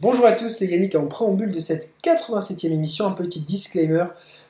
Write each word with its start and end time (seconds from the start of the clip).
Bonjour 0.00 0.26
à 0.26 0.32
tous, 0.32 0.48
c'est 0.48 0.66
Yannick 0.66 0.94
en 0.94 1.08
préambule 1.08 1.50
de 1.50 1.58
cette 1.58 1.96
87e 2.04 2.70
émission, 2.70 3.06
un 3.06 3.10
petit 3.10 3.40
disclaimer 3.40 4.04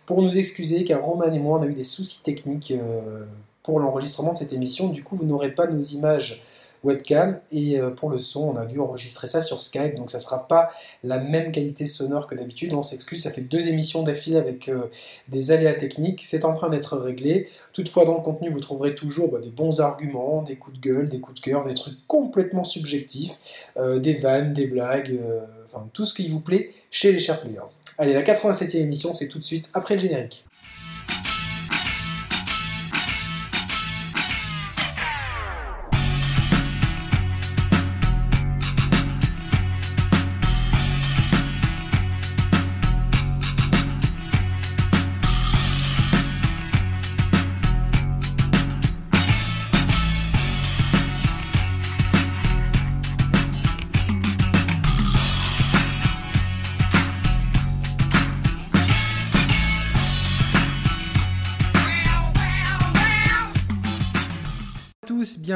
pour 0.04 0.21
nous 0.21 0.36
excuser 0.36 0.84
car 0.84 1.02
Roman 1.02 1.32
et 1.32 1.38
moi 1.38 1.58
on 1.58 1.62
a 1.62 1.67
eu 1.67 1.72
des 1.72 1.84
soucis 1.84 2.22
techniques 2.22 2.71
euh, 2.73 3.25
pour 3.63 3.81
l'enregistrement 3.81 4.34
de 4.34 4.37
cette 4.37 4.53
émission, 4.53 4.89
du 4.89 5.03
coup 5.03 5.17
vous 5.17 5.25
n'aurez 5.25 5.55
pas 5.55 5.67
nos 5.67 5.81
images 5.81 6.42
webcam. 6.84 7.41
Et 7.52 7.78
euh, 7.78 7.91
pour 7.91 8.11
le 8.11 8.18
son 8.18 8.54
on 8.54 8.57
a 8.57 8.66
dû 8.66 8.80
enregistrer 8.80 9.27
ça 9.27 9.43
sur 9.43 9.61
Skype. 9.61 9.95
Donc 9.96 10.11
ça 10.11 10.20
sera 10.20 10.46
pas 10.48 10.71
la 11.03 11.18
même 11.18 11.53
qualité 11.53 11.86
sonore 11.86 12.27
que 12.27 12.35
d'habitude. 12.35 12.75
On 12.75 12.82
s'excuse 12.82 13.23
ça 13.23 13.30
fait 13.30 13.43
deux 13.43 13.68
émissions 13.68 14.03
d'affilée 14.03 14.39
avec 14.39 14.68
euh, 14.68 14.91
des 15.29 15.50
aléas 15.50 15.75
techniques. 15.75 16.22
C'est 16.25 16.45
en 16.45 16.54
train 16.54 16.68
d'être 16.68 16.96
réglé. 16.99 17.49
Toutefois 17.72 18.04
dans 18.04 18.14
le 18.14 18.22
contenu 18.22 18.50
vous 18.50 18.61
trouverez 18.61 18.95
toujours 18.95 19.30
bah, 19.30 19.39
des 19.41 19.50
bons 19.50 19.80
arguments 19.80 20.43
des 20.43 20.57
coups 20.57 20.79
de 20.79 20.82
gueule 20.82 21.09
des 21.09 21.21
coups 21.21 21.41
de 21.41 21.45
cœur 21.45 21.64
des 21.64 21.75
trucs 21.75 22.07
complètement 22.07 22.64
subjectifs 22.64 23.39
euh, 23.76 23.99
des 23.99 24.14
vannes 24.14 24.53
des 24.53 24.67
blagues 24.67 25.18
enfin 25.64 25.89
tout 25.93 26.04
ce 26.04 26.14
qui 26.14 26.29
vous 26.29 26.40
plaît 26.40 26.71
chez 26.90 27.13
les 27.13 27.18
chers 27.18 27.40
players 27.40 27.61
allez 27.99 28.13
la 28.13 28.22
87e 28.22 28.79
émission 28.79 29.14
c'est 29.14 29.29
tout 29.29 29.39
de 29.39 29.45
suite 29.45 29.71
après 29.75 29.95
le 29.95 30.00
générique 30.00 30.45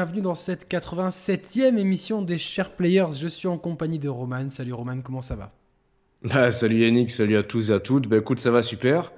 bienvenue 0.03 0.21
dans 0.21 0.35
cette 0.35 0.69
87e 0.69 1.77
émission 1.77 2.21
des 2.21 2.37
Chers 2.37 2.71
Players. 2.71 3.13
Je 3.17 3.27
suis 3.29 3.47
en 3.47 3.57
compagnie 3.57 3.99
de 3.99 4.09
Roman. 4.09 4.49
Salut 4.49 4.73
Roman, 4.73 4.99
comment 5.01 5.21
ça 5.21 5.37
va? 5.37 5.53
Bah, 6.23 6.51
Salut 6.51 6.79
Yannick, 6.79 7.09
salut 7.09 7.37
à 7.37 7.43
tous 7.43 7.69
et 7.69 7.73
à 7.73 7.79
toutes. 7.79 8.09
Bah, 8.09 8.17
écoute, 8.17 8.41
ça 8.41 8.51
va 8.51 8.61
super. 8.63 9.13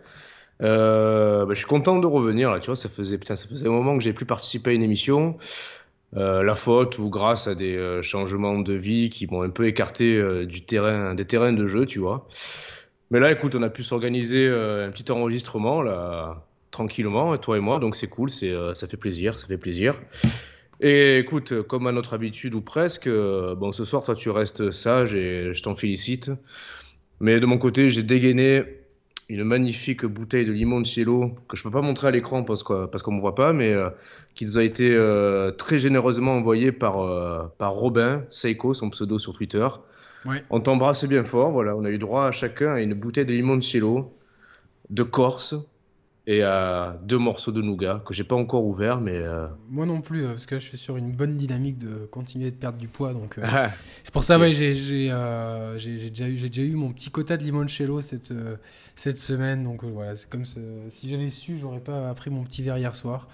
Euh, 0.62 1.44
bah, 1.44 1.56
je 1.56 1.58
suis 1.58 1.66
content 1.66 1.98
de 1.98 2.06
revenir 2.06 2.52
là, 2.52 2.60
tu 2.60 2.68
vois, 2.68 2.76
ça 2.76 2.88
faisait, 2.88 3.18
putain, 3.18 3.36
ça 3.36 3.48
faisait 3.48 3.68
un 3.68 3.72
moment 3.72 3.98
que 3.98 4.04
j'ai 4.04 4.14
plus 4.14 4.28
participé 4.28 4.70
à 4.70 4.74
une 4.74 4.84
émission. 4.84 5.38
Euh, 6.18 6.44
la 6.44 6.54
faute 6.54 7.00
ou 7.00 7.10
grâce 7.10 7.48
à 7.48 7.56
des 7.56 7.76
euh, 7.76 8.04
changements 8.04 8.60
de 8.60 8.74
vie 8.74 9.10
qui 9.10 9.26
m'ont 9.26 9.42
un 9.42 9.50
peu 9.50 9.66
écarté 9.66 10.46
du 10.46 10.66
terrain, 10.66 11.16
des 11.16 11.26
terrains 11.26 11.54
de 11.54 11.68
jeu, 11.68 11.88
tu 11.88 11.98
vois. 11.98 12.28
Mais 13.10 13.20
là, 13.20 13.32
écoute, 13.32 13.56
on 13.56 13.64
a 13.64 13.70
pu 13.70 13.82
s'organiser 13.82 14.50
un 14.50 14.92
petit 14.92 15.12
enregistrement 15.12 15.82
là, 15.82 16.46
tranquillement, 16.70 17.36
toi 17.40 17.58
et 17.58 17.60
moi, 17.60 17.80
donc 17.80 17.96
c'est 17.96 18.08
cool, 18.08 18.30
c'est, 18.30 18.54
ça 18.76 18.88
fait 18.88 18.98
plaisir, 18.98 19.40
ça 19.40 19.48
fait 19.48 19.58
plaisir. 19.58 20.00
Et 20.82 21.20
écoute, 21.20 21.62
comme 21.64 21.88
à 21.88 21.92
notre 21.92 22.14
habitude 22.14 22.54
ou 22.54 22.62
presque, 22.62 23.08
euh, 23.08 23.56
bon, 23.56 23.72
ce 23.72 23.86
soir, 23.86 24.04
toi, 24.04 24.16
tu 24.16 24.30
restes 24.30 24.72
sage 24.72 25.14
et 25.14 25.54
je 25.54 25.64
t'en 25.64 25.76
félicite. 25.76 26.32
Mais 27.20 27.40
de 27.40 27.46
mon 27.46 27.58
côté, 27.58 27.90
j'ai 27.90 28.04
dégainé 28.04 28.64
une 29.30 29.44
magnifique 29.44 30.06
bouteille 30.06 30.46
de 30.46 30.52
limoncello 30.52 31.32
que 31.48 31.58
je 31.58 31.64
peux 31.64 31.72
pas 31.72 31.82
montrer 31.82 32.10
à 32.10 32.12
l'écran 32.12 32.44
parce 32.44 32.62
qu'on 32.62 32.88
parce 32.88 33.02
qu'on 33.02 33.14
me 33.14 33.20
voit 33.20 33.34
pas, 33.34 33.54
mais 33.54 33.74
euh, 33.74 33.90
qui 34.36 34.46
nous 34.46 34.58
a 34.58 34.64
été 34.64 34.92
euh, 34.92 35.50
très 35.52 35.80
généreusement 35.80 36.36
envoyée 36.36 36.72
par 36.72 37.50
par 37.58 37.72
Robin 37.72 38.24
Seiko, 38.30 38.74
son 38.74 38.90
pseudo 38.90 39.18
sur 39.18 39.34
Twitter. 39.34 39.68
Ouais. 40.26 40.44
On 40.50 40.60
t'embrasse 40.60 41.06
bien 41.06 41.24
fort, 41.24 41.52
voilà. 41.52 41.76
On 41.76 41.86
a 41.86 41.90
eu 41.90 41.98
droit 41.98 42.26
à 42.26 42.32
chacun 42.32 42.74
à 42.74 42.82
une 42.82 42.94
bouteille 42.94 43.26
de 43.26 43.34
limoncello 43.34 44.14
de 44.90 45.04
Corse 45.04 45.56
et 46.28 46.42
à 46.42 46.98
deux 47.04 47.20
morceaux 47.20 47.52
de 47.52 47.62
nougat 47.62 48.02
que 48.06 48.14
j'ai 48.14 48.24
pas 48.24 48.36
encore 48.36 48.66
ouvert 48.66 49.00
mais 49.00 49.18
euh, 49.18 49.48
moi 49.70 49.86
non 49.86 50.02
plus 50.02 50.26
euh, 50.26 50.30
parce 50.30 50.48
que 50.48 50.58
je 50.58 50.66
suis 50.66 50.78
sur 50.78 50.98
une 50.98 51.12
bonne 51.12 51.38
dynamique 51.38 51.78
de 51.78 52.08
continuer 52.12 52.50
de 52.50 52.56
perdre 52.56 52.80
du 52.80 52.88
poids 52.88 53.14
donc 53.14 53.38
euh, 53.38 53.44
ah. 53.46 53.72
c'est 54.04 54.14
pour 54.14 54.24
ça 54.24 54.40
ouais 54.40 54.52
j'ai 54.52 54.76
j'ai 54.76 55.10
déjà 56.10 56.28
eu 56.28 56.38
j'ai 56.38 56.50
déjà 56.50 56.64
eu 56.64 56.76
mon 56.76 56.92
petit 56.92 57.12
quota 57.12 57.38
de 57.38 57.44
limoncello 57.44 58.02
cette 58.02 58.34
cette 58.96 59.20
semaine 59.20 59.64
donc 59.64 59.84
voilà 59.84 60.16
c'est 60.16 60.30
comme 60.30 60.46
si 60.46 61.10
j'avais 61.10 61.30
su 61.30 61.60
j'aurais 61.60 61.80
pas 61.80 62.14
pris 62.16 62.32
mon 62.32 62.44
petit 62.44 62.64
verre 62.64 62.78
hier 62.78 62.96
soir. 62.96 63.28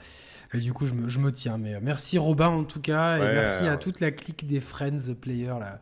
Et 0.53 0.57
du 0.57 0.73
coup 0.73 0.85
je 0.85 0.93
me, 0.93 1.07
je 1.07 1.19
me 1.19 1.31
tiens 1.31 1.57
mais 1.57 1.79
merci 1.79 2.17
Robin 2.17 2.49
en 2.49 2.65
tout 2.65 2.81
cas 2.81 3.15
et 3.17 3.33
merci 3.33 3.67
à 3.67 3.77
toute 3.77 4.01
la 4.01 4.11
clique 4.11 4.45
des 4.45 4.59
friends 4.59 5.13
players 5.21 5.59
là 5.61 5.79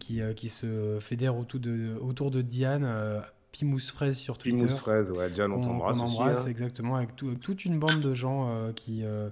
qui 0.00 0.20
qui 0.34 0.48
se 0.48 0.98
fédère 0.98 1.36
autour 1.36 1.60
de 1.60 1.94
autour 2.00 2.32
de 2.32 2.42
Diane 2.42 3.22
Pimousse 3.52 3.90
Fraise 3.90 4.16
sur 4.16 4.38
Twitter. 4.38 4.56
Pimousse 4.58 4.76
Fraise, 4.76 5.10
ouais, 5.10 5.30
Diane, 5.30 5.52
on 5.52 5.60
t'embrasse 5.60 5.98
On 5.98 6.04
embrasse, 6.04 6.46
hein. 6.46 6.50
exactement, 6.50 6.96
avec, 6.96 7.16
toute 7.16 7.64
une 7.64 7.78
bande 7.78 8.00
de 8.00 8.14
gens 8.14 8.48
euh, 8.48 8.72
qui, 8.72 9.04
euh, 9.04 9.30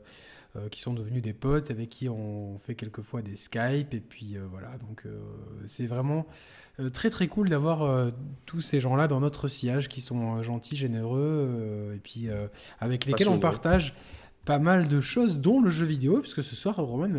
euh, 0.57 0.69
qui 0.69 0.81
sont 0.81 0.93
devenus 0.93 1.23
des 1.23 1.33
potes, 1.33 1.71
avec 1.71 1.89
qui 1.89 2.09
on 2.09 2.59
fait 2.59 2.75
quelquefois 2.75 3.23
des 3.23 3.37
Skype, 3.37 3.95
et 3.95 4.01
puis 4.01 4.37
voilà, 4.51 4.77
donc 4.79 5.05
c'est 5.67 5.87
vraiment 5.87 6.27
très 6.93 7.11
très 7.11 7.27
cool 7.27 7.49
d'avoir 7.49 8.13
tous 8.47 8.61
ces 8.61 8.81
gens-là 8.81 9.09
dans 9.09 9.21
notre 9.21 9.49
sillage 9.49 9.89
qui 9.89 10.01
sont 10.01 10.43
gentils, 10.43 10.77
généreux, 10.77 11.93
et 11.95 11.99
puis 11.99 12.29
avec 12.81 13.05
lesquels 13.05 13.29
on 13.29 13.39
partage 13.39 13.95
pas 14.45 14.59
mal 14.59 14.89
de 14.89 15.01
choses, 15.01 15.37
dont 15.37 15.61
le 15.61 15.69
jeu 15.69 15.85
vidéo, 15.85 16.21
puisque 16.21 16.43
ce 16.43 16.57
soir, 16.57 16.77
Roman, 16.77 17.11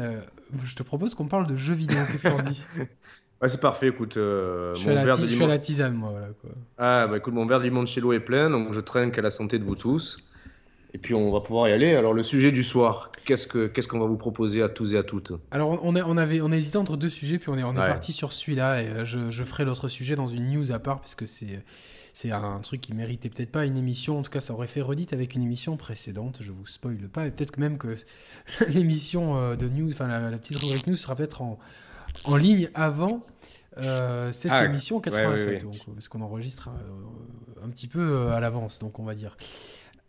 je 0.64 0.76
te 0.76 0.84
propose 0.84 1.14
qu'on 1.14 1.28
parle 1.28 1.46
de 1.46 1.56
jeux 1.56 1.76
vidéo. 1.76 2.00
Qu'est-ce 2.12 2.28
qu'on 2.28 2.42
dit 2.42 2.66
Ouais, 3.42 3.50
c'est 3.50 3.62
parfait. 3.62 3.88
Écoute, 3.88 4.18
euh, 4.18 4.76
je, 4.76 4.82
suis 4.82 4.90
mon 4.90 4.96
verre 4.96 5.18
de 5.18 5.28
je 5.28 5.34
suis 5.34 5.44
à 5.44 5.48
la 5.48 5.60
tisane, 5.60 5.94
moi. 5.94 6.12
Voilà, 6.12 6.28
quoi. 6.42 6.50
Ah, 6.78 7.08
bah 7.08 7.18
écoute, 7.18 7.34
mon 7.34 7.46
verre 7.46 7.60
de 7.60 7.66
limoncello 7.66 8.12
est 8.14 8.20
plein, 8.20 8.50
donc 8.50 8.74
je 8.74 8.80
traîne 8.82 9.12
qu'à 9.12 9.22
la 9.22 9.32
santé 9.32 9.60
de 9.60 9.64
vous 9.64 9.76
tous. 9.76 10.18
Et 10.94 10.98
puis 10.98 11.14
on 11.14 11.32
va 11.32 11.40
pouvoir 11.42 11.70
y 11.70 11.72
aller. 11.72 11.96
Alors 11.96 12.14
le 12.14 12.24
sujet 12.24 12.52
du 12.52 12.64
soir, 12.64 13.12
qu'est-ce 13.26 13.48
que 13.48 13.68
qu'est-ce 13.68 13.88
qu'on 13.88 14.00
va 14.00 14.08
vous 14.08 14.18
proposer 14.18 14.64
à 14.64 14.70
tous 14.70 14.96
et 14.96 14.98
à 14.98 15.04
toutes? 15.04 15.34
Alors 15.52 15.80
on 15.84 15.96
a, 15.96 16.04
on 16.04 16.18
avait 16.18 16.42
on 16.42 16.52
a 16.52 16.58
hésité 16.58 16.80
entre 16.80 16.98
deux 16.98 17.10
sujets, 17.10 17.38
puis 17.38 17.50
on 17.50 17.58
est 17.60 17.64
on 17.64 17.74
est 17.74 17.86
parti 17.86 18.12
sur 18.12 18.34
celui-là 18.34 18.82
et 18.82 18.88
euh, 18.88 19.06
je, 19.06 19.30
je 19.30 19.44
ferai 19.44 19.66
l'autre 19.66 19.88
sujet 19.88 20.16
dans 20.16 20.28
une 20.28 20.48
news 20.48 20.72
à 20.72 20.80
part 20.80 21.00
puisque 21.00 21.28
c'est 21.28 21.64
c'est 22.12 22.32
un 22.32 22.60
truc 22.60 22.82
qui 22.82 22.94
méritait 22.96 23.30
peut-être 23.30 23.52
pas 23.52 23.66
une 23.66 23.78
émission. 23.78 24.18
En 24.18 24.24
tout 24.24 24.32
cas, 24.32 24.40
ça 24.40 24.54
aurait 24.54 24.68
fait 24.68 24.82
redite 24.82 25.14
avec 25.14 25.36
une 25.36 25.44
émission 25.44 25.78
précédente. 25.78 26.40
Je 26.42 26.52
vous 26.52 26.66
spoile 26.66 26.98
pas. 27.08 27.28
Et 27.28 27.32
peut-être 27.32 27.58
même 27.60 27.78
que 27.78 27.96
l'émission 28.68 29.38
euh, 29.38 29.56
de 29.56 29.70
news, 29.70 29.92
enfin 29.92 30.08
la, 30.08 30.32
la 30.32 30.38
petite 30.40 30.58
rubrique 30.58 30.88
news 30.88 30.96
sera 30.96 31.16
peut-être 31.16 31.44
en 31.44 31.60
en 32.26 32.36
ligne 32.36 32.70
avant 32.74 33.22
euh, 33.78 34.32
cette 34.32 34.52
ah, 34.52 34.66
émission 34.66 35.00
87, 35.00 35.66
parce 35.94 36.10
qu'on 36.10 36.22
enregistre 36.22 36.70
euh, 36.70 37.66
un 37.66 37.70
petit 37.70 37.88
peu 37.88 38.00
euh, 38.02 38.32
à 38.32 38.40
l'avance, 38.40 38.80
donc 38.80 39.00
on 39.00 39.04
va 39.04 39.16
dire. 39.16 39.38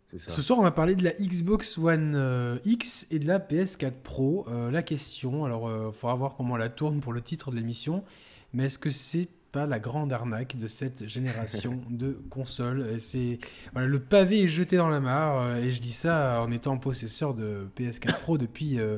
Ce 0.07 0.41
soir, 0.41 0.59
on 0.59 0.63
va 0.63 0.71
parler 0.71 0.95
de 0.95 1.05
la 1.05 1.11
Xbox 1.11 1.77
One 1.77 2.59
X 2.65 3.07
et 3.11 3.19
de 3.19 3.27
la 3.27 3.39
PS4 3.39 3.91
Pro. 4.03 4.45
la 4.69 4.83
question, 4.83 5.45
alors 5.45 5.71
il 5.87 5.93
faudra 5.93 6.15
voir 6.15 6.35
comment 6.35 6.57
la 6.57 6.67
tourne 6.67 6.99
pour 6.99 7.13
le 7.13 7.21
titre 7.21 7.49
de 7.49 7.55
l'émission, 7.55 8.03
mais 8.51 8.65
est-ce 8.65 8.77
que 8.77 8.89
c'est 8.89 9.29
pas 9.51 9.65
la 9.65 9.79
grande 9.79 10.13
arnaque 10.13 10.57
de 10.57 10.67
cette 10.67 11.07
génération 11.07 11.79
de 11.89 12.19
consoles. 12.29 12.99
C'est 12.99 13.39
voilà, 13.73 13.87
le 13.87 13.99
pavé 13.99 14.43
est 14.43 14.47
jeté 14.47 14.77
dans 14.77 14.89
la 14.89 14.99
mare 14.99 15.41
euh, 15.41 15.57
et 15.57 15.71
je 15.71 15.81
dis 15.81 15.91
ça 15.91 16.41
en 16.41 16.51
étant 16.51 16.77
possesseur 16.77 17.33
de 17.33 17.67
PS4 17.77 18.19
Pro 18.21 18.37
depuis 18.37 18.79
euh, 18.79 18.97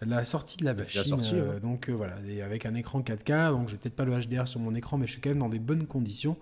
la 0.00 0.24
sortie 0.24 0.58
de 0.58 0.64
la 0.64 0.74
machine. 0.74 1.20
Euh, 1.32 1.60
donc 1.60 1.88
voilà, 1.88 2.14
et 2.28 2.42
avec 2.42 2.66
un 2.66 2.74
écran 2.74 3.00
4K, 3.00 3.50
donc 3.50 3.68
j'ai 3.68 3.76
peut-être 3.76 3.96
pas 3.96 4.04
le 4.04 4.18
HDR 4.18 4.46
sur 4.46 4.60
mon 4.60 4.74
écran, 4.74 4.98
mais 4.98 5.06
je 5.06 5.12
suis 5.12 5.20
quand 5.20 5.30
même 5.30 5.38
dans 5.38 5.48
des 5.48 5.58
bonnes 5.58 5.86
conditions 5.86 6.36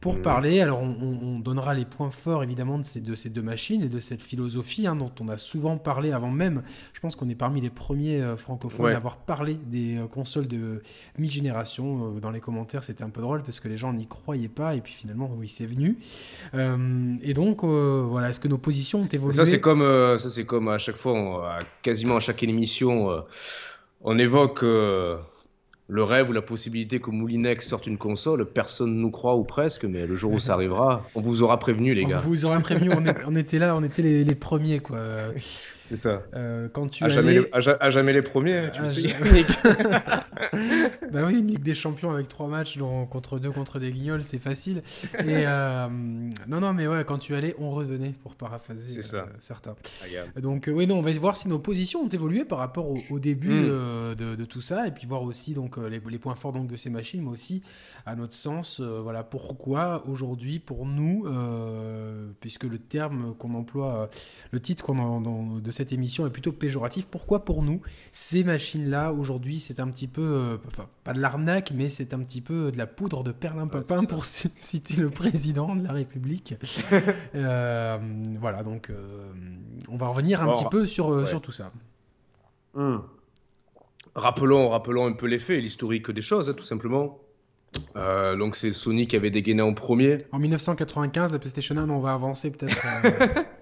pour 0.00 0.16
mm. 0.16 0.22
parler. 0.22 0.60
Alors, 0.60 0.80
on, 0.82 1.38
donnera 1.38 1.74
les 1.74 1.84
points 1.84 2.10
forts 2.10 2.42
évidemment 2.42 2.78
de 2.78 2.84
ces, 2.84 3.00
de 3.00 3.14
ces 3.14 3.28
deux 3.28 3.42
machines 3.42 3.82
et 3.82 3.88
de 3.88 4.00
cette 4.00 4.22
philosophie 4.22 4.86
hein, 4.86 4.96
dont 4.96 5.12
on 5.20 5.28
a 5.28 5.36
souvent 5.36 5.76
parlé 5.76 6.12
avant 6.12 6.30
même. 6.30 6.62
Je 6.92 7.00
pense 7.00 7.16
qu'on 7.16 7.28
est 7.28 7.34
parmi 7.34 7.60
les 7.60 7.70
premiers 7.70 8.20
euh, 8.20 8.36
francophones 8.36 8.92
à 8.92 8.96
avoir 8.96 9.16
parlé 9.18 9.54
des 9.66 9.96
euh, 9.96 10.06
consoles 10.06 10.46
de 10.46 10.82
mi-génération. 11.18 12.14
Euh, 12.16 12.20
dans 12.20 12.30
les 12.30 12.40
commentaires, 12.40 12.82
c'était 12.82 13.04
un 13.04 13.10
peu 13.10 13.20
drôle 13.20 13.42
parce 13.42 13.60
que 13.60 13.68
les 13.68 13.76
gens 13.76 13.92
n'y 13.92 14.06
croyaient 14.06 14.48
pas 14.48 14.74
et 14.74 14.80
puis 14.80 14.92
finalement, 14.92 15.30
oui, 15.36 15.48
c'est 15.48 15.66
venu. 15.66 15.98
et 16.54 17.34
donc, 17.34 17.64
voilà, 17.64 18.30
est-ce 18.30 18.40
que 18.40 18.48
nos 18.48 18.58
positions 18.58 19.02
ont 19.02 19.08
évolué 19.08 19.34
Ça, 19.34 19.44
c'est 19.44 19.60
comme, 19.60 19.80
ça, 20.18 20.30
c'est 20.30 20.46
comme 20.46 20.68
à 20.68 20.78
chaque 20.78 20.96
fois, 20.96 21.58
quasiment 21.82 22.16
à 22.16 22.20
chaque 22.20 22.42
émission, 22.42 23.22
on 24.02 24.18
évoque 24.18 24.64
le 25.88 26.02
rêve 26.02 26.30
ou 26.30 26.32
la 26.32 26.42
possibilité 26.42 26.98
que 26.98 27.10
Moulinex 27.10 27.66
sorte 27.66 27.86
une 27.86 27.98
console, 27.98 28.46
personne 28.46 28.94
ne 28.94 29.00
nous 29.00 29.10
croit 29.10 29.36
ou 29.36 29.44
presque, 29.44 29.84
mais 29.84 30.06
le 30.06 30.16
jour 30.16 30.32
où 30.32 30.40
ça 30.40 30.54
arrivera, 30.54 31.06
on 31.14 31.20
vous 31.20 31.42
aura 31.42 31.58
prévenu, 31.58 31.94
les 31.94 32.06
gars. 32.06 32.20
On 32.24 32.28
vous 32.28 32.46
aura 32.46 32.58
prévenu, 32.60 32.90
on, 33.26 33.36
était 33.36 33.58
là, 33.58 33.76
on 33.76 33.82
était 33.82 34.02
les, 34.02 34.34
premiers, 34.34 34.80
quoi. 34.80 34.98
C'est 35.86 35.96
ça. 35.96 36.22
Euh, 36.34 36.68
quand 36.72 36.88
tu 36.88 37.04
à, 37.04 37.08
jamais 37.08 37.34
les, 37.34 37.46
à, 37.52 37.90
jamais 37.90 38.12
les 38.12 38.22
premiers, 38.22 38.70
tu 38.72 38.86
sais. 38.86 39.08
bah 41.12 41.22
oui, 41.26 41.38
une 41.38 41.46
Ligue 41.46 41.62
des 41.62 41.74
Champions 41.74 42.10
avec 42.10 42.28
trois 42.28 42.48
matchs 42.48 42.78
contre 43.10 43.38
deux 43.38 43.50
contre 43.50 43.78
des 43.78 43.92
guignols, 43.92 44.22
c'est 44.22 44.38
facile. 44.38 44.82
Et 45.18 45.44
euh, 45.46 45.88
non, 46.48 46.60
non, 46.60 46.72
mais 46.72 46.86
ouais, 46.86 47.04
quand 47.04 47.18
tu 47.18 47.34
allais, 47.34 47.54
on 47.58 47.70
revenait 47.70 48.14
pour 48.22 48.34
paraphraser 48.34 49.00
euh, 49.14 49.24
certains. 49.38 49.76
Donc 50.40 50.70
oui, 50.72 50.86
non, 50.86 50.98
on 50.98 51.02
va 51.02 51.12
voir 51.12 51.36
si 51.36 51.48
nos 51.48 51.58
positions 51.58 52.00
ont 52.00 52.08
évolué 52.08 52.44
par 52.44 52.58
rapport 52.58 52.94
au, 53.10 53.18
début 53.18 53.50
hmm. 53.50 54.14
de, 54.14 54.44
tout 54.44 54.60
ça, 54.60 54.86
et 54.86 54.90
puis 54.90 55.06
voir 55.06 55.22
aussi 55.22 55.52
donc 55.52 55.76
les, 55.76 56.00
les, 56.08 56.18
points 56.18 56.34
forts 56.34 56.52
donc 56.52 56.66
de 56.66 56.76
ces 56.76 56.90
machines, 56.90 57.22
mais 57.22 57.30
aussi 57.30 57.62
à 58.06 58.16
notre 58.16 58.34
sens, 58.34 58.80
voilà 58.80 59.24
pourquoi 59.24 60.02
aujourd'hui 60.06 60.58
pour 60.58 60.86
nous, 60.86 61.26
puisque 62.40 62.64
le 62.64 62.78
terme 62.78 63.34
qu'on 63.34 63.54
emploie, 63.54 64.10
le 64.50 64.60
titre 64.60 64.84
qu'on 64.84 65.60
de 65.60 65.70
cette 65.70 65.92
émission 65.92 66.26
est 66.26 66.30
plutôt 66.30 66.52
péjoratif. 66.52 67.06
Pourquoi 67.06 67.44
pour 67.44 67.62
nous, 67.62 67.80
ces 68.12 68.44
machines-là, 68.44 69.12
aujourd'hui, 69.12 69.60
c'est 69.60 69.80
un 69.80 69.88
petit 69.88 70.08
peu, 70.08 70.22
euh, 70.22 70.56
enfin, 70.66 70.86
pas 71.04 71.12
de 71.12 71.20
l'arnaque, 71.20 71.72
mais 71.74 71.88
c'est 71.88 72.14
un 72.14 72.20
petit 72.20 72.40
peu 72.40 72.70
de 72.70 72.78
la 72.78 72.86
poudre 72.86 73.22
de 73.22 73.32
perlimpinpin, 73.32 74.04
pour 74.04 74.24
citer 74.24 75.00
le 75.00 75.10
président 75.10 75.74
de 75.74 75.84
la 75.84 75.92
République. 75.92 76.54
Euh, 77.34 77.98
voilà, 78.38 78.62
donc 78.62 78.90
euh, 78.90 79.32
on 79.88 79.96
va 79.96 80.08
revenir 80.08 80.42
un 80.42 80.52
petit 80.52 80.64
peu 80.70 80.86
sur, 80.86 81.26
sur 81.26 81.40
tout 81.40 81.50
ça. 81.50 81.72
Hmm. 82.74 82.98
Rappelons, 84.14 84.68
rappelons 84.68 85.06
un 85.06 85.12
peu 85.12 85.26
les 85.26 85.38
faits, 85.38 85.60
l'historique 85.60 86.10
des 86.10 86.22
choses, 86.22 86.48
hein, 86.48 86.54
tout 86.54 86.64
simplement. 86.64 87.18
Donc 87.94 88.56
c'est 88.56 88.72
Sony 88.72 89.06
qui 89.06 89.16
avait 89.16 89.30
dégainé 89.30 89.62
en 89.62 89.74
premier. 89.74 90.26
En 90.32 90.38
1995, 90.38 91.32
la 91.32 91.38
PlayStation 91.38 91.76
1, 91.76 91.88
on 91.88 92.00
va 92.00 92.12
avancer 92.12 92.50
peut-être. 92.50 92.76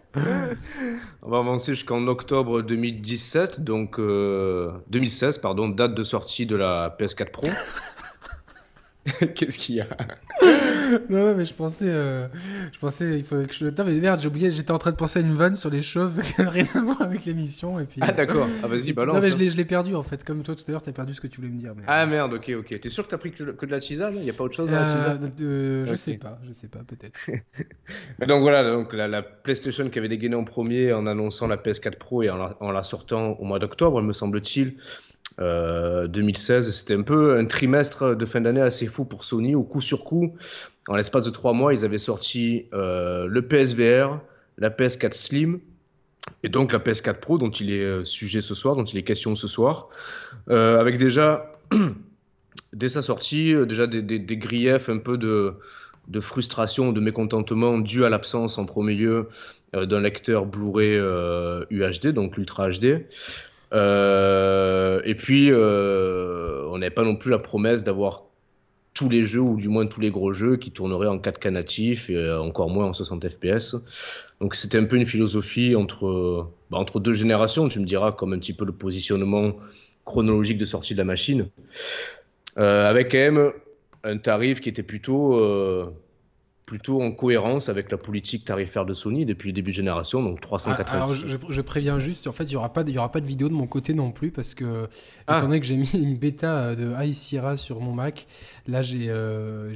On 1.23 1.31
va 1.31 1.39
avancer 1.39 1.73
jusqu'en 1.73 2.07
octobre 2.07 2.63
2017, 2.63 3.61
donc 3.61 3.97
2016, 3.99 5.39
euh, 5.39 5.41
pardon, 5.41 5.69
date 5.69 5.95
de 5.95 6.03
sortie 6.03 6.47
de 6.47 6.57
la 6.57 6.95
PS4 6.99 7.31
Pro. 7.31 7.49
Qu'est-ce 9.35 9.59
qu'il 9.59 9.77
y 9.77 9.81
a? 9.81 9.89
Non, 11.11 11.35
mais 11.35 11.45
je 11.45 11.55
pensais, 11.55 11.89
euh, 11.89 12.29
je 12.73 12.79
pensais, 12.79 13.19
il 13.19 13.25
faut 13.25 13.43
que 13.43 13.53
je. 13.53 13.67
Non, 13.67 13.85
mais 13.85 13.93
merde, 13.95 14.21
j'ai 14.21 14.29
oublié, 14.29 14.51
j'étais 14.51 14.71
en 14.71 14.79
train 14.79 14.91
de 14.91 14.97
penser 14.97 15.19
à 15.19 15.23
une 15.23 15.35
vanne 15.35 15.57
sur 15.57 15.71
les 15.71 15.83
chauves 15.83 16.21
qui 16.37 16.41
n'a 16.41 16.51
rien 16.51 16.67
à 16.75 16.81
voir 16.81 17.03
avec 17.03 17.25
l'émission. 17.25 17.79
Et 17.81 17.85
puis, 17.85 18.01
ah, 18.03 18.13
d'accord, 18.13 18.49
ah, 18.63 18.67
vas-y, 18.67 18.93
balance. 18.93 19.15
Non, 19.15 19.21
mais 19.21 19.51
je 19.51 19.57
l'ai 19.57 19.65
perdu 19.65 19.95
en 19.95 20.03
fait, 20.03 20.25
comme 20.25 20.43
toi 20.43 20.55
tout 20.55 20.65
à 20.69 20.71
l'heure, 20.71 20.83
t'as 20.83 20.93
perdu 20.93 21.15
ce 21.15 21.21
que 21.21 21.27
tu 21.27 21.41
voulais 21.41 21.53
me 21.53 21.59
dire. 21.59 21.75
Ah 21.87 22.07
merde, 22.07 22.35
ok, 22.35 22.53
ok. 22.59 22.81
T'es 22.81 22.89
sûr 22.89 23.05
que 23.05 23.11
t'as 23.11 23.19
pris 23.19 23.33
que, 23.33 23.43
de 23.43 23.71
la 23.71 23.81
tisane 23.81 24.15
Il 24.17 24.23
n'y 24.23 24.31
a 24.31 24.33
pas 24.33 24.45
autre 24.45 24.55
chose 24.55 24.71
dans 24.71 24.81
la 24.81 24.87
tisane 24.87 25.33
euh, 25.41 25.87
Je 25.87 25.95
sais 25.95 26.15
pas, 26.15 26.39
je 26.47 26.53
sais 26.53 26.69
pas, 26.69 26.81
peut-être. 26.87 27.19
mais 28.19 28.27
donc 28.27 28.43
voilà, 28.43 28.63
donc 28.65 28.93
la, 28.93 29.23
PlayStation 29.23 29.89
qui 29.89 29.99
avait 29.99 30.09
dégainé 30.09 30.35
en 30.35 30.45
premier 30.45 30.93
en 30.93 31.07
annonçant 31.07 31.47
la 31.47 31.57
PS4 31.57 31.97
Pro 31.97 32.23
et 32.23 32.31
en 32.31 32.51
en 32.61 32.71
la 32.71 32.83
sortant 32.83 33.33
au 33.33 33.45
mois 33.45 33.59
d'octobre, 33.59 34.01
me 34.03 34.13
semble-t-il. 34.13 34.77
2016, 35.39 36.69
euh, 36.69 36.71
c'était 36.71 36.95
un 36.95 37.03
peu 37.03 37.39
un 37.39 37.47
trimestre 37.47 38.15
de 38.15 38.27
fin 38.27 38.41
d'année 38.41 38.61
assez 38.61 38.87
fou 38.87 39.05
pour 39.05 39.25
Sony. 39.25 39.55
Au 39.55 39.63
coup 39.63 39.81
sur 39.81 40.05
coup, 40.05 40.35
en 40.89 40.97
l'espace 40.97 41.25
de 41.25 41.31
trois 41.31 41.53
mois, 41.53 41.73
ils 41.73 41.85
avaient 41.85 41.99
sorti 41.99 42.67
euh, 42.73 43.27
le 43.27 43.43
PSVR, 43.43 44.21
la 44.59 44.71
PS4 44.71 45.15
Slim 45.15 45.61
et 46.43 46.49
donc 46.49 46.73
la 46.73 46.79
PS4 46.79 47.19
Pro, 47.19 47.39
dont 47.39 47.51
il 47.51 47.73
est 47.73 47.83
euh, 47.83 48.05
sujet 48.05 48.41
ce 48.41 48.55
soir, 48.55 48.77
dont 48.77 48.85
il 48.85 48.99
est 48.99 49.03
question 49.03 49.35
ce 49.35 49.49
soir, 49.49 49.89
avec 50.49 50.99
déjà, 50.99 51.53
dès 52.73 52.89
sa 52.89 53.03
sortie, 53.03 53.55
déjà 53.67 53.87
des, 53.87 54.37
griefs, 54.37 54.89
un 54.89 54.99
peu 54.99 55.17
de, 55.17 55.55
de, 56.09 56.21
frustration, 56.21 56.93
de 56.93 57.01
mécontentement 57.01 57.79
dû 57.79 58.05
à 58.05 58.11
l'absence 58.11 58.59
en 58.59 58.67
premier 58.67 58.95
lieu 58.95 59.29
d'un 59.73 60.01
lecteur 60.01 60.45
Blu-ray 60.47 60.97
UHD, 61.71 62.09
donc 62.09 62.37
Ultra 62.37 62.71
HD. 62.71 63.07
Euh, 63.73 65.01
et 65.05 65.15
puis, 65.15 65.51
euh, 65.51 66.67
on 66.69 66.79
n'avait 66.79 66.91
pas 66.91 67.05
non 67.05 67.17
plus 67.17 67.31
la 67.31 67.39
promesse 67.39 67.85
d'avoir 67.85 68.25
tous 68.95 69.09
les 69.09 69.23
jeux, 69.23 69.41
ou 69.41 69.57
du 69.57 69.69
moins 69.69 69.87
tous 69.87 70.01
les 70.01 70.11
gros 70.11 70.33
jeux, 70.33 70.57
qui 70.57 70.71
tourneraient 70.71 71.09
en 71.09 71.19
4K 71.19 71.51
natif 71.51 72.11
et 72.11 72.17
euh, 72.17 72.41
encore 72.41 72.69
moins 72.69 72.87
en 72.87 72.93
60 72.93 73.27
FPS. 73.27 73.77
Donc 74.41 74.55
c'était 74.55 74.77
un 74.77 74.85
peu 74.85 74.97
une 74.97 75.07
philosophie 75.07 75.75
entre, 75.75 76.51
bah, 76.71 76.77
entre 76.77 77.01
deux 77.01 77.15
générations, 77.15 77.69
tu 77.69 77.81
me 77.81 77.87
diras, 77.87 78.13
comme 78.13 78.35
un 78.35 78.39
petit 78.39 78.53
peu 78.53 78.67
le 78.67 78.73
positionnement 78.73 79.53
chronologique 80.05 80.59
de 80.59 80.65
sortie 80.67 80.93
de 80.93 80.99
la 80.99 81.05
machine. 81.05 81.49
avec 82.57 83.13
quand 83.13 83.19
même 83.19 83.53
un 84.05 84.19
tarif 84.19 84.61
qui 84.61 84.69
était 84.69 84.83
plutôt 84.83 85.39
plutôt 86.73 87.03
en 87.03 87.13
cohérence 87.13 87.69
avec 87.69 87.91
la 87.91 87.99
politique 87.99 88.47
tarifaire 88.47 88.87
de 88.87 88.95
Sony 88.95 89.27
depuis 89.27 89.51
le 89.51 89.53
début 89.53 89.73
de 89.73 89.77
génération, 89.77 90.23
donc 90.23 90.41
380. 90.41 90.87
Ah, 90.91 91.05
alors 91.05 91.15
je, 91.15 91.61
préviens 91.61 91.99
juste, 91.99 92.27
en 92.27 92.33
fait, 92.33 92.45
il 92.45 92.53
n'y 92.53 92.57
aura, 92.57 92.73
pas 92.73 92.83
de, 92.83 92.91
y 92.91 92.97
aura 92.97 93.13
pas 93.13 93.21
de 93.21 93.27
vidéo 93.27 93.51
de 93.51 93.53
mon 93.53 93.67
côté 93.67 93.93
non 93.93 94.11
plus, 94.11 94.31
parce 94.31 94.55
que, 94.55 94.89
ah. 95.27 95.37
étant 95.37 95.49
donné 95.49 95.61
que 95.61 95.67
j'ai 95.67 95.77
mis 95.77 95.91
une 95.93 96.17
bêta 96.17 96.75
de 96.75 96.95
High 96.99 97.13
Sierra 97.13 97.59
sur 97.59 97.83
mon 97.83 97.93
Mac, 97.93 98.27
là 98.67 98.81
j'ai 98.81 99.11
euh, 99.11 99.75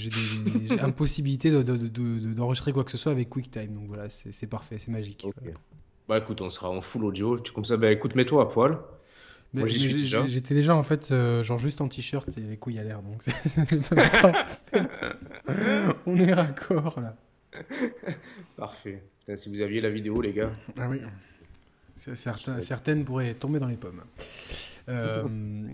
impossibilité 0.81 1.50
d'enregistrer 1.50 2.70
de, 2.70 2.75
quoi 2.75 2.82
que 2.82 2.93
ce 2.93 2.96
soit 2.96 3.12
avec 3.12 3.28
QuickTime, 3.28 3.75
donc 3.75 3.88
voilà, 3.88 4.08
c'est 4.08 4.46
parfait, 4.46 4.78
c'est 4.78 4.90
magique. 4.90 5.26
Bah 6.08 6.16
écoute, 6.16 6.40
on 6.40 6.49
sera 6.49 6.70
en 6.70 6.81
full 6.81 7.04
audio, 7.04 7.38
tu, 7.38 7.52
comme 7.52 7.66
ça, 7.66 7.76
bah 7.76 7.92
écoute, 7.92 8.14
mets-toi 8.14 8.42
à 8.42 8.46
poil. 8.46 8.78
J'étais 9.64 10.55
déjà 10.55 10.75
en 10.75 10.82
fait 10.82 11.11
euh, 11.11 11.43
genre 11.43 11.58
juste 11.58 11.81
en 11.81 11.88
t-shirt 11.88 12.29
et 12.37 12.41
les 12.41 12.56
couilles 12.56 12.79
à 12.79 12.85
l'air 12.85 13.00
donc 13.03 13.23
on 16.06 16.19
est 16.19 16.32
raccord 16.32 17.00
là. 17.00 17.17
Parfait. 18.56 19.03
si 19.37 19.49
vous 19.49 19.61
aviez 19.62 19.81
la 19.81 19.91
vidéo 19.91 20.20
les 20.20 20.32
gars. 20.32 20.53
Ah 20.79 20.88
oui. 20.88 21.00
certaines 21.97 23.05
pourraient 23.05 23.35
tomber 23.35 23.58
dans 23.58 23.69
les 23.69 23.76
pommes. 23.76 24.03
Euh, 24.88 25.25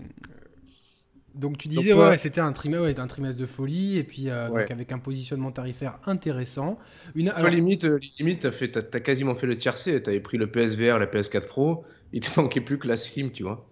donc 1.35 1.57
tu 1.57 1.67
disais 1.67 1.93
ouais, 1.93 2.17
c'était 2.17 2.41
un 2.41 2.53
trimestre, 2.53 2.85
ouais, 2.85 2.99
un 2.99 3.07
trimestre 3.07 3.39
de 3.39 3.45
folie 3.45 3.97
et 3.97 4.03
puis 4.03 4.29
euh, 4.29 4.47
donc 4.47 4.71
avec 4.71 4.91
un 4.91 4.99
positionnement 4.99 5.51
tarifaire 5.51 5.99
intéressant. 6.05 6.79
Une 7.15 7.29
alors... 7.29 7.49
limite, 7.49 7.85
limite 8.19 8.41
t'as 8.41 8.51
fait, 8.51 8.77
as, 8.77 8.99
quasiment 9.01 9.35
fait 9.35 9.47
le 9.47 9.57
tiercé. 9.57 10.01
T'avais 10.01 10.21
pris 10.21 10.37
le 10.37 10.49
PSVR, 10.49 10.99
la 10.99 11.07
PS4 11.07 11.47
Pro. 11.47 11.85
Il 12.13 12.21
te 12.21 12.39
manquait 12.39 12.61
plus 12.61 12.77
que 12.77 12.87
la 12.87 12.95
Slim, 12.95 13.31
tu 13.31 13.43
vois. 13.43 13.67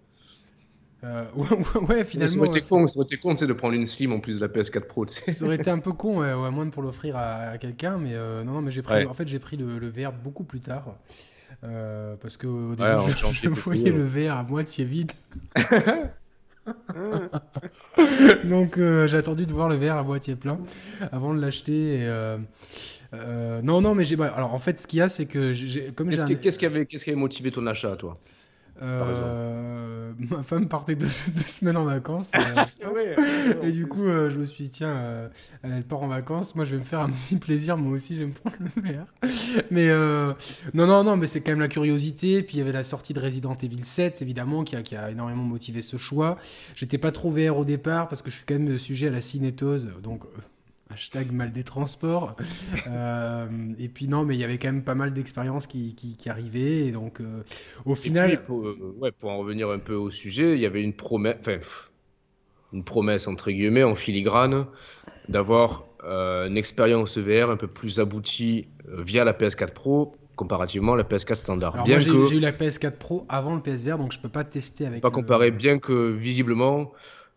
Euh, 1.04 1.24
ouais, 1.88 2.04
finalement. 2.04 2.32
Ça 2.32 2.38
aurait 2.38 2.48
été 2.48 2.60
con, 2.60 2.86
ça 2.86 2.98
aurait 2.98 3.06
été 3.06 3.16
con 3.16 3.32
de 3.32 3.52
prendre 3.52 3.74
une 3.74 3.86
Slim 3.86 4.12
en 4.12 4.20
plus 4.20 4.38
de 4.38 4.46
la 4.46 4.52
PS4 4.52 4.86
Pro. 4.86 5.06
Ça 5.06 5.44
aurait 5.44 5.56
été 5.56 5.70
un 5.70 5.80
peu 5.80 5.92
con, 5.92 6.20
ouais, 6.20 6.30
à 6.30 6.50
moins 6.50 6.66
de 6.66 6.70
pour 6.70 6.82
l'offrir 6.82 7.16
à, 7.16 7.58
quelqu'un, 7.58 7.98
mais 7.98 8.14
euh, 8.14 8.44
non, 8.44 8.52
non, 8.52 8.62
mais 8.62 8.70
j'ai 8.70 8.82
pris, 8.82 9.04
en 9.04 9.14
fait, 9.14 9.26
j'ai 9.26 9.40
pris 9.40 9.56
le, 9.56 9.88
verre 9.88 10.12
beaucoup 10.12 10.44
plus 10.44 10.60
tard. 10.60 10.94
Euh, 11.64 12.16
parce 12.20 12.36
que 12.36 12.48
au 12.48 12.74
début, 12.74 13.12
je, 13.14 13.48
voyais 13.48 13.90
le 13.90 14.04
verre 14.04 14.36
à 14.36 14.42
moitié 14.42 14.84
vide. 14.84 15.12
Donc 18.44 18.76
j'ai 18.76 19.16
attendu 19.16 19.46
de 19.46 19.52
voir 19.52 19.68
le 19.68 19.74
verre 19.76 19.96
à 19.96 20.02
moitié 20.02 20.34
plein 20.36 20.58
avant 21.12 21.34
de 21.34 21.40
l'acheter. 21.40 22.06
non, 23.12 23.80
non, 23.80 23.94
mais 23.94 24.04
j'ai. 24.04 24.16
Bah, 24.16 24.32
alors 24.36 24.54
en 24.54 24.58
fait, 24.58 24.80
ce 24.80 24.86
qu'il 24.86 25.00
y 25.00 25.02
a, 25.02 25.08
c'est 25.08 25.26
que 25.26 25.90
comme 25.90 26.08
qu'est-ce 26.08 26.58
qui 26.58 26.66
avait, 26.66 26.86
qu'est-ce 26.86 27.04
qui 27.04 27.10
avait 27.10 27.18
motivé 27.18 27.50
ton 27.50 27.66
achat, 27.66 27.96
toi? 27.96 28.18
Euh, 28.80 30.12
ma 30.30 30.42
femme 30.42 30.68
partait 30.68 30.94
deux, 30.94 31.06
semaines 31.46 31.76
en 31.76 31.84
vacances. 31.84 32.32
Euh, 32.34 33.62
et 33.62 33.70
du 33.70 33.86
coup, 33.86 34.06
euh, 34.06 34.30
je 34.30 34.38
me 34.38 34.44
suis 34.44 34.64
dit, 34.64 34.70
tiens, 34.70 35.30
elle, 35.62 35.84
part 35.84 36.02
en 36.02 36.08
vacances. 36.08 36.54
Moi, 36.54 36.64
je 36.64 36.72
vais 36.72 36.78
me 36.78 36.84
faire 36.84 37.00
un 37.00 37.10
petit 37.10 37.36
plaisir. 37.36 37.76
Moi 37.76 37.92
aussi, 37.92 38.16
je 38.16 38.20
vais 38.20 38.26
me 38.26 38.32
prendre 38.32 38.56
le 38.58 38.82
verre. 38.82 39.06
Mais 39.70 39.88
non, 40.74 40.86
non, 40.86 41.04
non, 41.04 41.16
mais 41.16 41.26
c'est 41.26 41.40
quand 41.40 41.52
même 41.52 41.60
la 41.60 41.68
curiosité. 41.68 42.42
Puis 42.42 42.56
il 42.56 42.58
y 42.58 42.62
avait 42.62 42.72
la 42.72 42.84
sortie 42.84 43.12
de 43.12 43.20
Resident 43.20 43.54
Evil 43.54 43.84
7, 43.84 44.22
évidemment, 44.22 44.64
qui 44.64 44.76
a, 44.76 44.82
qui 44.82 44.96
a 44.96 45.10
énormément 45.10 45.44
motivé 45.44 45.82
ce 45.82 45.96
choix. 45.96 46.38
J'étais 46.74 46.98
pas 46.98 47.12
trop 47.12 47.30
VR 47.30 47.56
au 47.56 47.64
départ 47.64 48.08
parce 48.08 48.22
que 48.22 48.30
je 48.30 48.36
suis 48.36 48.44
quand 48.46 48.58
même 48.58 48.78
sujet 48.78 49.08
à 49.08 49.10
la 49.10 49.20
cinétose. 49.20 49.90
Donc, 50.02 50.22
hashtag 50.92 51.32
mal 51.32 51.52
des 51.52 51.64
transports. 51.64 52.36
Euh, 52.88 53.46
et 53.78 53.88
puis 53.88 54.08
non, 54.08 54.24
mais 54.24 54.34
il 54.34 54.40
y 54.40 54.44
avait 54.44 54.58
quand 54.58 54.68
même 54.68 54.82
pas 54.82 54.94
mal 54.94 55.12
d'expériences 55.12 55.66
qui, 55.66 55.94
qui, 55.94 56.28
arrivaient. 56.28 56.86
Et 56.86 56.90
donc, 56.90 57.20
euh, 57.20 57.42
au 57.84 57.94
final. 57.94 58.42
pour, 58.42 58.66
euh, 58.66 58.96
ouais, 58.98 59.12
pour 59.12 59.30
en 59.30 59.38
revenir 59.38 59.70
un 59.70 59.78
peu 59.78 59.94
au 59.94 60.10
sujet, 60.10 60.54
il 60.54 60.60
y 60.60 60.66
avait 60.66 60.82
une 60.82 60.92
promesse, 60.92 61.36
enfin, 61.40 61.58
une 62.72 62.84
promesse 62.84 63.28
entre 63.28 63.50
guillemets 63.50 63.84
en 63.84 63.94
filigrane 63.94 64.66
d'avoir 65.28 65.84
une 66.04 66.56
expérience 66.56 67.18
VR 67.18 67.50
un 67.50 67.56
peu 67.56 67.68
plus 67.68 68.00
aboutie 68.00 68.66
via 68.88 69.24
la 69.24 69.32
PS4 69.32 69.72
Pro 69.72 70.16
comparativement 70.36 70.94
à 70.94 70.96
la 70.96 71.04
PS4 71.04 71.34
standard. 71.36 71.74
Alors 71.74 71.86
bien 71.86 71.98
moi, 72.00 72.26
j'ai 72.28 72.36
eu 72.36 72.40
la 72.40 72.52
PS4 72.52 72.92
Pro 72.92 73.26
avant 73.28 73.54
le 73.54 73.62
PSVR, 73.62 73.98
donc 73.98 74.12
je 74.12 74.18
peux 74.18 74.28
pas 74.28 74.44
tester 74.44 74.86
avec. 74.86 75.00
Pas 75.00 75.10
comparer, 75.10 75.50
bien 75.50 75.78
que 75.78 76.10
visiblement 76.10 76.92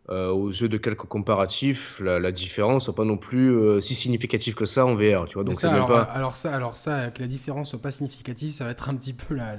euh, 0.10 0.30
aux 0.30 0.50
yeux 0.50 0.70
de 0.70 0.78
quelques 0.78 1.08
comparatifs, 1.08 2.00
la, 2.00 2.32
différence 2.32 2.86
soit 2.86 2.94
pas 2.94 3.06
non 3.06 3.18
plus 3.18 3.50
euh, 3.50 3.82
si 3.82 3.96
significative 3.96 4.54
que 4.54 4.66
ça 4.66 4.86
en 4.86 4.94
VR, 4.94 5.26
tu 5.28 5.34
vois. 5.34 5.44
Donc 5.44 5.56
ça, 5.56 5.74
alors, 5.74 5.88
pas... 5.88 6.02
alors, 6.02 6.36
ça, 6.36 6.54
alors 6.54 6.78
ça, 6.78 7.10
que 7.10 7.22
la 7.22 7.28
différence 7.28 7.72
soit 7.72 7.82
pas 7.82 7.90
significative, 7.90 8.52
ça 8.52 8.66
va 8.66 8.72
être 8.72 8.88
un 8.88 8.96
petit 8.96 9.14
peu 9.14 9.34
la, 9.34 9.56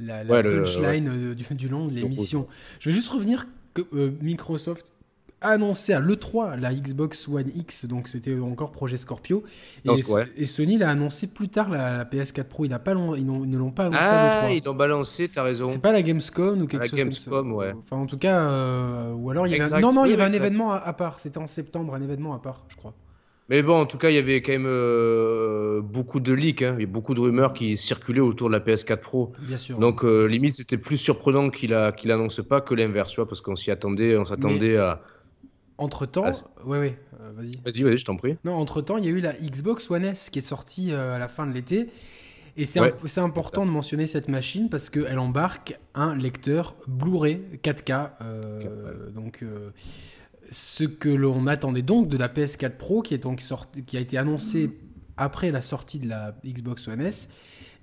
la, 0.00 0.24
la, 0.24 0.42
punchline 0.42 1.34
du, 1.34 1.54
du, 1.54 1.68
long 1.68 1.86
de 1.86 1.92
l'émission. 1.92 2.48
Je 2.80 2.90
vais 2.90 2.94
juste 2.94 3.10
revenir 3.10 3.46
que 3.74 3.82
euh, 3.94 4.10
Microsoft 4.20 4.92
annoncé 5.40 5.92
à 5.92 6.00
l'E3 6.00 6.58
la 6.58 6.74
Xbox 6.74 7.28
One 7.28 7.50
X, 7.54 7.86
donc 7.86 8.08
c'était 8.08 8.38
encore 8.38 8.72
projet 8.72 8.96
Scorpio. 8.96 9.44
Et, 10.36 10.46
Sony 10.46 10.78
l'a 10.78 10.90
annoncé 10.90 11.26
plus 11.26 11.48
tard 11.48 11.68
la, 11.68 12.04
PS4 12.04 12.44
Pro. 12.44 12.64
Il 12.64 12.72
a 12.72 12.78
pas 12.78 12.92
ils, 13.16 13.26
ne 13.26 13.58
l'ont 13.58 13.70
pas 13.70 13.86
annoncé 13.86 14.02
à 14.02 14.48
l'E3. 14.48 14.56
ils 14.56 14.64
l'ont 14.64 14.74
balancé, 14.74 15.28
t'as 15.28 15.42
raison. 15.42 15.68
C'est 15.68 15.82
pas 15.82 15.92
la 15.92 16.02
Gamescom 16.02 16.62
ou 16.62 16.66
quelque 16.66 16.82
la 16.82 16.88
chose 16.88 16.98
Gamescom, 16.98 17.32
comme 17.32 17.50
ça. 17.50 17.56
ouais. 17.56 17.74
Enfin, 17.78 17.96
en 17.96 18.06
tout 18.06 18.18
cas, 18.18 18.40
euh, 18.40 19.12
ou 19.12 19.30
alors 19.30 19.46
il 19.46 19.56
y 19.56 19.60
avait 19.60 19.80
Non, 19.80 19.92
non, 19.92 20.04
il 20.04 20.10
y 20.10 20.14
avait 20.14 20.24
un 20.24 20.32
événement 20.32 20.72
à, 20.72 20.92
part. 20.92 21.20
C'était 21.20 21.38
en 21.38 21.46
septembre, 21.46 21.94
un 21.94 22.02
événement 22.02 22.34
à 22.34 22.38
part, 22.38 22.64
je 22.68 22.76
crois. 22.76 22.94
Mais 23.48 23.62
bon, 23.62 23.80
en 23.80 23.86
tout 23.86 23.96
cas, 23.96 24.10
il 24.10 24.16
y 24.16 24.18
avait 24.18 24.42
quand 24.42 24.50
même 24.50 24.66
euh, 24.66 25.80
beaucoup 25.80 26.18
de 26.18 26.32
leaks, 26.32 26.62
hein. 26.62 26.74
il 26.78 26.80
y 26.80 26.84
a 26.84 26.90
beaucoup 26.90 27.14
de 27.14 27.20
rumeurs 27.20 27.52
qui 27.52 27.76
circulaient 27.76 28.18
autour 28.18 28.48
de 28.48 28.54
la 28.54 28.60
PS4 28.60 28.96
Pro. 28.96 29.34
Bien 29.38 29.56
sûr. 29.56 29.78
Donc, 29.78 30.02
euh, 30.02 30.24
limite, 30.26 30.54
c'était 30.54 30.78
plus 30.78 30.96
surprenant 30.96 31.50
qu'il 31.50 31.72
a, 31.72 31.92
qu'il 31.92 32.10
annonce 32.10 32.40
pas 32.42 32.60
que 32.60 32.74
l'inverse, 32.74 33.14
parce 33.14 33.40
qu'on 33.40 33.54
s'y 33.54 33.70
attendait, 33.70 34.16
on 34.16 34.24
s'attendait 34.24 34.78
à. 34.78 35.00
Entre 35.78 36.06
temps, 36.06 36.30
ouais, 36.64 36.78
ouais, 36.78 36.98
euh, 37.20 37.32
vas-y. 37.34 37.56
Vas-y, 37.64 37.82
vas-y, 37.82 37.98
je 37.98 38.04
t'en 38.04 38.16
prie. 38.16 38.36
Non, 38.44 38.54
entre 38.54 38.80
temps, 38.80 38.96
il 38.96 39.04
y 39.04 39.08
a 39.08 39.10
eu 39.10 39.20
la 39.20 39.34
Xbox 39.34 39.90
One 39.90 40.04
S 40.04 40.30
qui 40.30 40.38
est 40.38 40.42
sortie 40.42 40.92
à 40.92 41.18
la 41.18 41.28
fin 41.28 41.46
de 41.46 41.52
l'été. 41.52 41.90
Et 42.56 42.64
c'est 42.64 42.80
important 43.18 43.66
de 43.66 43.70
mentionner 43.70 44.06
cette 44.06 44.28
machine 44.28 44.70
parce 44.70 44.88
qu'elle 44.88 45.18
embarque 45.18 45.78
un 45.94 46.14
lecteur 46.14 46.74
Blu-ray 46.86 47.42
4K. 47.62 48.10
Donc, 49.14 49.44
ce 50.50 50.84
que 50.84 51.08
l'on 51.08 51.46
attendait 51.46 51.82
donc 51.82 52.08
de 52.08 52.16
la 52.16 52.28
PS4 52.28 52.76
Pro 52.76 53.02
qui, 53.02 53.14
est 53.14 53.18
donc 53.18 53.40
sorti, 53.40 53.84
qui 53.84 53.96
a 53.96 54.00
été 54.00 54.16
annoncée 54.16 54.70
après 55.16 55.50
la 55.50 55.62
sortie 55.62 55.98
de 55.98 56.08
la 56.08 56.34
Xbox 56.44 56.88
One 56.88 57.00
S 57.00 57.28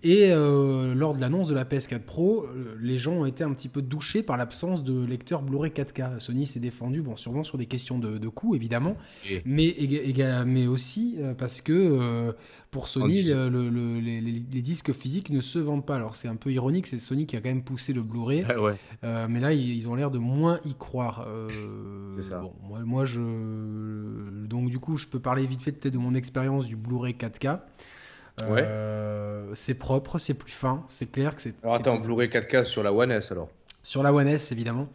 et 0.03 0.31
euh, 0.31 0.93
lors 0.93 1.15
de 1.15 1.21
l'annonce 1.21 1.47
de 1.47 1.55
la 1.55 1.63
PS4 1.63 1.99
Pro, 1.99 2.43
euh, 2.43 2.75
les 2.81 2.97
gens 2.97 3.13
ont 3.13 3.25
été 3.25 3.45
un 3.45 3.53
petit 3.53 3.69
peu 3.69 3.81
douchés 3.81 4.21
par 4.21 4.35
l'absence 4.35 4.83
de 4.83 5.05
lecteur 5.05 5.41
Blu-ray 5.41 5.71
4K. 5.71 6.19
Sony 6.19 6.45
s'est 6.45 6.59
défendu, 6.59 7.01
bon, 7.01 7.15
sûrement 7.15 7.45
sur 7.45 7.57
des 7.57 7.67
questions 7.67 7.99
de, 7.99 8.17
de 8.17 8.27
coût, 8.27 8.53
évidemment, 8.53 8.97
mais, 9.45 9.75
mais 10.45 10.67
aussi 10.67 11.15
euh, 11.19 11.33
parce 11.33 11.61
que 11.61 12.33
pour 12.69 12.89
Sony, 12.89 13.21
les, 13.23 14.61
disques 14.61 14.91
physiques 14.91 15.29
ne 15.29 15.39
se 15.39 15.59
vendent 15.59 15.85
pas. 15.85 15.95
Alors 15.95 16.17
c'est 16.17 16.27
un 16.27 16.35
peu 16.35 16.51
ironique, 16.51 16.87
c'est 16.87 16.97
Sony 16.97 17.25
qui 17.25 17.37
a 17.37 17.41
quand 17.41 17.49
même 17.49 17.63
poussé 17.63 17.93
le 17.93 18.01
Blu-ray, 18.01 18.45
mais 19.03 19.39
là, 19.39 19.53
ils, 19.53 19.87
ont 19.87 19.95
l'air 19.95 20.11
de 20.11 20.19
moins 20.19 20.59
y 20.65 20.75
croire. 20.75 21.25
c'est 22.09 22.21
ça. 22.21 22.41
Bon, 22.41 22.53
moi, 22.61 22.79
moi, 22.83 23.05
je... 23.05 23.21
Donc 24.47 24.69
du 24.69 24.79
coup, 24.79 24.97
je 24.97 25.07
peux 25.07 25.19
parler 25.19 25.45
vite 25.45 25.61
fait 25.61 25.71
peut-être 25.71 25.93
de 25.93 25.99
mon 25.99 26.13
expérience 26.13 26.67
du 26.67 26.75
Blu-ray 26.75 27.13
4K. 27.13 27.59
Euh, 28.41 29.51
c'est 29.55 29.75
propre, 29.77 30.17
c'est 30.17 30.33
plus 30.33 30.51
fin, 30.51 30.83
c'est 30.87 31.11
clair 31.11 31.35
que 31.35 31.41
c'est. 31.41 31.53
Alors 31.63 31.75
attends, 31.75 31.97
Blu-ray 31.97 32.29
4K 32.29 32.65
sur 32.65 32.83
la 32.83 32.91
One 32.91 33.11
S 33.11 33.31
alors 33.31 33.49
sur 33.83 34.01
la 34.01 34.13
One 34.13 34.27
S, 34.27 34.51
évidemment. 34.51 34.87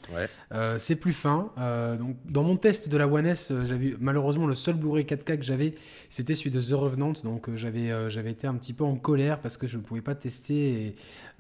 Euh, 0.53 0.79
c'est 0.79 0.97
plus 0.97 1.13
fin. 1.13 1.53
Euh, 1.59 1.97
donc, 1.97 2.17
dans 2.25 2.43
mon 2.43 2.57
test 2.57 2.89
de 2.89 2.97
la 2.97 3.07
One 3.07 3.27
S, 3.27 3.53
j'avais 3.65 3.95
malheureusement 4.01 4.47
le 4.47 4.55
seul 4.55 4.75
Blu-ray 4.77 5.05
4K 5.05 5.37
que 5.37 5.45
j'avais, 5.45 5.75
c'était 6.09 6.35
celui 6.35 6.51
de 6.51 6.61
The 6.61 6.73
Revenant. 6.73 7.13
Donc, 7.23 7.55
j'avais 7.55 8.11
j'avais 8.11 8.33
été 8.33 8.47
un 8.47 8.55
petit 8.55 8.73
peu 8.73 8.85
en 8.85 8.97
colère 8.97 9.41
parce 9.41 9.57
que 9.57 9.67
je 9.67 9.77
ne 9.77 9.83
pouvais 9.83 10.01
pas 10.01 10.15
tester. 10.15 10.97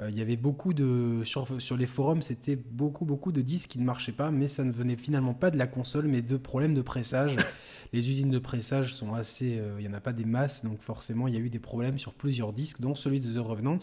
Il 0.07 0.17
y 0.17 0.21
avait 0.21 0.37
beaucoup 0.37 0.75
de 0.75 1.23
sur, 1.25 1.61
sur 1.61 1.77
les 1.77 1.87
forums, 1.87 2.23
c'était 2.23 2.55
beaucoup 2.55 3.05
beaucoup 3.05 3.33
de 3.33 3.41
disques 3.41 3.71
qui 3.71 3.81
ne 3.81 3.85
marchaient 3.85 4.13
pas, 4.13 4.31
mais 4.31 4.47
ça 4.47 4.63
ne 4.63 4.71
venait 4.71 4.97
finalement 4.97 5.35
pas 5.35 5.51
de 5.51 5.59
la 5.59 5.67
console, 5.67 6.07
mais 6.07 6.23
de 6.23 6.37
problèmes 6.37 6.75
de 6.75 6.83
pressage. 6.83 7.37
les 7.93 8.11
usines 8.11 8.31
de 8.31 8.39
pressage 8.39 8.95
sont 8.95 9.15
assez. 9.15 9.59
Euh, 9.59 9.77
il 9.79 9.87
n'y 9.87 9.93
en 9.93 9.97
a 9.97 10.01
pas 10.01 10.13
des 10.13 10.25
masses, 10.25 10.65
donc 10.65 10.81
forcément, 10.81 11.29
il 11.29 11.35
y 11.35 11.37
a 11.37 11.41
eu 11.41 11.51
des 11.51 11.59
problèmes 11.59 11.99
sur 11.99 12.13
plusieurs 12.13 12.53
disques, 12.53 12.81
dont 12.81 12.95
celui 12.95 13.21
de 13.21 13.33
The 13.33 13.45
Revenant, 13.45 13.79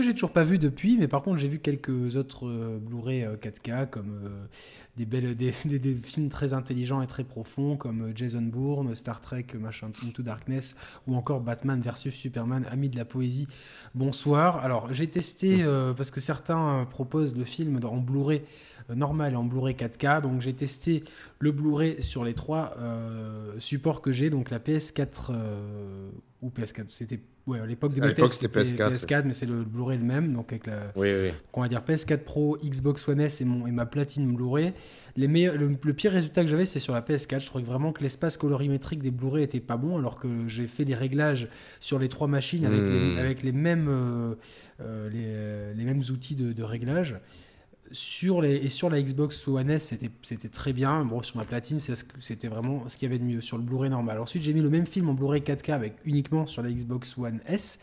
que 0.00 0.02
j'ai 0.02 0.12
toujours 0.12 0.32
pas 0.32 0.44
vu 0.44 0.58
depuis, 0.58 0.98
mais 0.98 1.08
par 1.08 1.22
contre, 1.22 1.38
j'ai 1.38 1.48
vu 1.48 1.58
quelques 1.58 2.16
autres 2.16 2.46
euh, 2.46 2.78
Blu-ray 2.78 3.26
4K, 3.40 3.70
euh, 3.70 3.86
comme 3.86 4.28
des, 4.96 5.06
belles, 5.06 5.34
des, 5.64 5.78
des, 5.78 5.94
films 5.94 6.28
très 6.28 6.52
intelligents 6.52 7.00
et 7.00 7.06
très 7.06 7.24
profonds, 7.24 7.76
comme 7.76 8.12
Jason 8.14 8.42
Bourne, 8.42 8.94
Star 8.94 9.20
Trek, 9.20 9.46
machin, 9.58 9.90
Into 10.04 10.22
Darkness, 10.22 10.76
ou 11.06 11.14
encore 11.16 11.40
Batman 11.40 11.80
versus 11.80 12.14
Superman, 12.14 12.66
Ami 12.70 12.88
de 12.88 12.96
la 12.96 13.04
poésie. 13.04 13.48
Bonsoir. 13.94 14.58
Alors, 14.58 14.92
j'ai 14.92 15.08
testé, 15.08 15.64
parce 15.96 16.10
que 16.10 16.20
certains 16.20 16.86
proposent 16.90 17.36
le 17.36 17.44
film 17.44 17.80
en 17.84 17.98
Blu-ray 17.98 18.42
euh, 18.90 18.94
normal 18.94 19.36
en 19.36 19.44
Blu-ray 19.44 19.74
4K. 19.74 20.22
Donc 20.22 20.40
j'ai 20.40 20.54
testé 20.54 21.04
le 21.38 21.52
Blu-ray 21.52 22.02
sur 22.02 22.24
les 22.24 22.34
trois 22.34 22.76
euh, 22.78 23.58
supports 23.58 24.02
que 24.02 24.12
j'ai, 24.12 24.30
donc 24.30 24.50
la 24.50 24.58
PS4 24.58 25.30
euh, 25.30 26.10
ou 26.42 26.50
PS4. 26.50 26.86
C'était 26.90 27.20
ouais, 27.46 27.60
à 27.60 27.66
l'époque 27.66 27.94
de 27.94 28.14
c'était 28.26 28.60
PS4, 28.60 29.24
mais 29.24 29.32
c'est 29.32 29.46
le 29.46 29.62
Blu-ray 29.62 29.98
le 29.98 30.04
même, 30.04 30.32
donc 30.32 30.52
avec 30.52 30.66
la, 30.66 30.92
oui, 30.96 31.08
oui. 31.12 31.30
on 31.52 31.62
va 31.62 31.68
dire 31.68 31.82
PS4 31.86 32.18
Pro, 32.18 32.58
Xbox 32.64 33.08
One 33.08 33.20
S 33.20 33.40
et, 33.40 33.44
mon, 33.44 33.66
et 33.66 33.70
ma 33.70 33.86
platine 33.86 34.34
Blu-ray. 34.34 34.72
Les 35.16 35.28
meilleurs, 35.28 35.56
le, 35.56 35.68
pire 35.92 36.12
résultat 36.12 36.42
que 36.42 36.50
j'avais, 36.50 36.66
c'est 36.66 36.80
sur 36.80 36.92
la 36.92 37.00
PS4. 37.00 37.40
Je 37.40 37.46
trouvais 37.46 37.64
vraiment 37.64 37.92
que 37.92 38.02
l'espace 38.02 38.36
colorimétrique 38.36 39.02
des 39.02 39.10
Blu-ray 39.10 39.44
était 39.44 39.60
pas 39.60 39.76
bon, 39.76 39.98
alors 39.98 40.18
que 40.18 40.28
j'ai 40.48 40.66
fait 40.66 40.84
des 40.84 40.94
réglages 40.94 41.48
sur 41.80 41.98
les 41.98 42.08
trois 42.08 42.26
machines 42.28 42.64
avec, 42.66 42.88
les, 42.88 42.98
hmm. 42.98 43.18
avec 43.18 43.42
les, 43.42 43.52
mêmes, 43.52 44.36
les, 44.80 45.74
les, 45.74 45.84
mêmes 45.84 46.02
outils 46.10 46.34
de, 46.34 46.52
de 46.52 46.62
réglage 46.62 47.16
sur 47.94 48.42
les, 48.42 48.56
et 48.56 48.68
sur 48.68 48.90
la 48.90 49.00
Xbox 49.00 49.46
One 49.46 49.70
S, 49.70 49.94
c'était 50.22 50.48
très 50.48 50.72
bien. 50.72 51.04
Bon, 51.04 51.22
sur 51.22 51.36
ma 51.36 51.44
platine, 51.44 51.78
c'était 51.78 52.48
vraiment 52.48 52.88
ce 52.88 52.98
qu'il 52.98 53.08
y 53.08 53.12
avait 53.12 53.20
de 53.20 53.24
mieux. 53.24 53.40
Sur 53.40 53.56
le 53.56 53.62
Blu-ray 53.62 53.88
normal. 53.88 54.18
Ensuite, 54.18 54.42
j'ai 54.42 54.52
mis 54.52 54.60
le 54.60 54.68
même 54.68 54.86
film 54.86 55.08
en 55.08 55.14
Blu-ray 55.14 55.42
4K 55.42 55.72
avec 55.72 55.94
uniquement 56.04 56.46
sur 56.46 56.62
la 56.62 56.70
Xbox 56.70 57.16
One 57.16 57.40
S. 57.46 57.78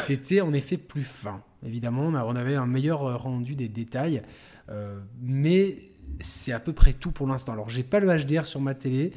C'était 0.00 0.40
en 0.40 0.54
effet 0.54 0.78
plus 0.78 1.04
fin. 1.04 1.42
Évidemment, 1.66 2.04
on 2.06 2.34
avait 2.34 2.54
un 2.54 2.66
meilleur 2.66 3.22
rendu 3.22 3.54
des 3.54 3.68
détails. 3.68 4.22
Euh, 4.70 4.98
mais 5.20 5.76
c'est 6.18 6.52
à 6.52 6.60
peu 6.60 6.72
près 6.72 6.94
tout 6.94 7.10
pour 7.10 7.26
l'instant. 7.26 7.52
Alors, 7.52 7.68
j'ai 7.68 7.82
pas 7.82 8.00
le 8.00 8.08
HDR 8.08 8.46
sur 8.46 8.62
ma 8.62 8.74
télé. 8.74 9.12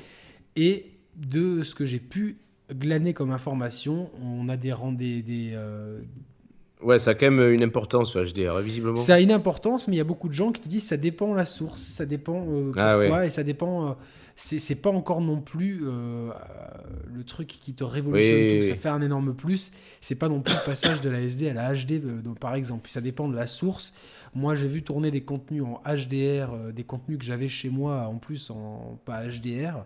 Et 0.57 0.97
de 1.15 1.63
ce 1.63 1.75
que 1.75 1.85
j'ai 1.85 1.99
pu 1.99 2.39
glaner 2.73 3.13
comme 3.13 3.31
information, 3.31 4.09
on 4.21 4.49
a 4.49 4.57
des, 4.57 4.73
des, 4.97 5.21
des, 5.21 5.51
euh, 5.53 6.01
Ouais, 6.85 6.99
ça 6.99 7.11
a 7.11 7.13
quand 7.15 7.31
même 7.31 7.51
une 7.51 7.63
importance, 7.63 8.15
le 8.15 8.23
HDR, 8.23 8.59
visiblement. 8.59 8.95
Ça 8.95 9.15
a 9.15 9.19
une 9.19 9.31
importance, 9.31 9.87
mais 9.87 9.95
il 9.95 9.97
y 9.97 10.01
a 10.01 10.05
beaucoup 10.05 10.29
de 10.29 10.33
gens 10.33 10.51
qui 10.51 10.61
te 10.61 10.69
disent 10.69 10.85
ça 10.85 10.97
dépend 10.97 11.33
la 11.33 11.45
source, 11.45 11.81
ça 11.81 12.05
dépend 12.05 12.45
euh, 12.47 12.71
ah 12.77 12.95
pourquoi, 12.99 13.25
et 13.25 13.31
ça 13.31 13.43
dépend. 13.43 13.89
Euh, 13.89 13.93
c'est 14.37 14.81
pas 14.81 14.89
encore 14.89 15.21
non 15.21 15.39
plus 15.39 15.83
euh, 15.85 16.29
le 17.05 17.23
truc 17.23 17.47
qui 17.47 17.73
te 17.73 17.85
révolutionne 17.85 18.59
tout. 18.59 18.67
Ça 18.67 18.75
fait 18.75 18.89
un 18.89 19.01
énorme 19.01 19.33
plus. 19.33 19.71
C'est 20.01 20.15
pas 20.15 20.27
non 20.27 20.41
plus 20.41 20.53
le 20.53 20.65
passage 20.65 20.99
de 20.99 21.09
la 21.09 21.21
SD 21.21 21.49
à 21.49 21.53
la 21.53 21.73
HD, 21.73 22.01
par 22.39 22.53
exemple. 22.53 22.89
ça 22.89 22.99
dépend 22.99 23.29
de 23.29 23.35
la 23.35 23.47
source. 23.47 23.93
Moi, 24.35 24.53
j'ai 24.53 24.67
vu 24.67 24.83
tourner 24.83 25.09
des 25.09 25.21
contenus 25.21 25.63
en 25.63 25.81
HDR, 25.87 26.73
des 26.73 26.83
contenus 26.83 27.17
que 27.17 27.23
j'avais 27.23 27.47
chez 27.47 27.69
moi 27.69 28.07
en 28.09 28.17
plus 28.17 28.49
en 28.49 28.99
pas 29.05 29.25
HDR. 29.25 29.85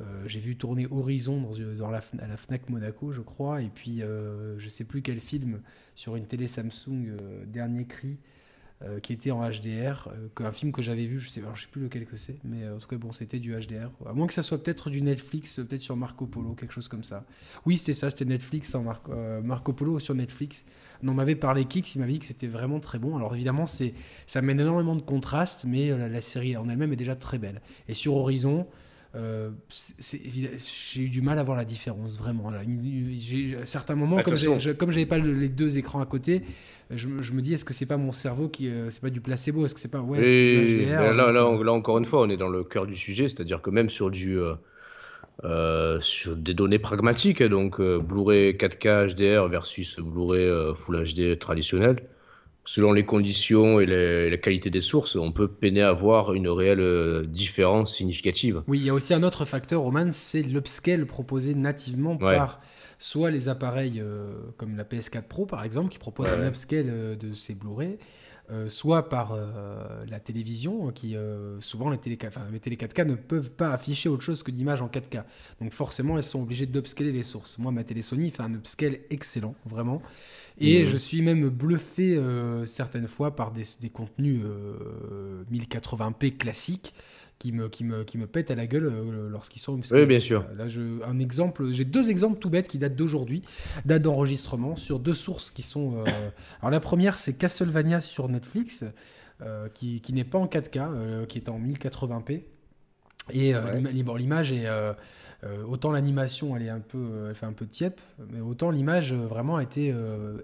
Euh, 0.00 0.24
j'ai 0.26 0.40
vu 0.40 0.56
tourner 0.56 0.86
Horizon 0.90 1.40
dans, 1.40 1.52
dans 1.76 1.90
la, 1.90 2.00
à 2.18 2.26
la 2.26 2.36
Fnac 2.36 2.68
Monaco, 2.68 3.12
je 3.12 3.20
crois, 3.20 3.62
et 3.62 3.70
puis 3.72 4.02
euh, 4.02 4.58
je 4.58 4.68
sais 4.68 4.84
plus 4.84 5.02
quel 5.02 5.20
film 5.20 5.60
sur 5.94 6.16
une 6.16 6.26
télé 6.26 6.48
Samsung, 6.48 7.06
euh, 7.08 7.44
Dernier 7.46 7.86
Cri, 7.86 8.18
qui 9.02 9.14
était 9.14 9.30
en 9.30 9.40
HDR, 9.48 10.10
un 10.40 10.52
film 10.52 10.70
que 10.70 10.82
j'avais 10.82 11.06
vu, 11.06 11.18
je 11.18 11.30
sais, 11.30 11.40
sais 11.40 11.66
plus 11.70 11.80
lequel 11.80 12.04
que 12.04 12.18
c'est, 12.18 12.36
mais 12.44 12.68
en 12.68 12.76
tout 12.76 12.86
cas 12.86 12.96
bon, 12.96 13.12
c'était 13.12 13.38
du 13.38 13.54
HDR. 13.54 13.90
À 14.04 14.12
moins 14.12 14.26
que 14.26 14.34
ça 14.34 14.42
soit 14.42 14.62
peut-être 14.62 14.90
du 14.90 15.00
Netflix, 15.00 15.56
peut-être 15.56 15.80
sur 15.80 15.96
Marco 15.96 16.26
Polo, 16.26 16.52
quelque 16.52 16.74
chose 16.74 16.88
comme 16.88 17.04
ça. 17.04 17.24
Oui, 17.64 17.78
c'était 17.78 17.94
ça, 17.94 18.10
c'était 18.10 18.26
Netflix 18.26 18.74
en 18.74 18.82
Marco, 19.42 19.72
Polo 19.72 20.00
sur 20.00 20.14
Netflix. 20.14 20.66
On 21.02 21.14
m'avait 21.14 21.36
parlé 21.36 21.64
Kix, 21.64 21.94
il 21.94 22.00
m'avait 22.00 22.12
dit 22.12 22.18
que 22.18 22.26
c'était 22.26 22.46
vraiment 22.46 22.78
très 22.78 22.98
bon. 22.98 23.16
Alors 23.16 23.34
évidemment, 23.34 23.64
ça 23.64 24.42
mène 24.42 24.60
énormément 24.60 24.96
de 24.96 25.02
contraste, 25.02 25.64
mais 25.66 25.88
la 25.96 26.20
série 26.20 26.54
en 26.54 26.68
elle-même 26.68 26.92
est 26.92 26.96
déjà 26.96 27.16
très 27.16 27.38
belle. 27.38 27.62
Et 27.88 27.94
sur 27.94 28.14
Horizon, 28.16 28.66
euh, 29.16 29.50
j'ai 29.70 31.02
eu 31.02 31.08
du 31.08 31.22
mal 31.22 31.38
à 31.38 31.44
voir 31.44 31.56
la 31.56 31.64
différence, 31.64 32.18
vraiment. 32.18 32.50
à 32.50 33.64
certains 33.64 33.94
moments, 33.94 34.22
comme 34.22 34.34
j'avais 34.90 35.06
pas 35.06 35.18
les 35.18 35.48
deux 35.48 35.78
écrans 35.78 36.00
à 36.00 36.06
côté, 36.06 36.42
je, 36.90 37.08
me 37.08 37.40
dis 37.40 37.54
est-ce 37.54 37.64
que 37.64 37.72
c'est 37.72 37.86
pas 37.86 37.96
mon 37.96 38.12
cerveau 38.12 38.48
qui 38.48 38.68
euh, 38.68 38.90
c'est 38.90 39.00
pas 39.00 39.10
du 39.10 39.20
placebo? 39.20 39.64
Est-ce 39.64 39.74
que 39.74 39.80
c'est 39.80 39.90
pas 39.90 40.00
ouais 40.00 40.18
HDR, 40.20 41.14
là, 41.14 41.32
là, 41.32 41.32
là, 41.32 41.72
encore 41.72 41.98
une 41.98 42.04
fois 42.04 42.20
on 42.20 42.28
est 42.28 42.36
dans 42.36 42.48
le 42.48 42.62
cœur 42.62 42.86
du 42.86 42.94
sujet 42.94 43.26
c'est-à-dire 43.26 43.62
que 43.62 43.70
même 43.70 43.88
sur 43.88 44.10
du 44.10 44.38
euh, 45.44 45.98
sur 46.00 46.36
des 46.36 46.52
données 46.52 46.78
pragmatiques 46.78 47.42
donc 47.42 47.80
Blu-ray 47.80 48.52
4K 48.52 49.14
HDR 49.14 49.48
versus 49.48 49.98
Blu-ray 49.98 50.74
Full 50.76 51.04
HD 51.04 51.38
traditionnel 51.38 52.02
selon 52.64 52.92
les 52.92 53.04
conditions 53.04 53.80
et 53.80 53.86
la 53.86 54.36
qualité 54.36 54.70
des 54.70 54.80
sources, 54.80 55.16
on 55.16 55.32
peut 55.32 55.48
peiner 55.48 55.82
à 55.82 55.92
voir 55.92 56.32
une 56.32 56.48
réelle 56.48 56.80
euh, 56.80 57.24
différence 57.24 57.94
significative. 57.94 58.62
Oui, 58.66 58.78
il 58.78 58.84
y 58.84 58.90
a 58.90 58.94
aussi 58.94 59.12
un 59.14 59.22
autre 59.22 59.44
facteur, 59.44 59.82
Roman, 59.82 60.08
c'est 60.12 60.42
l'upscale 60.42 61.06
proposé 61.06 61.54
nativement 61.54 62.16
par 62.16 62.60
soit 62.98 63.30
les 63.30 63.48
appareils 63.48 64.00
euh, 64.00 64.32
comme 64.56 64.76
la 64.76 64.84
PS4 64.84 65.22
Pro 65.22 65.46
par 65.46 65.62
exemple, 65.62 65.90
qui 65.90 65.98
propose 65.98 66.28
un 66.28 66.46
upscale 66.48 66.86
euh, 66.88 67.16
de 67.16 67.34
ses 67.34 67.54
Blu-ray, 67.54 67.98
soit 68.68 69.08
par 69.08 69.38
la 70.06 70.20
télévision, 70.20 70.90
qui 70.90 71.16
souvent 71.60 71.88
les 71.88 71.96
télé, 71.96 72.18
les 72.52 72.60
télé 72.60 72.76
4K 72.76 73.06
ne 73.06 73.14
peuvent 73.14 73.52
pas 73.52 73.72
afficher 73.72 74.10
autre 74.10 74.22
chose 74.22 74.42
que 74.42 74.50
d'images 74.50 74.82
en 74.82 74.88
4K. 74.88 75.24
Donc 75.62 75.72
forcément, 75.72 76.18
elles 76.18 76.24
sont 76.24 76.42
obligées 76.42 76.66
d'upscaler 76.66 77.10
les 77.10 77.22
sources. 77.22 77.56
Moi, 77.56 77.72
ma 77.72 77.84
télé 77.84 78.02
Sony 78.02 78.30
fait 78.30 78.42
un 78.42 78.52
upscale 78.52 78.98
excellent, 79.08 79.54
vraiment. 79.64 80.02
Et 80.58 80.82
mhm. 80.82 80.86
je 80.86 80.96
suis 80.96 81.22
même 81.22 81.48
bluffé 81.48 82.16
euh, 82.16 82.64
certaines 82.66 83.08
fois 83.08 83.34
par 83.34 83.52
des, 83.52 83.64
contenus 83.92 84.42
1080p 85.52 86.26
euh, 86.26 86.30
classiques 86.36 86.94
qui 87.40 87.50
me, 87.50 87.68
qui 87.68 87.82
me, 87.82 88.04
qui 88.04 88.18
me 88.18 88.28
pètent 88.28 88.52
à 88.52 88.54
la 88.54 88.66
gueule 88.66 88.92
lorsqu'ils 89.30 89.58
sont. 89.58 89.80
Oui, 89.90 90.06
bien 90.06 90.20
sûr. 90.20 90.46
Là, 90.56 90.68
je, 90.68 91.02
un 91.04 91.18
exemple, 91.18 91.72
j'ai 91.72 91.84
deux 91.84 92.08
exemples 92.08 92.38
tout 92.38 92.50
bêtes 92.50 92.68
qui 92.68 92.78
datent 92.78 92.94
d'aujourd'hui, 92.94 93.42
date 93.84 94.02
d'enregistrement, 94.02 94.76
sur 94.76 95.00
deux 95.00 95.14
sources 95.14 95.50
qui 95.50 95.62
sont. 95.62 96.04
alors 96.60 96.70
la 96.70 96.80
première, 96.80 97.18
c'est 97.18 97.36
Castlevania 97.36 98.00
sur 98.00 98.28
Netflix, 98.28 98.84
qui, 99.74 100.00
qui 100.00 100.12
n'est 100.12 100.24
pas 100.24 100.38
en 100.38 100.46
4K, 100.46 101.26
qui 101.26 101.38
est 101.38 101.48
en 101.48 101.58
1080p. 101.58 102.42
Et 103.32 103.52
l'image 103.92 104.52
est 104.52 104.68
euh, 105.44 105.64
autant 105.66 105.90
l'animation, 105.90 106.56
elle 106.56 106.62
est 106.62 106.70
un 106.70 106.80
peu, 106.80 106.98
euh, 106.98 107.28
elle 107.28 107.34
fait 107.34 107.46
un 107.46 107.52
peu 107.52 107.66
tiep, 107.66 108.00
mais 108.30 108.40
autant 108.40 108.70
l'image 108.70 109.12
euh, 109.12 109.26
vraiment 109.26 109.56
a 109.56 109.62
été 109.62 109.94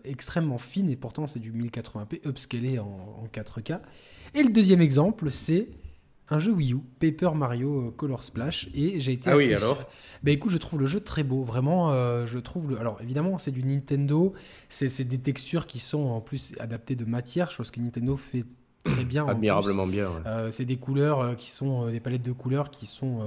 extrêmement 0.05 0.59
fine 0.59 0.91
et 0.91 0.97
pourtant 0.97 1.27
c'est 1.27 1.39
du 1.39 1.53
1080p 1.53 2.27
upscalé 2.27 2.79
en, 2.79 2.87
en 2.87 3.27
4K. 3.33 3.81
Et 4.35 4.43
le 4.43 4.51
deuxième 4.51 4.81
exemple, 4.81 5.31
c'est 5.31 5.69
un 6.29 6.39
jeu 6.39 6.53
Wii 6.53 6.75
U, 6.75 6.79
Paper 7.01 7.31
Mario 7.35 7.93
Color 7.97 8.23
Splash, 8.23 8.69
et 8.75 9.01
j'ai 9.01 9.13
été. 9.13 9.31
Ah 9.31 9.37
oui, 9.37 9.53
alors. 9.53 9.89
Bah 10.23 10.31
écoute, 10.31 10.51
je 10.53 10.59
trouve 10.59 10.79
le 10.79 10.87
jeu 10.87 11.01
très 11.01 11.25
beau, 11.25 11.43
vraiment. 11.43 11.93
je 12.27 12.39
trouve 12.39 12.71
le. 12.71 12.79
Alors 12.79 13.01
évidemment, 13.03 13.37
c'est 13.39 13.51
du 13.51 13.65
Nintendo, 13.65 14.33
c'est 14.69 15.05
des 15.05 15.19
textures 15.19 15.67
qui 15.67 15.81
sont 15.81 16.07
en 16.07 16.21
plus 16.21 16.55
adaptées 16.61 16.95
de 16.95 17.05
matière, 17.05 17.51
chose 17.51 17.73
que 17.73 17.81
Nintendo 17.81 18.17
fait 18.17 18.45
très 18.85 19.05
bien. 19.05 19.27
Admirablement 19.27 19.87
bien. 19.87 20.11
Euh, 20.27 20.51
c'est 20.51 20.65
des 20.65 20.77
couleurs 20.77 21.21
euh, 21.21 21.35
qui 21.35 21.51
sont 21.51 21.87
euh, 21.87 21.91
des 21.91 22.01
palettes 22.01 22.23
de 22.23 22.33
couleurs 22.33 22.71
qui 22.71 22.87
sont 22.87 23.21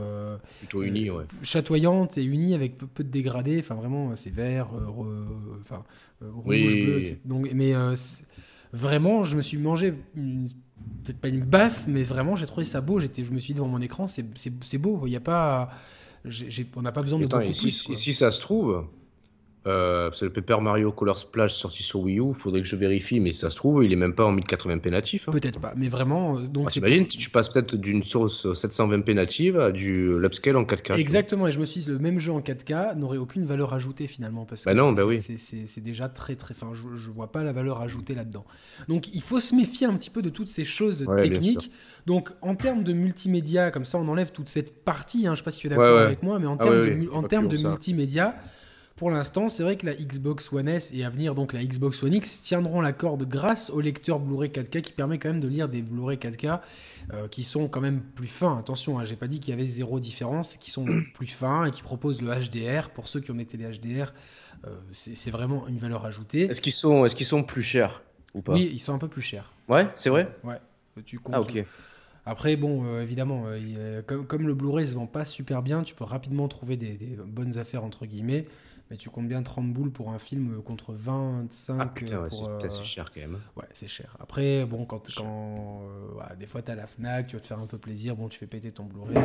plutôt 0.59 0.83
unies, 0.83 1.09
chatoyantes 1.41 2.17
et 2.17 2.23
unies 2.23 2.53
avec 2.53 2.77
peu, 2.77 3.03
de 3.03 3.09
dégradés. 3.09 3.59
Enfin 3.59 3.75
vraiment, 3.75 4.15
c'est 4.15 4.33
vert, 4.33 4.69
enfin 5.59 5.83
rouge, 6.21 6.73
bleu. 6.73 7.03
Donc, 7.25 7.49
mais 7.53 7.73
vraiment, 8.71 9.23
je 9.23 9.37
me 9.37 9.41
suis 9.41 9.57
mangé 9.57 9.93
peut-être 11.03 11.19
pas 11.19 11.27
une 11.27 11.43
baffe, 11.43 11.87
mais 11.87 12.03
vraiment, 12.03 12.35
j'ai 12.35 12.45
trouvé 12.45 12.63
ça 12.63 12.81
beau. 12.81 12.99
J'étais, 12.99 13.23
je 13.23 13.31
me 13.31 13.39
suis 13.39 13.53
dit 13.53 13.57
devant 13.59 13.69
mon 13.69 13.81
écran, 13.81 14.07
c'est 14.07 14.77
beau. 14.77 15.03
Il 15.05 15.11
y 15.11 15.15
a 15.15 15.21
pas, 15.21 15.69
on 16.75 16.81
n'a 16.81 16.91
pas 16.91 17.01
besoin 17.01 17.19
de 17.19 17.27
beaucoup 17.27 17.53
si, 17.53 17.85
plus. 17.85 17.95
si 17.95 18.13
ça 18.13 18.31
se 18.31 18.41
trouve 18.41 18.85
euh, 19.65 20.09
c'est 20.13 20.25
le 20.25 20.31
Paper 20.33 20.57
Mario 20.61 20.91
Color 20.91 21.17
Splash 21.17 21.53
sorti 21.53 21.83
sur 21.83 22.01
Wii 22.01 22.19
U, 22.19 22.33
faudrait 22.33 22.61
que 22.61 22.67
je 22.67 22.75
vérifie, 22.75 23.21
mais 23.21 23.31
ça 23.31 23.49
se 23.49 23.55
trouve, 23.55 23.85
il 23.85 23.93
est 23.93 23.97
même 23.97 24.13
pas 24.13 24.25
en 24.25 24.35
1080p 24.35 24.89
natif. 24.89 25.29
Hein. 25.29 25.31
Peut-être 25.31 25.59
pas, 25.59 25.73
mais 25.77 25.87
vraiment. 25.87 26.37
Euh, 26.37 26.47
donc 26.47 26.65
ah, 26.67 26.71
T'imagines, 26.71 27.07
tu 27.07 27.29
passes 27.29 27.47
peut-être 27.47 27.75
d'une 27.75 28.03
source 28.03 28.45
720p 28.45 29.13
native 29.13 29.57
à 29.59 29.71
du 29.71 30.19
l'upscale 30.19 30.57
en 30.57 30.63
4K. 30.63 30.97
Exactement, 30.97 31.47
et 31.47 31.53
je 31.53 31.61
me 31.61 31.65
suis 31.65 31.81
dit, 31.81 31.89
le 31.89 31.99
même 31.99 32.19
jeu 32.19 32.33
en 32.33 32.41
4K 32.41 32.97
n'aurait 32.97 33.17
aucune 33.17 33.45
valeur 33.45 33.73
ajoutée 33.73 34.07
finalement, 34.07 34.45
parce 34.45 34.65
bah 34.65 34.73
que 34.73 34.77
non, 34.77 34.91
bah 34.91 35.05
oui. 35.05 35.21
c'est 35.21 35.83
déjà 35.83 36.09
très 36.09 36.35
très. 36.35 36.53
Enfin, 36.53 36.71
je, 36.73 36.97
je 36.97 37.11
vois 37.11 37.31
pas 37.31 37.43
la 37.43 37.53
valeur 37.53 37.81
ajoutée 37.81 38.15
là-dedans. 38.15 38.45
Donc 38.89 39.13
il 39.13 39.21
faut 39.21 39.39
se 39.39 39.55
méfier 39.55 39.87
un 39.87 39.93
petit 39.93 40.09
peu 40.09 40.21
de 40.21 40.29
toutes 40.29 40.49
ces 40.49 40.65
choses 40.65 41.05
techniques. 41.21 41.71
Donc 42.05 42.31
en 42.41 42.55
termes 42.55 42.83
de 42.83 42.91
multimédia, 42.91 43.71
comme 43.71 43.85
ça 43.85 43.97
on 43.97 44.07
enlève 44.09 44.33
toute 44.33 44.49
cette 44.49 44.83
partie, 44.83 45.25
hein, 45.25 45.35
je 45.35 45.39
sais 45.39 45.45
pas 45.45 45.51
si 45.51 45.61
tu 45.61 45.67
es 45.67 45.69
d'accord 45.69 45.99
avec 45.99 46.21
moi, 46.21 46.37
mais 46.37 46.47
en 46.47 46.57
ah 46.59 46.63
termes 46.63 46.81
de, 46.81 47.09
en 47.11 47.23
termes 47.23 47.47
de 47.47 47.57
multimédia 47.57 48.35
pour 49.03 49.11
l'instant, 49.11 49.49
c'est 49.49 49.63
vrai 49.63 49.75
que 49.75 49.85
la 49.85 49.95
Xbox 49.95 50.53
One 50.53 50.69
S 50.69 50.93
et 50.93 51.03
à 51.03 51.09
venir 51.09 51.35
donc 51.35 51.51
la 51.51 51.61
Xbox 51.61 52.01
One 52.03 52.13
X 52.13 52.41
tiendront 52.41 52.79
la 52.79 52.93
corde 52.93 53.27
grâce 53.27 53.69
au 53.69 53.81
lecteur 53.81 54.21
Blu-ray 54.21 54.49
4K 54.49 54.79
qui 54.79 54.93
permet 54.93 55.19
quand 55.19 55.27
même 55.27 55.41
de 55.41 55.49
lire 55.49 55.67
des 55.67 55.81
Blu-ray 55.81 56.15
4K 56.15 56.61
euh, 57.11 57.27
qui 57.27 57.43
sont 57.43 57.67
quand 57.67 57.81
même 57.81 57.99
plus 57.99 58.29
fins. 58.29 58.57
Attention, 58.57 58.97
hein, 58.99 59.03
j'ai 59.03 59.17
pas 59.17 59.27
dit 59.27 59.41
qu'il 59.41 59.53
y 59.53 59.53
avait 59.53 59.67
zéro 59.67 59.99
différence, 59.99 60.55
qui 60.55 60.71
sont 60.71 60.85
plus 61.15 61.27
fins 61.27 61.65
et 61.65 61.71
qui 61.71 61.81
proposent 61.81 62.21
le 62.21 62.29
HDR. 62.29 62.91
Pour 62.91 63.09
ceux 63.09 63.19
qui 63.19 63.31
ont 63.31 63.39
été 63.39 63.57
les 63.57 63.77
HDR, 63.77 64.13
euh, 64.65 64.69
c'est 64.93 65.31
vraiment 65.31 65.67
une 65.67 65.79
valeur 65.79 66.05
ajoutée. 66.05 66.43
Est-ce 66.43 66.61
qu'ils 66.61 66.71
sont, 66.71 67.05
est 67.05 67.23
sont 67.25 67.43
plus 67.43 67.61
chers 67.61 68.03
ou 68.33 68.41
pas? 68.41 68.53
Oui, 68.53 68.69
ils 68.71 68.79
sont 68.79 68.93
un 68.93 68.99
peu 68.99 69.09
plus 69.09 69.21
chers. 69.21 69.51
Ouais, 69.67 69.85
c'est 69.97 70.11
vrai? 70.11 70.33
Ouais, 70.45 70.61
tu 71.05 71.19
comptes. 71.19 71.35
Ah 71.35 71.41
ok. 71.41 71.65
Après, 72.25 72.55
bon, 72.55 72.85
euh, 72.85 73.01
évidemment, 73.01 73.47
comme, 74.07 74.47
le 74.47 74.53
Blu-ray 74.53 74.87
se 74.87 74.95
vend 74.95 75.07
pas 75.07 75.25
super 75.25 75.61
bien, 75.61 75.83
tu 75.83 75.93
peux 75.93 76.05
rapidement 76.05 76.47
trouver 76.47 76.77
des 76.77 76.97
bonnes 77.25 77.57
affaires 77.57 77.83
entre 77.83 78.05
guillemets. 78.05 78.45
Mais 78.91 78.97
tu 78.97 79.09
comptes 79.09 79.27
bien 79.27 79.41
30 79.41 79.71
boules 79.71 79.91
pour 79.91 80.11
un 80.11 80.19
film 80.19 80.61
contre 80.61 80.93
25 80.93 81.77
ah, 81.79 81.85
putain, 81.87 82.21
ouais, 82.21 82.29
c'est 82.29 82.79
euh, 82.79 82.83
cher 82.83 83.11
quand 83.11 83.21
même. 83.21 83.39
Ouais, 83.55 83.65
c'est 83.73 83.87
cher. 83.87 84.15
Après, 84.19 84.65
bon, 84.65 84.85
quand, 84.85 85.09
quand 85.15 85.83
euh, 85.83 86.35
des 86.35 86.45
fois 86.45 86.61
tu 86.61 86.71
as 86.71 86.75
la 86.75 86.85
Fnac, 86.85 87.27
tu 87.27 87.35
vas 87.35 87.41
te 87.41 87.47
faire 87.47 87.59
un 87.59 87.65
peu 87.65 87.77
plaisir, 87.77 88.15
bon, 88.15 88.27
tu 88.27 88.37
fais 88.37 88.45
péter 88.45 88.71
ton 88.71 88.83
Blu-ray. 88.83 89.15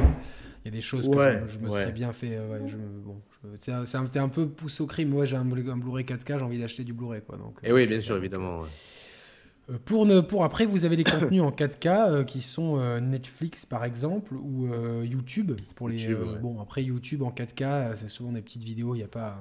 Il 0.65 0.67
y 0.67 0.69
a 0.69 0.71
des 0.71 0.81
choses 0.81 1.09
que 1.09 1.47
je, 1.47 1.59
me 1.59 1.71
serais 1.71 1.93
bien 1.93 2.13
fait. 2.13 2.37
Euh, 2.37 2.63
ouais, 2.63 2.69
je, 2.69 2.77
bon, 2.79 3.21
c'est 3.61 3.73
un, 3.73 4.05
un, 4.15 4.29
peu 4.29 4.49
poussé 4.49 4.83
au 4.83 4.87
crime. 4.87 5.11
Moi, 5.11 5.25
j'ai 5.25 5.37
un, 5.37 5.45
Blu-ray 5.45 6.05
4K, 6.05 6.39
j'ai 6.39 6.45
envie 6.45 6.59
d'acheter 6.59 6.85
du 6.85 6.93
Blu-ray. 6.93 7.23
Quoi, 7.23 7.37
donc, 7.37 7.59
Et 7.63 7.73
oui, 7.73 7.87
bien 7.87 8.01
sûr, 8.01 8.17
évidemment. 8.17 8.63
Pour, 9.85 10.07
ne, 10.07 10.21
pour 10.21 10.45
après, 10.45 10.65
vous 10.65 10.85
avez 10.85 10.97
les 10.97 11.05
contenus 11.05 11.43
en 11.43 11.51
4K 11.51 12.25
qui 12.25 12.41
sont 12.41 12.79
Netflix 13.01 13.67
par 13.67 13.85
exemple 13.85 14.35
ou 14.35 14.69
YouTube. 15.05 15.53
Pour 15.75 15.89
les, 15.89 16.15
Bon, 16.41 16.61
après 16.61 16.85
YouTube 16.85 17.23
en 17.23 17.31
4K, 17.31 17.95
c'est 17.95 18.09
souvent 18.09 18.33
des 18.33 18.43
petites 18.43 18.65
vidéos, 18.65 18.95
il 18.95 18.99
n'y 18.99 19.05
a 19.05 19.09
pas 19.09 19.41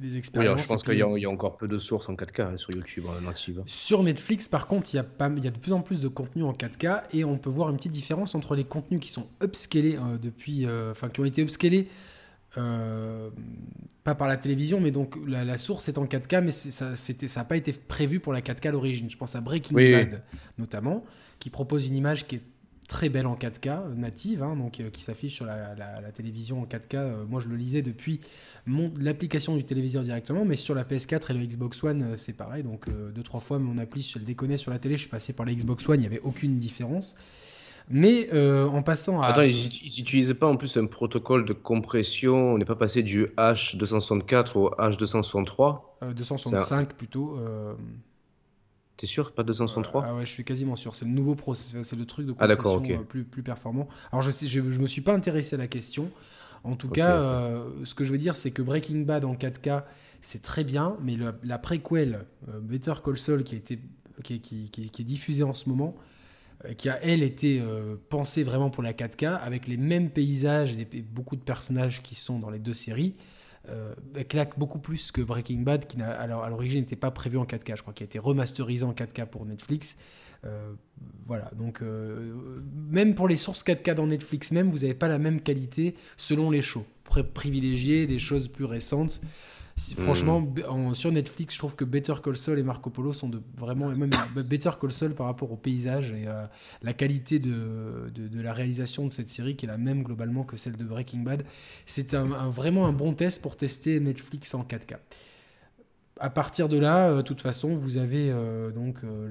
des 0.00 0.16
expériences. 0.16 0.56
Oui, 0.56 0.62
je 0.62 0.68
pense 0.68 0.82
qu'il 0.82 0.96
y, 0.96 1.02
a 1.02 1.30
encore 1.30 1.56
peu 1.56 1.68
de 1.68 1.78
sources 1.78 2.08
en 2.08 2.14
4K 2.14 2.42
hein, 2.42 2.56
sur 2.56 2.70
YouTube 2.74 3.04
en 3.06 3.20
native. 3.20 3.62
Sur 3.66 4.02
Netflix, 4.02 4.48
par 4.48 4.66
contre, 4.66 4.90
il 4.92 4.96
y, 4.96 5.00
a 5.00 5.04
pas, 5.04 5.30
il 5.36 5.44
y 5.44 5.48
a 5.48 5.50
de 5.50 5.58
plus 5.58 5.72
en 5.72 5.80
plus 5.80 6.00
de 6.00 6.08
contenu 6.08 6.44
en 6.44 6.52
4K 6.52 7.02
et 7.12 7.24
on 7.24 7.38
peut 7.38 7.50
voir 7.50 7.70
une 7.70 7.76
petite 7.76 7.92
différence 7.92 8.34
entre 8.34 8.54
les 8.54 8.64
contenus 8.64 9.00
qui 9.00 9.10
sont 9.10 9.26
upscalés 9.42 9.96
euh, 9.96 10.18
depuis, 10.18 10.66
euh, 10.66 10.92
enfin 10.92 11.08
qui 11.08 11.20
ont 11.20 11.24
été 11.24 11.42
upscalés. 11.42 11.88
Euh, 12.58 13.30
pas 14.04 14.14
par 14.14 14.28
la 14.28 14.36
télévision, 14.36 14.80
mais 14.80 14.90
donc 14.90 15.16
la, 15.26 15.56
source 15.56 15.88
est 15.88 15.96
en 15.96 16.06
4K, 16.06 16.40
mais 16.42 16.50
ça 16.50 16.92
n'a 17.36 17.44
pas 17.44 17.56
été 17.56 17.72
prévu 17.72 18.20
pour 18.20 18.32
la 18.32 18.40
4K 18.40 18.72
d'origine. 18.72 19.08
Je 19.08 19.16
pense 19.16 19.36
à 19.36 19.40
Breaking 19.40 19.74
Bad 19.74 20.22
notamment, 20.58 21.04
qui 21.38 21.50
propose 21.50 21.86
une 21.86 21.96
image 21.96 22.26
qui 22.26 22.36
est 22.36 22.42
très 22.88 23.08
belle 23.08 23.26
en 23.26 23.36
4K 23.36 23.94
native, 23.94 24.42
hein, 24.42 24.56
donc 24.56 24.82
qui 24.92 25.02
s'affiche 25.02 25.34
sur 25.34 25.46
la, 25.46 25.74
la, 25.76 26.12
télévision 26.12 26.60
en 26.60 26.66
4K. 26.66 27.26
moi, 27.26 27.40
je 27.40 27.48
le 27.48 27.56
lisais 27.56 27.80
depuis 27.80 28.20
l'application 28.98 29.56
du 29.56 29.64
téléviseur 29.64 30.02
directement, 30.02 30.44
mais 30.44 30.56
sur 30.56 30.74
la 30.74 30.84
PS4 30.84 31.30
et 31.30 31.34
le 31.34 31.46
Xbox 31.46 31.82
One, 31.82 32.02
euh, 32.02 32.16
c'est 32.16 32.32
pareil. 32.32 32.62
Donc, 32.62 32.88
euh, 32.88 33.10
deux, 33.10 33.22
trois 33.22 33.40
fois, 33.40 33.58
mon 33.58 33.78
appli, 33.78 34.02
je 34.02 34.18
le 34.18 34.24
déconnais 34.24 34.56
sur 34.56 34.70
la 34.70 34.78
télé, 34.78 34.96
je 34.96 35.02
suis 35.02 35.10
passé 35.10 35.32
par 35.32 35.46
la 35.46 35.54
Xbox 35.54 35.88
One, 35.88 35.98
il 35.98 36.00
n'y 36.00 36.06
avait 36.06 36.20
aucune 36.20 36.58
différence. 36.58 37.16
Mais 37.88 38.28
euh, 38.32 38.66
en 38.68 38.82
passant 38.82 39.20
à. 39.20 39.26
Attends, 39.26 39.42
ils 39.42 39.70
n'utilisaient 39.98 40.34
pas 40.34 40.46
en 40.46 40.56
plus 40.56 40.76
un 40.76 40.86
protocole 40.86 41.44
de 41.44 41.52
compression 41.52 42.54
On 42.54 42.58
n'est 42.58 42.64
pas 42.64 42.76
passé 42.76 43.02
du 43.02 43.26
H264 43.36 44.58
au 44.58 44.70
H263 44.70 45.80
265 46.14 46.94
plutôt. 46.94 47.38
T'es 48.96 49.06
sûr 49.06 49.32
Pas 49.32 49.42
263 49.42 50.04
Ah 50.06 50.14
ouais, 50.14 50.26
je 50.26 50.30
suis 50.30 50.44
quasiment 50.44 50.76
sûr. 50.76 50.94
C'est 50.94 51.06
le 51.06 51.10
nouveau 51.10 51.34
processeur, 51.34 51.84
c'est 51.84 51.96
le 51.96 52.06
truc 52.06 52.26
de 52.26 52.34
ah, 52.38 52.46
compression 52.46 53.04
plus, 53.04 53.24
plus 53.24 53.42
performant. 53.42 53.88
Alors 54.12 54.22
je 54.22 54.28
ne 54.28 54.48
je, 54.48 54.70
je 54.70 54.78
me 54.78 54.86
suis 54.86 55.00
pas 55.00 55.12
intéressé 55.12 55.56
à 55.56 55.58
la 55.58 55.66
question. 55.66 56.10
En 56.64 56.76
tout 56.76 56.88
cas, 56.88 57.16
euh, 57.16 57.68
ce 57.84 57.94
que 57.94 58.04
je 58.04 58.12
veux 58.12 58.18
dire, 58.18 58.36
c'est 58.36 58.50
que 58.50 58.62
Breaking 58.62 59.00
Bad 59.00 59.24
en 59.24 59.34
4K, 59.34 59.82
c'est 60.20 60.42
très 60.42 60.62
bien, 60.62 60.96
mais 61.02 61.16
la 61.42 61.58
préquelle 61.58 62.26
euh, 62.48 62.60
Better 62.60 62.94
Call 63.04 63.18
Saul 63.18 63.42
qui, 63.42 63.60
qui, 63.60 64.40
qui, 64.40 64.70
qui, 64.70 65.02
est 65.02 65.04
diffusée 65.04 65.42
en 65.42 65.54
ce 65.54 65.68
moment, 65.68 65.96
euh, 65.96 66.02
qui 66.76 66.88
a 66.88 67.02
elle 67.02 67.22
été 67.22 67.62
pensée 68.08 68.42
vraiment 68.42 68.70
pour 68.70 68.82
la 68.82 68.92
4K, 68.92 69.38
avec 69.40 69.66
les 69.66 69.76
mêmes 69.76 70.10
paysages 70.10 70.76
et 70.76 70.86
beaucoup 71.02 71.36
de 71.36 71.42
personnages 71.42 72.02
qui 72.02 72.14
sont 72.14 72.38
dans 72.38 72.50
les 72.50 72.58
deux 72.58 72.74
séries, 72.74 73.14
elle 73.68 74.26
claque 74.28 74.58
beaucoup 74.58 74.78
plus 74.78 75.12
que 75.12 75.20
Breaking 75.22 75.60
Bad, 75.60 75.86
qui 75.86 76.00
à 76.00 76.26
l'origine 76.26 76.80
n'était 76.80 76.96
pas 76.96 77.10
prévu 77.10 77.38
en 77.38 77.44
4K. 77.44 77.76
Je 77.76 77.82
crois 77.82 77.94
qu'il 77.94 78.04
a 78.04 78.06
été 78.06 78.18
remasterisé 78.18 78.84
en 78.84 78.92
4K 78.92 79.26
pour 79.26 79.46
Netflix. 79.46 79.96
Euh, 80.44 80.72
voilà, 81.26 81.50
donc 81.56 81.82
euh, 81.82 82.60
même 82.90 83.14
pour 83.14 83.28
les 83.28 83.36
sources 83.36 83.62
4K 83.62 83.94
dans 83.94 84.08
Netflix 84.08 84.50
même, 84.50 84.70
vous 84.70 84.78
n'avez 84.78 84.94
pas 84.94 85.08
la 85.08 85.18
même 85.18 85.40
qualité 85.40 85.94
selon 86.16 86.50
les 86.50 86.62
shows. 86.62 86.84
Privilégier 87.34 88.06
des 88.06 88.18
choses 88.18 88.48
plus 88.48 88.64
récentes. 88.64 89.20
Franchement, 89.98 90.40
hmm. 90.40 90.94
sur 90.94 91.12
Netflix, 91.12 91.54
je 91.54 91.58
trouve 91.58 91.74
que 91.74 91.84
Better 91.84 92.14
Call 92.22 92.36
Saul 92.36 92.58
et 92.58 92.62
Marco 92.62 92.90
Polo 92.90 93.12
sont 93.12 93.28
de 93.28 93.40
vraiment, 93.56 93.88
même 93.88 94.10
Better 94.34 94.70
Call 94.80 94.92
Saul 94.92 95.14
par 95.14 95.26
rapport 95.26 95.52
au 95.52 95.56
paysage 95.56 96.12
et 96.12 96.26
à 96.26 96.50
la 96.82 96.92
qualité 96.92 97.38
de, 97.38 98.10
de, 98.14 98.40
la 98.40 98.52
réalisation 98.52 99.06
de 99.06 99.12
cette 99.12 99.30
série 99.30 99.56
qui 99.56 99.66
est 99.66 99.68
la 99.68 99.78
même 99.78 100.02
globalement 100.02 100.44
que 100.44 100.56
celle 100.56 100.76
de 100.76 100.84
Breaking 100.84 101.20
Bad. 101.20 101.44
C'est 101.86 102.14
un, 102.14 102.50
vraiment 102.50 102.86
un 102.86 102.92
bon 102.92 103.14
test 103.14 103.42
pour 103.42 103.56
tester 103.56 104.00
Netflix 104.00 104.54
en 104.54 104.62
4K 104.62 104.96
à 106.22 106.30
partir 106.30 106.68
de 106.68 106.78
là, 106.78 107.10
euh, 107.10 107.16
de 107.16 107.22
toute 107.22 107.40
façon, 107.40 107.74
vous 107.74 107.98
avez 107.98 108.30
euh, 108.30 108.70
donc, 108.70 108.98
euh, 109.02 109.26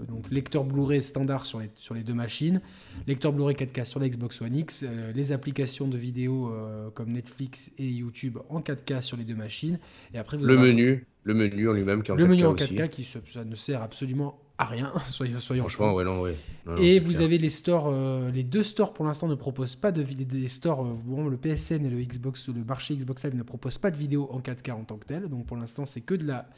le, 0.00 0.06
donc 0.06 0.30
lecteur 0.30 0.62
Blu-ray 0.62 1.02
standard 1.02 1.44
sur 1.44 1.58
les, 1.58 1.68
sur 1.74 1.94
les 1.94 2.04
deux 2.04 2.14
machines, 2.14 2.60
lecteur 3.08 3.32
Blu-ray 3.32 3.56
4K 3.56 3.84
sur 3.84 3.98
la 3.98 4.08
Xbox 4.08 4.40
One 4.40 4.54
X, 4.54 4.86
les 5.14 5.32
applications 5.32 5.88
de 5.88 5.98
vidéo 5.98 6.54
comme 6.94 7.10
Netflix 7.10 7.72
et 7.76 7.88
YouTube 7.88 8.38
en 8.48 8.60
4K 8.60 9.02
sur 9.02 9.16
les 9.16 9.24
deux 9.24 9.34
machines. 9.34 9.80
Et 10.14 10.18
après, 10.18 10.36
vous 10.36 10.44
le 10.44 10.56
menu, 10.56 11.06
le 11.24 11.34
menu 11.34 11.68
en 11.68 11.72
lui-même 11.72 12.04
qui 12.04 12.12
en 12.12 12.14
le 12.14 12.24
4K 12.24 12.28
menu 12.28 12.46
en 12.46 12.54
4K 12.54 12.88
qui 12.88 13.04
ça 13.04 13.44
ne 13.44 13.54
sert 13.56 13.82
absolument 13.82 14.38
à 14.58 14.64
rien, 14.64 14.92
soyons, 15.06 15.38
soyons 15.38 15.62
Franchement, 15.62 15.94
ouais, 15.94 16.04
non, 16.04 16.20
ouais. 16.20 16.36
et 16.80 16.98
vous 16.98 17.20
avez 17.20 17.38
les 17.38 17.48
stores, 17.48 17.86
euh, 17.86 18.30
les 18.30 18.42
deux 18.42 18.64
stores 18.64 18.92
pour 18.92 19.04
l'instant 19.04 19.28
ne 19.28 19.36
proposent 19.36 19.76
pas 19.76 19.92
de 19.92 20.02
vidéo. 20.02 20.40
Les 20.40 20.48
stores, 20.48 20.84
euh, 20.84 20.94
bon, 21.04 21.28
le 21.28 21.36
PSN 21.36 21.86
et 21.86 21.90
le 21.90 22.02
Xbox, 22.02 22.48
le 22.48 22.64
marché 22.64 22.96
Xbox 22.96 23.24
Live 23.24 23.36
ne 23.36 23.44
proposent 23.44 23.78
pas 23.78 23.92
de 23.92 23.96
vidéo 23.96 24.28
en 24.32 24.40
4K 24.40 24.72
en 24.72 24.84
tant 24.84 24.96
que 24.96 25.06
tel. 25.06 25.28
Donc 25.28 25.46
pour 25.46 25.56
l'instant, 25.56 25.86
c'est 25.86 26.00
que 26.00 26.14
de 26.14 26.26
la 26.26 26.48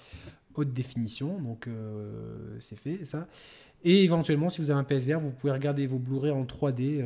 haute 0.55 0.73
définition. 0.73 1.39
Donc 1.41 1.69
euh, 1.69 2.57
c'est 2.59 2.79
fait 2.79 3.05
ça. 3.05 3.29
Et 3.83 4.05
éventuellement, 4.05 4.51
si 4.51 4.61
vous 4.61 4.71
avez 4.71 4.79
un 4.79 4.85
PSVR, 4.85 5.21
vous 5.21 5.31
pouvez 5.31 5.53
regarder 5.53 5.87
vos 5.87 5.99
Blu-ray 5.99 6.31
en 6.31 6.45
3D 6.45 7.03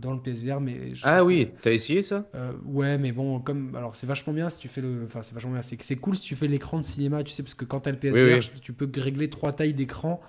dans 0.00 0.12
le 0.12 0.20
PSVR. 0.20 0.60
Mais 0.60 0.92
ah 1.02 1.24
oui, 1.24 1.50
t'as 1.62 1.72
essayé 1.72 2.02
ça? 2.02 2.28
Ouais, 2.64 2.96
mais 2.96 3.10
bon, 3.10 3.40
comme 3.40 3.74
alors 3.74 3.96
c'est 3.96 4.06
vachement 4.06 4.32
bien 4.32 4.50
si 4.50 4.58
tu 4.58 4.68
fais 4.68 4.80
le, 4.80 5.02
enfin 5.06 5.22
c'est 5.22 5.34
vachement 5.34 5.52
bien, 5.52 5.62
c'est 5.62 5.80
c'est 5.82 5.96
cool 5.96 6.16
si 6.16 6.22
tu 6.22 6.36
fais 6.36 6.46
l'écran 6.46 6.78
de 6.78 6.84
cinéma, 6.84 7.24
tu 7.24 7.32
sais, 7.32 7.42
parce 7.42 7.54
que 7.54 7.64
quand 7.64 7.80
t'as 7.80 7.90
le 7.90 7.98
PSVR, 7.98 8.38
tu 8.60 8.72
peux 8.72 8.88
régler 9.00 9.30
trois 9.30 9.52
tailles 9.52 9.74
d'écran 9.74 10.20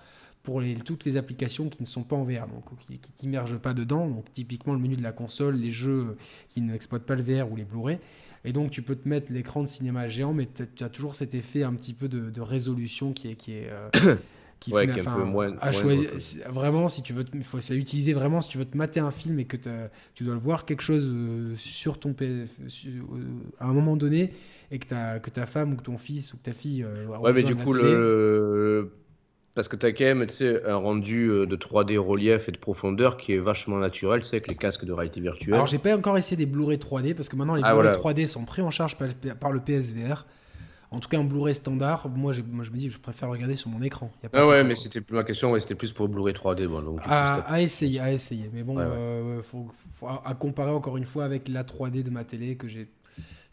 pour 0.43 0.61
les, 0.61 0.75
toutes 0.75 1.05
les 1.05 1.17
applications 1.17 1.69
qui 1.69 1.81
ne 1.81 1.87
sont 1.87 2.03
pas 2.03 2.15
en 2.15 2.23
VR, 2.23 2.47
donc 2.47 2.65
qui, 2.79 2.97
qui 2.97 3.11
t'immergent 3.11 3.59
pas 3.59 3.73
dedans. 3.73 4.07
Donc 4.07 4.31
typiquement 4.31 4.73
le 4.73 4.79
menu 4.79 4.95
de 4.95 5.03
la 5.03 5.11
console, 5.11 5.55
les 5.55 5.71
jeux 5.71 6.17
qui 6.49 6.61
n'exploitent 6.61 7.05
pas 7.05 7.15
le 7.15 7.21
VR 7.23 7.51
ou 7.51 7.55
les 7.55 7.63
Blu-ray. 7.63 7.99
Et 8.43 8.53
donc 8.53 8.71
tu 8.71 8.81
peux 8.81 8.95
te 8.95 9.07
mettre 9.07 9.31
l'écran 9.31 9.61
de 9.61 9.67
cinéma 9.67 10.07
géant, 10.07 10.33
mais 10.33 10.47
tu 10.75 10.83
as 10.83 10.89
toujours 10.89 11.15
cet 11.15 11.35
effet 11.35 11.63
un 11.63 11.73
petit 11.73 11.93
peu 11.93 12.07
de, 12.07 12.41
résolution 12.41 13.13
qui 13.13 13.29
est... 13.29 13.35
Qui 13.35 13.53
est 13.53 13.69
euh, 13.69 14.15
qui 14.61 14.71
ouais, 14.71 14.87
un 14.89 15.15
peu 15.15 15.23
moins, 15.23 15.53
à 15.59 15.73
choisir, 15.73 16.11
vraiment 16.49 16.87
si 16.87 17.01
tu 17.01 17.11
veux 17.11 17.25
il 17.33 17.43
faut 17.43 17.59
ça 17.59 17.73
utiliser 17.73 18.13
vraiment 18.13 18.41
si 18.41 18.49
tu 18.49 18.57
veux 18.57 18.65
te 18.65 18.77
mater 18.77 19.01
un 19.01 19.11
film 19.11 19.39
et 19.39 19.45
que 19.45 19.57
tu 20.15 20.23
dois 20.23 20.33
le 20.33 20.39
voir 20.39 20.65
quelque 20.65 20.83
chose 20.83 21.11
euh, 21.11 21.53
sur 21.57 21.99
ton 21.99 22.15
euh, 22.21 22.45
à 23.59 23.65
un 23.65 23.73
moment 23.73 23.97
donné 23.97 24.33
et 24.71 24.79
que 24.79 24.87
ta 24.87 25.19
que 25.19 25.29
ta 25.29 25.45
femme 25.47 25.73
ou 25.73 25.77
que 25.77 25.83
ton 25.83 25.97
fils 25.97 26.33
ou 26.33 26.37
que 26.37 26.43
ta 26.43 26.53
fille 26.53 26.85
ouais 26.85 27.33
mais 27.33 27.43
du 27.43 27.55
coup 27.55 27.73
le 27.73 28.91
parce 29.53 29.67
que 29.67 29.75
tu 29.75 29.85
as 29.85 29.91
quand 29.91 30.05
même 30.05 30.25
un 30.65 30.75
rendu 30.75 31.27
euh, 31.27 31.45
de 31.45 31.55
3D 31.57 31.97
relief 31.97 32.47
et 32.47 32.51
de 32.51 32.57
profondeur 32.57 33.17
qui 33.17 33.33
est 33.33 33.37
vachement 33.37 33.77
naturel, 33.77 34.23
c'est 34.23 34.37
avec 34.37 34.47
les 34.47 34.55
casques 34.55 34.85
de 34.85 34.93
réalité 34.93 35.19
virtuelle. 35.19 35.55
Alors 35.55 35.67
j'ai 35.67 35.77
pas 35.77 35.95
encore 35.95 36.17
essayé 36.17 36.37
des 36.37 36.45
Blu-ray 36.45 36.77
3D 36.77 37.13
parce 37.15 37.27
que 37.27 37.35
maintenant 37.35 37.55
les 37.55 37.61
ah, 37.65 37.75
Blu-ray 37.75 37.95
3D 37.95 38.27
sont 38.27 38.45
pris 38.45 38.61
en 38.61 38.71
charge 38.71 38.97
par, 38.97 39.51
le 39.51 39.59
PSVR. 39.59 40.25
En 40.91 40.99
tout 40.99 41.07
cas, 41.07 41.17
un 41.17 41.23
Blu-ray 41.23 41.55
standard, 41.55 42.09
moi, 42.09 42.33
moi, 42.49 42.63
je 42.63 42.71
me 42.71 42.77
dis, 42.77 42.89
je 42.89 42.99
préfère 42.99 43.29
regarder 43.29 43.55
sur 43.55 43.69
mon 43.69 43.81
écran. 43.81 44.11
ah 44.33 44.45
ouais, 44.45 44.63
mais 44.63 44.75
c'était 44.75 44.99
plus 45.01 45.15
ma 45.15 45.23
question, 45.23 45.51
ouais, 45.51 45.61
c'était 45.61 45.75
plus 45.75 45.93
pour 45.93 46.05
le 46.05 46.11
Blu-ray 46.11 46.33
3D. 46.33 46.67
Bon, 46.67 46.81
donc, 46.81 46.99
à, 47.05 47.61
essayer, 47.61 47.99
à 48.01 48.11
essayer. 48.11 48.49
Mais 48.53 48.63
bon, 48.63 48.77
euh, 48.77 49.41
faut, 49.41 49.67
à 50.25 50.35
comparer 50.35 50.71
encore 50.71 50.97
une 50.97 51.05
fois 51.05 51.23
avec 51.23 51.47
la 51.47 51.63
3D 51.63 52.03
de 52.03 52.09
ma 52.09 52.25
télé 52.25 52.57
que 52.57 52.67
j'ai 52.67 52.89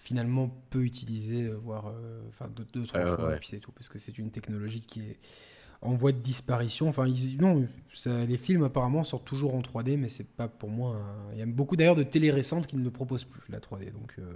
finalement 0.01 0.51
peu 0.71 0.83
utilisé, 0.83 1.45
euh, 1.45 1.55
voire 1.57 1.93
enfin 2.29 2.49
deux, 2.55 2.67
deux, 2.73 2.87
trois 2.87 3.07
fois, 3.07 3.35
et 3.35 3.39
puis 3.39 3.49
c'est 3.49 3.59
tout, 3.59 3.73
parce 3.73 3.89
que 3.89 3.99
c'est 3.99 4.19
une 4.19 4.31
technologie 4.31 4.81
qui 4.81 5.01
est 5.01 5.17
en 5.81 5.95
voie 5.95 6.13
de 6.13 6.19
disparition. 6.19 6.89
Enfin, 6.89 7.07
non, 7.39 7.67
les 8.07 8.37
films 8.37 8.65
apparemment 8.65 9.05
sortent 9.05 9.27
toujours 9.27 9.55
en 9.55 9.61
3D, 9.61 9.97
mais 9.97 10.09
c'est 10.09 10.27
pas 10.27 10.49
pour 10.49 10.71
moi. 10.71 10.97
Il 11.33 11.39
y 11.39 11.43
a 11.43 11.47
beaucoup 11.47 11.77
d'ailleurs 11.77 11.97
de 11.97 12.03
télé 12.03 12.31
récentes 12.31 12.67
qui 12.67 12.77
ne 12.77 12.85
le 12.85 12.91
proposent 12.91 13.25
plus 13.25 13.43
la 13.51 13.61
3D. 13.61 13.93
Donc 13.93 14.15
euh, 14.19 14.33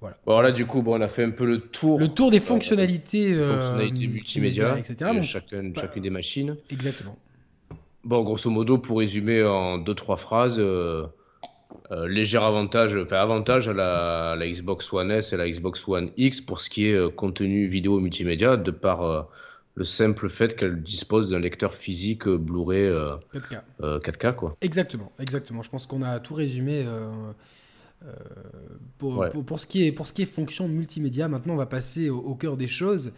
voilà. 0.00 0.16
Bon 0.26 0.40
là, 0.40 0.52
du 0.52 0.66
coup, 0.66 0.82
bon, 0.82 0.98
on 0.98 1.00
a 1.00 1.08
fait 1.08 1.24
un 1.24 1.30
peu 1.30 1.46
le 1.46 1.60
tour. 1.60 1.98
Le 1.98 2.08
tour 2.08 2.30
des 2.30 2.40
fonctionnalités, 2.40 3.32
euh, 3.32 3.54
fonctionnalités 3.54 4.06
multimédia, 4.06 4.78
etc. 4.78 5.12
De 5.14 5.22
chacune, 5.22 5.72
bah, 5.72 5.80
chacune 5.82 6.02
des 6.02 6.10
machines. 6.10 6.56
Exactement. 6.70 7.16
Bon, 8.04 8.22
grosso 8.22 8.50
modo, 8.50 8.78
pour 8.78 8.98
résumer 8.98 9.42
en 9.42 9.78
deux 9.78 9.94
trois 9.94 10.16
phrases. 10.16 10.56
Euh, 10.58 11.06
léger 12.06 12.38
avantage, 12.38 12.96
enfin 12.96 13.16
avantage 13.16 13.68
à 13.68 13.72
la, 13.72 14.32
à 14.32 14.36
la, 14.36 14.48
Xbox 14.48 14.92
One 14.92 15.10
S 15.10 15.32
et 15.32 15.36
la 15.36 15.48
Xbox 15.48 15.86
One 15.86 16.10
X 16.16 16.40
pour 16.40 16.60
ce 16.60 16.70
qui 16.70 16.86
est 16.86 17.14
contenu 17.14 17.66
vidéo 17.66 18.00
multimédia, 18.00 18.56
de 18.56 18.70
par 18.70 19.28
le 19.74 19.84
simple 19.84 20.28
fait 20.28 20.56
qu'elle 20.56 20.82
dispose 20.82 21.30
d'un 21.30 21.40
lecteur 21.40 21.74
physique 21.74 22.28
euh, 22.28 22.38
Blu-ray 22.38 22.84
4K. 22.84 23.60
Euh, 23.82 23.98
4K. 23.98 24.26
Euh, 24.26 24.32
quoi. 24.32 24.56
Exactement, 24.60 25.12
exactement. 25.18 25.62
Je 25.62 25.70
pense 25.70 25.86
qu'on 25.86 26.02
a 26.02 26.20
tout 26.20 26.34
résumé. 26.34 26.86
Pour, 28.98 29.26
pour, 29.46 29.60
ce 29.60 29.66
qui 29.66 29.86
est, 29.86 29.92
pour 29.92 30.06
ce 30.06 30.12
qui 30.12 30.22
est 30.22 30.26
fonction 30.26 30.68
multimédia, 30.68 31.28
maintenant 31.28 31.54
on 31.54 31.58
va 31.58 31.66
passer 31.66 32.10
au, 32.10 32.34
cœur 32.34 32.56
des 32.56 32.66
choses, 32.66 33.12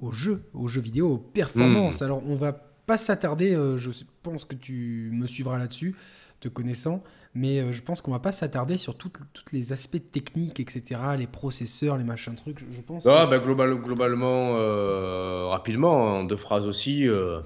aux 0.00 0.12
jeux, 0.12 0.42
aux 0.54 0.66
jeux 0.66 0.80
vidéo, 0.80 1.12
aux 1.12 1.18
performances. 1.18 2.00
Hmm. 2.00 2.04
Alors 2.04 2.22
on 2.26 2.34
va 2.34 2.52
pas 2.86 2.96
s'attarder, 2.96 3.52
je 3.76 3.90
pense 4.22 4.44
que 4.44 4.54
tu 4.54 5.10
me 5.12 5.26
suivras 5.26 5.58
là-dessus, 5.58 5.94
te 6.40 6.48
connaissant, 6.48 7.02
mais 7.34 7.58
euh, 7.58 7.72
je 7.72 7.82
pense 7.82 8.00
qu'on 8.00 8.12
va 8.12 8.20
pas 8.20 8.32
s'attarder 8.32 8.76
sur 8.76 8.96
tous 8.96 9.10
les 9.52 9.72
aspects 9.72 10.00
techniques, 10.12 10.60
etc., 10.60 11.00
les 11.18 11.26
processeurs, 11.26 11.96
les 11.96 12.04
machins 12.04 12.36
trucs. 12.36 12.64
Je, 12.70 12.80
pense. 12.80 13.06
Ah, 13.06 13.26
bah, 13.26 13.38
globalement, 13.38 14.54
euh, 14.56 15.46
rapidement, 15.48 16.18
en 16.18 16.24
deux 16.24 16.36
phrases 16.36 16.66
aussi, 16.66 17.08
euh, 17.08 17.40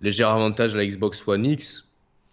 léger 0.00 0.24
avantage 0.24 0.74
à 0.74 0.78
la 0.78 0.86
Xbox 0.86 1.26
One 1.26 1.46
X. 1.46 1.87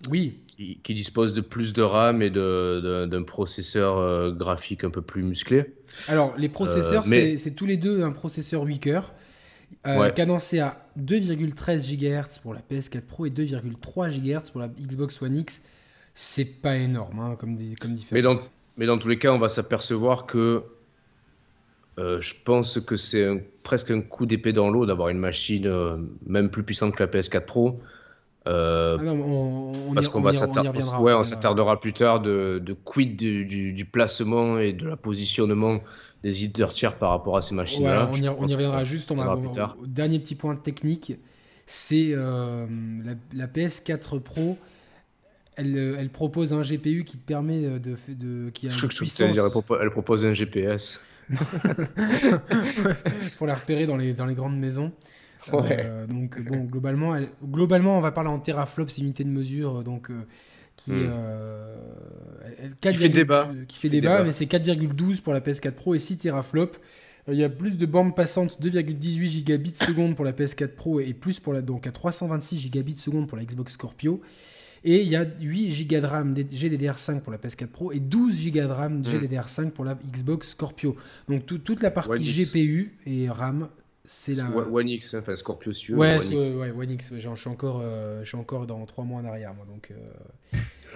Oui. 0.10 0.40
Qui, 0.48 0.94
dispose 0.94 1.34
de 1.34 1.42
plus 1.42 1.74
de 1.74 1.82
RAM 1.82 2.22
et 2.22 2.30
d'un 2.30 3.24
processeur 3.24 4.32
graphique 4.34 4.86
un 4.86 4.90
peu 4.90 5.02
plus 5.02 5.22
musclé. 5.22 5.66
Alors, 6.08 6.34
les 6.38 6.48
processeurs, 6.48 7.06
c'est 7.06 7.56
tous 7.56 7.66
les 7.66 7.78
deux 7.78 8.04
un 8.04 8.12
processeur 8.12 8.64
8 8.64 8.80
cœurs. 8.80 9.14
cadencé 10.16 10.60
à 10.60 10.88
2,13 10.98 11.98
GHz 11.98 12.40
pour 12.42 12.54
la 12.54 12.62
PS4 12.62 13.02
Pro 13.02 13.26
et 13.26 13.32
2,3 13.32 14.10
GHz 14.12 14.52
pour 14.52 14.62
la 14.62 14.70
Xbox 14.70 15.22
One 15.22 15.36
X 15.36 15.62
c'est 16.16 16.62
pas 16.62 16.78
énorme 16.78 17.20
hein, 17.20 17.36
comme, 17.38 17.58
comme 17.80 17.94
différence. 17.94 18.12
Mais 18.12 18.22
dans, 18.22 18.36
mais 18.78 18.86
dans 18.86 18.98
tous 18.98 19.10
les 19.10 19.20
cas, 19.20 19.32
on 19.32 19.38
va 19.38 19.50
s'apercevoir 19.50 20.26
que 20.26 20.64
euh, 22.00 22.20
je 22.20 22.34
pense 22.44 22.80
que 22.80 22.96
c'est 22.96 23.46
presque 23.64 23.92
un 23.92 24.02
coup 24.02 24.26
d'épée 24.26 24.54
dans 24.54 24.70
l'eau 24.70 24.86
d'avoir 24.86 25.10
une 25.10 25.18
machine 25.20 25.68
euh, 25.68 25.98
même 26.26 26.50
plus 26.50 26.64
puissante 26.64 26.96
que 26.96 27.04
la 27.04 27.10
PS4 27.10 27.46
Pro. 27.46 27.82
Euh, 28.48 28.98
ah 29.00 29.12
on, 29.12 29.94
parce 29.96 30.08
qu'on 30.08 30.22
va 30.22 30.30
on 31.18 31.24
s'attardera 31.24 31.80
plus 31.80 31.94
tard 31.94 32.22
de, 32.22 32.62
de 32.64 32.74
quid 32.74 33.16
du, 33.16 33.86
placement 33.92 34.60
et 34.60 34.72
de 34.72 34.88
la 34.88 34.98
positionnement 34.98 35.80
des 36.22 36.44
éditeurs 36.44 36.74
tiers 36.74 36.98
par 36.98 37.10
rapport 37.10 37.38
à 37.38 37.42
ces 37.42 37.56
machines-là. 37.56 38.10
on, 38.12 38.48
y, 38.48 38.54
reviendra 38.54 38.84
juste. 38.84 39.12
On 39.12 39.16
va, 39.16 39.38
dernier 39.88 40.20
petit 40.20 40.36
point 40.36 40.56
technique, 40.56 41.14
c'est 41.66 42.14
la, 42.16 43.14
la, 43.34 43.48
PS4 43.48 44.20
Pro 44.20 44.58
euh, 45.60 45.96
elle, 45.98 46.10
propose 46.10 46.54
un 46.54 46.62
GPU 46.62 47.04
qui 47.06 47.18
te 47.18 47.26
permet 47.26 47.62
de, 47.62 47.96
de, 48.10 48.50
qui 48.50 48.68
a 48.68 48.72
une 48.72 48.88
puissance... 48.90 49.38
elle 49.82 49.90
propose 49.90 50.26
un 50.26 50.34
GPS 50.34 51.02
pour 53.38 53.48
la 53.48 53.56
repérer 53.56 53.86
dans 53.88 53.96
les, 53.98 54.14
dans 54.14 54.26
les 54.26 54.36
grandes 54.36 54.60
maisons. 54.60 54.92
Euh, 55.54 56.08
donc 56.08 56.42
bon, 56.42 56.64
globalement, 56.64 57.16
globalement, 57.44 57.98
on 57.98 58.02
va 58.02 58.12
parler 58.12 58.30
en 58.30 58.40
teraflops, 58.40 58.98
unité 58.98 59.24
de 59.24 59.30
mesure, 59.30 59.84
donc 59.84 60.10
euh, 60.10 60.24
qui, 60.76 60.92
hmm. 60.92 61.12
qui, 62.82 62.94
fait 62.96 63.10
débat, 63.10 63.50
qui 63.68 63.78
fait 63.78 63.90
débat, 63.90 64.24
mais 64.24 64.32
c'est 64.32 64.46
4,12 64.46 65.22
pour 65.22 65.34
la 65.34 65.42
PS4 65.42 65.72
Pro 65.72 65.96
et 65.96 66.00
6 66.00 66.18
teraflops. 66.20 66.80
Il 67.28 67.36
y 67.36 67.44
a 67.44 67.50
plus 67.50 67.78
de 67.78 67.86
bandes 67.88 68.16
passantes, 68.16 68.60
2,18 68.62 69.26
gigabits 69.26 69.76
seconde 69.76 70.16
pour 70.16 70.26
la 70.26 70.32
PS4 70.32 70.68
Pro 70.68 71.00
et 71.00 71.14
plus 71.14 71.40
pour 71.40 71.54
la 71.54 71.62
donc 71.64 71.88
à 71.88 71.92
326 71.92 72.60
gigabits 72.60 72.98
seconde 72.98 73.28
pour 73.28 73.38
la 73.38 73.44
Xbox 73.44 73.74
Scorpio. 73.74 74.22
Et 74.84 75.02
il 75.02 75.08
y 75.08 75.16
a 75.16 75.26
8 75.42 75.88
Go 75.88 76.00
de 76.00 76.06
RAM 76.06 76.36
GDDR5 76.36 77.22
pour 77.22 77.32
la 77.32 77.40
PS4 77.40 77.66
Pro 77.66 77.92
et 77.92 78.00
12 78.00 78.52
Go 78.52 78.60
de 78.60 78.66
RAM 78.66 79.02
GDDR5 79.02 79.72
pour 79.72 79.84
la 79.84 79.96
Xbox 79.96 80.50
Scorpio. 80.50 80.96
Donc 81.28 81.48
toute 81.48 81.82
la 81.82 81.90
partie 81.90 82.24
GPU 82.24 82.94
et 83.08 83.28
RAM, 83.28 83.70
c'est 84.08 84.34
la. 84.34 84.50
One 84.50 84.90
X, 84.90 85.14
enfin 85.14 85.36
Scorpio 85.36 85.74
sur 85.74 85.98
ouais, 85.98 86.16
One, 86.16 86.22
X. 86.22 86.30
ouais, 86.30 86.72
One 86.72 86.92
X. 86.92 87.14
je, 87.18 87.36
suis 87.36 87.50
encore, 87.50 87.82
euh, 87.84 88.22
je 88.24 88.28
suis 88.28 88.38
encore 88.38 88.68
dans 88.68 88.86
3 88.86 89.04
mois 89.04 89.22
en 89.22 89.26
arrière, 89.26 89.54
moi. 89.54 89.66
Donc, 89.66 89.92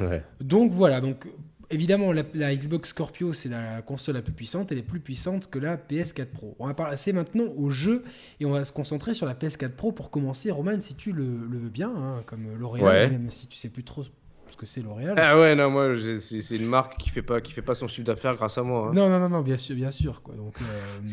euh. 0.02 0.20
donc 0.42 0.72
voilà. 0.72 1.02
Donc 1.02 1.28
évidemment, 1.70 2.12
la, 2.12 2.56
Xbox 2.56 2.90
Scorpio, 2.90 3.34
c'est 3.34 3.50
la 3.50 3.82
console 3.82 4.16
la 4.16 4.22
plus 4.22 4.34
puissante. 4.34 4.72
Elle 4.72 4.80
est 4.80 4.84
plus 4.84 5.00
puissante 5.00 5.50
que 5.50 5.60
la 5.60 5.78
PS4 5.78 6.26
Pro. 6.26 6.56
On 6.60 6.68
va 6.68 6.74
passer 6.74 7.14
maintenant 7.14 7.46
au 7.58 7.70
jeu 7.70 8.04
et 8.40 8.46
on 8.46 8.52
va 8.52 8.64
se 8.64 8.72
concentrer 8.72 9.14
sur 9.14 9.26
la 9.26 9.34
PS4 9.34 9.70
Pro 9.72 9.92
pour 9.92 10.10
commencer. 10.10 10.52
Roman, 10.52 10.80
si 10.80 10.96
tu 10.96 11.12
le, 11.12 11.24
veux 11.24 11.70
bien, 11.70 11.90
hein, 11.90 12.24
comme 12.26 12.56
L'Oréal, 12.58 13.12
même 13.12 13.30
si 13.30 13.48
tu 13.48 13.58
sais 13.58 13.70
plus 13.70 13.84
trop 13.84 14.04
ce 14.04 14.58
que 14.58 14.66
c'est 14.66 14.82
L'Oréal. 14.82 15.16
Ah 15.18 15.40
ouais, 15.40 15.56
non, 15.56 15.70
moi, 15.70 15.96
c'est 16.20 16.56
une 16.56 16.66
marque 16.66 16.98
qui 16.98 17.10
fait 17.10 17.22
pas, 17.22 17.42
qui 17.42 17.54
fait 17.54 17.62
pas 17.62 17.76
son 17.76 17.88
chiffre 17.88 18.08
d'affaires 18.08 18.36
grâce 18.36 18.58
à 18.58 18.64
moi. 18.64 18.90
Hein. 18.90 18.94
Non, 18.94 19.10
non, 19.10 19.20
non, 19.20 19.30
non, 19.30 19.42
bien 19.42 19.58
sûr, 19.58 19.76
bien 19.76 19.92
sûr. 19.92 20.22
Quoi. 20.22 20.36
Donc, 20.36 20.56
euh, 20.62 21.10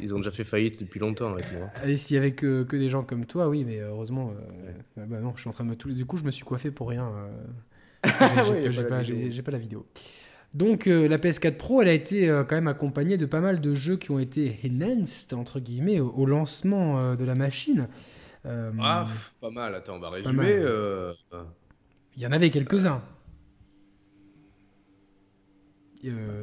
Ils 0.00 0.14
ont 0.14 0.18
déjà 0.18 0.30
fait 0.30 0.44
faillite 0.44 0.80
depuis 0.80 1.00
longtemps 1.00 1.32
avec 1.32 1.46
moi. 1.52 1.68
Et 1.84 1.96
s'il 1.96 2.14
y 2.14 2.18
avait 2.18 2.32
que, 2.32 2.62
que, 2.62 2.76
des 2.76 2.88
gens 2.88 3.02
comme 3.02 3.26
toi, 3.26 3.48
oui, 3.48 3.64
mais 3.64 3.78
heureusement, 3.78 4.32
euh, 4.98 5.04
bah 5.06 5.20
non, 5.20 5.32
je 5.34 5.40
suis 5.40 5.50
en 5.50 5.52
train 5.52 5.64
de 5.64 5.70
me. 5.70 5.94
Du 5.94 6.06
coup, 6.06 6.16
je 6.16 6.24
me 6.24 6.30
suis 6.30 6.44
coiffé 6.44 6.70
pour 6.70 6.88
rien. 6.88 7.08
Euh. 7.08 7.28
J'ai 8.70 9.42
pas, 9.42 9.50
la 9.50 9.58
vidéo. 9.58 9.86
Donc 10.54 10.86
euh, 10.86 11.08
la 11.08 11.18
PS4 11.18 11.56
Pro, 11.56 11.82
elle 11.82 11.88
a 11.88 11.92
été 11.92 12.28
euh, 12.28 12.44
quand 12.44 12.54
même 12.54 12.68
accompagnée 12.68 13.18
de 13.18 13.26
pas 13.26 13.40
mal 13.40 13.60
de 13.60 13.74
jeux 13.74 13.96
qui 13.96 14.10
ont 14.10 14.18
été 14.18 14.58
enhanced 14.64 15.32
entre 15.34 15.60
guillemets 15.60 16.00
au, 16.00 16.24
lancement 16.24 16.98
euh, 16.98 17.16
de 17.16 17.24
la 17.24 17.34
machine. 17.34 17.88
ah, 18.44 19.04
pas 19.40 19.50
mal. 19.50 19.74
Attends, 19.74 19.96
on 19.96 20.00
va 20.00 20.10
résumer. 20.10 20.62
Il 22.16 22.22
y 22.22 22.26
en 22.26 22.32
avait 22.32 22.50
quelques-uns. 22.50 23.02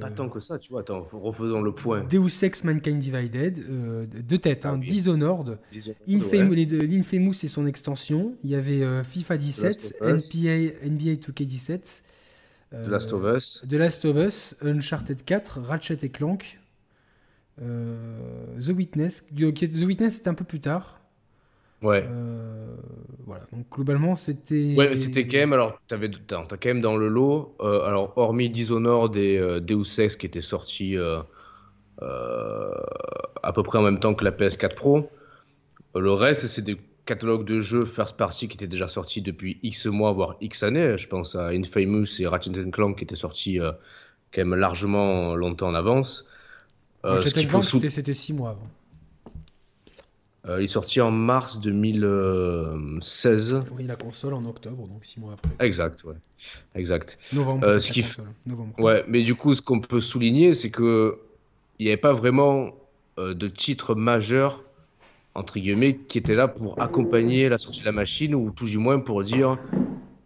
Pas 0.02 0.12
tant 0.12 0.30
que 0.30 0.40
ça, 0.40 0.60
tu 0.60 0.72
vois. 0.72 0.82
Attends, 0.82 1.08
refaisons 1.12 1.62
le 1.62 1.72
point. 1.72 2.04
Deus 2.04 2.44
Ex 2.44 2.64
Mankind 2.64 3.00
Divided, 3.00 3.60
deux 4.28 4.38
têtes, 4.38 4.66
ah 4.66 4.72
hein, 4.72 4.78
Dishonored, 4.78 5.60
Infamous, 6.08 7.44
et 7.44 7.48
son 7.48 7.66
extension. 7.68 8.36
Il 8.44 8.50
y 8.50 8.56
avait 8.56 9.04
FIFA 9.04 9.38
17, 9.38 9.96
NBA, 10.02 10.88
NBA 10.88 11.16
2K17. 11.22 12.02
The 12.72 12.88
Last 12.88 13.14
of 13.14 13.24
Us. 13.24 13.64
The 13.70 13.74
Last 13.74 14.06
of 14.06 14.18
Us, 14.18 14.56
Uncharted 14.62 15.24
4, 15.26 15.62
Ratchet 15.62 16.00
et 16.04 16.10
Clank, 16.10 16.60
The 17.58 18.70
Witness. 18.70 19.24
The 19.34 19.84
Witness, 19.84 20.16
c'est 20.16 20.28
un 20.28 20.34
peu 20.34 20.44
plus 20.44 20.60
tard. 20.60 21.00
Ouais. 21.82 22.08
voilà. 23.26 23.44
Donc 23.52 23.66
globalement, 23.72 24.16
c'était. 24.16 24.74
Ouais, 24.76 24.96
c'était 24.96 25.28
quand 25.28 25.38
même. 25.38 25.54
Alors, 25.54 25.80
t'avais, 25.88 26.10
t'as, 26.10 26.42
as 26.42 26.58
quand 26.58 26.70
même 26.70 26.82
dans 26.82 26.98
le 26.98 27.08
lot. 27.08 27.56
alors, 27.60 28.14
hormis 28.18 28.50
Dishonored 28.50 29.16
et 29.16 29.40
Deus 29.62 30.00
Ex 30.00 30.16
qui 30.16 30.26
étaient 30.26 30.42
sortis 30.42 30.98
à 32.02 33.54
peu 33.54 33.64
près 33.64 33.78
en 33.78 33.84
même 33.84 34.00
temps 34.00 34.16
que 34.16 34.24
la 34.24 34.32
PS4 34.32 34.74
Pro, 34.76 35.10
le 35.96 36.12
reste, 36.12 36.48
c'est 36.48 36.64
des 36.64 36.78
catalogue 37.06 37.46
de 37.46 37.60
jeux 37.60 37.86
first 37.86 38.18
party 38.18 38.48
qui 38.48 38.58
était 38.58 38.68
déjà 38.68 38.88
sorti 38.88 39.22
depuis 39.22 39.60
X 39.64 39.86
mois, 39.86 40.12
voire 40.12 40.36
X 40.42 40.64
années. 40.64 40.98
Je 40.98 41.08
pense 41.08 41.36
à 41.36 41.48
Infamous 41.50 42.20
et 42.20 42.28
Ratchet 42.28 42.52
Clank 42.72 42.98
qui 42.98 43.04
étaient 43.04 43.16
sortis 43.16 43.60
euh, 43.60 43.72
quand 44.34 44.42
même 44.46 44.56
largement 44.56 45.36
longtemps 45.36 45.70
en 45.70 45.76
avance. 45.76 46.28
Euh, 47.06 47.14
Ratchet 47.14 47.46
Clank, 47.46 47.64
c'était 47.64 48.14
6 48.14 48.34
mois 48.34 48.52
avant. 48.52 48.68
Euh, 50.48 50.58
il 50.60 50.66
est 50.66 50.68
sorti 50.68 51.02
en 51.02 51.12
mars 51.12 51.60
2016. 51.60 53.64
Oui, 53.72 53.84
la 53.84 53.96
console 53.96 54.36
en 54.36 54.46
octobre, 54.46 54.88
donc 54.88 55.04
6 55.04 55.20
mois 55.20 55.34
après. 55.34 55.66
Exact, 55.66 56.04
ouais. 56.04 56.16
Exact. 56.76 57.18
Novembre, 57.34 57.66
euh, 57.66 57.80
ce 57.80 57.92
qui... 57.92 58.04
console. 58.04 58.28
Novembre. 58.46 58.80
Ouais, 58.80 59.04
mais 59.08 59.24
du 59.24 59.36
coup, 59.36 59.54
ce 59.54 59.62
qu'on 59.62 59.80
peut 59.80 60.02
souligner, 60.02 60.54
c'est 60.54 60.70
que 60.70 61.18
il 61.80 61.86
n'y 61.86 61.92
avait 61.92 61.98
pas 61.98 62.14
vraiment 62.14 62.72
de 63.18 63.48
titre 63.48 63.96
majeur 63.96 64.66
entre 65.36 65.60
guillemets, 65.60 66.00
qui 66.08 66.18
était 66.18 66.34
là 66.34 66.48
pour 66.48 66.82
accompagner 66.82 67.50
la 67.50 67.58
sortie 67.58 67.82
de 67.82 67.86
la 67.86 67.92
machine 67.92 68.34
ou 68.34 68.52
tout 68.52 68.66
du 68.66 68.78
moins 68.78 69.00
pour 69.00 69.22
dire 69.22 69.58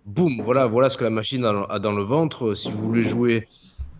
boum, 0.05 0.41
voilà, 0.43 0.67
voilà 0.67 0.89
ce 0.89 0.97
que 0.97 1.03
la 1.03 1.10
machine 1.10 1.43
a 1.45 1.79
dans 1.79 1.91
le 1.91 2.03
ventre. 2.03 2.53
Si 2.53 2.71
vous 2.71 2.88
voulez 2.88 3.03
jouer 3.03 3.47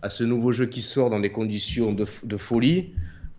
à 0.02 0.08
ce 0.08 0.24
nouveau 0.24 0.52
jeu 0.52 0.66
qui 0.66 0.80
sort 0.80 1.10
dans 1.10 1.20
des 1.20 1.30
conditions 1.30 1.92
de, 1.92 2.36
folie, 2.36 2.94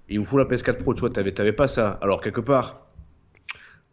il 0.10 0.20
vous 0.20 0.26
faut 0.26 0.38
la 0.38 0.46
PS4 0.46 0.78
Pro. 0.78 0.94
Tu 0.94 1.02
vois, 1.02 1.10
t'avais, 1.10 1.54
pas 1.54 1.68
ça. 1.68 1.92
Alors, 2.02 2.22
quelque 2.22 2.42
part, 2.42 2.88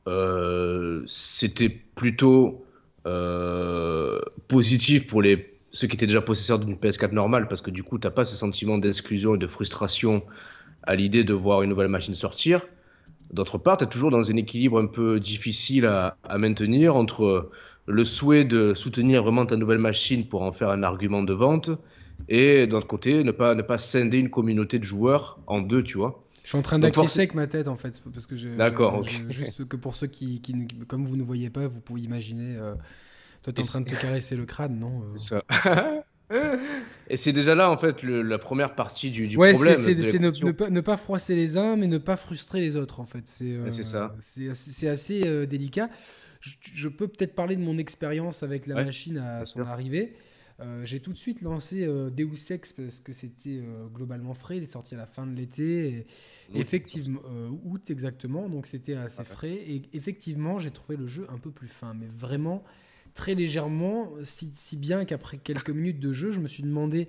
euh, 0.07 1.03
c'était 1.07 1.69
plutôt 1.69 2.65
euh, 3.07 4.21
positif 4.49 5.07
pour 5.07 5.23
les, 5.23 5.59
ceux 5.73 5.87
qui 5.87 5.97
étaient 5.97 6.07
déjà 6.07 6.21
possesseurs 6.21 6.59
d'une 6.59 6.77
PS4 6.77 7.13
normale 7.13 7.49
parce 7.49 7.63
que 7.63 7.71
du 7.71 7.83
coup, 7.83 7.99
t'as 7.99 8.11
pas 8.11 8.25
ce 8.25 8.35
sentiment 8.35 8.79
d'exclusion 8.79 9.35
et 9.35 9.39
de 9.39 9.47
frustration 9.47 10.23
à 10.83 10.95
l'idée 10.95 11.25
de 11.25 11.35
voir 11.35 11.63
une 11.63 11.71
nouvelle 11.71 11.89
machine 11.89 12.15
sortir. 12.15 12.67
D'autre 13.33 13.59
part, 13.59 13.77
tu 13.77 13.85
es 13.85 13.87
toujours 13.87 14.11
dans 14.11 14.31
un 14.31 14.37
équilibre 14.37 14.81
un 14.81 14.87
peu 14.87 15.21
difficile 15.21 15.85
à, 15.87 16.17
maintenir 16.39 16.97
entre 16.97 17.51
le 17.87 18.05
souhait 18.05 18.45
de 18.45 18.75
soutenir 18.75 19.23
vraiment 19.23 19.47
ta 19.47 19.57
nouvelle 19.57 19.79
machine 19.79 20.27
pour 20.27 20.43
en 20.43 20.53
faire 20.53 20.71
un 20.71 20.83
argument 20.83 21.23
de 21.23 21.33
vente 21.35 21.71
et 22.29 22.67
d'un 22.67 22.79
autre 22.79 22.87
côté, 22.87 23.23
ne 23.25 23.31
pas, 23.31 23.55
ne 23.55 23.63
pas 23.63 23.79
scinder 23.79 24.19
une 24.19 24.31
communauté 24.31 24.79
de 24.79 24.85
joueurs 24.85 25.39
en 25.47 25.61
deux, 25.61 25.83
tu 25.83 25.99
vois. 25.99 26.25
Je 26.43 26.49
suis 26.49 26.59
en 26.59 26.63
train 26.63 26.79
d'acquiescer 26.79 27.21
avec 27.21 27.35
ma 27.35 27.47
tête 27.47 27.69
en 27.69 27.77
fait, 27.77 28.03
parce 28.13 28.27
que 28.27 28.35
D'accord. 28.57 29.03
Juste 29.03 29.69
que 29.69 29.77
pour 29.77 29.97
ceux 29.97 30.07
qui, 30.07 30.41
qui, 30.41 30.55
comme 30.87 31.05
vous 31.05 31.17
ne 31.17 31.23
voyez 31.23 31.51
pas, 31.51 31.67
vous 31.67 31.81
pouvez 31.81 32.01
imaginer. 32.01 32.57
Euh, 32.57 32.75
toi, 33.43 33.53
tu 33.53 33.61
es 33.61 33.65
en 33.65 33.67
train 33.67 33.81
de 33.83 33.91
te 33.91 34.01
caresser 34.01 34.35
le 34.35 34.47
crâne, 34.47 34.79
non 34.79 35.03
euh 35.03 35.09
C'est 35.15 35.19
ça. 35.19 35.43
Et 37.11 37.17
c'est 37.17 37.33
déjà 37.33 37.55
là, 37.55 37.71
en 37.71 37.79
fait, 37.79 38.03
la 38.03 38.39
première 38.39 38.75
partie 38.75 39.11
du, 39.11 39.29
du 39.29 39.37
ouais, 39.37 39.55
problème. 39.55 39.77
c'est 39.77 39.95
ne, 40.19 40.51
pas, 40.53 40.69
ne, 40.69 40.81
pas, 40.81 40.97
froisser 40.97 41.35
les 41.35 41.57
uns, 41.57 41.77
mais 41.77 41.87
ne 41.87 41.99
pas 41.99 42.17
frustrer 42.17 42.61
les 42.61 42.77
autres, 42.77 43.01
en 43.01 43.07
fait. 43.07 43.23
C'est 43.25 43.47
euh, 43.47 43.71
ça. 43.71 44.15
C'est 44.21 44.89
assez, 44.89 45.27
euh, 45.27 45.47
délicat. 45.47 45.89
Je, 46.41 46.89
peux 46.89 47.09
peut-être 47.09 47.35
parler 47.35 47.57
de 47.57 47.63
mon 47.63 47.79
expérience 47.79 48.43
avec 48.43 48.67
la 48.67 48.75
machine 48.75 49.19
à 49.19 49.45
son 49.45 49.61
arrivée. 49.63 50.15
Euh, 50.61 50.85
j'ai 50.85 51.01
tout 51.01 51.13
de 51.13 51.19
suite 51.19 51.41
lancé 51.41 51.87
Deus 51.87 52.51
Ex 52.51 52.73
parce 52.73 53.01
que 53.01 53.13
c'était 53.13 53.63
globalement 53.95 54.35
frais. 54.35 54.57
Il 54.57 54.63
est 54.63 54.73
sorti 54.73 54.95
à 54.95 54.99
la 54.99 55.07
fin 55.07 55.27
de 55.27 55.35
l'été. 55.35 56.07
Effectivement, 56.55 57.21
août 57.65 57.91
exactement. 57.91 58.49
Donc 58.49 58.67
c'était 58.67 58.95
assez 58.95 59.25
frais. 59.25 59.55
Et 59.55 59.83
effectivement, 59.93 60.59
j'ai 60.59 60.71
trouvé 60.71 60.97
le 60.97 61.07
jeu 61.07 61.27
un 61.31 61.39
peu 61.39 61.51
plus 61.51 61.69
fin. 61.69 61.95
Mais 61.95 62.07
vraiment, 62.07 62.65
très 63.15 63.35
légèrement, 63.35 64.13
si, 64.25 64.77
bien 64.77 65.05
qu'après 65.05 65.39
quelques 65.39 65.71
minutes 65.71 66.01
de 66.01 66.13
jeu, 66.13 66.33
je 66.33 66.41
me 66.41 66.49
suis 66.49 66.63
demandé 66.63 67.09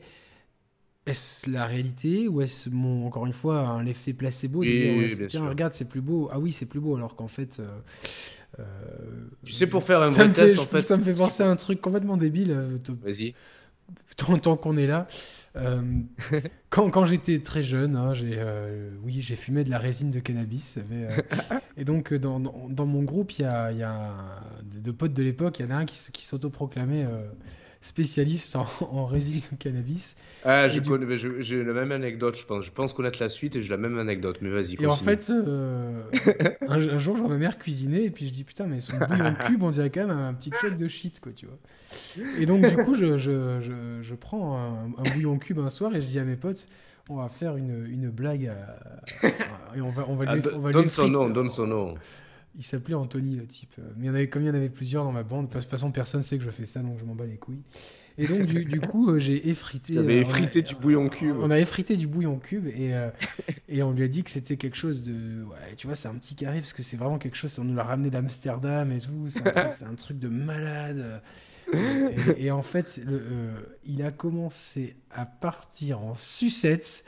est-ce 1.09 1.49
la 1.49 1.65
réalité 1.65 2.27
ou 2.27 2.41
est-ce 2.41 2.69
mon 2.69 3.05
encore 3.05 3.25
une 3.25 3.33
fois 3.33 3.81
l'effet 3.83 4.13
placebo 4.13 4.63
tiens 5.27 5.47
regarde 5.49 5.73
c'est 5.73 5.87
plus 5.87 6.01
beau 6.01 6.29
ah 6.31 6.39
oui 6.39 6.51
c'est 6.51 6.65
plus 6.65 6.79
beau 6.79 6.95
alors 6.95 7.15
qu'en 7.15 7.27
fait 7.27 7.59
euh, 7.59 7.79
euh, 8.59 8.63
tu 9.43 9.53
sais 9.53 9.67
pour 9.67 9.83
faire 9.83 10.01
un 10.01 10.09
vrai 10.09 10.29
test 10.31 10.59
en 10.59 10.65
fait 10.65 10.81
ça 10.81 10.97
me 10.97 11.03
fait 11.03 11.13
penser 11.13 11.43
à 11.43 11.49
un 11.49 11.55
truc 11.55 11.81
complètement 11.81 12.17
débile 12.17 12.51
euh, 12.51 12.77
vas-y 13.03 13.33
tant, 14.17 14.57
qu'on 14.57 14.77
est 14.77 14.87
là 14.87 15.07
quand, 16.69 16.89
quand 16.89 17.05
j'étais 17.05 17.39
très 17.39 17.63
jeune, 17.63 17.95
hein, 17.95 18.13
j'ai 18.13 18.41
oui, 19.03 19.19
j'ai 19.19 19.35
fumé 19.35 19.63
de 19.65 19.69
la 19.69 19.79
résine 19.79 20.09
de 20.09 20.19
cannabis. 20.19 20.77
et 21.77 21.83
donc, 21.83 22.13
dans, 22.13 22.39
dans, 22.39 22.85
mon 22.85 23.03
groupe, 23.03 23.31
il 23.33 23.41
y 23.41 23.45
a, 23.45 23.71
y 23.73 23.83
a 23.83 24.13
deux 24.63 24.93
potes 24.93 25.11
de 25.11 25.23
l'époque, 25.23 25.59
il 25.59 25.65
y 25.65 25.67
en 25.67 25.71
a 25.71 25.75
un 25.79 25.85
qui, 25.85 25.97
qui 26.13 26.23
s'autoproclamait 26.23 27.05
spécialiste 27.81 28.55
en, 28.81 29.05
résine 29.05 29.41
de 29.51 29.57
cannabis. 29.57 30.15
Ah, 30.45 30.69
je 30.69 30.79
connais, 30.79 31.17
j'ai 31.17 31.63
la 31.63 31.73
même 31.73 31.91
anecdote, 31.91 32.37
je 32.37 32.45
pense. 32.45 32.65
Je 32.65 32.71
pense 32.71 32.93
connaître 32.93 33.21
la 33.21 33.27
suite 33.27 33.57
et 33.57 33.61
j'ai 33.61 33.69
la 33.69 33.77
même 33.77 33.97
anecdote, 33.99 34.37
mais 34.41 34.49
vas-y. 34.49 34.81
Et 34.81 34.85
en 34.85 34.95
fait, 34.95 35.29
euh, 35.29 36.01
un, 36.67 36.79
jour, 36.97 37.17
je 37.17 37.21
vois 37.21 37.29
ma 37.29 37.37
mère 37.37 37.57
cuisiner 37.57 38.05
et 38.05 38.09
puis 38.09 38.25
je 38.25 38.31
dis 38.31 38.45
putain, 38.45 38.65
mais 38.65 38.79
son 38.79 38.95
bouillon 38.97 39.33
cube, 39.33 39.63
on 39.63 39.71
dirait 39.71 39.89
quand 39.89 40.07
même 40.07 40.17
un 40.17 40.33
petit 40.33 40.49
truc 40.49 40.77
de 40.77 40.87
shit, 40.87 41.19
quoi, 41.19 41.33
tu 41.33 41.45
vois. 41.45 41.57
Et 42.39 42.45
donc, 42.45 42.65
du 42.65 42.77
coup, 42.77 42.93
je, 42.93 43.17
je, 43.17 43.59
je, 43.59 44.01
je 44.01 44.15
prends 44.15 44.57
un, 44.57 45.03
bouillon 45.13 45.37
cube 45.39 45.59
un 45.59 45.69
soir 45.69 45.93
et 45.93 45.99
je 45.99 46.07
dis 46.07 46.19
à 46.19 46.23
mes 46.23 46.37
potes, 46.37 46.67
on 47.09 47.15
va 47.15 47.27
faire 47.27 47.57
une, 47.57 47.85
une 47.87 48.09
blague 48.09 48.53
et 49.75 49.81
on 49.81 49.89
va, 49.89 50.05
on 50.07 50.15
va 50.15 50.25
ah, 50.27 50.35
lui, 50.35 50.43
on 50.53 50.59
va 50.59 50.71
donne 50.71 50.87
son 50.87 51.09
nom, 51.09 51.29
donne 51.29 51.49
son 51.49 51.67
nom. 51.67 51.95
Il 52.57 52.63
s'appelait 52.63 52.95
Anthony, 52.95 53.35
le 53.35 53.45
type. 53.45 53.75
Mais 53.97 54.05
il 54.05 54.07
y 54.07 54.09
en 54.09 54.15
avait, 54.15 54.27
comme 54.27 54.43
il 54.43 54.47
y 54.47 54.49
en 54.49 54.55
avait 54.55 54.69
plusieurs 54.69 55.03
dans 55.03 55.11
ma 55.11 55.23
bande, 55.23 55.47
de 55.47 55.53
toute 55.53 55.63
façon, 55.63 55.91
personne 55.91 56.23
sait 56.23 56.37
que 56.37 56.43
je 56.43 56.51
fais 56.51 56.65
ça, 56.65 56.81
donc 56.81 56.97
je 56.99 57.05
m'en 57.05 57.15
bats 57.15 57.25
les 57.25 57.37
couilles. 57.37 57.63
Et 58.19 58.27
donc, 58.27 58.45
du, 58.45 58.65
du 58.65 58.81
coup, 58.81 59.11
euh, 59.11 59.17
j'ai 59.17 59.49
effrité. 59.49 59.93
Vous 59.93 59.99
avez 59.99 60.17
euh, 60.17 60.21
effrité 60.21 60.61
du 60.61 60.75
bouillon 60.75 61.07
cube. 61.07 61.37
On 61.39 61.49
a 61.51 61.57
effrité 61.57 61.95
du 61.95 62.05
bouillon 62.05 62.37
cube 62.37 62.67
et, 62.67 62.93
euh, 62.93 63.09
et 63.69 63.81
on 63.81 63.93
lui 63.93 64.03
a 64.03 64.09
dit 64.09 64.23
que 64.23 64.29
c'était 64.29 64.57
quelque 64.57 64.75
chose 64.75 65.03
de. 65.03 65.43
Ouais, 65.45 65.75
tu 65.77 65.87
vois, 65.87 65.95
c'est 65.95 66.09
un 66.09 66.15
petit 66.15 66.35
carré 66.35 66.59
parce 66.59 66.73
que 66.73 66.83
c'est 66.83 66.97
vraiment 66.97 67.17
quelque 67.17 67.37
chose. 67.37 67.57
On 67.59 67.63
nous 67.63 67.75
l'a 67.75 67.83
ramené 67.83 68.09
d'Amsterdam 68.09 68.91
et 68.91 68.99
tout. 68.99 69.29
C'est 69.29 69.57
un, 69.57 69.69
un, 69.89 69.95
truc 69.95 70.19
de 70.19 70.27
malade. 70.27 71.21
Et, 72.37 72.51
en 72.51 72.61
fait, 72.61 72.99
le, 73.05 73.17
euh, 73.17 73.51
il 73.85 74.03
a 74.03 74.11
commencé 74.11 74.95
à 75.11 75.25
partir 75.25 76.01
en 76.01 76.15
sucette, 76.15 77.03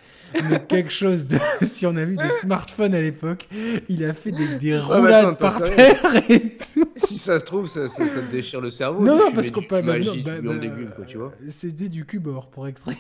mais 0.49 0.63
quelque 0.67 0.91
chose 0.91 1.25
de. 1.25 1.37
si 1.63 1.85
on 1.85 1.95
a 1.95 2.05
vu 2.05 2.15
des 2.15 2.29
smartphones 2.29 2.93
à 2.93 3.01
l'époque, 3.01 3.47
il 3.89 4.03
a 4.05 4.13
fait 4.13 4.31
des, 4.31 4.59
des 4.59 4.77
roulades 4.77 5.37
par 5.37 5.61
terre 5.63 6.23
et 6.29 6.55
tout. 6.55 6.89
Si 6.95 7.17
ça 7.17 7.39
se 7.39 7.45
trouve, 7.45 7.67
ça, 7.67 7.87
ça, 7.87 8.05
te 8.05 8.31
déchire 8.31 8.61
le 8.61 8.69
cerveau. 8.69 9.03
Non, 9.03 9.17
non, 9.17 9.31
parce 9.31 9.51
qu'on 9.51 9.61
peut. 9.61 9.81
Bah, 9.81 9.97
bah, 9.97 11.31
C'était 11.47 11.89
du 11.89 12.05
cubor 12.05 12.49
pour 12.49 12.67
extraire. 12.67 12.97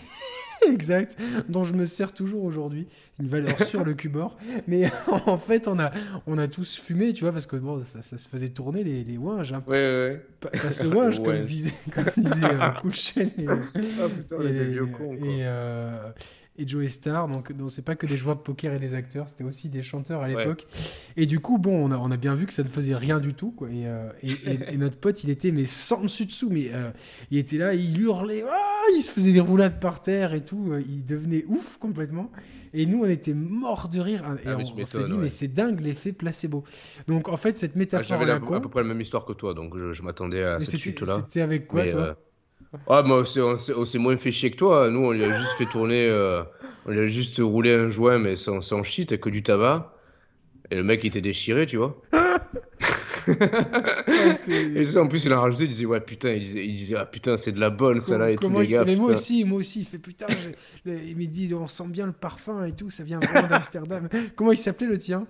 exact, 0.67 1.17
dont 1.49 1.63
je 1.63 1.73
me 1.73 1.85
sers 1.85 2.13
toujours 2.13 2.43
aujourd'hui. 2.43 2.87
Une 3.19 3.27
valeur 3.27 3.61
sur 3.63 3.83
le 3.83 3.93
cubor. 3.93 4.37
Mais 4.67 4.89
en 5.25 5.37
fait, 5.37 5.67
on 5.67 5.79
a, 5.79 5.91
on 6.27 6.37
a 6.37 6.47
tous 6.47 6.79
fumé, 6.79 7.13
tu 7.13 7.23
vois, 7.23 7.31
parce 7.31 7.45
que 7.45 7.55
bon, 7.55 7.83
ça, 7.99 8.17
se 8.17 8.29
faisait 8.29 8.49
tourner 8.49 8.83
les, 8.83 9.03
les 9.03 9.17
ouinges. 9.17 9.53
Hein. 9.53 9.63
Ouais, 9.67 9.77
ouais. 9.77 10.25
Pas, 10.39 10.71
ce 10.71 10.83
comme 10.83 11.45
disait, 11.45 11.73
comme 11.93 12.05
disait 12.17 12.45
euh, 12.45 12.69
Kouchen 12.81 13.29
et, 13.37 13.45
ah, 13.47 14.07
putain, 14.09 14.41
et, 14.41 14.65
vieux 14.65 14.87
con, 14.87 15.13
et, 15.13 15.45
euh, 15.45 16.09
et 16.61 16.67
Joe 16.67 16.87
Star. 16.87 17.27
Donc, 17.27 17.51
donc 17.51 17.71
c'est 17.71 17.83
pas 17.83 17.95
que 17.95 18.05
des 18.05 18.15
joueurs 18.15 18.35
de 18.35 18.41
poker 18.41 18.73
et 18.73 18.79
des 18.79 18.93
acteurs, 18.93 19.27
c'était 19.27 19.43
aussi 19.43 19.69
des 19.69 19.81
chanteurs 19.81 20.21
à 20.21 20.27
l'époque. 20.27 20.65
Et 21.17 21.25
du 21.25 21.39
coup, 21.39 21.57
bon, 21.57 21.85
on 21.85 21.91
a, 21.91 21.97
on 21.97 22.11
a, 22.11 22.17
bien 22.17 22.35
vu 22.35 22.45
que 22.45 22.53
ça 22.53 22.63
ne 22.63 22.67
faisait 22.67 22.95
rien 22.95 23.19
du 23.19 23.33
tout. 23.33 23.51
Quoi. 23.51 23.69
Et, 23.69 23.87
euh, 23.87 24.09
et, 24.21 24.77
notre 24.77 24.97
pote, 24.97 25.23
il 25.23 25.29
était 25.29 25.51
mais 25.51 25.65
sans 25.65 26.03
dessus 26.03 26.25
dessous, 26.25 26.49
mais 26.49 26.69
euh, 26.73 26.91
il 27.31 27.37
était 27.37 27.57
là, 27.57 27.73
il 27.73 27.99
hurlait, 27.99 28.43
ah, 28.47 28.83
il 28.95 29.01
se 29.01 29.11
faisait 29.11 29.31
des 29.31 29.39
roulades 29.39 29.79
par 29.79 30.01
terre 30.01 30.33
et 30.33 30.43
tout. 30.43 30.71
Euh, 30.71 30.81
il 30.87 31.05
devenait 31.05 31.45
ouf 31.47 31.77
complètement. 31.77 32.31
Et 32.73 32.85
nous, 32.85 33.03
on 33.03 33.05
était 33.05 33.33
morts 33.33 33.89
de 33.89 33.99
rire. 33.99 34.23
Et 34.43 34.47
ah, 34.47 34.57
on, 34.57 34.85
s'est 34.85 35.03
dit, 35.03 35.17
mais 35.17 35.29
c'est 35.29 35.49
dingue 35.49 35.81
l'effet 35.81 36.13
placebo. 36.13 36.63
Donc 37.07 37.27
en 37.27 37.37
fait, 37.37 37.57
cette 37.57 37.75
métaphore. 37.75 38.19
J'avais 38.19 38.31
à 38.31 38.39
peu 38.39 38.69
près 38.69 38.81
la 38.81 38.87
même 38.87 39.01
histoire 39.01 39.25
que 39.25 39.33
toi, 39.33 39.53
donc 39.53 39.75
je, 39.77 40.01
m'attendais 40.01 40.43
à 40.43 40.59
cette 40.59 40.79
chute-là. 40.79 41.19
C'était 41.19 41.41
avec 41.41 41.67
quoi, 41.67 41.87
toi? 41.87 42.17
Ah, 42.87 43.03
moi, 43.03 43.23
on 43.37 43.85
s'est 43.85 43.97
moins 43.99 44.17
fait 44.17 44.31
chier 44.31 44.51
que 44.51 44.57
toi. 44.57 44.89
Nous, 44.89 44.99
on 44.99 45.11
lui 45.11 45.23
a 45.23 45.37
juste 45.37 45.53
fait 45.57 45.65
tourner. 45.65 46.07
Euh, 46.07 46.43
on 46.85 46.91
lui 46.91 46.99
a 46.99 47.07
juste 47.07 47.39
roulé 47.39 47.73
un 47.73 47.89
joint, 47.89 48.17
mais 48.17 48.35
sans, 48.35 48.61
sans 48.61 48.83
shit, 48.83 49.19
que 49.19 49.29
du 49.29 49.43
tabac. 49.43 49.93
Et 50.69 50.75
le 50.75 50.83
mec, 50.83 51.03
il 51.03 51.07
était 51.07 51.21
déchiré, 51.21 51.65
tu 51.65 51.77
vois. 51.77 52.01
et 53.27 54.85
ça, 54.85 55.01
en 55.01 55.07
plus, 55.07 55.25
il 55.25 55.33
a 55.33 55.39
rajouté, 55.39 55.65
il 55.65 55.69
disait, 55.69 55.85
ouais, 55.85 55.99
putain, 55.99 56.31
il 56.31 56.41
disait, 56.41 56.65
il 56.65 56.73
disait 56.73 56.95
ah 56.95 57.05
putain, 57.05 57.35
c'est 57.35 57.51
de 57.51 57.59
la 57.59 57.69
bonne, 57.69 57.99
ça 57.99 58.17
là, 58.17 58.31
et 58.31 58.35
tout, 58.37 58.49
les 58.49 58.67
gars. 58.67 58.85
Mais 58.85 58.95
moi 58.95 59.11
aussi, 59.11 59.43
moi 59.43 59.59
aussi, 59.59 59.81
il 59.81 59.85
fait 59.85 59.99
putain, 59.99 60.27
il 60.85 61.17
me 61.17 61.25
dit, 61.25 61.53
on 61.53 61.67
sent 61.67 61.87
bien 61.87 62.05
le 62.05 62.13
parfum 62.13 62.65
et 62.65 62.71
tout, 62.71 62.89
ça 62.89 63.03
vient 63.03 63.19
vraiment 63.19 63.47
d'Amsterdam. 63.49 64.07
Comment 64.35 64.53
il 64.53 64.57
s'appelait 64.57 64.87
le 64.87 64.97
tien? 64.97 65.27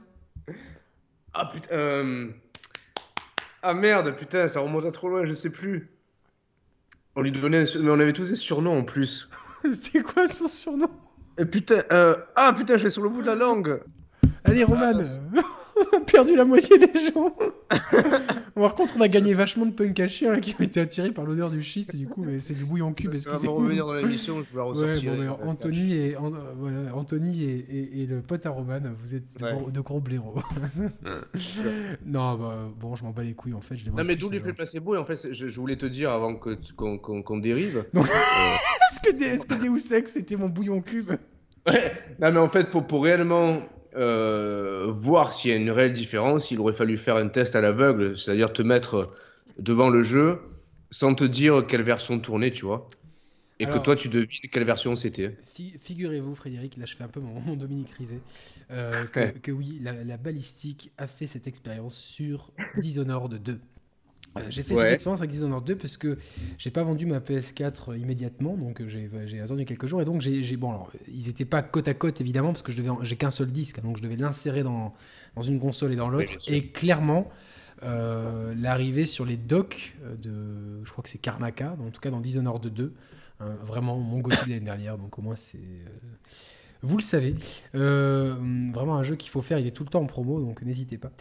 Ah 1.33 1.49
putain, 1.51 1.73
euh, 1.73 2.27
ah 3.63 3.73
merde, 3.73 4.15
putain, 4.15 4.47
ça 4.47 4.59
remonte 4.59 4.85
à 4.85 4.91
trop 4.91 5.09
loin, 5.09 5.25
je 5.25 5.33
sais 5.33 5.51
plus. 5.51 5.89
On 7.15 7.21
lui 7.21 7.31
donnait, 7.31 7.65
mais 7.79 7.89
on 7.89 7.99
avait 7.99 8.13
tous 8.13 8.29
des 8.29 8.35
surnoms 8.35 8.77
en 8.77 8.83
plus. 8.83 9.29
C'était 9.71 10.01
quoi 10.01 10.27
son 10.27 10.47
surnom? 10.47 10.89
Et 11.37 11.45
putain, 11.45 11.83
euh... 11.91 12.15
ah 12.35 12.53
putain, 12.55 12.77
je 12.77 12.85
l'ai 12.85 12.89
sur 12.89 13.03
le 13.03 13.09
bout 13.09 13.21
de 13.21 13.27
la 13.27 13.35
langue. 13.35 13.81
Allez, 14.43 14.63
Roman. 14.63 14.93
on 15.91 15.97
a 15.97 15.99
perdu 16.01 16.35
la 16.35 16.45
moitié 16.45 16.77
des 16.77 16.91
gens. 17.13 17.35
Par 18.55 18.75
contre, 18.75 18.93
on 18.97 19.01
a 19.01 19.07
gagné 19.07 19.33
vachement 19.33 19.65
de 19.65 19.71
punk 19.71 19.99
à 19.99 20.07
chien 20.07 20.39
qui 20.39 20.55
ont 20.59 20.63
été 20.63 20.79
attirés 20.79 21.11
par 21.11 21.25
l'odeur 21.25 21.49
du 21.49 21.61
shit. 21.61 21.95
Du 21.95 22.07
coup, 22.07 22.25
c'est 22.39 22.53
du 22.53 22.65
bouillon 22.65 22.93
cube. 22.93 23.13
Ça, 23.13 23.37
va 23.37 23.49
revenir 23.49 23.87
dans 23.87 23.93
l'émission, 23.93 24.43
je 24.43 24.55
vais 24.55 24.61
ressortir. 24.61 25.13
Ouais, 25.13 25.25
bon, 25.25 25.49
Anthony, 25.49 25.93
et, 25.93 26.17
voilà, 26.57 26.95
Anthony 26.95 27.43
et, 27.43 28.01
et, 28.01 28.05
le 28.05 28.21
pote 28.21 28.45
à 28.45 28.49
Roman, 28.49 28.81
vous 29.01 29.15
êtes 29.15 29.23
de, 29.71 29.79
gros, 29.79 29.99
blaireaux. 29.99 30.35
non, 32.05 32.35
bah, 32.35 32.69
bon, 32.79 32.95
je 32.95 33.03
m'en 33.03 33.11
bats 33.11 33.23
les 33.23 33.33
couilles 33.33 33.53
en 33.53 33.61
fait. 33.61 33.75
Je 33.75 33.89
non, 33.89 34.03
mais 34.03 34.15
d'où 34.15 34.29
l'effet 34.29 34.53
placebo 34.53 34.95
Et 34.95 34.97
en 34.97 35.05
fait, 35.05 35.31
je, 35.31 35.59
voulais 35.59 35.77
te 35.77 35.85
dire 35.85 36.11
avant 36.11 36.35
qu'on 36.35 37.37
dérive. 37.37 37.85
Donc... 37.93 38.05
est-ce 38.05 38.99
que, 39.01 39.23
est 39.23 39.47
que 39.47 39.55
Deus 39.55 39.95
Ex 39.95 40.11
c'était 40.11 40.35
mon 40.35 40.49
bouillon 40.49 40.81
cube? 40.81 41.11
Ouais, 41.67 41.93
non, 42.19 42.31
mais 42.31 42.39
en 42.39 42.49
fait, 42.49 42.69
pour, 42.69 42.85
pour 42.85 43.03
réellement 43.03 43.61
euh, 43.95 44.91
voir 44.91 45.33
s'il 45.33 45.51
y 45.51 45.53
a 45.53 45.57
une 45.57 45.71
réelle 45.71 45.93
différence, 45.93 46.51
il 46.51 46.59
aurait 46.59 46.73
fallu 46.73 46.97
faire 46.97 47.17
un 47.17 47.27
test 47.27 47.55
à 47.55 47.61
l'aveugle, 47.61 48.17
c'est-à-dire 48.17 48.53
te 48.53 48.61
mettre 48.61 49.13
devant 49.59 49.89
le 49.89 50.03
jeu 50.03 50.39
sans 50.91 51.15
te 51.15 51.23
dire 51.23 51.65
quelle 51.67 51.83
version 51.83 52.19
tourner, 52.19 52.51
tu 52.51 52.65
vois. 52.65 52.87
Et 53.59 53.67
que 53.67 53.77
toi, 53.77 53.95
tu 53.95 54.09
devines 54.09 54.49
quelle 54.51 54.63
version 54.63 54.95
c'était. 54.95 55.37
Figurez-vous, 55.79 56.33
Frédéric, 56.33 56.77
là 56.77 56.85
je 56.87 56.95
fais 56.95 57.03
un 57.03 57.07
peu 57.07 57.19
mon, 57.19 57.55
Dominique 57.55 57.91
Rizet, 57.91 58.19
euh, 58.71 58.91
que, 59.43 59.51
oui, 59.51 59.77
la, 59.81 60.03
la, 60.03 60.17
balistique 60.17 60.91
a 60.97 61.05
fait 61.05 61.27
cette 61.27 61.45
expérience 61.45 61.95
sur 61.95 62.51
Dishonored 62.77 63.35
2. 63.35 63.59
Euh, 64.37 64.41
j'ai 64.49 64.63
fait 64.63 64.75
cette 64.75 64.93
expérience 64.93 65.19
avec 65.19 65.31
Dishonored 65.31 65.65
2 65.65 65.75
parce 65.75 65.97
que 65.97 66.17
j'ai 66.57 66.71
pas 66.71 66.83
vendu 66.83 67.05
ma 67.05 67.19
PS4 67.19 67.99
immédiatement, 67.99 68.55
donc 68.55 68.81
euh, 68.81 68.87
j'ai 68.87 69.41
attendu 69.41 69.65
quelques 69.65 69.87
jours 69.87 70.01
et 70.01 70.05
donc 70.05 70.21
j'ai 70.21 70.57
bon 70.57 70.69
alors 70.69 70.91
ils 71.07 71.27
étaient 71.27 71.45
pas 71.45 71.61
côte 71.61 71.87
à 71.87 71.93
côte 71.93 72.21
évidemment 72.21 72.51
parce 72.51 72.61
que 72.61 72.71
je 72.71 72.81
devais 72.81 72.89
j'ai 73.01 73.17
qu'un 73.17 73.31
seul 73.31 73.51
disque 73.51 73.81
donc 73.81 73.97
je 73.97 74.03
devais 74.03 74.15
l'insérer 74.15 74.63
dans 74.63 74.93
dans 75.35 75.43
une 75.43 75.59
console 75.59 75.93
et 75.93 75.95
dans 75.95 76.09
l'autre. 76.09 76.33
Et 76.47 76.67
clairement 76.67 77.29
euh, 77.83 78.53
l'arrivée 78.57 79.05
sur 79.05 79.25
les 79.25 79.37
docks 79.37 79.97
de 80.21 80.83
je 80.83 80.91
crois 80.91 81.03
que 81.03 81.09
c'est 81.09 81.17
Karnaka 81.17 81.75
en 81.85 81.89
tout 81.89 81.99
cas 81.99 82.11
dans 82.11 82.21
Dishonored 82.21 82.65
2 82.67 82.93
hein, 83.39 83.45
vraiment 83.63 83.97
mon 83.97 84.19
goût 84.19 84.29
de 84.29 84.35
l'année 84.35 84.59
dernière 84.61 84.97
donc 84.97 85.19
au 85.19 85.21
moins 85.21 85.35
c'est 85.35 85.59
vous 86.83 86.97
le 86.97 87.03
savez, 87.03 87.35
vraiment 87.73 88.95
un 88.95 89.03
jeu 89.03 89.15
qu'il 89.15 89.29
faut 89.29 89.43
faire, 89.43 89.59
il 89.59 89.67
est 89.67 89.71
tout 89.71 89.83
le 89.83 89.89
temps 89.89 90.01
en 90.01 90.07
promo, 90.07 90.41
donc 90.41 90.63
n'hésitez 90.63 90.97
pas. 90.97 91.11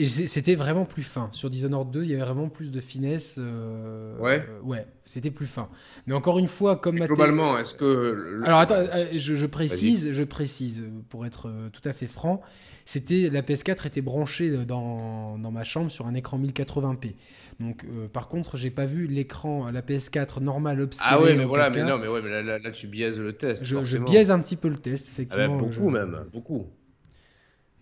Et 0.00 0.06
c'était 0.06 0.54
vraiment 0.54 0.86
plus 0.86 1.02
fin. 1.02 1.28
Sur 1.32 1.50
Dishonored 1.50 1.90
2, 1.90 2.04
il 2.04 2.10
y 2.10 2.14
avait 2.14 2.22
vraiment 2.22 2.48
plus 2.48 2.70
de 2.70 2.80
finesse. 2.80 3.36
Euh, 3.38 4.16
ouais. 4.18 4.46
Euh, 4.48 4.62
ouais, 4.62 4.86
c'était 5.04 5.30
plus 5.30 5.44
fin. 5.44 5.68
Mais 6.06 6.14
encore 6.14 6.38
une 6.38 6.48
fois, 6.48 6.76
comme 6.76 6.98
globalement, 6.98 7.58
est-ce 7.58 7.74
que 7.74 8.40
alors 8.46 8.60
attends, 8.60 8.76
euh, 8.76 9.06
je, 9.12 9.44
précise, 9.44 10.12
je 10.12 10.22
précise 10.22 10.84
pour 11.10 11.26
être 11.26 11.52
tout 11.74 11.86
à 11.86 11.92
fait 11.92 12.06
franc, 12.06 12.40
c'était 12.86 13.28
la 13.30 13.42
PS4 13.42 13.86
était 13.86 14.00
branchée 14.00 14.50
dans, 14.64 15.36
dans 15.36 15.50
ma 15.50 15.64
chambre 15.64 15.90
sur 15.90 16.06
un 16.06 16.14
écran 16.14 16.38
1080p. 16.38 17.14
Donc, 17.60 17.84
par 18.14 18.28
contre, 18.28 18.56
j'ai 18.56 18.70
pas 18.70 18.86
vu 18.86 19.06
l'écran, 19.06 19.70
la 19.70 19.82
PS4 19.82 20.40
normale 20.40 20.80
upscale. 20.80 21.08
Ah 21.10 21.20
ouais, 21.20 21.36
mais 21.36 21.44
voilà, 21.44 21.68
mais 21.68 21.84
non, 21.84 21.98
mais 21.98 22.08
ouais, 22.08 22.22
mais 22.22 22.42
là, 22.42 22.58
tu 22.70 22.86
biaises 22.86 23.20
le 23.20 23.34
test. 23.34 23.66
Je, 23.66 23.84
je, 23.84 23.98
biaise 23.98 24.30
un 24.30 24.38
petit 24.38 24.56
peu 24.56 24.68
le 24.68 24.78
test, 24.78 25.10
effectivement. 25.10 25.58
Ah 25.58 25.62
beaucoup 25.62 25.90
même, 25.90 26.24
beaucoup. 26.32 26.68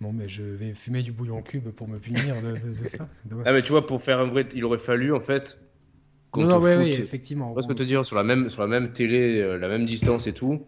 Bon, 0.00 0.12
mais 0.12 0.28
je 0.28 0.42
vais 0.42 0.74
fumer 0.74 1.02
du 1.02 1.12
bouillon 1.12 1.42
cube 1.42 1.70
pour 1.70 1.88
me 1.88 1.98
punir 1.98 2.36
de, 2.42 2.54
ça. 2.86 3.08
Ah, 3.44 3.52
mais 3.52 3.62
tu 3.62 3.72
vois, 3.72 3.84
pour 3.86 4.00
faire 4.00 4.20
un 4.20 4.26
vrai. 4.26 4.46
Il 4.54 4.64
aurait 4.64 4.78
fallu, 4.78 5.12
en 5.12 5.20
fait. 5.20 5.58
Non, 6.36 6.46
non, 6.46 6.58
oui, 6.58 6.70
oui, 6.76 6.90
effectivement. 6.90 7.52
Parce 7.54 7.66
que 7.66 7.72
te 7.72 7.82
dire, 7.82 8.04
sur 8.04 8.16
la 8.16 8.22
même, 8.22 8.50
sur 8.50 8.62
la 8.62 8.68
même 8.68 8.92
télé, 8.92 9.40
euh, 9.40 9.56
la 9.56 9.68
même 9.68 9.86
distance 9.86 10.26
et 10.26 10.34
tout, 10.34 10.66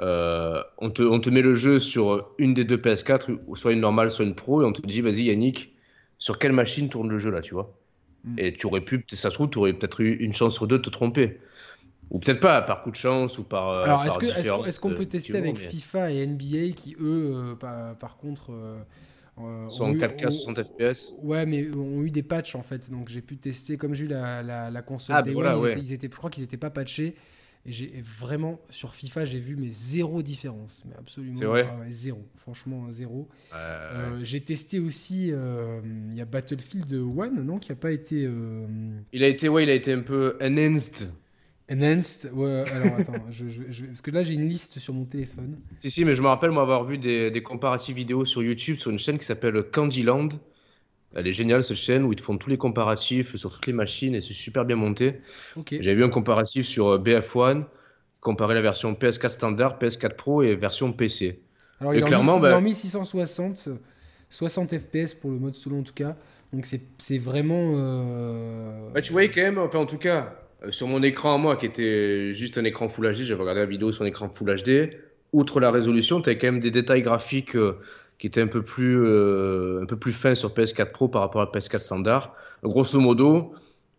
euh, 0.00 0.62
on, 0.78 0.90
te, 0.90 1.02
on 1.02 1.20
te 1.20 1.30
met 1.30 1.40
le 1.40 1.54
jeu 1.54 1.78
sur 1.78 2.30
une 2.38 2.52
des 2.52 2.64
deux 2.64 2.76
PS4, 2.76 3.38
soit 3.54 3.72
une 3.72 3.80
normale, 3.80 4.10
soit 4.10 4.24
une 4.24 4.34
pro, 4.34 4.62
et 4.62 4.64
on 4.64 4.72
te 4.72 4.84
dit, 4.86 5.00
vas-y, 5.00 5.24
Yannick, 5.24 5.74
sur 6.18 6.38
quelle 6.38 6.52
machine 6.52 6.88
tourne 6.88 7.08
le 7.08 7.18
jeu 7.18 7.30
là, 7.30 7.40
tu 7.40 7.54
vois? 7.54 7.78
Mm. 8.24 8.34
Et 8.38 8.52
tu 8.52 8.66
aurais 8.66 8.80
pu, 8.80 9.04
ça 9.12 9.30
se 9.30 9.34
trouve, 9.34 9.50
tu 9.50 9.58
aurais 9.58 9.72
peut-être 9.72 10.00
eu 10.00 10.16
une 10.16 10.32
chance 10.32 10.54
sur 10.54 10.66
deux 10.66 10.78
de 10.78 10.82
te 10.82 10.90
tromper. 10.90 11.38
Ou 12.10 12.18
peut-être 12.18 12.40
pas, 12.40 12.62
par 12.62 12.82
coup 12.82 12.90
de 12.90 12.96
chance 12.96 13.38
ou 13.38 13.44
par. 13.44 13.68
Euh, 13.68 13.84
Alors, 13.84 14.06
est-ce 14.06 14.80
qu'on 14.80 14.92
est 14.92 14.94
peut 14.94 15.06
tester 15.06 15.36
avec 15.36 15.58
FIFA 15.58 16.12
et 16.12 16.26
NBA 16.26 16.72
qui, 16.74 16.96
eux, 17.00 17.54
euh, 17.62 17.94
par, 17.94 18.16
contre. 18.16 18.52
Euh, 18.52 19.68
sont 19.68 19.84
en 19.84 19.94
4K 19.94 20.30
60 20.30 20.64
FPS 20.64 21.12
Ouais, 21.22 21.46
mais 21.46 21.68
ont 21.72 22.02
eu 22.02 22.10
des 22.10 22.24
patchs 22.24 22.56
en 22.56 22.62
fait. 22.62 22.90
Donc 22.90 23.08
j'ai 23.08 23.20
pu 23.20 23.36
tester, 23.36 23.76
comme 23.76 23.94
j'ai 23.94 24.06
eu 24.06 24.08
la, 24.08 24.42
la, 24.42 24.82
console 24.82 25.14
ah, 25.16 25.22
ils, 25.24 25.92
étaient, 25.92 26.08
je 26.10 26.16
crois 26.16 26.28
qu'ils 26.28 26.42
n'étaient 26.42 26.56
pas 26.56 26.70
patchés. 26.70 27.14
Et 27.64 27.70
j'ai 27.70 27.92
vraiment, 28.02 28.58
sur 28.70 28.96
FIFA, 28.96 29.26
j'ai 29.26 29.38
vu 29.38 29.54
mais 29.54 29.68
zéro 29.70 30.22
différence. 30.22 30.82
Mais 30.88 30.96
absolument. 30.98 31.36
C'est 31.36 31.44
vrai 31.44 31.68
Zéro. 31.90 32.26
Franchement, 32.36 32.90
zéro. 32.90 33.28
j'ai 34.22 34.40
testé 34.40 34.80
aussi. 34.80 35.28
Il 35.28 36.14
y 36.16 36.20
a 36.20 36.24
Battlefield 36.24 36.92
1, 36.92 37.42
non 37.42 37.58
Qui 37.58 37.70
a 37.70 37.76
pas 37.76 37.92
été. 37.92 38.28
Il 39.12 39.22
a 39.22 39.28
été, 39.28 39.48
ouais, 39.48 39.62
il 39.62 39.70
a 39.70 39.74
été 39.74 39.92
un 39.92 40.00
peu 40.00 40.36
enhanced. 40.42 41.12
Enhanced, 41.70 42.30
ouais, 42.32 42.64
alors 42.70 42.98
attends, 42.98 43.12
je, 43.28 43.46
je, 43.48 43.84
parce 43.84 44.00
que 44.00 44.10
là 44.10 44.22
j'ai 44.22 44.34
une 44.34 44.48
liste 44.48 44.78
sur 44.78 44.94
mon 44.94 45.04
téléphone. 45.04 45.58
Si, 45.80 45.90
si, 45.90 46.04
mais 46.06 46.14
je 46.14 46.22
me 46.22 46.28
rappelle 46.28 46.50
moi 46.50 46.62
avoir 46.62 46.84
vu 46.84 46.96
des, 46.96 47.30
des 47.30 47.42
comparatifs 47.42 47.94
vidéo 47.94 48.24
sur 48.24 48.42
YouTube 48.42 48.76
sur 48.76 48.90
une 48.90 48.98
chaîne 48.98 49.18
qui 49.18 49.26
s'appelle 49.26 49.62
Candyland. 49.70 50.30
Elle 51.14 51.26
est 51.26 51.32
géniale 51.32 51.62
cette 51.62 51.76
chaîne 51.76 52.04
où 52.04 52.12
ils 52.12 52.16
te 52.16 52.22
font 52.22 52.38
tous 52.38 52.50
les 52.50 52.58
comparatifs 52.58 53.36
sur 53.36 53.50
toutes 53.50 53.66
les 53.66 53.72
machines 53.72 54.14
et 54.14 54.20
c'est 54.20 54.34
super 54.34 54.64
bien 54.64 54.76
monté. 54.76 55.20
J'avais 55.70 55.94
vu 55.94 56.04
un 56.04 56.10
comparatif 56.10 56.66
sur 56.66 56.88
euh, 56.88 56.98
BF1, 56.98 57.64
comparer 58.20 58.54
la 58.54 58.60
version 58.60 58.92
PS4 58.92 59.30
standard, 59.30 59.78
PS4 59.78 60.16
Pro 60.16 60.42
et 60.42 60.54
version 60.54 60.92
PC. 60.92 61.42
Alors 61.80 61.94
il, 61.94 62.02
clairement, 62.02 62.40
bah... 62.40 62.60
1660, 62.60 63.68
60 64.30 64.78
FPS 64.78 65.14
pour 65.14 65.30
le 65.30 65.38
mode 65.38 65.54
solo 65.54 65.78
en 65.78 65.82
tout 65.82 65.94
cas. 65.94 66.16
Donc 66.52 66.66
c'est 66.66 67.18
vraiment. 67.18 67.72
Euh... 67.76 68.90
Bah, 68.92 69.02
tu 69.02 69.12
voyais 69.12 69.30
quand 69.30 69.42
même, 69.42 69.58
enfin 69.58 69.78
en 69.78 69.86
tout 69.86 69.98
cas, 69.98 70.47
sur 70.70 70.88
mon 70.88 71.02
écran 71.02 71.38
moi, 71.38 71.56
qui 71.56 71.66
était 71.66 72.32
juste 72.32 72.58
un 72.58 72.64
écran 72.64 72.88
Full 72.88 73.12
HD, 73.12 73.22
j'avais 73.22 73.40
regardé 73.40 73.60
la 73.60 73.66
vidéo 73.66 73.92
sur 73.92 74.04
un 74.04 74.06
écran 74.06 74.28
Full 74.28 74.62
HD. 74.62 74.90
Outre 75.32 75.60
la 75.60 75.70
résolution, 75.70 76.20
tu 76.20 76.30
avais 76.30 76.38
quand 76.38 76.48
même 76.48 76.60
des 76.60 76.70
détails 76.70 77.02
graphiques 77.02 77.54
euh, 77.54 77.78
qui 78.18 78.26
étaient 78.26 78.40
un 78.40 78.48
peu 78.48 78.62
plus, 78.62 78.98
euh, 78.98 79.80
un 79.82 79.86
peu 79.86 79.96
plus 79.96 80.12
fins 80.12 80.34
sur 80.34 80.50
PS4 80.50 80.90
Pro 80.90 81.08
par 81.08 81.22
rapport 81.22 81.42
à 81.42 81.46
PS4 81.46 81.78
standard. 81.78 82.34
Grosso 82.62 82.98
modo, 82.98 83.54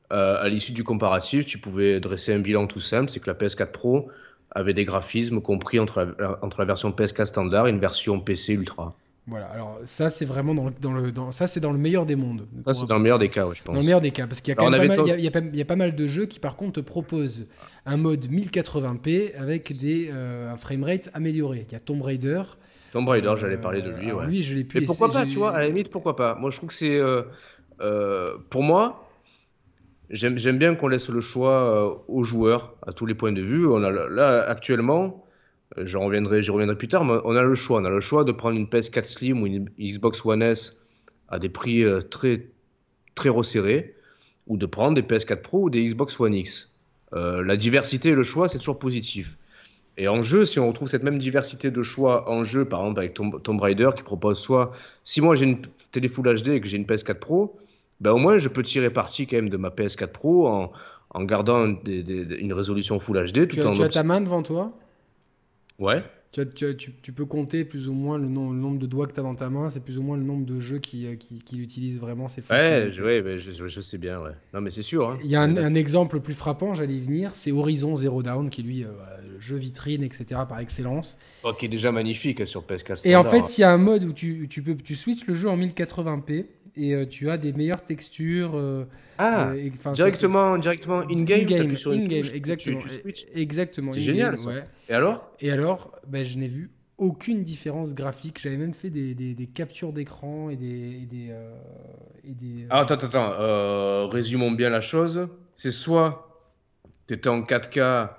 à 0.10 0.50
l'issue 0.50 0.74
du 0.74 0.84
comparatif, 0.84 1.46
tu 1.46 1.60
pouvais 1.60 2.00
dresser 2.00 2.34
un 2.34 2.40
bilan 2.40 2.66
tout 2.68 2.80
simple, 2.80 3.10
c'est 3.12 3.20
que 3.20 3.30
la 3.30 3.36
PS4 3.36 3.72
Pro 3.72 4.10
avait 4.52 4.74
des 4.74 4.84
graphismes 4.84 5.40
compris 5.40 5.80
entre 5.80 6.16
entre 6.42 6.60
la 6.60 6.66
version 6.66 6.90
PS4 6.92 7.28
standard 7.28 7.68
et 7.68 7.70
une 7.70 7.80
version 7.80 8.20
PC 8.20 8.54
Ultra. 8.54 8.96
Voilà, 9.30 9.46
alors 9.48 9.80
ça 9.84 10.10
c'est 10.10 10.26
vraiment 10.26 10.56
dans 10.56 10.66
le, 10.66 10.72
dans 10.82 10.92
le 10.92 11.12
dans, 11.12 11.32
ça 11.32 11.46
c'est 11.46 11.60
dans 11.60 11.72
le 11.72 11.78
meilleur 11.78 12.06
des 12.06 12.16
mondes. 12.16 12.48
Ça 12.62 12.74
c'est 12.74 12.88
dans 12.88 12.98
le 12.98 13.04
meilleur 13.04 13.20
des 13.20 13.30
cas, 13.30 13.48
je 13.54 13.62
pense. 13.62 13.74
Dans 13.74 13.80
le 13.80 13.86
meilleur 13.86 14.02
des 14.02 14.12
cas, 14.12 14.26
parce 14.28 14.42
qu'il 14.42 14.50
y 14.50 14.54
a 14.54 14.56
quand 14.56 14.70
même 14.70 14.88
pas 14.88 14.96
mal, 14.96 15.06
il 15.18 15.24
y, 15.24 15.28
a, 15.28 15.40
y 15.42 15.62
a 15.62 15.66
pas 15.66 15.76
mal 15.76 15.96
de 15.96 16.08
jeux 16.08 16.26
qui 16.26 16.40
par 16.40 16.56
contre 16.56 16.82
te 16.82 16.86
proposent 16.86 17.48
un 17.86 17.98
mode 17.98 18.26
1080p 18.28 19.36
avec 19.36 19.72
des 19.80 20.10
euh, 20.12 20.52
un 20.52 20.58
framerate 20.58 21.10
amélioré. 21.14 21.66
Il 21.68 21.74
y 21.74 21.76
a 21.76 21.80
Tomb 21.80 22.02
Raider. 22.02 22.44
Tomb 22.92 23.08
Raider, 23.08 23.34
j'allais 23.38 23.58
parler 23.58 23.82
de 23.82 23.92
lui. 23.92 24.12
Ouais. 24.12 24.26
Lui, 24.26 24.42
je 24.42 24.56
l'ai 24.56 24.64
pu. 24.64 24.80
Mais 24.80 24.86
pourquoi 24.86 25.12
pas, 25.12 25.26
tu 25.26 25.38
vois 25.38 25.52
À 25.52 25.60
la 25.60 25.68
limite, 25.68 25.92
pourquoi 25.92 26.16
pas 26.16 26.36
Moi, 26.36 26.50
je 26.50 26.58
trouve 26.58 26.70
que 26.70 26.76
c'est 26.76 26.98
euh, 26.98 27.24
euh, 27.82 28.36
pour 28.50 28.64
moi. 28.64 29.06
J'aime 30.10 30.58
bien 30.58 30.74
qu'on 30.74 30.88
laisse 30.88 31.10
le 31.10 31.20
choix 31.20 32.04
aux 32.08 32.24
joueurs 32.24 32.76
à 32.88 32.94
tous 32.94 33.06
les 33.06 33.14
points 33.14 33.32
de 33.32 33.42
vue. 33.42 33.68
On 33.68 33.84
a 33.84 33.92
là 33.92 34.42
actuellement 34.42 35.24
euh, 35.78 35.86
j'y 35.86 35.98
reviendrai, 35.98 36.42
reviendrai 36.42 36.78
plus 36.78 36.88
tard, 36.88 37.06
mais 37.06 37.20
on 37.24 37.36
a 37.36 37.44
le 37.44 37.56
choix. 37.56 37.82
On 37.82 37.86
a 37.86 37.90
le 37.90 38.00
choix 38.00 38.24
de 38.24 38.32
prendre 38.32 38.58
une 38.58 38.66
PS4 38.66 39.04
Slim 39.04 39.42
ou 39.42 39.48
une 39.48 39.70
Xbox 39.80 40.26
One 40.26 40.42
S 40.42 40.82
à 41.28 41.40
des 41.40 41.50
prix 41.50 41.84
euh, 41.84 42.02
très, 42.02 42.48
très 43.16 43.30
resserrés, 43.30 43.96
ou 44.48 44.58
de 44.58 44.66
prendre 44.66 44.96
des 44.96 45.04
PS4 45.04 45.42
Pro 45.42 45.64
ou 45.64 45.70
des 45.70 45.84
Xbox 45.84 46.20
One 46.20 46.34
X. 46.34 46.74
Euh, 47.14 47.44
la 47.44 47.56
diversité 47.56 48.10
et 48.10 48.16
le 48.16 48.24
choix, 48.24 48.48
c'est 48.48 48.58
toujours 48.58 48.80
positif. 48.80 49.38
Et 49.98 50.08
en 50.08 50.22
jeu, 50.22 50.46
si 50.46 50.60
on 50.60 50.68
retrouve 50.68 50.88
cette 50.88 51.04
même 51.04 51.20
diversité 51.20 51.72
de 51.72 51.82
choix 51.82 52.30
en 52.30 52.44
jeu, 52.44 52.66
par 52.66 52.82
exemple 52.82 53.00
avec 53.00 53.14
Tomb, 53.14 53.60
Raider 53.60 53.90
qui 53.96 54.04
propose 54.04 54.40
soit, 54.40 54.72
si 55.04 55.20
moi 55.20 55.36
j'ai 55.36 55.46
une 55.46 55.62
télé 55.92 56.08
Full 56.08 56.42
HD 56.42 56.48
et 56.50 56.62
que 56.62 56.68
j'ai 56.68 56.78
une 56.78 56.86
PS4 56.86 57.16
Pro, 57.16 57.60
ben 58.00 58.12
au 58.12 58.18
moins 58.18 58.38
je 58.38 58.48
peux 58.48 58.64
tirer 58.64 58.90
parti 58.90 59.28
quand 59.28 59.36
même 59.36 59.50
de 59.50 59.58
ma 59.58 59.70
PS4 59.70 60.08
Pro 60.08 60.48
en, 60.48 60.72
en 61.10 61.24
gardant 61.24 61.66
une 61.66 62.54
résolution 62.54 62.98
Full 62.98 63.26
HD. 63.26 63.48
Tout 63.50 63.58
tu, 63.58 63.62
as, 63.62 63.74
tu 63.74 63.82
as 63.82 63.90
ta 63.90 64.04
main 64.04 64.22
devant 64.22 64.42
toi? 64.42 64.72
Ouais. 65.80 66.04
Tu, 66.32 66.48
tu, 66.48 66.78
tu, 66.78 66.94
tu, 67.02 67.12
peux 67.12 67.26
compter 67.26 67.66
plus 67.66 67.90
ou 67.90 67.94
moins 67.94 68.20
le, 68.20 68.28
nombre 68.28 68.78
de 68.78 68.86
doigts 68.86 69.08
que 69.08 69.14
tu 69.14 69.20
as 69.20 69.24
dans 69.24 69.34
ta 69.34 69.50
main, 69.50 69.72
c'est 69.72 69.84
plus 69.84 69.98
ou 69.98 70.04
moins 70.04 70.16
le 70.16 70.22
nombre 70.22 70.46
de 70.46 70.60
jeux 70.60 70.78
qui, 70.78 71.08
euh, 71.08 71.16
qui, 71.16 71.40
qui 71.40 71.58
utilisent 71.58 72.00
vraiment 72.00 72.28
ces 72.28 72.42
fonctionnalités. 72.42 73.02
Ouais, 73.02 73.22
ouais 73.22 73.40
je, 73.40 73.68
je, 73.68 73.82
sais 73.82 73.98
bien, 73.98 74.20
ouais. 74.22 74.34
Non, 74.54 74.62
mais 74.62 74.70
c'est 74.70 74.84
sûr. 74.84 75.10
Hein. 75.10 75.18
Il 75.24 75.30
y 75.32 75.36
a 75.36 75.42
un, 75.42 75.74
exemple 75.74 76.20
plus 76.20 76.36
frappant, 76.36 76.76
j'allais 76.76 76.94
y 76.94 77.00
venir, 77.00 77.32
c'est 77.34 77.52
Horizon 77.52 77.96
Zero 77.96 78.22
Dawn, 78.22 78.52
qui 78.52 78.62
lui, 78.62 78.84
euh, 78.84 78.90
jeu 79.40 79.56
vitrine, 79.56 80.04
etc., 80.04 80.42
par 80.48 80.60
excellence. 80.60 81.18
Oh, 81.44 81.52
qui 81.52 81.66
est 81.66 81.70
déjà 81.70 81.92
magnifique 81.92 82.42
hein, 82.42 82.46
sur 82.46 82.62
PS4. 82.62 83.08
Et 83.08 83.16
en 83.16 83.24
fait, 83.24 83.58
il 83.58 83.62
y 83.62 83.64
a 83.64 83.72
un 83.72 83.80
mode 83.80 84.04
où 84.04 84.14
tu, 84.14 84.48
tu, 84.48 84.62
peux, 84.62 84.76
tu 84.76 84.94
switches 84.94 85.26
le 85.26 85.34
jeu 85.34 85.50
en 85.50 85.58
1080p 85.58 86.46
et 86.76 86.94
euh, 86.94 87.06
tu 87.06 87.30
as 87.30 87.38
des 87.38 87.54
meilleures 87.54 87.84
textures. 87.84 88.56
Euh, 88.56 88.86
ah, 89.18 89.50
euh, 89.50 89.70
directement, 89.94 90.58
directement 90.58 91.00
in-game 91.02 91.42
in-game, 91.42 91.76
in-game, 91.86 92.26
exactement. 92.34 92.80
Tu, 92.80 93.26
Exactement. 93.34 93.92
C'est 93.92 94.02
génial, 94.02 94.36
Et 94.88 94.94
alors? 94.94 95.32
Et 95.40 95.52
alors, 95.52 95.96
ben, 96.08 96.24
je 96.24 96.38
n'ai 96.38 96.48
vu 96.48 96.72
aucune 96.98 97.44
différence 97.44 97.94
graphique. 97.94 98.40
J'avais 98.42 98.58
même 98.58 98.74
fait 98.74 98.90
des, 98.90 99.14
des, 99.14 99.48
captures 99.48 99.94
d'écran 99.94 100.50
et 100.50 100.56
des. 100.56 101.02
Et 101.04 101.06
des, 101.06 101.30
euh, 101.32 102.68
ah, 102.70 102.80
attends, 102.82 102.96
attends, 102.96 104.10
résumons 104.10 104.52
bien 104.52 104.70
la 104.70 104.82
chose. 104.82 105.28
C'est 105.56 105.72
soit 105.72 106.26
tu 107.08 107.14
étais 107.16 107.30
en 107.30 107.42
4K, 107.42 108.10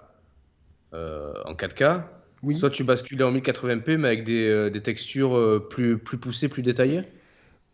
en 0.92 1.54
4K, 1.54 2.02
oui. 2.42 2.58
soit 2.58 2.70
tu 2.70 2.84
basculais 2.84 3.24
en 3.24 3.32
1080p, 3.32 3.96
mais 3.96 4.08
avec 4.08 4.24
des, 4.24 4.70
des 4.70 4.82
textures 4.82 5.66
plus, 5.70 5.96
plus 5.98 6.18
poussées, 6.18 6.48
plus 6.48 6.62
détaillées 6.62 7.02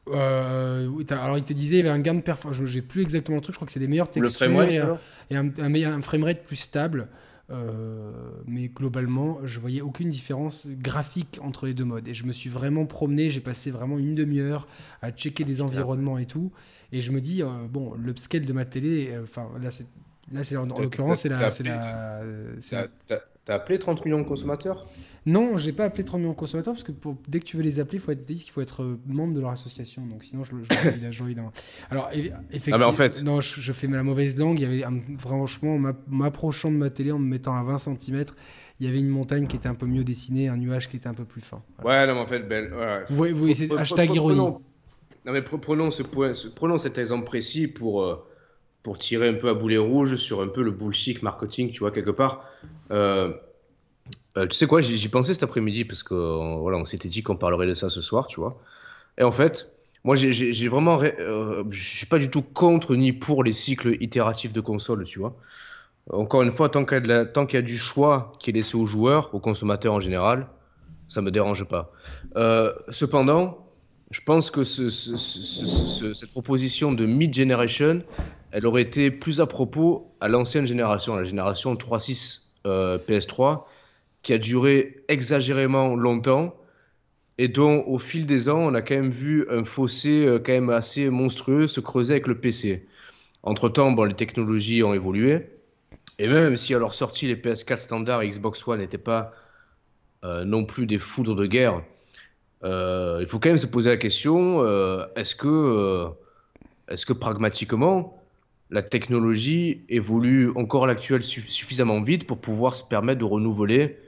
euh, 0.08 1.02
alors 1.10 1.38
il 1.38 1.44
te 1.44 1.52
disait 1.52 1.76
il 1.76 1.78
y 1.78 1.88
avait 1.88 1.96
un 1.96 2.00
gain 2.00 2.14
de 2.14 2.20
performance, 2.20 2.64
j'ai 2.64 2.82
plus 2.82 3.02
exactement 3.02 3.36
le 3.36 3.42
truc, 3.42 3.54
je 3.54 3.58
crois 3.58 3.66
que 3.66 3.72
c'est 3.72 3.80
des 3.80 3.88
meilleures 3.88 4.10
textures 4.10 4.62
et, 4.62 4.78
un, 4.78 4.98
et 5.30 5.36
un, 5.36 5.92
un, 5.92 6.02
framerate 6.02 6.44
plus 6.44 6.56
stable. 6.56 7.08
Euh, 7.48 8.10
mais 8.46 8.68
globalement, 8.68 9.38
je 9.44 9.60
voyais 9.60 9.80
aucune 9.80 10.10
différence 10.10 10.66
graphique 10.68 11.38
entre 11.42 11.66
les 11.66 11.74
deux 11.74 11.84
modes. 11.84 12.08
Et 12.08 12.14
je 12.14 12.24
me 12.24 12.32
suis 12.32 12.50
vraiment 12.50 12.86
promené, 12.86 13.30
j'ai 13.30 13.40
passé 13.40 13.70
vraiment 13.70 13.98
une 13.98 14.14
demi-heure 14.14 14.66
à 15.02 15.12
checker 15.12 15.44
des 15.44 15.60
environnements 15.60 16.18
et 16.18 16.26
tout. 16.26 16.50
Et 16.92 17.00
je 17.00 17.12
me 17.12 17.20
dis, 17.20 17.42
euh, 17.42 17.48
bon, 17.68 17.94
l'upscale 17.94 18.46
de 18.46 18.52
ma 18.52 18.64
télé, 18.64 19.10
euh, 19.10 19.22
enfin 19.22 19.48
là, 19.60 19.70
c'est, 19.70 19.86
là, 20.32 20.42
c'est 20.44 20.56
en, 20.56 20.66
l'occurrence, 20.66 21.20
c'est 21.20 21.28
la. 21.28 21.50
T'as 23.46 23.54
appelé 23.54 23.78
30 23.78 24.04
millions 24.04 24.18
de 24.18 24.24
consommateurs? 24.26 24.86
Non, 25.24 25.56
j'ai 25.56 25.72
pas 25.72 25.84
appelé 25.84 26.02
30 26.02 26.18
millions 26.18 26.32
de 26.32 26.36
consommateurs 26.36 26.74
parce 26.74 26.82
que 26.82 26.90
pour, 26.90 27.16
dès 27.28 27.38
que 27.38 27.44
tu 27.44 27.56
veux 27.56 27.62
les 27.62 27.78
appeler, 27.78 27.98
il 27.98 28.00
faut 28.00 28.10
être, 28.10 28.26
qu'il 28.26 28.50
faut 28.50 28.60
être 28.60 28.82
euh, 28.82 28.98
membre 29.06 29.34
de 29.34 29.40
leur 29.40 29.50
association. 29.50 30.04
Donc 30.04 30.24
sinon, 30.24 30.42
je, 30.42 30.52
j'ai 31.10 31.22
envie 31.22 31.36
d'un. 31.36 31.52
Alors, 31.88 32.10
effectivement, 32.50 32.78
ah, 32.82 32.88
en 32.88 32.92
fait... 32.92 33.22
non, 33.22 33.40
je, 33.40 33.72
fais 33.72 33.86
la 33.86 34.02
mauvaise 34.02 34.36
langue. 34.36 34.58
Il 34.58 34.62
y 34.62 34.66
avait 34.66 34.82
un, 34.82 35.00
franchement, 35.16 35.78
m'approchant 36.08 36.72
de 36.72 36.76
ma 36.76 36.90
télé 36.90 37.12
en 37.12 37.20
me 37.20 37.28
mettant 37.28 37.56
à 37.56 37.62
20 37.62 37.78
cm, 37.78 38.24
il 38.80 38.86
y 38.86 38.88
avait 38.88 38.98
une 38.98 39.08
montagne 39.08 39.46
qui 39.46 39.54
était 39.54 39.68
un 39.68 39.76
peu 39.76 39.86
mieux 39.86 40.02
dessinée, 40.02 40.48
un 40.48 40.56
nuage 40.56 40.88
qui 40.88 40.96
était 40.96 41.08
un 41.08 41.14
peu 41.14 41.24
plus 41.24 41.40
fin. 41.40 41.62
Ouais, 41.84 42.04
non, 42.08 42.14
mais 42.14 42.20
en 42.20 42.26
fait, 42.26 42.40
belle. 42.40 42.74
Vous 43.08 43.16
voyez, 43.32 43.54
c'est 43.54 43.72
hashtag 43.72 44.12
ironie. 44.12 44.38
non, 44.38 44.60
mais 45.24 45.42
prenons, 45.42 45.92
ce 45.92 46.02
point, 46.02 46.32
prenons 46.56 46.78
cet 46.78 46.98
exemple 46.98 47.26
précis 47.26 47.68
pour, 47.68 48.02
euh, 48.02 48.26
pour 48.82 48.98
tirer 48.98 49.28
un 49.28 49.34
peu 49.34 49.48
à 49.48 49.54
boulet 49.54 49.78
rouge 49.78 50.16
sur 50.16 50.42
un 50.42 50.48
peu 50.48 50.62
le 50.62 50.72
bullshit 50.72 51.22
marketing, 51.22 51.70
tu 51.70 51.78
vois, 51.78 51.92
quelque 51.92 52.10
part. 52.10 52.44
Euh, 52.90 53.32
euh, 54.36 54.46
tu 54.46 54.56
sais 54.56 54.66
quoi, 54.66 54.80
j'y 54.80 55.08
pensais 55.08 55.34
cet 55.34 55.42
après-midi 55.42 55.84
parce 55.84 56.02
que 56.02 56.14
euh, 56.14 56.56
voilà, 56.60 56.78
on 56.78 56.84
s'était 56.84 57.08
dit 57.08 57.22
qu'on 57.22 57.36
parlerait 57.36 57.66
de 57.66 57.74
ça 57.74 57.90
ce 57.90 58.00
soir, 58.00 58.26
tu 58.26 58.40
vois. 58.40 58.60
Et 59.18 59.22
en 59.22 59.32
fait, 59.32 59.70
moi, 60.04 60.14
j'ai 60.14 60.68
vraiment, 60.68 61.00
je 61.00 61.96
suis 61.96 62.06
pas 62.06 62.18
du 62.18 62.30
tout 62.30 62.42
contre 62.42 62.94
ni 62.94 63.12
pour 63.12 63.42
les 63.42 63.52
cycles 63.52 63.96
itératifs 64.00 64.52
de 64.52 64.60
console, 64.60 65.04
tu 65.04 65.18
vois. 65.18 65.36
Encore 66.12 66.42
une 66.42 66.52
fois, 66.52 66.68
tant 66.68 66.84
qu'il 66.84 67.06
y, 67.06 67.56
a 67.56 67.62
du 67.62 67.76
choix 67.76 68.32
qui 68.38 68.50
est 68.50 68.52
laissé 68.52 68.76
aux 68.76 68.86
joueurs, 68.86 69.34
aux 69.34 69.40
consommateurs 69.40 69.94
en 69.94 69.98
général, 69.98 70.46
ça 71.08 71.22
me 71.22 71.32
dérange 71.32 71.64
pas. 71.64 71.90
cependant, 72.90 73.66
je 74.12 74.20
pense 74.20 74.52
que 74.52 74.62
ce, 74.62 74.88
cette 74.88 76.30
proposition 76.30 76.92
de 76.92 77.04
mid-generation, 77.06 78.02
elle 78.52 78.66
aurait 78.66 78.82
été 78.82 79.10
plus 79.10 79.40
à 79.40 79.46
propos 79.46 80.14
à 80.20 80.28
l'ancienne 80.28 80.66
génération, 80.66 81.16
la 81.16 81.24
génération 81.24 81.74
3.6 81.74 82.45
PS3 82.66 83.64
qui 84.26 84.32
a 84.32 84.38
duré 84.38 85.04
exagérément 85.06 85.94
longtemps 85.94 86.56
et 87.38 87.46
dont 87.46 87.84
au 87.86 88.00
fil 88.00 88.26
des 88.26 88.48
ans 88.48 88.58
on 88.58 88.74
a 88.74 88.82
quand 88.82 88.96
même 88.96 89.10
vu 89.10 89.46
un 89.50 89.64
fossé 89.64 90.26
euh, 90.26 90.38
quand 90.38 90.50
même 90.50 90.70
assez 90.70 91.10
monstrueux 91.10 91.68
se 91.68 91.78
creuser 91.78 92.14
avec 92.14 92.26
le 92.26 92.36
PC. 92.36 92.88
Entre 93.44 93.68
temps, 93.68 93.92
bon, 93.92 94.02
les 94.02 94.14
technologies 94.14 94.82
ont 94.82 94.94
évolué 94.94 95.46
et 96.18 96.26
même 96.26 96.56
si 96.56 96.74
à 96.74 96.80
leur 96.80 96.92
sortie 96.92 97.28
les 97.28 97.36
PS4 97.36 97.76
standard 97.76 98.22
et 98.22 98.28
Xbox 98.28 98.66
One 98.66 98.80
n'étaient 98.80 98.98
pas 98.98 99.32
euh, 100.24 100.44
non 100.44 100.64
plus 100.64 100.86
des 100.86 100.98
foudres 100.98 101.36
de 101.36 101.46
guerre, 101.46 101.82
euh, 102.64 103.18
il 103.20 103.28
faut 103.28 103.38
quand 103.38 103.50
même 103.50 103.58
se 103.58 103.68
poser 103.68 103.90
la 103.90 103.96
question 103.96 104.64
est-ce 105.14 105.36
que, 105.36 106.08
est-ce 106.88 107.06
que 107.06 107.12
pragmatiquement 107.12 108.25
la 108.70 108.82
technologie 108.82 109.82
évolue 109.88 110.50
encore 110.56 110.84
à 110.84 110.86
l'actuel 110.86 111.22
suffisamment 111.22 112.02
vite 112.02 112.26
pour 112.26 112.38
pouvoir 112.38 112.74
se 112.74 112.82
permettre 112.82 113.20
de 113.20 113.24
renouveler 113.24 113.98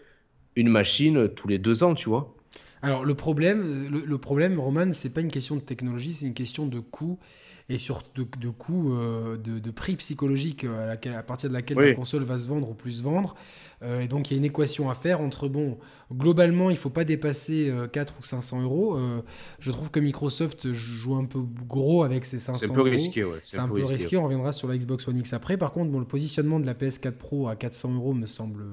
une 0.57 0.69
machine 0.69 1.29
tous 1.29 1.47
les 1.49 1.59
deux 1.59 1.85
ans, 1.85 1.95
tu 1.95 2.09
vois. 2.09 2.35
Alors 2.83 3.05
le 3.05 3.15
problème, 3.15 3.89
le, 4.05 4.19
problème, 4.19 4.59
Roman, 4.59 4.93
c'est 4.93 5.13
pas 5.13 5.21
une 5.21 5.31
question 5.31 5.57
de 5.57 5.61
technologie, 5.61 6.15
c'est 6.15 6.27
une 6.27 6.35
question 6.35 6.67
de 6.67 6.79
coût 6.81 7.19
et 7.69 7.79
surtout 7.79 8.27
de, 8.41 8.49
coût 8.49 8.95
euh, 8.95 9.37
de, 9.37 9.71
prix 9.71 9.97
psychologique 9.97 10.65
à, 10.65 10.93
à, 10.93 11.23
partir 11.23 11.51
de 11.51 11.55
laquelle 11.55 11.79
la 11.79 11.95
console 11.95 12.23
va 12.23 12.39
se 12.39 12.49
vendre 12.49 12.71
ou 12.71 12.75
plus 12.75 12.99
se 12.99 13.03
vendre. 13.03 13.35
Euh, 13.83 14.01
et 14.01 14.09
donc 14.09 14.31
il 14.31 14.35
y 14.35 14.37
a 14.37 14.39
une 14.39 14.45
équation 14.45 14.91
à 14.91 14.95
faire 14.95 15.21
entre, 15.21 15.49
bon, 15.49 15.79
globalement, 16.13 16.71
il 16.71 16.77
faut 16.77 16.91
pas 16.91 17.05
dépasser 17.05 17.73
4 17.93 18.13
euh, 18.13 18.17
ou 18.21 18.25
500 18.25 18.63
euros. 18.63 18.97
Euh, 18.97 19.23
je 19.61 19.71
trouve 19.71 19.91
que 19.91 20.01
Microsoft 20.01 20.73
joue 20.73 21.15
un 21.15 21.25
peu 21.25 21.41
gros 21.69 22.03
avec 22.03 22.25
ces 22.25 22.41
500 22.41 22.67
euros. 22.67 22.75
C'est 22.75 22.81
un 22.81 22.83
peu 22.83 22.91
risqué, 22.91 23.25
ouais. 23.25 23.39
C'est 23.43 23.59
un, 23.59 23.69
peu 23.69 23.85
risqué. 23.85 24.17
On 24.17 24.25
reviendra 24.25 24.53
sur 24.53 24.69
la 24.69 24.77
Xbox 24.77 25.07
One 25.07 25.19
X 25.19 25.33
après. 25.33 25.57
Par 25.57 25.73
contre, 25.73 25.91
bon, 25.91 26.01
le 26.01 26.07
positionnement 26.07 26.59
de 26.59 26.67
la 26.67 26.75
PS4 26.75 27.13
Pro 27.13 27.49
à 27.49 27.57
400 27.57 27.95
euros 27.95 28.15
me 28.15 28.27
semble 28.27 28.65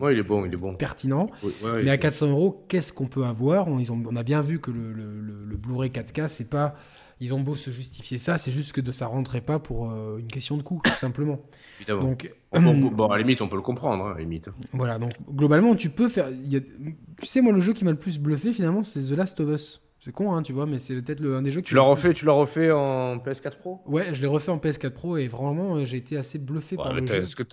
ouais, 0.00 0.14
il 0.14 0.18
est 0.18 0.24
bon, 0.24 0.44
il 0.44 0.52
est 0.52 0.56
bon. 0.56 0.74
pertinent. 0.74 1.28
Mais 1.62 1.90
à 1.90 1.98
400 1.98 2.30
euros, 2.30 2.64
qu'est-ce 2.68 2.92
qu'on 2.92 3.06
peut 3.06 3.24
avoir? 3.24 3.68
On, 3.68 3.78
ils 3.78 3.92
ont, 3.92 4.02
on 4.10 4.16
a 4.16 4.22
bien 4.24 4.42
vu 4.42 4.58
que 4.58 4.70
le, 4.70 4.92
le, 4.92 5.20
le 5.20 5.56
Blu-ray 5.56 5.90
4K, 5.90 6.28
c'est 6.28 6.50
pas 6.50 6.74
ils 7.22 7.32
ont 7.32 7.40
beau 7.40 7.54
se 7.54 7.70
justifier 7.70 8.18
ça, 8.18 8.36
c'est 8.36 8.50
juste 8.50 8.72
que 8.72 8.80
de, 8.80 8.90
ça 8.90 9.06
rentrait 9.06 9.40
pas 9.40 9.60
pour 9.60 9.90
euh, 9.90 10.18
une 10.18 10.26
question 10.26 10.56
de 10.56 10.62
coût, 10.62 10.80
tout 10.82 10.90
simplement. 10.90 11.40
Évidemment. 11.78 12.02
Donc, 12.02 12.32
bon, 12.52 13.06
à 13.06 13.16
la 13.16 13.22
limite, 13.22 13.40
on 13.42 13.48
peut 13.48 13.56
le 13.56 13.62
comprendre, 13.62 14.04
hein, 14.04 14.14
à 14.16 14.18
limite. 14.18 14.48
Voilà, 14.72 14.98
donc 14.98 15.12
globalement, 15.30 15.76
tu 15.76 15.88
peux 15.88 16.08
faire. 16.08 16.30
Y 16.30 16.56
a... 16.56 16.60
Tu 16.60 17.26
sais, 17.26 17.40
moi, 17.40 17.52
le 17.52 17.60
jeu 17.60 17.74
qui 17.74 17.84
m'a 17.84 17.92
le 17.92 17.98
plus 17.98 18.18
bluffé, 18.18 18.52
finalement, 18.52 18.82
c'est 18.82 19.02
The 19.02 19.16
Last 19.16 19.38
of 19.38 19.50
Us. 19.50 19.80
C'est 20.00 20.10
con, 20.10 20.34
hein, 20.34 20.42
tu 20.42 20.52
vois, 20.52 20.66
mais 20.66 20.80
c'est 20.80 21.00
peut-être 21.00 21.24
un 21.24 21.42
des 21.42 21.52
jeux 21.52 21.60
qui. 21.60 21.68
Tu 21.68 21.74
l'as 21.76 21.82
refait, 21.82 22.12
tu 22.12 22.24
l'as 22.24 22.32
refait 22.32 22.72
en 22.72 23.18
PS4 23.18 23.58
Pro? 23.58 23.80
Ouais, 23.86 24.12
je 24.12 24.20
l'ai 24.20 24.26
refait 24.26 24.50
en 24.50 24.58
PS4 24.58 24.90
Pro 24.90 25.16
et 25.16 25.28
vraiment, 25.28 25.76
euh, 25.76 25.84
j'ai 25.84 25.98
été 25.98 26.16
assez 26.16 26.40
bluffé 26.40 26.74
par 26.74 26.92
le 26.92 27.06
jeu. 27.06 27.24
Que 27.36 27.44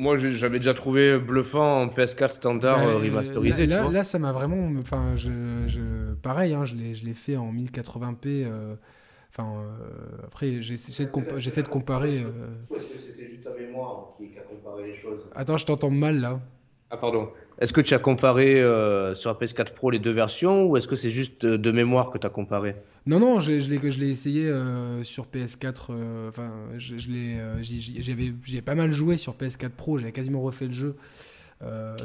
moi, 0.00 0.16
j'avais 0.16 0.58
déjà 0.58 0.72
trouvé 0.72 1.18
bluffant 1.18 1.82
en 1.82 1.86
PS4 1.88 2.30
standard 2.30 2.82
euh, 2.82 2.96
remasterisé. 2.96 3.66
Là, 3.66 3.76
tu 3.76 3.82
vois. 3.82 3.92
là, 3.92 4.02
ça 4.02 4.18
m'a 4.18 4.32
vraiment. 4.32 4.70
Enfin, 4.80 5.14
je, 5.14 5.64
je, 5.66 6.14
pareil, 6.14 6.54
hein, 6.54 6.64
je 6.64 6.74
l'ai 6.74 7.14
fait 7.14 7.36
en 7.36 7.52
1080p. 7.52 8.16
Euh, 8.24 8.74
enfin, 9.28 9.58
euh, 9.58 10.26
après, 10.26 10.62
j'essaie 10.62 11.04
de, 11.04 11.10
compa 11.10 11.36
de, 11.36 11.68
comparer. 11.68 12.16
Est-ce 12.16 12.84
que 12.86 12.98
c'était 12.98 13.28
juste 13.28 13.44
ta 13.44 13.50
mémoire 13.52 14.14
qui, 14.16 14.30
a 14.38 14.42
comparé 14.42 14.86
les 14.86 14.96
choses 14.96 15.28
Attends, 15.34 15.58
je 15.58 15.66
t'entends 15.66 15.90
mal 15.90 16.18
là. 16.18 16.40
Ah, 16.88 16.96
pardon. 16.96 17.28
Est-ce 17.60 17.72
que 17.72 17.80
tu 17.80 17.94
as 17.94 17.98
comparé 17.98 18.56
sur 19.14 19.30
la 19.30 19.38
PS4 19.38 19.72
Pro 19.74 19.90
les 19.90 19.98
deux 19.98 20.12
versions 20.12 20.66
ou 20.66 20.76
est-ce 20.76 20.88
que 20.88 20.96
c'est 20.96 21.10
juste 21.10 21.44
de 21.44 21.70
mémoire 21.70 22.10
que 22.10 22.18
tu 22.18 22.26
as 22.26 22.30
comparé? 22.30 22.74
Non, 23.06 23.18
non, 23.18 23.40
je, 23.40 23.58
je 23.60 23.70
l'ai 23.70 24.10
essayé 24.10 24.46
euh, 24.46 25.02
sur 25.04 25.26
PS4. 25.26 25.86
Euh, 25.90 26.28
enfin, 26.28 26.52
je, 26.76 26.94
euh, 27.10 27.62
j'ai 27.62 28.62
pas 28.62 28.74
mal 28.74 28.92
joué 28.92 29.16
sur 29.16 29.34
PS4 29.34 29.70
Pro. 29.70 29.98
J'avais 29.98 30.12
quasiment 30.12 30.42
refait 30.42 30.66
le 30.66 30.72
jeu 30.72 30.96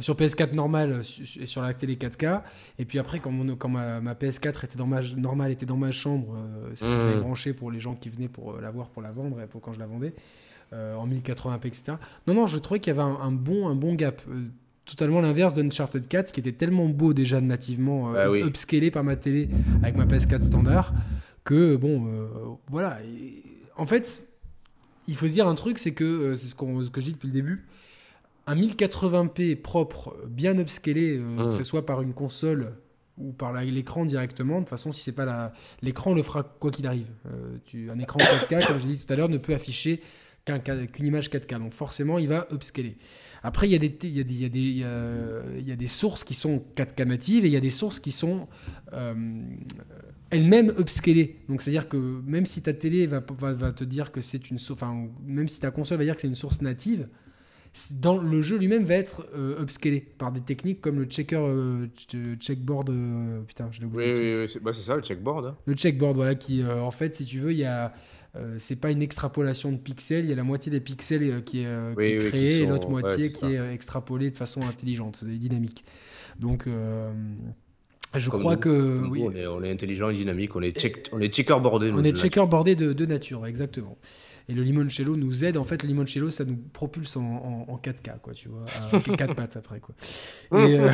sur 0.02 0.16
PS4 0.16 0.54
normal 0.54 1.02
et 1.40 1.46
sur 1.46 1.62
la 1.62 1.74
télé 1.74 1.96
4K. 1.96 2.42
Et 2.78 2.84
puis 2.84 3.00
après, 3.00 3.20
quand, 3.20 3.32
mon, 3.32 3.56
quand 3.56 3.70
ma, 3.70 4.02
ma, 4.02 4.14
PS4 4.14 4.66
était 4.66 4.78
dans 4.78 4.86
ma 4.86 5.00
normale 5.16 5.52
était 5.52 5.66
dans 5.66 5.78
ma 5.78 5.92
chambre, 5.94 6.36
c'était 6.74 6.92
mmh. 6.92 7.22
branché 7.22 7.54
pour 7.54 7.72
les 7.72 7.80
gens 7.80 7.96
qui 7.96 8.10
venaient 8.10 8.28
pour 8.28 8.60
la 8.60 8.70
voir, 8.70 8.90
pour 8.90 9.02
la 9.02 9.14
vendre 9.14 9.40
et 9.40 9.48
pour 9.48 9.62
quand 9.62 9.72
je 9.72 9.80
la 9.80 9.88
vendais 9.88 10.14
en 10.74 11.08
1080p, 11.08 11.68
etc. 11.68 11.94
Non, 12.28 12.34
non, 12.34 12.48
je 12.48 12.58
trouvais 12.58 12.82
qu'il 12.82 12.94
y 12.94 13.00
avait 13.00 13.10
un, 13.10 13.18
un, 13.22 13.32
bon, 13.32 13.70
un 13.70 13.76
bon 13.76 13.94
gap 13.94 14.22
totalement 14.86 15.22
l'inverse 15.22 15.54
d'Uncharted 15.54 16.08
4 16.08 16.32
qui 16.32 16.40
était 16.40 16.52
tellement 16.52 16.88
beau 16.88 17.14
déjà 17.14 17.42
nativement 17.42 18.14
euh, 18.14 18.32
bah 18.32 18.48
upscalé 18.48 18.92
par 18.92 19.04
ma 19.04 19.16
télé 19.16 19.50
avec 19.82 19.96
ma 19.96 20.06
PS4 20.06 20.44
standard 20.44 20.94
que 21.44 21.76
bon 21.76 22.08
euh, 22.08 22.28
voilà. 22.70 23.00
En 23.78 23.86
fait 23.86 24.26
il 25.08 25.16
faut 25.16 25.28
se 25.28 25.34
dire 25.34 25.48
un 25.48 25.56
truc 25.56 25.80
c'est 25.80 25.94
que 25.94 26.04
euh, 26.04 26.36
c'est 26.36 26.48
ce, 26.48 26.56
ce, 26.56 26.90
que 26.92 27.02
je 27.02 27.06
dis 27.06 27.14
depuis 27.14 27.28
le 27.28 27.34
début 27.34 27.66
un 28.48 28.56
1080p 28.56 29.56
propre 29.62 30.16
bien 30.28 30.58
upscalé 30.58 31.18
mmh. 31.18 31.50
que 31.50 31.52
ce 31.52 31.64
soit 31.64 31.86
par 31.86 32.02
une 32.02 32.14
console 32.14 32.74
ou 33.18 33.32
par 33.32 33.54
l'écran 33.54 34.06
directement 34.06 34.56
de 34.56 34.60
toute 34.62 34.70
façon 34.70 34.92
si 34.92 35.02
c'est 35.02 35.16
pas 35.16 35.54
l'écran 35.82 36.14
le 36.14 36.22
fera 36.22 36.44
quoi 36.44 36.70
qu'il 36.70 36.86
arrive. 36.86 37.08
Tu, 37.66 37.90
un 37.90 37.98
écran 37.98 38.20
4K 38.20 38.68
comme 38.68 38.80
j'ai 38.82 38.90
dit 38.90 39.00
tout 39.00 39.12
à 39.12 39.16
l'heure 39.16 39.30
ne 39.30 39.38
peut 39.38 39.54
afficher 39.54 40.04
qu'une 40.46 41.06
image 41.06 41.30
4K 41.30 41.60
donc 41.60 41.74
forcément 41.74 42.20
il 42.20 42.28
va 42.28 42.46
upscaler 42.52 42.98
après, 43.46 43.68
il 43.70 43.74
y, 43.74 43.76
a 43.76 43.78
des, 43.78 43.96
il, 44.02 44.18
y 44.18 44.20
a 44.20 44.24
des, 44.24 44.34
il, 44.34 44.42
y 44.42 44.46
a 44.46 44.50
des, 44.50 44.60
il, 45.60 45.68
y 45.68 45.72
a, 45.72 45.76
des 45.76 45.86
sources 45.86 46.24
qui 46.24 46.34
sont 46.34 46.64
4K 46.76 47.06
natives 47.06 47.46
et 47.46 47.48
il 47.48 47.54
y 47.54 47.58
a 47.58 47.62
des 47.62 47.70
sources 47.70 48.00
qui 48.00 48.10
sont 48.10 48.48
euh, 48.94 49.14
elles-mêmes 50.32 50.74
upscalées. 50.80 51.36
Donc, 51.48 51.62
c'est-à-dire 51.62 51.88
que 51.88 51.96
même 52.26 52.48
si 52.48 52.64
ta 52.64 52.74
télé 52.74 53.06
va, 53.06 53.24
va, 53.38 53.54
va 53.54 53.72
te 53.72 53.84
dire 53.84 54.12
que 54.12 54.20
c'est 54.20 54.50
une 54.50 54.58
source, 54.58 54.82
enfin, 54.82 55.10
même 55.28 55.48
si 55.48 55.60
ta 55.60 55.70
console 55.70 56.00
va 56.00 56.06
dire 56.06 56.16
que 56.16 56.22
c'est 56.22 56.28
une 56.28 56.34
source 56.34 56.64
native, 56.64 57.08
dans 58.00 58.18
le 58.18 58.42
jeu 58.42 58.58
lui-même 58.58 58.84
va 58.84 58.96
être 58.96 59.28
euh, 59.36 59.62
upscalé 59.62 60.00
par 60.00 60.32
des 60.32 60.42
techniques 60.42 60.82
comme 60.82 60.98
le 60.98 61.06
checker 61.06 61.36
euh, 61.36 61.88
checkboard 62.40 62.90
putain 63.46 63.68
je 63.70 63.82
l'ai 63.82 63.86
oublié 63.86 64.14
oui, 64.14 64.20
oui, 64.20 64.36
oui 64.40 64.46
c'est 64.48 64.64
bah, 64.64 64.72
ça 64.72 64.96
le 64.96 65.02
checkboard 65.02 65.46
hein. 65.46 65.58
le 65.66 65.74
checkboard 65.74 66.16
voilà 66.16 66.36
qui 66.36 66.64
en 66.64 66.92
fait 66.92 67.18
si 67.18 67.26
tu 67.26 67.40
veux 67.40 67.52
il 67.52 67.58
y 67.58 67.66
a 67.66 67.94
c'est 68.58 68.76
pas 68.76 68.92
une 68.92 69.02
extrapolation 69.02 69.72
de 69.72 69.78
pixels, 69.78 70.26
il 70.26 70.30
y 70.30 70.34
a 70.34 70.36
la 70.36 70.44
moitié 70.44 70.72
des 70.72 70.80
pixels 70.80 71.44
qui 71.44 71.62
est, 71.62 72.00
qui 72.00 72.06
est 72.06 72.18
créée 72.30 72.62
et 72.62 72.66
l'autre 72.66 72.90
moitié 72.90 73.30
qui 73.30 73.46
est 73.46 73.74
extrapolée 73.74 74.32
de 74.32 74.38
façon 74.38 74.62
intelligente, 74.62 75.24
dynamique. 75.24 75.86
Donc, 76.40 76.68
je 78.20 78.30
crois 78.30 78.58
que. 78.58 79.08
oui. 79.10 79.24
on, 79.24 79.64
est, 79.64 79.72
intelligent 79.72 80.10
et 80.10 80.14
dynamique, 80.14 80.56
on 80.56 80.62
est, 80.62 80.78
check, 80.78 81.10
on 81.12 81.20
est 81.20 81.34
checkerboardé. 81.34 81.92
On 81.92 82.04
est 82.04 82.16
checkerboardé 82.16 82.76
de, 82.76 82.94
de 82.94 83.06
nature, 83.06 83.46
exactement. 83.46 83.98
Et 84.48 84.54
le 84.54 84.62
limoncello 84.62 85.16
nous 85.16 85.44
aide. 85.44 85.58
En 85.58 85.64
fait, 85.64 85.82
le 85.82 85.88
limoncello, 85.88 86.30
ça 86.30 86.46
nous 86.46 86.58
propulse 86.74 87.18
en, 87.18 87.66
en, 87.68 87.78
4K, 87.78 88.20
quoi, 88.22 88.34
tu 88.34 88.50
vois. 88.50 88.66
À 88.92 89.00
4 89.18 89.34
pattes 89.34 89.58
après, 89.58 89.80
quoi. 89.80 89.96
Et, 90.60 90.80
euh, 90.80 90.92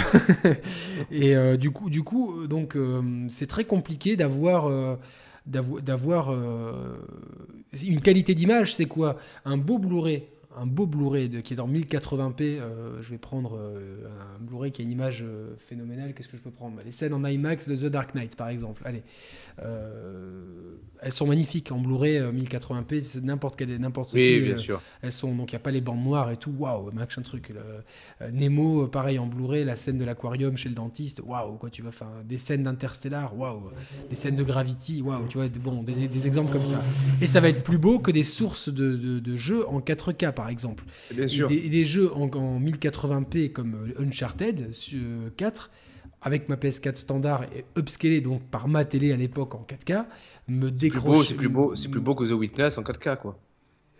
et 1.11 1.35
euh, 1.35 1.57
du 1.57 1.71
coup, 1.71 1.89
du 1.89 2.03
coup 2.03 2.47
donc, 2.47 2.75
euh, 2.75 3.01
c'est 3.29 3.47
très 3.47 3.65
compliqué 3.65 4.15
d'avoir. 4.15 4.97
D'avoir 5.51 6.31
une 7.83 8.01
qualité 8.01 8.33
d'image, 8.35 8.73
c'est 8.73 8.85
quoi? 8.85 9.17
Un 9.45 9.57
beau 9.57 9.77
Blu-ray 9.77 10.23
un 10.57 10.65
beau 10.65 10.85
Blu-ray 10.85 11.29
qui 11.43 11.53
est 11.53 11.59
en 11.59 11.67
1080p. 11.67 12.41
Euh, 12.41 13.01
je 13.01 13.09
vais 13.09 13.17
prendre 13.17 13.57
euh, 13.57 14.07
un 14.35 14.43
Blu-ray 14.43 14.71
qui 14.71 14.81
a 14.81 14.85
une 14.85 14.91
image 14.91 15.23
euh, 15.23 15.55
phénoménale. 15.57 16.13
Qu'est-ce 16.13 16.27
que 16.27 16.37
je 16.37 16.41
peux 16.41 16.51
prendre? 16.51 16.75
Bah, 16.75 16.81
Les 16.85 16.91
scènes 16.91 17.13
en 17.13 17.23
IMAX 17.23 17.69
de 17.69 17.75
The 17.75 17.91
Dark 17.91 18.15
Knight, 18.15 18.35
par 18.35 18.49
exemple. 18.49 18.81
Allez, 18.85 19.03
elles 21.01 21.11
sont 21.11 21.27
magnifiques 21.27 21.71
en 21.71 21.79
Blu-ray 21.79 22.19
1080p. 22.19 23.01
C'est 23.01 23.23
n'importe 23.23 23.55
quel, 23.55 23.75
n'importe 23.79 24.13
oui, 24.13 24.41
bien 24.41 24.57
sûr. 24.57 24.81
Elles 25.01 25.11
sont 25.11 25.33
donc 25.35 25.51
il 25.51 25.53
y 25.53 25.55
a 25.55 25.59
pas 25.59 25.71
les 25.71 25.81
bandes 25.81 26.03
noires 26.03 26.31
et 26.31 26.37
tout. 26.37 26.53
Waouh, 26.57 26.91
max 26.91 27.17
un 27.17 27.21
truc. 27.21 27.53
Nemo, 28.31 28.87
pareil 28.87 29.19
en 29.19 29.27
Blu-ray. 29.27 29.63
La 29.63 29.75
scène 29.75 29.97
de 29.97 30.05
l'aquarium 30.05 30.57
chez 30.57 30.69
le 30.69 30.75
dentiste. 30.75 31.21
Waouh, 31.23 31.57
quoi, 31.57 31.69
tu 31.69 31.81
vois. 31.81 31.89
Enfin, 31.89 32.11
des 32.25 32.37
scènes 32.37 32.63
d'Interstellar. 32.63 33.37
Waouh, 33.37 33.71
des 34.09 34.15
scènes 34.15 34.35
de 34.35 34.43
Gravity. 34.43 35.01
Waouh, 35.01 35.27
tu 35.27 35.37
vois. 35.37 35.47
Bon, 35.47 35.83
des, 35.83 36.25
exemples 36.25 36.51
comme 36.51 36.65
ça. 36.65 36.81
Et 37.21 37.27
ça 37.27 37.39
va 37.39 37.49
être 37.49 37.63
plus 37.63 37.77
beau 37.77 37.99
que 37.99 38.11
des 38.11 38.23
sources 38.23 38.69
de, 38.69 38.95
de, 38.95 39.19
de 39.19 39.35
jeux 39.35 39.67
en 39.67 39.79
4K 39.79 40.31
par 40.31 40.40
exemple. 40.49 40.83
Bien 41.11 41.27
sûr. 41.27 41.51
Et, 41.51 41.69
des, 41.69 41.85
jeux 41.85 42.11
en, 42.13 42.27
1080p 42.27 43.51
comme 43.51 43.75
euh, 43.75 44.03
Uncharted 44.03 44.71
4, 45.37 45.71
avec 46.21 46.49
ma 46.49 46.55
PS4 46.55 46.95
standard 46.95 47.43
et 47.55 47.65
upscalé 47.77 48.21
donc 48.21 48.43
par 48.43 48.67
ma 48.67 48.85
télé 48.85 49.11
à 49.11 49.17
l'époque 49.17 49.55
en 49.55 49.65
4K, 49.67 50.05
me 50.47 50.69
décroche. 50.69 51.27
C'est 51.27 51.35
plus 51.35 51.49
beau, 51.49 51.75
c'est 51.75 51.89
plus, 51.89 51.99
beau 51.99 52.15
que 52.15 52.25
The 52.25 52.31
Witness 52.31 52.77
en 52.77 52.83
4K, 52.83 53.17
quoi. 53.17 53.39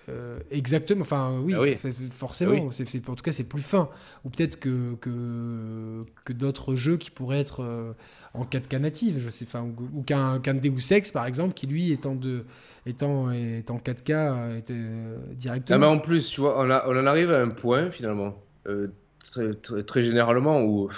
Euh, 0.10 0.40
exactement, 0.50 1.02
enfin 1.02 1.40
oui, 1.44 1.54
ah 1.54 1.90
forcément, 2.12 2.70
ah 2.70 2.72
c'est, 2.72 3.10
en 3.10 3.16
tout 3.16 3.24
cas 3.24 3.32
c'est 3.32 3.44
plus 3.44 3.62
fin. 3.62 3.90
Ou 4.26 4.30
peut-être 4.30 4.60
que, 4.60 4.96
que, 4.96 6.04
que 6.26 6.34
d'autres 6.34 6.76
jeux 6.76 6.98
qui 6.98 7.12
pourraient 7.12 7.40
être 7.40 7.62
euh, 7.62 7.94
en 8.34 8.46
4K 8.46 8.78
native, 8.78 9.20
je 9.20 9.30
sais, 9.30 9.46
enfin, 9.46 9.68
ou, 9.94 10.04
qu'un, 10.04 10.40
qu'un 10.40 10.54
Deus 10.54 10.92
Ex 10.92 11.12
par 11.12 11.26
exemple, 11.26 11.54
qui 11.54 11.68
lui 11.68 11.92
étant 11.92 12.16
de, 12.16 12.46
étant, 12.86 13.32
étant 13.32 13.78
4K 13.78 14.12
euh, 14.12 14.58
était, 14.58 14.74
euh, 14.76 15.18
directement. 15.34 15.76
Ah, 15.76 15.80
mais 15.80 15.86
en 15.86 16.00
plus, 16.00 16.30
tu 16.30 16.42
vois, 16.42 16.60
on, 16.60 16.70
en 16.70 17.06
arrive 17.06 17.32
à 17.32 17.42
un 17.42 17.50
point 17.50 17.92
finalement, 17.92 18.36
euh, 18.68 18.88
très, 19.20 19.84
très, 19.84 20.02
généralement, 20.02 20.62
où 20.64 20.90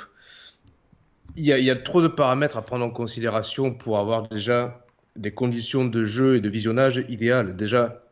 il 1.36 1.46
y, 1.46 1.54
a, 1.54 1.58
y, 1.58 1.72
a, 1.72 1.76
trop 1.76 2.02
de 2.02 2.08
paramètres 2.08 2.58
à 2.58 2.62
prendre 2.62 2.86
en 2.86 2.92
considération 2.92 3.74
pour 3.74 3.98
avoir 3.98 4.28
déjà 4.30 4.86
des 5.16 5.32
conditions 5.32 5.86
de 5.86 6.04
jeu 6.04 6.36
et 6.36 6.42
de 6.42 6.50
visionnage 6.50 7.04
idéales. 7.10 7.56
Déjà, 7.56 8.04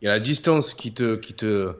il 0.00 0.04
y 0.04 0.08
a 0.08 0.12
la 0.12 0.20
distance 0.20 0.72
qui 0.72 0.94
te, 0.94 1.16
qui 1.16 1.34
te, 1.34 1.74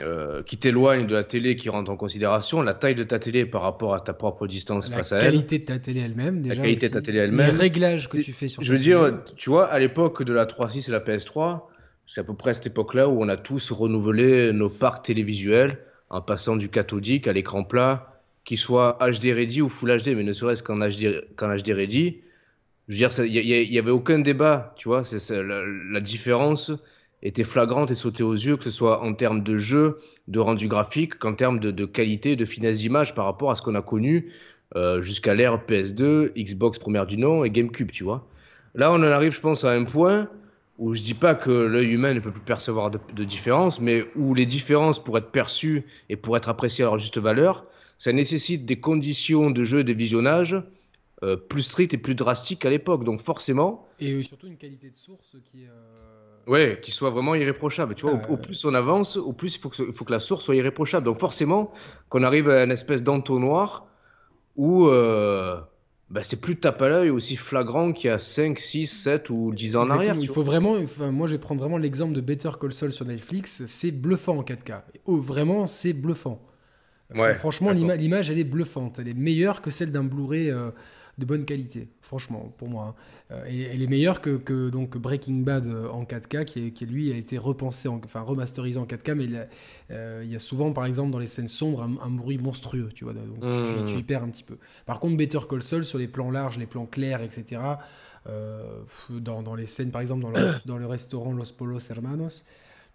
euh, 0.00 0.42
qui 0.42 0.58
t'éloigne 0.58 1.06
de 1.06 1.14
la 1.14 1.24
télé 1.24 1.56
qui 1.56 1.70
rentre 1.70 1.90
en 1.90 1.96
considération, 1.96 2.62
la 2.62 2.74
taille 2.74 2.94
de 2.94 3.04
ta 3.04 3.18
télé 3.18 3.46
par 3.46 3.62
rapport 3.62 3.94
à 3.94 4.00
ta 4.00 4.12
propre 4.12 4.46
distance 4.46 4.90
face 4.90 5.12
à 5.12 5.16
elle. 5.16 5.24
La 5.24 5.30
qualité 5.30 5.58
de 5.58 5.64
ta 5.64 5.78
télé 5.78 6.00
elle-même, 6.00 6.42
déjà. 6.42 6.54
La 6.54 6.60
qualité 6.60 6.88
de 6.88 6.94
ta 6.94 7.00
télé 7.00 7.18
elle-même. 7.18 7.50
Les 7.50 7.56
réglages 7.56 8.08
que 8.08 8.18
tu 8.18 8.32
fais 8.32 8.48
sur 8.48 8.62
Je 8.62 8.72
veux 8.72 8.78
dire, 8.78 9.22
tu 9.36 9.50
vois, 9.50 9.66
à 9.66 9.78
l'époque 9.78 10.22
de 10.22 10.32
la 10.32 10.44
3.6 10.44 10.88
et 10.88 10.92
la 10.92 11.00
PS3, 11.00 11.62
c'est 12.06 12.20
à 12.20 12.24
peu 12.24 12.34
près 12.34 12.50
à 12.50 12.54
cette 12.54 12.66
époque-là 12.66 13.08
où 13.08 13.22
on 13.22 13.28
a 13.28 13.36
tous 13.36 13.72
renouvelé 13.72 14.52
nos 14.52 14.68
parcs 14.68 15.06
télévisuels 15.06 15.78
en 16.10 16.20
passant 16.20 16.56
du 16.56 16.68
cathodique 16.68 17.26
à 17.26 17.32
l'écran 17.32 17.64
plat, 17.64 18.20
qui 18.44 18.56
soit 18.56 18.98
HD 19.00 19.34
ready 19.34 19.62
ou 19.62 19.68
Full 19.68 20.02
HD, 20.02 20.08
mais 20.14 20.22
ne 20.22 20.32
serait-ce 20.32 20.62
qu'en 20.62 20.78
HD, 20.78 21.24
HD 21.36 21.70
ready. 21.70 22.18
Je 22.88 22.94
veux 22.94 23.08
dire, 23.08 23.24
il 23.24 23.70
n'y 23.70 23.78
avait 23.78 23.90
aucun 23.90 24.18
débat, 24.20 24.74
tu 24.76 24.88
vois, 24.88 25.02
c'est 25.02 25.42
la, 25.42 25.64
la 25.66 26.00
différence 26.00 26.72
était 27.22 27.44
flagrante 27.44 27.90
et 27.90 27.94
sautait 27.94 28.22
aux 28.22 28.34
yeux, 28.34 28.56
que 28.56 28.64
ce 28.64 28.70
soit 28.70 29.02
en 29.02 29.14
termes 29.14 29.42
de 29.42 29.56
jeu, 29.56 29.98
de 30.28 30.38
rendu 30.38 30.68
graphique, 30.68 31.18
qu'en 31.18 31.34
termes 31.34 31.58
de, 31.58 31.84
qualité, 31.84 32.36
de 32.36 32.44
finesse 32.44 32.78
d'image 32.78 33.14
par 33.14 33.24
rapport 33.24 33.50
à 33.50 33.54
ce 33.54 33.62
qu'on 33.62 33.74
a 33.74 33.82
connu 33.82 34.32
euh, 34.76 35.02
jusqu'à 35.02 35.34
l'ère 35.34 35.58
PS2, 35.66 36.32
Xbox 36.36 36.78
première 36.78 37.06
du 37.06 37.16
nom 37.16 37.44
et 37.44 37.50
GameCube, 37.50 37.90
tu 37.90 38.04
vois. 38.04 38.28
Là, 38.74 38.92
on 38.92 38.96
en 38.96 39.02
arrive, 39.02 39.32
je 39.32 39.40
pense, 39.40 39.64
à 39.64 39.72
un 39.72 39.84
point 39.84 40.28
où 40.78 40.94
je 40.94 41.02
dis 41.02 41.14
pas 41.14 41.34
que 41.34 41.50
l'œil 41.50 41.92
humain 41.92 42.14
ne 42.14 42.20
peut 42.20 42.30
plus 42.30 42.40
percevoir 42.40 42.90
de, 42.90 43.00
de 43.14 43.24
différence, 43.24 43.80
mais 43.80 44.04
où 44.14 44.34
les 44.34 44.46
différences, 44.46 45.02
pour 45.02 45.18
être 45.18 45.32
perçues 45.32 45.84
et 46.08 46.16
pour 46.16 46.36
être 46.36 46.48
appréciées 46.48 46.84
à 46.84 46.86
leur 46.86 46.98
juste 46.98 47.18
valeur, 47.18 47.64
ça 47.98 48.12
nécessite 48.12 48.64
des 48.64 48.78
conditions 48.78 49.50
de 49.50 49.64
jeu 49.64 49.80
et 49.80 49.84
de 49.84 49.92
visionnage 49.92 50.62
euh, 51.24 51.36
plus 51.36 51.64
strictes 51.64 51.94
et 51.94 51.98
plus 51.98 52.14
drastiques 52.14 52.60
qu'à 52.60 52.70
l'époque. 52.70 53.02
Donc 53.02 53.22
forcément... 53.22 53.88
Et 53.98 54.22
surtout 54.22 54.46
une 54.46 54.56
qualité 54.56 54.90
de 54.90 54.96
source 54.96 55.36
qui. 55.50 55.66
Euh, 55.66 56.17
Ouais, 56.48 56.80
qu'il 56.82 56.94
soit 56.94 57.10
vraiment 57.10 57.34
irréprochable. 57.34 57.94
Tu 57.94 58.06
vois, 58.06 58.14
au, 58.28 58.34
euh, 58.34 58.36
plus 58.36 58.64
on 58.64 58.74
avance, 58.74 59.16
au 59.16 59.32
plus 59.32 59.56
il 59.56 59.60
faut 59.60 59.68
que, 59.68 59.92
faut 59.92 60.04
que 60.04 60.12
la 60.12 60.20
source 60.20 60.44
soit 60.44 60.56
irréprochable. 60.56 61.04
Donc 61.04 61.20
forcément, 61.20 61.72
qu'on 62.08 62.22
arrive 62.22 62.48
à 62.48 62.64
une 62.64 62.70
espèce 62.70 63.04
d'entonnoir 63.04 63.86
où 64.56 64.86
euh, 64.86 65.60
bah, 66.10 66.22
c'est 66.22 66.40
plus 66.40 66.56
tape 66.56 66.80
à 66.80 66.88
l'œil 66.88 67.10
aussi 67.10 67.36
flagrant 67.36 67.92
qu'il 67.92 68.08
y 68.08 68.10
a 68.10 68.18
5, 68.18 68.58
6, 68.58 68.86
7 68.86 69.30
ou 69.30 69.52
10 69.54 69.76
ans 69.76 69.82
en 69.82 69.90
arrière. 69.90 70.16
Il 70.18 70.28
faut 70.28 70.42
vraiment, 70.42 70.76
moi 71.12 71.26
je 71.26 71.32
vais 71.32 71.38
prendre 71.38 71.60
vraiment 71.60 71.76
l'exemple 71.76 72.14
de 72.14 72.22
Better 72.22 72.50
Call 72.58 72.72
Saul 72.72 72.92
sur 72.92 73.04
Netflix, 73.04 73.66
c'est 73.66 73.90
bluffant 73.90 74.38
en 74.38 74.42
4K. 74.42 74.80
Oh, 75.04 75.16
vraiment, 75.18 75.66
c'est 75.66 75.92
bluffant. 75.92 76.40
Ouais, 77.14 77.34
Franchement, 77.34 77.70
l'image, 77.70 78.30
elle 78.30 78.38
est 78.38 78.44
bluffante. 78.44 78.98
Elle 78.98 79.08
est 79.08 79.14
meilleure 79.14 79.62
que 79.62 79.70
celle 79.70 79.92
d'un 79.92 80.04
Blu-ray 80.04 80.50
euh, 80.50 80.70
de 81.16 81.24
bonne 81.24 81.44
qualité, 81.44 81.88
franchement, 82.00 82.54
pour 82.58 82.68
moi. 82.68 82.84
Hein. 82.88 82.94
Euh, 83.30 83.44
et 83.46 83.62
elle 83.62 83.82
est 83.82 83.86
meilleure 83.86 84.20
que, 84.22 84.70
donc 84.70 84.96
Breaking 84.96 85.40
Bad 85.40 85.66
euh, 85.66 85.88
en 85.88 86.04
4K, 86.04 86.44
qui, 86.44 86.72
qui, 86.72 86.86
lui 86.86 87.12
a 87.12 87.16
été 87.16 87.36
repensé, 87.36 87.88
enfin 87.88 88.22
remasterisé 88.22 88.78
en 88.78 88.86
4K, 88.86 89.14
mais 89.14 89.48
euh, 89.90 90.22
il, 90.24 90.32
y 90.32 90.36
a 90.36 90.38
souvent, 90.38 90.72
par 90.72 90.86
exemple, 90.86 91.10
dans 91.10 91.18
les 91.18 91.26
scènes 91.26 91.48
sombres, 91.48 91.82
un, 91.82 92.10
bruit 92.10 92.38
monstrueux, 92.38 92.88
tu 92.94 93.04
vois, 93.04 93.12
donc 93.12 93.40
tu, 93.40 93.92
y 93.92 93.98
mmh. 93.98 94.04
perds 94.04 94.22
un 94.22 94.30
petit 94.30 94.44
peu. 94.44 94.56
Par 94.86 94.98
contre, 94.98 95.16
Better 95.16 95.40
Call 95.48 95.62
Saul, 95.62 95.84
sur 95.84 95.98
les 95.98 96.08
plans 96.08 96.30
larges, 96.30 96.58
les 96.58 96.66
plans 96.66 96.86
clairs, 96.86 97.22
etc., 97.22 97.60
dans, 99.08 99.42
dans, 99.42 99.54
les 99.54 99.64
scènes, 99.64 99.90
par 99.90 100.02
exemple, 100.02 100.22
dans 100.22 100.30
le, 100.30 100.48
dans 100.66 100.76
le 100.76 100.86
restaurant 100.86 101.32
Los 101.32 101.52
Polos 101.56 101.90
Hermanos, 101.90 102.44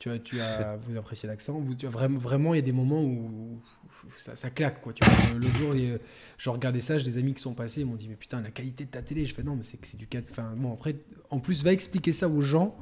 tu 0.03 0.09
as, 0.09 0.19
tu 0.19 0.41
as, 0.41 0.75
vous 0.75 0.97
appréciez 0.97 1.29
l'accent. 1.29 1.63
Vraiment, 1.83 2.19
vraiment, 2.19 2.53
il 2.53 2.57
y 2.57 2.59
a 2.59 2.65
des 2.65 2.73
moments 2.73 3.01
où, 3.01 3.61
ça, 4.17 4.49
claque. 4.49 4.81
Quoi, 4.81 4.91
tu 4.91 5.05
vois, 5.05 5.39
le 5.39 5.47
jour, 5.57 5.73
je 6.37 6.49
regardais 6.49 6.81
ça, 6.81 6.97
j'ai 6.97 7.05
des 7.05 7.17
amis 7.17 7.33
qui 7.33 7.41
sont 7.41 7.53
passés, 7.53 7.81
ils 7.81 7.85
m'ont 7.85 7.95
dit, 7.95 8.09
mais 8.09 8.15
putain, 8.15 8.41
la 8.41 8.51
qualité 8.51 8.83
de 8.83 8.89
ta 8.89 9.01
télé. 9.01 9.25
Je 9.25 9.33
fais, 9.33 9.43
non, 9.43 9.55
mais 9.55 9.63
c'est 9.63 9.77
que 9.77 9.87
c'est 9.87 9.95
du 9.95 10.07
4. 10.07 10.31
Enfin, 10.31 10.51
bon, 10.57 10.73
après, 10.73 10.97
en 11.29 11.39
plus, 11.39 11.63
va 11.63 11.71
expliquer 11.71 12.11
ça 12.11 12.27
aux 12.27 12.41
gens. 12.41 12.75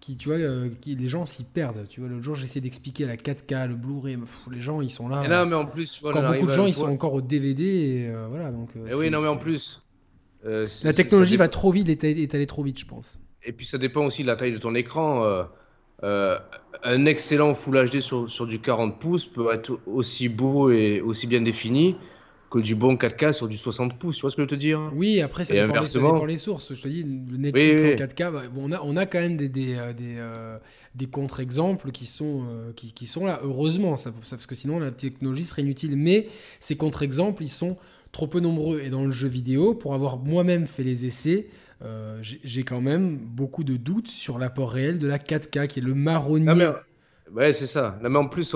Qui, 0.00 0.16
tu 0.16 0.28
vois, 0.28 0.38
euh, 0.38 0.70
qui, 0.80 0.96
les 0.96 1.08
gens 1.08 1.24
s'y 1.24 1.44
perdent. 1.44 1.86
Tu 1.88 2.00
vois, 2.00 2.08
l'autre 2.08 2.24
jour, 2.24 2.34
j'essaie 2.34 2.60
d'expliquer 2.60 3.06
la 3.06 3.16
4K, 3.16 3.68
le 3.68 3.74
Blu-ray. 3.74 4.18
Les 4.50 4.60
gens, 4.60 4.80
ils 4.80 4.90
sont 4.90 5.08
là. 5.08 5.22
Et 5.24 5.28
là, 5.28 5.44
mais 5.44 5.54
en 5.54 5.66
plus, 5.66 6.00
quand 6.02 6.32
beaucoup 6.32 6.46
de 6.46 6.52
gens, 6.52 6.66
ils 6.66 6.74
sont 6.74 6.88
encore 6.88 7.12
au 7.12 7.22
DVD. 7.22 7.64
Et 7.64 8.08
euh, 8.08 8.26
voilà, 8.28 8.50
donc. 8.50 8.70
Euh, 8.76 8.88
et 8.88 8.94
oui, 8.94 9.10
non, 9.10 9.20
mais 9.20 9.28
en 9.28 9.36
plus. 9.36 9.82
la 10.42 10.92
technologie 10.94 11.36
va 11.36 11.48
trop 11.48 11.72
vite 11.72 11.88
et 11.90 12.22
est 12.22 12.34
allée 12.34 12.46
trop 12.46 12.62
vite, 12.62 12.78
je 12.78 12.86
pense. 12.86 13.18
Et 13.42 13.52
puis, 13.52 13.66
ça 13.66 13.76
dépend 13.76 14.06
aussi 14.06 14.22
de 14.22 14.28
la 14.28 14.36
taille 14.36 14.52
de 14.52 14.58
ton 14.58 14.74
écran. 14.74 15.24
Euh, 15.24 15.44
un 16.82 17.06
excellent 17.06 17.54
Full 17.54 17.90
HD 17.90 18.00
sur, 18.00 18.28
sur, 18.28 18.46
du 18.46 18.60
40 18.60 18.98
pouces 18.98 19.24
peut 19.24 19.52
être 19.52 19.78
aussi 19.86 20.28
beau 20.28 20.70
et 20.70 21.00
aussi 21.00 21.26
bien 21.26 21.40
défini 21.40 21.96
que 22.54 22.60
du 22.60 22.76
bon 22.76 22.94
4K 22.94 23.32
sur 23.32 23.48
du 23.48 23.56
60 23.56 23.98
pouces, 23.98 24.16
tu 24.16 24.20
vois 24.22 24.30
ce 24.30 24.36
que 24.36 24.42
je 24.42 24.44
veux 24.44 24.50
te 24.50 24.54
dire? 24.54 24.92
Oui, 24.94 25.20
après 25.20 25.44
ça, 25.44 25.54
dépend, 25.54 26.24
les, 26.24 26.32
les, 26.32 26.38
sources. 26.38 26.72
Je 26.72 26.80
te 26.80 26.86
dis, 26.86 27.02
le 27.02 27.36
Netflix 27.36 27.82
en 27.82 28.04
4K, 28.04 28.32
bah, 28.32 28.42
on, 28.56 28.70
a, 28.70 28.80
on 28.82 28.96
a 28.96 29.06
quand 29.06 29.18
même 29.18 29.36
des, 29.36 29.48
des, 29.48 29.74
euh, 29.74 29.92
des, 29.92 30.14
euh, 30.18 30.58
des 30.94 31.06
contre-exemples 31.06 31.90
qui, 31.90 32.06
sont 32.06 32.44
qui, 32.76 32.92
qui, 32.92 33.06
sont 33.06 33.26
là, 33.26 33.40
heureusement, 33.42 33.96
ça, 33.96 34.12
parce 34.12 34.46
que 34.46 34.54
sinon 34.54 34.78
la 34.78 34.92
technologie 34.92 35.44
serait 35.44 35.62
inutile. 35.62 35.96
Mais 35.96 36.28
ces 36.60 36.76
contre-exemples, 36.76 37.42
ils 37.42 37.48
sont 37.48 37.76
trop 38.12 38.28
peu 38.28 38.38
nombreux. 38.38 38.80
Et 38.80 38.90
dans 38.90 39.04
le 39.04 39.10
jeu 39.10 39.28
vidéo, 39.28 39.74
pour 39.74 39.94
avoir 39.94 40.18
moi-même 40.18 40.68
fait 40.68 40.84
les 40.84 41.06
essais, 41.06 41.48
euh, 41.84 42.18
j'ai 42.20 42.62
quand 42.62 42.80
même 42.80 43.16
beaucoup 43.16 43.64
de 43.64 43.76
doutes 43.76 44.08
sur 44.08 44.38
l'apport 44.38 44.70
réel 44.70 44.98
de 44.98 45.06
la 45.06 45.18
4K, 45.18 45.66
qui 45.66 45.80
est 45.80 45.82
le 45.82 45.94
marronnier. 45.94 46.70
ouais, 47.32 47.52
c'est 47.52 47.66
ça. 47.66 47.98
mais 48.02 48.16
en 48.16 48.28
plus, 48.28 48.54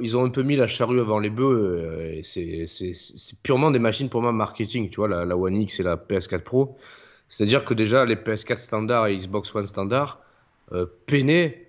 ils 0.00 0.16
ont 0.16 0.24
un 0.24 0.30
peu 0.30 0.42
mis 0.42 0.56
la 0.56 0.66
charrue 0.66 1.00
avant 1.00 1.18
les 1.18 1.30
bœufs. 1.30 1.44
Euh, 1.44 2.20
c'est 2.22 3.42
purement 3.42 3.70
des 3.70 3.78
machines 3.78 4.08
pour 4.08 4.22
moi 4.22 4.32
marketing, 4.32 4.90
tu 4.90 4.96
vois, 4.96 5.08
la, 5.08 5.24
la 5.24 5.36
One 5.36 5.56
X 5.56 5.80
et 5.80 5.82
la 5.82 5.96
PS4 5.96 6.40
Pro. 6.40 6.76
C'est-à-dire 7.32 7.64
que 7.64 7.72
déjà, 7.72 8.04
les 8.04 8.16
PS4 8.16 8.56
standard 8.56 9.06
et 9.06 9.16
Xbox 9.16 9.54
One 9.54 9.64
standard 9.64 10.20
euh, 10.72 10.84
peinaient, 11.06 11.66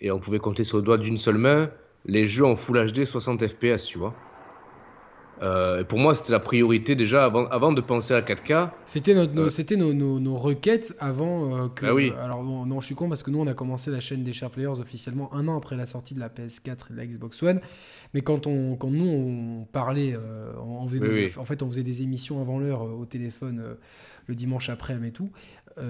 et 0.00 0.10
on 0.10 0.18
pouvait 0.18 0.38
compter 0.38 0.64
sur 0.64 0.78
le 0.78 0.82
doigt 0.82 0.96
d'une 0.96 1.18
seule 1.18 1.36
main, 1.36 1.70
les 2.06 2.26
jeux 2.26 2.46
en 2.46 2.56
Full 2.56 2.92
HD 2.92 3.04
60 3.04 3.46
FPS, 3.46 3.84
tu 3.84 3.98
vois. 3.98 4.14
Euh, 5.42 5.84
pour 5.84 5.98
moi, 5.98 6.14
c'était 6.14 6.32
la 6.32 6.40
priorité 6.40 6.94
déjà 6.94 7.24
avant, 7.24 7.46
avant 7.48 7.72
de 7.72 7.80
penser 7.80 8.14
à 8.14 8.20
4K. 8.20 8.70
C'était 8.86 9.14
nos, 9.14 9.50
c'était 9.50 9.76
nos, 9.76 9.92
nos, 9.92 10.36
requêtes 10.36 10.94
avant 10.98 11.68
que. 11.68 11.86
Ah 11.86 11.94
oui. 11.94 12.12
alors 12.20 12.42
non, 12.44 12.80
je 12.80 12.86
suis 12.86 12.94
con 12.94 13.08
parce 13.08 13.22
que 13.22 13.30
nous, 13.30 13.40
on 13.40 13.46
a 13.46 13.54
commencé 13.54 13.90
la 13.90 14.00
chaîne 14.00 14.24
des 14.24 14.32
Share 14.32 14.50
Players 14.50 14.78
officiellement 14.80 15.32
un 15.34 15.48
an 15.48 15.56
après 15.56 15.76
la 15.76 15.86
sortie 15.86 16.14
de 16.14 16.20
la 16.20 16.28
PS4 16.28 16.70
et 16.90 16.92
de 16.92 16.96
la 16.96 17.06
Xbox 17.06 17.42
One. 17.42 17.60
Mais 18.14 18.22
quand, 18.22 18.46
on, 18.46 18.76
quand 18.76 18.90
nous, 18.90 19.08
on 19.08 19.64
parlait, 19.64 20.16
on 20.58 20.86
faisait 20.88 21.38
en 21.38 21.44
fait, 21.44 21.62
on 21.62 21.68
faisait 21.68 21.82
des 21.82 22.02
émissions 22.02 22.40
avant 22.40 22.58
l'heure 22.58 22.82
au 22.82 23.04
téléphone 23.04 23.76
le 24.26 24.34
dimanche 24.34 24.70
après 24.70 24.96
et 25.04 25.10
tout. 25.12 25.30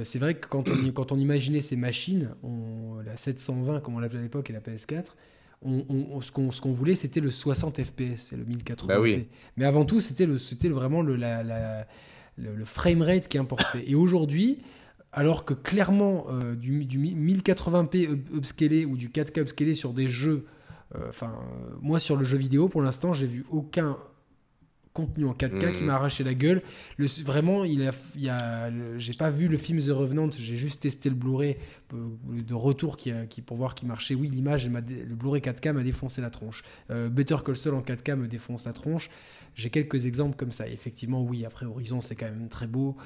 c'est 0.02 0.18
vrai 0.18 0.34
que 0.34 0.46
quand 0.48 0.68
on, 0.68 0.90
quand 0.94 1.12
on 1.12 1.18
imaginait 1.18 1.60
ces 1.60 1.76
machines, 1.76 2.30
on, 2.42 3.00
la 3.04 3.16
720 3.16 3.80
comme 3.80 3.94
on 3.94 3.98
l'appelait 4.00 4.18
à 4.18 4.22
l'époque 4.22 4.50
et 4.50 4.52
la 4.52 4.60
PS4, 4.60 5.04
on, 5.62 6.20
ce 6.20 6.30
qu'on 6.32 6.72
voulait, 6.72 6.94
c'était 6.94 7.20
le 7.20 7.30
60 7.30 7.82
FPS, 7.82 8.16
c'est 8.16 8.36
le 8.36 8.44
1080p. 8.44 8.86
Bah 8.86 8.98
Mais 9.56 9.64
avant 9.64 9.84
tout, 9.84 10.00
c'était 10.00 10.26
vraiment 10.68 11.02
le, 11.02 11.16
la, 11.16 11.86
le, 12.36 12.64
framerate 12.64 13.28
qui 13.28 13.38
importait. 13.38 13.84
Et 13.86 13.94
aujourd'hui, 13.94 14.58
alors 15.12 15.44
que 15.44 15.54
clairement, 15.54 16.26
euh, 16.30 16.54
du, 16.54 16.84
du, 16.84 16.98
1080p 16.98 18.34
upscalé 18.34 18.84
ou 18.84 18.96
du 18.96 19.08
4K 19.08 19.40
upscalé 19.40 19.74
sur 19.74 19.92
des 19.92 20.08
jeux, 20.08 20.46
euh, 20.94 21.08
enfin, 21.08 21.32
moi 21.80 21.98
sur 21.98 22.16
le 22.16 22.24
jeu 22.24 22.36
vidéo, 22.36 22.68
pour 22.68 22.82
l'instant, 22.82 23.12
j'ai 23.12 23.26
vu 23.26 23.44
aucun 23.50 23.96
contenu 24.96 25.26
en 25.26 25.34
4K 25.34 25.72
qui 25.72 25.80
mhm. 25.80 25.86
m'a 25.86 25.94
arraché 25.94 26.24
la 26.24 26.32
gueule. 26.32 26.62
Le, 26.96 27.06
vraiment, 27.22 27.64
il 27.64 27.86
a, 27.86 27.92
il 28.16 28.28
a, 28.30 28.70
j'ai 28.98 29.12
pas 29.12 29.28
vu 29.28 29.46
le 29.46 29.58
film 29.58 29.78
The 29.78 29.90
Revenant, 29.90 30.30
j'ai 30.30 30.56
juste 30.56 30.80
testé 30.80 31.10
le 31.10 31.14
Blu-ray 31.14 31.56
euh, 31.92 31.96
de 32.42 32.54
retour 32.54 32.96
qui, 32.96 33.12
qui, 33.28 33.42
pour 33.42 33.58
voir 33.58 33.74
qu'il 33.74 33.88
marchait. 33.88 34.14
Oui, 34.14 34.28
l'image, 34.28 34.68
le 34.68 35.14
Blu-ray 35.14 35.42
4K 35.42 35.72
m'a 35.72 35.82
défoncé 35.82 36.22
la 36.22 36.30
tronche. 36.30 36.64
Euh, 36.90 37.10
Better 37.10 37.36
Call 37.44 37.56
Saul 37.56 37.74
en 37.74 37.82
4K 37.82 38.16
me 38.16 38.26
défonce 38.26 38.64
la 38.64 38.72
tronche. 38.72 39.10
J'ai 39.54 39.70
quelques 39.70 40.06
exemples 40.06 40.36
comme 40.36 40.52
ça. 40.52 40.66
effectivement, 40.66 41.22
oui, 41.22 41.44
après 41.44 41.66
Horizon, 41.66 42.00
c'est 42.00 42.16
quand 42.16 42.26
même 42.26 42.48
très 42.48 42.66
beau. 42.66 42.96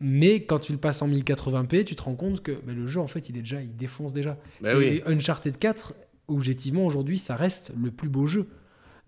Mais 0.00 0.44
quand 0.44 0.60
tu 0.60 0.70
le 0.70 0.78
passes 0.78 1.02
en 1.02 1.08
1080p, 1.08 1.84
tu 1.84 1.96
te 1.96 2.02
rends 2.02 2.14
compte 2.14 2.42
que 2.42 2.52
bah, 2.52 2.72
le 2.72 2.86
jeu, 2.86 3.00
en 3.00 3.08
fait, 3.08 3.28
il 3.28 3.36
est 3.36 3.42
déjà, 3.42 3.60
il 3.60 3.74
défonce 3.74 4.12
déjà. 4.12 4.38
Bah 4.60 4.70
c'est 4.72 5.02
Uncharted 5.08 5.58
4, 5.58 5.94
objectivement, 6.28 6.86
aujourd'hui, 6.86 7.18
ça 7.18 7.34
reste 7.34 7.72
le 7.76 7.90
plus 7.90 8.08
beau 8.08 8.26
jeu 8.26 8.48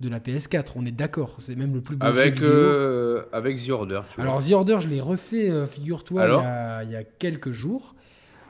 de 0.01 0.09
la 0.09 0.19
PS4. 0.19 0.73
On 0.77 0.87
est 0.87 0.93
d'accord, 0.93 1.37
c'est 1.39 1.57
même 1.57 1.75
le 1.75 1.81
plus 1.81 1.97
beau 1.97 2.07
avec, 2.07 2.37
jeu 2.39 2.47
vidéo. 2.47 2.51
Euh, 2.51 3.23
avec 3.33 3.63
The 3.65 3.71
Order. 3.71 4.01
Alors 4.19 4.43
The 4.45 4.53
Order, 4.53 4.79
je 4.81 4.89
l'ai 4.89 5.01
refait, 5.01 5.51
euh, 5.51 5.67
figure-toi, 5.67 6.83
il, 6.85 6.91
y 6.91 6.97
a 6.97 7.05
quelques 7.05 7.53
jours. 7.53 7.95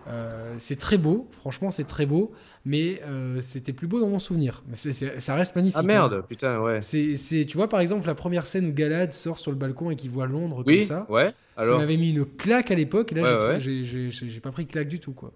Euh, 0.08 0.54
c'est 0.56 0.78
très 0.78 0.96
beau, 0.96 1.28
franchement 1.30 1.70
c'est 1.70 1.84
très 1.84 2.06
beau, 2.06 2.32
mais 2.64 3.02
c'était 3.40 3.72
plus 3.72 3.86
beau 3.86 4.00
dans 4.00 4.08
mon 4.08 4.18
souvenir. 4.18 4.62
Mais 4.68 4.76
ça 4.76 5.34
reste 5.34 5.56
magnifique. 5.56 5.76
Ah 5.78 5.82
merde, 5.82 6.14
hein. 6.14 6.24
putain, 6.26 6.60
ouais. 6.60 6.80
C'est, 6.80 7.44
tu 7.46 7.56
vois 7.56 7.68
par 7.68 7.80
exemple 7.80 8.06
la 8.06 8.14
première 8.14 8.46
scène 8.46 8.66
où 8.66 8.72
Galad 8.72 9.12
sort 9.12 9.38
sur 9.38 9.50
le 9.50 9.58
balcon 9.58 9.90
et 9.90 9.96
qu'il 9.96 10.10
voit 10.10 10.26
Londres 10.26 10.64
comme 10.64 10.82
ça. 10.82 11.06
Ouais. 11.08 11.34
Alors... 11.56 11.74
Ça 11.74 11.78
m'avait 11.78 11.98
mis 11.98 12.10
une 12.10 12.24
claque 12.24 12.70
à 12.70 12.74
l'époque 12.74 13.12
et 13.12 13.16
là 13.16 13.58
j'ai, 13.58 14.40
pas 14.42 14.52
pris 14.52 14.66
claque 14.66 14.88
du 14.88 15.00
tout 15.00 15.12
quoi. 15.12 15.32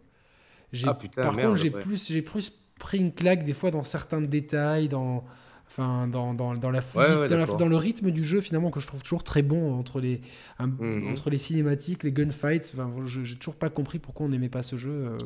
Ah, 0.86 0.94
putain, 0.94 1.22
par 1.22 1.36
contre 1.36 1.56
j'ai 1.56 1.70
plus, 1.70 2.08
j'ai 2.08 2.22
plus 2.22 2.52
pris 2.78 2.98
une 2.98 3.12
claque 3.12 3.44
des 3.44 3.52
fois 3.52 3.70
dans 3.70 3.84
certains 3.84 4.20
détails, 4.20 4.88
dans 4.88 5.24
Enfin, 5.66 6.06
dans, 6.06 6.34
dans, 6.34 6.54
dans 6.54 6.70
la, 6.70 6.80
dans, 6.80 7.68
le 7.68 7.76
rythme 7.76 8.10
du 8.10 8.22
jeu 8.22 8.40
finalement 8.40 8.70
que 8.70 8.78
je 8.78 8.86
trouve 8.86 9.02
toujours 9.02 9.24
très 9.24 9.42
bon 9.42 9.76
entre 9.76 10.00
les 10.00 10.20
mhm. 10.60 11.10
entre 11.10 11.30
les 11.30 11.38
cinématiques, 11.38 12.04
les 12.04 12.12
gunfights. 12.12 12.74
Enfin, 12.74 12.92
j'ai 13.06 13.36
toujours 13.36 13.56
pas 13.56 13.70
compris 13.70 13.98
pourquoi 13.98 14.26
on 14.26 14.28
n'aimait 14.28 14.48
pas 14.48 14.62
ce 14.62 14.76
jeu. 14.76 14.90
Euh, 14.90 15.18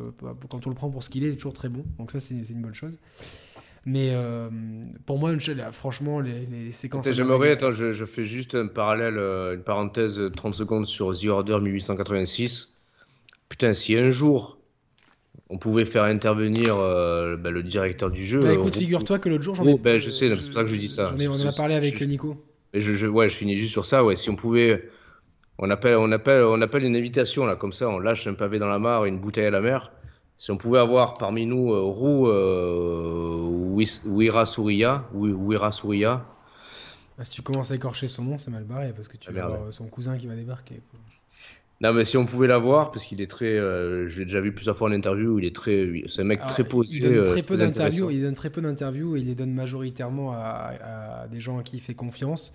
quand 0.48 0.66
on 0.66 0.70
le 0.70 0.76
prend 0.76 0.88
pour 0.88 1.02
ce 1.02 1.10
qu'il 1.10 1.24
est, 1.24 1.28
il 1.28 1.32
est 1.34 1.36
toujours 1.36 1.52
très 1.52 1.68
bon. 1.68 1.84
Donc 1.98 2.12
ça, 2.12 2.20
c'est 2.20 2.34
une 2.34 2.62
bonne 2.62 2.74
chose. 2.74 2.96
Mais 3.84 4.10
euh, 4.12 4.50
pour 5.06 5.18
moi, 5.18 5.32
franchement, 5.72 6.20
les, 6.20 6.46
les 6.46 6.72
séquences. 6.72 7.10
J'aimerais, 7.10 7.52
attends, 7.52 7.72
je, 7.72 7.92
je, 7.92 8.04
fais 8.04 8.24
juste 8.24 8.54
un 8.54 8.66
parallèle, 8.66 9.16
euh, 9.16 9.54
une 9.54 9.62
parenthèse 9.62 10.20
30 10.36 10.54
secondes 10.54 10.86
sur 10.86 11.18
The 11.18 11.26
Order 11.26 11.58
1886. 11.60 12.70
Putain, 13.48 13.72
si 13.72 13.96
un 13.96 14.10
jour 14.10 14.57
on 15.50 15.58
pouvait 15.58 15.84
faire 15.84 16.04
intervenir 16.04 16.76
euh, 16.76 17.36
bah, 17.36 17.50
le 17.50 17.62
directeur 17.62 18.10
du 18.10 18.24
jeu. 18.24 18.40
Bah, 18.40 18.52
écoute, 18.52 18.76
figure-toi 18.76 19.18
que 19.18 19.28
l'autre 19.28 19.44
jour, 19.44 19.54
j'en 19.54 19.66
ai. 19.66 19.78
Bah, 19.78 19.98
je 19.98 20.10
sais, 20.10 20.28
c'est 20.28 20.34
pour 20.34 20.42
ça 20.42 20.62
que 20.62 20.68
je 20.68 20.76
dis 20.76 20.88
ça. 20.88 21.14
on 21.18 21.30
en 21.30 21.46
a 21.46 21.52
parlé 21.52 21.74
avec 21.74 22.00
Nico. 22.02 22.36
Et 22.74 22.80
je, 22.80 23.06
ouais, 23.06 23.28
je 23.28 23.36
finis 23.36 23.56
juste 23.56 23.72
sur 23.72 23.86
ça. 23.86 24.04
Ouais, 24.04 24.14
si 24.14 24.28
on 24.28 24.36
pouvait, 24.36 24.90
on 25.58 25.70
appelle, 25.70 25.96
on 25.96 26.12
appelle, 26.12 26.42
on 26.42 26.60
appelle 26.60 26.84
une 26.84 26.96
invitation 26.96 27.46
là, 27.46 27.56
comme 27.56 27.72
ça, 27.72 27.88
on 27.88 27.98
lâche 27.98 28.26
un 28.26 28.34
pavé 28.34 28.58
dans 28.58 28.68
la 28.68 28.78
mare 28.78 29.06
et 29.06 29.08
une 29.08 29.18
bouteille 29.18 29.46
à 29.46 29.50
la 29.50 29.62
mer. 29.62 29.90
Si 30.36 30.50
on 30.50 30.56
pouvait 30.56 30.78
avoir 30.78 31.14
parmi 31.14 31.46
nous 31.46 31.72
euh, 31.72 31.80
Roux 31.80 32.28
euh, 32.28 33.74
Wira 34.04 34.46
Souria, 34.46 35.04
Wira 35.12 35.72
Souria. 35.72 36.24
Ah, 37.18 37.24
si 37.24 37.32
tu 37.32 37.42
commences 37.42 37.72
à 37.72 37.74
écorcher 37.74 38.06
son 38.06 38.22
nom, 38.22 38.38
c'est 38.38 38.50
mal 38.50 38.62
barré 38.62 38.92
parce 38.94 39.08
que 39.08 39.16
tu 39.16 39.30
ah, 39.30 39.32
vas 39.32 39.44
avoir 39.44 39.72
son 39.72 39.86
cousin 39.86 40.16
qui 40.16 40.28
va 40.28 40.36
débarquer. 40.36 40.80
Quoi. 40.90 41.00
Non, 41.80 41.92
mais 41.92 42.04
si 42.04 42.16
on 42.16 42.26
pouvait 42.26 42.48
l'avoir, 42.48 42.90
parce 42.90 43.04
qu'il 43.04 43.20
est 43.20 43.30
très. 43.30 43.56
Euh, 43.56 44.08
je 44.08 44.18
l'ai 44.18 44.24
déjà 44.24 44.40
vu 44.40 44.52
plusieurs 44.52 44.76
fois 44.76 44.88
en 44.88 44.92
interview, 44.92 45.38
il 45.38 45.44
est 45.44 45.54
très. 45.54 46.02
C'est 46.08 46.22
un 46.22 46.24
mec 46.24 46.44
très 46.46 46.64
posé. 46.64 46.96
Il 46.96 47.02
donne 47.02 47.14
euh, 47.18 47.24
très, 47.24 47.42
peu 47.42 47.56
d'interviews, 47.56 48.10
il 48.10 48.22
donne 48.22 48.34
très 48.34 48.50
peu 48.50 48.60
d'interviews 48.60 49.16
et 49.16 49.20
il 49.20 49.26
les 49.26 49.36
donne 49.36 49.54
majoritairement 49.54 50.32
à, 50.32 51.26
des 51.30 51.40
gens 51.40 51.58
à 51.58 51.62
qui 51.62 51.76
il 51.76 51.80
fait 51.80 51.94
confiance. 51.94 52.52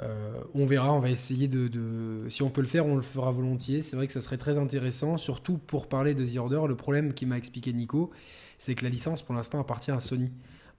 Euh, 0.00 0.32
on 0.54 0.66
verra, 0.66 0.92
on 0.92 1.00
va 1.00 1.10
essayer 1.10 1.48
de, 1.48 1.68
de, 1.68 2.28
Si 2.28 2.42
on 2.42 2.50
peut 2.50 2.60
le 2.60 2.66
faire, 2.66 2.86
on 2.86 2.96
le 2.96 3.02
fera 3.02 3.30
volontiers. 3.30 3.80
C'est 3.80 3.96
vrai 3.96 4.06
que 4.06 4.12
ça 4.12 4.20
serait 4.20 4.38
très 4.38 4.58
intéressant, 4.58 5.16
surtout 5.16 5.56
pour 5.56 5.86
parler 5.88 6.14
de 6.14 6.24
The 6.24 6.36
Order. 6.36 6.62
Le 6.68 6.76
problème 6.76 7.14
qui 7.14 7.24
m'a 7.24 7.38
expliqué 7.38 7.72
Nico, 7.72 8.10
c'est 8.58 8.74
que 8.74 8.84
la 8.84 8.90
licence 8.90 9.22
pour 9.22 9.34
l'instant 9.34 9.60
appartient 9.60 9.90
à 9.90 10.00
Sony. 10.00 10.30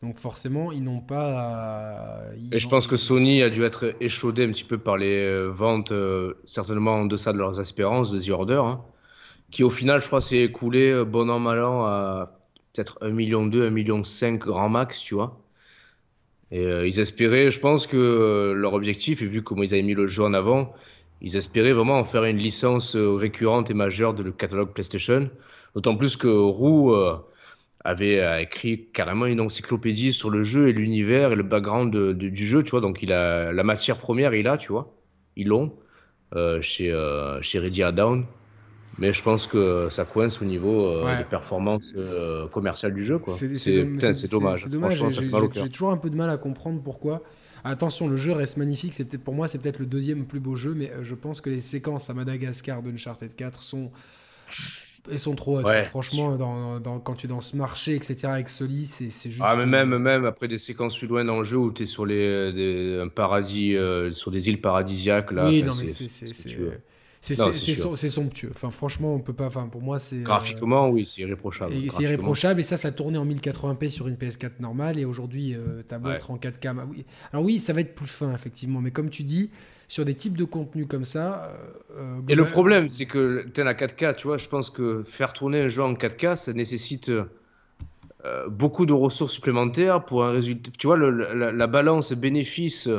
Donc 0.03 0.19
forcément, 0.19 0.73
ils 0.73 0.83
n'ont 0.83 0.99
pas. 0.99 2.23
et 2.51 2.59
je 2.59 2.67
pense 2.67 2.87
que 2.87 2.97
Sony 2.97 3.41
a 3.41 3.49
dû 3.49 3.63
être 3.63 3.95
échaudé 4.01 4.43
un 4.43 4.49
petit 4.49 4.65
peu 4.65 4.77
par 4.77 4.97
les 4.97 5.23
euh, 5.23 5.47
ventes, 5.47 5.93
euh, 5.93 6.33
certainement 6.45 6.95
en 6.95 7.05
deçà 7.05 7.31
de 7.31 7.37
leurs 7.37 7.61
espérances 7.61 8.11
de 8.11 8.19
The 8.19 8.31
Order, 8.31 8.61
hein, 8.65 8.81
qui 9.49 9.63
au 9.63 9.69
final, 9.69 10.01
je 10.01 10.07
crois, 10.07 10.19
s'est 10.19 10.39
écoulé 10.39 10.91
euh, 10.91 11.05
bon 11.05 11.29
an 11.29 11.39
mal 11.39 11.63
an 11.63 11.85
à 11.85 12.37
peut-être 12.73 12.99
1,2 13.01 13.11
million, 13.13 13.47
1,5 13.47 13.69
million 13.71 14.01
grand 14.35 14.67
max, 14.67 14.99
tu 14.99 15.13
vois. 15.13 15.39
Et 16.51 16.65
ils 16.85 16.99
espéraient, 16.99 17.49
je 17.49 17.61
pense 17.61 17.87
que 17.87 18.51
leur 18.53 18.73
objectif, 18.73 19.21
et 19.21 19.25
vu 19.25 19.41
comment 19.41 19.63
ils 19.63 19.73
avaient 19.73 19.83
mis 19.83 19.93
le 19.93 20.07
jeu 20.07 20.23
en 20.23 20.33
avant, 20.33 20.73
ils 21.21 21.37
espéraient 21.37 21.71
vraiment 21.71 21.97
en 21.97 22.03
faire 22.03 22.25
une 22.25 22.37
licence 22.37 22.95
récurrente 22.97 23.71
et 23.71 23.73
majeure 23.73 24.13
de 24.13 24.21
le 24.21 24.33
catalogue 24.33 24.73
PlayStation. 24.73 25.29
D'autant 25.73 25.95
plus 25.95 26.17
que 26.17 26.27
Roux 26.27 26.93
avait 27.83 28.19
euh, 28.19 28.39
écrit 28.39 28.87
carrément 28.93 29.25
une 29.25 29.41
encyclopédie 29.41 30.13
sur 30.13 30.29
le 30.29 30.43
jeu 30.43 30.69
et 30.69 30.73
l'univers 30.73 31.31
et 31.31 31.35
le 31.35 31.43
background 31.43 32.13
du 32.13 32.45
jeu, 32.45 32.63
tu 32.63 32.71
vois. 32.71 32.81
Donc 32.81 33.03
il 33.03 33.11
a 33.11 33.51
la 33.51 33.63
matière 33.63 33.97
première, 33.97 34.33
il 34.33 34.47
a, 34.47 34.57
tu 34.57 34.71
vois. 34.71 34.95
Ils 35.35 35.47
l'ont 35.47 35.73
euh, 36.35 36.61
chez 36.61 36.91
euh, 36.91 37.39
chez 37.41 37.59
Ready 37.59 37.83
Down. 37.93 38.25
Mais 38.97 39.11
je 39.11 39.23
pense 39.23 39.47
que 39.47 39.87
ça 39.89 40.05
coince 40.05 40.41
au 40.41 40.45
niveau 40.45 40.85
euh, 40.85 41.17
des 41.17 41.23
performances 41.23 41.95
commerciales 42.51 42.93
du 42.93 43.03
jeu, 43.03 43.17
quoi. 43.17 43.33
C'est 43.33 44.29
dommage. 44.29 44.67
J'ai 45.53 45.69
toujours 45.69 45.91
un 45.91 45.97
peu 45.97 46.09
de 46.09 46.15
mal 46.15 46.29
à 46.29 46.37
comprendre 46.37 46.81
pourquoi. 46.81 47.23
Attention, 47.63 48.07
le 48.07 48.17
jeu 48.17 48.33
reste 48.33 48.57
magnifique. 48.57 48.93
C'est 48.93 49.05
peut-être 49.05 49.23
pour 49.23 49.33
moi, 49.33 49.47
c'est 49.47 49.57
peut-être 49.57 49.79
le 49.79 49.85
deuxième 49.85 50.25
plus 50.25 50.39
beau 50.39 50.55
jeu, 50.55 50.73
mais 50.73 50.91
je 51.01 51.15
pense 51.15 51.39
que 51.39 51.49
les 51.49 51.59
séquences 51.59 52.09
à 52.09 52.13
Madagascar 52.13 52.81
d'Uncharted 52.81 53.35
4 53.35 53.63
sont 53.63 53.91
elles 55.11 55.19
sont 55.19 55.35
trop 55.35 55.61
Franchement, 55.83 56.37
dans, 56.37 56.99
quand 56.99 57.15
tu 57.15 57.27
es 57.27 57.29
dans 57.29 57.41
ce 57.41 57.55
marché, 57.55 57.95
etc., 57.95 58.15
avec 58.25 58.49
Soli, 58.49 58.85
c'est 58.85 59.09
juste. 59.09 59.43
Ah, 59.43 59.55
mais 59.55 59.65
même, 59.65 59.97
même 59.97 60.25
après 60.25 60.47
des 60.47 60.57
séquences 60.57 60.97
plus 60.97 61.07
loin 61.07 61.25
dans 61.25 61.37
le 61.37 61.43
jeu 61.43 61.57
où 61.57 61.71
tu 61.71 61.83
es 61.83 61.85
sur 61.85 62.05
les, 62.05 62.99
un 63.01 63.07
paradis, 63.07 63.75
euh, 63.75 64.11
sur 64.11 64.31
des 64.31 64.49
îles 64.49 64.61
paradisiaques, 64.61 65.31
là. 65.31 65.47
Oui, 65.47 65.63
non, 65.63 65.71
mais 65.79 65.87
c'est. 65.87 66.07
C'est 67.23 68.09
somptueux. 68.09 68.51
Enfin, 68.53 68.69
franchement, 68.69 69.15
on 69.15 69.19
peut 69.19 69.33
pas. 69.33 69.45
Enfin, 69.45 69.67
pour 69.67 69.81
moi, 69.81 69.97
c'est. 69.97 70.17
Euh, 70.17 70.23
Graphiquement, 70.23 70.89
oui, 70.89 71.05
c'est 71.05 71.21
irréprochable. 71.21 71.73
C'est 71.89 72.03
irréprochable. 72.03 72.59
Et 72.59 72.63
ça, 72.63 72.75
ça 72.75 72.91
tournait 72.91 73.17
en 73.17 73.25
1080p 73.25 73.89
sur 73.89 74.09
une 74.09 74.15
PS4 74.15 74.59
normale. 74.59 74.99
Et 74.99 75.05
aujourd'hui, 75.05 75.55
euh, 75.55 75.81
tu 75.87 75.95
as 75.95 75.99
beau 75.99 76.09
être 76.09 76.31
en 76.31 76.37
4K. 76.37 76.75
Oui. 76.89 77.05
Alors, 77.31 77.45
oui, 77.45 77.61
ça 77.61 77.71
va 77.71 77.79
être 77.79 77.95
plus 77.95 78.07
fin, 78.07 78.33
effectivement. 78.33 78.81
Mais 78.81 78.91
comme 78.91 79.09
tu 79.09 79.23
dis, 79.23 79.51
sur 79.87 80.05
des 80.05 80.15
types 80.15 80.37
de 80.37 80.45
contenus 80.45 80.87
comme 80.87 81.05
ça. 81.05 81.53
Euh, 81.97 82.19
et 82.27 82.35
le 82.35 82.45
problème, 82.45 82.89
c'est 82.89 83.05
que 83.05 83.45
tu 83.53 83.61
à 83.61 83.73
4K, 83.73 84.15
tu 84.15 84.27
vois, 84.27 84.37
je 84.37 84.47
pense 84.47 84.69
que 84.69 85.03
faire 85.03 85.33
tourner 85.33 85.61
un 85.61 85.67
jeu 85.67 85.83
en 85.83 85.93
4K, 85.93 86.35
ça 86.35 86.53
nécessite 86.53 87.09
euh, 87.09 88.47
beaucoup 88.49 88.85
de 88.85 88.93
ressources 88.93 89.33
supplémentaires 89.33 90.03
pour 90.05 90.23
un 90.23 90.31
résultat. 90.31 90.71
Tu 90.77 90.87
vois, 90.87 90.97
la, 90.97 91.67
balance 91.67 92.13
bénéfices 92.13 92.89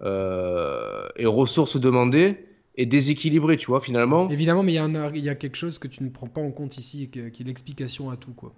euh, 0.00 1.08
et 1.16 1.26
ressources 1.26 1.78
demandées 1.78 2.46
est 2.76 2.86
déséquilibrée, 2.86 3.56
tu 3.56 3.66
vois, 3.66 3.80
finalement. 3.80 4.30
Évidemment, 4.30 4.62
mais 4.62 4.72
il 4.72 5.16
y, 5.16 5.20
y, 5.20 5.28
a 5.28 5.34
quelque 5.34 5.56
chose 5.56 5.78
que 5.78 5.88
tu 5.88 6.02
ne 6.02 6.08
prends 6.08 6.28
pas 6.28 6.40
en 6.40 6.50
compte 6.50 6.78
ici, 6.78 7.10
qui 7.10 7.18
est 7.18 7.44
l'explication 7.44 8.10
à 8.10 8.16
tout, 8.16 8.32
quoi 8.32 8.52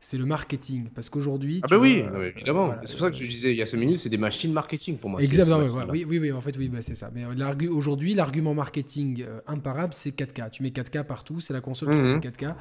c'est 0.00 0.16
le 0.18 0.24
marketing. 0.24 0.88
Parce 0.94 1.10
qu'aujourd'hui. 1.10 1.60
Ah, 1.62 1.68
bah 1.68 1.78
oui, 1.78 2.02
évidemment. 2.34 2.74
c'est 2.84 2.96
pour 2.96 3.06
ça 3.06 3.10
que 3.10 3.16
je 3.16 3.28
disais 3.28 3.50
il 3.52 3.56
y 3.56 3.62
a 3.62 3.66
5 3.66 3.76
minutes, 3.76 3.98
c'est 3.98 4.08
des 4.08 4.16
machines 4.16 4.52
marketing 4.52 4.96
pour 4.98 5.10
moi. 5.10 5.22
Exactement, 5.22 5.58
oui, 5.90 6.04
oui, 6.08 6.18
oui, 6.18 6.32
en 6.32 6.40
fait, 6.40 6.56
oui, 6.56 6.68
bah, 6.68 6.82
c'est 6.82 6.94
ça. 6.94 7.10
Mais 7.14 7.24
aujourd'hui, 7.68 8.14
l'argument 8.14 8.54
marketing 8.54 9.22
euh, 9.22 9.40
imparable, 9.46 9.94
c'est 9.94 10.16
4K. 10.16 10.50
Tu 10.50 10.62
mets 10.62 10.70
4K 10.70 11.04
partout, 11.04 11.40
c'est 11.40 11.52
la 11.52 11.60
console 11.60 11.90
qui 11.90 12.28
fait 12.28 12.30
4K. 12.30 12.54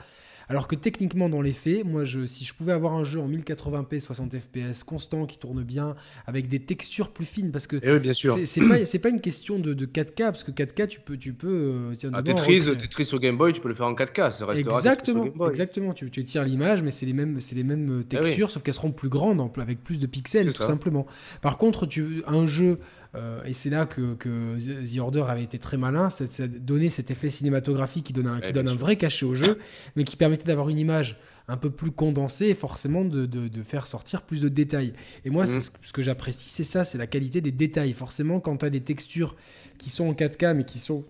Alors 0.50 0.68
que 0.68 0.76
techniquement, 0.76 1.30
dans 1.30 1.42
les 1.42 1.54
faits, 1.54 1.86
moi, 1.86 2.06
je, 2.06 2.26
si 2.26 2.44
je 2.44 2.56
pouvais 2.56 2.74
avoir 2.74 2.94
un 2.94 3.04
jeu 3.04 3.20
en 3.20 3.30
1080p, 3.30 4.00
60 4.00 4.36
fps, 4.36 4.84
constant, 4.84 5.28
qui 5.28 5.38
tourne 5.38 5.64
bien, 5.64 5.96
avec 6.26 6.50
des 6.50 6.60
textures 6.60 7.12
plus 7.12 7.26
fines, 7.26 7.52
parce 7.52 7.68
que 7.68 7.78
eh 7.84 8.00
bien 8.00 8.14
sûr. 8.14 8.36
c'est 8.46 9.00
pas, 9.00 9.10
une 9.10 9.22
question 9.22 9.60
de, 9.60 9.74
4K, 9.86 10.16
parce 10.16 10.44
que 10.44 10.52
4K, 10.52 10.88
tu 10.88 11.00
peux, 11.00 11.18
tu 11.18 11.34
peux. 11.34 11.94
Tiens, 11.98 12.10
ah, 12.14 12.24
Tetris, 12.24 12.66
Tetris 12.78 13.10
au 13.14 13.20
Game 13.20 13.38
Boy, 13.38 13.54
tu 13.54 13.62
peux 13.62 13.70
le 13.70 13.76
faire 13.76 13.86
en 13.86 13.94
4K, 13.94 14.32
ça 14.32 14.48
restera 14.48 14.78
Exactement, 14.78 15.50
exactement. 15.50 15.94
Tu, 15.94 16.10
tu 16.10 16.24
tires 16.24 16.44
l'image, 16.44 16.82
mais 16.82 16.92
c'est 16.92 17.06
les 17.06 17.14
mêmes, 17.14 17.38
les 17.56 17.64
mêmes 17.64 18.02
eh 18.02 18.06
textures, 18.06 18.50
sauf 18.50 18.64
qu'elles 18.64 18.74
seront 18.74 18.92
plus 18.92 19.10
grandes, 19.10 19.48
avec 19.58 19.84
plus 19.84 20.00
de 20.00 20.08
pixels, 20.08 20.48
tout 20.48 20.64
simplement. 20.64 21.06
Par 21.42 21.60
contre, 21.60 21.86
tu 21.86 22.24
un 22.26 22.48
jeu 22.48 22.80
euh, 23.16 23.44
et 23.44 23.54
c'est 23.54 23.70
là 23.70 23.86
que, 23.86 24.16
The 24.16 25.00
Order 25.00 25.26
avait 25.28 25.44
été 25.44 25.58
très 25.58 25.78
malin, 25.78 26.10
c'est 26.10 26.48
donner 26.64 26.90
cet 26.90 27.10
effet 27.12 27.30
cinématographique 27.30 28.06
qui 28.06 28.14
donne 28.14 28.28
un, 28.28 28.40
qui 28.40 28.52
donne 28.52 28.68
un 28.68 28.76
vrai 28.76 28.98
cachet 28.98 29.26
au 29.26 29.34
jeu, 29.34 29.60
mais 29.96 30.04
qui 30.04 30.16
permettait 30.16 30.46
d'avoir 30.46 30.70
une 30.70 30.78
image 30.78 31.20
un 31.48 31.58
peu 31.58 31.72
plus 31.72 31.92
condensée 31.92 32.46
et 32.48 32.54
forcément 32.54 33.04
de, 33.04 33.26
de, 33.26 33.64
faire 33.64 33.88
sortir 33.88 34.22
plus 34.22 34.42
de 34.42 34.50
détails. 34.50 34.94
Et 35.26 35.32
moi, 35.32 35.46
mm. 35.46 35.62
ce 35.82 35.94
que 35.94 36.04
j'apprécie, 36.04 36.48
c'est 36.48 36.64
ça, 36.64 36.84
c'est 36.84 37.00
la 37.00 37.08
qualité 37.08 37.42
des 37.42 37.52
détails. 37.52 37.94
Forcément, 37.94 38.40
quand 38.40 38.58
tu 38.58 38.66
as 38.66 38.70
des 38.70 38.82
textures 38.82 39.36
qui 39.80 39.90
sont 39.90 40.08
en 40.08 40.14
4K, 40.14 40.54
mais 40.54 40.64
qui 40.64 40.78
sont 40.78 41.06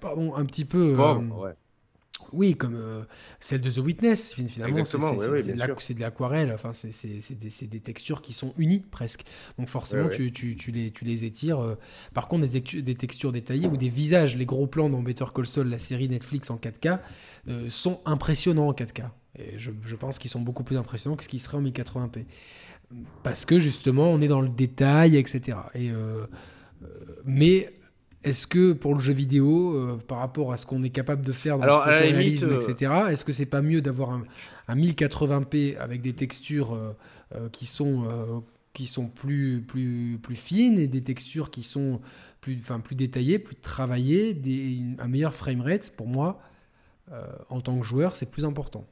pardon, 0.00 0.34
un 0.34 0.46
petit 0.46 0.64
peu... 0.64 0.96
Euh, 0.98 1.52
oui, 2.32 2.56
comme 2.56 2.74
euh, 2.74 3.02
celle 3.40 3.60
de 3.60 3.70
The 3.70 3.78
Witness, 3.78 4.34
finalement. 4.34 4.84
C'est 4.84 5.94
de 5.94 6.00
l'aquarelle, 6.00 6.52
enfin, 6.52 6.72
c'est 6.72 6.90
des, 7.34 7.66
des, 7.66 7.80
textures 7.80 8.22
qui 8.22 8.32
sont 8.32 8.54
unies 8.58 8.84
presque. 8.90 9.24
Donc 9.58 9.68
forcément, 9.68 10.08
tu, 10.08 10.32
tu, 10.32 10.56
tu, 10.56 10.70
les, 10.70 10.90
tu 10.90 11.04
les 11.04 11.24
étires. 11.24 11.60
Euh. 11.60 11.74
Par 12.14 12.28
contre, 12.28 12.46
des, 12.46 12.60
des, 12.60 12.94
textures 12.94 13.32
détaillées 13.32 13.66
ou 13.66 13.76
des 13.76 13.88
visages, 13.88 14.36
les 14.36 14.46
gros 14.46 14.66
plans 14.66 14.90
dans 14.90 15.02
Better 15.02 15.26
Call 15.34 15.46
Saul, 15.46 15.68
la 15.68 15.78
série 15.78 16.08
Netflix 16.08 16.50
en 16.50 16.56
4K, 16.56 17.00
euh, 17.48 17.70
sont 17.70 18.00
impressionnants 18.04 18.68
en 18.68 18.72
4K. 18.72 19.04
Et 19.38 19.58
je, 19.58 19.70
je 19.82 19.96
pense 19.96 20.18
qu'ils 20.18 20.30
sont 20.30 20.40
beaucoup 20.40 20.64
plus 20.64 20.76
impressionnants 20.76 21.16
que 21.16 21.24
ce 21.24 21.28
qui 21.28 21.38
serait 21.38 21.56
en 21.56 21.62
1080p. 21.62 22.24
Parce 23.22 23.44
que 23.44 23.58
justement, 23.58 24.10
on 24.10 24.20
est 24.20 24.28
dans 24.28 24.40
le 24.40 24.48
détail, 24.48 25.16
etc. 25.16 25.58
Et, 25.74 25.90
mais 27.24 27.77
est-ce 28.24 28.46
que 28.46 28.72
pour 28.72 28.94
le 28.94 29.00
jeu 29.00 29.12
vidéo, 29.12 29.74
euh, 29.74 29.96
par 29.96 30.18
rapport 30.18 30.52
à 30.52 30.56
ce 30.56 30.66
qu'on 30.66 30.82
est 30.82 30.90
capable 30.90 31.24
de 31.24 31.32
faire 31.32 31.58
dans 31.58 31.66
le 31.66 31.72
photoréalisme, 31.72 32.50
euh, 32.50 32.60
etc., 32.60 32.92
est-ce 33.10 33.24
que 33.24 33.32
c'est 33.32 33.46
pas 33.46 33.62
mieux 33.62 33.80
d'avoir 33.80 34.10
un, 34.10 34.76
1080p 34.76 35.76
avec 35.78 36.02
des 36.02 36.14
textures 36.14 36.74
euh, 36.74 37.48
qui 37.52 37.66
sont 37.66 38.42
qui 38.74 38.86
sont 38.86 39.08
plus 39.08 39.62
plus 39.66 40.18
plus 40.22 40.36
fines 40.36 40.78
et 40.78 40.86
des 40.86 41.02
textures 41.02 41.50
qui 41.50 41.62
sont 41.62 42.00
plus 42.40 42.58
enfin 42.60 42.80
plus 42.80 42.94
détaillées, 42.94 43.38
plus 43.38 43.56
travaillées, 43.56 44.34
des, 44.34 44.80
un 44.98 45.08
meilleur 45.08 45.34
framerate 45.34 45.90
pour 45.96 46.06
moi 46.06 46.40
en 47.48 47.62
tant 47.62 47.78
que 47.78 47.86
joueur, 47.86 48.16
c'est 48.16 48.30
plus 48.30 48.44
important. 48.44 48.86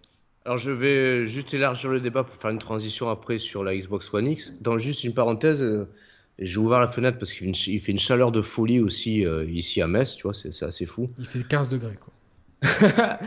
Alors 0.47 0.57
je 0.57 0.71
vais 0.71 1.27
juste 1.27 1.53
élargir 1.53 1.91
le 1.91 2.01
débat 2.01 2.25
pour 2.25 2.35
faire 2.37 2.51
une 2.51 2.59
transition 2.59 3.11
après 3.11 3.37
sur 3.37 3.63
la 3.63 3.77
Xbox 3.77 4.13
One 4.15 4.29
X. 4.29 4.55
Dans 4.63 4.79
juste 4.79 5.05
une 5.05 5.13
parenthèse 5.13 5.63
j'ai 6.39 6.59
ouvert 6.59 6.81
la 6.81 6.89
fenêtre 6.89 7.19
parce 7.19 7.33
qu'il 7.33 7.55
fait 7.55 7.93
une 7.93 7.99
chaleur 7.99 8.33
de 8.33 8.43
folie 8.43 8.81
aussi 8.81 9.25
euh, 9.25 9.45
ici 9.51 9.81
à 9.81 9.87
Metz, 9.87 10.17
tu 10.17 10.25
vois, 10.25 10.35
c'est 10.35 10.63
assez 10.63 10.87
fou. 10.87 11.09
Il 11.19 11.27
fait 11.27 11.43
15 11.47 11.69
degrés, 11.69 11.99
quoi. 11.99 12.13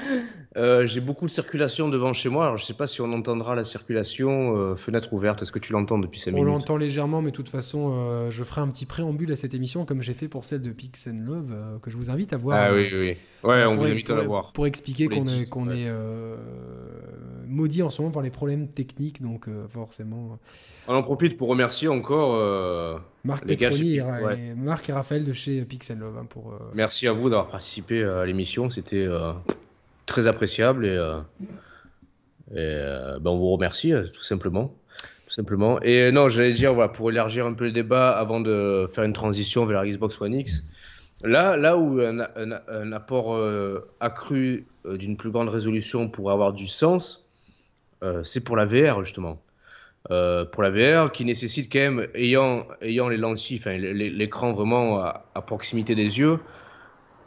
Euh, 0.58 0.88
j'ai 0.88 1.00
beaucoup 1.00 1.28
de 1.28 1.32
circulation 1.32 1.90
devant 1.90 2.14
chez 2.14 2.30
moi. 2.30 2.46
Alors, 2.46 2.58
je 2.58 2.66
sais 2.66 2.74
pas 2.74 2.88
si 2.88 3.02
on 3.02 3.14
entendra 3.14 3.54
la 3.54 3.64
circulation 3.64 4.56
euh, 4.58 4.76
fenêtre 4.76 5.14
ouverte. 5.14 5.44
Est-ce 5.44 5.52
que 5.52 5.60
tu 5.60 5.74
l'entends 5.74 6.00
depuis 6.00 6.20
5 6.20 6.32
minutes 6.32 6.48
On 6.48 6.52
l'entend 6.52 6.78
légèrement, 6.78 7.22
mais 7.22 7.30
de 7.30 7.36
toute 7.36 7.50
façon, 7.50 7.94
euh, 7.94 8.32
je 8.32 8.44
ferai 8.44 8.62
un 8.62 8.68
petit 8.70 8.88
préambule 8.88 9.32
à 9.32 9.36
cette 9.36 9.54
émission 9.54 9.86
comme 9.86 10.02
j'ai 10.02 10.16
fait 10.16 10.28
pour 10.28 10.46
celle 10.46 10.64
de 10.64 10.72
Pix 10.72 11.08
and 11.08 11.24
Love, 11.24 11.80
que 11.84 11.92
je 11.92 11.98
vous 11.98 12.10
invite 12.10 12.34
à 12.34 12.38
voir. 12.38 12.58
Ah 12.60 12.74
oui, 12.74 12.90
oui. 12.92 13.18
Ouais, 13.44 13.64
on 13.66 13.76
vous 13.76 13.86
invite 13.86 14.10
à 14.10 14.16
la 14.16 14.24
voir. 14.24 14.52
Pour 14.54 14.66
expliquer 14.66 15.08
qu'on 15.08 15.28
est, 15.28 15.48
qu'on 15.48 15.70
est 15.70 15.88
maudit 17.48 17.84
en 17.84 17.92
ce 17.92 18.02
moment 18.02 18.12
par 18.12 18.24
les 18.24 18.32
problèmes 18.32 18.70
techniques, 18.70 19.22
donc 19.22 19.48
forcément. 19.70 20.40
On 20.88 20.96
en 20.96 21.04
profite 21.04 21.38
pour 21.38 21.50
remercier 21.50 21.88
encore 21.88 23.02
Marc 23.24 23.46
Petroni 23.46 23.98
et, 23.98 24.56
Marc 24.56 24.90
et 24.90 24.94
Raphaël 24.94 25.26
de 25.26 25.34
chez 25.34 25.64
Pix 25.64 25.92
and 25.92 26.00
Love. 26.00 26.18
Hein, 26.18 26.26
pour, 26.28 26.54
Merci 26.74 27.08
à 27.08 27.14
vous 27.14 27.30
d'avoir 27.30 27.50
participé 27.50 28.04
à 28.04 28.26
l'émission. 28.26 28.72
C'était 28.72 29.08
très 30.10 30.28
appréciable 30.28 30.86
et, 30.86 30.90
euh, 30.90 31.20
euh, 32.56 33.20
ben 33.20 33.32
on 33.32 33.38
vous 33.38 33.52
remercie 33.52 33.94
euh, 33.94 34.08
tout 34.08 34.24
simplement. 34.24 34.76
Tout 35.26 35.34
simplement. 35.34 35.80
Et 35.82 36.12
non, 36.12 36.28
j'allais 36.28 36.54
dire, 36.54 36.74
voilà, 36.74 36.90
pour 36.90 37.12
élargir 37.12 37.46
un 37.46 37.54
peu 37.54 37.66
le 37.66 37.72
débat 37.72 38.10
avant 38.10 38.42
de 38.42 38.90
faire 38.92 39.04
une 39.04 39.14
transition 39.14 39.64
vers 39.68 39.84
la 39.84 39.88
Xbox 39.88 40.20
One 40.20 40.34
X, 40.34 40.68
là, 41.22 41.56
là 41.56 41.78
où 41.78 42.00
un, 42.02 42.92
apport 42.92 43.40
accru 44.00 44.66
d'une 44.86 45.18
plus 45.18 45.30
grande 45.30 45.50
résolution 45.50 46.10
pourrait 46.10 46.34
avoir 46.34 46.52
du 46.52 46.66
sens, 46.66 47.30
c'est 48.24 48.44
pour 48.44 48.58
la 48.58 48.66
VR 48.66 49.04
justement. 49.04 49.40
pour 50.08 50.64
la 50.64 50.72
VR 50.72 51.12
qui 51.12 51.26
nécessite 51.26 51.72
quand 51.72 51.78
même, 51.78 52.08
ayant, 52.16 52.66
ayant 52.82 53.08
les 53.08 53.18
lentilles, 53.18 53.62
l'écran 53.68 54.54
vraiment 54.54 55.00
à, 55.04 55.44
proximité 55.46 55.94
des 55.94 56.18
yeux, 56.18 56.40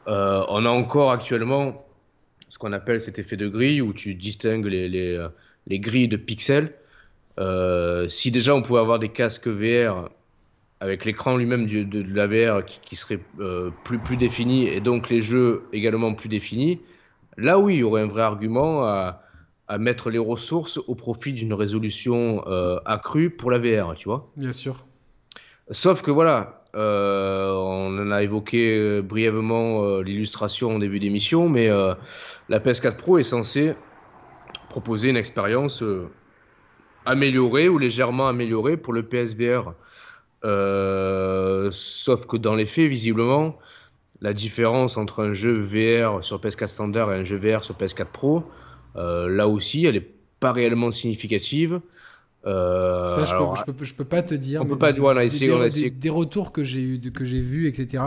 on 0.08 0.64
a 0.64 0.70
encore 0.70 1.12
actuellement 1.12 1.86
ce 2.52 2.58
qu'on 2.58 2.74
appelle 2.74 3.00
cet 3.00 3.18
effet 3.18 3.38
de 3.38 3.48
grille 3.48 3.80
où 3.80 3.94
tu 3.94 4.14
distingues 4.14 4.66
les, 4.66 4.86
les, 4.86 5.16
euh, 5.16 5.28
les 5.68 5.78
grilles 5.78 6.06
de 6.06 6.18
pixels. 6.18 6.74
Euh, 7.40 8.08
si 8.08 8.30
déjà 8.30 8.54
on 8.54 8.60
pouvait 8.60 8.80
avoir 8.80 8.98
des 8.98 9.08
casques 9.08 9.48
VR 9.48 10.10
avec 10.78 11.06
l'écran 11.06 11.38
lui-même 11.38 11.66
de, 11.66 11.82
de, 11.82 12.04
la 12.14 12.26
VR 12.26 12.62
qui, 12.62 12.78
qui 12.84 12.94
serait 12.94 13.20
euh, 13.40 13.70
plus, 13.84 13.98
plus 13.98 14.18
défini 14.18 14.68
et 14.68 14.80
donc 14.80 15.08
les 15.08 15.22
jeux 15.22 15.62
également 15.72 16.12
plus 16.12 16.28
définis, 16.28 16.78
là 17.38 17.58
oui, 17.58 17.76
il 17.76 17.78
y 17.78 17.82
aurait 17.84 18.02
un 18.02 18.06
vrai 18.06 18.20
argument 18.20 18.84
à, 18.84 19.22
à 19.66 19.78
mettre 19.78 20.10
les 20.10 20.18
ressources 20.18 20.76
au 20.76 20.94
profit 20.94 21.32
d'une 21.32 21.54
résolution 21.54 22.44
euh, 22.48 22.78
accrue 22.84 23.30
pour 23.30 23.50
la 23.50 23.60
VR, 23.60 23.94
tu 23.94 24.10
vois. 24.10 24.30
Bien 24.36 24.52
sûr. 24.52 24.84
Sauf 25.70 26.02
que 26.02 26.10
voilà, 26.10 26.61
euh, 26.74 27.52
on 27.52 27.98
en 27.98 28.10
a 28.10 28.22
évoqué 28.22 28.78
euh, 28.78 29.02
brièvement 29.02 29.84
euh, 29.84 30.02
l'illustration 30.02 30.76
au 30.76 30.78
début 30.78 31.00
d'émission, 31.00 31.48
mais 31.48 31.68
la 31.68 32.58
PS4 32.58 32.96
Pro 32.96 33.18
est 33.18 33.22
censée 33.24 33.74
proposer 34.68 35.10
une 35.10 35.18
expérience 35.18 35.84
améliorée 37.04 37.68
ou 37.68 37.78
légèrement 37.78 38.28
améliorée 38.28 38.78
pour 38.78 38.94
le 38.94 39.02
PSVR. 39.02 39.74
sauf 41.72 42.26
que 42.26 42.36
dans 42.38 42.54
les 42.54 42.66
faits, 42.66 42.88
visiblement, 42.88 43.58
la 44.22 44.32
différence 44.32 44.96
entre 44.96 45.22
un 45.22 45.34
jeu 45.34 45.60
VR 45.60 46.24
sur 46.24 46.40
PS4 46.40 46.68
standard 46.68 47.12
et 47.12 47.16
un 47.16 47.24
jeu 47.24 47.36
VR 47.36 47.64
sur 47.64 47.74
PS4 47.76 48.06
Pro, 48.06 48.44
là 48.94 49.46
aussi, 49.46 49.84
elle 49.84 49.96
n'est 49.96 50.08
pas 50.40 50.52
réellement 50.52 50.90
significative. 50.90 51.82
Euh, 52.46 53.14
ça, 53.14 53.24
je, 53.24 53.36
peux, 53.36 53.44
je, 53.56 53.72
peux, 53.72 53.84
je, 53.84 53.94
peux, 53.94 54.04
pas 54.04 54.22
te 54.22 54.34
dire. 54.34 54.62
On 54.62 54.66
peut 54.66 54.78
pas, 54.78 54.92
voilà, 54.92 55.24
essayer, 55.24 55.56
des, 55.68 55.68
des, 55.68 55.90
des, 55.90 56.10
retours 56.10 56.50
que 56.50 56.62
j'ai 56.62 56.80
eu, 56.80 57.00
que 57.12 57.24
j'ai 57.24 57.40
vus, 57.40 57.68
etc. 57.68 58.02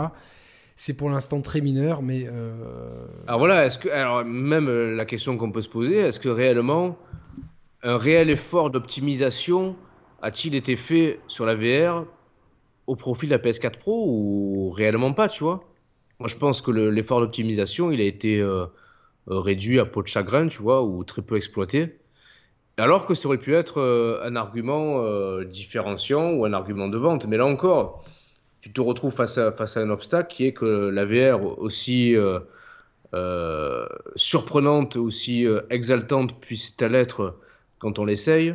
C'est 0.76 0.94
pour 0.94 1.08
l'instant 1.08 1.40
très 1.40 1.62
mineur, 1.62 2.02
mais. 2.02 2.26
Euh... 2.28 3.06
Alors 3.26 3.38
voilà, 3.38 3.64
est-ce 3.64 3.78
que, 3.78 3.88
alors 3.88 4.24
même 4.24 4.68
euh, 4.68 4.94
la 4.94 5.06
question 5.06 5.38
qu'on 5.38 5.50
peut 5.50 5.62
se 5.62 5.70
poser, 5.70 5.96
est-ce 5.96 6.20
que 6.20 6.28
réellement 6.28 6.98
un 7.82 7.96
réel 7.96 8.28
effort 8.28 8.70
d'optimisation 8.70 9.74
a-t-il 10.20 10.54
été 10.54 10.76
fait 10.76 11.20
sur 11.28 11.46
la 11.46 11.54
VR 11.54 12.04
au 12.86 12.96
profit 12.96 13.26
de 13.26 13.30
la 13.32 13.38
PS4 13.38 13.78
Pro 13.78 14.06
ou 14.08 14.70
réellement 14.70 15.14
pas, 15.14 15.28
tu 15.28 15.44
vois? 15.44 15.64
Moi, 16.18 16.28
je 16.28 16.36
pense 16.36 16.60
que 16.60 16.70
l'effort 16.70 17.20
d'optimisation, 17.20 17.90
il 17.90 18.00
a 18.00 18.04
été 18.04 18.40
euh, 18.40 18.66
réduit 19.26 19.78
à 19.78 19.84
peau 19.84 20.02
de 20.02 20.08
chagrin, 20.08 20.48
tu 20.48 20.62
vois, 20.62 20.82
ou 20.82 21.04
très 21.04 21.22
peu 21.22 21.36
exploité. 21.36 21.98
Alors 22.78 23.06
que 23.06 23.14
ça 23.14 23.28
aurait 23.28 23.38
pu 23.38 23.54
être 23.54 23.80
euh, 23.80 24.20
un 24.22 24.36
argument 24.36 25.02
euh, 25.02 25.44
différenciant 25.44 26.32
ou 26.32 26.44
un 26.44 26.52
argument 26.52 26.88
de 26.88 26.98
vente. 26.98 27.26
Mais 27.26 27.38
là 27.38 27.46
encore, 27.46 28.04
tu 28.60 28.70
te 28.72 28.80
retrouves 28.82 29.14
face 29.14 29.38
à, 29.38 29.50
face 29.52 29.78
à 29.78 29.80
un 29.80 29.88
obstacle 29.88 30.28
qui 30.28 30.44
est 30.44 30.52
que 30.52 30.90
la 30.90 31.06
VR, 31.06 31.58
aussi 31.58 32.14
euh, 32.14 33.86
surprenante, 34.14 34.96
aussi 34.96 35.46
exaltante 35.70 36.38
puisse-t-elle 36.38 36.94
être 36.94 37.38
quand 37.78 37.98
on 37.98 38.04
l'essaye, 38.04 38.54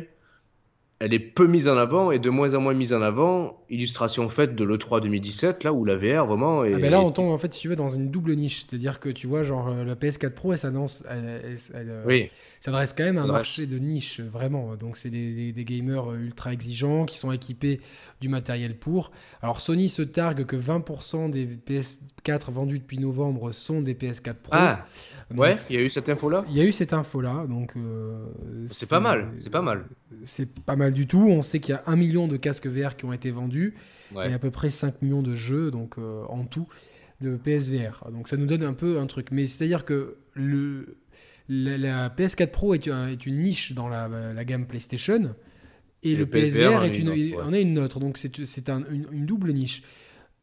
elle 1.00 1.14
est 1.14 1.18
peu 1.18 1.48
mise 1.48 1.66
en 1.66 1.76
avant 1.76 2.12
et 2.12 2.20
de 2.20 2.30
moins 2.30 2.54
en 2.54 2.60
moins 2.60 2.74
mise 2.74 2.94
en 2.94 3.02
avant. 3.02 3.64
Illustration 3.70 4.28
faite 4.28 4.54
de 4.54 4.62
l'E3 4.62 5.00
2017, 5.00 5.64
là 5.64 5.72
où 5.72 5.84
la 5.84 5.96
VR 5.96 6.26
vraiment 6.26 6.64
est. 6.64 6.74
Ah 6.74 6.78
ben 6.78 6.92
là, 6.92 7.00
on 7.00 7.10
tombe 7.10 7.32
en 7.32 7.38
fait, 7.38 7.52
si 7.52 7.62
tu 7.62 7.68
veux, 7.68 7.74
dans 7.74 7.88
une 7.88 8.08
double 8.08 8.34
niche. 8.34 8.66
C'est-à-dire 8.66 9.00
que 9.00 9.08
tu 9.08 9.26
vois, 9.26 9.42
genre, 9.42 9.68
la 9.70 9.96
PS4 9.96 10.30
Pro, 10.30 10.52
elle 10.52 10.58
s'annonce. 10.58 11.02
oui 12.06 12.30
reste 12.70 12.96
quand 12.96 13.04
même 13.04 13.18
un 13.18 13.26
marché 13.26 13.66
de 13.66 13.78
niche, 13.78 14.20
vraiment. 14.20 14.76
Donc, 14.76 14.96
c'est 14.96 15.10
des, 15.10 15.52
gamers 15.64 16.12
ultra 16.14 16.52
exigeants 16.52 17.04
qui 17.06 17.16
sont 17.18 17.32
équipés 17.32 17.80
du 18.20 18.28
matériel 18.28 18.76
pour. 18.78 19.10
Alors, 19.42 19.60
Sony 19.60 19.88
se 19.88 20.02
targue 20.02 20.44
que 20.44 20.56
20% 20.56 21.30
des 21.30 21.46
PS4 21.46 22.52
vendus 22.52 22.78
depuis 22.78 22.98
novembre 22.98 23.52
sont 23.52 23.80
des 23.80 23.94
PS4 23.94 24.34
Pro. 24.34 24.52
Ah, 24.52 24.86
ouais, 25.34 25.56
il 25.70 25.76
y 25.76 25.78
a 25.78 25.82
eu 25.82 25.90
cette 25.90 26.08
info-là? 26.08 26.44
Il 26.48 26.56
y 26.56 26.60
a 26.60 26.64
eu 26.64 26.72
cette 26.72 26.92
info-là, 26.92 27.46
donc... 27.48 27.76
Euh, 27.76 28.26
c'est 28.66 28.88
pas 28.88 29.00
mal, 29.00 29.32
c'est 29.38 29.50
pas 29.50 29.62
mal. 29.62 29.86
C'est 30.24 30.60
pas 30.60 30.76
mal 30.76 30.92
du 30.92 31.06
tout. 31.06 31.26
On 31.28 31.42
sait 31.42 31.58
qu'il 31.58 31.74
y 31.74 31.76
a 31.76 31.82
un 31.86 31.96
million 31.96 32.28
de 32.28 32.36
casques 32.36 32.66
VR 32.66 32.96
qui 32.96 33.04
ont 33.04 33.12
été 33.12 33.30
vendus 33.30 33.74
et 34.14 34.32
à 34.32 34.38
peu 34.38 34.50
près 34.50 34.70
5 34.70 35.02
millions 35.02 35.22
de 35.22 35.34
jeux, 35.34 35.70
donc 35.70 35.98
euh, 35.98 36.24
en 36.28 36.44
tout, 36.44 36.68
de 37.20 37.36
PSVR. 37.36 38.04
Donc 38.10 38.28
ça 38.28 38.36
nous 38.36 38.46
donne 38.46 38.62
un 38.62 38.74
peu 38.74 38.98
un 38.98 39.06
truc. 39.06 39.28
Mais 39.30 39.46
c'est-à-dire 39.46 39.84
que 39.84 40.16
le 40.34 40.96
la, 41.52 42.08
PS4 42.08 42.50
Pro 42.50 42.74
est, 42.74 42.86
est, 42.86 43.26
une 43.26 43.42
niche 43.42 43.72
dans 43.72 43.88
la, 43.88 44.08
la 44.08 44.44
gamme 44.44 44.66
PlayStation 44.66 45.34
et, 46.02 46.16
le, 46.16 46.26
PSVR, 46.26 46.84
est 46.84 46.98
une, 46.98 47.10
en 47.40 47.52
est 47.52 47.62
une 47.62 47.78
autre. 47.78 48.00
Donc 48.00 48.18
c'est 48.18 48.68
un, 48.68 48.82
une, 48.90 49.26
double 49.26 49.52
niche. 49.52 49.82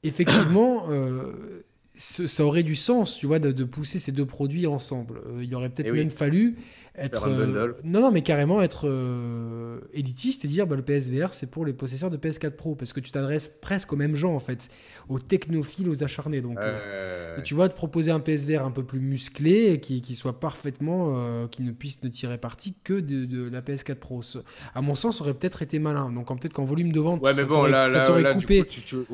Effectivement, 0.03 0.85
euh, 0.89 1.61
ça 1.97 2.45
aurait 2.45 2.63
du 2.63 2.75
sens, 2.75 3.17
tu 3.17 3.27
vois, 3.27 3.39
de, 3.39 3.63
pousser 3.65 3.99
ces 3.99 4.11
deux 4.11 4.25
produits 4.25 4.67
ensemble. 4.67 5.21
Euh, 5.27 5.43
il 5.43 5.53
aurait 5.55 5.69
peut-être 5.69 5.89
eh 5.89 5.97
même 5.97 6.09
fallu 6.09 6.57
être 6.99 7.27
euh, 7.27 7.73
non 7.83 8.01
non 8.01 8.11
mais 8.11 8.21
carrément 8.21 8.61
être 8.61 8.87
euh, 8.87 9.79
élitiste 9.93 10.45
et 10.45 10.47
dire 10.47 10.67
bah, 10.67 10.75
le 10.75 10.81
PSVR 10.81 11.33
c'est 11.33 11.49
pour 11.49 11.65
les 11.65 11.73
possesseurs 11.73 12.09
de 12.09 12.17
PS4 12.17 12.51
Pro 12.51 12.75
parce 12.75 12.93
que 12.93 12.99
tu 12.99 13.11
t'adresses 13.11 13.47
presque 13.47 13.93
aux 13.93 13.95
mêmes 13.95 14.15
gens 14.15 14.33
en 14.33 14.39
fait. 14.39 14.69
Aux 15.07 15.19
technophiles 15.19 15.89
aux 15.89 16.03
acharnés 16.03 16.41
donc 16.41 16.59
euh, 16.59 17.41
tu 17.43 17.53
vois 17.53 17.69
te 17.69 17.75
proposer 17.75 18.11
un 18.11 18.19
PSVR 18.19 18.63
un 18.63 18.71
peu 18.71 18.83
plus 18.83 18.99
musclé 18.99 19.79
qui, 19.79 20.01
qui 20.01 20.15
soit 20.15 20.39
parfaitement 20.39 21.47
qui 21.47 21.63
ne 21.63 21.71
puisse 21.71 22.03
ne 22.03 22.09
tirer 22.09 22.37
parti 22.37 22.75
que 22.83 22.99
de, 22.99 23.49
la 23.49 23.61
PS4 23.61 23.95
Pro. 23.95 24.21
À 24.75 24.81
mon 24.81 24.95
sens 24.95 25.17
ça 25.17 25.23
aurait 25.23 25.33
peut-être 25.33 25.61
été 25.61 25.79
malin. 25.79 26.11
Donc 26.11 26.27
peut-être 26.39 26.53
qu'en 26.53 26.65
volume 26.65 26.91
de 26.91 26.99
vente 26.99 27.25
ça 27.25 28.01
t'aurait 28.01 28.33
coupé 28.33 28.65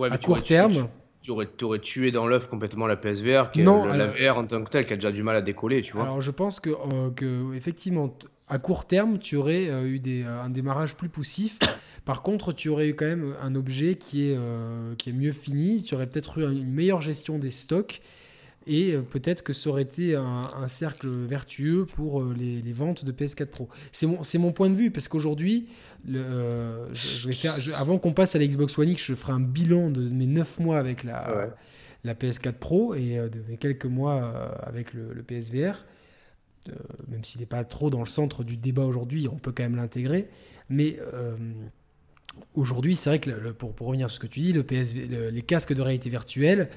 à 0.10 0.18
court 0.18 0.44
terme 0.44 0.74
tu 0.74 0.82
aurais, 1.32 1.48
aurais, 1.62 1.80
tué 1.80 2.12
dans 2.12 2.28
l'œuf 2.28 2.48
complètement 2.48 2.88
la 2.88 2.96
PSVR, 2.96 3.52
qui 3.52 3.62
non, 3.62 3.86
la 3.86 4.08
VR 4.08 4.38
en 4.38 4.46
tant 4.46 4.64
que 4.64 4.70
telle, 4.70 4.86
qui 4.86 4.94
a 4.94 4.96
déjà 4.96 5.12
du 5.12 5.24
mal 5.24 5.36
à 5.36 5.42
décoller, 5.42 5.82
tu 5.82 5.94
vois. 5.94 6.04
Alors 6.04 6.22
je 6.22 6.32
pense 6.32 6.60
que, 6.60 6.70
euh, 6.70 7.12
que 7.12 7.54
effectivement, 7.56 8.18
à 8.48 8.60
court 8.60 8.86
terme, 8.86 9.20
tu 9.20 9.36
aurais 9.36 9.70
euh, 9.70 9.88
eu 9.88 10.00
des, 10.00 10.24
euh, 10.24 10.42
un 10.42 10.50
démarrage 10.50 10.96
plus 10.96 11.10
poussif. 11.10 11.60
Par 12.06 12.22
contre, 12.22 12.54
tu 12.54 12.70
aurais 12.70 12.90
eu 12.90 12.96
quand 12.96 13.06
même 13.06 13.36
un 13.42 13.56
objet 13.56 13.96
qui 13.96 14.30
est, 14.30 14.38
qui 14.98 15.10
est 15.10 15.14
mieux 15.14 15.32
fini. 15.32 15.82
Tu 15.82 15.96
aurais 15.96 16.06
peut-être 16.06 16.38
eu 16.38 16.44
une 16.44 16.72
meilleure 16.72 17.02
gestion 17.02 17.40
des 17.40 17.50
stocks. 17.50 18.00
Et 18.68 18.96
peut-être 19.12 19.44
que 19.44 19.54
ça 19.54 19.70
aurait 19.70 19.84
été 19.84 20.16
un, 20.16 20.68
cercle 20.68 21.08
vertueux 21.08 21.86
pour 21.86 22.24
les, 22.24 22.62
les, 22.64 22.74
ventes 22.74 23.06
de 23.06 23.12
PS4 23.12 23.46
Pro. 23.46 23.70
C'est 23.92 24.08
mon, 24.08 24.22
mon 24.40 24.52
point 24.52 24.72
de 24.72 24.76
vue, 24.76 24.90
parce 24.90 25.08
qu'aujourd'hui, 25.08 25.68
euh, 26.14 26.88
je, 26.94 27.28
vais 27.28 27.34
faire, 27.34 27.54
avant 27.78 27.98
qu'on 27.98 28.14
passe 28.14 28.36
à 28.36 28.40
la 28.40 28.46
Xbox 28.46 28.78
One 28.78 28.90
X, 28.90 29.04
je 29.04 29.16
ferai 29.16 29.34
un 29.34 29.40
bilan 29.40 29.90
de 29.90 30.02
mes 30.08 30.28
9 30.28 30.60
mois 30.60 30.78
avec 30.78 31.04
la, 31.04 31.56
la 32.04 32.14
PS4 32.14 32.54
Pro 32.54 32.94
et 32.94 33.18
euh, 33.18 33.30
de 33.30 33.40
mes 33.50 33.58
quelques 33.58 33.86
mois 33.86 34.24
euh, 34.24 34.50
avec 34.62 34.94
le, 34.94 35.24
PSVR. 35.24 35.86
même 37.08 37.24
s'il 37.24 37.42
n'est 37.42 37.48
pas 37.48 37.64
trop 37.64 37.90
dans 37.90 38.02
le 38.02 38.08
centre 38.08 38.44
du 38.44 38.58
débat 38.58 38.84
aujourd'hui, 38.84 39.28
on 39.32 39.38
peut 39.38 39.52
quand 39.52 39.64
même 39.64 39.76
l'intégrer. 39.76 40.28
Mais 40.70 41.00
aujourd'hui, 42.54 42.96
c'est 42.96 43.10
vrai 43.10 43.20
que 43.20 43.52
pour, 43.52 43.74
pour, 43.74 43.88
revenir 43.88 44.10
sur 44.10 44.16
ce 44.16 44.28
que 44.28 44.32
tu 44.32 44.40
dis, 44.42 44.54
le 44.54 44.64
PSV, 44.64 45.32
les 45.32 45.42
casques 45.42 45.74
de 45.74 45.82
réalité 45.82 46.10
virtuelle, 46.10 46.70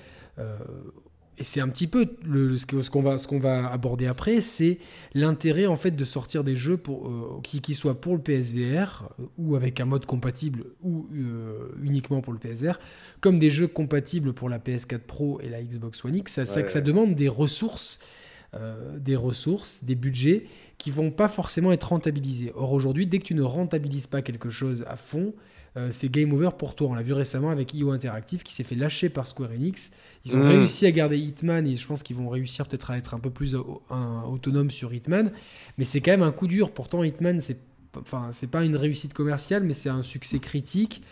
et 1.39 1.45
c'est 1.45 1.61
un 1.61 1.69
petit 1.69 1.87
peu 1.87 2.07
le, 2.25 2.57
ce 2.57 2.91
qu'on 2.91 3.39
va, 3.39 3.71
aborder 3.71 4.07
après, 4.07 4.41
c'est 4.41 4.79
l'intérêt 5.15 5.67
en 5.67 5.77
fait 5.77 5.93
de 5.93 6.05
sortir 6.05 6.43
des 6.43 6.57
jeux 6.57 6.77
pour, 6.77 7.09
euh, 7.09 7.41
qui, 7.43 7.61
qui, 7.61 7.75
soient 7.75 8.01
pour 8.01 8.15
le 8.17 8.21
PSVR 8.21 9.09
euh, 9.21 9.25
ou 9.39 9.55
avec 9.55 9.79
un 9.81 9.85
mode 9.85 10.05
compatible 10.05 10.65
ou 10.83 11.07
euh, 11.15 11.69
uniquement 11.83 12.21
pour 12.21 12.33
le 12.33 12.41
PSVR, 12.41 12.81
comme 13.21 13.39
des 13.39 13.51
jeux 13.51 13.69
compatibles 13.69 14.33
pour 14.33 14.49
la 14.49 14.59
PS4 14.59 14.99
Pro 14.99 15.41
et 15.41 15.49
la 15.49 15.63
Xbox 15.63 16.05
One 16.05 16.17
X. 16.17 16.45
Ça, 16.45 16.69
ça, 16.69 16.81
demande 16.81 17.15
des 17.15 17.29
ressources, 17.29 18.01
des 18.99 19.17
ressources, 19.17 19.85
des 19.85 19.95
budgets 19.95 20.47
qui 20.79 20.91
vont 20.91 21.11
pas 21.11 21.29
forcément 21.29 21.73
être 21.73 21.89
rentabilisés. 21.89 22.53
Or 22.55 22.73
aujourd'hui, 22.73 23.07
dès 23.07 23.19
que 23.19 23.25
tu 23.25 23.35
ne 23.35 23.43
rentabilises 23.43 24.07
pas 24.07 24.23
quelque 24.23 24.51
chose 24.51 24.85
à 24.89 24.97
fond, 24.97 25.35
c'est 25.91 26.11
game 26.11 26.33
over 26.33 26.51
pour 26.59 26.75
toi. 26.75 26.89
On 26.89 26.95
l'a 26.95 27.03
vu 27.03 27.13
récemment 27.13 27.51
avec 27.51 27.75
IO 27.75 27.91
Interactive 27.91 28.43
qui 28.43 28.53
s'est 28.53 28.65
fait 28.65 28.75
lâcher 28.75 29.09
par 29.09 29.27
Square 29.27 29.51
Enix 29.51 29.91
ils 30.25 30.37
ont 30.37 30.41
mm. 30.41 30.49
réussi 30.49 30.87
à 30.87 30.91
garder 30.91 31.19
Hitman 31.19 31.67
et 31.67 31.75
je 31.75 31.87
pense 31.87 32.03
qu'ils 32.03 32.17
vont 32.17 32.29
réussir 32.29 32.67
peut-être 32.67 32.91
à 32.91 32.99
être 32.99 33.15
un 33.15 33.19
peu 33.19 33.31
plus 33.31 33.57
autonomes 33.57 34.71
sur 34.71 34.93
Hitman. 34.93 35.33
Mais 35.79 35.85
c'est 35.85 36.01
quand 36.01 36.11
même 36.11 36.23
un 36.23 36.33
coup 36.33 36.47
dur. 36.47 36.71
Pourtant, 36.71 37.03
Hitman, 37.03 37.41
c'est 37.41 37.59
enfin, 37.97 38.31
pas 38.51 38.65
une 38.65 38.77
réussite 38.77 39.15
commerciale, 39.15 39.65
mais 39.65 39.73
c'est 39.73 39.89
un 39.89 40.03
succès 40.03 40.39
critique. 40.39 41.03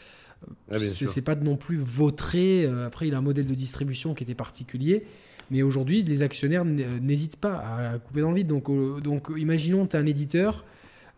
c'est 0.76 1.24
pas 1.24 1.34
non 1.34 1.56
plus 1.56 1.78
vautré. 1.78 2.64
Euh, 2.64 2.86
après, 2.86 3.08
il 3.08 3.14
a 3.14 3.18
un 3.18 3.22
modèle 3.22 3.46
de 3.46 3.54
distribution 3.54 4.14
qui 4.14 4.24
était 4.24 4.34
particulier. 4.34 5.04
Mais 5.50 5.62
aujourd'hui, 5.62 6.02
les 6.02 6.22
actionnaires 6.22 6.64
n'hésitent 6.64 7.36
pas 7.36 7.56
à 7.58 7.98
couper 7.98 8.20
dans 8.20 8.30
le 8.30 8.36
vide. 8.36 8.48
Donc, 8.48 8.68
euh, 8.68 9.00
donc 9.00 9.28
imaginons, 9.36 9.86
tu 9.86 9.96
es 9.96 10.00
un 10.00 10.06
éditeur. 10.06 10.64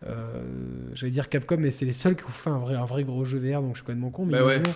Euh, 0.05 0.43
j'allais 0.93 1.11
dire 1.11 1.29
Capcom, 1.29 1.57
mais 1.57 1.71
c'est 1.71 1.85
les 1.85 1.91
seuls 1.93 2.15
qui 2.15 2.23
ont 2.23 2.29
fait 2.29 2.49
un 2.49 2.59
vrai, 2.59 2.75
un 2.75 2.85
vrai 2.85 3.03
gros 3.03 3.25
jeu 3.25 3.39
VR, 3.39 3.61
donc 3.61 3.71
je 3.71 3.79
suis 3.79 3.81
complètement 3.81 4.11
con. 4.11 4.25
Mais 4.25 4.39
bah 4.39 4.45
imaginons, 4.45 4.73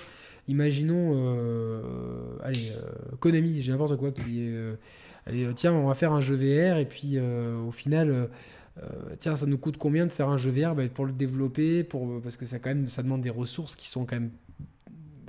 Imaginons, 0.50 1.12
euh, 1.16 1.82
allez, 2.44 2.72
euh, 2.72 3.16
Konami, 3.20 3.62
j'ai 3.62 3.72
n'importe 3.72 3.96
quoi, 3.96 4.12
qui 4.12 4.50
euh, 4.50 4.76
allez, 5.26 5.48
tiens, 5.56 5.74
on 5.74 5.88
va 5.88 5.94
faire 5.94 6.12
un 6.12 6.20
jeu 6.20 6.36
VR, 6.36 6.78
et 6.78 6.86
puis 6.86 7.18
au 7.20 7.72
final, 7.72 8.30
tiens, 9.20 9.36
ça 9.36 9.46
nous 9.46 9.58
coûte 9.58 9.78
combien 9.78 10.06
de 10.06 10.12
faire 10.12 10.28
un 10.28 10.38
jeu 10.38 10.52
VR 10.52 10.76
bah, 10.76 10.88
Pour 10.90 11.06
le 11.06 11.14
développer, 11.14 11.84
pour, 11.84 12.22
parce 12.22 12.36
que 12.36 12.46
ça, 12.46 12.60
quand 12.60 12.70
même, 12.70 12.88
ça 12.88 13.04
demande 13.04 13.22
des 13.22 13.30
ressources 13.30 13.76
qui 13.76 13.88
sont 13.88 14.06
quand 14.06 14.16
même 14.16 14.32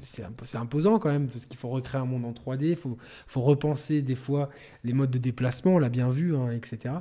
c'est 0.05 0.59
imposant 0.59 0.99
quand 0.99 1.11
même, 1.11 1.29
parce 1.29 1.47
qu'il 1.47 1.57
faut 1.57 1.71
recréer 1.71 1.99
un 1.99 2.05
monde 2.05 2.27
en 2.27 2.33
3D, 2.33 2.65
il 2.71 2.77
faut, 2.77 2.99
faut, 3.27 3.41
repenser 3.41 4.03
des 4.03 4.15
fois 4.15 4.51
les 4.85 4.93
modes 4.93 5.11
de 5.11 5.17
déplacement, 5.17 5.77
on 5.77 5.79
l'a 5.79 5.89
bien 5.89 6.11
vu, 6.11 6.37
hein, 6.37 6.51
etc. 6.51 6.97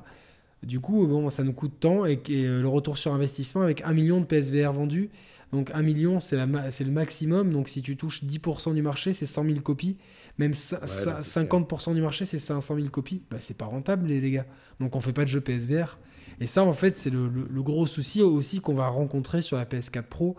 Du 0.64 0.80
coup, 0.80 1.06
bon, 1.08 1.30
ça 1.30 1.44
nous 1.44 1.54
coûte 1.54 1.74
tant, 1.80 2.06
et, 2.06 2.22
et, 2.30 2.44
le 2.44 2.68
retour 2.68 2.98
sur 2.98 3.14
investissement 3.14 3.62
avec 3.62 3.82
un 3.84 3.94
million 3.94 4.20
de 4.20 4.26
PSVR 4.26 4.72
vendus, 4.72 5.10
donc 5.54 5.70
1 5.72 5.84
million, 5.84 6.20
c'est 6.20 6.36
le 6.36 6.92
maximum. 6.92 7.54
Donc 7.54 7.70
si 7.70 7.84
tu 7.84 7.96
touches 7.96 8.24
10% 8.24 8.74
du 8.74 8.82
marché, 8.82 9.14
c'est 9.14 9.28
100 9.28 9.46
000 9.46 9.60
copies. 9.60 9.98
Même 10.40 10.54
50% 10.54 11.94
du 11.94 12.02
marché, 12.02 12.26
c'est 12.26 12.40
500 12.40 12.76
000 12.76 12.90
copies. 12.90 13.22
Bah, 13.30 13.38
c'est 13.40 13.56
pas 13.56 13.66
rentable, 13.66 14.08
les, 14.08 14.32
gars. 14.32 14.48
Donc 14.80 14.96
on 14.96 15.00
fait 15.00 15.14
pas 15.14 15.24
de 15.24 15.30
jeu 15.30 15.42
PSVR. 15.42 16.00
Et 16.40 16.48
ça, 16.48 16.64
en 16.64 16.74
fait, 16.74 16.96
c'est 16.96 17.12
le, 17.12 17.30
gros 17.62 17.86
souci 17.86 18.24
aussi 18.24 18.62
qu'on 18.62 18.74
va 18.74 18.88
rencontrer 18.88 19.44
sur 19.44 19.56
la 19.56 19.66
PS4 19.66 20.02
Pro 20.02 20.36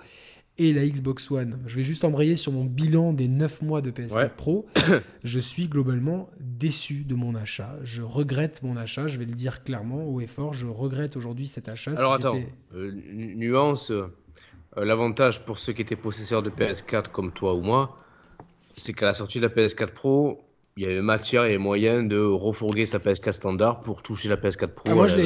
et 0.59 0.73
la 0.73 0.87
Xbox 0.87 1.31
One. 1.31 1.59
Je 1.67 1.77
vais 1.77 1.83
juste 1.83 2.05
embrayer 2.05 2.37
sur 2.37 2.53
mon 2.53 2.65
bilan 2.65 3.13
des 3.13 3.29
9 3.29 3.63
mois 3.63 3.81
de 3.83 3.91
PS4 3.91 4.31
Pro. 4.31 4.67
je 5.25 5.41
suis 5.41 5.69
globalement 5.69 6.31
déçu 6.39 7.05
de 7.05 7.15
mon 7.15 7.35
achat. 7.35 7.77
Je 7.83 8.03
regrette 8.03 8.63
mon 8.63 8.77
achat, 8.77 9.09
je 9.09 9.19
vais 9.19 9.25
le 9.25 9.35
dire 9.35 9.65
clairement, 9.65 10.05
haut 10.05 10.21
et 10.21 10.27
fort. 10.27 10.53
Je 10.53 10.67
regrette 10.67 11.17
aujourd'hui 11.17 11.49
cet 11.49 11.69
achat. 11.69 11.93
Alors 11.97 12.15
attends, 12.15 12.39
euh, 12.75 12.93
nuance. 13.15 13.91
Euh, 13.91 14.07
l'avantage 14.77 15.45
pour 15.45 15.59
ceux 15.59 15.73
qui 15.73 15.83
étaient 15.83 15.97
possesseurs 15.97 16.43
de 16.43 16.51
PS4 16.51 17.09
comme 17.09 17.33
toi 17.33 17.55
ou 17.55 17.61
moi, 17.61 17.97
c'est 18.77 18.93
qu'à 18.93 19.07
la 19.07 19.15
sortie 19.15 19.41
de 19.41 19.47
la 19.47 19.53
PS4 19.53 19.89
Pro, 19.89 20.45
il 20.77 20.83
y 20.83 20.87
avait 20.87 21.03
matière 21.03 21.45
et 21.45 21.59
moyen 21.59 22.03
de 22.03 22.19
refourguer 22.19 22.87
sa 22.87 22.99
PS4 22.99 23.33
standard 23.33 23.81
pour 23.81 24.03
toucher 24.03 24.29
la 24.29 24.37
PS4 24.37 24.69
Pro. 24.69 24.89
Ah, 24.91 24.95
moi, 24.95 25.09
je 25.09 25.17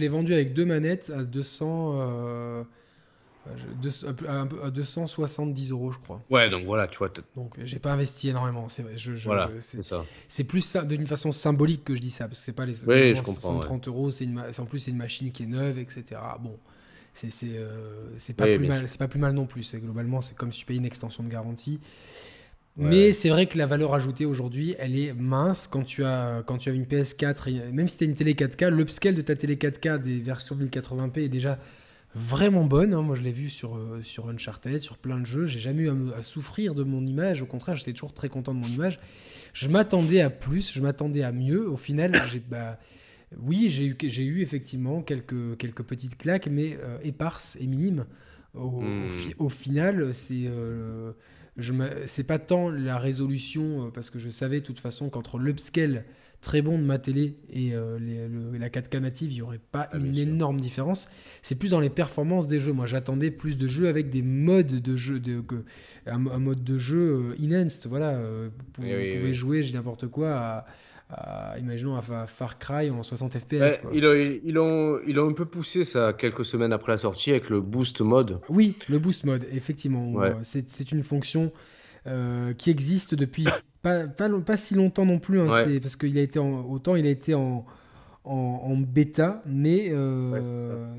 l'ai 0.00 0.08
vendu 0.08 0.32
avec 0.32 0.54
deux 0.54 0.64
manettes 0.64 1.12
à 1.16 1.22
200. 1.22 2.00
Euh, 2.00 2.62
à 4.28 4.70
270 4.70 5.70
euros, 5.70 5.92
je 5.92 5.98
crois. 5.98 6.22
Ouais, 6.30 6.48
donc 6.50 6.64
voilà, 6.64 6.86
tu 6.88 6.98
vois. 6.98 7.10
Donc 7.36 7.54
j'ai 7.62 7.78
pas 7.78 7.92
investi 7.92 8.28
énormément, 8.28 8.68
c'est 8.68 8.84
je, 8.96 9.14
je, 9.14 9.24
voilà, 9.24 9.50
c'est 9.60 9.82
ça. 9.82 10.04
C'est 10.28 10.44
plus 10.44 10.60
ça, 10.60 10.84
d'une 10.84 11.06
façon 11.06 11.32
symbolique 11.32 11.84
que 11.84 11.94
je 11.96 12.00
dis 12.00 12.10
ça, 12.10 12.28
parce 12.28 12.38
que 12.38 12.44
c'est 12.44 12.52
pas 12.52 12.66
les. 12.66 12.84
Oui, 12.86 13.14
je 13.14 13.22
comprends. 13.22 13.60
130 13.60 13.88
euros, 13.88 14.10
c'est 14.10 14.28
en 14.58 14.66
plus 14.66 14.78
c'est 14.78 14.90
une 14.90 14.96
machine 14.96 15.32
qui 15.32 15.42
est 15.44 15.46
neuve, 15.46 15.78
etc. 15.78 16.20
Bon, 16.40 16.56
c'est 17.14 17.30
euh, 17.44 18.08
c'est 18.16 18.34
pas, 18.34 18.44
plus 18.46 18.66
mal, 18.66 18.84
pas 18.98 19.08
plus 19.08 19.20
mal 19.20 19.32
non 19.32 19.46
plus. 19.46 19.74
Globalement, 19.76 20.20
c'est 20.20 20.36
comme 20.36 20.52
si 20.52 20.60
tu 20.60 20.66
payais 20.66 20.78
une 20.78 20.86
extension 20.86 21.22
de 21.22 21.28
garantie. 21.28 21.80
Mais 22.76 23.12
c'est 23.12 23.28
vrai 23.28 23.46
que 23.46 23.58
la 23.58 23.66
valeur 23.66 23.92
ajoutée 23.92 24.24
aujourd'hui, 24.24 24.74
elle 24.78 24.98
est 24.98 25.12
mince 25.12 25.66
quand 25.66 25.82
tu 25.82 26.04
as, 26.04 26.42
quand 26.46 26.56
tu 26.56 26.70
as 26.70 26.72
une 26.72 26.84
PS4, 26.84 27.70
même 27.70 27.86
si 27.86 27.98
tu 27.98 28.04
as 28.04 28.06
une 28.06 28.14
télé 28.14 28.32
4K, 28.32 28.68
l'upscale 28.68 29.14
de 29.14 29.20
ta 29.20 29.36
télé 29.36 29.56
4K 29.56 30.00
des 30.00 30.20
versions 30.20 30.56
1080p 30.56 31.20
est 31.20 31.28
déjà 31.28 31.58
vraiment 32.14 32.64
bonne. 32.64 32.94
Hein. 32.94 33.02
Moi, 33.02 33.16
je 33.16 33.22
l'ai 33.22 33.32
vu 33.32 33.48
sur, 33.48 33.76
euh, 33.76 34.00
sur 34.02 34.28
Uncharted, 34.28 34.80
sur 34.80 34.98
plein 34.98 35.18
de 35.18 35.26
jeux. 35.26 35.46
J'ai 35.46 35.60
jamais 35.60 35.82
eu 35.82 35.90
à, 36.16 36.22
souffrir 36.22 36.74
de 36.74 36.82
mon 36.82 37.04
image. 37.06 37.42
Au 37.42 37.46
contraire, 37.46 37.76
j'étais 37.76 37.92
toujours 37.92 38.14
très 38.14 38.28
content 38.28 38.54
de 38.54 38.60
mon 38.60 38.68
image. 38.68 39.00
Je 39.52 39.68
m'attendais 39.68 40.20
à 40.20 40.30
plus, 40.30 40.72
je 40.72 40.80
m'attendais 40.80 41.22
à 41.22 41.32
mieux. 41.32 41.68
Au 41.68 41.76
final, 41.76 42.22
j'ai 42.30 42.40
bah, 42.40 42.78
oui, 43.40 43.70
j'ai 43.70 43.86
eu, 43.86 43.96
j'ai 44.02 44.24
eu 44.24 44.42
effectivement 44.42 45.02
quelques, 45.02 45.56
quelques 45.58 45.82
petites 45.82 46.16
claques, 46.16 46.48
mais 46.48 46.78
euh, 46.82 46.98
éparses 47.02 47.56
et 47.60 47.66
minimes. 47.66 48.06
Au, 48.54 48.82
hmm. 48.82 49.48
final, 49.48 50.14
c'est 50.14 50.44
euh, 50.46 51.12
c'est 52.06 52.26
pas 52.26 52.38
tant 52.38 52.70
la 52.70 52.98
résolution, 52.98 53.86
euh, 53.86 53.90
parce 53.90 54.10
que 54.10 54.18
je 54.18 54.28
savais 54.28 54.60
de 54.60 54.66
toute 54.66 54.80
façon 54.80 55.10
qu'entre 55.10 55.38
l'upscale 55.38 56.04
très 56.42 56.60
bon 56.60 56.78
de 56.78 56.84
ma 56.84 56.98
télé 56.98 57.36
et 57.50 57.72
la 57.72 58.68
4K 58.68 58.98
native, 58.98 59.32
il 59.32 59.36
n'y 59.36 59.42
aurait 59.42 59.60
pas 59.70 59.88
ah, 59.90 59.96
une 59.96 60.18
énorme 60.18 60.60
différence. 60.60 61.08
C'est 61.40 61.54
plus 61.54 61.70
dans 61.70 61.80
les 61.80 61.90
performances 61.90 62.46
des 62.46 62.60
jeux. 62.60 62.72
Moi, 62.72 62.86
j'attendais 62.86 63.30
plus 63.30 63.56
de 63.56 63.66
jeux 63.66 63.88
avec 63.88 64.10
des 64.10 64.22
modes 64.22 64.66
de 64.82 64.96
jeu, 64.96 65.20
de, 65.20 65.42
un, 66.06 66.18
mode 66.18 66.62
de 66.62 66.78
jeu 66.78 67.34
enhanced. 67.40 67.86
Voilà, 67.88 68.20
vous, 68.20 68.50
pouvez 68.72 69.32
jouer, 69.32 69.62
j'ai 69.62 69.72
n'importe 69.72 70.08
quoi, 70.08 70.34
à 70.34 70.66
imaginons 71.58 71.94
à 71.96 72.26
Far 72.26 72.58
Cry 72.58 72.90
en 72.90 73.02
60 73.02 73.38
FPS. 73.38 73.80
Ils, 73.92 74.06
ont, 74.06 74.98
ils, 75.06 75.18
ont, 75.18 75.28
un 75.28 75.32
peu 75.32 75.44
poussé 75.44 75.84
ça 75.84 76.12
quelques 76.12 76.44
semaines 76.44 76.72
après 76.72 76.92
la 76.92 76.98
sortie 76.98 77.30
avec 77.30 77.50
le 77.50 77.60
Boost 77.60 78.00
Mode. 78.00 78.40
Oui, 78.48 78.76
le 78.88 78.98
Boost 78.98 79.24
Mode, 79.24 79.46
effectivement. 79.52 80.14
C'est 80.42 80.92
une 80.92 81.02
fonction 81.02 81.52
euh, 82.06 82.52
qui 82.54 82.70
existe 82.70 83.14
depuis 83.14 83.46
pas, 83.82 84.06
pas, 84.06 84.28
pas, 84.40 84.56
si 84.56 84.74
longtemps 84.74 85.04
non 85.06 85.18
plus. 85.18 85.40
Hein, 85.40 85.48
Parce 85.80 85.96
qu'il 85.96 86.16
a 86.18 86.22
été 86.22 86.38
en, 86.38 86.64
autant 86.70 86.96
il 86.96 87.06
a 87.06 87.10
été 87.10 87.34
en, 87.34 87.66
en, 88.24 88.76
bêta, 88.76 89.42
mais 89.46 89.92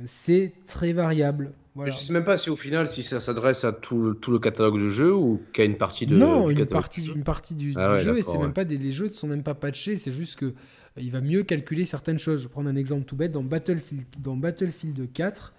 c'est 0.05 0.53
très 0.65 0.93
variable. 0.93 1.53
Je 1.75 1.89
Je 1.89 1.97
sais 1.97 2.13
même 2.13 2.23
pas 2.23 2.37
si 2.37 2.51
au 2.51 2.55
final, 2.55 2.87
si 2.87 3.01
ça 3.01 3.19
s'adresse 3.19 3.63
à 3.63 3.73
tout, 3.73 4.13
tout, 4.13 4.31
le 4.31 4.37
catalogue 4.37 4.79
de 4.79 4.89
jeux 4.89 5.13
ou 5.13 5.41
qu'à 5.53 5.63
une 5.63 5.77
partie 5.77 6.05
de. 6.05 6.15
Non, 6.15 6.49
une, 6.49 6.65
partie, 6.67 7.07
une 7.07 7.23
partie 7.23 7.55
du, 7.55 7.73
ah 7.75 7.97
jeu, 7.97 8.17
et 8.19 8.21
c'est 8.21 8.37
même 8.37 8.53
pas 8.53 8.63
des, 8.63 8.77
les 8.77 8.91
jeux 8.91 9.07
ne 9.07 9.13
sont 9.13 9.27
même 9.27 9.41
pas 9.41 9.55
patchés, 9.55 9.97
c'est 9.97 10.11
juste 10.11 10.35
que 10.35 10.53
il 10.97 11.09
va 11.09 11.21
mieux 11.21 11.43
calculer 11.43 11.85
certaines 11.85 12.19
choses. 12.19 12.39
Je 12.39 12.47
vais 12.47 12.51
prendre 12.51 12.69
un 12.69 12.75
exemple 12.75 13.05
tout 13.05 13.15
bête. 13.15 13.31
Dans 13.31 13.43
Battlefield, 13.43 14.05
dans 14.19 14.35
Battlefield 14.35 15.11
4, 15.11 15.53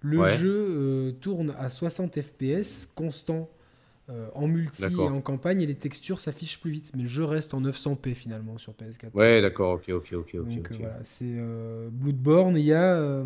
le 0.00 0.24
jeu 0.24 0.50
euh, 0.52 1.12
tourne 1.12 1.54
à 1.58 1.68
60 1.68 2.20
FPS 2.20 2.88
constant 2.94 3.48
euh, 4.10 4.28
en 4.34 4.46
multi 4.46 4.84
et 4.84 4.96
en 4.96 5.20
campagne 5.20 5.62
et 5.62 5.66
les 5.66 5.74
textures 5.74 6.20
s'affichent 6.20 6.60
plus 6.60 6.70
vite. 6.70 6.92
Mais 6.96 7.02
le 7.02 7.08
jeu 7.08 7.24
reste 7.24 7.54
en 7.54 7.60
900p 7.60 8.14
finalement 8.14 8.58
sur 8.58 8.72
PS4. 8.72 9.10
Ouais, 9.14 9.40
d'accord, 9.40 9.74
ok, 9.74 9.88
ok, 9.90 10.14
ok. 10.14 10.36
Donc 10.36 10.72
euh, 10.72 10.76
voilà, 10.78 10.98
c'est 11.04 11.36
Bloodborne. 11.92 12.56
Il 12.56 12.64
y 12.64 12.74
a. 12.74 13.24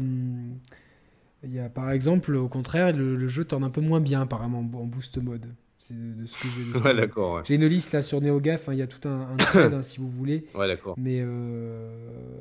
Il 1.46 1.52
y 1.52 1.58
a 1.58 1.68
par 1.68 1.90
exemple, 1.90 2.34
au 2.36 2.48
contraire, 2.48 2.96
le, 2.96 3.26
jeu 3.28 3.44
tourne 3.44 3.64
un 3.64 3.70
peu 3.70 3.82
moins 3.82 4.00
bien 4.00 4.22
apparemment 4.22 4.60
en 4.60 4.84
boost 4.84 5.18
mode. 5.18 5.46
C'est 5.78 5.94
de, 5.94 6.24
ce 6.24 6.38
que 6.38 6.48
j'ai. 6.48 6.80
Ouais, 6.84 6.94
d'accord. 6.94 7.44
J'ai 7.44 7.56
une 7.56 7.66
liste 7.66 7.92
là 7.92 8.00
sur 8.00 8.20
NeoGaf. 8.20 8.68
Hein, 8.68 8.72
il 8.72 8.78
y 8.78 8.82
a 8.82 8.86
tout 8.86 9.06
un, 9.06 9.32
un 9.32 9.36
thread 9.36 9.74
hein, 9.74 9.82
si 9.82 10.00
vous 10.00 10.08
voulez. 10.08 10.46
Ouais, 10.54 10.66
d'accord. 10.66 10.94
Mais 10.98 11.20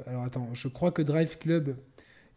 alors 0.07 0.23
attends, 0.23 0.49
je 0.53 0.67
crois 0.67 0.91
que 0.91 1.01
Drive 1.01 1.37
Club 1.37 1.75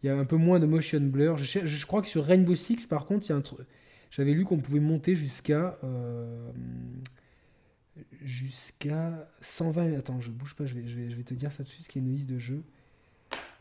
il 0.03 0.07
y 0.07 0.09
a 0.09 0.17
un 0.17 0.25
peu 0.25 0.35
moins 0.35 0.59
de 0.59 0.65
motion 0.65 0.99
blur. 1.01 1.37
Je, 1.37 1.65
je, 1.65 1.85
crois 1.85 2.01
que 2.01 2.07
sur 2.07 2.23
Rainbow 2.23 2.55
Six, 2.55 2.85
par 2.87 3.05
contre, 3.05 3.25
il 3.27 3.29
y 3.29 3.31
a 3.33 3.35
un 3.35 3.41
truc. 3.41 3.65
J'avais 4.11 4.33
lu 4.33 4.45
qu'on 4.45 4.57
pouvait 4.57 4.79
monter 4.79 5.15
jusqu'à. 5.15 5.77
Euh, 5.83 6.51
jusqu'à 8.21 9.27
120. 9.41 9.93
Attends, 9.97 10.19
je 10.19 10.31
bouge 10.31 10.55
pas, 10.55 10.65
je 10.65 10.75
vais, 10.75 10.87
je 10.87 10.97
vais, 10.97 11.09
je 11.09 11.15
vais 11.15 11.23
te 11.23 11.33
dire 11.33 11.51
ça 11.51 11.63
dessus, 11.63 11.81
ce 11.81 11.89
qui 11.89 11.99
est 11.99 12.01
une 12.01 12.11
liste 12.11 12.29
de 12.29 12.37
jeux. 12.37 12.63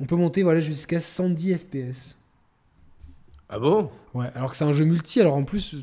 On 0.01 0.05
peut 0.05 0.17
monter 0.17 0.43
voilà, 0.43 0.61
jusqu'à 0.61 1.01
110 1.01 1.57
FPS. 1.57 2.17
Ah 3.49 3.59
bon? 3.59 3.91
Ouais, 4.15 4.27
alors 4.35 4.51
que 4.51 4.57
c'est 4.57 4.65
un 4.65 4.73
jeu 4.73 4.85
multi, 4.85 5.21
alors 5.21 5.37
en 5.37 5.45
plus 5.45 5.77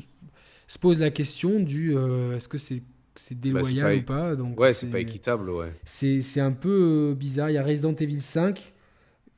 se 0.66 0.78
pose 0.78 0.98
la 0.98 1.10
question 1.10 1.60
du 1.60 1.96
euh, 1.96 2.36
est-ce 2.36 2.48
que 2.48 2.58
c'est 2.58 2.82
c'est 3.16 3.34
bah, 3.36 3.62
déloyal 3.62 3.98
ou 3.98 4.02
pas 4.02 4.34
donc 4.34 4.58
Ouais, 4.58 4.72
c'est 4.72 4.90
pas 4.90 4.98
équitable, 4.98 5.48
ouais. 5.50 5.72
C'est 5.84 6.40
un 6.40 6.50
peu 6.50 7.12
euh, 7.12 7.14
bizarre. 7.14 7.48
Il 7.50 7.54
y 7.54 7.58
a 7.58 7.62
Resident 7.62 7.94
Evil 7.94 8.20
5 8.20 8.72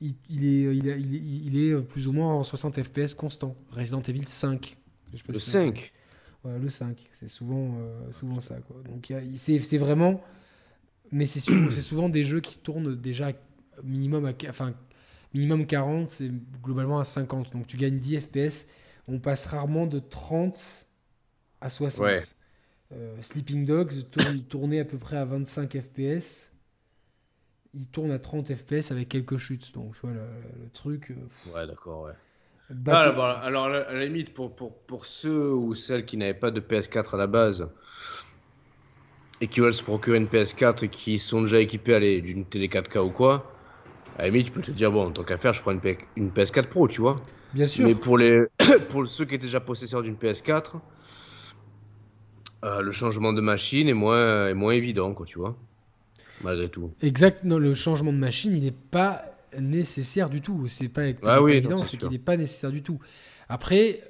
il, 0.01 0.15
est, 0.45 0.77
il, 0.77 1.59
est, 1.59 1.81
plus 1.81 2.07
ou 2.07 2.13
moins 2.13 2.35
en 2.35 2.43
60 2.43 2.83
FPS 2.83 3.15
constant. 3.15 3.55
Resident 3.71 4.03
Evil 4.03 4.27
5. 4.27 4.77
Le 5.29 5.39
5 5.39 5.93
Voilà, 6.43 6.59
le 6.59 6.69
5. 6.69 6.99
C'est 7.13 7.29
souvent, 7.29 7.77
euh, 7.79 8.13
souvent 8.13 8.41
ça. 8.41 8.57
Quoi. 8.61 8.77
Donc 8.85 9.13
c'est 9.35 9.79
vraiment. 9.79 10.23
Mais 11.13 11.27
c'est 11.27 11.41
souvent 11.41 12.09
des 12.09 12.25
jeux 12.25 12.41
qui 12.41 12.59
tournent 12.59 12.97
déjà 12.97 13.33
minimum, 13.85 14.27
à, 14.27 14.33
enfin, 14.49 14.75
minimum 15.35 15.67
40, 15.67 16.09
c'est 16.09 16.31
globalement 16.63 16.99
à 16.99 17.05
50. 17.05 17.53
Donc 17.53 17.67
tu 17.67 17.77
gagnes 17.77 17.99
10 17.99 18.21
FPS. 18.21 18.67
On 19.09 19.21
passe 19.21 19.47
rarement 19.47 19.87
de 19.87 20.01
30 20.01 20.87
à 21.61 21.71
60. 21.71 22.35
Euh, 22.93 23.17
Sleeping 23.21 23.65
Dogs 23.65 24.11
tourne, 24.11 24.43
tournait 24.45 24.81
à 24.81 24.85
peu 24.85 24.99
près 24.99 25.17
à 25.17 25.25
25 25.25 25.81
FPS 25.81 26.51
il 27.77 27.87
tourne 27.87 28.11
à 28.11 28.19
30 28.19 28.55
FPS 28.55 28.91
avec 28.91 29.09
quelques 29.09 29.37
chutes. 29.37 29.73
Donc, 29.75 29.95
tu 29.95 30.01
vois, 30.03 30.13
le, 30.13 30.71
truc. 30.73 31.11
Euh, 31.11 31.53
ouais, 31.55 31.67
d'accord, 31.67 32.05
ouais. 32.05 32.13
Ah, 32.71 33.13
bah, 33.13 33.41
alors, 33.45 33.67
à 33.67 33.93
la 33.93 34.05
limite, 34.05 34.35
pour, 34.35 34.55
pour, 34.55 34.77
pour 34.77 35.07
ceux 35.07 35.53
ou 35.53 35.75
celles 35.75 36.05
qui 36.05 36.17
n'avaient 36.17 36.35
pas 36.35 36.51
de 36.51 36.61
PS4 36.61 37.15
à 37.15 37.17
la 37.17 37.27
base 37.27 37.69
et 39.41 39.47
qui 39.47 39.61
veulent 39.61 39.75
se 39.75 39.85
procurer 39.85 40.19
une 40.19 40.27
PS4 40.27 40.85
et 40.85 40.89
qui 40.89 41.19
sont 41.19 41.43
déjà 41.43 41.61
équipés 41.61 42.21
d'une 42.21 42.45
télé 42.45 42.69
4K 42.69 42.99
ou 42.99 43.11
quoi, 43.11 43.53
à 44.19 44.23
la 44.23 44.29
limite, 44.29 44.47
tu 44.47 44.53
peux 44.53 44.63
te 44.63 44.71
dire, 44.71 44.91
bon, 44.91 45.11
tant 45.13 45.23
qu'à 45.23 45.39
faire, 45.39 45.53
je 45.53 45.61
prends 45.61 45.73
une, 45.73 45.81
une, 46.17 46.31
PS4 46.31 46.67
Pro, 46.67 46.89
tu 46.89 47.01
vois. 47.01 47.17
Bien 47.55 47.67
sûr. 47.67 47.87
Mais 47.87 47.95
pour, 47.95 48.19
les 48.19 48.47
pour 48.89 49.07
ceux 49.07 49.27
qui 49.27 49.35
étaient 49.35 49.47
déjà 49.47 49.61
possesseurs 49.61 50.03
d'une 50.03 50.17
PS4, 50.17 50.73
euh, 52.65 52.81
le 52.81 52.91
changement 52.91 53.33
de 53.33 53.41
machine 53.41 53.89
est 53.89 53.95
moins, 53.95 54.49
est 54.49 54.55
moins 54.55 54.73
évident, 54.73 55.13
quoi, 55.15 55.27
tu 55.27 55.39
vois 55.39 55.57
malgré 56.43 56.69
tout. 56.69 56.93
Exact, 57.03 57.45
le 57.45 57.75
changement 57.75 58.13
de 58.13 58.19
machine, 58.19 58.55
il 58.55 58.65
n'est 58.65 58.71
pas 58.71 59.25
nécessaire 59.61 60.31
du 60.31 60.41
tout. 60.41 60.67
C'est 60.69 60.89
pas, 60.89 61.03
ah 61.23 61.39
évident, 61.49 61.85
c'est 61.85 61.97
qu'il 61.97 62.09
n'est 62.09 62.19
pas 62.19 62.37
nécessaire 62.37 62.73
du 62.73 62.83
tout. 62.83 62.99
Après, 63.49 64.01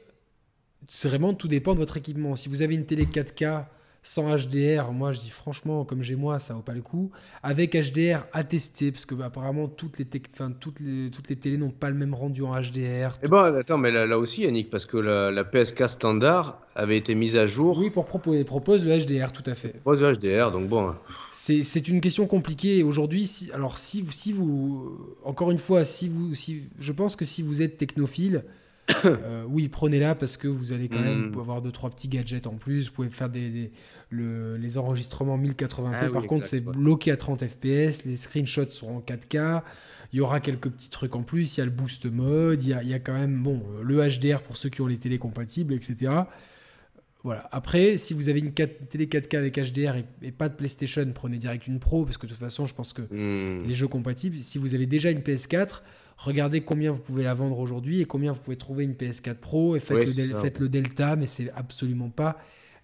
c'est 0.89 1.09
vraiment 1.09 1.35
tout 1.35 1.49
dépend 1.49 1.75
de 1.75 1.79
votre 1.79 1.97
équipement. 1.97 2.37
Si 2.37 2.49
vous 2.49 2.63
avez 2.63 2.75
une 2.75 2.87
télé 2.87 3.05
4K 3.07 3.67
sans 4.07 4.37
HDR, 4.37 4.93
moi 4.93 5.13
je 5.13 5.19
dis 5.19 5.31
franchement, 5.31 5.85
comme 5.85 6.01
j'ai 6.01 6.15
moi, 6.15 6.39
ça 6.39 6.55
vaut 6.55 6.61
pas 6.61 6.75
le 6.75 6.81
coup. 6.81 7.11
Avec 7.43 7.75
HDR, 7.75 8.25
à 8.33 8.45
tester, 8.45 8.93
parce 8.93 9.05
que 9.05 9.17
bah, 9.17 9.25
apparemment 9.27 9.67
toutes 9.67 9.99
les, 9.99 10.07
enfin, 10.33 10.53
toutes 10.53 10.79
les, 10.79 11.11
toutes 11.11 11.29
les 11.29 11.35
télés 11.35 11.57
n'ont 11.57 11.71
pas 11.71 11.91
le 11.91 11.97
même 11.97 12.15
rendu 12.15 12.43
en 12.43 12.53
HDR. 12.53 13.19
Eh 13.25 13.29
ben, 13.29 13.53
attends, 13.57 13.79
mais 13.79 13.91
là, 13.91 14.17
aussi, 14.17 14.43
Yannick, 14.43 14.71
parce 14.71 14.87
que 14.87 14.97
la, 14.97 15.45
PSK 15.45 15.89
standard 15.89 16.61
avait 16.77 16.97
été 16.97 17.17
mise 17.17 17.37
à 17.37 17.47
jour. 17.47 17.79
Oui, 17.79 17.91
pour 17.91 18.07
proposer, 18.07 18.45
propose 18.45 18.85
le 18.85 18.97
HDR, 18.97 19.33
tout 19.33 19.43
à 19.45 19.55
fait. 19.55 19.81
Propose 19.81 20.05
le 20.05 20.13
HDR, 20.13 20.53
donc 20.53 20.69
bon. 20.69 20.91
Hein. 20.91 20.99
C'est 21.33 21.89
une 21.89 22.01
question 22.01 22.29
compliquée 22.29 22.85
aujourd'hui. 22.85 23.27
Si, 23.27 23.51
alors, 23.51 23.77
si 23.77 24.03
vous, 24.03 24.13
si 24.13 24.33
vous, 24.33 25.17
encore 25.25 25.51
une 25.51 25.59
fois, 25.59 25.85
si 25.85 26.09
vous, 26.09 26.33
si, 26.37 26.63
je 26.79 26.93
pense 26.93 27.17
que 27.17 27.25
si 27.25 27.43
vous 27.43 27.61
êtes 27.61 27.77
technophile, 27.77 28.45
euh, 29.05 29.45
oui, 29.49 29.69
prenez-la 29.69 30.15
parce 30.15 30.37
que 30.37 30.47
vous 30.47 30.73
allez 30.73 30.89
quand 30.89 31.01
même 31.01 31.31
hmm. 31.31 31.41
avoir 31.41 31.61
deux 31.61 31.73
trois 31.73 31.91
petits 31.91 32.07
gadgets 32.07 32.47
en 32.47 32.55
plus. 32.55 32.87
Vous 32.87 32.93
pouvez 32.93 33.11
faire 33.11 33.29
des 33.29 33.73
les 34.13 34.79
enregistrements 34.79 35.39
1080p, 35.39 35.97
ah 36.01 36.09
par 36.11 36.27
contre, 36.27 36.47
c'est 36.47 36.61
bloqué 36.61 37.11
à 37.11 37.17
30 37.17 37.45
fps. 37.47 38.05
Les 38.05 38.17
screenshots 38.17 38.71
seront 38.71 38.99
en 38.99 39.01
4K. 39.01 39.63
Il 40.13 40.19
y 40.19 40.21
aura 40.21 40.41
quelques 40.41 40.71
petits 40.71 40.91
trucs 40.91 41.17
en 41.17 41.23
plus. 41.23 41.57
Il 41.57 41.61
y 41.61 41.63
a 41.63 41.65
le 41.65 41.73
boost 41.73 42.07
mode. 42.07 42.63
Il 42.63 42.71
y 42.71 42.73
a, 42.73 42.83
il 42.83 42.89
y 42.89 42.95
a 42.95 43.01
quand 43.01 43.15
même 43.15 43.43
bon, 43.43 43.63
le 43.83 44.09
HDR 44.09 44.43
pour 44.43 44.57
ceux 44.57 44.69
qui 44.69 44.81
ont 44.81 44.87
les 44.87 44.99
télé 44.99 45.19
compatibles, 45.19 45.75
etc. 45.75 46.13
Voilà. 47.25 47.49
Après, 47.51 47.97
si 47.97 48.15
vous 48.15 48.29
avez 48.29 48.39
une 48.39 48.53
télé 48.53 49.07
4K 49.07 49.37
avec 49.37 49.59
HDR 49.59 49.97
et, 50.23 50.31
pas 50.31 50.49
de 50.49 50.55
PlayStation, 50.55 51.05
prenez 51.13 51.39
direct 51.39 51.67
une 51.67 51.81
Pro 51.81 52.05
parce 52.05 52.19
que 52.19 52.27
de 52.27 52.31
toute 52.31 52.39
façon, 52.39 52.67
je 52.67 52.75
pense 52.75 52.93
que 52.93 53.03
hmm. 53.03 53.67
les 53.67 53.75
jeux 53.75 53.89
compatibles. 53.89 54.37
Si 54.37 54.59
vous 54.59 54.77
avez 54.77 54.87
déjà 54.87 55.11
une 55.11 55.19
PS4, 55.19 55.81
regardez 56.19 56.61
combien 56.61 56.93
vous 56.93 57.01
pouvez 57.01 57.25
la 57.25 57.35
vendre 57.35 57.59
aujourd'hui 57.59 58.01
et 58.01 58.05
combien 58.05 58.31
vous 58.31 58.41
pouvez 58.41 58.57
trouver 58.57 58.85
une 58.85 58.93
PS4 58.93 59.35
Pro 59.35 59.75
et 59.75 59.81
faites, 59.81 60.17
le, 60.17 60.37
faites 60.37 60.61
le, 60.61 60.69
delta, 60.69 61.17
mais 61.17 61.27
c'est 61.27 61.51
absolument 61.57 62.11
pas 62.11 62.39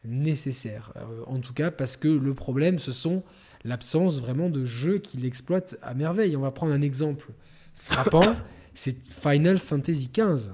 nécessaire. 0.05 0.93
Euh, 0.97 1.23
en 1.27 1.39
tout 1.39 1.53
cas, 1.53 1.71
parce 1.71 1.97
que 1.97 2.09
le 2.09 2.35
problème, 2.35 2.79
ce 2.79 2.93
sont 2.93 3.23
l'absence 3.65 4.21
vraiment 4.21 4.51
de 4.51 4.65
jeux 4.65 4.99
qui 4.99 5.17
l'exploitent 5.19 5.77
à 5.83 5.95
merveille. 5.95 6.37
On 6.37 6.41
va 6.41 6.51
prendre 6.51 6.73
un 6.73 6.83
exemple 6.83 7.29
frappant, 7.75 8.37
c'est 8.75 8.97
Final 9.11 9.59
Fantasy 9.59 10.11
XV. 10.13 10.51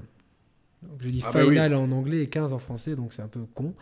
je 1.01 1.09
dis 1.09 1.23
ah 1.27 1.31
bah 1.33 1.45
Final 1.45 1.75
en 1.75 1.91
anglais 1.91 2.23
et 2.23 2.29
15 2.29 2.53
en 2.53 2.59
français, 2.59 2.97
donc 2.97 3.13
c'est 3.13 3.23
un 3.23 3.29
peu 3.29 3.41
con. 3.55 3.75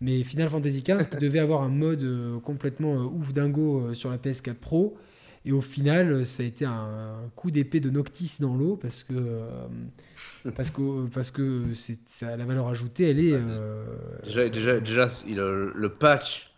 Mais 0.00 0.22
Final 0.22 0.48
Fantasy 0.48 0.82
XV 0.82 1.08
qui 1.08 1.16
devait 1.20 1.40
avoir 1.40 1.62
un 1.62 1.68
mode 1.68 2.02
euh, 2.02 2.38
complètement 2.40 2.94
euh, 2.94 3.04
ouf 3.04 3.32
dingo 3.32 3.94
sur 3.94 4.10
la 4.10 4.18
PS4 4.18 4.54
Pro. 4.54 4.96
Et 5.46 5.52
au 5.52 5.60
final, 5.60 6.24
ça 6.24 6.42
a 6.42 6.46
été 6.46 6.64
un 6.64 7.30
coup 7.36 7.50
d'épée 7.50 7.80
de 7.80 7.90
Noctis 7.90 8.36
dans 8.40 8.54
l'eau 8.54 8.76
parce 8.76 9.04
que 9.04 9.12
parce 10.56 10.70
que 10.70 11.06
parce 11.08 11.30
que 11.30 11.64
c'est 11.74 11.98
la 12.22 12.44
valeur 12.44 12.68
ajoutée, 12.68 13.10
elle 13.10 13.20
est. 13.20 13.32
Euh, 13.32 13.84
déjà, 14.24 14.48
déjà, 14.48 14.80
déjà 14.80 15.06
il 15.26 15.36
le 15.36 15.88
patch 15.92 16.54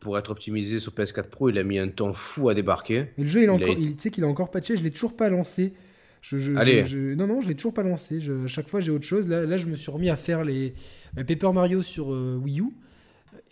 pour 0.00 0.18
être 0.18 0.30
optimisé 0.30 0.78
sur 0.78 0.92
PS4 0.92 1.24
Pro, 1.24 1.48
il 1.48 1.58
a 1.58 1.64
mis 1.64 1.78
un 1.78 1.88
temps 1.88 2.12
fou 2.12 2.48
à 2.48 2.54
débarquer. 2.54 3.06
le 3.18 3.24
jeu, 3.24 3.42
il, 3.42 3.50
encore, 3.50 3.76
il 3.76 3.96
tu 3.96 4.02
sais 4.02 4.10
qu'il 4.10 4.22
a 4.22 4.28
encore 4.28 4.50
patché, 4.50 4.76
je 4.76 4.84
l'ai 4.84 4.92
toujours 4.92 5.16
pas 5.16 5.28
lancé. 5.28 5.72
Je, 6.20 6.56
Allez. 6.56 6.82
non, 7.16 7.26
non, 7.26 7.40
je 7.40 7.48
l'ai 7.48 7.54
toujours 7.54 7.74
pas 7.74 7.82
lancé. 7.82 8.18
à 8.44 8.46
chaque 8.46 8.68
fois, 8.68 8.80
j'ai 8.80 8.90
autre 8.90 9.04
chose. 9.04 9.28
Là, 9.28 9.46
là, 9.46 9.58
je 9.58 9.66
me 9.66 9.76
suis 9.76 9.90
remis 9.90 10.10
à 10.10 10.16
faire 10.16 10.44
les 10.44 10.74
Paper 11.14 11.52
Mario 11.52 11.82
sur 11.82 12.12
euh, 12.12 12.36
Wii 12.42 12.60
U 12.60 12.72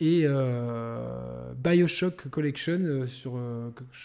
et 0.01 0.23
euh, 0.25 1.53
Bioshock 1.57 2.29
Collection 2.29 3.07
sur, 3.07 3.39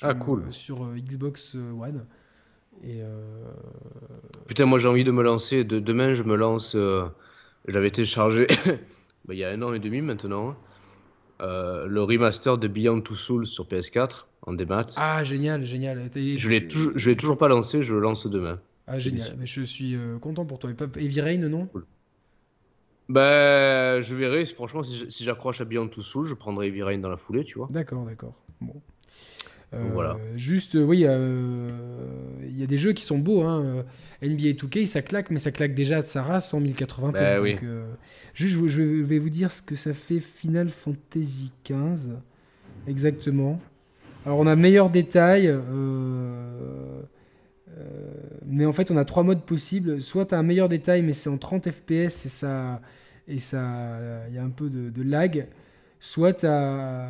ah, 0.02 0.14
cool. 0.14 0.44
sur 0.52 0.94
Xbox 0.96 1.56
One. 1.56 2.06
Et 2.84 3.02
Putain, 4.48 4.66
moi 4.66 4.80
j'ai 4.80 4.88
envie 4.88 5.04
de 5.04 5.12
me 5.12 5.24
lancer. 5.24 5.64
De, 5.64 5.80
demain, 5.80 6.14
je 6.14 6.24
me 6.24 6.36
lance. 6.36 6.76
Euh, 6.76 7.06
j'avais 7.68 7.92
téléchargé 7.92 8.48
bah, 9.26 9.34
il 9.34 9.38
y 9.38 9.44
a 9.44 9.50
un 9.50 9.62
an 9.62 9.74
et 9.74 9.80
demi 9.80 10.02
maintenant. 10.02 10.56
Euh, 11.42 11.86
le 11.88 12.04
remaster 12.04 12.58
de 12.58 12.68
Beyond 12.68 13.02
Two 13.02 13.16
Souls 13.16 13.48
sur 13.48 13.66
PS4 13.66 14.26
en 14.44 14.54
démat. 14.54 14.88
Ah, 14.98 15.24
génial, 15.24 15.66
génial. 15.66 16.10
Je 16.14 16.50
l'ai 16.50 16.68
toujours, 16.68 16.94
je 16.96 17.10
l'ai 17.10 17.16
toujours 17.16 17.38
pas 17.38 17.48
lancé, 17.48 17.82
je 17.82 17.96
le 17.96 18.02
lance 18.02 18.28
demain. 18.28 18.60
Ah, 18.88 19.00
génial. 19.00 19.36
Mais 19.38 19.46
je 19.46 19.62
suis 19.62 19.98
content 20.22 20.46
pour 20.46 20.60
toi. 20.60 20.70
Et 20.70 21.04
Heavy 21.04 21.22
Rain, 21.22 21.48
non? 21.48 21.70
Bah, 23.10 24.00
je 24.00 24.16
verrai. 24.16 24.46
Franchement, 24.46 24.84
si 24.84 25.24
j'accroche 25.24 25.62
à 25.62 25.66
Beyond 25.66 25.88
Two 25.90 26.02
Souls, 26.02 26.28
je 26.28 26.36
prendrai 26.36 26.68
Heavy 26.68 26.84
Rain 26.84 27.00
dans 27.00 27.10
la 27.10 27.18
foulée, 27.18 27.44
tu 27.44 27.58
vois. 27.58 27.68
D'accord, 27.70 28.06
d'accord. 28.06 28.34
Bon 28.62 28.82
voilà. 29.72 30.12
Euh, 30.12 30.38
juste, 30.38 30.76
oui, 30.80 31.04
euh, 31.06 31.68
il 32.44 32.60
y 32.60 32.64
a 32.64 32.66
des 32.66 32.78
jeux 32.78 32.94
qui 32.94 33.04
sont 33.04 33.20
beaux. 33.20 33.44
Hein. 33.44 33.86
NBA 34.22 34.52
2K, 34.52 34.88
ça 34.88 35.02
claque, 35.02 35.30
mais 35.30 35.40
ça 35.40 35.52
claque 35.52 35.76
déjà 35.76 36.02
de 36.02 36.08
sa 36.08 36.24
race 36.24 36.54
en 36.54 36.62
1080p. 36.62 37.12
Bah 37.12 37.20
euh, 37.22 37.86
juste, 38.34 38.68
je 38.68 38.82
vais 38.82 39.20
vous 39.20 39.30
dire 39.30 39.52
ce 39.52 39.62
que 39.62 39.76
ça 39.76 39.94
fait 39.94 40.20
Final 40.20 40.70
Fantasy 40.70 41.52
XV. 41.66 42.14
Exactement. 42.88 43.60
Alors, 44.26 44.40
on 44.40 44.48
a 44.48 44.56
meilleur 44.56 44.90
détail. 44.90 45.54
Mais 48.46 48.66
en 48.66 48.74
fait, 48.74 48.92
on 48.92 48.98
a 48.98 49.06
trois 49.06 49.24
modes 49.24 49.44
possibles. 49.44 50.02
Soit 50.02 50.28
tu 50.28 50.36
as 50.36 50.40
un 50.40 50.44
meilleur 50.44 50.70
détail, 50.70 51.02
mais 51.02 51.14
c'est 51.14 51.30
en 51.30 51.38
30 51.38 51.70
fps 51.72 51.92
et 52.26 52.30
ça, 52.30 52.82
et 53.28 53.40
ça, 53.40 53.98
il 54.30 54.36
y 54.36 54.38
a 54.38 54.44
un 54.44 54.50
peu 54.50 54.70
de, 54.70 54.90
de 54.90 55.04
lag. 55.04 55.48
Soit 56.00 56.34
tu 56.34 56.46
as 56.46 57.10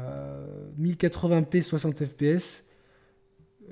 1080p 0.82 1.62
60 1.62 2.06
fps, 2.06 2.64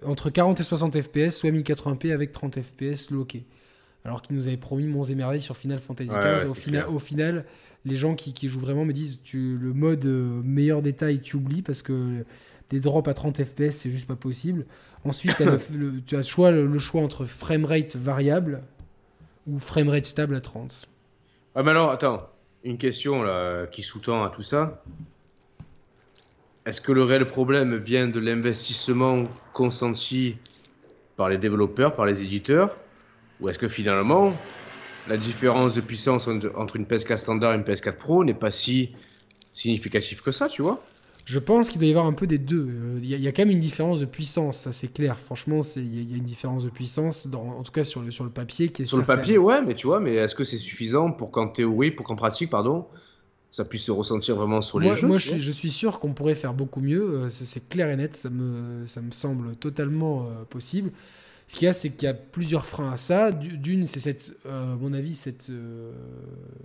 entre 0.05 0.29
40 0.29 0.59
et 0.59 0.63
60 0.63 1.01
fps, 1.01 1.29
soit 1.29 1.51
1080p 1.51 2.11
avec 2.13 2.31
30 2.31 2.61
fps 2.61 3.09
loqué. 3.11 3.45
Alors 4.05 4.21
qu'ils 4.21 4.35
nous 4.35 4.47
avaient 4.47 4.57
promis 4.57 4.87
Monts 4.87 5.03
et 5.05 5.15
Merveilles 5.15 5.41
sur 5.41 5.57
Final 5.57 5.79
Fantasy 5.79 6.09
XV. 6.09 6.49
au, 6.49 6.53
final, 6.53 6.87
au, 6.87 6.99
final, 6.99 7.45
les 7.83 7.95
gens 7.95 8.15
qui, 8.15 8.33
qui, 8.33 8.47
jouent 8.47 8.59
vraiment 8.59 8.85
me 8.85 8.93
disent 8.93 9.19
tu, 9.23 9.57
le 9.57 9.73
mode 9.73 10.05
euh, 10.05 10.41
meilleur 10.43 10.81
détail, 10.81 11.19
tu 11.19 11.35
oublies 11.35 11.61
parce 11.61 11.81
que 11.81 12.23
des 12.69 12.79
drops 12.79 13.07
à 13.07 13.13
30 13.13 13.43
fps, 13.43 13.71
c'est 13.71 13.89
juste 13.89 14.07
pas 14.07 14.15
possible. 14.15 14.65
Ensuite, 15.03 15.35
tu 16.05 16.15
as 16.15 16.17
le 16.17 16.23
choix, 16.23 16.51
le, 16.51 16.79
choix 16.79 17.01
entre 17.01 17.25
framerate 17.25 17.95
variable 17.95 18.63
ou 19.47 19.59
framerate 19.59 20.05
stable 20.05 20.35
à 20.35 20.41
30. 20.41 20.87
Ah, 21.55 21.63
mais 21.63 21.71
alors, 21.71 21.91
attends, 21.91 22.29
une 22.63 22.77
question 22.77 23.23
là, 23.23 23.65
qui 23.67 23.81
sous-tend 23.81 24.23
à 24.23 24.29
tout 24.29 24.43
ça. 24.43 24.83
Est-ce 26.65 26.81
que 26.81 26.91
le 26.91 27.03
réel 27.03 27.25
problème 27.25 27.77
vient 27.77 28.07
de 28.07 28.19
l'investissement 28.19 29.23
consenti 29.53 30.37
par 31.15 31.29
les 31.29 31.37
développeurs, 31.37 31.93
par 31.93 32.05
les 32.05 32.23
éditeurs 32.23 32.75
Ou 33.39 33.47
est-ce 33.47 33.57
que 33.57 33.69
finalement, 33.69 34.33
la 35.07 35.15
différence 35.15 35.73
de 35.75 35.81
puissance 35.81 36.27
entre 36.27 36.75
une 36.75 36.83
PS4 36.83 37.17
standard 37.17 37.53
et 37.53 37.55
une 37.55 37.63
PS4 37.63 37.93
Pro 37.93 38.25
n'est 38.25 38.33
pas 38.33 38.51
si 38.51 38.93
significative 39.53 40.21
que 40.21 40.31
ça, 40.31 40.49
tu 40.49 40.61
vois? 40.61 40.83
Je 41.27 41.39
pense 41.39 41.69
qu'il 41.69 41.79
doit 41.79 41.87
y 41.89 41.91
avoir 41.91 42.05
un 42.05 42.13
peu 42.13 42.25
des 42.25 42.37
deux. 42.37 42.69
Il 43.01 43.05
y, 43.09 43.27
a 43.27 43.31
quand 43.33 43.41
même 43.41 43.51
une 43.51 43.59
différence 43.59 43.99
de 43.99 44.05
puissance, 44.05 44.59
ça 44.59 44.71
c'est 44.71 44.87
clair. 44.87 45.19
Franchement, 45.19 45.59
il 45.75 46.09
y, 46.09 46.13
a 46.13 46.17
une 46.17 46.23
différence 46.23 46.63
de 46.63 46.69
puissance, 46.69 47.27
dans, 47.27 47.49
en 47.49 47.63
tout 47.63 47.73
cas 47.73 47.83
sur 47.83 48.01
le, 48.01 48.11
sur 48.11 48.23
le 48.23 48.29
papier. 48.29 48.69
Qui 48.69 48.83
est 48.83 48.85
sur 48.85 48.97
le 48.97 49.03
papier, 49.03 49.37
ouais, 49.37 49.61
mais 49.61 49.75
tu 49.75 49.87
vois, 49.87 49.99
mais 49.99 50.15
est-ce 50.15 50.35
que 50.35 50.45
c'est 50.45 50.55
suffisant 50.55 51.11
pour 51.11 51.31
qu'en 51.31 51.49
théorie, 51.49 51.91
pour 51.91 52.05
qu'en 52.05 52.15
pratique, 52.15 52.49
pardon, 52.49 52.85
ça 53.51 53.65
puisse 53.65 53.83
se 53.83 53.91
ressentir 53.91 54.37
vraiment 54.37 54.61
sur 54.61 54.79
les 54.79 54.95
jeux. 54.95 55.05
Moi, 55.05 55.17
je, 55.17 55.51
suis 55.51 55.69
sûr 55.69 55.99
qu'on 55.99 56.13
pourrait 56.13 56.35
faire 56.35 56.53
beaucoup 56.53 56.79
mieux. 56.79 57.03
Euh, 57.03 57.29
c'est 57.29 57.67
clair 57.67 57.89
et 57.89 57.97
net. 57.97 58.15
Ça 58.15 58.29
me, 58.29 58.85
ça 58.85 59.01
me 59.01 59.11
semble 59.11 59.57
totalement 59.57 60.27
euh, 60.27 60.45
possible. 60.49 60.91
Ce 61.47 61.57
qu'il 61.57 61.65
y 61.65 61.69
a, 61.69 61.73
c'est 61.73 61.89
qu'il 61.89 62.05
y 62.05 62.09
a 62.09 62.13
plusieurs 62.13 62.65
freins 62.65 62.93
à 62.93 62.95
ça. 62.95 63.33
D'une, 63.33 63.85
c'est 63.85 63.99
cette, 63.99 64.33
euh, 64.45 64.75
à 64.75 64.77
mon 64.77 64.93
avis, 64.93 65.13
cette 65.13 65.51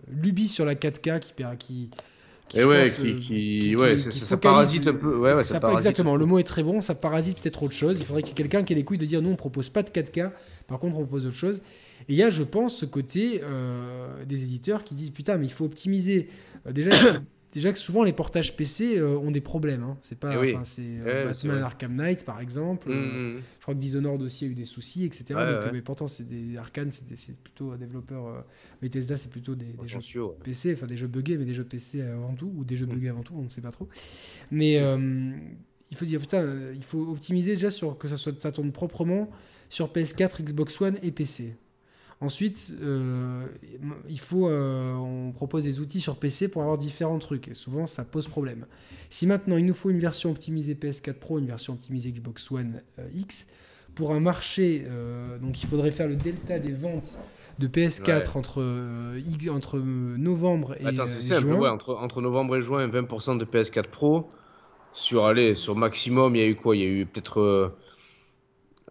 lubie 0.08 0.46
sur 0.46 0.64
la 0.64 0.76
4K 0.76 1.18
qui, 1.18 1.32
qui, 1.58 1.90
qui, 2.52 2.60
et 2.60 2.64
ouais, 2.64 2.90
qui, 3.20 3.76
ouais, 3.76 3.96
ça, 3.96 4.36
parasite 4.36 4.86
un 4.86 4.94
peu. 4.94 5.16
Ouais, 5.16 5.34
ouais, 5.34 5.44
ça, 5.44 5.60
parasite 5.60 5.80
exactement, 5.80 6.16
le 6.16 6.26
mot 6.26 6.38
est 6.38 6.44
très 6.44 6.62
bon. 6.62 6.80
Ça 6.80 6.94
parasite 6.94 7.40
peut-être 7.40 7.62
autre 7.62 7.74
chose. 7.74 7.98
Il 7.98 8.06
faudrait 8.06 8.22
qu'il 8.22 8.30
y 8.30 8.32
ait 8.32 8.36
quelqu'un 8.36 8.62
qui 8.62 8.72
ait 8.72 8.76
les 8.76 8.84
couilles 8.84 8.98
de 8.98 9.06
dire 9.06 9.22
non, 9.22 9.32
on 9.32 9.36
propose 9.36 9.70
pas 9.70 9.82
de 9.82 9.90
4K. 9.90 10.30
Par 10.66 10.78
contre, 10.78 10.96
on 10.96 11.00
propose 11.00 11.26
autre 11.26 11.36
chose. 11.36 11.60
Et 12.08 12.14
il 12.14 12.16
y 12.16 12.22
a, 12.22 12.30
je 12.30 12.42
pense, 12.42 12.76
ce 12.76 12.84
côté 12.84 13.42
des 14.26 14.42
éditeurs 14.42 14.84
qui 14.84 14.94
disent 14.94 15.10
putain, 15.10 15.36
mais 15.36 15.46
il 15.46 15.52
faut 15.52 15.64
optimiser 15.64 16.28
euh, 16.66 16.72
déjà, 16.72 16.90
déjà 17.52 17.72
que 17.72 17.78
souvent 17.78 18.02
les 18.02 18.12
portages 18.12 18.56
PC 18.56 18.98
euh, 18.98 19.18
ont 19.18 19.30
des 19.30 19.40
problèmes. 19.40 19.82
Hein. 19.82 19.98
C'est 20.00 20.18
pas, 20.18 20.44
eh 20.44 20.56
c'est 20.64 20.82
euh, 20.82 21.26
Batman 21.26 21.62
Arkham 21.62 21.94
Knight 21.94 22.24
par 22.24 22.40
exemple. 22.40 22.88
Mm, 22.88 22.94
mm, 22.94 23.34
mm. 23.34 23.42
je 23.58 23.62
crois 23.62 23.74
que 23.74 23.78
Dishonored 23.78 24.22
aussi 24.22 24.46
a 24.46 24.48
eu 24.48 24.54
des 24.54 24.64
soucis, 24.64 25.04
etc. 25.04 25.38
mais 25.72 25.82
pourtant, 25.82 26.06
c'est 26.06 26.28
des 26.28 26.56
Arkane, 26.56 26.90
c'est 26.90 27.36
plutôt 27.36 27.72
un 27.72 27.76
développeur. 27.76 28.44
Bethesda, 28.80 29.16
c'est 29.16 29.30
plutôt 29.30 29.54
des, 29.54 29.76
jeux 29.84 30.24
PC, 30.42 30.74
enfin 30.74 30.86
des 30.86 30.96
jeux 30.96 31.06
buggés, 31.06 31.38
mais 31.38 31.44
des 31.44 31.54
jeux 31.54 31.64
PC 31.64 32.00
avant 32.02 32.34
tout, 32.34 32.52
ou 32.56 32.64
des 32.64 32.76
jeux 32.76 32.86
buggés 32.86 33.10
avant 33.10 33.22
tout, 33.22 33.34
on 33.36 33.44
ne 33.44 33.50
sait 33.50 33.60
pas 33.60 33.72
trop. 33.72 33.88
Mais 34.50 34.74
il 34.74 35.96
faut 35.96 36.06
dire 36.06 36.20
putain, 36.20 36.72
il 36.74 36.84
faut 36.84 37.02
optimiser 37.10 37.52
déjà 37.52 37.70
sur 37.70 37.98
que 37.98 38.08
ça, 38.08 38.16
soit, 38.16 38.40
ça 38.42 38.50
tourne 38.50 38.72
proprement 38.72 39.30
sur 39.68 39.88
PS4, 39.88 40.42
Xbox 40.42 40.80
One 40.80 40.98
et 41.02 41.10
PC. 41.10 41.54
Ensuite, 42.22 42.76
euh, 42.80 43.44
il 44.08 44.20
faut, 44.20 44.46
euh, 44.46 44.94
on 44.94 45.32
propose 45.32 45.64
des 45.64 45.80
outils 45.80 46.00
sur 46.00 46.14
PC 46.14 46.46
pour 46.46 46.62
avoir 46.62 46.78
différents 46.78 47.18
trucs. 47.18 47.48
Et 47.48 47.54
souvent, 47.54 47.88
ça 47.88 48.04
pose 48.04 48.28
problème. 48.28 48.66
Si 49.10 49.26
maintenant, 49.26 49.56
il 49.56 49.66
nous 49.66 49.74
faut 49.74 49.90
une 49.90 49.98
version 49.98 50.30
optimisée 50.30 50.74
PS4 50.74 51.14
Pro, 51.14 51.40
une 51.40 51.48
version 51.48 51.72
optimisée 51.72 52.12
Xbox 52.12 52.48
One 52.52 52.80
euh, 53.00 53.08
X, 53.12 53.48
pour 53.96 54.12
un 54.12 54.20
marché, 54.20 54.86
donc 55.42 55.62
il 55.62 55.68
faudrait 55.68 55.90
faire 55.90 56.08
le 56.08 56.16
delta 56.16 56.58
des 56.58 56.72
ventes 56.72 57.18
de 57.58 57.68
PS4 57.68 58.38
entre, 58.38 58.62
entre 59.50 59.78
novembre 59.78 60.76
et, 60.80 60.86
Attends, 60.86 61.06
c'est 61.06 61.20
simple, 61.20 61.52
ouais, 61.52 61.68
entre, 61.68 61.96
entre 61.96 62.22
novembre 62.22 62.56
et 62.56 62.62
juin, 62.62 62.88
20% 62.88 63.36
de 63.36 63.44
PS4 63.44 63.88
Pro. 63.88 64.30
Sur, 64.94 65.26
allez, 65.26 65.54
sur 65.56 65.76
maximum, 65.76 66.34
il 66.36 66.38
y 66.38 66.42
a 66.42 66.46
eu 66.46 66.56
quoi? 66.56 66.74
Il 66.74 66.80
y 66.80 66.84
a 66.86 66.88
eu 66.88 67.04
peut-être 67.04 67.74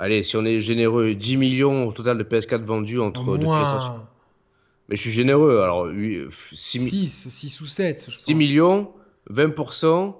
Allez, 0.01 0.23
si 0.23 0.35
on 0.35 0.43
est 0.45 0.59
généreux, 0.61 1.13
10 1.13 1.37
millions 1.37 1.87
au 1.87 1.91
total 1.91 2.17
de 2.17 2.23
PS4 2.23 2.63
vendus 2.63 2.99
entre 2.99 3.37
depuis 3.37 3.45
Mais 4.89 4.95
je 4.95 5.01
suis 5.01 5.11
généreux, 5.11 5.59
alors 5.59 5.87
6, 6.51 7.29
6, 7.29 7.61
ou 7.61 7.67
7. 7.67 8.09
6 8.17 8.33
millions, 8.33 8.91
20%. 9.29 10.15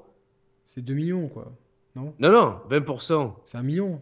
C'est 0.66 0.86
2 0.86 0.94
millions, 0.94 1.28
quoi. 1.30 1.52
Non? 1.96 2.14
Non, 2.20 2.32
non, 2.32 2.58
20%. 2.70 3.34
C'est 3.44 3.58
un 3.58 3.64
million. 3.64 4.00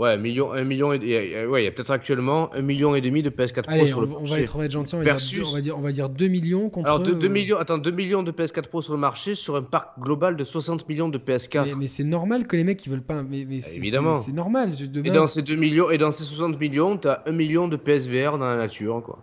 Ouais, 0.00 0.16
million, 0.16 0.50
un 0.50 0.64
million 0.64 0.94
et, 0.94 1.44
ouais, 1.44 1.60
il 1.60 1.64
y 1.66 1.68
a 1.68 1.70
peut-être 1.70 1.90
actuellement 1.90 2.50
un 2.54 2.62
million 2.62 2.94
et 2.94 3.02
demi 3.02 3.20
de 3.20 3.28
PS4 3.28 3.64
Pro 3.64 3.86
sur 3.86 4.00
le 4.00 4.06
marché. 4.06 4.32
On 4.32 4.34
va 4.34 4.40
être, 4.40 4.56
on 4.56 4.58
va 4.58 4.64
être 4.64 4.70
gentil, 4.70 4.94
on 4.94 4.98
va, 5.02 5.04
dire, 5.04 5.46
on, 5.46 5.52
va 5.52 5.60
dire, 5.60 5.78
on 5.78 5.82
va 5.82 5.92
dire 5.92 6.08
2 6.08 6.28
millions 6.28 6.70
contre. 6.70 6.88
Alors 6.88 7.02
2, 7.02 7.28
millions, 7.28 7.58
attends, 7.58 7.76
2 7.76 7.90
millions 7.90 8.22
de 8.22 8.32
PS4 8.32 8.68
Pro 8.68 8.80
sur 8.80 8.94
le 8.94 8.98
marché 8.98 9.34
sur 9.34 9.56
un 9.56 9.62
parc 9.62 10.00
global 10.00 10.36
de 10.36 10.42
60 10.42 10.88
millions 10.88 11.10
de 11.10 11.18
PS4. 11.18 11.76
Mais, 11.76 11.86
c'est 11.86 12.04
normal 12.04 12.46
que 12.46 12.56
les 12.56 12.64
mecs 12.64 12.82
ils 12.86 12.88
veulent 12.88 13.02
pas. 13.02 13.22
Mais, 13.22 13.44
mais 13.46 13.58
Évidemment. 13.76 14.14
C'est 14.14 14.32
normal. 14.32 14.72
Et 15.04 15.10
dans 15.10 15.26
ces 15.26 15.42
2 15.42 15.54
millions 15.56 15.90
et 15.90 15.98
dans 15.98 16.12
ces 16.12 16.24
60 16.24 16.58
millions, 16.58 16.96
t'as 16.96 17.22
1 17.26 17.32
million 17.32 17.68
de 17.68 17.76
PSVR 17.76 18.38
dans 18.38 18.48
la 18.48 18.56
nature, 18.56 19.02
quoi. 19.04 19.18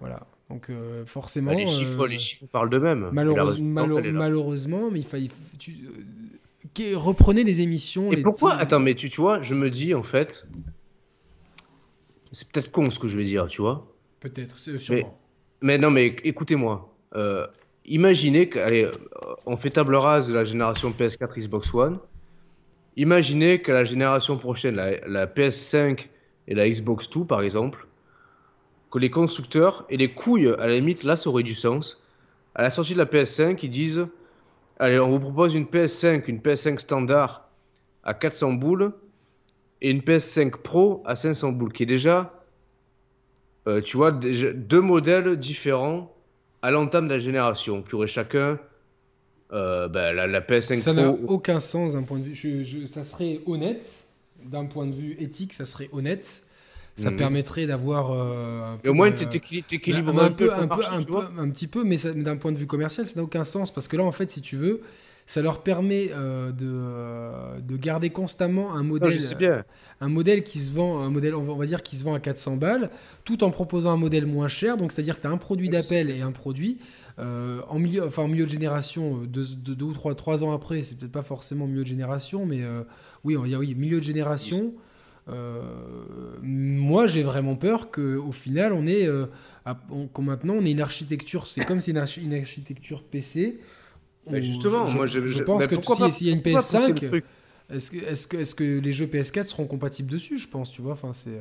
Voilà. 0.00 0.20
Donc 0.48 0.70
euh, 0.70 1.04
forcément. 1.04 1.50
Bah, 1.50 1.58
les 1.58 1.66
chiffres, 1.66 2.06
les 2.06 2.16
euh, 2.16 2.18
chiffres 2.18 2.46
parlent 2.50 2.70
d'eux-mêmes. 2.70 3.10
malheureusement, 3.12 4.90
mais 4.90 5.00
il 5.00 5.06
fallait. 5.06 5.28
Tu, 5.58 5.76
euh, 6.80 6.96
reprenez 6.96 7.44
les 7.44 7.60
émissions. 7.60 8.10
Et 8.12 8.22
pourquoi 8.22 8.54
Attends, 8.54 8.80
mais 8.80 8.94
tu, 8.94 9.08
tu 9.08 9.20
vois, 9.20 9.42
je 9.42 9.54
me 9.54 9.70
dis 9.70 9.94
en 9.94 10.02
fait, 10.02 10.46
c'est 12.32 12.50
peut-être 12.50 12.70
con 12.70 12.88
ce 12.90 12.98
que 12.98 13.08
je 13.08 13.16
vais 13.16 13.24
dire, 13.24 13.46
tu 13.46 13.60
vois. 13.60 13.94
Peut-être, 14.20 14.58
sûrement. 14.58 15.18
Mais, 15.60 15.78
non, 15.78 15.90
mais 15.90 16.16
écoutez-moi. 16.24 16.94
Euh, 17.14 17.46
imaginez 17.84 18.48
que, 18.48 18.58
allez, 18.58 18.90
on 19.46 19.56
fait 19.56 19.70
table 19.70 19.94
rase 19.94 20.28
de 20.28 20.34
la 20.34 20.44
génération 20.44 20.90
PS4 20.90 21.38
Xbox 21.38 21.72
One. 21.74 21.98
Imaginez 22.96 23.62
que 23.62 23.72
la 23.72 23.84
génération 23.84 24.38
prochaine, 24.38 24.76
la, 24.76 25.26
PS5 25.26 26.06
et 26.48 26.54
la 26.54 26.68
Xbox 26.68 27.08
2 27.08 27.24
par 27.24 27.42
exemple, 27.42 27.86
que 28.90 28.98
les 28.98 29.10
constructeurs 29.10 29.86
et 29.88 29.96
les 29.96 30.12
couilles, 30.12 30.48
à 30.48 30.66
la 30.66 30.74
limite, 30.74 31.02
là 31.02 31.16
ça 31.16 31.30
aurait 31.30 31.42
du 31.42 31.54
sens. 31.54 32.02
À 32.54 32.62
la 32.62 32.70
sortie 32.70 32.92
de 32.92 32.98
la 32.98 33.06
PS5, 33.06 33.58
ils 33.62 33.70
disent 33.70 34.06
Allez, 34.82 34.98
on 34.98 35.10
vous 35.10 35.20
propose 35.20 35.54
une 35.54 35.66
PS5, 35.66 36.24
une 36.26 36.40
PS5 36.40 36.80
standard 36.80 37.48
à 38.02 38.14
400 38.14 38.54
boules 38.54 38.92
et 39.80 39.88
une 39.92 40.00
PS5 40.00 40.60
Pro 40.60 41.04
à 41.06 41.14
500 41.14 41.52
boules, 41.52 41.72
qui 41.72 41.84
est 41.84 41.86
déjà, 41.86 42.42
euh, 43.68 43.80
tu 43.80 43.96
vois, 43.96 44.10
deux 44.10 44.80
modèles 44.80 45.36
différents 45.36 46.12
à 46.62 46.72
l'entame 46.72 47.06
de 47.06 47.14
la 47.14 47.20
génération, 47.20 47.82
qui 47.82 47.94
auraient 47.94 48.08
chacun 48.08 48.58
euh, 49.52 49.86
ben, 49.86 50.16
la, 50.16 50.40
PS5 50.40 50.74
ça 50.74 50.92
Pro. 50.92 51.00
Ça 51.00 51.08
n'a 51.10 51.10
aucun 51.28 51.60
sens 51.60 51.92
d'un 51.92 52.02
point 52.02 52.18
de 52.18 52.24
vue. 52.24 52.86
ça 52.88 53.04
serait 53.04 53.38
honnête, 53.46 54.08
d'un 54.44 54.64
point 54.64 54.88
de 54.88 54.96
vue 54.96 55.16
éthique, 55.20 55.52
ça 55.52 55.64
serait 55.64 55.90
honnête. 55.92 56.42
Ça 56.96 57.10
mhm. 57.10 57.16
permettrait 57.16 57.66
d'avoir. 57.66 58.10
Euh, 58.12 58.76
au 58.86 58.92
moins, 58.92 59.10
tu 59.12 59.26
t'équilibres 59.26 60.22
un, 60.22 60.30
peu, 60.30 60.52
un, 60.52 60.66
peu, 60.66 60.84
un, 60.90 61.02
peu, 61.02 61.16
un, 61.38 61.48
petit 61.48 61.66
peu, 61.66 61.84
mais 61.84 61.96
d'un 61.96 62.36
point 62.36 62.52
de 62.52 62.58
vue 62.58 62.66
commercial, 62.66 63.06
ça 63.06 63.14
n'a 63.16 63.22
aucun 63.22 63.44
sens 63.44 63.72
parce 63.72 63.88
que 63.88 63.96
là, 63.96 64.04
en 64.04 64.12
fait, 64.12 64.30
si 64.30 64.42
tu 64.42 64.56
veux, 64.56 64.82
ça 65.26 65.40
leur 65.40 65.62
permet 65.62 66.10
euh, 66.12 66.52
de, 66.52 66.68
euh, 66.68 67.60
de, 67.60 67.76
garder 67.76 68.10
constamment 68.10 68.74
un 68.74 68.82
modèle, 68.82 69.18
un 70.00 70.08
modèle 70.08 70.42
qui 70.42 70.58
se 70.58 70.70
vend, 70.70 71.00
un 71.00 71.10
modèle, 71.10 71.34
on 71.34 71.56
va 71.56 71.66
dire 71.66 71.82
qui 71.82 71.96
se 71.96 72.04
vend 72.04 72.14
à 72.14 72.20
400 72.20 72.56
balles, 72.56 72.90
tout 73.24 73.44
en 73.44 73.50
proposant 73.50 73.92
un 73.92 73.96
modèle 73.96 74.26
moins 74.26 74.48
cher. 74.48 74.76
Donc 74.76 74.92
c'est-à-dire 74.92 75.16
que 75.16 75.22
tu 75.22 75.26
as 75.26 75.30
un 75.30 75.38
produit 75.38 75.70
d'appel 75.70 76.10
et 76.10 76.20
un 76.20 76.32
produit. 76.32 76.78
Euh, 77.18 77.60
en 77.68 77.78
milieu, 77.78 78.06
enfin 78.06 78.22
en 78.22 78.28
milieu 78.28 78.44
de 78.44 78.50
génération, 78.50 79.18
deux, 79.26 79.46
deux, 79.54 79.84
ou 79.84 79.92
trois, 79.92 80.14
trois 80.14 80.44
ans 80.44 80.52
après, 80.52 80.82
c'est 80.82 80.98
peut-être 80.98 81.12
pas 81.12 81.22
forcément 81.22 81.66
milieu 81.66 81.82
de 81.82 81.88
génération, 81.88 82.44
mais 82.44 82.62
oui, 83.24 83.36
on 83.36 83.42
va 83.42 83.48
dire 83.48 83.60
oui, 83.60 83.74
milieu 83.74 84.00
de 84.00 84.04
génération. 84.04 84.74
Moi, 85.28 87.06
j'ai 87.06 87.22
vraiment 87.22 87.56
peur 87.56 87.90
qu'au 87.90 88.32
final, 88.32 88.72
on 88.72 88.86
est, 88.86 89.08
maintenant, 90.18 90.54
on 90.54 90.64
est 90.64 90.72
une 90.72 90.80
architecture. 90.80 91.46
C'est 91.46 91.64
comme 91.64 91.80
c'est 91.80 91.92
une, 91.92 92.04
une, 92.24 92.34
architecture 92.34 93.02
PC 93.02 93.60
justement, 94.30 94.86
je, 94.86 94.96
moi 94.96 95.06
je, 95.06 95.42
pense 95.42 95.66
que 95.66 96.10
s'il 96.10 96.28
y 96.28 96.30
a 96.30 96.34
une 96.34 96.40
PS5, 96.40 97.22
est-ce 97.70 97.90
que, 97.90 97.96
est 97.96 98.28
que, 98.28 98.36
est 98.36 98.54
que 98.54 98.80
les 98.80 98.92
jeux 98.92 99.06
PS4 99.06 99.46
seront 99.46 99.66
compatibles 99.66 100.10
dessus 100.10 100.38
Je 100.38 100.48
pense, 100.48 100.70
tu 100.70 100.82
vois. 100.82 100.92
Enfin, 100.92 101.12
c'est. 101.12 101.30
Euh, 101.30 101.40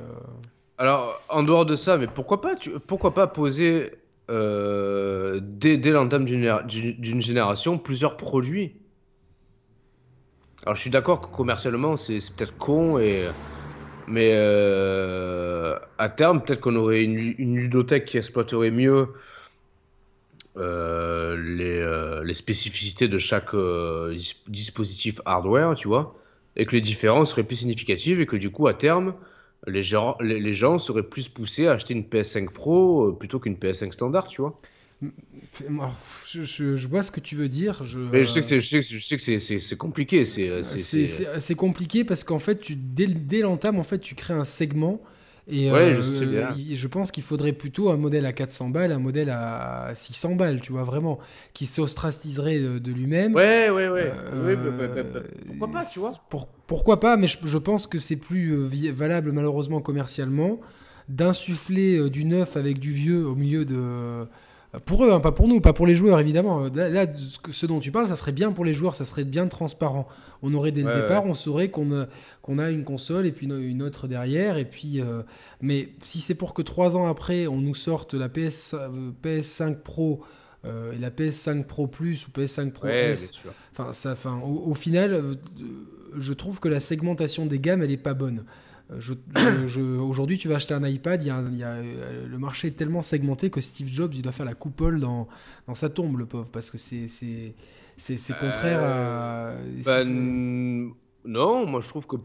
Alors, 0.77 1.21
en 1.29 1.43
dehors 1.43 1.65
de 1.65 1.75
ça, 1.75 1.97
mais 1.97 2.07
pourquoi 2.07 2.41
pas, 2.41 2.55
tu, 2.55 2.71
pourquoi 2.79 3.13
pas 3.13 3.27
poser 3.27 3.91
euh, 4.29 5.39
dès, 5.43 5.77
dès 5.77 5.91
l'entame 5.91 6.25
d'une 6.25 7.21
génération 7.21 7.77
plusieurs 7.77 8.17
produits? 8.17 8.73
Alors, 10.63 10.75
je 10.75 10.81
suis 10.81 10.91
d'accord 10.91 11.21
que 11.21 11.35
commercialement, 11.35 11.97
c'est 11.97 12.19
peut-être 12.35 12.55
con 12.57 12.99
et 12.99 13.25
mais 14.11 14.31
à 15.97 16.09
terme, 16.09 16.41
peut-être 16.43 16.61
qu'on 16.61 16.75
aurait 16.75 17.03
une, 17.03 17.33
une, 17.37 17.57
ludothèque 17.57 18.05
qui 18.05 18.17
exploiterait 18.17 18.71
mieux 18.71 19.07
les, 20.57 22.21
les, 22.23 22.33
spécificités 22.33 23.07
de 23.07 23.17
chaque 23.17 23.55
dispositif 24.47 25.21
hardware, 25.25 25.75
tu 25.75 25.87
vois, 25.87 26.15
et 26.55 26.65
que 26.65 26.73
les 26.73 26.81
différences 26.81 27.31
seraient 27.31 27.43
plus 27.43 27.57
significatives 27.57 28.19
et 28.21 28.25
que 28.25 28.35
du 28.35 28.51
coup, 28.51 28.67
à 28.67 28.73
terme, 28.73 29.13
les 29.67 29.83
gens, 29.83 30.17
les, 30.19 30.53
gens 30.53 30.79
seraient 30.79 31.03
plus 31.03 31.29
poussés 31.29 31.67
à 31.67 31.73
acheter 31.73 31.93
une 31.93 32.03
PS5 32.03 32.49
Pro 32.49 33.09
euh, 33.09 33.17
plutôt 33.17 33.39
qu'une 33.39 33.55
PS5 33.55 33.91
standard, 33.91 34.27
tu 34.27 34.41
vois. 34.41 34.59
Je, 36.25 36.43
je, 36.43 36.87
vois 36.87 37.03
ce 37.03 37.11
que 37.11 37.19
tu 37.19 37.35
veux 37.35 37.49
dire. 37.49 37.83
Je, 37.83 37.99
Mais 37.99 38.23
je 38.25 38.39
sais 38.39 39.17
que 39.17 39.39
c'est 39.39 39.77
compliqué. 39.77 40.23
Euh, 40.39 40.63
c'est 40.63 41.55
compliqué 41.55 42.03
parce 42.03 42.23
qu'en 42.23 42.39
fait, 42.39 42.59
tu, 42.59 42.75
dès, 42.75 43.07
dès 43.07 43.39
l'entame, 43.39 43.79
en 43.79 43.83
fait, 43.83 43.99
tu 43.99 44.15
crées 44.15 44.33
un 44.33 44.43
segment 44.43 45.01
et 45.47 45.71
ouais, 45.71 45.93
je, 45.93 46.23
euh, 46.23 46.53
je, 46.75 46.87
pense 46.87 47.11
qu'il 47.11 47.23
faudrait 47.23 47.51
plutôt 47.51 47.89
un 47.89 47.97
modèle 47.97 48.25
à 48.25 48.31
400 48.31 48.69
balles, 48.69 48.91
un 48.91 48.99
modèle 48.99 49.29
à 49.31 49.91
600 49.95 50.35
balles, 50.35 50.61
tu 50.61 50.71
vois, 50.71 50.83
vraiment, 50.83 51.19
qui 51.53 51.65
s'ostraciserait 51.65 52.59
de, 52.59 52.91
lui-même. 52.91 53.33
Ouais, 53.33 53.69
ouais, 53.69 53.89
ouais. 53.89 54.13
Euh, 54.33 54.55
bah, 54.55 54.87
bah, 54.87 55.03
bah, 55.03 55.19
pourquoi 55.47 55.71
pas, 55.71 55.85
tu 55.85 55.99
vois 55.99 56.13
Pourquoi 56.67 56.99
pas, 56.99 57.17
mais 57.17 57.27
je, 57.27 57.57
pense 57.57 57.87
que 57.87 57.97
c'est 57.97 58.17
plus 58.17 58.51
euh, 58.51 58.91
valable, 58.91 59.31
malheureusement, 59.31 59.81
commercialement, 59.81 60.61
d'insuffler 61.09 62.09
du 62.09 62.23
neuf 62.23 62.55
avec 62.55 62.79
du 62.79 62.91
vieux 62.91 63.25
au 63.25 63.35
milieu 63.35 63.65
de 63.65 64.27
pour 64.85 65.03
eux, 65.03 65.11
hein, 65.11 65.19
pas 65.19 65.33
pour 65.33 65.49
nous, 65.49 65.59
pas 65.59 65.73
pour 65.73 65.85
les 65.85 65.95
joueurs 65.95 66.19
évidemment. 66.19 66.69
Là, 66.73 67.05
ce 67.49 67.65
dont 67.65 67.81
tu 67.81 67.91
parles, 67.91 68.07
ça 68.07 68.15
serait 68.15 68.31
bien 68.31 68.53
pour 68.53 68.63
les 68.63 68.73
joueurs, 68.73 68.95
ça 68.95 69.03
serait 69.03 69.25
bien 69.25 69.47
transparent. 69.47 70.07
On 70.41 70.53
aurait 70.53 70.71
dès 70.71 70.83
le 70.83 71.01
départ, 71.01 71.25
on 71.25 71.33
saurait 71.33 71.69
qu'on 71.69 71.91
a, 71.91 72.07
qu'on 72.41 72.57
a 72.57 72.71
une 72.71 72.85
console 72.85 73.25
et 73.25 73.33
puis 73.33 73.47
une, 73.47 73.83
autre 73.83 74.07
derrière. 74.07 74.57
Et 74.57 74.65
puis, 74.65 75.01
euh, 75.01 75.23
mais 75.61 75.89
si 76.01 76.21
c'est 76.21 76.35
pour 76.35 76.53
que 76.53 76.61
trois 76.61 76.95
ans 76.95 77.05
après, 77.07 77.47
on 77.47 77.57
nous 77.57 77.75
sorte 77.75 78.13
la 78.13 78.29
PS, 78.29 78.75
PS5 79.23 79.75
Pro 79.75 80.23
euh, 80.63 80.93
et 80.93 80.99
la 80.99 81.09
PS5 81.09 81.65
Pro 81.65 81.87
Plus 81.87 82.27
ou 82.27 82.31
PS5 82.31 82.71
Pro 82.71 82.87
S, 82.87 83.31
ça, 83.91 84.11
enfin, 84.11 84.39
au, 84.39 84.73
final, 84.73 85.13
euh, 85.13 85.35
je 86.17 86.33
trouve 86.33 86.59
que 86.61 86.69
la 86.69 86.79
segmentation 86.79 87.45
des 87.45 87.59
gammes, 87.59 87.83
elle 87.83 87.91
est 87.91 87.97
pas 87.97 88.13
bonne. 88.13 88.45
Aujourd'hui, 89.99 90.37
tu 90.37 90.47
vas 90.47 90.55
acheter 90.55 90.73
un 90.73 90.85
iPad, 90.85 91.23
il 91.23 91.27
y 91.27 91.29
a, 91.29 91.39
euh, 91.39 92.27
le 92.27 92.37
marché 92.37 92.69
est 92.69 92.71
tellement 92.71 93.01
segmenté 93.01 93.49
que 93.49 93.61
Steve 93.61 93.87
Jobs, 93.87 94.13
il 94.13 94.21
doit 94.21 94.31
faire 94.31 94.45
la 94.45 94.53
coupole 94.53 94.99
dans, 94.99 95.27
dans 95.67 95.75
sa 95.75 95.89
tombe, 95.89 96.17
le 96.17 96.25
pauvre, 96.25 96.49
parce 96.51 96.69
que 96.71 96.77
c'est 96.77 97.07
c'est 98.01 98.37
contraire 98.39 98.79
à. 98.79 99.51
Euh, 99.51 99.83
ben, 99.85 100.93
non, 101.25 101.65
moi 101.67 101.81
je 101.81 101.87
trouve 101.87 102.07
que. 102.07 102.15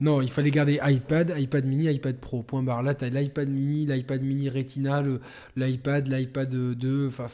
Non, 0.00 0.20
il 0.20 0.30
fallait 0.30 0.50
garder 0.50 0.80
iPad, 0.82 1.34
iPad 1.36 1.64
mini, 1.64 1.86
iPad 1.92 2.16
Pro. 2.16 2.42
Point 2.42 2.62
barre. 2.62 2.82
Là, 2.82 2.94
tu 2.94 3.04
as 3.04 3.08
l'iPad 3.08 3.48
mini, 3.48 3.86
l'iPad 3.86 4.22
mini 4.22 4.48
Retina, 4.48 5.02
l'iPad, 5.56 6.08
l'iPad 6.08 6.54
2. 6.54 7.08
Enfin, 7.08 7.26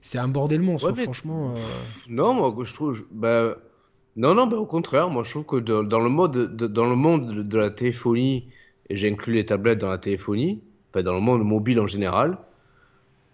c'est 0.00 0.18
un 0.18 0.28
bordel 0.28 0.60
monstre, 0.60 0.94
franchement. 0.94 1.52
Euh. 1.52 1.60
Non, 2.08 2.34
moi 2.34 2.54
je 2.64 2.72
trouve. 2.74 3.04
Bah, 3.10 3.56
non, 4.18 4.34
non, 4.34 4.48
bah, 4.48 4.56
au 4.56 4.66
contraire, 4.66 5.10
moi 5.10 5.22
je 5.22 5.30
trouve 5.30 5.46
que 5.46 5.56
dans, 5.60 6.00
le 6.00 6.10
mode, 6.10 6.56
dans 6.56 6.90
le 6.90 6.96
monde 6.96 7.48
de, 7.48 7.58
la 7.58 7.70
téléphonie, 7.70 8.48
et 8.90 8.96
j'inclus 8.96 9.34
les 9.34 9.44
tablettes 9.44 9.78
dans 9.78 9.90
la 9.90 9.98
téléphonie, 9.98 10.60
enfin, 10.90 11.04
dans 11.04 11.14
le 11.14 11.20
monde 11.20 11.44
mobile 11.44 11.78
en 11.78 11.86
général, 11.86 12.36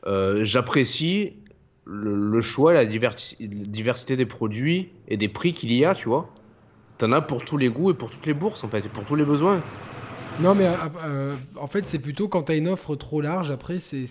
euh, 0.06 0.44
j'apprécie 0.44 1.38
le, 1.86 2.38
choix, 2.42 2.74
la 2.74 2.84
diversité 2.84 4.16
des 4.16 4.26
produits 4.26 4.90
et 5.08 5.16
des 5.16 5.28
prix 5.28 5.54
qu'il 5.54 5.72
y 5.72 5.86
a, 5.86 5.94
tu 5.94 6.08
vois. 6.08 6.28
T'en 6.98 7.12
as 7.12 7.22
pour 7.22 7.46
tous 7.46 7.56
les 7.56 7.70
goûts 7.70 7.90
et 7.90 7.94
pour 7.94 8.10
toutes 8.10 8.26
les 8.26 8.34
bourses, 8.34 8.62
en 8.62 8.68
fait, 8.68 8.84
et 8.84 8.90
pour 8.90 9.06
tous 9.06 9.14
les 9.14 9.24
besoins. 9.24 9.62
Non, 10.40 10.54
mais 10.54 10.66
euh, 10.66 10.74
euh, 11.06 11.36
en 11.58 11.66
fait, 11.66 11.86
c'est 11.86 11.98
plutôt 11.98 12.28
quand 12.28 12.42
t'as 12.42 12.56
une 12.56 12.68
offre 12.68 12.94
trop 12.94 13.22
large, 13.22 13.50
après, 13.50 13.78
c'est 13.78 14.06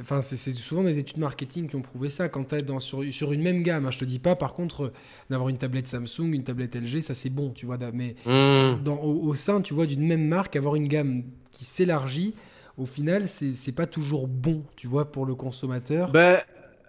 Enfin, 0.00 0.20
c'est 0.20 0.52
souvent 0.52 0.82
des 0.82 0.98
études 0.98 1.18
marketing 1.18 1.68
qui 1.68 1.76
ont 1.76 1.82
prouvé 1.82 2.10
ça. 2.10 2.28
Quand 2.28 2.44
tu 2.44 2.56
es 2.56 2.62
dans, 2.62 2.80
sur, 2.80 3.04
sur, 3.12 3.32
une 3.32 3.42
même 3.42 3.62
gamme, 3.62 3.86
hein, 3.86 3.90
je 3.90 3.98
te 3.98 4.04
dis 4.04 4.18
pas 4.18 4.34
par 4.34 4.52
contre 4.52 4.92
d'avoir 5.30 5.48
une 5.48 5.58
tablette 5.58 5.86
Samsung, 5.86 6.32
une 6.32 6.42
tablette 6.42 6.74
LG, 6.74 7.00
ça 7.00 7.14
c'est 7.14 7.30
bon, 7.30 7.50
tu 7.50 7.66
vois. 7.66 7.78
Mais 7.92 8.16
mmh. 8.26 8.82
dans, 8.82 9.00
au, 9.00 9.34
sein, 9.34 9.60
tu 9.60 9.74
vois, 9.74 9.86
d'une 9.86 10.04
même 10.06 10.26
marque, 10.26 10.56
avoir 10.56 10.74
une 10.74 10.88
gamme 10.88 11.22
qui 11.52 11.64
s'élargit, 11.64 12.34
au 12.76 12.84
final, 12.84 13.28
c'est 13.28 13.74
pas 13.74 13.86
toujours 13.86 14.26
bon, 14.26 14.64
tu 14.74 14.86
vois, 14.86 15.10
pour 15.12 15.24
le 15.24 15.34
consommateur. 15.34 16.10
Ben 16.10 16.40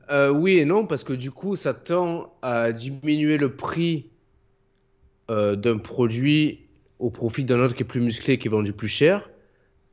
euh, 0.09 0.31
oui 0.31 0.57
et 0.57 0.65
non, 0.65 0.85
parce 0.85 1.03
que 1.03 1.13
du 1.13 1.31
coup, 1.31 1.55
ça 1.55 1.73
tend 1.73 2.33
à 2.41 2.71
diminuer 2.71 3.37
le 3.37 3.55
prix 3.55 4.09
euh, 5.29 5.55
d'un 5.55 5.77
produit 5.77 6.61
au 6.99 7.11
profit 7.11 7.43
d'un 7.43 7.59
autre 7.59 7.75
qui 7.75 7.83
est 7.83 7.85
plus 7.87 8.01
musclé, 8.01 8.37
qui 8.37 8.47
est 8.47 8.51
vendu 8.51 8.73
plus 8.73 8.87
cher. 8.87 9.29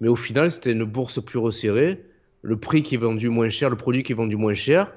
Mais 0.00 0.08
au 0.08 0.16
final, 0.16 0.50
c'était 0.50 0.72
une 0.72 0.84
bourse 0.84 1.22
plus 1.22 1.38
resserrée 1.38 2.02
le 2.44 2.56
prix 2.56 2.82
qui 2.82 2.94
est 2.94 2.98
vendu 2.98 3.30
moins 3.30 3.48
cher, 3.48 3.70
le 3.70 3.76
produit 3.76 4.02
qui 4.02 4.12
est 4.12 4.14
vendu 4.14 4.36
moins 4.36 4.54
cher, 4.54 4.92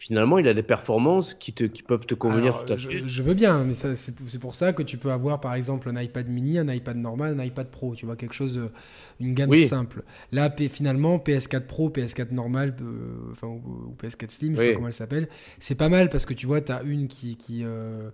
finalement, 0.00 0.38
il 0.38 0.46
a 0.48 0.54
des 0.54 0.62
performances 0.62 1.34
qui, 1.34 1.52
te, 1.52 1.64
qui 1.64 1.82
peuvent 1.82 2.06
te 2.06 2.14
convenir 2.14 2.64
tout 2.64 2.72
à 2.72 2.76
fait. 2.76 3.06
Je, 3.06 3.22
veux 3.22 3.32
bien, 3.32 3.64
mais 3.64 3.72
c'est 3.74 4.38
pour 4.38 4.54
ça 4.54 4.74
que 4.74 4.82
tu 4.82 4.98
peux 4.98 5.10
avoir 5.10 5.40
par 5.40 5.54
exemple 5.54 5.88
un 5.88 6.00
iPad 6.00 6.28
mini, 6.28 6.58
un 6.58 6.68
iPad 6.68 6.96
normal, 6.96 7.38
un 7.38 7.44
iPad 7.44 7.68
Pro, 7.68 7.94
tu 7.94 8.04
vois, 8.04 8.16
quelque 8.16 8.34
chose, 8.34 8.58
euh, 8.58 8.70
une 9.18 9.32
gamme 9.32 9.54
simple. 9.54 10.02
Là, 10.32 10.54
finalement, 10.70 11.16
PS4 11.16 11.66
Pro, 11.66 11.88
PS4 11.88 12.32
normal, 12.32 12.76
euh, 12.82 13.30
enfin, 13.32 13.46
ou, 13.46 13.94
PS4 14.02 14.30
Slim, 14.30 14.54
je 14.54 14.60
sais 14.60 14.68
pas 14.68 14.74
comment 14.74 14.88
elle 14.88 14.92
s'appelle, 14.92 15.28
c'est 15.58 15.76
pas 15.76 15.88
mal 15.88 16.10
parce 16.10 16.26
que 16.26 16.34
tu 16.34 16.46
vois, 16.46 16.60
tu 16.60 16.72
as 16.72 16.82
une 16.82 17.08
qui. 17.08 17.36
qui 17.36 17.62
euh, 17.64 18.10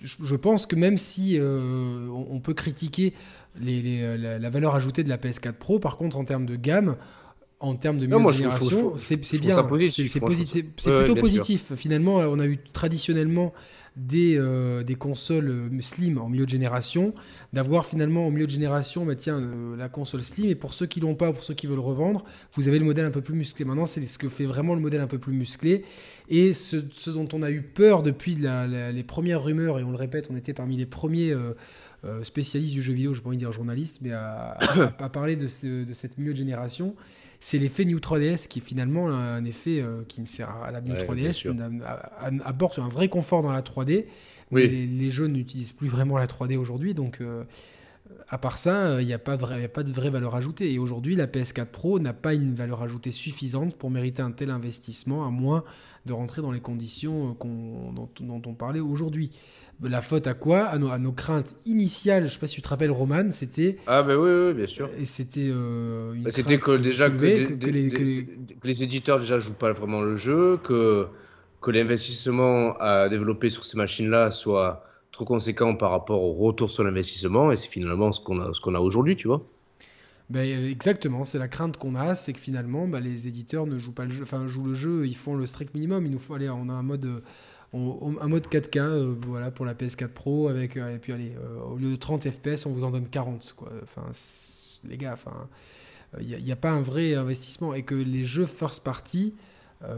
je, 0.00 0.34
pense 0.34 0.66
que 0.66 0.74
même 0.74 0.96
si 0.96 1.38
on, 1.40 2.40
peut 2.40 2.54
critiquer 2.54 3.12
les, 3.60 4.16
la, 4.18 4.40
la, 4.40 4.50
valeur 4.50 4.74
ajoutée 4.74 5.04
de 5.04 5.08
la 5.08 5.18
PS4 5.18 5.52
Pro, 5.52 5.78
par 5.78 5.96
contre, 5.96 6.16
en 6.16 6.24
termes 6.24 6.46
de 6.46 6.56
gamme, 6.56 6.96
en 7.60 7.74
termes 7.74 7.98
de 7.98 8.06
milieu 8.06 8.32
génération, 8.32 8.94
c'est 8.96 9.16
bien. 9.40 9.54
C'est 10.06 10.94
plutôt 10.94 11.16
positif. 11.16 11.74
Finalement, 11.74 12.16
on 12.16 12.38
a 12.38 12.46
eu 12.46 12.58
traditionnellement 12.72 13.52
des, 13.98 14.36
euh, 14.38 14.84
des 14.84 14.94
consoles 14.94 15.50
euh, 15.50 15.80
slim 15.80 16.18
en 16.18 16.28
milieu 16.28 16.44
de 16.44 16.50
génération, 16.50 17.12
d'avoir 17.52 17.84
finalement 17.84 18.26
en 18.26 18.30
milieu 18.30 18.46
de 18.46 18.50
génération, 18.50 19.04
bah 19.04 19.16
tiens, 19.16 19.40
euh, 19.40 19.76
la 19.76 19.88
console 19.88 20.22
slim, 20.22 20.48
et 20.48 20.54
pour 20.54 20.72
ceux 20.72 20.86
qui 20.86 21.00
l'ont 21.00 21.16
pas, 21.16 21.32
pour 21.32 21.42
ceux 21.42 21.54
qui 21.54 21.66
veulent 21.66 21.78
revendre, 21.80 22.24
vous 22.52 22.68
avez 22.68 22.78
le 22.78 22.84
modèle 22.84 23.04
un 23.04 23.10
peu 23.10 23.20
plus 23.20 23.34
musclé. 23.34 23.64
Maintenant, 23.64 23.86
c'est 23.86 24.04
ce 24.06 24.18
que 24.18 24.28
fait 24.28 24.46
vraiment 24.46 24.74
le 24.74 24.80
modèle 24.80 25.00
un 25.00 25.08
peu 25.08 25.18
plus 25.18 25.32
musclé, 25.32 25.84
et 26.28 26.52
ce, 26.52 26.76
dont 27.10 27.28
on 27.32 27.42
a 27.42 27.50
eu 27.50 27.62
peur 27.62 28.02
depuis 28.02 28.36
les 28.36 29.04
premières 29.04 29.42
rumeurs, 29.42 29.78
et 29.78 29.82
on 29.82 29.90
le 29.90 29.96
répète, 29.96 30.28
on 30.30 30.36
était 30.36 30.54
parmi 30.54 30.76
les 30.76 30.86
premiers 30.86 31.34
spécialistes 32.22 32.72
du 32.72 32.82
jeu 32.82 32.92
vidéo, 32.92 33.14
je 33.14 33.20
pas 33.20 33.28
envie 33.28 33.38
dire 33.38 33.52
journaliste, 33.52 33.98
mais 34.02 34.12
à, 34.12 34.56
à, 34.98 35.08
parler 35.08 35.36
de, 35.36 35.46
de 35.84 35.92
cette 35.92 36.16
milieu 36.18 36.32
de 36.32 36.38
génération, 36.38 36.94
c'est 37.40 37.58
l'effet 37.58 37.84
New 37.84 37.98
3DS 37.98 38.48
qui 38.48 38.58
est 38.58 38.62
finalement 38.62 39.08
un 39.10 39.44
effet 39.44 39.80
euh, 39.80 40.02
qui 40.08 40.20
ne 40.20 40.26
sert 40.26 40.50
à 40.50 40.72
la 40.72 40.80
New 40.80 40.94
3DS, 40.94 41.48
apporte 42.44 42.78
un 42.78 42.88
vrai 42.88 43.08
confort 43.08 43.42
dans 43.42 43.52
la 43.52 43.62
3D. 43.62 44.06
Mais 44.50 44.66
les, 44.66 45.10
jeux 45.10 45.26
n'utilisent 45.26 45.74
plus 45.74 45.88
vraiment 45.88 46.16
la 46.16 46.26
3D 46.26 46.56
aujourd'hui, 46.56 46.94
donc 46.94 47.20
euh, 47.20 47.44
à 48.30 48.38
part 48.38 48.56
ça, 48.56 49.02
il 49.02 49.06
n'y 49.06 49.12
a, 49.12 49.18
pas 49.18 49.34
a 49.34 49.68
pas 49.68 49.82
de 49.82 49.92
vraie 49.92 50.08
valeur 50.08 50.34
ajoutée. 50.34 50.72
Et 50.72 50.78
aujourd'hui, 50.78 51.16
la 51.16 51.26
PS4 51.26 51.66
Pro 51.66 52.00
n'a 52.00 52.14
pas 52.14 52.32
une 52.32 52.54
valeur 52.54 52.82
ajoutée 52.82 53.10
suffisante 53.10 53.76
pour 53.76 53.90
mériter 53.90 54.22
un 54.22 54.30
tel 54.30 54.50
investissement, 54.50 55.26
à 55.26 55.30
moins 55.30 55.64
de 56.06 56.14
rentrer 56.14 56.40
dans 56.40 56.50
les 56.50 56.60
conditions 56.60 57.36
euh, 57.44 57.92
dont, 58.20 58.42
on 58.46 58.54
parlait 58.54 58.80
aujourd'hui 58.80 59.30
la 59.82 60.00
faute 60.00 60.26
à 60.26 60.34
quoi? 60.34 60.64
À 60.64 60.78
nos, 60.78 61.12
craintes 61.12 61.56
initiales. 61.66 62.28
Je 62.28 62.32
sais 62.32 62.38
pas 62.38 62.46
si 62.46 62.56
tu 62.56 62.62
te 62.62 62.68
rappelles, 62.68 62.90
Roman, 62.90 63.30
c'était. 63.30 63.76
Ah, 63.86 64.02
ben 64.02 64.16
oui, 64.16 64.30
oui, 64.30 64.54
bien 64.54 64.66
sûr. 64.66 64.90
Et 64.98 65.04
c'était. 65.04 65.48
Euh, 65.48 66.14
bah, 66.18 66.30
c'était 66.30 66.58
que 66.58 66.76
déjà 66.76 67.10
que, 67.10 67.16
les, 68.64 68.82
éditeurs 68.82 69.20
déjà 69.20 69.38
jouent 69.38 69.54
pas 69.54 69.72
vraiment 69.72 70.00
le 70.00 70.16
jeu, 70.16 70.58
que, 70.64 71.06
que 71.60 71.70
l'investissement 71.70 72.76
à 72.78 73.08
développer 73.08 73.50
sur 73.50 73.64
ces 73.64 73.76
machines-là 73.76 74.30
soit 74.30 74.84
trop 75.12 75.24
conséquent 75.24 75.74
par 75.74 75.90
rapport 75.90 76.22
au 76.22 76.32
retour 76.32 76.70
sur 76.70 76.84
l'investissement, 76.84 77.50
et 77.52 77.56
c'est 77.56 77.68
finalement 77.68 78.12
ce 78.12 78.20
qu'on 78.20 78.40
a, 78.40 78.52
ce 78.52 78.60
qu'on 78.60 78.74
a 78.74 78.80
aujourd'hui, 78.80 79.16
tu 79.16 79.28
vois. 79.28 79.42
Ben, 80.30 80.66
exactement, 80.66 81.24
c'est 81.24 81.38
la 81.38 81.48
crainte 81.48 81.78
qu'on 81.78 81.94
a, 81.94 82.14
c'est 82.14 82.34
que 82.34 82.38
finalement, 82.38 82.86
bah, 82.86 83.00
les 83.00 83.28
éditeurs 83.28 83.66
ne 83.66 83.78
jouent 83.78 83.94
pas 83.94 84.04
le 84.04 84.10
jeu, 84.10 84.24
enfin 84.24 84.46
jouent 84.46 84.66
le 84.66 84.74
jeu, 84.74 85.06
ils 85.06 85.16
font 85.16 85.34
le 85.34 85.46
strict 85.46 85.72
minimum. 85.74 86.04
Il 86.04 86.12
nous 86.12 86.18
faut 86.18 86.34
aller, 86.34 86.50
on 86.50 86.68
a 86.68 86.72
un 86.72 86.82
mode 86.82 87.22
un 87.74 88.28
mode 88.28 88.46
4K 88.46 88.78
euh, 88.78 89.14
voilà, 89.26 89.50
pour 89.50 89.66
la 89.66 89.74
PS4 89.74 90.08
Pro, 90.08 90.48
avec, 90.48 90.76
euh, 90.76 90.94
et 90.94 90.98
puis 90.98 91.12
allez, 91.12 91.34
euh, 91.36 91.60
au 91.60 91.76
lieu 91.76 91.90
de 91.90 91.96
30 91.96 92.30
FPS, 92.30 92.66
on 92.66 92.72
vous 92.72 92.84
en 92.84 92.90
donne 92.90 93.08
40. 93.08 93.54
Quoi. 93.56 93.70
Enfin, 93.82 94.06
les 94.84 94.96
gars, 94.96 95.12
enfin, 95.12 95.48
il 96.20 96.42
n'y 96.42 96.52
a, 96.52 96.56
pas 96.56 96.70
un 96.70 96.80
vrai 96.80 97.14
investissement. 97.14 97.74
Et 97.74 97.82
que 97.82 97.94
les 97.94 98.24
jeux 98.24 98.46
first 98.46 98.82
party, 98.82 99.34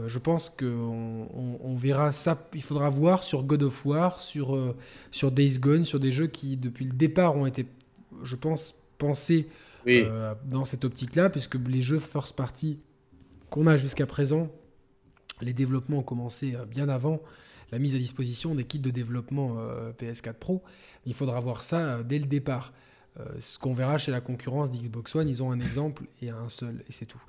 je 0.05 0.19
pense 0.19 0.49
qu'on 0.49 1.27
on, 1.63 1.75
verra 1.75 2.11
ça, 2.11 2.49
il 2.53 2.61
faudra 2.61 2.89
voir 2.89 3.23
sur 3.23 3.43
God 3.43 3.63
of 3.63 3.85
War, 3.85 4.21
sur, 4.21 4.75
sur 5.09 5.31
Days 5.31 5.57
Gone, 5.57 5.85
sur 5.85 5.99
des 5.99 6.11
jeux 6.11 6.27
qui, 6.27 6.57
depuis 6.57 6.85
le 6.85 6.91
départ, 6.91 7.35
ont 7.35 7.45
été, 7.45 7.65
je 8.23 8.35
pense, 8.35 8.75
pensés 8.97 9.47
dans 10.45 10.65
cette 10.65 10.83
optique-là, 10.83 11.29
puisque 11.29 11.55
les 11.55 11.81
jeux 11.81 11.99
first 11.99 12.35
party 12.35 12.77
qu'on 13.49 13.65
a 13.67 13.77
jusqu'à 13.77 14.05
présent, 14.05 14.49
les 15.41 15.53
développements 15.53 15.99
ont 15.99 16.03
commencé 16.03 16.55
bien 16.69 16.89
avant 16.89 17.21
la 17.71 17.79
mise 17.79 17.95
à 17.95 17.97
disposition 17.97 18.55
des 18.55 18.63
kits 18.63 18.79
de 18.79 18.91
développement 18.91 19.57
PS4 19.99 20.33
Pro. 20.33 20.61
Il 21.05 21.13
faudra 21.13 21.39
voir 21.39 21.63
ça 21.63 22.03
dès 22.03 22.19
le 22.19 22.25
départ. 22.25 22.73
ce 23.39 23.57
qu'on 23.59 23.73
verra 23.73 23.97
chez 23.97 24.11
la 24.11 24.21
concurrence 24.21 24.71
d'Xbox 24.71 25.15
One, 25.15 25.29
ils 25.29 25.41
ont 25.41 25.51
un 25.51 25.59
exemple 25.59 26.03
et 26.21 26.29
un 26.29 26.49
seul, 26.49 26.83
et 26.87 26.91
c'est 26.91 27.05
tout. 27.05 27.21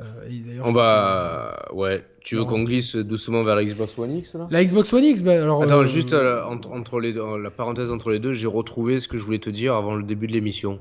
Euh, 0.00 0.72
bah, 0.72 1.66
ouais. 1.72 2.04
Tu 2.20 2.36
veux 2.36 2.44
qu'on 2.44 2.62
glisse 2.62 2.96
doucement 2.96 3.42
vers 3.42 3.56
la 3.56 3.64
Xbox 3.64 3.98
One 3.98 4.16
X 4.16 4.34
là? 4.34 4.48
La 4.50 4.64
Xbox 4.64 4.92
One 4.92 5.04
X, 5.04 5.22
bah, 5.22 5.42
alors. 5.42 5.62
Attends, 5.62 5.86
juste 5.86 6.14
entre, 6.14 7.00
les 7.00 7.12
deux, 7.12 7.38
la 7.38 7.50
parenthèse 7.50 7.90
entre 7.90 8.10
les 8.10 8.18
deux, 8.18 8.32
j'ai 8.32 8.46
retrouvé 8.46 9.00
ce 9.00 9.08
que 9.08 9.16
je 9.16 9.24
voulais 9.24 9.38
te 9.38 9.50
dire 9.50 9.74
avant 9.74 9.94
le 9.94 10.02
début 10.02 10.26
de 10.26 10.32
l'émission. 10.32 10.78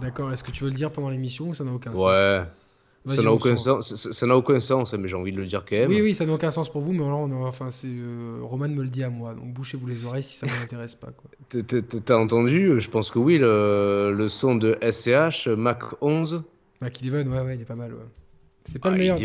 D'accord. 0.00 0.32
Est-ce 0.32 0.44
que 0.44 0.50
tu 0.50 0.64
veux 0.64 0.70
le 0.70 0.76
dire 0.76 0.90
pendant 0.90 1.10
l'émission 1.10 1.48
ou 1.48 1.54
ça 1.54 1.64
n'a 1.64 1.72
aucun 1.72 1.94
sens? 1.94 2.04
Ouais. 2.04 2.42
Ça 3.06 3.22
n'a 3.22 3.32
aucun, 3.32 3.56
sens, 3.58 3.94
ça 3.94 4.26
n'a 4.26 4.34
aucun 4.34 4.60
sens, 4.60 4.94
mais 4.94 5.08
j'ai 5.08 5.16
envie 5.16 5.32
de 5.32 5.36
le 5.36 5.46
dire 5.46 5.66
quand 5.68 5.76
même. 5.76 5.90
Oui, 5.90 6.00
oui, 6.00 6.14
ça 6.14 6.24
n'a 6.24 6.32
aucun 6.32 6.50
sens 6.50 6.72
pour 6.72 6.80
vous, 6.80 6.92
mais 6.94 7.04
alors, 7.04 7.28
enfin, 7.42 7.68
c'est 7.68 7.88
euh, 7.90 8.38
Roman 8.40 8.68
me 8.68 8.82
le 8.82 8.88
dit 8.88 9.04
à 9.04 9.10
moi, 9.10 9.34
donc 9.34 9.52
bouchez-vous 9.52 9.86
les 9.86 10.06
oreilles 10.06 10.22
si 10.22 10.38
ça 10.38 10.46
ne 10.46 10.52
m'intéresse 10.52 10.94
pas. 10.94 11.08
T'as 12.04 12.16
entendu? 12.16 12.80
Je 12.80 12.88
pense 12.88 13.10
que 13.10 13.18
oui, 13.18 13.36
le, 13.36 14.14
le 14.16 14.28
son 14.28 14.54
de 14.54 14.78
SCH 14.80 15.48
Mac 15.48 15.80
11. 16.00 16.44
Mac 16.80 16.98
11, 17.02 17.10
ouais, 17.10 17.40
ouais, 17.40 17.56
il 17.56 17.60
est 17.60 17.66
pas 17.66 17.74
mal. 17.74 17.92
Ouais. 17.92 18.00
C'est 18.64 18.78
pas, 18.78 18.88
le 18.88 18.94
ah, 18.94 18.98
meilleur. 18.98 19.18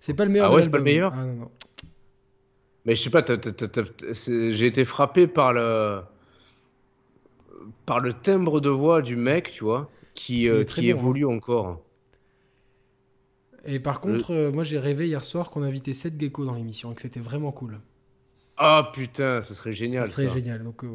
C'est 0.00 0.14
pas 0.14 0.24
le 0.24 0.30
meilleur. 0.30 0.50
Ah 0.50 0.54
ouais, 0.54 0.62
c'est 0.62 0.70
pas 0.70 0.78
le 0.78 0.84
meilleur? 0.84 1.12
Ah 1.14 1.24
non, 1.24 1.34
non. 1.34 1.50
Mais 2.86 2.94
je 2.94 3.02
sais 3.02 3.10
pas, 3.10 3.22
j'ai 3.22 4.66
été 4.66 4.86
frappé 4.86 5.26
par 5.26 5.52
le 5.52 6.00
par 7.84 8.00
le 8.00 8.14
timbre 8.14 8.60
de 8.60 8.70
voix 8.70 9.02
du 9.02 9.16
mec, 9.16 9.52
tu 9.52 9.64
vois, 9.64 9.90
qui, 10.14 10.48
euh, 10.48 10.64
qui 10.64 10.88
évolue 10.88 11.26
hein. 11.26 11.36
encore. 11.36 11.82
Et 13.68 13.80
par 13.80 14.00
contre, 14.00 14.32
euh, 14.32 14.50
moi 14.50 14.64
j'ai 14.64 14.78
rêvé 14.78 15.06
hier 15.06 15.22
soir 15.22 15.50
qu'on 15.50 15.62
invitait 15.62 15.92
Seth 15.92 16.20
Gecko 16.20 16.44
dans 16.44 16.54
l'émission 16.54 16.90
et 16.92 16.94
que 16.94 17.00
c'était 17.00 17.20
vraiment 17.20 17.52
cool. 17.52 17.78
Ah 18.56 18.90
putain, 18.92 19.42
ça 19.42 19.54
serait 19.54 19.72
génial. 19.72 20.06
Ça 20.06 20.14
serait 20.14 20.28
génial. 20.28 20.64
Donc, 20.64 20.82
euh, 20.82 20.88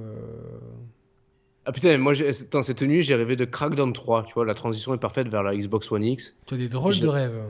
Ah 1.66 1.72
putain, 1.72 1.98
moi 1.98 2.14
dans 2.52 2.62
cette 2.62 2.82
nuit 2.82 3.04
j'ai 3.04 3.16
rêvé 3.16 3.36
de 3.36 3.46
Crackdown 3.46 3.94
3, 3.94 4.26
tu 4.26 4.34
vois, 4.34 4.46
la 4.46 4.54
transition 4.54 4.94
est 4.94 4.98
parfaite 4.98 5.30
vers 5.30 5.44
la 5.44 5.56
Xbox 5.56 5.92
One 5.92 6.04
X. 6.04 6.36
Tu 6.46 6.56
as 6.56 6.58
des 6.58 6.68
drôles 6.68 7.00
de 7.00 7.08
rêves. 7.08 7.42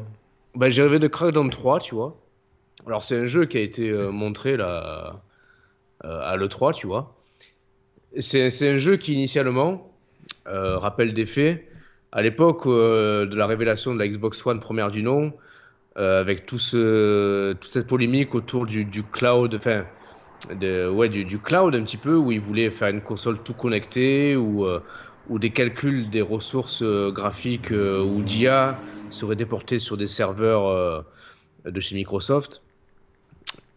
Bah, 0.56 0.70
j'ai 0.70 0.84
rêvé 0.84 1.00
de 1.00 1.08
Crackdown 1.08 1.50
3, 1.50 1.80
tu 1.80 1.96
vois. 1.96 2.16
Alors, 2.86 3.04
c'est 3.04 3.18
un 3.18 3.28
jeu 3.28 3.46
qui 3.46 3.58
a 3.58 3.62
été 3.62 3.90
euh, 3.90 4.12
montré 4.12 4.58
là, 4.58 5.22
euh, 6.04 6.20
à 6.22 6.36
l'E3, 6.36 6.74
tu 6.74 6.88
vois. 6.88 7.16
C'est 8.20 8.70
un 8.70 8.78
jeu 8.78 8.98
qui, 8.98 9.14
initialement, 9.14 9.92
euh, 10.48 10.78
rappelle 10.78 11.14
des 11.14 11.26
faits, 11.26 11.68
à 12.14 12.22
l'époque 12.22 12.66
de 12.68 13.36
la 13.36 13.46
révélation 13.46 13.94
de 13.94 14.00
la 14.00 14.08
Xbox 14.08 14.46
One 14.46 14.62
première 14.62 14.90
du 14.90 15.04
nom, 15.04 15.34
avec 15.96 16.46
tout 16.46 16.60
ce, 16.60 17.54
toute 17.54 17.72
cette 17.72 17.88
polémique 17.88 18.34
autour 18.36 18.66
du, 18.66 18.86
du 18.86 19.04
cloud, 19.04 19.54
enfin, 19.56 19.84
ouais, 20.62 21.10
du, 21.10 21.26
du, 21.26 21.40
cloud 21.40 21.76
un 21.76 21.84
petit 21.84 21.98
peu, 21.98 22.16
où 22.16 22.32
ils 22.32 22.40
voulaient 22.40 22.70
faire 22.70 22.88
une 22.88 23.02
console 23.02 23.40
tout 23.44 23.54
connectée, 23.54 24.36
ou, 24.36 24.66
ou 25.28 25.40
des 25.40 25.50
calculs 25.50 26.10
des 26.10 26.22
ressources 26.22 26.84
graphiques 26.84 27.72
ou 27.72 28.22
d'IA 28.22 28.78
serait 29.14 29.36
déporté 29.36 29.80
sur 29.80 29.96
des 29.98 30.08
serveurs 30.08 30.68
euh, 30.68 31.02
de 31.66 31.80
chez 31.80 31.96
Microsoft. 31.96 32.62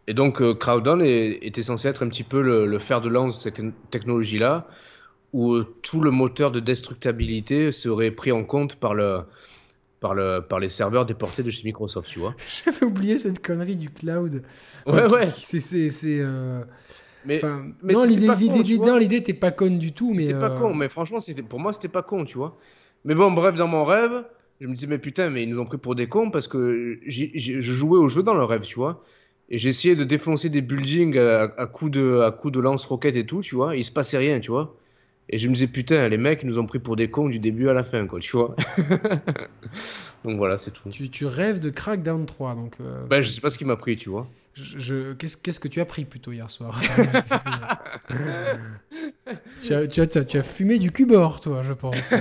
Et 0.08 0.14
donc 0.14 0.40
euh, 0.40 0.54
Crowdon 0.54 1.00
était 1.00 1.62
censé 1.62 1.88
être 1.88 2.04
un 2.04 2.08
petit 2.08 2.22
peu 2.22 2.40
le, 2.40 2.78
fer 2.78 3.00
de 3.00 3.08
lance 3.08 3.36
de 3.36 3.50
cette 3.50 3.90
technologie-là, 3.90 4.66
où 5.32 5.54
euh, 5.54 5.64
tout 5.82 6.00
le 6.00 6.10
moteur 6.10 6.50
de 6.50 6.60
destructibilité 6.60 7.72
serait 7.72 8.10
pris 8.10 8.32
en 8.32 8.44
compte 8.44 8.76
par 8.76 8.94
le, 8.94 9.20
par, 10.00 10.14
le, 10.14 10.40
par 10.40 10.60
les 10.60 10.68
serveurs 10.68 11.06
déportés 11.06 11.42
de 11.42 11.50
chez 11.50 11.64
Microsoft, 11.64 12.10
tu 12.10 12.18
vois. 12.18 12.34
J'avais 12.64 12.84
oublié 12.84 13.18
cette 13.18 13.44
connerie 13.44 13.76
du 13.76 13.90
cloud. 13.90 14.42
ouais, 14.86 15.06
ouais. 15.06 15.30
C'est. 15.36 16.22
Mais, 17.26 17.40
mais 17.82 17.94
non, 17.94 18.04
l'idée 18.04 19.16
n'était 19.16 19.34
pas 19.34 19.50
conne 19.50 19.78
du 19.78 19.92
tout. 19.92 20.14
C'était 20.14 20.34
pas 20.34 20.50
con, 20.50 20.74
mais 20.74 20.88
franchement, 20.88 21.18
pour 21.48 21.58
moi, 21.58 21.72
c'était 21.72 21.88
pas 21.88 22.02
con, 22.02 22.24
tu 22.24 22.38
vois. 22.38 22.56
Mais 23.04 23.14
bon, 23.14 23.32
bref, 23.32 23.56
dans 23.56 23.66
mon 23.66 23.84
rêve, 23.84 24.24
je 24.60 24.66
me 24.66 24.74
disais, 24.74 24.86
mais 24.86 24.98
putain, 24.98 25.30
mais 25.30 25.42
ils 25.42 25.48
nous 25.48 25.58
ont 25.58 25.64
pris 25.64 25.78
pour 25.78 25.94
des 25.94 26.08
cons 26.08 26.30
parce 26.30 26.48
que 26.48 26.98
je 27.06 27.60
jouais 27.60 27.98
au 27.98 28.08
jeu 28.08 28.22
dans 28.22 28.34
le 28.34 28.44
rêve, 28.44 28.62
tu 28.62 28.76
vois. 28.76 29.02
Et 29.48 29.58
j'essayais 29.58 29.94
de 29.94 30.04
défoncer 30.04 30.48
des 30.48 30.60
buildings 30.60 31.18
à, 31.18 31.66
coups 31.66 31.92
de, 31.92 32.20
à 32.20 32.32
coup 32.32 32.50
de 32.50 32.60
lance-roquettes 32.60 33.16
et 33.16 33.26
tout, 33.26 33.42
tu 33.42 33.54
vois. 33.54 33.76
il 33.76 33.84
se 33.84 33.92
passait 33.92 34.18
rien, 34.18 34.40
tu 34.40 34.50
vois. 34.50 34.76
Et 35.28 35.38
je 35.38 35.48
me 35.48 35.54
disais, 35.54 35.66
putain, 35.66 36.08
les 36.08 36.18
mecs, 36.18 36.44
nous 36.44 36.58
ont 36.58 36.66
pris 36.66 36.78
pour 36.78 36.94
des 36.94 37.10
cons 37.10 37.28
du 37.28 37.38
début 37.38 37.68
à 37.68 37.72
la 37.72 37.82
fin, 37.82 38.06
quoi, 38.06 38.20
tu 38.20 38.36
vois. 38.36 38.54
donc 40.24 40.36
voilà, 40.36 40.56
c'est 40.56 40.70
tout. 40.70 40.88
Tu, 40.90 41.10
tu, 41.10 41.26
rêves 41.26 41.58
de 41.58 41.70
Crackdown 41.70 42.26
3, 42.26 42.54
donc. 42.54 42.74
Euh, 42.80 43.04
ben, 43.06 43.22
je 43.22 43.28
sais 43.28 43.40
pas 43.40 43.50
ce 43.50 43.58
qui 43.58 43.64
m'a 43.64 43.76
pris, 43.76 43.96
tu 43.96 44.08
vois. 44.08 44.28
Je, 44.54 45.12
Qu'est-ce 45.14 45.60
que 45.60 45.68
tu 45.68 45.80
as 45.80 45.84
pris 45.84 46.04
plutôt 46.04 46.32
hier 46.32 46.48
soir? 46.48 46.80
Tu, 49.62 49.74
as, 49.74 49.86
tu, 49.88 50.00
as, 50.00 50.06
tu, 50.06 50.38
as, 50.38 50.42
fumé 50.42 50.78
du 50.78 50.92
cubord, 50.92 51.40
toi, 51.40 51.62
je 51.62 51.72
pense. 51.72 52.14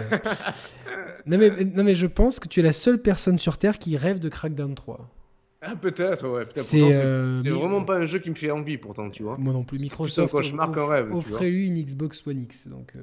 non, 1.27 1.37
mais, 1.37 1.51
non, 1.63 1.83
mais 1.83 1.93
je 1.93 2.07
pense 2.07 2.39
que 2.39 2.47
tu 2.47 2.59
es 2.59 2.63
la 2.63 2.71
seule 2.71 2.99
personne 2.99 3.37
sur 3.37 3.59
Terre 3.59 3.77
qui 3.77 3.95
rêve 3.95 4.19
de 4.19 4.29
Crackdown 4.29 4.73
3. 4.73 5.14
Ah, 5.67 5.75
peut-être, 5.75 6.27
ouais. 6.27 6.45
C'est 6.55 6.81
euh, 6.81 7.33
vraiment 7.33 7.83
pas 7.83 7.95
un 7.95 8.05
jeu 8.05 8.19
qui 8.19 8.29
me 8.29 8.35
fait 8.35 8.51
envie, 8.51 8.77
pourtant, 8.77 9.09
tu 9.09 9.23
vois. 9.23 9.37
Moi 9.37 9.53
non 9.53 9.63
plus. 9.63 9.81
Microsoft 9.81 10.33
offrait-lui 10.33 11.67
une 11.67 11.81
Xbox 11.81 12.25
One 12.27 12.43
X. 12.43 12.67
Donc, 12.67 12.93
euh, 12.95 12.99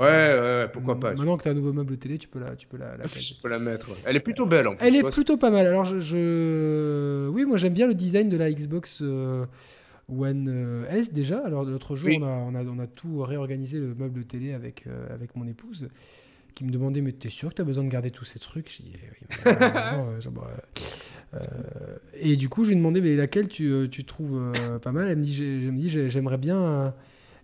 ouais, 0.00 0.64
ouais, 0.64 0.70
pourquoi 0.72 0.98
pas. 0.98 1.14
Maintenant 1.14 1.36
que 1.36 1.42
tu 1.42 1.48
as 1.48 1.52
un 1.52 1.54
nouveau 1.54 1.72
meuble 1.72 1.96
télé, 1.96 2.18
tu 2.18 2.28
peux 2.28 2.38
la, 2.38 2.54
tu 2.56 2.66
peux 2.66 2.76
la, 2.76 2.96
la 2.96 3.06
Je 3.14 3.34
peux 3.40 3.48
la 3.48 3.58
mettre. 3.58 3.88
Elle 4.04 4.16
est 4.16 4.20
plutôt 4.20 4.46
belle 4.46 4.68
en 4.68 4.76
plus. 4.76 4.86
Elle 4.86 4.96
est 4.96 5.10
plutôt 5.10 5.36
pas 5.36 5.50
mal. 5.50 5.66
Alors, 5.66 5.84
je, 5.84 7.28
oui, 7.28 7.44
moi 7.44 7.56
j'aime 7.56 7.74
bien 7.74 7.86
le 7.86 7.94
design 7.94 8.28
de 8.28 8.36
la 8.36 8.52
Xbox. 8.52 9.00
Euh, 9.02 9.46
One 10.08 10.84
S 10.90 11.12
déjà. 11.12 11.38
Alors 11.38 11.64
l'autre 11.64 11.96
jour, 11.96 12.10
on, 12.18 12.22
a, 12.22 12.26
on, 12.26 12.54
a, 12.54 12.64
on, 12.64 12.78
a, 12.80 12.86
tout 12.86 13.22
réorganisé 13.22 13.78
le 13.78 13.94
meuble 13.94 14.24
télé 14.24 14.52
avec, 14.52 14.84
avec 15.10 15.36
mon 15.36 15.46
épouse 15.46 15.88
qui 16.54 16.64
me 16.64 16.70
demandait 16.70 17.00
mais 17.00 17.12
t'es 17.12 17.28
sûr 17.28 17.50
que 17.50 17.54
t'as 17.54 17.64
besoin 17.64 17.84
de 17.84 17.88
garder 17.88 18.10
tous 18.10 18.24
ces 18.24 18.38
trucs? 18.38 18.70
Je 18.70 18.82
dis 18.82 18.92
oui, 18.94 19.26
euh, 19.46 20.20
et 22.14 22.36
du 22.36 22.48
coup 22.48 22.64
je 22.64 22.70
lui 22.70 22.74
ai 22.74 22.78
demandé 22.78 23.00
mais 23.00 23.16
laquelle 23.16 23.48
tu, 23.48 23.70
euh, 23.70 23.88
tu 23.88 24.04
trouves 24.04 24.52
euh, 24.56 24.78
pas 24.78 24.92
mal? 24.92 25.08
Elle 25.08 25.18
me 25.18 25.24
dit, 25.24 25.42
me 25.42 25.76
dit 25.76 25.88
j'aimerais 25.88 26.38
bien 26.38 26.94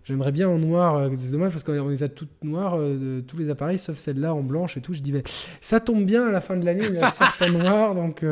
j'aimerais 0.03 0.31
bien 0.31 0.47
en 0.47 0.57
noir 0.57 1.09
c'est 1.15 1.31
dommage 1.31 1.51
parce 1.51 1.63
qu'on 1.63 1.89
les 1.89 2.03
a 2.03 2.09
toutes 2.09 2.43
noires 2.43 2.79
tous 3.27 3.37
les 3.37 3.49
appareils 3.49 3.77
sauf 3.77 3.97
celle-là 3.97 4.33
en 4.33 4.41
blanche 4.41 4.77
et 4.77 4.81
tout 4.81 4.93
je 4.93 5.01
dis 5.01 5.11
mais 5.11 5.23
ça 5.61 5.79
tombe 5.79 6.05
bien 6.05 6.27
à 6.27 6.31
la 6.31 6.39
fin 6.39 6.57
de 6.57 6.65
l'année 6.65 6.85
il 6.87 6.95
y 6.95 6.99
a 6.99 7.13
en 7.41 7.49
noir 7.59 7.95
donc 7.95 8.23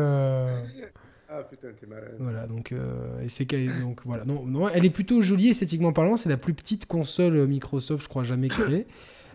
ah 1.29 1.43
putain, 1.43 1.67
t'es 1.75 1.85
malade. 1.85 2.15
Voilà, 2.19 2.47
donc, 2.47 2.71
et 2.71 3.27
c'est 3.27 3.45
donc 3.81 3.99
voilà. 4.05 4.23
Non, 4.23 4.45
non, 4.45 4.69
elle 4.69 4.85
est 4.85 4.89
plutôt 4.89 5.21
jolie 5.21 5.49
esthétiquement 5.49 5.91
parlant. 5.91 6.15
C'est 6.15 6.29
la 6.29 6.38
plus 6.38 6.53
petite 6.53 6.85
console 6.85 7.45
Microsoft, 7.47 8.01
je 8.05 8.07
crois, 8.07 8.23
jamais 8.23 8.47
créée. 8.47 8.88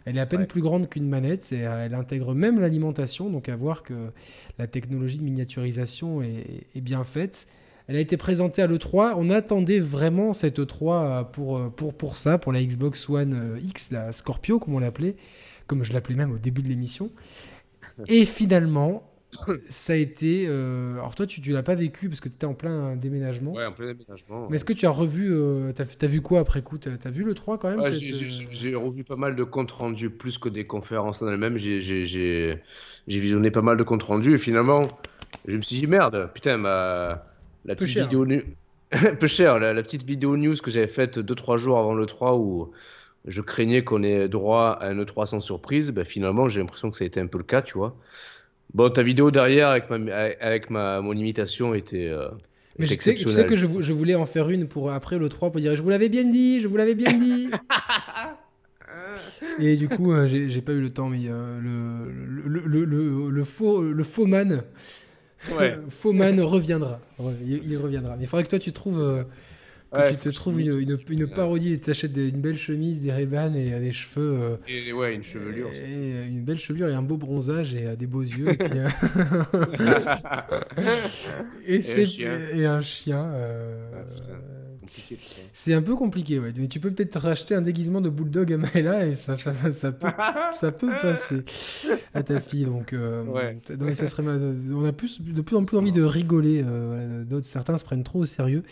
Elle 0.04 0.16
est 0.16 0.20
à 0.20 0.26
peine 0.26 0.46
plus 0.46 0.62
grande 0.62 0.88
qu'une 0.88 1.08
manette 1.08 1.52
et 1.52 1.60
elle 1.60 1.94
intègre 1.94 2.34
même 2.34 2.60
l'alimentation, 2.60 3.30
donc 3.30 3.48
à 3.48 3.56
voir 3.56 3.82
que 3.82 4.10
la 4.58 4.66
technologie 4.66 5.18
de 5.18 5.24
miniaturisation 5.24 6.22
est, 6.22 6.80
bien 6.80 7.04
faite. 7.04 7.46
Elle 7.88 7.96
a 7.96 8.00
été 8.00 8.16
présentée 8.16 8.62
à 8.62 8.66
l'E3. 8.66 9.14
On 9.16 9.30
attendait 9.30 9.80
vraiment 9.80 10.32
cette 10.32 10.58
E3 10.58 11.30
pour, 11.30 11.70
pour, 11.72 11.94
pour 11.94 12.16
ça, 12.16 12.38
pour 12.38 12.52
la 12.52 12.62
Xbox 12.62 13.08
One 13.08 13.58
X, 13.62 13.90
la 13.90 14.12
Scorpio, 14.12 14.58
comme 14.58 14.74
on 14.74 14.78
l'appelait, 14.78 15.16
comme 15.66 15.82
je 15.82 15.92
l'appelais 15.92 16.16
même 16.16 16.32
au 16.32 16.38
début 16.38 16.62
de 16.62 16.68
l'émission. 16.68 17.10
Et 18.08 18.24
finalement, 18.24 19.11
ça 19.68 19.94
a 19.94 19.96
été. 19.96 20.46
Euh, 20.46 20.94
alors, 20.94 21.14
toi, 21.14 21.26
tu 21.26 21.40
ne 21.40 21.54
l'as 21.54 21.62
pas 21.62 21.74
vécu 21.74 22.08
parce 22.08 22.20
que 22.20 22.28
tu 22.28 22.34
étais 22.34 22.46
en 22.46 22.54
plein 22.54 22.96
déménagement. 22.96 23.52
Ouais, 23.52 23.64
en 23.64 23.72
plein 23.72 23.86
déménagement. 23.86 24.48
Mais 24.50 24.56
est-ce 24.56 24.64
que 24.64 24.72
tu 24.72 24.86
as 24.86 24.90
revu. 24.90 25.32
Euh, 25.32 25.72
tu 25.72 25.82
as, 25.82 26.08
vu 26.08 26.20
quoi 26.20 26.40
après 26.40 26.62
coup? 26.62 26.78
Tu 26.78 26.88
as, 26.88 27.10
vu 27.10 27.24
le 27.24 27.34
3 27.34 27.58
quand 27.58 27.70
même? 27.70 27.80
Ouais, 27.80 27.92
J'ai 27.92 28.74
revu 28.74 29.04
pas 29.04 29.16
mal 29.16 29.36
de 29.36 29.44
comptes 29.44 29.72
rendus, 29.72 30.10
plus 30.10 30.38
que 30.38 30.48
des 30.48 30.66
conférences 30.66 31.22
en 31.22 31.28
elles-mêmes. 31.28 31.56
J'ai 31.56 32.60
visionné 33.06 33.50
pas 33.50 33.62
mal 33.62 33.76
de 33.76 33.82
comptes 33.82 34.02
rendus 34.02 34.34
et 34.34 34.38
finalement, 34.38 34.86
je 35.46 35.56
me 35.56 35.62
suis 35.62 35.76
dit 35.76 35.86
merde, 35.86 36.30
putain, 36.34 36.56
ma. 36.56 37.26
La 37.64 37.76
petite 37.76 37.98
vidéo. 37.98 38.26
Peu 39.20 39.26
cher, 39.26 39.58
la, 39.58 39.72
la, 39.72 39.82
petite 39.82 40.04
vidéo 40.04 40.36
news 40.36 40.56
que 40.62 40.70
j'avais 40.70 40.86
faite 40.86 41.16
2-3 41.16 41.56
jours 41.56 41.78
avant 41.78 41.94
le 41.94 42.04
3 42.04 42.36
où 42.36 42.72
je 43.26 43.40
craignais 43.40 43.84
qu'on 43.84 44.02
ait 44.02 44.28
droit 44.28 44.78
à 44.80 44.88
un 44.88 44.96
E3 44.96 45.26
sans 45.26 45.40
surprise, 45.40 45.90
ben 45.92 46.04
finalement 46.04 46.48
j'ai 46.48 46.60
l'impression 46.60 46.90
que 46.90 46.96
ça 46.96 47.04
a 47.04 47.06
été 47.06 47.20
un 47.20 47.26
peu 47.26 47.38
le 47.38 47.44
cas, 47.44 47.62
tu 47.62 47.78
vois. 47.78 47.96
Bon, 48.74 48.90
ta 48.90 49.02
vidéo 49.02 49.30
derrière 49.30 49.68
avec 49.68 49.90
ma, 49.90 49.96
avec 50.40 50.70
ma, 50.70 51.00
mon 51.00 51.12
imitation 51.12 51.74
était. 51.74 52.08
Euh, 52.08 52.28
mais 52.78 52.86
je 52.86 52.94
sais, 52.94 53.16
sais, 53.16 53.46
que 53.46 53.54
je, 53.54 53.66
je, 53.80 53.92
voulais 53.92 54.14
en 54.14 54.24
faire 54.24 54.48
une 54.48 54.66
pour 54.66 54.90
après 54.90 55.18
le 55.18 55.28
3 55.28 55.50
pour 55.52 55.60
dire 55.60 55.76
je 55.76 55.82
vous 55.82 55.90
l'avais 55.90 56.08
bien 56.08 56.24
dit, 56.24 56.62
je 56.62 56.68
vous 56.68 56.76
l'avais 56.76 56.94
bien 56.94 57.12
dit. 57.12 57.48
Et 59.58 59.76
du 59.76 59.88
coup, 59.88 60.12
euh, 60.12 60.26
j'ai 60.26 60.62
pas 60.62 60.72
eu 60.72 60.80
le 60.80 60.90
temps, 60.90 61.08
mais 61.08 61.20
euh, 61.26 61.60
le, 61.60 62.08
le, 62.48 62.60
le, 62.66 62.84
le, 62.84 63.30
le, 63.30 63.44
faux, 63.44 63.82
le 63.82 64.04
faux 64.04 64.26
man, 64.26 64.62
ouais. 65.58 65.78
faux 65.90 66.12
man 66.12 66.40
reviendra. 66.40 66.98
Il, 67.46 67.60
il, 67.70 67.76
reviendra. 67.76 68.16
Mais 68.16 68.24
il 68.24 68.26
faudrait 68.26 68.44
que 68.44 68.50
toi 68.50 68.58
tu 68.58 68.72
trouves 68.72 69.24
euh, 69.94 70.04
que 70.04 70.10
tu 70.10 70.16
te 70.16 70.28
trouves 70.30 70.60
une, 70.60 70.78
une, 70.78 70.98
une, 71.10 71.26
parodie 71.26 71.74
et 71.74 71.78
t'achètes 71.78 72.16
une 72.16 72.40
belle 72.40 72.56
chemise, 72.56 73.00
des 73.00 73.12
ray 73.12 73.24
et 73.24 73.80
des 73.80 73.92
cheveux. 73.92 74.38
Euh, 74.40 74.56
et 74.66 74.92
ouais, 74.92 75.14
une 75.14 75.24
chevelure. 75.24 75.68
Et, 75.72 75.82
euh, 75.82 76.28
une 76.28 76.42
belle 76.42 76.58
chevelure 76.58 76.88
et 76.88 76.94
un 76.94 77.02
beau 77.02 77.16
bronzage 77.16 77.74
et 77.74 77.86
euh, 77.86 77.96
des 77.96 78.06
beaux 78.06 78.22
yeux. 78.22 78.48
et, 78.48 78.56
puis, 78.56 78.78
et, 81.66 81.76
un 81.76 82.04
chien. 82.04 82.40
Et 82.54 82.64
un 82.64 82.80
chien 82.80 83.32
ah, 83.34 84.04
C'est 85.52 85.74
un 85.74 85.82
peu 85.82 85.94
compliqué, 85.94 86.38
ouais. 86.38 86.52
Mais 86.56 86.68
tu 86.68 86.80
peux 86.80 86.90
peut-être 86.90 87.18
racheter 87.18 87.54
un 87.54 87.62
déguisement 87.62 88.00
de 88.00 88.08
bulldog 88.08 88.52
à 88.52 88.56
Maëla 88.56 89.06
et 89.06 89.14
ça, 89.14 89.36
ça, 89.36 89.54
ça, 89.72 89.92
peut, 89.92 90.08
ça 90.52 90.72
peut 90.72 90.90
passer 91.00 91.42
à 92.14 92.22
ta 92.22 92.40
fille. 92.40 92.64
Donc, 92.64 92.92
euh, 92.92 93.54
ça 93.92 94.06
serait 94.06 94.22
on 94.22 94.84
a 94.84 94.92
plus, 94.92 95.20
de 95.20 95.40
plus 95.40 95.56
en 95.56 95.64
plus 95.64 95.76
envie 95.76 95.92
de 95.92 96.02
rigoler. 96.02 96.62
Euh, 96.64 97.24
d'autres, 97.24 97.46
certains 97.46 97.78
se 97.78 97.84
prennent 97.84 98.04
trop 98.04 98.20
au 98.20 98.26
sérieux. 98.26 98.62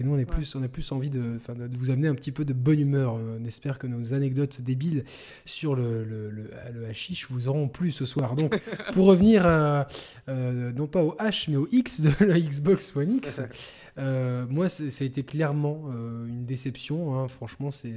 Et 0.00 0.04
nous, 0.04 0.14
on, 0.14 0.18
est 0.18 0.24
plus, 0.24 0.56
on 0.56 0.62
a 0.62 0.68
plus 0.68 0.90
envie 0.92 1.10
de, 1.10 1.20
de, 1.20 1.76
vous 1.76 1.90
amener 1.90 2.08
un 2.08 2.14
petit 2.14 2.32
peu 2.32 2.44
de 2.44 2.52
bonne 2.52 2.80
humeur. 2.80 3.14
On 3.14 3.44
espère 3.44 3.78
que 3.78 3.86
nos 3.86 4.12
anecdotes 4.12 4.60
débiles 4.60 5.04
sur 5.44 5.76
le, 5.76 6.04
le, 6.04 6.30
le, 6.30 6.50
le 6.72 6.86
hashish 6.86 7.28
vous 7.30 7.48
auront 7.48 7.68
plu 7.68 7.92
ce 7.92 8.04
soir. 8.04 8.34
Donc, 8.34 8.60
pour 8.92 9.06
revenir 9.06 9.46
à, 9.46 9.86
non 10.28 10.86
pas 10.86 11.02
au 11.02 11.14
H, 11.16 11.50
mais 11.50 11.56
au 11.56 11.68
X 11.70 12.00
de 12.00 12.10
la 12.24 12.38
Xbox 12.40 12.94
One 12.96 13.16
X. 13.16 13.40
Euh, 13.96 14.44
moi, 14.48 14.68
ça 14.68 14.84
a 14.86 15.04
été 15.04 15.22
clairement 15.22 15.84
euh, 15.92 16.26
une 16.26 16.46
déception. 16.46 17.14
Hein. 17.14 17.28
Franchement, 17.28 17.70
c'est 17.70 17.94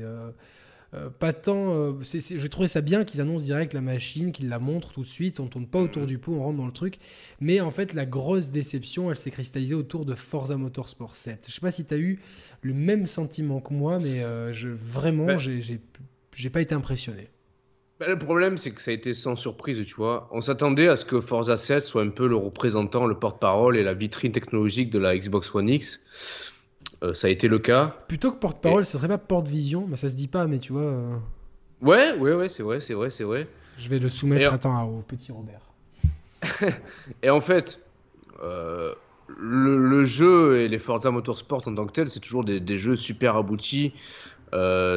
euh, 0.94 1.10
pas 1.10 1.34
tant. 1.34 2.00
j'ai 2.02 2.50
trouvé 2.50 2.68
ça 2.68 2.82
bien 2.82 3.04
qu'ils 3.04 3.22
annoncent 3.22 3.44
direct 3.44 3.74
la 3.74 3.82
machine, 3.82 4.32
qu'ils 4.32 4.50
la 4.50 4.60
montrent 4.60 4.94
tout 4.94 5.02
de 5.02 5.08
suite. 5.08 5.40
On 5.40 5.48
tourne 5.48 5.68
pas 5.68 5.80
autour 5.80 6.06
du 6.06 6.18
pot, 6.18 6.34
on 6.34 6.44
rentre 6.44 6.58
dans 6.58 6.66
le 6.66 6.72
truc. 6.72 7.00
Mais 7.40 7.62
en 7.62 7.72
fait, 7.72 7.94
la 7.94 8.06
grosse 8.06 8.50
déception, 8.50 9.10
elle 9.10 9.18
s'est 9.18 9.32
cristallisée 9.32 9.76
autour 9.76 10.06
de 10.06 10.16
Forza 10.16 10.58
Motorsport 10.58 11.16
7. 11.16 11.46
Je 11.48 11.54
sais 11.54 11.62
pas 11.62 11.72
si 11.72 11.86
tu 11.86 11.94
as 11.94 11.98
eu 11.98 12.20
le 12.62 12.74
même 12.74 13.08
sentiment 13.08 13.60
que 13.60 13.74
moi, 13.74 14.00
mais 14.00 14.22
je, 14.54 14.70
vraiment, 14.70 15.26
ben 15.26 15.40
j'ai 15.40 16.50
pas 16.50 16.62
été 16.62 16.76
impressionné. 16.76 17.30
Ben, 18.00 18.08
le 18.08 18.18
problème, 18.18 18.58
c'est 18.58 18.72
que 18.72 18.82
ça 18.82 18.92
a 18.92 18.94
été 18.94 19.16
sans 19.16 19.36
surprise, 19.36 19.84
tu 19.84 19.96
vois. 19.96 20.30
On 20.32 20.42
s'attendait 20.42 20.88
à 20.88 20.96
ce 20.96 21.04
que 21.04 21.20
Forza 21.20 21.58
7 21.58 21.84
soit 21.84 22.04
un 22.04 22.10
peu 22.10 22.28
le 22.28 22.36
représentant, 22.36 23.08
le 23.08 23.18
porte-parole 23.18 23.76
et 23.76 23.82
la 23.84 23.96
vitrine 23.96 24.32
technologique 24.32 24.92
de 24.92 25.00
la 25.00 25.18
Xbox 25.18 25.54
One 25.56 25.68
X. 25.68 26.47
Euh, 27.04 27.14
ça 27.14 27.28
a 27.28 27.30
été 27.30 27.48
le 27.48 27.60
cas. 27.60 27.96
Plutôt 28.08 28.32
que 28.32 28.38
porte-parole, 28.38 28.86
ça 28.86 28.98
serait 28.98 29.08
pas 29.08 29.18
porte-vision, 29.18 29.86
mais 29.88 29.96
ça 29.96 30.10
se 30.10 30.16
dit 30.16 30.28
pas, 30.28 30.48
mais 30.48 30.60
tu 30.60 30.74
vois. 30.74 30.82
Euh. 30.82 31.16
Ouais, 31.82 32.14
ouais, 32.14 32.34
ouais, 32.34 32.50
c'est 32.50 32.64
vrai, 32.64 32.80
c'est 32.80 32.94
vrai, 32.94 33.10
c'est 33.10 33.24
vrai. 33.24 33.48
Je 33.78 33.90
vais 33.90 34.00
le 34.00 34.10
soumettre, 34.10 34.54
attends, 34.54 34.84
au 34.86 35.02
petit 35.02 35.32
Robert. 35.32 35.62
et 37.24 37.30
en 37.30 37.42
fait, 37.42 37.80
euh, 38.42 38.94
le, 39.28 40.04
jeu 40.04 40.62
et 40.62 40.68
les 40.68 40.80
Forza 40.80 41.12
Motorsport 41.12 41.68
en 41.68 41.76
tant 41.76 41.86
que 41.86 41.92
tel, 41.92 42.10
c'est 42.10 42.20
toujours 42.20 42.44
des, 42.44 42.60
des, 42.60 42.78
jeux 42.78 42.96
super 42.96 43.38
aboutis, 43.38 43.94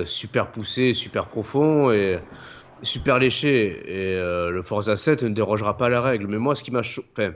super 0.07 0.51
poussés, 0.51 0.95
super 0.95 1.27
profonds 1.27 1.93
et 1.93 2.19
super 2.83 3.19
léché 3.19 3.83
et 3.87 4.15
euh, 4.17 4.51
le 4.51 4.63
Forza 4.63 4.97
7 4.97 5.23
ne 5.23 5.29
dérogera 5.31 5.77
pas 5.77 5.87
à 5.87 5.89
la 5.89 6.01
règle. 6.01 6.27
Mais 6.27 6.39
moi, 6.39 6.55
ce 6.55 6.63
qui 6.63 6.71
m'a 6.71 6.81
enfin, 6.81 6.99
euh, 7.19 7.33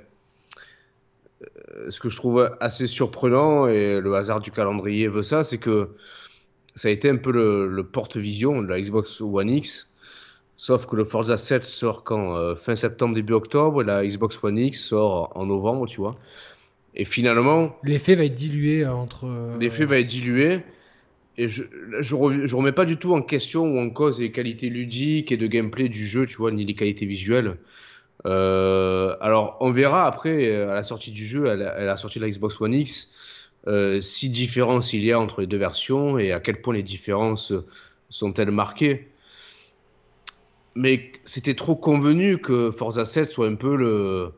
ce 1.89 2.01
que 2.01 2.09
je 2.09 2.17
trouve 2.17 2.51
assez 2.61 2.87
surprenant 2.87 3.67
et 3.67 4.01
le 4.01 4.15
hasard 4.15 4.41
du 4.41 4.51
calendrier 4.51 5.09
veut 5.09 5.23
ça, 5.23 5.45
c'est 5.45 5.59
que 5.59 5.91
ça 6.75 6.89
a 6.89 6.91
été 6.91 7.09
un 7.09 7.17
peu 7.17 7.31
le, 7.31 7.85
porte-vision 7.85 8.63
de 8.63 8.69
la 8.69 8.81
Xbox 8.81 9.21
One 9.21 9.51
X. 9.51 9.93
Sauf 10.57 10.87
que 10.87 10.97
le 10.97 11.05
Forza 11.05 11.37
7 11.37 11.65
sort 11.65 12.05
quand 12.05 12.37
euh, 12.37 12.55
fin 12.55 12.77
septembre, 12.77 13.15
début 13.15 13.33
octobre, 13.33 13.83
et 13.83 13.85
la 13.85 14.07
Xbox 14.07 14.43
One 14.43 14.59
X 14.59 14.81
sort 14.81 15.33
en 15.35 15.47
novembre, 15.47 15.87
tu 15.87 16.01
vois. 16.01 16.17
Et 16.95 17.05
finalement. 17.05 17.77
L'effet 17.83 18.15
va 18.15 18.25
être 18.25 18.35
dilué 18.35 18.87
entre. 18.87 19.27
L'effet 19.59 19.85
va 19.85 19.99
être 19.99 20.07
dilué 20.07 20.61
et 21.37 21.49
je, 21.49 21.65
je, 22.01 22.15
remets 22.55 22.73
pas 22.73 22.85
du 22.85 22.97
tout 22.97 23.15
en 23.15 23.23
question 23.23 23.65
ou 23.65 23.79
en 23.81 23.91
cause 23.91 24.21
les 24.21 24.31
qualités 24.31 24.69
ludiques 24.69 25.33
et 25.33 25.37
de 25.37 25.47
gameplay 25.49 25.89
du 25.89 26.07
jeu, 26.07 26.27
tu 26.27 26.37
vois, 26.37 26.53
ni 26.53 26.65
les 26.65 26.75
qualités 26.75 27.07
visuelles. 27.07 27.57
Euh, 28.27 29.17
alors, 29.21 29.57
on 29.61 29.71
verra 29.71 30.07
après, 30.07 30.49
euh, 30.49 30.71
à 30.71 30.75
la 30.75 30.83
sortie 30.83 31.13
du 31.13 31.25
jeu, 31.25 31.51
à 31.51 31.57
la, 31.57 31.97
sortie 31.97 32.19
de 32.19 32.25
la 32.25 32.31
Xbox 32.31 32.61
One 32.61 32.75
X, 32.75 33.13
euh, 33.67 34.01
si 34.01 34.31
différence 34.31 34.93
il 34.93 35.05
y 35.05 35.13
a 35.13 35.19
entre 35.19 35.41
les 35.41 35.47
deux 35.47 35.57
versions 35.57 36.19
et 36.19 36.33
à 36.33 36.41
quel 36.41 36.61
point 36.61 36.75
les 36.75 36.83
différences 36.83 37.53
sont-elles 38.09 38.51
marquées. 38.51 39.09
Mais 40.75 41.13
c'était 41.25 41.55
trop 41.55 41.77
convenu 41.77 42.39
que 42.39 42.71
Forza 42.71 43.05
7 43.05 43.31
soit 43.31 43.47
un 43.47 43.55
peu 43.55 43.77
le, 43.77 44.33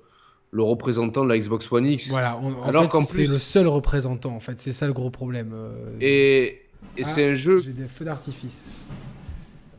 le 0.50 0.62
représentant 0.62 1.24
de 1.24 1.28
la 1.28 1.38
Xbox 1.38 1.70
One 1.72 1.86
X. 1.86 2.10
Voilà, 2.10 2.38
alors 2.64 2.88
qu'en 2.88 3.04
plus 3.04 3.26
c'est 3.26 3.32
le 3.32 3.38
seul 3.38 3.66
représentant 3.66 4.34
en 4.34 4.40
fait, 4.40 4.60
c'est 4.60 4.72
ça 4.72 4.86
le 4.86 4.92
gros 4.92 5.10
problème. 5.10 5.54
Et 6.00 6.66
et 6.96 7.02
ah, 7.02 7.04
c'est 7.04 7.30
un 7.30 7.34
jeu. 7.34 7.60
J'ai 7.60 7.72
des 7.72 7.88
feux 7.88 8.04
d'artifice 8.04 8.72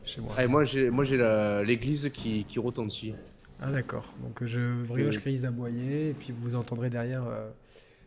chez 0.04 0.20
moi. 0.20 0.32
Ah, 0.36 0.44
et 0.44 0.46
moi, 0.46 0.64
j'ai, 0.64 0.90
moi, 0.90 1.04
j'ai 1.04 1.16
l'église 1.66 2.10
qui, 2.12 2.44
qui 2.48 2.58
retentit. 2.58 3.14
Ah, 3.60 3.70
d'accord. 3.70 4.04
Donc, 4.22 4.44
je 4.44 4.84
brioche 4.84 5.18
crise 5.18 5.42
d'aboyer, 5.42 6.10
et 6.10 6.12
puis 6.12 6.32
vous 6.32 6.54
entendrez 6.54 6.90
derrière 6.90 7.26
euh, 7.26 7.50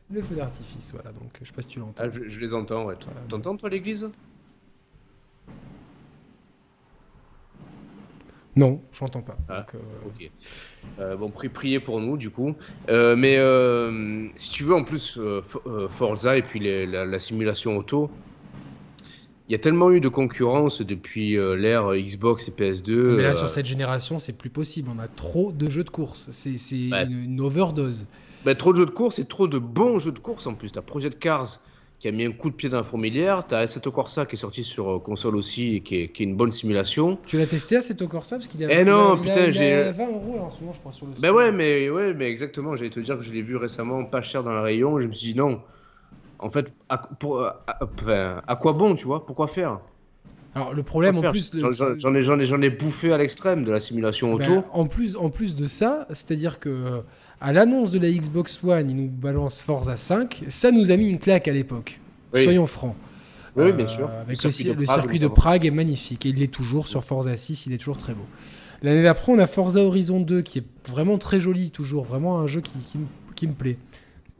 le 0.09 0.21
feu 0.21 0.35
d'artifice. 0.35 0.93
Voilà, 0.93 1.11
donc 1.11 1.31
je 1.41 1.47
sais 1.47 1.53
pas 1.53 1.61
si 1.61 1.67
tu 1.67 1.79
l'entends. 1.79 2.03
Ah, 2.05 2.09
je, 2.09 2.39
les 2.39 2.53
entends, 2.53 2.85
ouais. 2.85 2.95
T'entends, 3.27 3.57
toi, 3.57 3.69
l'église? 3.69 4.09
Non, 8.55 8.81
je 8.91 9.03
n'entends 9.03 9.21
pas. 9.21 9.37
Ah, 9.47 9.65
euh, 9.75 9.79
ok. 10.07 10.31
Euh, 10.99 11.15
bon, 11.15 11.29
priez 11.29 11.79
pour 11.79 12.01
nous, 12.01 12.17
du 12.17 12.29
coup. 12.29 12.55
mais 12.87 13.35
si 14.35 14.51
tu 14.51 14.63
veux, 14.63 14.75
en 14.75 14.83
plus, 14.83 15.19
Forza 15.89 16.37
et 16.37 16.41
puis 16.41 16.59
la, 16.59 17.05
la, 17.05 17.19
simulation 17.19 17.77
auto, 17.77 18.09
il 19.51 19.55
y 19.55 19.55
a 19.55 19.59
tellement 19.59 19.91
eu 19.91 19.99
de 19.99 20.07
concurrence 20.07 20.81
depuis 20.81 21.37
euh, 21.37 21.57
l'ère 21.57 21.93
Xbox 21.93 22.47
et 22.47 22.51
PS2. 22.51 23.17
Mais 23.17 23.23
là, 23.23 23.33
sur 23.33 23.43
euh, 23.43 23.47
cette 23.49 23.65
génération, 23.65 24.17
c'est 24.17 24.37
plus 24.37 24.49
possible. 24.49 24.89
On 24.95 24.97
a 24.97 25.09
trop 25.09 25.51
de 25.51 25.69
jeux 25.69 25.83
de 25.83 25.89
course. 25.89 26.29
C'est 26.31 26.55
une, 26.73 27.41
overdose. 27.41 28.05
Bah, 28.45 28.55
trop 28.55 28.71
de 28.71 28.77
jeux 28.77 28.85
de 28.85 28.91
course 28.91 29.19
et 29.19 29.25
trop 29.25 29.49
de 29.49 29.57
bons 29.57 29.99
jeux 29.99 30.13
de 30.13 30.19
course 30.19 30.47
en 30.47 30.53
plus. 30.53 30.71
T'as 30.71 30.81
Project 30.81 31.19
Cars 31.19 31.59
qui 31.99 32.07
a 32.07 32.13
mis 32.13 32.23
un 32.23 32.31
coup 32.31 32.49
de 32.49 32.55
pied 32.55 32.69
dans 32.69 32.77
la 32.77 32.85
fourmilière. 32.85 33.45
T'as 33.45 33.59
Assetto 33.59 33.91
Corsa 33.91 34.25
qui 34.25 34.35
est 34.35 34.39
sorti 34.39 34.63
sur 34.63 34.89
euh, 34.89 34.99
console 34.99 35.35
aussi 35.35 35.75
et 35.75 35.81
qui 35.81 35.97
est, 35.97 36.07
qui 36.07 36.23
est 36.23 36.27
une 36.27 36.37
bonne 36.37 36.51
simulation. 36.51 37.19
Tu 37.27 37.37
l'as 37.37 37.45
testé 37.45 37.75
Assetto 37.75 38.07
Corsa? 38.07 38.37
Parce 38.37 38.47
qu'il 38.47 38.63
a, 38.63 38.69
eh 38.71 38.85
non, 38.85 39.19
putain, 39.19 39.51
j'ai 39.51 39.91
20 39.91 40.07
euros 40.07 40.39
en 40.45 40.49
ce 40.49 40.61
moment, 40.61 40.71
je 40.71 40.79
crois, 40.79 40.93
sur 40.93 41.07
le. 41.07 41.11
Ben 41.19 41.33
ouais, 41.33 41.51
mais 41.51 41.89
ouais, 41.89 42.13
mais 42.13 42.29
exactement. 42.29 42.77
J'allais 42.77 42.89
te 42.89 43.01
dire 43.01 43.17
que 43.17 43.23
je 43.25 43.33
l'ai 43.33 43.41
vu 43.41 43.57
récemment 43.57 44.05
pas 44.05 44.21
cher 44.21 44.45
dans 44.45 44.53
le 44.53 44.61
rayon. 44.61 44.97
Et 44.97 45.01
je 45.01 45.07
me 45.09 45.13
suis 45.13 45.33
dit 45.33 45.37
non 45.37 45.59
en 46.41 46.49
fait, 46.49 46.71
à, 46.89 46.97
pour, 46.97 47.43
à, 47.43 48.55
quoi 48.55 48.73
bon, 48.73 48.95
tu 48.95 49.05
vois 49.05 49.25
Pourquoi 49.25 49.47
faire? 49.47 49.79
Alors 50.53 50.73
le 50.73 50.83
problème 50.83 51.17
en 51.17 51.21
plus, 51.31 51.51
j'en 51.55 52.13
ai, 52.13 52.23
j'en 52.25 52.39
ai, 52.39 52.45
j'en 52.45 52.61
ai 52.61 52.69
bouffé 52.69 53.13
à 53.13 53.17
l'extrême 53.17 53.63
de 53.63 53.71
la 53.71 53.79
simulation 53.79 54.35
ben, 54.35 54.49
auto. 54.49 54.67
en 54.73 54.85
plus, 54.85 55.15
en 55.15 55.29
plus 55.29 55.55
de 55.55 55.65
ça, 55.65 56.05
c'est-à-dire 56.09 56.59
que 56.59 57.03
à 57.39 57.53
l'annonce 57.53 57.91
de 57.91 57.99
la 57.99 58.11
Xbox 58.11 58.61
One, 58.63 58.89
ils 58.89 58.95
nous 58.95 59.07
balancent 59.07 59.61
Forza 59.61 59.95
5, 59.95 60.43
ça 60.47 60.71
nous 60.71 60.91
a 60.91 60.97
mis 60.97 61.09
une 61.09 61.19
claque 61.19 61.47
à 61.47 61.53
l'époque. 61.53 62.01
Soyons 62.33 62.67
francs. 62.67 62.95
Oui, 63.55 63.71
bien 63.73 63.87
sûr. 63.87 64.09
Euh, 64.09 64.21
avec 64.21 64.43
le, 64.43 64.51
circuit, 64.51 65.19
de, 65.19 65.27
Prague, 65.27 65.65
est 65.65 65.71
magnifique 65.71 66.25
et 66.25 66.29
il 66.29 66.41
est 66.41 66.53
toujours 66.53 66.87
sur 66.87 67.03
Forza 67.03 67.35
6, 67.35 67.65
il 67.65 67.73
est 67.73 67.77
toujours 67.77 67.97
très 67.97 68.13
beau. 68.13 68.25
L'année 68.81 69.03
d'après, 69.03 69.31
on 69.31 69.39
a 69.39 69.47
Forza 69.47 69.81
Horizon 69.81 70.21
2 70.21 70.41
qui 70.41 70.59
est 70.59 70.65
vraiment 70.87 71.17
très 71.17 71.39
joli, 71.39 71.71
toujours 71.71 72.03
vraiment 72.03 72.39
un 72.39 72.47
jeu 72.47 72.61
qui, 72.61 72.71
qui, 72.91 72.99
qui 73.35 73.47
me 73.47 73.53
plaît. 73.53 73.77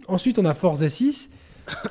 Ensuite, 0.07 0.39
on 0.39 0.45
a 0.45 0.53
Forza 0.53 0.87
6 0.87 1.31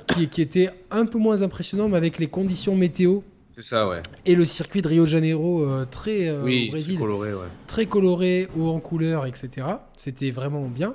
qui, 0.09 0.29
qui, 0.29 0.43
était 0.43 0.71
un 0.91 1.07
peu 1.07 1.19
moins 1.19 1.43
impressionnant, 1.43 1.89
mais 1.89 1.97
avec 1.97 2.19
les 2.19 2.29
conditions 2.29 2.77
météo. 2.77 3.21
C'est 3.51 3.63
ça, 3.63 3.89
ouais. 3.89 4.03
Et 4.27 4.35
le 4.35 4.45
circuit 4.45 4.81
de 4.81 4.89
Rio 4.89 5.05
de 5.05 5.09
Janeiro 5.09 5.65
euh, 5.65 5.85
très 5.85 6.29
euh, 6.29 6.43
oui, 6.43 6.71
très 6.71 6.95
coloré, 6.95 7.35
ouais. 7.35 7.49
très 7.67 7.87
coloré, 7.87 8.49
haut 8.57 8.69
en 8.69 8.81
couleur, 8.81 9.27
etc. 9.27 9.67
C'était 9.97 10.31
vraiment 10.31 10.69
bien. 10.69 10.95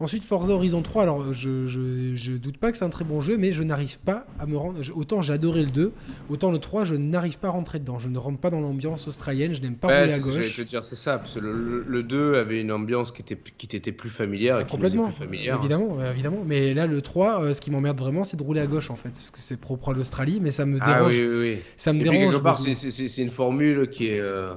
Ensuite, 0.00 0.24
Forza 0.24 0.52
Horizon 0.52 0.82
3, 0.82 1.02
alors 1.02 1.32
je, 1.32 1.66
je, 1.66 2.14
je 2.14 2.32
doute 2.32 2.58
pas 2.58 2.70
que 2.72 2.78
c'est 2.78 2.84
un 2.84 2.90
très 2.90 3.04
bon 3.04 3.20
jeu, 3.20 3.36
mais 3.36 3.52
je 3.52 3.62
n'arrive 3.62 3.98
pas 4.00 4.26
à 4.38 4.46
me 4.46 4.56
rendre. 4.56 4.80
Autant 4.94 5.22
j'ai 5.22 5.32
adoré 5.32 5.62
le 5.62 5.70
2, 5.70 5.92
autant 6.28 6.50
le 6.50 6.58
3, 6.58 6.84
je 6.84 6.94
n'arrive 6.94 7.38
pas 7.38 7.48
à 7.48 7.50
rentrer 7.52 7.78
dedans. 7.78 7.98
Je 7.98 8.08
ne 8.08 8.18
rentre 8.18 8.38
pas 8.38 8.50
dans 8.50 8.60
l'ambiance 8.60 9.08
australienne, 9.08 9.52
je 9.52 9.62
n'aime 9.62 9.76
pas 9.76 9.88
rouler 9.88 10.12
à 10.12 10.18
gauche. 10.18 10.40
Je 10.40 10.62
te 10.62 10.68
dire, 10.68 10.84
c'est 10.84 10.96
ça, 10.96 11.18
parce 11.18 11.34
que 11.34 11.40
le, 11.40 11.84
le, 11.86 12.02
2 12.02 12.34
avait 12.34 12.60
une 12.60 12.72
ambiance 12.72 13.12
qui 13.12 13.22
était, 13.22 13.36
qui 13.36 13.76
était 13.76 13.92
plus 13.92 14.10
familière. 14.10 14.60
Et 14.60 14.66
Complètement. 14.66 15.08
Qui 15.08 15.16
plus 15.16 15.24
familière. 15.24 15.58
Évidemment, 15.58 15.98
évidemment. 16.04 16.42
Mais 16.44 16.74
là, 16.74 16.86
le 16.86 17.00
3, 17.00 17.42
euh, 17.42 17.54
ce 17.54 17.60
qui 17.60 17.70
m'emmerde 17.70 17.98
vraiment, 17.98 18.24
c'est 18.24 18.36
de 18.36 18.42
rouler 18.42 18.60
à 18.60 18.66
gauche 18.66 18.90
en 18.90 18.96
fait, 18.96 19.10
parce 19.10 19.30
que 19.30 19.38
c'est 19.38 19.60
propre 19.60 19.90
à 19.90 19.94
l'Australie, 19.94 20.40
mais 20.40 20.50
ça 20.50 20.66
me 20.66 20.78
ah 20.80 20.86
dérange. 20.86 21.18
Ah 21.18 21.22
oui, 21.22 21.28
oui, 21.28 21.40
oui. 21.40 21.58
Ça 21.76 21.92
me 21.92 22.02
dérange. 22.02 22.40
c'est 22.56 23.22
une 23.22 23.30
formule 23.30 23.88
qui 23.88 24.08
est. 24.08 24.20
Euh, 24.20 24.34
euh, 24.34 24.54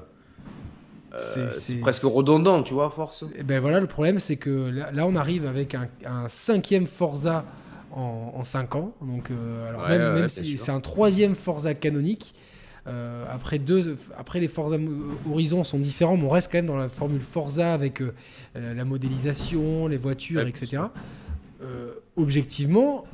c'est 1.18 1.76
presque 1.80 2.04
redondant, 2.04 2.64
tu 2.64 2.74
vois, 2.74 2.90
force. 2.90 3.30
Ben 3.44 3.60
voilà, 3.60 3.80
le 3.80 3.88
problème, 3.88 4.20
c'est 4.20 4.38
que 4.38 4.70
là, 4.70 5.06
on 5.06 5.16
arrive 5.16 5.46
avec 5.46 5.76
un, 5.76 6.28
cinquième 6.28 6.88
Forza 6.88 7.46
en, 7.92 8.34
en 8.36 8.44
5 8.44 8.76
ans. 8.76 8.94
Donc, 9.02 9.32
euh, 9.32 9.70
alors 9.70 9.88
même, 9.88 10.30
si 10.30 10.58
c'est 10.58 10.72
un 10.72 10.80
troisième 10.80 11.36
Forza 11.36 11.74
canonique. 11.74 12.34
Euh, 12.88 13.26
après, 13.30 13.60
deux, 13.60 13.98
après, 14.18 14.40
les 14.40 14.48
Forza 14.48 14.78
Horizon 15.30 15.66
sont 15.66 15.80
différents, 15.80 16.16
mais 16.16 16.24
on 16.24 16.30
reste 16.30 16.50
quand 16.50 16.60
même 16.60 16.68
dans 16.68 16.78
la 16.78 16.88
formule 16.88 17.22
Forza 17.22 17.74
avec 17.74 18.02
la, 18.56 18.86
modélisation, 18.86 19.88
les 19.88 19.98
voitures, 19.98 20.48
etc. 20.48 20.84
objectivement, 22.16 23.06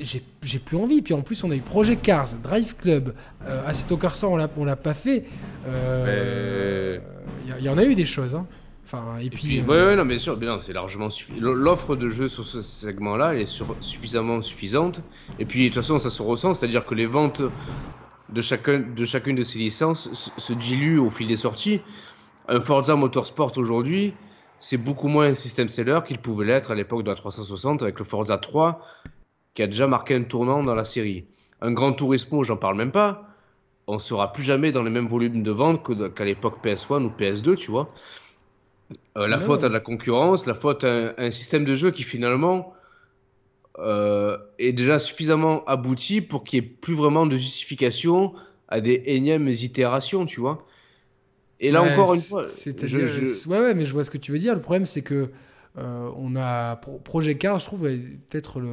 j'ai 0.00 0.58
plus 0.58 0.76
envie. 0.76 1.02
Puis 1.02 1.14
en 1.14 1.22
plus, 1.22 1.44
on 1.44 1.50
a 1.50 1.56
eu 1.56 1.60
Project 1.60 2.02
Cars, 2.04 2.28
Drive 2.42 2.76
Club, 2.76 3.14
euh, 3.46 3.66
Assetto 3.66 3.96
Corsa, 3.96 4.28
on 4.28 4.36
l'a 4.36 4.76
pas 4.76 4.94
fait. 4.94 5.24
Il 5.66 5.68
euh, 5.68 6.98
y, 7.60 7.68
en 7.68 7.78
a 7.78 7.84
eu 7.84 7.94
des 7.94 8.04
choses. 8.04 8.34
Hein. 8.34 8.46
Enfin, 8.84 9.18
et, 9.20 9.30
puis. 9.30 9.62
ouais, 9.62 9.66
ouais, 9.66 9.96
non, 9.96 10.06
bien 10.06 10.18
sûr, 10.18 10.36
bien, 10.36 10.60
c'est 10.60 10.72
largement 10.72 11.10
suffisant. 11.10 11.52
L'offre 11.52 11.96
de 11.96 12.08
jeux 12.08 12.28
sur 12.28 12.46
ce 12.46 12.62
segment-là, 12.62 13.34
elle 13.34 13.40
est 13.40 13.64
suffisamment 13.80 14.40
suffisante. 14.42 15.00
Et 15.38 15.44
puis, 15.44 15.62
de 15.62 15.66
toute 15.66 15.82
façon, 15.82 15.98
ça 15.98 16.10
se 16.10 16.22
ressent, 16.22 16.54
c'est-à-dire 16.54 16.86
que 16.86 16.94
les 16.94 17.06
ventes 17.06 17.42
de, 18.28 18.42
chacun, 18.42 18.78
de 18.78 19.04
chacune 19.04 19.36
de 19.36 19.42
ces 19.42 19.58
licences 19.58 20.12
se, 20.12 20.52
diluent 20.52 20.98
au 20.98 21.10
fil 21.10 21.26
des 21.26 21.36
sorties. 21.36 21.80
Un 22.48 22.60
Forza 22.60 22.94
Motorsport 22.94 23.58
aujourd'hui, 23.58 24.14
c'est 24.58 24.76
beaucoup 24.76 25.08
moins 25.08 25.26
un 25.26 25.34
système 25.34 25.68
seller 25.68 26.00
qu'il 26.06 26.18
pouvait 26.18 26.46
l'être 26.46 26.70
à 26.70 26.74
l'époque 26.74 27.02
de 27.02 27.08
la 27.08 27.16
360 27.16 27.82
avec 27.82 27.98
le 27.98 28.04
Forza 28.04 28.38
3, 28.38 28.80
qui 29.56 29.62
a 29.62 29.66
déjà 29.66 29.88
marqué 29.88 30.14
un 30.14 30.22
tournant 30.22 30.62
dans 30.62 30.74
la 30.74 30.84
série. 30.84 31.24
Un 31.62 31.72
Grand 31.72 31.94
Turismo, 31.94 32.44
j'en 32.44 32.58
parle 32.58 32.76
même 32.76 32.92
pas. 32.92 33.24
On 33.86 33.98
sera 33.98 34.32
plus 34.32 34.42
jamais 34.42 34.70
dans 34.70 34.82
les 34.82 34.90
mêmes 34.90 35.08
volumes 35.08 35.42
de 35.42 35.50
vente 35.50 35.82
qu'à 36.14 36.24
l'époque 36.24 36.58
PS1 36.62 37.02
ou 37.04 37.08
PS2, 37.08 37.56
tu 37.56 37.70
vois. 37.70 37.92
Euh, 39.16 39.26
la 39.26 39.40
faute 39.40 39.64
à 39.64 39.68
de 39.68 39.72
la 39.72 39.80
concurrence, 39.80 40.46
la 40.46 40.54
faute 40.54 40.84
à 40.84 41.14
un, 41.16 41.30
système 41.30 41.64
de 41.64 41.74
jeu 41.74 41.90
qui 41.90 42.02
finalement 42.02 42.74
euh, 43.78 44.36
est 44.58 44.72
déjà 44.72 44.98
suffisamment 44.98 45.64
abouti 45.64 46.20
pour 46.20 46.44
qu'il 46.44 46.60
n'y 46.60 46.66
ait 46.66 46.70
plus 46.70 46.94
vraiment 46.94 47.26
de 47.26 47.36
justification 47.36 48.34
à 48.68 48.82
des 48.82 49.02
énièmes 49.06 49.48
itérations, 49.48 50.26
tu 50.26 50.40
vois. 50.40 50.66
Et 51.60 51.70
là 51.70 51.82
encore 51.82 52.12
une 52.12 52.20
fois, 52.20 52.42
je, 52.42 53.48
ouais, 53.48 53.58
ouais, 53.58 53.74
mais 53.74 53.86
je 53.86 53.92
vois 53.94 54.04
ce 54.04 54.10
que 54.10 54.18
tu 54.18 54.32
veux 54.32 54.38
dire. 54.38 54.54
Le 54.54 54.60
problème, 54.60 54.84
c'est 54.84 55.02
que 55.02 55.30
euh, 55.78 56.10
on 56.16 56.36
a 56.36 56.76
Projet 56.76 57.36
Car, 57.36 57.58
je 57.58 57.66
trouve, 57.66 57.80
peut-être 57.80 58.60
le, 58.60 58.68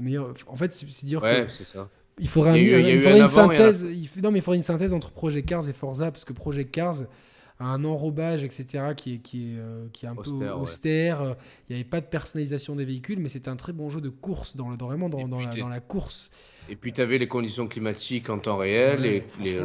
meilleur. 0.00 0.34
En 0.46 0.56
fait, 0.56 0.72
c'est 0.72 1.04
dire 1.04 1.22
ouais, 1.22 1.46
c'est 1.48 1.64
ça. 1.64 1.88
Il 2.18 2.28
faudrait, 2.28 2.60
une 2.60 3.26
synthèse. 3.26 3.84
non, 4.22 4.30
mais 4.30 4.38
il 4.38 4.42
faudrait 4.42 4.58
une 4.58 4.62
synthèse 4.62 4.92
entre 4.92 5.10
Projet 5.10 5.42
Cars 5.42 5.68
et 5.68 5.72
Forza, 5.72 6.10
parce 6.10 6.24
que 6.24 6.32
Projet 6.32 6.66
Cars 6.66 7.04
un 7.64 7.84
enrobage, 7.84 8.44
etc., 8.44 8.92
qui 8.96 9.14
est, 9.14 9.18
qui 9.18 9.52
est, 9.52 9.58
euh, 9.58 9.86
qui 9.92 10.06
est 10.06 10.08
un 10.08 10.14
peu 10.14 10.30
austère. 10.50 11.36
Il 11.68 11.74
n'y 11.74 11.80
avait 11.80 11.88
pas 11.88 12.00
de 12.00 12.06
personnalisation 12.06 12.76
des 12.76 12.84
véhicules, 12.84 13.18
mais 13.18 13.28
c'était 13.28 13.48
un 13.48 13.56
très 13.56 13.72
bon 13.72 13.88
jeu 13.88 14.00
de 14.00 14.08
course, 14.08 14.56
dans, 14.56 14.74
dans 14.74 14.86
vraiment 14.86 15.08
dans, 15.08 15.28
dans, 15.28 15.40
la, 15.40 15.50
dans, 15.50 15.68
la, 15.68 15.80
course. 15.80 16.30
Et 16.68 16.76
puis 16.76 16.92
tu 16.92 17.00
avais 17.00 17.18
les 17.18 17.28
conditions 17.28 17.66
climatiques 17.66 18.30
en 18.30 18.38
temps 18.38 18.56
réel. 18.56 19.04
et 19.04 19.24
il, 19.40 19.58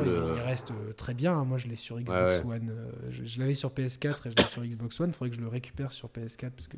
reste 0.45 0.71
euh, 0.71 0.93
très 0.93 1.13
bien. 1.13 1.43
Moi, 1.43 1.57
je 1.57 1.67
l'ai 1.67 1.75
sur 1.75 1.99
Xbox 1.99 2.43
One. 2.43 2.71
Euh, 2.71 3.11
je, 3.11 3.39
l'avais 3.39 3.53
sur 3.53 3.69
PS4 3.69 4.27
et 4.27 4.31
je 4.31 4.35
l'ai 4.35 4.49
sur 4.49 4.63
Xbox 4.63 4.99
One. 4.99 5.09
Il 5.09 5.13
faudrait 5.13 5.29
que 5.29 5.35
je 5.35 5.41
le 5.41 5.47
récupère 5.47 5.91
sur 5.91 6.09
PS4 6.09 6.51
parce 6.51 6.67
que 6.67 6.77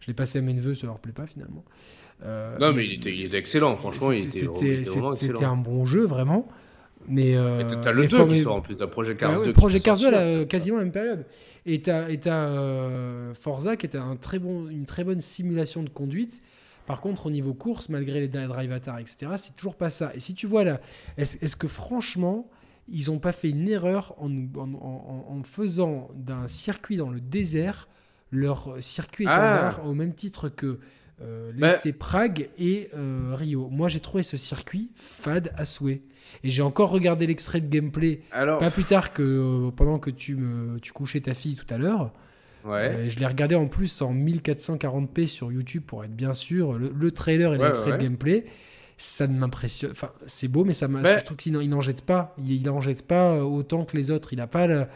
je 0.00 0.06
l'ai 0.06 0.14
passé 0.14 0.38
à 0.38 0.42
mes 0.42 0.54
neveux, 0.54 0.74
ça 0.74 0.86
leur 0.86 0.98
plaît 0.98 1.12
pas 1.12 1.26
finalement. 1.26 1.64
non, 2.24 2.72
mais 2.72 2.86
il 2.86 2.94
était, 2.94 3.14
il 3.14 3.26
était 3.26 3.38
excellent, 3.38 3.76
franchement. 3.76 4.10
C'était 4.18 5.44
un 5.44 5.56
bon 5.56 5.84
jeu, 5.84 6.04
vraiment. 6.04 6.48
Mais, 7.08 7.34
euh, 7.34 7.64
t'as 7.80 7.92
le 7.92 8.06
2 8.06 8.26
qui 8.26 8.40
sort 8.40 8.56
en 8.56 8.60
plus, 8.60 8.78
Project 8.90 9.20
Cars 9.20 9.42
2. 9.42 9.52
Project 9.52 9.84
Cars 9.84 9.98
2, 9.98 10.10
là, 10.10 10.44
quasiment 10.44 10.78
la 10.78 10.84
même 10.84 10.92
période. 10.92 11.24
Et 11.66 11.80
t'as 11.80 12.08
euh, 12.28 13.34
Forza 13.34 13.76
qui 13.76 13.86
était 13.86 13.98
un 13.98 14.16
très 14.16 14.38
bon, 14.38 14.68
une 14.68 14.86
très 14.86 15.04
bonne 15.04 15.20
simulation 15.20 15.82
de 15.82 15.88
conduite. 15.88 16.42
Par 16.90 17.00
contre, 17.00 17.26
au 17.26 17.30
niveau 17.30 17.54
course, 17.54 17.88
malgré 17.88 18.18
les 18.18 18.26
drive 18.26 18.50
avatars, 18.50 18.98
etc., 18.98 19.30
c'est 19.36 19.54
toujours 19.54 19.76
pas 19.76 19.90
ça. 19.90 20.10
Et 20.16 20.18
si 20.18 20.34
tu 20.34 20.48
vois 20.48 20.64
là, 20.64 20.80
est-ce 21.18 21.54
que 21.54 21.68
franchement, 21.68 22.50
ils 22.88 23.06
n'ont 23.06 23.20
pas 23.20 23.30
fait 23.30 23.50
une 23.50 23.68
erreur 23.68 24.16
en, 24.18 24.28
en, 24.28 25.24
en, 25.28 25.42
faisant 25.44 26.08
d'un 26.16 26.48
circuit 26.48 26.96
dans 26.96 27.10
le 27.10 27.20
désert 27.20 27.88
leur 28.32 28.82
circuit 28.82 29.24
ah. 29.28 29.34
étendard 29.34 29.86
au 29.86 29.94
même 29.94 30.14
titre 30.14 30.48
que 30.48 30.80
euh, 31.22 31.52
bah 31.54 31.74
l'été 31.74 31.92
Prague 31.92 32.48
et 32.58 32.90
euh, 32.96 33.36
Rio. 33.38 33.68
Moi, 33.68 33.88
j'ai 33.88 34.00
trouvé 34.00 34.24
ce 34.24 34.36
circuit 34.36 34.90
fade 34.96 35.52
à 35.56 35.64
souhait. 35.64 36.02
Et 36.42 36.50
j'ai 36.50 36.62
encore 36.62 36.90
regardé 36.90 37.24
l'extrait 37.28 37.60
de 37.60 37.68
gameplay 37.68 38.22
pas 38.32 38.70
plus 38.72 38.82
tard 38.82 39.12
que 39.12 39.22
euh, 39.22 39.70
pendant 39.70 40.00
que 40.00 40.10
tu, 40.10 40.34
me, 40.34 40.80
tu 40.80 40.92
couchais 40.92 41.20
ta 41.20 41.34
fille 41.34 41.54
tout 41.54 41.72
à 41.72 41.78
l'heure. 41.78 42.12
Ouais. 42.64 43.08
je 43.08 43.18
l'ai 43.18 43.26
regardé 43.26 43.54
en 43.54 43.66
plus 43.66 44.02
en 44.02 44.14
1440p 44.14 45.26
sur 45.26 45.50
YouTube 45.50 45.82
pour 45.86 46.04
être 46.04 46.14
bien 46.14 46.34
sûr. 46.34 46.78
Le, 46.78 47.10
trailer 47.10 47.54
et 47.54 47.58
l'extrait 47.58 47.92
de 47.92 48.02
gameplay, 48.02 48.44
ça 48.98 49.26
ne 49.26 49.38
m'impressionne. 49.38 49.92
Enfin, 49.92 50.10
c'est 50.26 50.48
beau, 50.48 50.64
mais 50.64 50.74
ça 50.74 50.88
bah 50.88 51.18
je 51.18 51.24
trouve 51.24 51.36
qu'il 51.36 51.52
n'en 51.52 51.80
jette 51.80 52.02
pas. 52.02 52.34
Il 52.46 52.62
n'en 52.62 52.80
jette 52.80 53.06
pas 53.06 53.42
autant 53.44 53.84
que 53.84 53.96
les 53.96 54.10
autres. 54.10 54.32
Il 54.32 54.36
n'a 54.36 54.46
pas 54.46 54.66
le. 54.66 54.86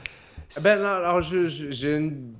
Ah 0.56 0.60
ben, 0.62 0.78
alors, 0.84 1.22
j'ai 1.22 1.96
une 1.96 2.34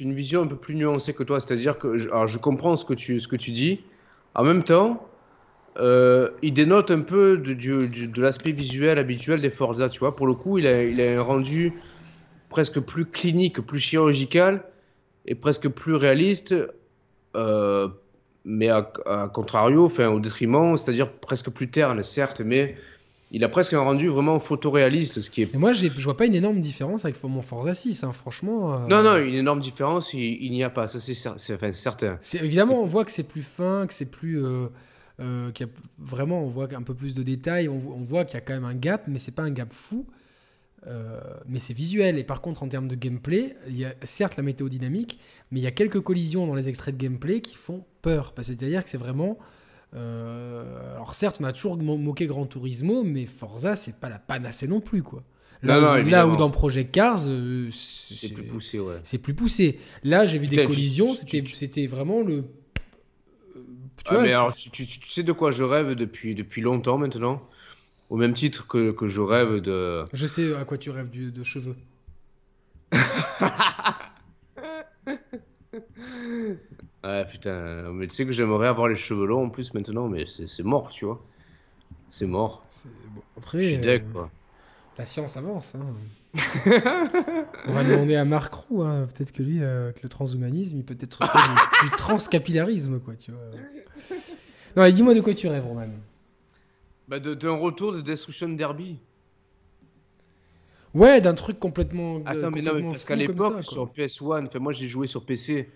une 0.00 0.12
vision 0.12 0.42
un 0.42 0.46
peu 0.46 0.56
plus 0.56 0.74
nuancée 0.74 1.14
que 1.14 1.22
toi. 1.22 1.40
C'est-à-dire 1.40 1.78
que 1.78 1.98
je, 1.98 2.08
alors 2.08 2.26
je 2.26 2.38
comprends 2.38 2.76
ce 2.76 2.84
que 2.84 2.94
tu, 2.94 3.20
ce 3.20 3.28
que 3.28 3.36
tu 3.36 3.52
dis. 3.52 3.80
En 4.34 4.44
même 4.44 4.62
temps, 4.62 5.08
euh, 5.78 6.30
il 6.42 6.52
dénote 6.52 6.90
un 6.90 7.00
peu 7.00 7.36
de, 7.38 7.54
de 7.54 8.22
l'aspect 8.22 8.52
visuel 8.52 8.98
habituel 8.98 9.40
des 9.40 9.50
Forza. 9.50 9.88
Tu 9.88 10.00
vois, 10.00 10.16
pour 10.16 10.26
le 10.26 10.34
coup, 10.34 10.58
il 10.58 10.66
a, 10.66 10.84
il 10.84 11.00
a 11.00 11.18
un 11.18 11.22
rendu 11.22 11.72
presque 12.48 12.80
plus 12.80 13.06
clinique, 13.06 13.60
plus 13.60 13.78
chirurgical 13.78 14.64
et 15.26 15.34
presque 15.34 15.68
plus 15.68 15.94
réaliste. 15.94 16.54
Euh, 17.34 17.88
mais 18.44 18.68
à, 18.68 18.90
à, 19.06 19.28
contrario, 19.28 19.86
enfin, 19.86 20.08
au 20.08 20.20
détriment, 20.20 20.76
c'est-à-dire 20.76 21.10
presque 21.12 21.50
plus 21.50 21.68
terne, 21.68 22.02
certes, 22.02 22.40
mais 22.40 22.76
il 23.32 23.42
a 23.42 23.48
presque 23.48 23.72
un 23.72 23.80
rendu 23.80 24.08
vraiment 24.08 24.38
photoréaliste, 24.38 25.20
ce 25.20 25.30
qui 25.30 25.42
est. 25.42 25.54
moi, 25.56 25.72
je 25.72 25.88
vois 25.88 26.16
pas 26.16 26.26
une 26.26 26.34
énorme 26.34 26.60
différence 26.60 27.04
avec 27.04 27.22
mon 27.24 27.42
Forza 27.42 27.74
6, 27.74 28.04
hein, 28.04 28.12
franchement. 28.12 28.74
Euh. 28.74 28.86
Non, 28.86 29.02
non, 29.02 29.16
une 29.16 29.34
énorme 29.34 29.60
différence, 29.60 30.14
il, 30.14 30.50
n'y 30.52 30.62
a 30.62 30.70
pas, 30.70 30.86
ça 30.86 31.00
c'est 31.00 31.72
certain. 31.72 32.18
Évidemment, 32.34 32.80
on 32.80 32.86
voit 32.86 33.04
que 33.04 33.10
c'est 33.10 33.28
plus 33.28 33.42
fin, 33.42 33.86
que 33.86 33.92
c'est 33.92 34.10
plus. 34.10 34.44
Euh, 34.44 34.66
euh, 35.18 35.50
a, 35.50 35.64
vraiment, 35.98 36.42
on 36.44 36.48
voit 36.48 36.68
un 36.72 36.82
peu 36.82 36.94
plus 36.94 37.14
de 37.14 37.22
détails, 37.22 37.68
on, 37.68 37.78
voit 37.78 38.24
qu'il 38.24 38.34
y 38.34 38.38
a 38.38 38.42
quand 38.42 38.54
même 38.54 38.64
un 38.64 38.74
gap, 38.74 39.04
mais 39.08 39.18
c'est 39.18 39.34
pas 39.34 39.42
un 39.42 39.50
gap 39.50 39.72
fou. 39.72 40.06
Mais 41.48 41.58
c'est 41.58 41.74
visuel. 41.74 42.18
Et 42.18 42.24
par 42.24 42.40
contre, 42.40 42.62
en 42.62 42.68
termes 42.68 42.88
de 42.88 42.94
gameplay, 42.94 43.56
il 43.68 43.76
y 43.76 43.84
a 43.84 43.94
certes 44.04 44.36
la 44.36 44.42
météo 44.42 44.68
dynamique, 44.68 45.18
mais 45.50 45.60
il 45.60 45.62
y 45.62 45.66
a 45.66 45.72
quelques 45.72 46.00
collisions 46.00 46.46
dans 46.46 46.54
les 46.54 46.68
extraits 46.68 46.96
de 46.96 47.02
gameplay 47.02 47.40
qui 47.40 47.56
font 47.56 47.84
peur. 48.02 48.32
C'est-à-dire 48.40 48.84
que 48.84 48.90
c'est 48.90 48.98
vraiment 48.98 49.38
euh, 49.94 50.94
alors 50.94 51.14
certes, 51.14 51.38
on 51.40 51.44
a 51.44 51.52
toujours 51.52 51.76
moqué 51.76 52.26
Gran 52.26 52.46
Turismo, 52.46 53.02
mais 53.02 53.26
Forza, 53.26 53.76
c'est 53.76 53.98
pas 53.98 54.08
la 54.08 54.18
panacée 54.18 54.68
non 54.68 54.80
plus, 54.80 55.02
quoi. 55.02 55.22
Là, 55.62 56.02
là 56.02 56.28
où 56.28 56.36
dans 56.36 56.50
Project 56.50 56.92
Cars, 56.92 57.24
euh, 57.26 57.70
c'est 57.72 58.32
plus 58.32 58.44
poussé, 58.44 58.78
ouais. 58.78 58.96
C'est 59.02 59.18
plus 59.18 59.34
poussé. 59.34 59.78
Là, 60.04 60.26
j'ai 60.26 60.38
vu 60.38 60.46
des 60.48 60.64
collisions, 60.64 61.14
c'était 61.14 61.86
vraiment 61.86 62.22
le. 62.22 62.44
Tu, 64.04 64.14
ah, 64.14 64.20
mais 64.22 64.32
alors, 64.32 64.54
tu, 64.54 64.86
sais 65.08 65.24
de 65.24 65.32
quoi 65.32 65.50
je 65.50 65.64
rêve 65.64 65.94
depuis, 65.94 66.36
depuis 66.36 66.60
longtemps 66.60 66.96
maintenant? 66.96 67.42
Au 68.08 68.16
même 68.16 68.34
titre 68.34 68.66
que, 68.68 68.92
que 68.92 69.06
je 69.06 69.20
rêve 69.20 69.60
de. 69.60 70.04
Je 70.12 70.26
sais 70.26 70.54
à 70.54 70.64
quoi 70.64 70.78
tu 70.78 70.90
rêves 70.90 71.10
du, 71.10 71.32
de 71.32 71.42
cheveux. 71.42 71.76
Ouais, 77.04 77.24
putain, 77.30 77.92
mais 77.92 78.06
tu 78.06 78.14
sais 78.14 78.24
que 78.24 78.32
j'aimerais 78.32 78.68
avoir 78.68 78.88
les 78.88 78.96
cheveux 78.96 79.26
longs 79.26 79.46
en 79.46 79.50
plus 79.50 79.74
maintenant, 79.74 80.08
mais 80.08 80.24
c'est 80.26 80.62
mort, 80.62 80.88
tu 80.90 81.04
vois. 81.04 81.20
C'est 82.08 82.26
mort. 82.26 82.64
après, 83.36 83.60
je 83.60 83.68
suis 83.68 83.78
deck, 83.78 84.04
euh, 84.08 84.12
quoi. 84.12 84.30
La 84.98 85.04
science 85.04 85.36
avance. 85.36 85.74
Hein. 85.74 85.86
On 87.66 87.72
va 87.72 87.82
demander 87.84 88.14
à 88.14 88.24
Marc 88.24 88.54
Roux, 88.54 88.82
hein, 88.82 89.08
peut-être 89.12 89.32
que 89.32 89.42
lui, 89.42 89.62
euh, 89.62 89.86
avec 89.86 90.02
le 90.02 90.08
transhumanisme, 90.08 90.76
il 90.76 90.84
peut 90.84 90.96
être 91.00 91.18
du, 91.18 91.88
du 91.88 91.96
transcapillarisme, 91.96 93.00
quoi, 93.00 93.14
tu 93.16 93.32
vois. 93.32 93.40
Non, 94.76 94.88
dis-moi 94.90 95.14
de 95.14 95.20
quoi 95.20 95.34
tu 95.34 95.48
rêves, 95.48 95.64
Roman. 95.66 95.88
Bah, 97.08 97.20
d'un 97.20 97.56
retour 97.56 97.92
de 97.92 98.00
Destruction 98.00 98.48
Derby. 98.48 98.98
Ouais, 100.94 101.20
d'un 101.20 101.34
truc 101.34 101.58
complètement. 101.58 102.22
Attends, 102.24 102.50
mais 102.50 102.62
non, 102.62 102.74
mais 102.74 102.82
parce 102.82 103.04
qu'à 103.04 103.16
l'époque, 103.16 103.62
sur 103.62 103.86
PS1, 103.92 104.46
enfin, 104.46 104.58
moi 104.58 104.72
j'ai 104.72 104.86
joué 104.86 105.06
sur 105.06 105.24
PC 105.24 105.68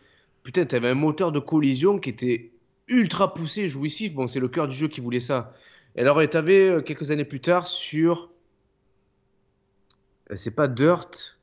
putain, 0.43 0.65
t'avais 0.65 0.89
un 0.89 0.95
moteur 0.95 1.33
de 1.33 1.39
collision 1.39 1.99
qui 1.99 2.11
était 2.11 2.53
ultra 2.89 3.35
poussé, 3.35 3.69
jouissif. 3.69 4.15
Bon, 4.15 4.27
c'est 4.27 4.41
le 4.41 4.49
cœur 4.49 4.69
du 4.69 4.77
jeu 4.77 4.89
qui 4.89 5.01
voulait 5.01 5.21
ça. 5.21 5.55
Et 5.97 6.01
alors, 6.01 6.21
t'avais 6.29 6.69
euh, 6.69 6.81
quelques 6.81 7.11
années 7.11 7.25
plus 7.25 7.41
tard 7.41 7.67
sur. 7.67 8.31
Euh, 10.31 10.37
c'est 10.37 10.55
pas 10.55 10.69
Dirt. 10.69 11.39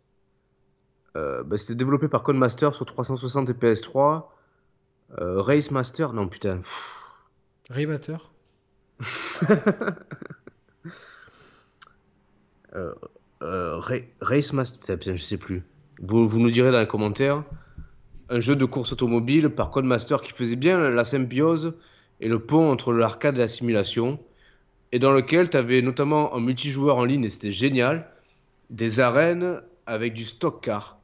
Euh, 1.15 1.43
bah, 1.43 1.57
c'était 1.57 1.75
développé 1.75 2.07
par 2.07 2.23
Codemaster 2.23 2.73
sur 2.73 2.85
360 2.85 3.49
et 3.49 3.53
PS3. 3.53 4.25
Race 5.09 5.71
Master, 5.71 6.11
non 6.11 6.27
putain. 6.27 6.61
Raymaster? 7.69 8.29
Race 14.21 14.53
Master, 14.53 14.97
je 15.01 15.17
sais 15.17 15.37
plus. 15.37 15.63
Vous, 16.01 16.27
vous 16.27 16.39
nous 16.39 16.51
direz 16.51 16.71
dans 16.71 16.79
les 16.79 16.87
commentaires 16.87 17.43
un 18.29 18.39
jeu 18.39 18.55
de 18.55 18.65
course 18.65 18.91
automobile 18.91 19.49
par 19.49 19.71
Codemaster 19.71 20.21
qui 20.21 20.33
faisait 20.33 20.55
bien 20.55 20.89
la 20.89 21.05
symbiose 21.05 21.75
et 22.19 22.27
le 22.27 22.39
pont 22.39 22.71
entre 22.71 22.91
l'arcade 22.91 23.35
et 23.35 23.39
la 23.39 23.47
simulation, 23.47 24.19
et 24.91 24.99
dans 24.99 25.11
lequel 25.11 25.49
tu 25.49 25.57
avais 25.57 25.81
notamment 25.81 26.35
un 26.35 26.39
multijoueur 26.39 26.97
en 26.97 27.05
ligne, 27.05 27.23
et 27.23 27.29
c'était 27.29 27.51
génial, 27.51 28.09
des 28.69 28.99
arènes 28.99 29.61
avec 29.85 30.13
du 30.13 30.25
stock 30.25 30.63
car. 30.63 30.99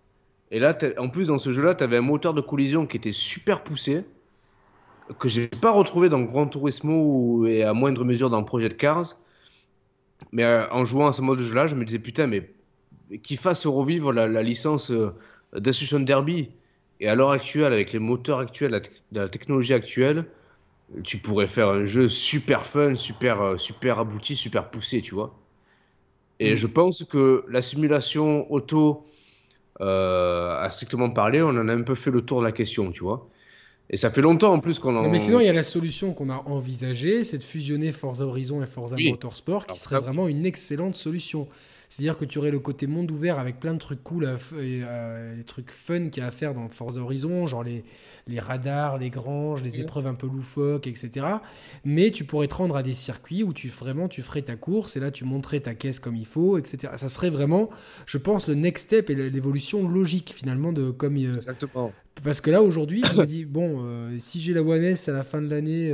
Et 0.52 0.60
là, 0.60 0.78
en 0.98 1.10
plus, 1.10 1.28
dans 1.28 1.38
ce 1.38 1.52
jeu-là, 1.52 1.76
tu 1.76 1.84
avais 1.84 1.98
un 1.98 2.02
moteur 2.02 2.34
de 2.34 2.41
collision 2.41 2.86
qui 2.86 2.98
était 2.98 3.11
super 3.11 3.64
poussé, 3.64 4.03
que 5.20 5.28
j'ai 5.28 5.48
pas 5.48 5.72
retrouvé 5.72 6.10
dans 6.10 6.22
Gran 6.22 6.48
Turismo 6.48 7.46
et 7.46 7.64
à 7.64 7.74
moindre 7.74 8.04
mesure 8.06 8.30
dans 8.30 8.44
Project 8.44 8.78
Cars. 8.78 9.16
Mais 10.32 10.44
euh, 10.44 10.70
en 10.72 10.84
jouant 10.84 11.08
à 11.08 11.12
ce 11.12 11.22
mode 11.22 11.40
de 11.40 11.44
jeu-là, 11.44 11.68
je 11.68 11.76
me 11.76 11.86
disais 11.86 12.00
putain, 12.00 12.28
mais 12.28 12.50
qu'il 13.22 13.38
fasse 13.38 13.66
revivre 13.66 14.12
la, 14.12 14.42
licence. 14.42 14.92
Euh, 14.92 15.14
Destruction 15.60 16.00
Derby. 16.00 16.50
Et 17.00 17.08
à 17.08 17.16
l'heure 17.16 17.32
actuelle, 17.32 17.74
avec 17.74 17.92
les 17.92 18.00
moteurs 18.00 18.40
actuels, 18.40 18.82
la, 19.12 19.30
technologie 19.30 19.74
actuelle, 19.74 20.26
tu 21.04 21.18
pourrais 21.18 21.48
faire 21.48 21.70
un 21.70 21.86
jeu 21.86 22.08
super 22.08 22.66
fun, 22.66 22.96
super, 22.96 23.42
euh, 23.42 23.58
super 23.58 24.00
abouti, 24.00 24.36
super 24.36 24.70
poussé, 24.70 25.02
tu 25.02 25.16
vois. 25.16 25.38
Et 26.40 26.54
mm. 26.54 26.56
je 26.56 26.68
pense 26.68 27.04
que 27.04 27.46
la 27.50 27.62
simulation 27.62 28.52
auto, 28.52 29.06
euh, 29.82 30.58
à 30.58 30.70
strictement 30.70 31.10
parler, 31.10 31.42
on 31.42 31.50
en 31.50 31.68
a 31.68 31.74
un 31.74 31.82
peu 31.82 31.96
fait 31.96 32.12
le 32.12 32.22
tour 32.22 32.40
de 32.40 32.46
la 32.46 32.52
question, 32.52 32.92
tu 32.92 33.04
vois. 33.04 33.28
Et 33.90 33.98
ça 33.98 34.10
fait 34.10 34.22
longtemps 34.22 34.54
en 34.54 34.60
plus 34.60 34.80
qu'on 34.80 34.96
en. 34.96 35.10
Mais 35.10 35.20
sinon, 35.20 35.40
il 35.40 35.46
y 35.46 35.50
a 35.50 35.54
la 35.54 35.64
solution 35.64 36.14
qu'on 36.14 36.30
a 36.30 36.44
envisagée, 36.46 37.24
c'est 37.24 37.38
de 37.38 37.44
fusionner 37.44 37.92
Forza 37.92 38.26
Horizon 38.26 38.64
et 38.64 38.68
Forza 38.68 38.96
Motorsport, 38.98 39.68
qui 39.68 39.78
serait 39.78 40.00
vraiment 40.00 40.28
une 40.28 40.46
excellente 40.46 40.96
solution. 40.96 41.48
C'est-à-dire 41.94 42.18
que 42.18 42.26
tu 42.26 42.40
aurais 42.40 42.49
le 42.49 42.57
côté 42.57 42.88
monde 42.88 43.11
ouvert 43.11 43.38
avec 43.38 43.60
plein 43.60 43.76
de 43.76 43.78
trucs 43.78 44.02
cool, 44.02 44.26
à, 44.26 44.38
euh, 44.53 45.36
les 45.36 45.44
trucs 45.44 45.70
fun 45.70 46.10
qu'il 46.10 46.24
y 46.24 46.26
a 46.26 46.30
à 46.30 46.32
faire 46.32 46.56
dans 46.56 46.68
Forza 46.68 46.99
Horizon, 46.99 47.45
genre 47.45 47.64
les, 47.64 47.84
les 48.26 48.40
radars, 48.40 48.98
les 48.98 49.11
granges, 49.11 49.61
les 49.61 49.80
épreuves 49.80 50.07
un 50.07 50.15
peu 50.15 50.26
loufoques, 50.26 50.88
etc. 50.88 51.28
Mais 51.86 52.10
tu 52.10 52.24
pourrais 52.24 52.48
te 52.48 52.56
rendre 52.56 52.76
à 52.76 52.82
des 52.82 52.95
circuits 52.95 53.44
où 53.44 53.53
tu 53.53 53.68
vraiment 53.68 54.07
tu 54.07 54.24
ferais 54.24 54.41
ta 54.41 54.56
course 54.56 54.98
et 54.98 54.99
là 54.99 55.11
tu 55.11 55.24
monterais 55.24 55.60
ta 55.60 55.76
caisse 55.76 55.99
comme 55.99 56.15
il 56.15 56.26
faut, 56.26 56.57
etc. 56.57 56.94
Ça 56.95 57.10
serait 57.10 57.30
vraiment, 57.30 57.70
je 58.07 58.18
pense, 58.18 58.48
le 58.48 58.56
next 58.56 58.86
step 58.86 59.11
et 59.11 59.30
l'évolution 59.30 59.88
logique 59.88 60.34
finalement 60.36 60.74
de 60.74 60.90
comme. 60.90 61.18
Euh, 61.18 61.36
Exactement. 61.36 61.94
Parce 62.24 62.41
que 62.41 62.49
là 62.49 62.64
aujourd'hui, 62.64 63.03
je 63.06 63.22
me 63.22 63.26
dis 63.28 63.45
bon, 63.45 63.84
euh, 63.84 64.18
si 64.18 64.41
j'ai 64.41 64.56
la 64.56 64.64
One 64.64 64.84
S 64.84 65.10
à 65.10 65.14
la 65.14 65.22
fin 65.22 65.44
de 65.44 65.48
l'année. 65.48 65.94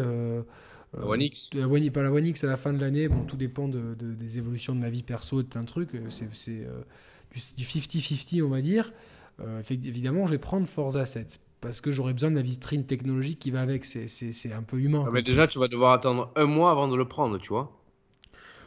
La 0.97 1.05
One 1.05 1.21
X 1.21 1.49
la 1.53 1.67
One, 1.67 1.91
Pas 1.91 2.03
la 2.03 2.11
One 2.11 2.25
X 2.25 2.43
à 2.43 2.47
la 2.47 2.57
fin 2.57 2.73
de 2.73 2.79
l'année, 2.79 3.07
bon, 3.07 3.23
tout 3.23 3.37
dépend 3.37 3.67
de, 3.67 3.95
des 3.95 4.37
évolutions 4.37 4.73
de 4.73 4.79
ma 4.79 4.89
vie 4.89 5.03
perso, 5.03 5.41
de 5.41 5.47
plein 5.47 5.61
de 5.61 5.67
trucs. 5.67 5.93
Euh, 5.93 6.09
c'est 6.09 6.65
euh, 6.65 6.81
du 7.31 7.63
50-50, 7.63 8.41
on 8.43 8.49
va 8.49 8.61
dire. 8.61 8.91
Euh, 9.39 9.61
évidemment, 9.69 10.25
je 10.25 10.31
vais 10.31 10.39
prendre 10.39 10.67
Forza 10.67 11.05
7 11.05 11.39
parce 11.61 11.81
que 11.81 11.91
j'aurais 11.91 12.13
besoin 12.13 12.31
de 12.31 12.35
la 12.35 12.41
vitrine 12.41 12.85
technologique 12.85 13.39
qui 13.39 13.51
va 13.51 13.61
avec. 13.61 13.85
C'est 13.85 14.53
un 14.53 14.63
peu 14.63 14.77
humain. 14.77 15.03
Ah, 15.07 15.11
mais 15.13 15.21
déjà, 15.21 15.45
tu 15.45 15.59
vas 15.59 15.67
devoir 15.67 15.91
attendre 15.91 16.31
un 16.35 16.45
mois 16.45 16.71
avant 16.71 16.87
de 16.87 16.95
le 16.95 17.05
prendre, 17.05 17.37
tu 17.37 17.49
vois. 17.49 17.75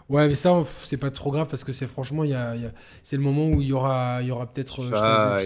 Ouais, 0.08 0.28
mais 0.28 0.34
ça, 0.34 0.62
c'est 0.84 0.98
pas 0.98 1.10
trop 1.10 1.30
grave 1.30 1.48
parce 1.48 1.64
que 1.64 1.72
c'est 1.72 1.86
franchement, 1.86 2.22
y 2.24 2.34
a, 2.34 2.54
y 2.54 2.66
a... 2.66 2.72
c'est 3.02 3.16
le 3.16 3.22
moment 3.22 3.48
où 3.48 3.62
il 3.62 3.68
y 3.68 3.72
aura, 3.72 4.20
y 4.22 4.30
aura 4.30 4.46
peut-être 4.46 4.82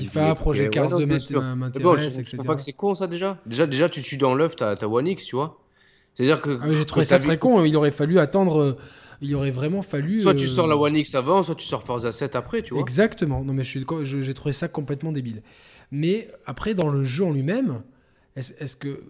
FIFA, 0.01 0.35
Projet 0.35 0.69
Cars 0.71 0.89
2 0.89 1.07
m'intéresse, 1.07 2.19
etc. 2.19 2.37
Je 2.37 2.43
crois 2.43 2.57
que 2.57 2.63
c'est 2.63 2.73
con 2.73 2.95
ça 2.95 3.07
déjà. 3.07 3.39
Déjà, 3.47 3.67
déjà 3.67 3.89
tu 3.89 4.03
tues 4.03 4.17
dans 4.17 4.35
l'œuf 4.35 4.57
ta 4.57 4.77
One 4.89 5.07
X, 5.07 5.25
tu 5.25 5.37
vois. 5.37 5.59
C'est-à-dire 6.17 6.41
que. 6.41 6.59
Ah 6.63 6.75
j'ai 6.75 6.87
trouvé 6.87 7.05
ça 7.05 7.19
très 7.19 7.39
con. 7.39 7.65
Il 7.65 7.77
aurait 7.77 7.91
fallu 7.91 8.19
attendre. 8.19 8.61
Euh, 8.61 8.77
il 9.21 9.35
aurait 9.35 9.51
vraiment 9.51 9.83
fallu. 9.83 10.19
Soit 10.19 10.35
tu 10.35 10.47
sors 10.47 10.67
la 10.67 10.75
euh, 10.75 10.79
One 10.79 10.97
X 10.97 11.15
avant, 11.15 11.43
soit 11.43 11.55
tu 11.55 11.67
sors 11.67 11.83
Forza 11.83 12.11
7 12.11 12.37
après, 12.37 12.63
tu 12.63 12.75
vois. 12.75 12.83
Exactement. 12.83 13.45
Non, 13.45 13.53
mais 13.53 13.65
j'ai 13.65 14.35
trouvé 14.35 14.53
ça 14.53 14.69
complètement 14.69 15.13
débile. 15.13 15.43
Mais 15.91 16.29
après, 16.47 16.75
dans 16.75 16.89
le 16.89 17.05
jeu 17.05 17.25
en 17.25 17.33
lui-même, 17.33 17.83
est-ce 18.35 18.77
que 18.77 19.01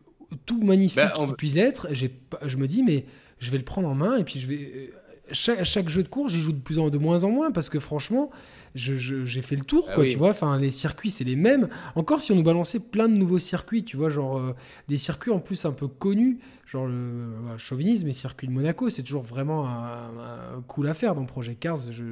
tout 0.44 0.62
magnifique 0.62 0.96
ben, 0.96 1.10
qu'il 1.10 1.34
puisse 1.34 1.56
être, 1.56 1.88
je 1.92 2.56
me 2.56 2.66
dis, 2.66 2.82
mais 2.82 3.06
je 3.38 3.50
vais 3.50 3.58
le 3.58 3.64
prendre 3.64 3.88
en 3.88 3.94
main 3.94 4.16
et 4.16 4.24
puis 4.24 4.40
je 4.40 4.46
vais. 4.46 4.90
Euh, 5.26 5.32
chaque, 5.32 5.64
chaque 5.64 5.88
jeu 5.88 6.02
de 6.02 6.08
course, 6.08 6.32
j'y 6.32 6.40
joue 6.40 6.52
de, 6.52 6.60
plus 6.60 6.78
en, 6.78 6.90
de 6.90 6.98
moins 6.98 7.24
en 7.24 7.30
moins 7.30 7.50
parce 7.50 7.68
que 7.68 7.78
franchement, 7.78 8.30
j'ai 8.74 9.42
fait 9.42 9.56
le 9.56 9.64
tour, 9.64 9.86
ah 9.90 9.94
quoi, 9.94 10.06
tu 10.06 10.16
vois. 10.16 10.30
Enfin, 10.30 10.58
les 10.58 10.70
circuits, 10.70 11.10
c'est 11.10 11.24
les 11.24 11.36
mêmes. 11.36 11.68
Encore 11.94 12.22
si 12.22 12.32
on 12.32 12.36
nous 12.36 12.42
balançait 12.42 12.80
plein 12.80 13.08
de 13.08 13.16
nouveaux 13.16 13.38
circuits, 13.38 13.84
tu 13.84 13.96
vois, 13.96 14.10
genre 14.10 14.38
euh, 14.38 14.54
des 14.88 14.96
circuits 14.96 15.30
en 15.30 15.38
plus 15.38 15.64
un 15.64 15.72
peu 15.72 15.88
connus, 15.88 16.38
genre 16.66 16.86
le 16.86 16.94
euh, 16.94 17.58
chauvinisme 17.58 18.06
et 18.08 18.12
circuit 18.12 18.46
de 18.46 18.52
Monaco, 18.52 18.90
c'est 18.90 19.02
toujours 19.02 19.22
vraiment 19.22 19.66
un, 19.66 20.62
cool 20.68 20.88
à 20.88 20.94
faire 20.94 21.14
dans 21.14 21.24
Projet 21.24 21.54
Cars. 21.54 21.90
Je, 21.90 22.04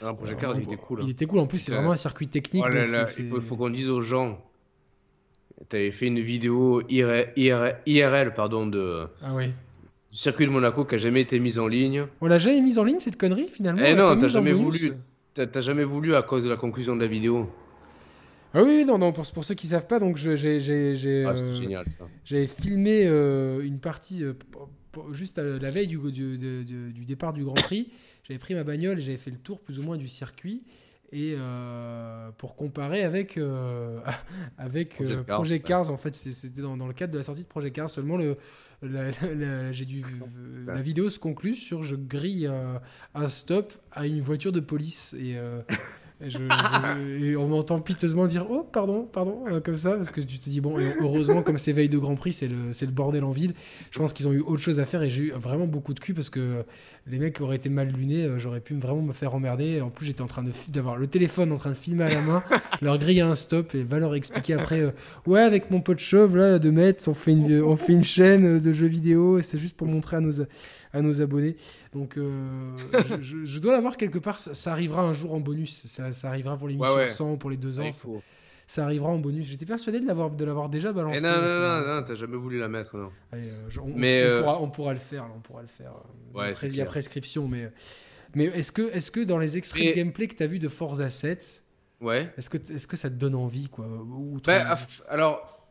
ah, 0.00 0.14
Projet 0.14 0.36
Cars, 0.36 0.56
il 0.56 0.62
était 0.62 0.76
cool. 0.76 1.00
Il 1.00 1.06
hein. 1.06 1.08
était 1.08 1.26
cool. 1.26 1.40
En 1.40 1.46
plus, 1.46 1.58
c'est 1.58 1.72
vraiment 1.72 1.92
un 1.92 1.96
circuit 1.96 2.28
technique. 2.28 2.64
Oh 2.66 2.72
il 3.18 3.40
faut, 3.40 3.56
qu'on 3.56 3.70
dise 3.70 3.90
aux 3.90 4.02
gens. 4.02 4.38
Tu 5.68 5.76
avais 5.76 5.90
fait 5.90 6.06
une 6.06 6.20
vidéo 6.20 6.82
IRL, 6.88 8.34
pardon, 8.34 8.66
de. 8.66 9.06
Ah 9.22 9.34
oui 9.34 9.50
du 10.12 10.18
circuit 10.18 10.44
de 10.44 10.50
Monaco 10.50 10.84
qui 10.84 10.94
a 10.94 10.98
jamais 10.98 11.22
été 11.22 11.40
mise 11.40 11.58
en 11.58 11.66
ligne. 11.66 12.04
On 12.20 12.26
l'a 12.26 12.38
jamais 12.38 12.60
mise 12.60 12.78
en 12.78 12.84
ligne 12.84 13.00
cette 13.00 13.16
connerie 13.16 13.48
finalement? 13.48 13.82
Eh 13.84 13.94
non, 13.94 14.16
t'as 14.16 14.28
jamais 14.28 14.52
voulu. 14.52 14.92
T'as 15.34 15.60
jamais 15.60 15.84
voulu 15.84 16.14
à 16.14 16.22
cause 16.22 16.44
de 16.44 16.50
la 16.50 16.56
conclusion 16.56 16.94
de 16.94 17.00
la 17.00 17.06
vidéo 17.06 17.48
ah 18.54 18.62
oui, 18.62 18.84
non, 18.84 18.98
non, 18.98 19.12
pour, 19.12 19.26
pour 19.32 19.44
ceux 19.44 19.54
qui 19.54 19.66
savent 19.66 19.86
pas, 19.86 19.98
donc 19.98 20.18
j'ai 20.18 20.34
ah, 21.26 21.32
euh, 21.32 22.46
filmé 22.46 23.06
euh, 23.06 23.64
une 23.64 23.80
partie 23.80 24.22
euh, 24.22 24.34
juste 25.12 25.38
la 25.38 25.70
veille 25.70 25.86
du, 25.86 25.96
du, 26.12 26.36
du, 26.36 27.04
départ 27.06 27.32
du 27.32 27.44
Grand 27.44 27.54
Prix. 27.54 27.90
J'avais 28.24 28.38
pris 28.38 28.54
ma 28.54 28.62
bagnole 28.62 28.98
et 28.98 29.00
j'avais 29.00 29.16
fait 29.16 29.30
le 29.30 29.38
tour 29.38 29.60
plus 29.60 29.78
ou 29.78 29.82
moins 29.82 29.96
du 29.96 30.06
circuit 30.06 30.64
et 31.12 31.34
pour 32.36 32.54
comparer 32.54 33.04
avec 33.04 33.40
avec 34.58 35.02
Project 35.26 35.66
Cars, 35.66 35.90
en 35.90 35.96
fait 35.96 36.14
c'était 36.14 36.60
dans, 36.60 36.76
dans, 36.76 36.86
le 36.86 36.92
cadre 36.92 37.14
de 37.14 37.18
la 37.18 37.24
sortie 37.24 37.44
de 37.44 37.48
Project 37.48 37.74
Cars 37.74 37.88
seulement 37.88 38.18
le 38.18 38.36
la, 38.82 39.72
j'ai 39.72 39.84
dû, 39.84 40.02
la 40.66 40.82
vidéo 40.82 41.08
se 41.08 41.18
conclut 41.18 41.54
sur 41.54 41.82
je 41.82 41.96
grille 41.96 42.50
un 43.14 43.28
stop 43.28 43.72
à 43.92 44.06
une 44.06 44.20
voiture 44.20 44.52
de 44.52 44.60
police 44.60 45.14
et 45.14 45.36
je, 46.26 47.36
on 47.36 47.48
m'entend 47.48 47.80
piteusement 47.80 48.26
dire 48.26 48.46
oh 48.50 48.66
pardon 48.70 49.04
pardon 49.10 49.42
euh, 49.46 49.60
comme 49.60 49.76
ça 49.76 49.92
parce 49.92 50.10
que 50.10 50.20
tu 50.20 50.38
te 50.38 50.48
dis 50.48 50.60
bon 50.60 50.76
heureusement 51.00 51.42
comme 51.42 51.58
c'est 51.58 51.72
veille 51.72 51.88
de 51.88 51.98
Grand 51.98 52.16
Prix 52.16 52.32
c'est 52.32 52.48
le, 52.48 52.70
le 52.80 52.92
bordel 52.92 53.24
en 53.24 53.30
ville 53.30 53.54
je 53.90 53.98
pense 53.98 54.12
qu'ils 54.12 54.28
ont 54.28 54.32
eu 54.32 54.40
autre 54.40 54.62
chose 54.62 54.78
à 54.78 54.84
faire 54.84 55.02
et 55.02 55.10
j'ai 55.10 55.24
eu 55.24 55.32
vraiment 55.32 55.66
beaucoup 55.66 55.94
de 55.94 56.00
cul 56.00 56.14
parce 56.14 56.30
que 56.30 56.64
les 57.06 57.18
mecs 57.18 57.40
auraient 57.40 57.56
été 57.56 57.68
mal 57.68 57.88
lunés 57.88 58.24
euh, 58.24 58.38
j'aurais 58.38 58.60
pu 58.60 58.74
vraiment 58.74 59.02
me 59.02 59.12
faire 59.12 59.34
emmerder. 59.34 59.80
En 59.80 59.90
plus 59.90 60.06
j'étais 60.06 60.22
en 60.22 60.26
train 60.26 60.44
d'avoir 60.68 60.96
le 60.96 61.06
téléphone 61.06 61.52
en 61.52 61.56
train 61.56 61.70
de 61.70 61.76
filmer 61.76 62.04
à 62.04 62.08
la 62.08 62.20
main 62.20 62.42
leur 62.82 62.98
griller 62.98 63.22
un 63.22 63.34
stop 63.34 63.74
et 63.74 63.82
va 63.82 63.98
leur 63.98 64.14
expliquer 64.14 64.54
après 64.54 64.80
euh, 64.80 64.90
ouais 65.26 65.40
avec 65.40 65.70
mon 65.70 65.80
pote 65.80 65.98
chauve 65.98 66.36
là 66.36 66.58
de 66.58 66.70
Metz 66.70 67.08
on 67.08 67.14
fait 67.14 67.32
une, 67.32 67.62
on 67.62 67.76
fait 67.76 67.92
une 67.92 68.04
chaîne 68.04 68.58
de 68.58 68.72
jeux 68.72 68.86
vidéo 68.86 69.38
et 69.38 69.42
c'est 69.42 69.58
juste 69.58 69.76
pour 69.76 69.86
montrer 69.86 70.16
à 70.16 70.20
nos 70.20 70.40
à 70.92 71.02
nos 71.02 71.20
abonnés. 71.20 71.56
Donc, 71.92 72.16
euh, 72.16 72.76
je, 73.20 73.58
dois 73.58 73.72
l'avoir 73.72 73.96
quelque 73.96 74.18
part. 74.18 74.38
Ça, 74.38 74.72
arrivera 74.72 75.02
un 75.02 75.12
jour 75.12 75.34
en 75.34 75.40
bonus. 75.40 75.86
Ça, 75.86 76.12
ça 76.12 76.28
arrivera 76.28 76.56
pour 76.56 76.68
l'émission 76.68 76.94
ouais, 76.94 77.08
100 77.08 77.36
pour 77.36 77.50
les 77.50 77.56
deux 77.56 77.80
ans. 77.80 77.90
Ça, 78.66 78.84
arrivera 78.84 79.10
en 79.10 79.18
bonus. 79.18 79.46
J'étais 79.46 79.66
persuadé 79.66 80.00
de 80.00 80.06
l'avoir 80.06 80.30
de 80.30 80.44
l'avoir 80.44 80.68
déjà 80.68 80.92
balancé. 80.92 81.18
Eh 81.18 81.22
non, 81.22 81.42
non, 81.42 81.60
non, 81.60 81.94
non, 81.94 82.02
t'as 82.02 82.14
jamais 82.14 82.36
voulu 82.36 82.58
la 82.58 82.68
mettre, 82.68 82.96
non. 82.96 83.10
Allez, 83.32 83.48
euh, 83.48 83.80
on, 83.82 83.92
mais 83.94 84.22
on, 84.22 84.26
euh, 84.26 84.40
pourra, 84.40 84.62
on, 84.62 84.70
pourra, 84.70 84.92
le 84.92 84.98
faire. 84.98 85.26
on 85.34 85.40
pourra 85.40 85.62
le 85.62 85.68
faire. 85.68 85.92
Ouais, 86.34 86.52
il 86.62 86.76
y 86.76 86.80
a 86.80 86.86
prescription, 86.86 87.48
mais. 87.48 87.70
Mais 88.34 88.46
est-ce 88.46 88.72
que, 88.72 88.90
est 88.96 89.10
que 89.10 89.20
dans 89.20 89.36
les 89.36 89.58
extraits 89.58 89.88
de 89.88 89.92
gameplay 89.92 90.26
que 90.26 90.34
tu 90.34 90.42
as 90.42 90.46
vu 90.46 90.58
de 90.58 90.68
Forza 90.68 91.10
7, 91.10 91.62
ouais. 92.00 92.32
est-ce 92.38 92.48
que, 92.48 92.56
est 92.56 92.86
que 92.86 92.96
ça 92.96 93.10
te 93.10 93.14
donne 93.14 93.34
envie 93.34 93.68
quoi 93.68 93.84
Ou 93.86 94.40
bah, 94.42 94.74
Alors, 95.10 95.68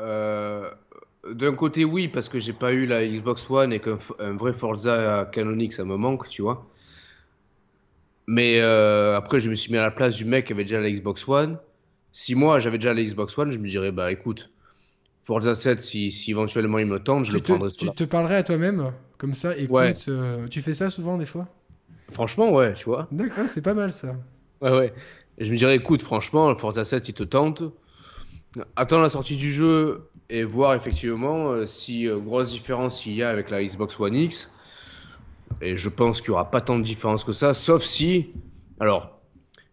euh, 0.00 0.70
d'un 1.28 1.54
côté, 1.54 1.84
oui, 1.84 2.08
parce 2.08 2.28
que 2.28 2.38
j'ai 2.38 2.52
pas 2.52 2.72
eu 2.72 2.86
la 2.86 3.06
Xbox 3.06 3.50
One 3.50 3.72
et 3.72 3.80
qu'un 3.80 3.98
vrai 4.36 4.52
Forza 4.52 5.28
canonique, 5.32 5.72
ça 5.72 5.84
me 5.84 5.96
manque, 5.96 6.28
tu 6.28 6.42
vois. 6.42 6.66
Mais 8.26 8.60
euh, 8.60 9.16
après, 9.16 9.40
je 9.40 9.50
me 9.50 9.54
suis 9.54 9.72
mis 9.72 9.78
à 9.78 9.82
la 9.82 9.90
place 9.90 10.16
du 10.16 10.24
mec 10.24 10.46
qui 10.46 10.52
avait 10.52 10.64
déjà 10.64 10.80
la 10.80 10.90
Xbox 10.90 11.26
One. 11.28 11.58
Si 12.12 12.34
moi 12.34 12.58
j'avais 12.58 12.78
déjà 12.78 12.94
la 12.94 13.02
Xbox 13.02 13.36
One, 13.36 13.50
je 13.50 13.58
me 13.58 13.68
dirais, 13.68 13.92
bah 13.92 14.10
écoute, 14.12 14.50
Forza 15.22 15.54
7, 15.54 15.80
si, 15.80 16.10
si 16.10 16.30
éventuellement 16.30 16.78
il 16.78 16.86
me 16.86 16.98
tente, 17.00 17.24
je 17.24 17.32
le 17.32 17.40
prendrais. 17.40 17.70
Tu 17.70 17.90
te 17.90 18.04
parlerais 18.04 18.36
à 18.36 18.42
toi-même, 18.42 18.92
comme 19.18 19.34
ça, 19.34 19.56
écoute, 19.56 20.06
euh, 20.08 20.46
tu 20.48 20.62
fais 20.62 20.74
ça 20.74 20.90
souvent 20.90 21.18
des 21.18 21.26
fois? 21.26 21.48
Franchement, 22.12 22.52
ouais, 22.52 22.72
tu 22.72 22.84
vois. 22.84 23.08
D'accord, 23.12 23.48
c'est 23.48 23.62
pas 23.62 23.74
mal 23.74 23.92
ça. 23.92 24.16
Ouais, 24.60 24.70
ouais. 24.70 24.92
Je 25.38 25.50
me 25.50 25.56
dirais, 25.56 25.76
écoute, 25.76 26.02
franchement, 26.02 26.54
Forza 26.56 26.84
7, 26.84 27.08
il 27.08 27.14
te 27.14 27.24
tente. 27.24 27.62
Attends 28.76 29.00
la 29.00 29.10
sortie 29.10 29.36
du 29.36 29.50
jeu, 29.50 30.10
et 30.30 30.44
voir 30.44 30.74
effectivement 30.74 31.50
euh, 31.50 31.66
si 31.66 32.08
euh, 32.08 32.18
grosse 32.18 32.52
différence 32.52 33.04
il 33.04 33.14
y 33.14 33.22
a 33.22 33.28
avec 33.28 33.50
la 33.50 33.62
Xbox 33.62 33.98
One 33.98 34.16
X. 34.16 34.54
Et 35.60 35.76
je 35.76 35.88
pense 35.88 36.20
qu'il 36.20 36.30
n'y 36.30 36.34
aura 36.34 36.50
pas 36.50 36.60
tant 36.60 36.78
de 36.78 36.84
différence 36.84 37.24
que 37.24 37.32
ça, 37.32 37.52
sauf 37.52 37.82
si. 37.82 38.32
Alors, 38.78 39.20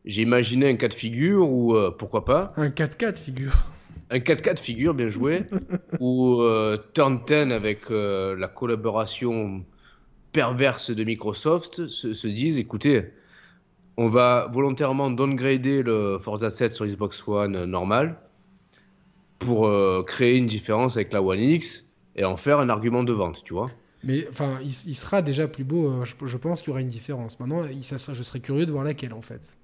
j'ai 0.03 0.23
imaginé 0.23 0.67
un 0.67 0.75
cas 0.75 0.87
de 0.87 0.93
figure 0.93 1.49
ou 1.49 1.75
euh, 1.75 1.95
pourquoi 1.97 2.25
pas. 2.25 2.51
Un 2.57 2.69
4-4 2.69 3.17
figure. 3.17 3.53
Un 4.09 4.17
4-4 4.17 4.57
figure, 4.57 4.93
bien 4.93 5.07
joué. 5.07 5.43
ou 5.99 6.41
Turn 6.93 7.19
10 7.25 7.53
avec 7.53 7.89
la 7.89 8.47
collaboration 8.47 9.63
perverse 10.31 10.91
de 10.91 11.03
Microsoft 11.03 11.87
se, 11.87 12.13
se, 12.13 12.27
disent 12.27 12.57
écoutez, 12.57 13.11
on 13.97 14.09
va 14.09 14.49
volontairement 14.51 15.09
downgrader 15.09 15.83
le 15.83 16.19
Forza 16.21 16.49
7 16.49 16.73
sur 16.73 16.85
Xbox 16.85 17.25
One 17.27 17.65
normal 17.65 18.17
pour 19.39 19.67
euh, 19.67 20.03
créer 20.05 20.37
une 20.37 20.47
différence 20.47 20.95
avec 20.95 21.13
la 21.13 21.21
One 21.21 21.39
X 21.39 21.91
et 22.15 22.25
en 22.25 22.37
faire 22.37 22.59
un 22.59 22.69
argument 22.69 23.03
de 23.03 23.13
vente, 23.13 23.43
tu 23.43 23.53
vois. 23.53 23.69
Mais 24.03 24.27
enfin, 24.29 24.59
il, 24.63 24.95
sera 24.95 25.21
déjà 25.21 25.47
plus 25.47 25.63
beau. 25.63 25.87
Euh, 25.87 26.05
je, 26.05 26.37
pense 26.37 26.61
qu'il 26.61 26.69
y 26.69 26.71
aura 26.71 26.81
une 26.81 26.87
différence. 26.87 27.39
Maintenant, 27.39 27.65
il, 27.65 27.83
ça, 27.83 28.13
je 28.13 28.23
serais 28.23 28.39
curieux 28.39 28.65
de 28.65 28.71
voir 28.71 28.83
laquelle 28.83 29.13
en 29.13 29.21
fait. 29.21 29.57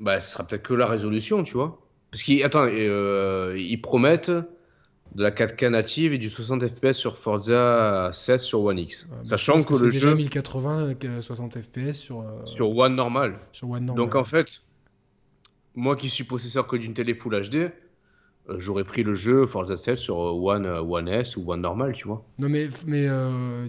Bah, 0.00 0.18
ce 0.18 0.32
sera 0.32 0.44
peut-être 0.44 0.62
que 0.62 0.74
la 0.74 0.86
résolution, 0.86 1.42
tu 1.42 1.54
vois. 1.54 1.78
Parce 2.10 2.22
qu'ils 2.22 2.42
euh, 2.54 3.56
ils 3.58 3.80
promettent 3.80 4.30
de 4.30 5.22
la 5.22 5.30
4K 5.30 5.68
native 5.68 6.12
et 6.12 6.18
du 6.18 6.30
60 6.30 6.66
FPS 6.66 6.92
sur 6.92 7.18
Forza 7.18 8.10
7 8.12 8.40
sur 8.40 8.62
One 8.62 8.78
X. 8.78 9.08
Bah, 9.08 9.16
Sachant 9.24 9.62
que, 9.62 9.74
le 9.74 9.90
jeu 9.90 10.14
1080 10.14 10.94
60 11.20 11.58
FPS 11.60 11.92
sur 11.92 12.24
sur 12.44 12.76
One 12.76 12.96
normal. 12.96 13.38
Sur 13.52 13.70
One 13.70 13.84
normal. 13.84 14.04
Donc 14.04 14.14
en 14.14 14.24
fait, 14.24 14.62
moi 15.74 15.96
qui 15.96 16.08
suis 16.08 16.24
possesseur 16.24 16.66
que 16.66 16.76
d'une 16.76 16.94
télé 16.94 17.14
Full 17.14 17.42
HD, 17.48 17.56
euh, 17.56 17.68
j'aurais 18.48 18.84
pris 18.84 19.02
le 19.02 19.14
jeu 19.14 19.46
Forza 19.46 19.76
7 19.76 19.98
sur 19.98 20.20
euh, 20.20 20.32
One, 20.32 20.66
euh, 20.66 20.80
One 20.80 21.08
S 21.08 21.36
ou 21.36 21.44
One 21.50 21.60
normal, 21.60 21.92
tu 21.94 22.08
vois. 22.08 22.24
Non, 22.38 22.48
mais, 22.48 22.68
mais 22.86 23.06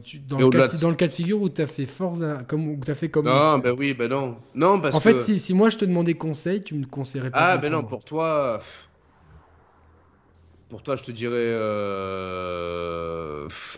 tu, 0.03 0.19
dans, 0.19 0.39
le 0.39 0.49
cas, 0.49 0.67
dans, 0.81 0.89
le 0.89 0.95
cas, 0.95 1.07
de 1.07 1.13
figure 1.13 1.41
où 1.41 1.49
tu 1.49 1.61
as 1.61 1.67
fait 1.67 1.85
Forza, 1.85 2.41
comme, 2.47 2.67
où 2.67 2.79
as 2.87 2.95
fait 2.95 3.09
comme. 3.09 3.25
Non, 3.25 3.59
ben 3.59 3.75
oui, 3.77 3.93
ben 3.93 4.09
non. 4.09 4.37
non 4.55 4.79
parce 4.79 4.95
en 4.95 4.99
fait, 4.99 5.19
si, 5.19 5.39
si, 5.39 5.53
moi 5.53 5.69
je 5.69 5.77
te 5.77 5.85
demandais 5.85 6.13
conseil, 6.15 6.63
tu 6.63 6.75
me 6.75 6.85
conseillerais 6.85 7.31
pas. 7.31 7.39
Ah, 7.39 7.57
ben 7.57 7.71
non, 7.71 7.83
pour 7.83 8.03
toi. 8.03 8.59
Pour 10.69 10.83
toi, 10.83 10.95
je 10.95 11.03
te 11.03 11.11
dirais. 11.11 11.35
Euh... 11.35 12.69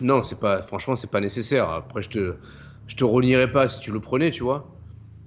Non, 0.00 0.22
c'est 0.22 0.38
pas. 0.38 0.62
Franchement, 0.62 0.94
c'est 0.96 1.10
pas 1.10 1.20
nécessaire. 1.20 1.68
Après, 1.70 2.02
je 2.02 2.10
te. 2.10 2.34
Je 2.86 2.96
te 2.96 3.04
renierais 3.04 3.50
pas 3.50 3.66
si 3.66 3.80
tu 3.80 3.92
le 3.92 4.00
prenais, 4.00 4.30
tu 4.30 4.42
vois. 4.42 4.68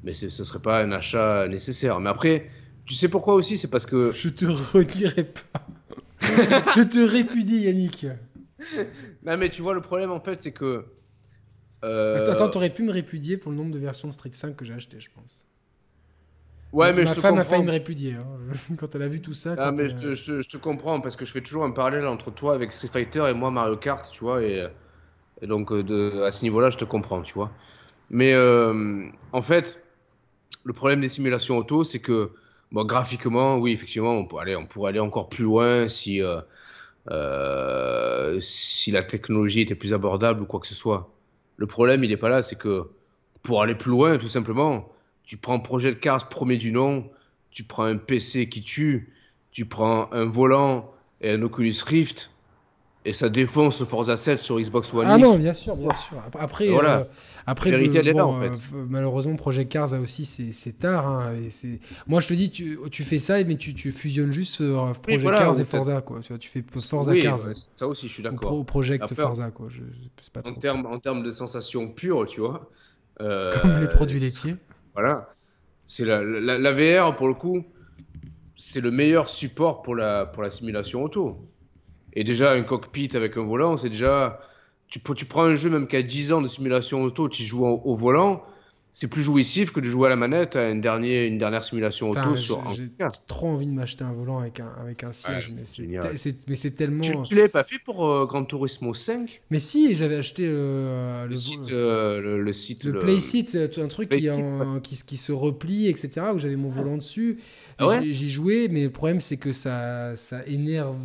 Mais 0.03 0.14
ce 0.14 0.30
serait 0.30 0.61
pas 0.61 0.80
un 0.80 0.91
achat 0.91 1.48
nécessaire. 1.48 1.99
Mais 1.99 2.10
après, 2.10 2.49
tu 2.88 2.93
sais 2.93 3.09
pourquoi 3.09 3.35
aussi 3.35 3.57
C'est 3.57 3.69
parce 3.69 3.85
que. 3.85 4.11
Je 4.14 4.30
te 4.30 4.45
redirai 4.45 5.26
pas. 5.26 5.68
je 6.76 6.81
te 6.81 6.99
répudie, 6.99 7.59
Yannick. 7.59 8.07
non, 9.23 9.38
mais 9.38 9.49
tu 9.49 9.61
vois, 9.61 9.73
le 9.73 9.81
problème 9.81 10.11
en 10.11 10.22
fait, 10.22 10.39
c'est 10.39 10.53
que. 10.53 10.85
Euh... 11.84 12.31
Attends, 12.31 12.49
t'aurais 12.49 12.73
pu 12.73 12.81
me 12.81 12.91
répudier 12.91 13.38
pour 13.38 13.51
le 13.51 13.57
nombre 13.57 13.72
de 13.72 13.77
versions 13.77 14.07
de 14.07 14.14
Street 14.14 14.31
5 14.34 14.55
que 14.55 14.65
j'ai 14.65 14.73
acheté, 14.73 14.99
je 14.99 15.09
pense. 15.14 15.45
Ouais, 16.73 16.91
mais 16.91 17.03
Ma 17.03 17.14
je 17.14 17.22
femme 17.22 17.35
te 17.35 17.39
a 17.41 17.43
failli 17.43 17.64
me 17.64 17.72
répudier 17.72 18.14
hein, 18.14 18.26
quand 18.77 18.93
elle 18.95 19.03
a 19.03 19.07
vu 19.07 19.22
tout 19.22 19.34
ça. 19.34 19.55
Ah, 19.57 19.72
mais 19.72 19.89
je 19.89 19.95
te, 19.95 20.14
je, 20.14 20.49
te, 20.49 20.57
comprends 20.57 20.99
parce 20.99 21.15
que 21.15 21.23
je 21.23 21.31
fais 21.31 21.41
toujours 21.41 21.64
un 21.64 21.72
parallèle 21.72 22.07
entre 22.07 22.31
toi 22.31 22.55
avec 22.55 22.73
Street 22.73 22.89
Fighter 22.91 23.26
et 23.30 23.34
moi 23.34 23.51
Mario 23.51 23.77
Kart, 23.77 24.09
tu 24.11 24.23
vois, 24.23 24.41
et, 24.43 24.68
donc 25.43 25.72
euh, 25.72 25.84
de, 25.84 26.23
à 26.23 26.31
ce 26.31 26.43
niveau-là, 26.43 26.69
je 26.69 26.77
te 26.77 26.85
comprends, 26.85 27.22
tu 27.22 27.34
vois. 27.34 27.51
Mais 28.09 28.34
euh, 28.34 29.03
en 29.31 29.41
fait, 29.41 29.81
le 30.64 30.73
problème 30.73 31.01
des 31.01 31.09
simulations 31.09 31.57
auto, 31.57 31.84
c'est 31.84 31.99
que 31.99 32.31
Bon, 32.72 32.84
graphiquement, 32.84 33.57
oui, 33.57 33.72
effectivement, 33.72 34.11
on, 34.11 34.26
peut 34.26 34.38
aller, 34.38 34.56
on 34.56 34.65
pourrait 34.65 34.89
aller 34.89 34.99
encore 34.99 35.30
plus 35.30 35.44
loin 35.44 35.88
si, 35.88 36.22
euh, 36.22 36.41
euh, 37.10 38.39
si 38.41 38.91
la 38.91 39.03
technologie 39.03 39.61
était 39.61 39.76
plus 39.76 39.94
abordable 39.94 40.41
ou 40.41 40.45
quoi 40.45 40.60
que 40.60 40.68
ce 40.68 40.76
soit. 40.76 41.10
Le 41.56 41.65
problème, 41.65 42.03
il 42.03 42.10
n'est 42.10 42.18
pas 42.18 42.30
là, 42.30 42.41
c'est 42.41 42.57
que 42.57 42.89
pour 43.41 43.61
aller 43.61 43.76
plus 43.76 43.91
loin, 43.91 44.18
tout 44.18 44.27
simplement, 44.27 44.89
tu 45.23 45.38
prends 45.38 45.60
Project 45.60 46.02
Cars 46.02 46.27
premier 46.27 46.57
du 46.57 46.72
nom, 46.73 47.10
tu 47.52 47.64
prends 47.64 47.85
un 47.85 47.98
PC 47.98 48.49
qui 48.49 48.61
tue, 48.61 49.14
tu 49.52 49.65
prends 49.65 50.11
un 50.11 50.26
volant 50.26 50.94
et 51.22 51.31
un 51.31 51.41
Oculus 51.41 51.76
Rift, 51.85 52.31
et 53.07 53.13
ça 53.13 53.29
défonce 53.29 53.79
le 53.79 53.85
Forza 53.85 54.17
7 54.17 54.41
sur 54.41 54.59
Xbox 54.59 54.93
One 54.93 55.07
Ah 55.07 55.17
non, 55.17 55.38
bien 55.38 55.53
sûr, 55.53 55.73
bien 55.77 55.93
sûr. 55.95 56.21
Après, 56.38 56.67
voilà. 56.67 56.97
Euh, 56.97 57.03
après 57.45 57.73
en 57.73 58.41
fait. 58.41 58.49
Euh, 58.49 58.85
malheureusement, 58.89 59.38
Project 59.38 59.71
Cars 59.71 59.93
a 59.93 59.99
aussi 60.01 60.25
c'est 60.25 60.77
tard. 60.77 61.07
Hein, 61.07 61.34
et. 61.35 61.79
Moi, 62.05 62.19
je 62.19 62.27
te 62.27 62.34
dis, 62.34 62.51
tu, 62.51 62.77
tu 62.91 63.05
fais 63.05 63.17
ça, 63.17 63.41
mais 63.45 63.55
tu, 63.55 63.73
tu 63.73 63.93
fusionnes 63.93 64.34
juste 64.34 64.59
euh, 64.59 64.91
Project 65.01 65.23
Cars 65.23 65.57
et 65.57 65.63
Forza. 65.63 66.01
Quoi. 66.01 66.19
Tu, 66.38 66.49
fais 66.49 66.61
Forza 66.69 67.17
Cars. 67.17 67.39
ça 67.77 67.88
aussi, 67.88 68.09
je 68.09 68.13
suis 68.13 68.23
d'accord. 68.23 68.65
Project 68.65 69.13
Forza. 69.13 69.51
Quoi. 69.51 69.67
Je, 69.69 69.84
pas 70.34 70.41
trop. 70.41 70.51
En 70.51 70.55
termes 70.55 70.85
en 70.85 70.99
termes 70.99 71.23
de 71.23 71.31
sensations 71.31 71.88
pures, 71.88 72.25
tu 72.25 72.41
vois. 72.41 72.69
Comme 73.17 73.79
les 73.79 73.88
produits 73.88 74.19
laitiers. 74.19 74.55
Voilà. 74.93 75.29
C'est 75.85 76.05
la, 76.05 76.23
la, 76.23 76.57
la, 76.57 76.73
VR, 76.73 77.15
pour 77.15 77.27
le 77.27 77.35
coup, 77.35 77.63
c'est 78.55 78.81
le 78.81 78.89
meilleur 78.89 79.29
support 79.29 79.84
pour 79.84 79.95
la, 79.95 80.25
pour 80.25 80.41
la 80.41 80.49
simulation 80.49 81.03
auto. 81.03 81.47
Et 82.18 82.23
déjà, 82.23 82.53
un 82.53 82.64
cockpit 82.64 83.10
avec 83.14 83.38
un 83.38 83.44
volant, 83.44 83.77
c'est 83.77 83.89
déjà. 83.89 84.39
Tu, 84.88 84.99
tu 85.15 85.26
prends 85.26 85.44
un 85.44 85.56
jeu 85.56 85.69
même 85.69 85.88
qui 85.88 85.98
a 85.98 86.02
10 86.02 86.34
ans 86.34 86.41
de 86.41 86.48
simulation 86.48 87.03
auto, 87.03 87.30
tu 87.30 87.44
joues 87.44 87.64
au, 87.64 87.95
volant, 87.95 88.41
c'est 88.91 89.07
plus 89.07 89.22
jouissif 89.22 89.72
que 89.72 89.80
de 89.80 89.85
jouer 89.85 90.07
à 90.07 90.10
la 90.10 90.15
manette 90.15 90.56
à 90.56 90.69
une, 90.69 90.81
dernière, 90.81 91.27
une 91.27 91.38
dernière 91.38 91.64
simulation 91.64 92.10
auto 92.10 92.35
sur 92.35 92.64
J'ai 92.73 92.89
trop 93.27 93.49
envie 93.49 93.68
de 93.68 93.72
m'acheter 93.72 94.03
un 94.03 94.14
volant 94.14 94.39
avec 94.39 94.60
un, 94.60 94.72
avec 94.81 95.03
un 95.03 95.11
siège, 95.11 95.53
mais 96.48 96.56
c'est 96.56 96.72
tellement. 96.72 97.03
Tu, 97.03 97.22
tu 97.22 97.35
l'avais 97.35 97.49
pas 97.49 97.64
fait 97.64 97.77
pour 97.85 98.07
euh, 98.07 98.26
Gran 98.26 98.45
Turismo 98.45 98.95
5 98.95 99.44
Mais 99.52 99.60
si, 99.60 99.94
j'avais 99.94 100.15
acheté 100.15 100.44
euh, 100.48 101.27
le, 101.27 101.35
site, 101.35 101.72
euh, 101.72 102.39
le, 102.39 102.52
site. 102.52 102.84
Le, 102.85 103.19
c'est 103.19 103.77
un 103.77 103.88
truc 103.89 104.10
qui, 104.10 104.27
qui, 104.81 105.03
qui, 105.06 105.18
se 105.18 105.31
replie, 105.31 105.88
etc., 105.88 106.27
où 106.34 106.39
j'avais 106.39 106.56
mon 106.56 106.69
volant 106.69 106.98
dessus. 106.98 107.38
Ah 107.77 108.02
J'y 108.02 108.31
jouais, 108.31 108.69
mais 108.72 108.85
le 108.85 108.89
problème, 108.89 109.22
c'est 109.22 109.38
que 109.38 109.52
ça, 109.52 110.15
ça 110.15 110.44
énerve 110.48 110.98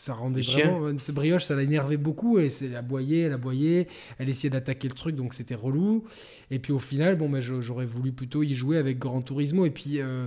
ça 0.00 0.14
rendait 0.14 0.40
vraiment 0.40 0.86
euh, 0.86 0.94
ce 0.96 1.12
brioche 1.12 1.44
ça 1.44 1.54
l'a 1.54 1.62
énervé 1.62 1.98
beaucoup 1.98 2.38
et 2.38 2.48
c'est 2.48 2.74
aboyé 2.74 3.20
elle 3.20 3.34
aboyait 3.34 3.86
elle 4.18 4.30
essayait 4.30 4.48
d'attaquer 4.48 4.88
le 4.88 4.94
truc 4.94 5.14
donc 5.14 5.34
c'était 5.34 5.54
relou. 5.54 6.04
Et 6.50 6.58
puis 6.58 6.72
au 6.72 6.78
final 6.78 7.16
bon 7.16 7.28
ben 7.28 7.40
j'aurais 7.40 7.84
voulu 7.84 8.10
plutôt 8.10 8.42
y 8.42 8.54
jouer 8.54 8.78
avec 8.78 8.98
Gran 8.98 9.20
Turismo. 9.20 9.66
Et 9.66 9.70
puis 9.70 10.00
euh, 10.00 10.26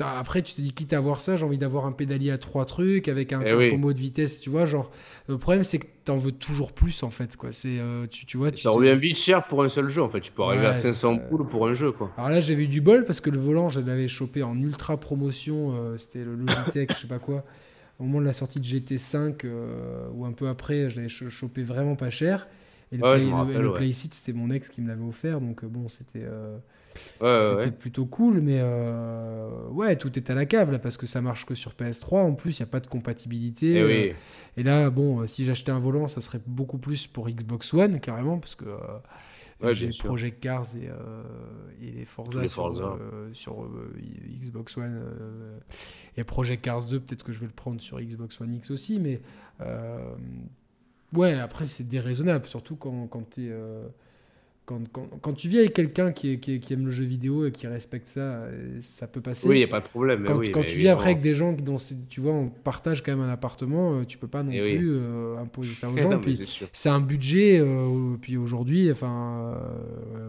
après 0.00 0.42
tu 0.42 0.54
te 0.54 0.60
dis 0.60 0.72
quitte 0.72 0.92
à 0.92 0.98
avoir 0.98 1.20
ça 1.20 1.36
j'ai 1.36 1.44
envie 1.44 1.56
d'avoir 1.56 1.86
un 1.86 1.92
pédalier 1.92 2.32
à 2.32 2.38
trois 2.38 2.64
trucs 2.64 3.06
avec 3.06 3.32
un, 3.32 3.42
eh 3.42 3.70
pommeau 3.70 3.92
de 3.92 3.98
vitesse 3.98 4.40
tu 4.40 4.50
vois 4.50 4.66
genre 4.66 4.90
le 5.28 5.38
problème 5.38 5.62
c'est 5.62 5.78
que 5.78 5.86
t'en 6.04 6.16
veux 6.16 6.32
toujours 6.32 6.72
plus 6.72 7.04
en 7.04 7.10
fait 7.10 7.36
quoi. 7.36 7.52
C'est 7.52 7.78
euh, 7.78 8.08
tu, 8.10 8.26
tu, 8.26 8.38
vois 8.38 8.50
ça 8.56 8.70
revient 8.70 8.96
vite 8.98 9.18
cher 9.18 9.46
pour 9.46 9.62
un 9.62 9.68
seul 9.68 9.88
jeu 9.88 10.02
en 10.02 10.08
fait. 10.08 10.20
Tu 10.20 10.32
peux 10.32 10.42
arriver 10.42 10.66
à 10.66 10.74
500 10.74 11.18
poules 11.28 11.46
pour 11.46 11.68
un 11.68 11.74
jeu 11.74 11.92
quoi. 11.92 12.10
Alors 12.16 12.30
là 12.30 12.40
j'avais 12.40 12.64
eu 12.64 12.68
du 12.68 12.80
bol 12.80 13.04
parce 13.04 13.20
que 13.20 13.30
le 13.30 13.38
volant 13.38 13.68
je 13.68 13.78
l'avais 13.78 14.08
chopé 14.08 14.42
en 14.42 14.60
ultra 14.60 14.96
promotion 14.98 15.96
c'était 15.96 16.24
le 16.24 16.34
Logitech 16.34 16.92
je 16.96 17.02
sais 17.02 17.06
pas 17.06 17.20
quoi 17.20 17.44
au 18.02 18.04
moment 18.04 18.20
de 18.20 18.26
la 18.26 18.32
sortie 18.32 18.58
de 18.58 18.64
GT5 18.64 19.42
euh, 19.44 20.08
ou 20.12 20.24
un 20.24 20.32
peu 20.32 20.48
après, 20.48 20.90
je 20.90 20.96
l'avais 20.96 21.08
chopé 21.08 21.62
vraiment 21.62 21.94
pas 21.94 22.10
cher. 22.10 22.48
Et 22.90 22.96
le, 22.96 23.72
Play, 23.72 23.92
c'était 23.92 24.32
mon 24.32 24.50
ex 24.50 24.68
qui 24.68 24.82
me 24.82 24.88
l'avait 24.88 25.04
offert, 25.04 25.40
donc 25.40 25.64
euh, 25.64 25.66
bon, 25.66 25.88
c'était 25.88 26.26
euh, 26.26 27.70
plutôt 27.70 28.04
cool, 28.04 28.40
mais 28.40 28.60
ouais, 29.70 29.96
tout 29.96 30.18
est 30.18 30.28
à 30.28 30.34
la 30.34 30.44
cave 30.44 30.72
là 30.72 30.78
parce 30.78 30.96
que 30.96 31.06
ça 31.06 31.22
marche 31.22 31.46
que 31.46 31.54
sur 31.54 31.72
PS3. 31.72 32.16
En 32.16 32.34
plus, 32.34 32.58
il 32.58 32.62
n'y 32.62 32.68
a 32.68 32.70
pas 32.70 32.80
de 32.80 32.88
compatibilité. 32.88 33.76
Et, 33.76 34.08
eh 34.08 34.60
et 34.60 34.62
là, 34.62 34.90
bon, 34.90 35.26
si 35.26 35.46
j'achetais 35.46 35.70
un 35.70 35.78
volant, 35.78 36.08
ça 36.08 36.20
serait 36.20 36.40
beaucoup 36.46 36.78
plus 36.78 37.06
pour 37.06 37.30
Xbox 37.30 37.72
One 37.72 38.00
carrément, 38.00 38.38
parce 38.38 38.56
que 38.56 38.66
j'ai 39.70 39.90
Project 39.90 40.40
Cars 40.40 40.76
et, 40.76 40.88
euh, 40.88 41.22
et 41.80 41.90
les 41.90 42.04
Forza, 42.04 42.46
sur, 42.48 42.66
euh, 42.66 43.30
sur 43.32 43.64
euh, 43.64 43.94
Xbox 44.40 44.76
One. 44.76 45.00
et 46.16 46.24
Project 46.24 46.64
Cars 46.64 46.84
2, 46.84 47.00
peut-être 47.00 47.24
que 47.24 47.32
je 47.32 47.38
vais 47.38 47.46
le 47.46 47.52
prendre 47.52 47.80
sur 47.80 48.00
Xbox 48.00 48.40
One 48.40 48.54
X 48.54 48.70
aussi, 48.70 48.98
mais 48.98 49.20
ouais, 51.14 51.34
après 51.34 51.66
c'est 51.66 51.88
déraisonnable, 51.88 52.46
surtout 52.46 52.76
quand, 52.76 53.06
quand 53.06 53.30
tu 53.30 53.46
es 53.48 53.52
quand, 54.64 54.80
quand, 54.92 55.08
quand, 55.20 55.32
tu 55.32 55.48
vis 55.48 55.58
avec 55.58 55.72
quelqu'un 55.72 56.12
qui, 56.12 56.38
qui, 56.38 56.60
qui, 56.60 56.72
aime 56.72 56.84
le 56.84 56.90
jeu 56.92 57.04
vidéo 57.04 57.46
et 57.46 57.52
qui 57.52 57.66
respecte 57.66 58.08
ça, 58.08 58.20
euh, 58.20 58.78
ça 58.80 59.08
peut 59.08 59.20
passer. 59.20 59.48
Oui, 59.48 59.56
il 59.56 59.58
n'y 59.58 59.64
a 59.64 59.68
pas 59.68 59.80
de 59.80 59.88
problème. 59.88 60.24
Quand, 60.24 60.36
oui, 60.36 60.50
quand 60.52 60.62
tu 60.62 60.76
vis 60.76 60.88
après 60.88 61.10
avec 61.10 61.20
des 61.20 61.34
gens 61.34 61.52
dont 61.52 61.78
tu 62.08 62.20
vois, 62.20 62.32
on 62.32 62.48
partage 62.48 63.02
quand 63.02 63.12
même 63.12 63.26
un 63.26 63.32
appartement, 63.32 63.98
euh, 63.98 64.04
tu 64.04 64.18
peux 64.18 64.28
pas 64.28 64.42
non 64.42 64.52
plus 64.52 64.92
euh, 64.92 65.36
imposer 65.38 65.74
ça 65.74 65.88
aux 65.88 65.96
gens. 65.96 66.20
c'est 66.72 66.88
un 66.88 67.00
budget, 67.00 67.62
puis 68.20 68.36
aujourd'hui, 68.36 68.90
enfin, 68.90 69.58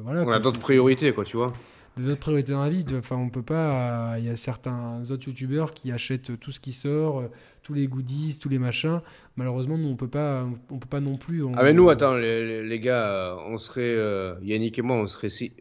voilà. 0.04 0.24
On 0.24 0.32
a 0.32 0.40
d'autres 0.40 0.60
priorités, 0.60 1.14
quoi, 1.14 1.26
tu 1.26 1.38
vois 1.38 1.54
d'autres 1.96 2.22
priorités 2.22 2.54
dans 2.54 2.64
la 2.64 2.72
vie. 2.72 2.84
Enfin, 2.98 3.18
on 3.18 3.30
peut 3.30 3.44
pas. 3.44 4.16
Il 4.18 4.26
y 4.26 4.30
a 4.30 4.36
certains 4.36 5.04
autres 5.12 5.28
youtubeurs 5.28 5.76
qui 5.76 5.92
achètent 5.92 6.40
tout 6.40 6.52
ce 6.52 6.60
qui 6.60 6.74
sort, 6.74 7.26
tous 7.64 7.74
les 7.74 7.88
goodies, 7.88 8.38
tous 8.40 8.50
les 8.50 8.60
machins. 8.60 9.00
Malheureusement, 9.36 9.78
nous, 9.78 9.88
on 9.88 9.96
peut 9.96 10.08
pas, 10.08 10.46
on 10.70 10.78
peut 10.78 10.88
pas 10.88 11.00
non 11.00 11.18
plus. 11.18 11.44
Ah 11.56 11.64
mais 11.64 11.74
nous, 11.74 11.90
attends, 11.90 12.16
les, 12.16 12.80
gars, 12.80 13.36
on 13.48 13.58
serait 13.58 13.82
euh, 13.82 14.36
Yannick 14.44 14.78
et 14.78 14.82
moi, 14.82 14.98
on 14.98 15.08
serait. 15.08 15.30
Si... 15.30 15.54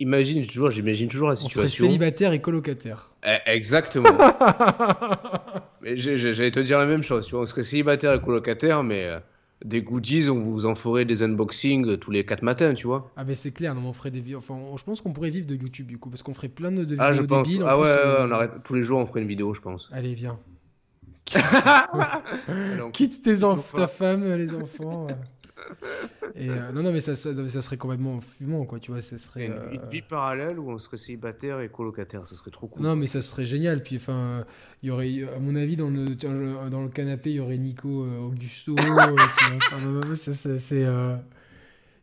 Imagine 0.00 0.44
toujours, 0.46 0.70
j'imagine 0.70 1.08
toujours 1.08 1.28
la 1.28 1.36
situation. 1.36 1.62
On 1.62 1.68
serait 1.68 1.86
célibataire 1.86 2.32
et 2.32 2.40
colocataire. 2.40 3.10
Eh, 3.24 3.38
exactement. 3.46 4.08
mais 5.82 5.96
j'allais 5.96 6.50
te 6.50 6.60
dire 6.60 6.78
la 6.78 6.86
même 6.86 7.02
chose. 7.02 7.26
Tu 7.26 7.32
vois, 7.32 7.42
on 7.42 7.46
serait 7.46 7.62
célibataire 7.62 8.14
et 8.14 8.20
colocataire, 8.20 8.82
mais. 8.82 9.04
Euh, 9.04 9.18
des 9.64 9.82
goodies, 9.82 10.28
on 10.28 10.40
vous 10.40 10.66
en 10.66 10.74
ferait 10.74 11.04
des 11.04 11.22
unboxings 11.22 11.96
tous 11.98 12.10
les 12.10 12.24
4 12.24 12.42
matins, 12.42 12.74
tu 12.74 12.86
vois. 12.86 13.10
Ah, 13.16 13.24
mais 13.24 13.34
c'est 13.34 13.52
clair, 13.52 13.74
non, 13.74 13.88
on 13.88 13.92
ferait 13.92 14.10
des 14.10 14.34
enfin, 14.34 14.58
je 14.76 14.82
pense 14.84 15.00
qu'on 15.00 15.12
pourrait 15.12 15.30
vivre 15.30 15.46
de 15.46 15.54
YouTube 15.54 15.86
du 15.86 15.98
coup, 15.98 16.10
parce 16.10 16.22
qu'on 16.22 16.34
ferait 16.34 16.48
plein 16.48 16.72
de, 16.72 16.82
ah, 16.98 17.10
vidéos 17.10 17.22
je 17.22 17.22
pense. 17.22 17.48
Ah 17.64 17.78
ouais, 17.78 17.88
euh, 17.88 18.26
on 18.26 18.30
arrête... 18.30 18.50
tous 18.64 18.74
les 18.74 18.82
jours 18.82 18.98
on 18.98 19.06
ferait 19.06 19.20
une 19.20 19.28
vidéo, 19.28 19.54
je 19.54 19.60
pense. 19.60 19.88
Allez, 19.92 20.14
viens. 20.14 20.38
Quitte 22.92 23.22
tes 23.22 23.34
ta 23.74 23.86
femme, 23.86 24.34
les 24.34 24.54
enfants. 24.54 25.08
Et 26.34 26.48
euh, 26.48 26.72
non, 26.72 26.82
non, 26.82 26.92
mais 26.92 27.00
ça, 27.00 27.14
ça, 27.14 27.62
serait 27.62 27.76
complètement 27.76 28.20
fumant, 28.20 28.64
quoi. 28.64 28.78
Tu 28.78 28.90
vois, 28.90 29.00
ça 29.00 29.18
serait 29.18 29.46
une, 29.46 29.80
une, 29.80 29.88
vie 29.88 30.02
parallèle 30.02 30.58
où 30.58 30.70
on 30.70 30.78
serait 30.78 30.96
célibataire 30.96 31.60
et 31.60 31.68
colocataire, 31.68 32.26
ça 32.26 32.36
serait 32.36 32.50
trop 32.50 32.66
cool. 32.66 32.82
Non, 32.82 32.96
mais 32.96 33.06
ça 33.06 33.22
serait 33.22 33.46
génial. 33.46 33.82
Puis, 33.82 33.96
enfin, 33.96 34.44
il 34.82 34.88
y 34.88 34.92
aurait, 34.92 35.12
à 35.34 35.38
mon 35.38 35.54
avis, 35.56 35.76
dans 35.76 35.90
le, 35.90 36.14
dans 36.14 36.82
le 36.82 36.88
canapé, 36.88 37.30
il 37.30 37.36
y 37.36 37.40
aurait 37.40 37.58
Nico 37.58 38.04
euh, 38.04 38.20
Augusto. 38.20 38.76
c'est. 40.14 40.84
Euh... 40.84 41.16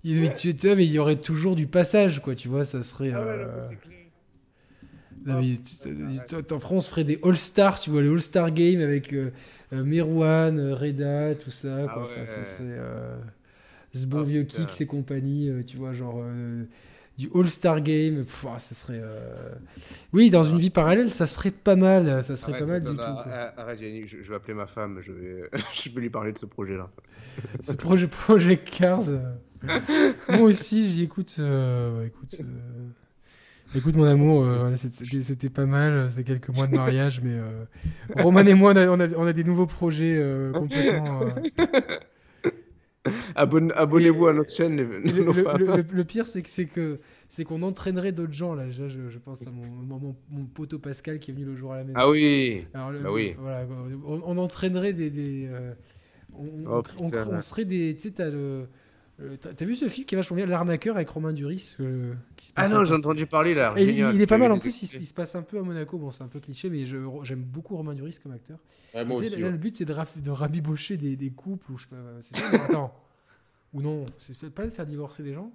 Il, 0.04 0.22
mais 0.22 0.86
il 0.86 0.92
y 0.92 1.00
aurait 1.00 1.18
toujours 1.18 1.56
du 1.56 1.68
passage, 1.68 2.22
quoi. 2.22 2.36
Tu 2.36 2.48
vois, 2.48 2.64
ça 2.64 2.84
serait. 2.84 3.12
Ah 3.12 3.26
ouais, 3.26 3.46
c'est 5.26 6.28
clair 6.28 6.44
en 6.52 6.60
France, 6.60 6.88
on 6.88 6.92
ferait 6.92 7.04
des 7.04 7.20
All-Stars, 7.24 7.80
tu 7.80 7.90
vois, 7.90 8.02
les 8.02 8.10
All-Star 8.10 8.52
Games 8.52 8.82
avec 8.82 9.14
euh, 9.14 9.32
euh 9.74 9.84
Merwan, 9.84 10.60
euh, 10.60 10.76
Reda, 10.76 11.36
tout 11.36 11.52
ça. 11.52 11.86
Quoi. 11.94 12.10
Ah 12.16 12.22
c'est, 12.26 12.62
euh, 12.62 13.18
ce 13.94 14.06
bon 14.06 14.22
ah, 14.22 14.24
vieux 14.24 14.44
Kicks 14.44 14.82
et 14.82 14.86
compagnie, 14.86 15.52
tu 15.66 15.78
vois, 15.78 15.94
genre 15.94 16.24
du 17.20 17.30
All-Star 17.36 17.82
Game. 17.82 18.26
ça 18.26 18.60
serait. 18.60 19.02
Euh, 19.04 19.54
oui, 20.14 20.30
dans 20.30 20.46
une 20.46 20.58
vie 20.58 20.70
parallèle, 20.70 21.10
ça 21.10 21.28
serait 21.28 21.52
pas 21.52 21.76
mal. 21.76 22.24
Ça 22.24 22.38
serait 22.38 22.58
pas 22.58 22.66
mal 22.66 22.82
du 22.82 22.96
tout. 22.96 23.02
Arrête, 23.02 23.82
Yannick, 23.82 24.08
je, 24.08 24.30
vais 24.30 24.36
appeler 24.36 24.54
ma 24.54 24.68
femme. 24.68 25.00
Je 25.02 25.12
vais, 25.12 25.50
je 25.74 25.90
vais 25.90 26.02
lui 26.02 26.10
parler 26.10 26.32
de 26.32 26.38
ce 26.38 26.46
projet-là. 26.46 26.90
ce 27.62 27.74
projet 27.74 28.08
Project 28.26 28.70
Cars. 28.70 29.04
Moi 30.30 30.42
aussi, 30.42 30.90
j'y 30.90 31.04
écoute. 31.04 31.38
écoute. 32.06 32.42
Écoute 33.76 33.96
mon 33.96 34.06
amour, 34.06 34.48
c'était 34.76 35.50
pas 35.50 35.66
mal, 35.66 36.10
c'est 36.10 36.24
quelques 36.24 36.50
mois 36.50 36.68
de 36.68 36.76
mariage, 36.76 37.22
mais 37.22 37.38
Roman 38.22 38.42
et 38.42 38.54
moi, 38.54 38.74
on 38.74 39.00
a, 39.00 39.08
on 39.08 39.26
a, 39.28 39.34
des 39.34 39.44
nouveaux 39.44 39.68
projets 39.68 40.20
complètement 40.54 41.34
Abonnez-vous 43.36 44.28
à 44.28 44.34
notre 44.34 44.52
chaîne. 44.52 44.78
le, 44.78 46.04
pire, 46.04 46.28
c'est 46.28 46.42
que 46.42 46.50
c'est 46.50 46.66
que 46.66 47.00
c'est 47.28 47.44
qu'on 47.44 47.62
entraînerait 47.62 48.12
d'autres 48.12 48.34
gens 48.34 48.56
là. 48.56 48.70
Je, 48.70 48.88
je, 48.88 49.18
pense 49.18 49.46
à 49.46 49.52
mon, 49.52 50.16
mon, 50.30 50.46
poteau 50.46 50.80
Pascal 50.80 51.20
qui 51.20 51.32
est 51.32 51.34
venu 51.34 51.46
le 51.46 51.56
jour 51.56 51.74
à 51.74 51.78
la 51.78 51.84
maison. 51.84 51.96
Ah 52.00 52.10
oui. 52.10 52.66
Alors, 52.74 52.92
bah 53.02 53.12
oui. 53.12 53.36
Voilà, 53.38 53.66
on, 54.06 54.38
entraînerait 54.38 54.94
des, 54.94 55.10
des 55.10 55.48
euh, 55.52 55.74
on, 56.34 56.48
oh, 56.68 56.84
on, 57.00 57.42
serait 57.42 57.66
des. 57.66 57.96
Tu 57.96 58.04
sais, 58.04 58.12
t'as 58.12 58.30
le. 58.30 58.68
T'as 59.56 59.66
vu 59.66 59.76
ce 59.76 59.90
film 59.90 60.06
qui 60.06 60.16
est 60.16 60.18
vachement 60.18 60.38
bien, 60.38 60.46
L'arnaqueur 60.46 60.96
avec 60.96 61.10
Romain 61.10 61.34
Duris 61.34 61.76
Ah 62.56 62.70
non, 62.70 62.86
j'ai 62.86 62.96
entendu 62.96 63.26
parler 63.26 63.54
là. 63.54 63.74
Il, 63.78 64.22
est 64.22 64.28
pas 64.28 64.38
mal 64.38 64.52
en 64.52 64.60
plus, 64.60 64.84
il, 64.84 65.06
se 65.06 65.14
passe 65.14 65.36
un 65.36 65.42
peu 65.42 65.60
à 65.60 65.62
Monaco. 65.62 65.98
Bon, 65.98 66.12
c'est 66.12 66.24
un 66.24 66.28
peu 66.28 66.40
cliché, 66.40 66.70
mais 66.70 66.86
j'aime 66.86 67.42
beaucoup 67.42 67.76
Romain 67.76 67.94
Duris 67.94 68.20
comme 68.22 68.34
acteur. 68.34 68.60
moi 69.06 69.18
aussi, 69.18 69.36
là, 69.38 69.50
le 69.50 69.58
but 69.58 69.76
c'est 69.76 69.86
de, 69.86 69.96
de 70.22 70.32
rabibocher 70.32 70.98
des, 70.98 71.16
des, 71.16 71.32
couples 71.32 71.72
ou 71.72 71.78
je 71.78 71.84
sais 71.84 71.90
pas. 71.90 71.98
C'est 72.22 72.38
ça 72.38 72.64
Attends. 72.64 72.94
ou 73.74 73.82
non 73.82 74.06
C'est 74.18 74.50
pas 74.50 74.66
de 74.66 74.72
faire 74.72 74.86
divorcer 74.86 75.24
des 75.24 75.34
gens 75.34 75.52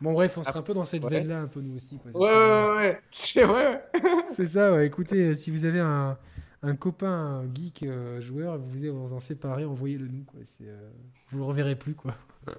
Bon, 0.00 0.12
bref, 0.12 0.38
on 0.38 0.44
sera 0.44 0.60
un 0.60 0.62
peu 0.62 0.74
dans 0.74 0.84
cette 0.84 1.04
veine-là, 1.04 1.40
un 1.40 1.46
peu 1.48 1.60
nous 1.60 1.74
aussi. 1.74 1.98
Quoi, 1.98 2.12
ouais, 2.12 2.28
ouais, 2.28 2.76
ouais, 2.76 3.00
c'est 3.10 3.44
vrai. 3.44 3.84
c'est 4.36 4.46
ça, 4.46 4.72
ouais. 4.72 4.86
Écoutez, 4.86 5.34
si 5.34 5.50
vous 5.50 5.64
avez 5.64 5.80
un, 5.80 6.16
un 6.62 6.76
copain 6.76 7.08
un 7.42 7.52
geek 7.52 7.82
euh, 7.82 8.20
joueur 8.20 8.54
et 8.54 8.58
vous 8.58 8.68
voulez 8.68 8.90
vous 8.90 9.12
en 9.12 9.18
séparer, 9.18 9.64
envoyez-le 9.64 10.06
nous. 10.06 10.22
Quoi. 10.24 10.40
Euh, 10.62 10.90
vous 11.30 11.38
le 11.38 11.44
reverrez 11.44 11.76
plus, 11.76 11.94
quoi. 11.94 12.14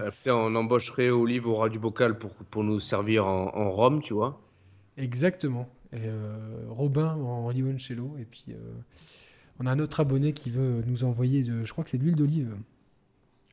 Euh, 0.00 0.10
putain, 0.10 0.34
on 0.34 0.54
embaucherait 0.54 1.10
Olive 1.10 1.46
au 1.46 1.54
ras 1.54 1.68
du 1.68 1.78
bocal 1.78 2.18
pour, 2.18 2.32
pour 2.34 2.64
nous 2.64 2.80
servir 2.80 3.26
en, 3.26 3.54
en 3.54 3.70
Rome, 3.70 4.02
tu 4.02 4.14
vois. 4.14 4.40
Exactement. 4.96 5.68
Et 5.92 6.08
Robin 6.68 7.14
en 7.14 7.50
limoncello. 7.50 8.16
Et 8.18 8.24
puis, 8.24 8.46
on 9.60 9.66
a 9.66 9.70
un 9.70 9.78
autre 9.78 10.00
abonné 10.00 10.32
qui 10.32 10.48
veut 10.48 10.82
nous 10.86 11.04
envoyer, 11.04 11.42
de, 11.42 11.64
je 11.64 11.72
crois 11.72 11.84
que 11.84 11.90
c'est 11.90 11.98
de 11.98 12.04
l'huile 12.04 12.16
d'olive. 12.16 12.56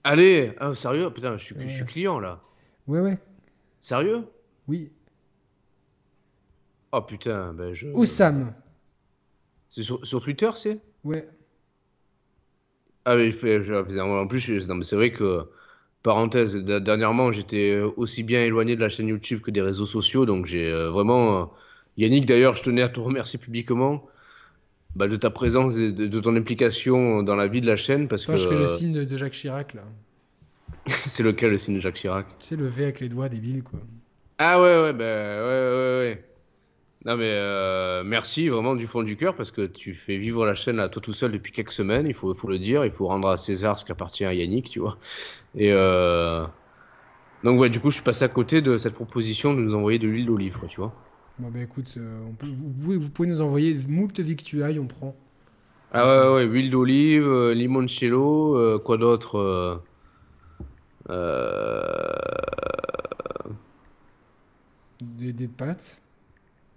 Allez, 0.03 0.53
ah, 0.59 0.73
sérieux? 0.73 1.11
Putain, 1.11 1.37
je 1.37 1.45
suis, 1.45 1.55
je 1.59 1.67
suis 1.67 1.85
client 1.85 2.19
là. 2.19 2.41
Ouais, 2.87 3.01
ouais. 3.01 3.17
Sérieux? 3.81 4.25
Oui. 4.67 4.91
Oh 6.91 7.01
putain, 7.01 7.53
ben 7.53 7.73
je. 7.73 7.87
Oussam. 7.87 8.53
C'est 9.69 9.83
sur, 9.83 10.05
sur, 10.05 10.21
Twitter, 10.21 10.49
c'est? 10.55 10.79
Ouais. 11.03 11.29
Ah, 13.05 13.15
mais 13.15 13.31
je, 13.31 13.99
en 13.99 14.27
plus, 14.27 14.67
non, 14.67 14.75
mais 14.75 14.83
c'est 14.83 14.95
vrai 14.95 15.11
que, 15.11 15.47
parenthèse, 16.03 16.55
dernièrement, 16.55 17.31
j'étais 17.31 17.79
aussi 17.97 18.23
bien 18.23 18.43
éloigné 18.43 18.75
de 18.75 18.81
la 18.81 18.89
chaîne 18.89 19.07
YouTube 19.07 19.41
que 19.41 19.51
des 19.51 19.61
réseaux 19.61 19.85
sociaux, 19.85 20.25
donc 20.25 20.45
j'ai 20.45 20.71
euh, 20.71 20.89
vraiment. 20.89 21.41
Euh, 21.41 21.45
Yannick, 21.97 22.25
d'ailleurs, 22.25 22.55
je 22.55 22.63
tenais 22.63 22.81
à 22.81 22.89
te 22.89 22.99
remercier 22.99 23.37
publiquement 23.37 24.07
bah, 24.95 25.07
de 25.07 25.17
ta 25.17 25.29
présence 25.29 25.77
et 25.77 25.91
de, 25.91 26.19
ton 26.19 26.35
implication 26.35 27.23
dans 27.23 27.35
la 27.35 27.47
vie 27.47 27.59
de 27.59 27.67
la 27.67 27.75
chaîne. 27.75 28.07
Parce 28.07 28.23
Toi, 28.23 28.35
que, 28.35 28.41
je 28.41 28.47
fais 28.47 28.55
le 28.55 28.67
signe 28.67 28.93
de, 28.93 29.17
Jacques 29.17 29.33
Chirac, 29.33 29.73
là. 29.73 29.83
c'est 31.05 31.23
lequel 31.23 31.51
le 31.51 31.57
signe 31.57 31.75
de 31.75 31.81
Jacques 31.81 31.95
Chirac? 31.95 32.25
Tu 32.39 32.47
sais, 32.47 32.55
le 32.55 32.67
V 32.67 32.83
avec 32.83 33.01
les 33.01 33.09
doigts 33.09 33.27
débile, 33.27 33.63
quoi. 33.63 33.79
Ah 34.37 34.61
ouais, 34.61 34.81
ouais, 34.81 34.93
bah, 34.93 35.03
ouais, 35.03 35.75
ouais, 35.75 35.99
ouais. 35.99 36.25
Non, 37.05 37.15
mais 37.15 37.31
euh, 37.31 38.03
merci 38.03 38.49
vraiment 38.49 38.75
du 38.75 38.85
fond 38.85 39.03
du 39.03 39.15
cœur 39.15 39.33
parce 39.33 39.51
que 39.51 39.65
tu 39.65 39.93
fais 39.93 40.17
vivre 40.17 40.45
la 40.45 40.53
chaîne 40.53 40.79
à 40.79 40.89
toi 40.89 41.01
tout 41.01 41.13
seul 41.13 41.31
depuis 41.31 41.53
quelques 41.53 41.71
semaines, 41.71 42.05
il 42.07 42.13
faut, 42.13 42.33
faut 42.35 42.49
le 42.49 42.59
dire. 42.59 42.83
Il 42.83 42.91
faut 42.91 43.07
rendre 43.07 43.29
à 43.29 43.37
César 43.37 43.77
ce 43.77 43.85
qui 43.85 43.93
appartient 43.93 44.25
à 44.25 44.33
Yannick, 44.33 44.69
tu 44.69 44.79
vois. 44.79 44.97
Et 45.55 45.71
euh... 45.71 46.45
donc, 47.45 47.57
ouais, 47.57 47.69
du 47.69 47.79
coup, 47.79 47.89
je 47.89 47.95
suis 47.95 48.03
passé 48.03 48.25
à 48.25 48.27
côté 48.27 48.61
de 48.61 48.75
cette 48.75 48.95
proposition 48.95 49.53
de 49.53 49.61
nous 49.61 49.75
envoyer 49.75 49.97
de 49.97 50.07
l'huile 50.07 50.25
d'olive, 50.25 50.57
tu 50.67 50.81
vois. 50.81 50.93
Bon, 51.37 51.49
bah 51.49 51.61
écoute, 51.61 51.95
euh, 51.97 52.19
on 52.27 52.33
peut, 52.33 52.47
vous, 52.47 52.73
pouvez, 52.81 52.97
vous, 52.97 53.09
pouvez, 53.09 53.29
nous 53.29 53.41
envoyer 53.41 53.77
moult 53.87 54.19
victuailles, 54.19 54.77
on 54.77 54.87
prend. 54.87 55.15
Ah 55.93 56.33
ouais, 56.33 56.35
ouais, 56.35 56.43
huile 56.43 56.69
d'olive, 56.69 57.51
limoncello, 57.51 58.79
quoi 58.83 58.97
d'autre 58.97 59.81
des, 65.01 65.31
des, 65.33 65.47
pâtes 65.47 66.01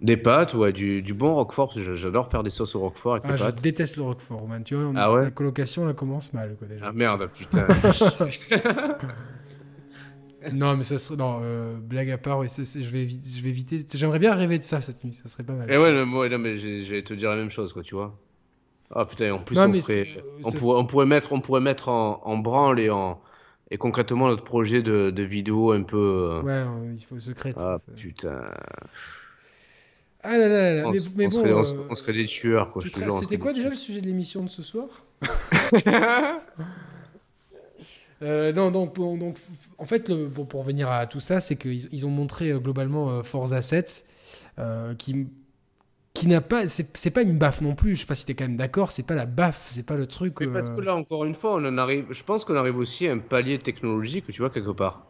Des 0.03 0.17
pâtes, 0.17 0.53
ouais, 0.53 0.73
du, 0.73 1.01
du 1.01 1.13
bon 1.13 1.33
roquefort, 1.33 1.73
j'adore 1.77 2.29
faire 2.29 2.43
des 2.43 2.49
sauces 2.49 2.75
au 2.75 2.81
roquefort 2.81 3.13
avec 3.13 3.23
ah, 3.25 3.31
les 3.31 3.37
pâtes. 3.37 3.59
Je 3.59 3.63
déteste 3.63 3.95
le 3.95 4.03
roquefort, 4.03 4.45
man. 4.45 4.61
Tu 4.61 4.75
vois, 4.75 4.91
ah 4.97 5.13
ouais 5.13 5.23
la 5.23 5.31
colocation, 5.31 5.87
elle 5.87 5.95
commence 5.95 6.33
mal, 6.33 6.57
quoi, 6.59 6.67
déjà. 6.67 6.87
Ah 6.87 6.91
merde, 6.91 7.29
putain. 7.33 7.65
non, 10.51 10.75
mais 10.75 10.83
ça 10.83 10.97
serait. 10.97 11.15
Non, 11.15 11.39
euh, 11.41 11.77
blague 11.79 12.11
à 12.11 12.17
part, 12.17 12.45
je, 12.45 12.79
vais 12.91 13.07
je 13.07 13.43
vais 13.43 13.49
éviter. 13.49 13.85
J'aimerais 13.93 14.19
bien 14.19 14.35
rêver 14.35 14.59
de 14.59 14.63
ça 14.63 14.81
cette 14.81 15.01
nuit, 15.05 15.13
ça 15.13 15.29
serait 15.29 15.43
pas 15.43 15.53
mal. 15.53 15.71
Et 15.71 15.77
ouais, 15.77 16.03
moi, 16.03 16.27
non, 16.27 16.37
mais 16.37 16.57
j'allais 16.57 17.03
te 17.03 17.13
dire 17.13 17.29
la 17.29 17.37
même 17.37 17.51
chose, 17.51 17.71
quoi, 17.71 17.81
tu 17.81 17.95
vois. 17.95 18.13
Ah 18.93 19.05
putain, 19.05 19.31
en 19.31 19.39
plus, 19.39 19.57
on, 19.57 19.73
ferait, 19.73 20.21
on, 20.43 20.51
pourrait, 20.51 20.79
on, 20.79 20.85
pourrait, 20.85 21.05
mettre, 21.05 21.31
on 21.31 21.39
pourrait 21.39 21.61
mettre 21.61 21.87
en, 21.87 22.21
en, 22.25 22.37
branle 22.37 22.81
et, 22.81 22.89
en, 22.89 23.21
et 23.71 23.77
concrètement 23.77 24.27
notre 24.27 24.43
projet 24.43 24.83
de, 24.83 25.11
de 25.11 25.23
vidéo 25.23 25.71
un 25.71 25.83
peu. 25.83 25.97
Euh, 25.97 26.41
ouais, 26.41 26.51
euh, 26.51 26.93
il 26.93 27.03
faut 27.03 27.19
secret. 27.19 27.53
Ah 27.57 27.77
putain. 27.95 28.51
Ah 30.23 30.37
là 30.37 30.47
là 30.47 30.73
là, 30.75 30.87
on, 30.87 30.91
mais, 30.91 30.99
mais 31.17 31.27
bon, 31.27 31.31
serait, 31.31 31.53
on, 31.89 31.95
serait, 31.95 32.13
des 32.13 32.25
tueurs, 32.27 32.71
quoi. 32.71 32.81
C'était 33.19 33.37
quoi 33.37 33.51
déjà 33.51 33.69
le 33.69 33.75
sujet 33.75 33.99
de 33.99 34.05
l'émission 34.05 34.43
de 34.43 34.49
ce 34.49 34.63
soir? 34.63 34.87
Euh, 38.21 38.53
non, 38.53 38.71
donc, 38.71 38.95
donc, 38.95 39.37
en 39.77 39.85
fait, 39.85 40.07
le, 40.07 40.27
bon, 40.27 40.45
pour 40.45 40.61
revenir 40.61 40.89
à 40.89 41.05
tout 41.07 41.19
ça, 41.19 41.41
c'est 41.41 41.57
qu'ils 41.57 41.89
ils 41.91 42.05
ont 42.05 42.09
montré 42.09 42.51
euh, 42.51 42.59
globalement 42.59 43.09
euh, 43.09 43.23
Forza 43.23 43.61
7, 43.61 44.05
qui, 44.97 45.27
qui 46.13 46.27
n'a 46.27 46.39
pas, 46.39 46.69
c'est 46.69 47.09
pas 47.09 47.21
une 47.21 47.37
baffe 47.37 47.59
non 47.59 47.75
plus. 47.75 47.95
Je 47.95 48.01
sais 48.01 48.05
pas 48.05 48.15
si 48.15 48.25
t'es 48.25 48.33
quand 48.33 48.45
même 48.45 48.55
d'accord, 48.55 48.93
c'est 48.93 49.05
pas 49.05 49.15
la 49.15 49.25
baffe, 49.25 49.67
c'est 49.71 49.85
pas 49.85 49.95
le 49.95 50.07
truc. 50.07 50.39
Mais 50.39 50.47
parce 50.47 50.69
que 50.69 50.79
là, 50.79 50.95
encore 50.95 51.25
une 51.25 51.35
fois, 51.35 51.55
on 51.55 51.65
en 51.65 51.77
arrive. 51.77 52.05
Je 52.11 52.23
pense 52.23 52.45
qu'on 52.45 52.55
arrive 52.55 52.77
aussi 52.77 53.09
à 53.09 53.11
un 53.11 53.17
palier 53.17 53.57
technologique, 53.57 54.25
tu 54.31 54.41
vois, 54.41 54.49
quelque 54.49 54.71
part. 54.71 55.05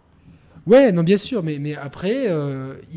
Ouais, 0.65 0.91
non, 0.91 1.03
bien 1.03 1.17
sûr, 1.17 1.43
mais, 1.43 1.59
mais 1.59 1.75
après, 1.75 2.29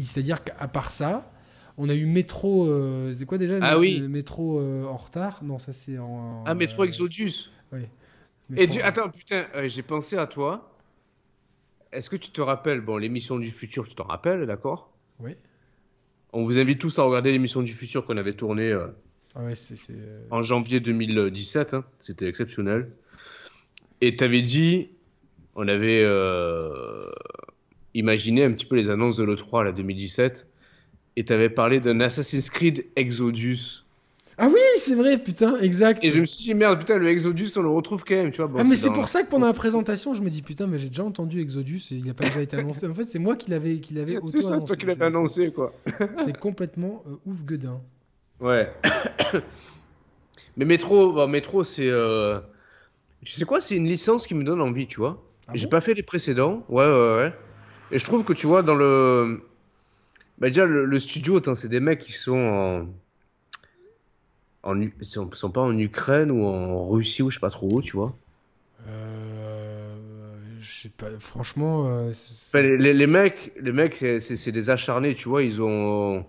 c'est-à-dire 0.00 0.42
qu'à 0.44 0.66
part 0.66 0.92
ça, 0.92 1.30
on 1.78 1.88
a 1.88 1.94
eu 1.94 2.06
Métro. 2.06 2.68
c'est 3.12 3.26
quoi 3.26 3.38
déjà 3.38 3.58
Ah 3.62 3.78
oui. 3.78 4.00
Métro 4.00 4.60
en 4.60 4.96
retard 4.96 5.42
Non, 5.42 5.58
ça 5.58 5.72
c'est 5.72 5.98
en. 5.98 6.44
Ah, 6.46 6.54
Métro 6.54 6.84
Exodus. 6.84 7.50
Oui. 7.72 7.82
Et 8.54 8.82
attends, 8.82 9.10
putain, 9.10 9.46
euh, 9.54 9.68
j'ai 9.68 9.82
pensé 9.82 10.16
à 10.16 10.26
toi. 10.26 10.72
Est-ce 11.92 12.10
que 12.10 12.16
tu 12.16 12.30
te 12.30 12.40
rappelles, 12.40 12.80
bon, 12.80 12.96
l'émission 12.96 13.38
du 13.38 13.50
futur, 13.50 13.88
tu 13.88 13.94
t'en 13.94 14.04
rappelles, 14.04 14.46
d'accord? 14.46 14.92
Oui. 15.18 15.32
On 16.32 16.44
vous 16.44 16.58
invite 16.58 16.80
tous 16.80 16.98
à 16.98 17.02
regarder 17.02 17.32
l'émission 17.32 17.62
du 17.62 17.72
futur 17.72 18.04
qu'on 18.04 18.16
avait 18.16 18.34
tournée 18.34 18.70
euh, 18.70 18.88
ah 19.34 19.44
ouais, 19.44 19.54
euh, 19.90 20.26
en 20.30 20.42
janvier 20.42 20.80
2017. 20.80 21.74
Hein. 21.74 21.84
C'était 21.98 22.28
exceptionnel. 22.28 22.90
Et 24.00 24.14
tu 24.14 24.22
avais 24.22 24.42
dit, 24.42 24.90
on 25.54 25.66
avait 25.66 26.04
imaginé 27.94 28.44
un 28.44 28.52
petit 28.52 28.66
peu 28.66 28.76
les 28.76 28.90
annonces 28.90 29.16
de 29.16 29.24
l'E3 29.24 29.64
la 29.64 29.72
2017. 29.72 30.46
Et 31.16 31.24
tu 31.24 31.32
avais 31.32 31.48
parlé 31.48 31.80
d'un 31.80 32.00
Assassin's 32.00 32.50
Creed 32.50 32.86
Exodus. 32.94 33.82
Ah 34.38 34.48
oui, 34.52 34.60
c'est 34.76 34.94
vrai, 34.94 35.16
putain, 35.16 35.58
exact. 35.60 36.04
Et 36.04 36.12
je 36.12 36.20
me 36.20 36.26
suis 36.26 36.44
dit, 36.44 36.54
merde, 36.54 36.78
putain, 36.78 36.98
le 36.98 37.08
Exodus, 37.08 37.48
on 37.56 37.62
le 37.62 37.70
retrouve 37.70 38.04
quand 38.04 38.16
même, 38.16 38.30
tu 38.30 38.42
vois. 38.42 38.60
ah, 38.60 38.64
mais 38.68 38.76
c'est 38.76 38.90
pour 38.90 39.08
ça 39.08 39.22
que 39.22 39.30
pendant 39.30 39.46
la 39.46 39.54
présentation, 39.54 40.12
je 40.12 40.20
me 40.20 40.28
dis, 40.28 40.42
putain, 40.42 40.66
mais 40.66 40.78
j'ai 40.78 40.88
déjà 40.88 41.04
entendu 41.04 41.40
Exodus 41.40 41.80
et 41.90 41.94
il 41.94 42.04
n'a 42.04 42.12
pas 42.12 42.24
déjà 42.24 42.42
été 42.42 42.56
annoncé. 42.58 42.86
En 42.86 42.92
fait, 42.92 43.04
c'est 43.04 43.18
moi 43.18 43.36
qui 43.36 43.50
l'avais 43.50 43.80
qui 43.80 43.94
l'avais 43.94 44.18
C'est 44.26 44.42
ça, 44.42 44.60
c'est 44.60 44.66
toi 44.66 44.76
qui 44.76 44.84
l'avais 44.84 45.06
annoncé, 45.06 45.52
quoi. 45.52 45.72
c'est 46.24 46.36
complètement 46.36 47.02
euh, 47.08 47.14
ouf 47.24 47.44
gueudin. 47.44 47.80
Ouais. 48.40 48.70
mais 50.58 50.66
Metro, 50.66 51.14
bah, 51.14 51.26
Metro, 51.26 51.64
c'est. 51.64 51.88
Euh... 51.88 52.38
Tu 53.24 53.32
sais 53.32 53.46
quoi, 53.46 53.62
c'est 53.62 53.76
une 53.76 53.88
licence 53.88 54.26
qui 54.26 54.34
me 54.34 54.44
donne 54.44 54.60
envie, 54.60 54.86
tu 54.86 55.00
vois. 55.00 55.24
Ah 55.48 55.52
j'ai 55.54 55.68
pas 55.68 55.80
fait 55.80 55.94
les 55.94 56.02
précédents. 56.02 56.62
Ouais, 56.68 56.84
ouais, 56.84 57.16
ouais. 57.16 57.32
Et 57.90 57.98
je 57.98 58.04
trouve 58.04 58.22
que, 58.22 58.34
tu 58.34 58.46
vois, 58.46 58.62
dans 58.62 58.74
le. 58.74 59.40
Bah, 60.38 60.48
déjà, 60.48 60.66
le, 60.66 60.84
le 60.84 61.00
studio, 61.00 61.40
c'est 61.54 61.68
des 61.68 61.80
mecs 61.80 62.00
qui 62.00 62.12
sont 62.12 62.36
en 62.36 62.86
en, 64.66 64.80
ils 64.80 64.92
sont, 65.02 65.30
sont, 65.32 65.50
pas 65.50 65.60
en 65.60 65.78
Ukraine 65.78 66.30
ou 66.30 66.44
en 66.44 66.88
Russie 66.88 67.22
ou 67.22 67.30
je 67.30 67.36
sais 67.36 67.40
pas 67.40 67.50
trop 67.50 67.68
où, 67.72 67.82
tu 67.82 67.96
vois. 67.96 68.16
Euh, 68.88 69.94
je 70.60 70.82
sais 70.82 70.88
pas, 70.88 71.06
franchement. 71.18 71.86
Euh, 71.88 72.12
les, 72.54 72.92
les, 72.92 73.06
mecs, 73.06 73.52
les 73.60 73.72
mecs, 73.72 73.96
c'est 73.96 74.52
des 74.52 74.70
acharnés, 74.70 75.14
tu 75.14 75.28
vois. 75.28 75.42
Ils 75.42 75.62
ont, 75.62 76.26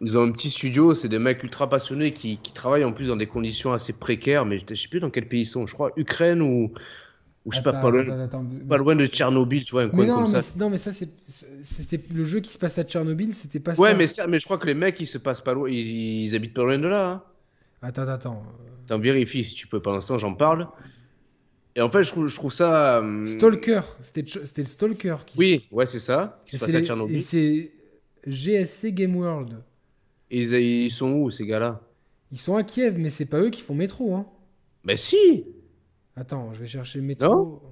ils 0.00 0.16
ont 0.16 0.22
un 0.22 0.32
petit 0.32 0.50
studio. 0.50 0.94
C'est 0.94 1.08
des 1.08 1.18
mecs 1.18 1.42
ultra 1.42 1.68
passionnés 1.68 2.12
qui, 2.12 2.38
qui, 2.38 2.52
travaillent 2.52 2.84
en 2.84 2.92
plus 2.92 3.08
dans 3.08 3.16
des 3.16 3.26
conditions 3.26 3.72
assez 3.72 3.92
précaires. 3.92 4.44
Mais 4.44 4.58
je 4.58 4.74
sais 4.74 4.88
plus 4.88 5.00
dans 5.00 5.10
quel 5.10 5.28
pays 5.28 5.42
ils 5.42 5.46
sont. 5.46 5.66
Je 5.66 5.74
crois 5.74 5.92
Ukraine 5.96 6.42
ou 6.42 6.72
ou 7.46 7.52
je 7.52 7.56
sais 7.56 7.62
pas, 7.62 7.72
pas 7.72 7.90
loin, 7.90 8.96
de 8.96 9.06
Tchernobyl, 9.06 9.64
tu 9.64 9.72
vois, 9.72 9.84
un 9.84 9.88
coin 9.88 10.04
non, 10.04 10.24
comme 10.24 10.32
mais 10.32 10.42
ça. 10.42 10.58
Non, 10.58 10.68
mais 10.68 10.76
ça, 10.76 10.92
c'était 10.92 12.00
le 12.12 12.24
jeu 12.24 12.40
qui 12.40 12.52
se 12.52 12.58
passe 12.58 12.76
à 12.78 12.84
Tchernobyl, 12.84 13.34
c'était 13.34 13.60
pas 13.60 13.72
ouais, 13.76 13.92
ça. 14.06 14.24
mais, 14.26 14.32
mais 14.32 14.38
je 14.38 14.44
crois 14.44 14.58
que 14.58 14.66
les 14.66 14.74
mecs, 14.74 15.00
ils 15.00 15.06
se 15.06 15.16
passent 15.16 15.40
pas 15.40 15.54
loin, 15.54 15.70
ils, 15.70 16.36
habitent 16.36 16.52
pas 16.52 16.64
loin 16.64 16.78
de 16.78 16.86
là. 16.86 17.10
Hein. 17.10 17.22
Attends, 17.80 18.08
attends. 18.08 18.42
Attends, 18.84 18.98
vérifie 18.98 19.42
si 19.42 19.54
tu 19.54 19.66
peux, 19.66 19.80
pour 19.80 19.92
l'instant, 19.92 20.18
j'en 20.18 20.34
parle. 20.34 20.68
Et 21.76 21.80
en 21.80 21.90
fait, 21.90 22.02
je 22.02 22.10
trouve, 22.10 22.26
je 22.26 22.34
trouve 22.34 22.52
ça. 22.52 22.98
Euh, 22.98 23.24
Stalker, 23.24 23.80
c'était 24.02 24.62
le 24.62 24.64
Stalker. 24.66 25.16
Qui 25.24 25.38
oui, 25.38 25.66
ouais, 25.70 25.86
c'est 25.86 25.98
ça, 25.98 26.42
qui 26.44 26.56
se 26.56 26.64
passe 26.64 26.74
à 26.74 26.82
Tchernobyl. 26.82 27.16
Et 27.16 27.20
c'est 27.20 27.72
GSC 28.26 28.92
Game 28.92 29.16
World. 29.16 29.62
Et 30.30 30.42
ils, 30.42 30.90
sont 30.90 31.10
où, 31.12 31.30
ces 31.30 31.46
gars-là? 31.46 31.80
Ils 32.32 32.38
sont 32.38 32.54
à 32.54 32.64
Kiev, 32.64 32.98
mais 32.98 33.10
c'est 33.10 33.26
pas 33.26 33.40
eux 33.40 33.50
qui 33.50 33.62
font 33.62 33.74
métro, 33.74 34.14
hein. 34.14 34.26
Mais 34.84 34.96
si 34.96 35.44
Attends, 36.20 36.52
je 36.52 36.60
vais 36.60 36.66
chercher 36.66 37.00
métro. 37.00 37.62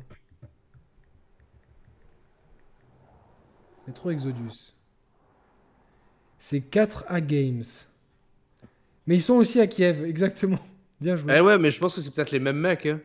métro 3.86 4.10
Exodus. 4.10 4.74
C'est 6.38 6.60
4A 6.60 7.20
Games. 7.20 7.62
Mais 9.06 9.16
ils 9.16 9.22
sont 9.22 9.34
aussi 9.34 9.60
à 9.60 9.66
Kiev, 9.66 10.02
exactement. 10.02 10.60
Bien 11.00 11.16
joué. 11.16 11.34
Eh 11.36 11.40
ouais, 11.42 11.58
mais 11.58 11.70
je 11.70 11.78
pense 11.78 11.94
que 11.94 12.00
c'est 12.00 12.14
peut-être 12.14 12.30
les 12.30 12.38
mêmes 12.38 12.58
mecs. 12.58 12.86
Hein. 12.86 13.00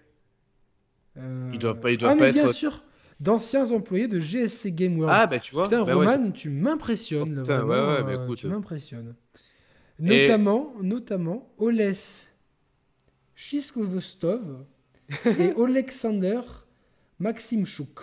Euh... 1.17 1.51
Ils 1.51 1.59
doivent 1.59 1.81
pas, 1.81 1.91
ils 1.91 1.97
doivent 1.97 2.13
ah, 2.13 2.21
mais 2.21 2.31
bien 2.31 2.47
sûr 2.47 2.81
D'anciens 3.19 3.69
employés 3.71 4.07
de 4.07 4.19
GSC 4.19 4.73
Game 4.73 4.97
World. 4.97 5.15
Ah, 5.15 5.27
bah 5.27 5.39
tu 5.39 5.53
vois. 5.53 5.65
Putain, 5.65 5.83
bah, 5.83 5.93
Roman, 5.93 6.31
tu 6.31 6.49
m'impressionnes. 6.49 7.43
Oh, 7.45 7.51
ouais, 7.51 7.57
ouais, 7.57 7.75
euh, 7.75 8.23
écoute. 8.23 8.39
tu 8.39 8.47
m'impressionnes. 8.47 9.15
Notamment, 9.99 10.73
notamment, 10.81 11.53
Oles 11.57 11.93
Chiskovostov 13.35 14.65
et 15.25 15.53
Alexander 15.61 16.41
Maximchuk. 17.19 17.99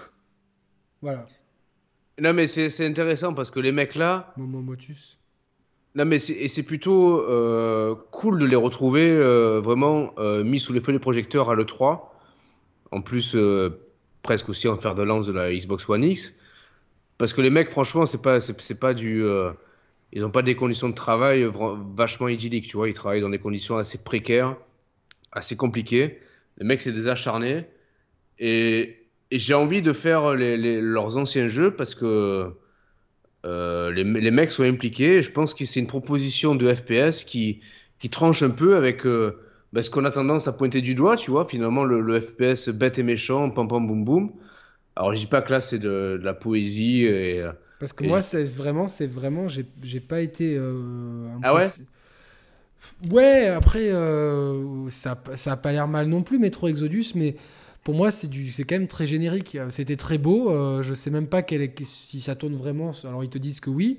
Voilà. 1.02 1.26
Non, 2.20 2.34
mais 2.34 2.46
c'est 2.46 2.86
intéressant 2.86 3.32
parce 3.32 3.50
que 3.50 3.60
les 3.60 3.72
mecs 3.72 3.94
là. 3.94 4.32
Momo 4.36 4.60
Motus. 4.60 5.20
Non, 5.96 6.04
mais 6.04 6.20
c'est 6.20 6.62
plutôt 6.62 7.18
euh, 7.18 7.96
cool 8.12 8.38
de 8.38 8.46
les 8.46 8.56
retrouver 8.56 9.10
euh, 9.10 9.60
vraiment 9.60 10.12
euh, 10.18 10.44
mis 10.44 10.60
sous 10.60 10.72
les 10.72 10.80
feux 10.80 10.92
des 10.92 11.00
projecteurs 11.00 11.50
à 11.50 11.56
l'E3. 11.56 12.02
En 12.92 13.00
plus, 13.00 13.36
presque 14.22 14.48
aussi 14.48 14.68
en 14.68 14.76
faire 14.76 14.94
de 14.94 15.02
lance 15.02 15.26
de 15.26 15.32
la 15.32 15.52
Xbox 15.52 15.88
One 15.88 16.04
X. 16.04 16.36
Parce 17.18 17.32
que 17.32 17.40
les 17.40 17.50
mecs, 17.50 17.70
franchement, 17.70 18.06
c'est 18.06 18.22
pas, 18.22 18.40
c'est 18.40 18.80
pas 18.80 18.94
du. 18.94 19.24
ils 20.12 20.22
n'ont 20.22 20.30
pas 20.30 20.42
des 20.42 20.56
conditions 20.56 20.88
de 20.88 20.94
travail 20.94 21.48
vachement 21.96 22.28
idylliques, 22.28 22.68
tu 22.68 22.76
vois. 22.76 22.88
Ils 22.88 22.94
travaillent 22.94 23.20
dans 23.20 23.30
des 23.30 23.38
conditions 23.38 23.78
assez 23.78 24.02
précaires, 24.02 24.56
assez 25.32 25.56
compliquées. 25.56 26.20
Les 26.60 26.66
mecs, 26.66 26.80
c'est 26.82 26.92
des 26.92 27.08
acharnés. 27.08 27.64
Et, 28.38 28.96
j'ai 29.32 29.54
envie 29.54 29.80
de 29.80 29.92
faire 29.92 30.34
leurs 30.34 31.16
anciens 31.16 31.46
jeux 31.46 31.70
parce 31.70 31.94
que 31.94 32.52
euh, 33.46 33.92
les, 33.92 34.30
mecs 34.32 34.50
sont 34.50 34.64
impliqués. 34.64 35.22
je 35.22 35.30
pense 35.30 35.54
que 35.54 35.64
c'est 35.64 35.78
une 35.78 35.86
proposition 35.86 36.56
de 36.56 36.74
FPS 36.74 37.22
qui, 37.22 37.60
qui 38.00 38.10
tranche 38.10 38.42
un 38.42 38.50
peu 38.50 38.74
avec 38.74 39.06
euh, 39.06 39.38
ben, 39.72 39.82
ce 39.82 39.90
qu'on 39.90 40.04
a 40.04 40.10
tendance 40.10 40.48
à 40.48 40.52
pointer 40.52 40.80
du 40.80 40.96
doigt, 40.96 41.16
tu 41.16 41.30
vois. 41.30 41.46
Finalement, 41.46 41.84
le, 41.84 42.20
FPS 42.20 42.70
bête 42.70 42.98
et 42.98 43.04
méchant, 43.04 43.50
pam 43.50 43.68
pam 43.68 43.86
boum 43.86 44.04
boum. 44.04 44.32
Alors, 44.96 45.14
je 45.14 45.20
dis 45.20 45.26
pas 45.26 45.42
que 45.42 45.52
là, 45.52 45.60
c'est 45.60 45.78
de, 45.78 46.18
la 46.20 46.34
poésie. 46.34 47.04
Et, 47.04 47.46
Parce 47.78 47.92
que 47.92 48.04
moi, 48.04 48.22
c'est 48.22 48.42
vraiment, 48.44 48.88
c'est 48.88 49.06
vraiment, 49.06 49.46
j'ai 49.46 50.00
pas 50.00 50.22
été. 50.22 50.56
Euh, 50.58 51.28
ah 51.42 51.54
ouais? 51.54 51.68
Ouais, 53.10 53.46
après, 53.46 53.90
ça, 54.90 55.22
ça 55.34 55.52
a 55.52 55.56
pas 55.56 55.72
l'air 55.72 55.88
mal 55.88 56.08
non 56.08 56.22
plus, 56.22 56.38
Metro 56.38 56.68
Exodus, 56.68 57.12
mais 57.14 57.36
pour 57.84 57.94
moi, 57.94 58.10
c'est 58.10 58.28
quand 58.64 58.76
même 58.76 58.88
très 58.88 59.06
générique. 59.06 59.56
C'était 59.70 59.96
très 59.96 60.18
beau. 60.18 60.50
Euh, 60.50 60.82
je 60.82 60.92
sais 60.94 61.10
même 61.10 61.26
pas 61.26 61.42
si 61.82 62.20
ça 62.20 62.34
tourne 62.34 62.56
vraiment. 62.56 62.92
Alors 63.04 63.24
ils 63.24 63.30
te 63.30 63.38
disent 63.38 63.60
que 63.60 63.70
oui. 63.70 63.98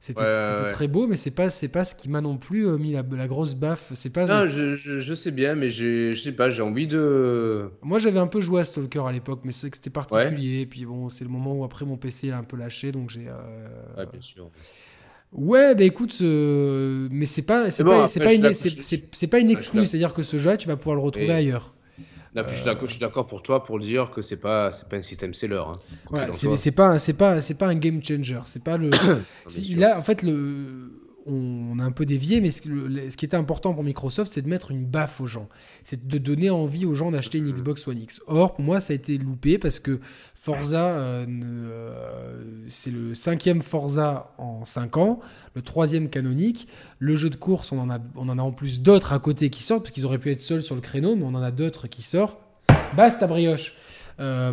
C'était 0.00 0.22
très 0.68 0.86
beau, 0.86 1.08
mais 1.08 1.16
c'est 1.16 1.32
pas 1.32 1.50
c'est 1.50 1.72
pas 1.72 1.82
ce 1.82 1.96
qui 1.96 2.08
m'a 2.08 2.20
non 2.20 2.36
plus 2.36 2.68
euh, 2.68 2.78
mis 2.78 2.92
la, 2.92 3.02
grosse 3.02 3.56
baffe. 3.56 3.90
C'est 3.94 4.12
pas. 4.12 4.26
Non, 4.26 4.46
je, 4.46 4.76
je, 4.76 5.14
sais 5.14 5.32
bien, 5.32 5.56
mais 5.56 5.70
je 5.70 6.14
sais 6.14 6.30
pas. 6.30 6.50
J'ai 6.50 6.62
envie 6.62 6.86
de. 6.86 7.68
Moi, 7.82 7.98
j'avais 7.98 8.20
un 8.20 8.28
peu 8.28 8.40
joué 8.40 8.60
à 8.60 8.64
Stalker 8.64 9.02
à 9.08 9.10
l'époque, 9.10 9.40
mais 9.42 9.50
c'est 9.50 9.68
que 9.68 9.76
c'était 9.76 9.90
particulier. 9.90 10.60
Et 10.60 10.66
puis 10.66 10.84
bon, 10.84 11.08
c'est 11.08 11.24
le 11.24 11.30
moment 11.30 11.52
où 11.52 11.64
après 11.64 11.84
mon 11.84 11.96
PC 11.96 12.30
a 12.30 12.38
un 12.38 12.44
peu 12.44 12.56
lâché, 12.56 12.92
donc 12.92 13.10
j'ai. 13.10 13.26
Euh, 13.26 13.96
ouais, 13.96 14.06
bien 14.06 14.20
sûr. 14.20 14.52
Ouais, 15.32 15.74
bah 15.74 15.84
écoute, 15.84 16.16
mais 16.20 17.26
c'est 17.26 17.42
pas, 17.42 17.70
c'est 17.70 17.84
pas, 17.84 18.06
c'est 18.06 18.20
pas, 18.20 18.32
une, 18.32 18.52
c'est 18.54 19.26
pas 19.26 19.38
une 19.38 19.50
exclue, 19.50 19.84
c'est-à-dire 19.84 20.14
que 20.14 20.22
ce 20.22 20.38
jeu, 20.38 20.56
tu 20.56 20.68
vas 20.68 20.76
pouvoir 20.76 20.96
le 20.96 21.02
retrouver 21.02 21.32
ailleurs. 21.32 21.74
Je 22.46 22.86
suis 22.86 23.00
d'accord 23.00 23.26
pour 23.26 23.42
toi 23.42 23.64
pour 23.64 23.78
dire 23.78 24.10
que 24.10 24.22
c'est 24.22 24.40
pas 24.40 24.70
c'est 24.72 24.88
pas 24.88 24.96
un 24.96 25.02
système 25.02 25.34
seller. 25.34 25.62
Hein, 25.66 25.72
voilà, 26.10 26.32
c'est 26.32 26.72
pas 26.72 26.98
c'est 26.98 27.14
pas 27.14 27.40
c'est 27.40 27.54
pas 27.54 27.66
un 27.66 27.74
game 27.74 28.02
changer. 28.02 28.40
C'est 28.44 28.62
pas 28.62 28.76
le. 28.76 28.90
a 29.84 29.98
en 29.98 30.02
fait 30.02 30.22
le 30.22 30.97
on 31.28 31.78
a 31.78 31.82
un 31.84 31.92
peu 31.92 32.06
dévié, 32.06 32.40
mais 32.40 32.50
ce, 32.50 32.62
qui 33.16 33.24
était 33.24 33.36
important 33.36 33.74
pour 33.74 33.84
Microsoft, 33.84 34.32
c'est 34.32 34.42
de 34.42 34.48
mettre 34.48 34.70
une 34.70 34.84
baffe 34.84 35.20
aux 35.20 35.26
gens. 35.26 35.48
C'est 35.84 36.06
de 36.06 36.18
donner 36.18 36.50
envie 36.50 36.86
aux 36.86 36.94
gens 36.94 37.10
d'acheter 37.10 37.38
une 37.38 37.50
Xbox 37.52 37.86
One 37.86 37.98
X. 37.98 38.22
Or, 38.26 38.54
pour 38.54 38.64
moi, 38.64 38.80
ça 38.80 38.92
a 38.92 38.96
été 38.96 39.18
loupé 39.18 39.58
parce 39.58 39.78
que 39.78 40.00
Forza, 40.34 40.88
euh, 40.88 41.26
euh, 41.28 42.64
c'est 42.68 42.90
le 42.90 43.14
cinquième 43.14 43.62
Forza 43.62 44.34
en 44.38 44.64
5 44.64 44.96
ans, 44.96 45.20
le 45.54 45.62
troisième 45.62 46.08
canonique. 46.08 46.68
Le 46.98 47.16
jeu 47.16 47.30
de 47.30 47.36
course, 47.36 47.72
on 47.72 47.78
en 47.78 47.90
a, 47.90 47.98
on 48.16 48.28
en, 48.28 48.38
a 48.38 48.42
en 48.42 48.52
plus 48.52 48.80
d'autres 48.80 49.12
à 49.12 49.18
côté 49.18 49.50
qui 49.50 49.62
sortent, 49.62 49.82
parce 49.82 49.92
qu'ils 49.92 50.06
auraient 50.06 50.18
pu 50.18 50.30
être 50.30 50.40
seuls 50.40 50.62
sur 50.62 50.74
le 50.74 50.80
créneau, 50.80 51.16
mais 51.16 51.24
on 51.24 51.34
en 51.34 51.42
a 51.42 51.50
d'autres 51.50 51.88
qui 51.88 52.02
sortent. 52.02 52.38
Basta 52.96 53.26
brioche 53.26 53.74
euh, 54.20 54.52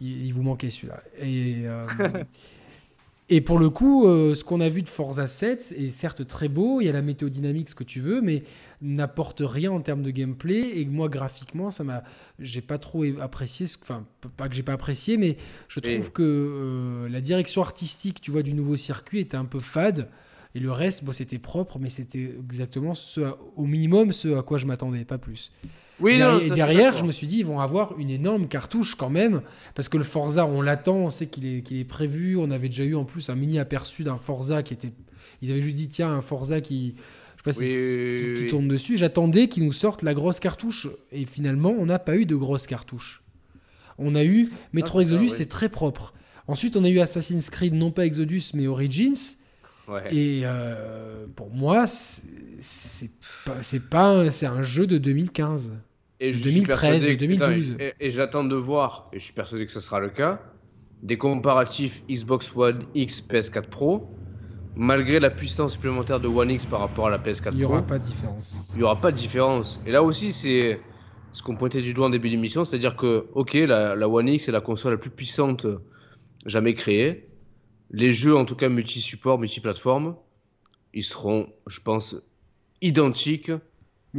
il, 0.00 0.30
vous 0.32 0.42
manquait 0.42 0.70
celui-là. 0.70 1.02
Et, 1.22 1.64
Et 3.30 3.42
pour 3.42 3.58
le 3.58 3.68
coup, 3.68 4.06
euh, 4.06 4.34
ce 4.34 4.42
qu'on 4.42 4.60
a 4.60 4.70
vu 4.70 4.80
de 4.80 4.88
Forza 4.88 5.26
7 5.26 5.74
est 5.76 5.88
certes 5.88 6.26
très 6.26 6.48
beau, 6.48 6.80
il 6.80 6.86
y 6.86 6.88
a 6.88 6.92
la 6.92 7.02
météo 7.02 7.28
dynamique, 7.28 7.68
ce 7.68 7.74
que 7.74 7.84
tu 7.84 8.00
veux, 8.00 8.22
mais 8.22 8.42
n'apporte 8.80 9.42
rien 9.44 9.70
en 9.70 9.80
termes 9.80 10.02
de 10.02 10.10
gameplay. 10.10 10.80
Et 10.80 10.86
moi, 10.86 11.10
graphiquement, 11.10 11.70
ça 11.70 11.84
m'a, 11.84 12.04
j'ai 12.38 12.62
pas 12.62 12.78
trop 12.78 13.04
apprécié. 13.20 13.66
Enfin, 13.82 14.06
pas 14.38 14.48
que 14.48 14.54
j'ai 14.54 14.62
pas 14.62 14.72
apprécié, 14.72 15.18
mais 15.18 15.36
je 15.68 15.80
trouve 15.80 16.10
que 16.10 16.22
euh, 16.22 17.08
la 17.10 17.20
direction 17.20 17.60
artistique, 17.60 18.22
tu 18.22 18.30
vois, 18.30 18.42
du 18.42 18.54
nouveau 18.54 18.76
circuit 18.76 19.20
était 19.20 19.36
un 19.36 19.44
peu 19.44 19.60
fade. 19.60 20.08
Et 20.54 20.60
le 20.60 20.72
reste, 20.72 21.04
bon, 21.04 21.12
c'était 21.12 21.38
propre, 21.38 21.78
mais 21.78 21.90
c'était 21.90 22.34
exactement 22.42 22.94
ce, 22.94 23.20
au 23.56 23.66
minimum 23.66 24.12
ce 24.12 24.38
à 24.38 24.42
quoi 24.42 24.56
je 24.56 24.64
m'attendais, 24.64 25.04
pas 25.04 25.18
plus. 25.18 25.52
Oui, 26.00 26.14
et 26.14 26.50
derrière, 26.50 26.96
je 26.96 27.04
me 27.04 27.12
suis 27.12 27.26
dit, 27.26 27.38
ils 27.38 27.46
vont 27.46 27.60
avoir 27.60 27.98
une 27.98 28.10
énorme 28.10 28.46
cartouche 28.46 28.94
quand 28.94 29.10
même, 29.10 29.42
parce 29.74 29.88
que 29.88 29.96
le 29.96 30.04
Forza, 30.04 30.46
on 30.46 30.62
l'attend, 30.62 30.96
on 30.96 31.10
sait 31.10 31.26
qu'il 31.26 31.46
est, 31.46 31.72
est 31.72 31.84
prévu. 31.84 32.36
On 32.36 32.50
avait 32.50 32.68
déjà 32.68 32.84
eu 32.84 32.94
en 32.94 33.04
plus 33.04 33.30
un 33.30 33.34
mini 33.34 33.58
aperçu 33.58 34.04
d'un 34.04 34.16
Forza 34.16 34.62
qui 34.62 34.74
était. 34.74 34.92
Ils 35.42 35.50
avaient 35.50 35.60
juste 35.60 35.76
dit, 35.76 35.88
tiens, 35.88 36.10
un 36.10 36.22
Forza 36.22 36.60
qui. 36.60 36.94
Je 37.36 37.42
sais 37.42 37.44
pas 37.44 37.52
si 37.52 38.42
qui, 38.42 38.48
tourne 38.48 38.68
dessus. 38.68 38.96
J'attendais 38.96 39.48
qu'ils 39.48 39.64
nous 39.64 39.72
sortent 39.72 40.02
la 40.02 40.14
grosse 40.14 40.40
cartouche. 40.40 40.88
Et 41.12 41.24
finalement, 41.24 41.74
on 41.78 41.86
n'a 41.86 41.98
pas 41.98 42.16
eu 42.16 42.26
de 42.26 42.34
grosse 42.34 42.66
cartouche. 42.66 43.22
On 43.96 44.14
a 44.14 44.24
eu 44.24 44.50
Metro 44.72 45.00
Exodus, 45.00 45.30
c'est 45.30 45.48
très 45.48 45.68
propre. 45.68 46.14
Ensuite, 46.46 46.76
on 46.76 46.84
a 46.84 46.88
eu 46.88 46.98
Assassin's 46.98 47.50
Creed, 47.50 47.74
non 47.74 47.90
pas 47.90 48.06
Exodus, 48.06 48.42
mais 48.54 48.66
Origins. 48.66 49.36
Et 50.10 50.42
euh, 50.44 51.26
pour 51.34 51.50
moi, 51.50 51.86
c'est 51.86 53.10
pas, 53.44 53.56
pas 53.90 54.30
c'est 54.30 54.46
un 54.46 54.62
jeu 54.62 54.86
de 54.86 54.98
2015. 54.98 55.72
Et 56.20 56.32
2013 56.32 57.08
et 57.08 57.16
2012. 57.16 57.76
et, 57.78 58.10
j'attends 58.10 58.44
de 58.44 58.56
voir, 58.56 59.08
et 59.12 59.18
je 59.18 59.24
suis 59.24 59.32
persuadé 59.32 59.66
que 59.66 59.72
ce 59.72 59.80
sera 59.80 60.00
le 60.00 60.10
cas, 60.10 60.40
des 61.02 61.16
comparatifs 61.16 62.02
Xbox 62.10 62.52
One 62.56 62.84
X 62.94 63.22
PS4 63.22 63.68
Pro, 63.68 64.08
malgré 64.74 65.20
la 65.20 65.30
puissance 65.30 65.74
supplémentaire 65.74 66.18
de 66.18 66.26
One 66.26 66.50
X 66.50 66.66
par 66.66 66.80
rapport 66.80 67.06
à 67.06 67.10
la 67.10 67.18
PS4 67.18 67.42
Pro. 67.42 67.52
Il 67.52 67.58
n'y 67.58 67.64
aura 67.64 67.82
pas 67.82 67.98
de 67.98 68.04
différence. 68.04 68.62
Il 68.72 68.78
n'y 68.78 68.82
aura 68.82 69.00
pas 69.00 69.12
de 69.12 69.16
différence. 69.16 69.80
Et 69.86 69.92
là 69.92 70.02
aussi, 70.02 70.32
c'est 70.32 70.80
ce 71.32 71.42
qu'on 71.42 71.56
pointait 71.56 71.82
du 71.82 71.94
doigt 71.94 72.06
en 72.06 72.10
début 72.10 72.30
d'émission, 72.30 72.64
c'est-à-dire 72.64 72.96
que, 72.96 73.26
ok, 73.34 73.54
la, 73.54 73.94
la, 73.94 74.08
One 74.08 74.28
X 74.28 74.48
est 74.48 74.52
la 74.52 74.60
console 74.60 74.92
la 74.92 74.98
plus 74.98 75.10
puissante 75.10 75.66
jamais 76.46 76.74
créée. 76.74 77.28
Les 77.90 78.12
jeux, 78.12 78.36
en 78.36 78.44
tout 78.44 78.56
cas 78.56 78.68
multi-support, 78.68 79.38
multi-plateforme, 79.38 80.16
ils 80.94 81.04
seront, 81.04 81.48
je 81.68 81.80
pense, 81.80 82.16
identiques 82.80 83.52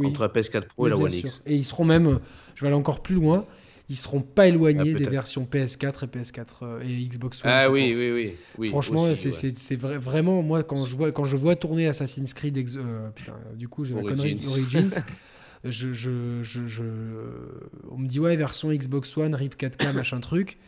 entre 0.06 0.22
la 0.22 0.28
PS4 0.28 0.66
Pro 0.66 0.86
et 0.86 0.90
la 0.90 0.96
One 0.96 1.12
X. 1.12 1.42
Et 1.46 1.54
ils 1.54 1.64
seront 1.64 1.84
même, 1.84 2.20
je 2.54 2.62
vais 2.62 2.68
aller 2.68 2.76
encore 2.76 3.02
plus 3.02 3.16
loin, 3.16 3.46
ils 3.90 3.96
seront 3.96 4.20
pas 4.20 4.46
éloignés 4.46 4.92
ah, 4.94 4.98
des 4.98 5.08
versions 5.08 5.46
PS4 5.50 6.04
et 6.04 6.06
PS4 6.06 6.46
euh, 6.62 6.80
et 6.80 7.04
Xbox 7.04 7.44
One. 7.44 7.50
Ah 7.52 7.68
oui, 7.68 7.92
oui, 7.96 8.36
oui, 8.56 8.68
Franchement, 8.68 9.14
c'est 9.14 9.76
vraiment 9.76 10.42
moi 10.42 10.62
quand 10.62 10.86
je 10.86 10.96
vois 10.96 11.10
quand 11.10 11.24
je 11.24 11.36
vois 11.36 11.56
tourner 11.56 11.88
Assassin's 11.88 12.32
Creed, 12.32 12.56
euh, 12.56 13.10
putain, 13.10 13.34
du 13.56 13.68
coup 13.68 13.84
j'ai 13.84 13.94
la 13.94 14.02
connerie 14.02 14.38
Origins. 14.48 14.90
je, 15.64 15.92
je, 15.92 16.42
je, 16.42 16.84
on 17.90 17.98
me 17.98 18.06
dit 18.06 18.20
ouais 18.20 18.36
version 18.36 18.72
Xbox 18.72 19.16
One, 19.16 19.34
RIP 19.34 19.60
4K, 19.60 19.92
machin 19.92 20.20
truc. 20.20 20.58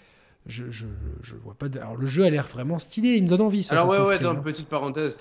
Je, 0.46 0.64
je, 0.70 0.86
je, 1.22 1.36
vois 1.36 1.54
pas. 1.54 1.66
Alors 1.66 1.94
le 1.94 2.06
jeu 2.06 2.24
a 2.24 2.30
l'air 2.30 2.48
vraiment 2.48 2.80
stylé, 2.80 3.10
il 3.10 3.22
me 3.22 3.28
donne 3.28 3.42
envie. 3.42 3.64
alors 3.70 3.88
ouais, 3.88 4.00
ouais, 4.00 4.18
dans 4.18 4.32
une 4.32 4.38
hein. 4.38 4.42
petite 4.42 4.66
parenthèse, 4.66 5.16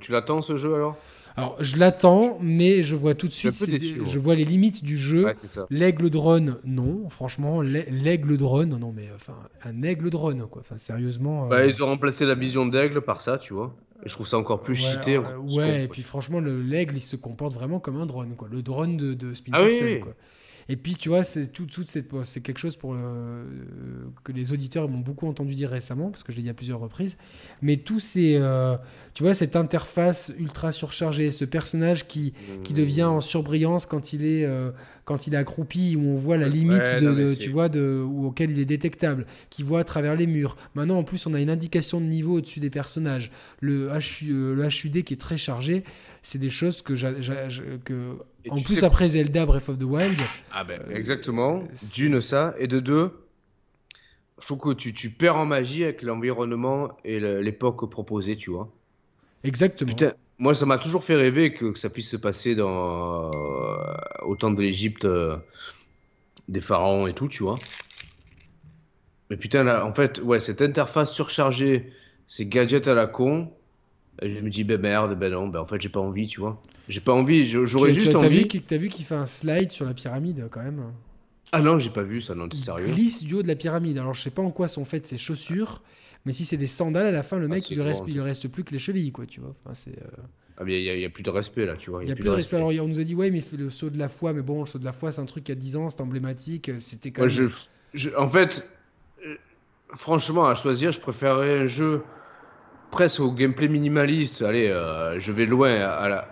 tu 0.00 0.12
l'attends 0.12 0.40
ce 0.40 0.56
jeu 0.56 0.74
alors? 0.74 0.96
Alors, 1.36 1.56
je 1.60 1.76
l'attends, 1.78 2.38
mais 2.40 2.82
je 2.82 2.94
vois 2.94 3.14
tout 3.14 3.26
de 3.26 3.32
suite, 3.32 3.54
je 4.06 4.18
vois 4.18 4.34
les 4.34 4.44
limites 4.44 4.84
du 4.84 4.96
jeu. 4.96 5.26
L'aigle 5.70 6.10
drone, 6.10 6.58
non. 6.64 7.08
Franchement, 7.08 7.60
l'aigle 7.60 8.36
drone, 8.36 8.78
non, 8.78 8.92
mais 8.94 9.08
enfin, 9.14 9.36
un 9.64 9.82
aigle 9.82 10.10
drone, 10.10 10.46
quoi. 10.48 10.60
Enfin, 10.60 10.76
sérieusement. 10.76 11.48
Bah, 11.48 11.66
ils 11.66 11.82
ont 11.82 11.86
remplacé 11.86 12.24
la 12.24 12.34
vision 12.34 12.66
d'aigle 12.66 13.00
par 13.00 13.20
ça, 13.20 13.38
tu 13.38 13.52
vois. 13.54 13.74
Et 14.04 14.08
je 14.08 14.14
trouve 14.14 14.26
ça 14.26 14.38
encore 14.38 14.60
plus 14.60 14.74
cheaté. 14.74 15.18
ouais, 15.18 15.84
et 15.84 15.88
puis 15.88 16.02
franchement, 16.02 16.40
l'aigle, 16.40 16.96
il 16.96 17.00
se 17.00 17.16
comporte 17.16 17.54
vraiment 17.54 17.80
comme 17.80 18.00
un 18.00 18.06
drone, 18.06 18.36
quoi. 18.36 18.48
Le 18.50 18.62
drone 18.62 18.96
de, 18.96 19.14
de 19.14 19.34
Splinter 19.34 19.78
ah, 19.80 19.84
oui, 19.84 20.00
quoi. 20.00 20.14
Et 20.68 20.76
puis, 20.76 20.96
tu 20.96 21.08
vois, 21.08 21.24
c'est 21.24 21.48
tout, 21.48 21.66
cette, 21.84 22.10
c'est 22.22 22.40
quelque 22.40 22.58
chose 22.58 22.76
pour 22.76 22.94
euh, 22.94 23.44
que 24.22 24.32
les 24.32 24.52
auditeurs 24.52 24.88
m'ont 24.88 24.98
beaucoup 24.98 25.28
entendu 25.28 25.54
dire 25.54 25.70
récemment, 25.70 26.10
parce 26.10 26.22
que 26.22 26.32
je 26.32 26.38
l'ai 26.38 26.44
dit 26.44 26.50
à 26.50 26.54
plusieurs 26.54 26.80
reprises. 26.80 27.16
Mais 27.62 27.76
tous 27.76 28.00
ces, 28.00 28.36
euh, 28.36 28.76
tu 29.12 29.22
vois, 29.22 29.34
cette 29.34 29.56
interface 29.56 30.32
ultra 30.38 30.72
surchargée, 30.72 31.30
ce 31.30 31.44
personnage 31.44 32.06
qui, 32.06 32.32
qui 32.62 32.72
mmh. 32.72 32.76
devient 32.76 33.04
en 33.04 33.20
surbrillance 33.20 33.86
quand 33.86 34.12
il 34.12 34.24
est, 34.24 34.44
euh, 34.44 34.70
quand 35.04 35.26
il 35.26 35.34
est 35.34 35.36
accroupi, 35.36 35.96
où 35.96 36.00
on 36.00 36.16
voit 36.16 36.36
la 36.36 36.48
limite 36.48 36.96
de, 37.00 37.34
tu 37.34 37.50
vois, 37.50 37.68
de, 37.68 38.02
ou 38.02 38.26
auquel 38.26 38.50
il 38.50 38.58
est 38.58 38.64
détectable, 38.64 39.26
qui 39.50 39.62
voit 39.62 39.80
à 39.80 39.84
travers 39.84 40.16
les 40.16 40.26
murs. 40.26 40.56
Maintenant, 40.74 40.98
en 40.98 41.04
plus, 41.04 41.26
on 41.26 41.34
a 41.34 41.40
une 41.40 41.50
indication 41.50 42.00
de 42.00 42.06
niveau 42.06 42.38
au-dessus 42.38 42.60
des 42.60 42.70
personnages. 42.70 43.30
Le, 43.60 43.90
le 44.22 44.64
HUD 44.64 45.04
qui 45.04 45.14
est 45.14 45.20
très 45.20 45.36
chargé 45.36 45.84
c'est 46.24 46.38
des 46.38 46.50
choses 46.50 46.80
que, 46.80 46.94
que 47.84 48.16
en 48.48 48.56
plus 48.62 48.82
après 48.82 49.10
Zelda 49.10 49.44
Breath 49.44 49.68
of 49.68 49.78
the 49.78 49.82
Wild. 49.82 50.18
Ah 50.50 50.64
ben 50.64 50.80
exactement. 50.90 51.62
D'une 51.94 52.22
ça 52.22 52.54
et 52.58 52.66
de 52.66 52.80
deux, 52.80 53.12
je 54.40 54.46
trouve 54.46 54.58
que 54.58 54.72
tu, 54.72 54.94
tu 54.94 55.10
perds 55.10 55.36
en 55.36 55.44
magie 55.44 55.84
avec 55.84 56.00
l'environnement 56.00 56.96
et 57.04 57.20
l'époque 57.20 57.88
proposée, 57.90 58.36
tu 58.36 58.50
vois. 58.50 58.72
Exactement. 59.44 59.90
Putain, 59.90 60.14
moi 60.38 60.54
ça 60.54 60.66
m'a 60.66 60.78
toujours 60.78 61.04
fait 61.04 61.14
rêver 61.14 61.54
que, 61.54 61.74
ça 61.78 61.90
puisse 61.90 62.10
se 62.10 62.16
passer 62.16 62.54
dans 62.54 63.30
euh, 63.30 63.94
au 64.22 64.36
temps 64.36 64.50
de 64.50 64.60
l'Égypte, 64.60 65.04
euh, 65.04 65.36
des 66.48 66.60
pharaons 66.60 67.06
et 67.06 67.14
tout, 67.14 67.28
tu 67.28 67.42
vois. 67.42 67.56
Mais 69.30 69.36
putain 69.36 69.62
là, 69.62 69.84
en 69.86 69.94
fait, 69.94 70.20
ouais, 70.20 70.40
cette 70.40 70.62
interface 70.62 71.12
surchargée, 71.12 71.92
ces 72.26 72.46
gadgets 72.46 72.88
à 72.88 72.94
la 72.94 73.06
con 73.06 73.50
je 74.22 74.40
me 74.40 74.50
dis, 74.50 74.64
ben 74.64 74.80
merde, 74.80 75.18
ben 75.18 75.32
non, 75.32 75.48
ben 75.48 75.60
en 75.60 75.66
fait, 75.66 75.80
j'ai 75.80 75.88
pas 75.88 76.00
envie, 76.00 76.26
tu 76.26 76.40
vois. 76.40 76.60
J'ai 76.88 77.00
pas 77.00 77.12
envie, 77.12 77.46
j'aurais 77.46 77.90
juste 77.90 78.14
envie. 78.14 78.46
T'as 78.66 78.76
vu 78.76 78.88
qu'il 78.88 79.04
fait 79.04 79.14
un 79.14 79.26
slide 79.26 79.72
sur 79.72 79.86
la 79.86 79.94
pyramide 79.94 80.46
quand 80.50 80.62
même 80.62 80.92
Ah 81.52 81.60
non, 81.60 81.78
j'ai 81.78 81.90
pas 81.90 82.02
vu 82.02 82.20
ça, 82.20 82.34
non, 82.34 82.48
t'es 82.48 82.56
sérieux? 82.56 82.86
Il 82.88 82.94
glisse 82.94 83.24
du 83.24 83.34
haut 83.34 83.42
de 83.42 83.48
la 83.48 83.56
pyramide. 83.56 83.98
Alors, 83.98 84.14
je 84.14 84.22
sais 84.22 84.30
pas 84.30 84.42
en 84.42 84.50
quoi 84.50 84.68
sont 84.68 84.84
faites 84.84 85.06
ses 85.06 85.16
chaussures, 85.16 85.82
mais 86.24 86.32
si 86.32 86.44
c'est 86.44 86.56
des 86.56 86.66
sandales, 86.66 87.06
à 87.06 87.10
la 87.10 87.22
fin, 87.22 87.38
le 87.38 87.46
ah, 87.46 87.48
mec, 87.48 87.70
il, 87.70 87.76
lui 87.76 87.82
reste, 87.82 88.02
il 88.06 88.14
lui 88.14 88.20
reste 88.20 88.48
plus 88.48 88.64
que 88.64 88.72
les 88.72 88.78
chevilles, 88.78 89.12
quoi, 89.12 89.26
tu 89.26 89.40
vois. 89.40 89.54
Enfin, 89.64 89.74
c'est. 89.74 89.98
Euh, 89.98 90.22
ah, 90.56 90.62
il 90.66 90.82
y, 90.82 91.04
a 91.04 91.10
plus 91.10 91.24
de 91.24 91.30
respect 91.30 91.66
là, 91.66 91.76
tu 91.76 91.90
vois. 91.90 92.04
Il 92.04 92.08
y 92.08 92.12
a, 92.12 92.14
plus 92.14 92.24
de 92.24 92.30
respect. 92.30 92.56
Alors, 92.56 92.70
on 92.70 92.88
nous 92.88 93.00
a 93.00 93.04
dit, 93.04 93.14
ouais, 93.14 93.30
mais 93.30 93.42
le 93.58 93.70
saut 93.70 93.90
de 93.90 93.98
la 93.98 94.08
foi, 94.08 94.32
mais 94.32 94.42
bon, 94.42 94.60
le 94.60 94.66
saut 94.66 94.78
de 94.78 94.84
la 94.84 94.92
foi, 94.92 95.10
c'est 95.10 95.20
un 95.20 95.26
truc 95.26 95.50
a 95.50 95.54
10 95.54 95.76
ans, 95.76 95.90
c'est 95.90 96.00
emblématique. 96.00 96.70
C'était 96.78 97.10
quand 97.10 97.22
même. 97.22 97.50
je, 97.92 98.16
en 98.16 98.28
fait, 98.28 98.68
euh, 99.26 99.34
franchement, 99.96 100.46
à 100.46 100.54
choisir, 100.54 100.92
je 100.92 101.00
préférerais 101.00 101.60
un 101.60 101.66
jeu 101.66 102.02
presque 102.90 103.20
au 103.20 103.32
gameplay 103.32 103.68
minimaliste, 103.68 104.42
allez, 104.42 104.68
euh, 104.68 105.18
je 105.18 105.32
vais 105.32 105.46
loin 105.46 105.74
à 105.74 106.08
la, 106.08 106.28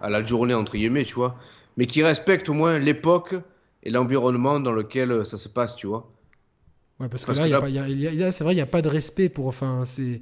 à 0.00 0.08
la 0.08 0.24
journée, 0.24 0.54
entre 0.54 0.72
guillemets, 0.72 1.04
tu 1.04 1.14
vois, 1.14 1.36
mais 1.76 1.86
qui 1.86 2.02
respecte 2.02 2.48
au 2.48 2.54
moins 2.54 2.78
l'époque 2.78 3.34
et 3.82 3.90
l'environnement 3.90 4.60
dans 4.60 4.72
lequel 4.72 5.12
euh, 5.12 5.24
ça 5.24 5.36
se 5.36 5.48
passe, 5.48 5.76
tu 5.76 5.86
vois. 5.86 6.10
Ouais, 7.00 7.08
parce 7.08 7.24
que 7.24 7.32
là, 7.32 8.32
c'est 8.32 8.44
vrai, 8.44 8.52
il 8.52 8.56
n'y 8.56 8.62
a 8.62 8.66
pas 8.66 8.82
de 8.82 8.88
respect 8.88 9.28
pour. 9.28 9.46
Enfin, 9.46 9.82
c'est. 9.84 10.20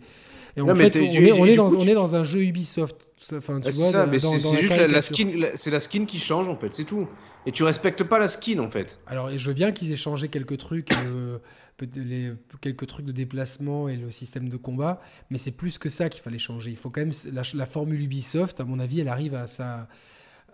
Et 0.57 0.61
en 0.61 0.75
fait, 0.75 0.97
on, 0.97 1.01
est, 1.01 1.33
on, 1.33 1.47
est 1.47 1.55
dans, 1.57 1.73
on 1.73 1.83
est 1.83 1.95
dans 1.95 2.17
un 2.17 2.25
jeu 2.25 2.43
Ubisoft. 2.43 2.97
Enfin, 3.33 3.61
tu 3.61 3.71
vois, 3.73 4.07
c'est 4.19 4.57
juste 4.57 4.77
la, 4.77 5.03
skin, 5.03 5.31
c'est 5.55 5.71
la 5.71 5.81
skin 5.81 6.05
qui 6.05 6.19
change 6.19 6.49
en 6.49 6.57
fait, 6.57 6.73
c'est 6.73 6.85
tout. 6.85 7.07
Et 7.47 7.53
tu 7.53 7.63
respectes 7.65 8.03
pas 8.05 8.19
la 8.19 8.29
skin 8.29 8.59
en 8.59 8.71
fait. 8.71 8.99
Alors, 9.07 9.31
je 9.37 9.47
veux 9.47 9.55
bien 9.55 9.73
qu'ils 9.73 9.93
aient 9.93 9.97
changé 9.97 10.29
quelques 10.29 10.59
trucs. 10.59 10.91
Euh, 10.93 11.39
les, 11.95 12.33
quelques 12.61 12.89
trucs 12.89 13.07
de 13.07 13.13
déplacement 13.13 13.89
et 13.89 13.97
le 13.97 14.11
système 14.11 14.49
de 14.49 14.57
combat, 14.57 15.01
mais 15.31 15.39
c'est 15.39 15.53
plus 15.53 15.79
que 15.79 15.89
ça 15.89 16.09
qu'il 16.09 16.23
fallait 16.23 16.39
changer. 16.39 16.71
Il 16.71 16.77
faut 16.77 16.91
quand 16.91 17.01
même 17.01 17.13
la, 17.33 17.67
formule 17.67 18.03
Ubisoft, 18.03 18.61
à 18.61 18.65
mon 18.65 18.81
avis, 18.81 19.01
elle 19.01 19.09
arrive 19.09 19.37
à 19.37 19.47
sa 19.47 19.87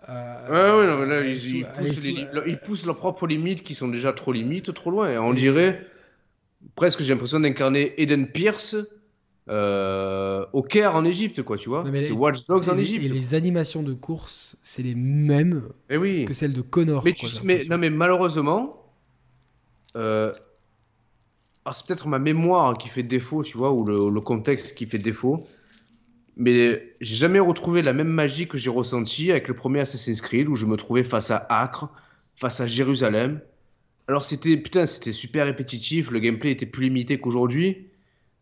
ouais, 0.07 0.53
ouais, 0.53 0.85
non, 0.85 1.01
là, 1.03 1.23
ils, 1.23 2.59
poussent 2.63 2.85
leurs 2.85 2.97
propres 2.97 3.25
limites 3.25 3.63
qui 3.63 3.73
sont 3.73 3.87
déjà 3.87 4.13
trop 4.13 4.31
limites, 4.31 4.71
trop 4.71 4.91
loin. 4.91 5.19
on 5.19 5.33
dirait 5.33 5.83
presque, 6.75 7.01
j'ai 7.01 7.13
l'impression 7.13 7.39
d'incarner 7.39 7.93
Eden 8.01 8.27
Pierce 8.27 8.75
euh, 9.47 10.45
au 10.53 10.63
Caire 10.63 10.95
en 10.95 11.05
Égypte, 11.05 11.43
quoi, 11.43 11.57
tu 11.57 11.69
vois. 11.69 11.85
C'est 12.01 12.11
Watch 12.11 12.47
Dogs 12.47 12.67
en 12.69 12.77
Égypte. 12.77 13.05
Et 13.05 13.07
les 13.07 13.35
animations 13.35 13.83
de 13.83 13.93
course, 13.93 14.57
c'est 14.63 14.81
les 14.81 14.95
mêmes 14.95 15.69
eh 15.89 15.97
oui. 15.97 16.25
que 16.25 16.33
celles 16.33 16.53
de 16.53 16.61
Connor. 16.61 17.03
Mais, 17.05 17.13
tu, 17.13 17.27
mais, 17.43 17.63
non, 17.69 17.77
mais 17.77 17.91
malheureusement, 17.91 18.91
euh, 19.95 20.33
alors 21.63 21.75
c'est 21.75 21.85
peut-être 21.85 22.07
ma 22.07 22.19
mémoire 22.19 22.77
qui 22.77 22.89
fait 22.89 23.03
défaut, 23.03 23.43
tu 23.43 23.57
vois, 23.57 23.71
ou 23.71 23.85
le, 23.85 24.21
contexte 24.21 24.75
qui 24.75 24.87
fait 24.87 24.97
défaut. 24.97 25.45
Mais 26.37 26.95
j'ai 26.99 27.15
jamais 27.15 27.39
retrouvé 27.39 27.81
la 27.81 27.93
même 27.93 28.09
magie 28.09 28.47
que 28.47 28.57
j'ai 28.57 28.69
ressentie 28.69 29.31
avec 29.31 29.47
le 29.47 29.53
premier 29.53 29.79
Assassin's 29.81 30.21
Creed 30.21 30.49
où 30.49 30.55
je 30.55 30.65
me 30.65 30.75
trouvais 30.75 31.03
face 31.03 31.31
à 31.31 31.45
Acre, 31.49 31.89
face 32.35 32.61
à 32.61 32.67
Jérusalem. 32.67 33.39
Alors 34.07 34.23
c'était 34.23 34.57
putain, 34.57 34.85
c'était 34.85 35.13
super 35.13 35.45
répétitif, 35.45 36.11
le 36.11 36.19
gameplay 36.19 36.51
était 36.51 36.65
plus 36.65 36.85
limité 36.85 37.19
qu'aujourd'hui. 37.19 37.87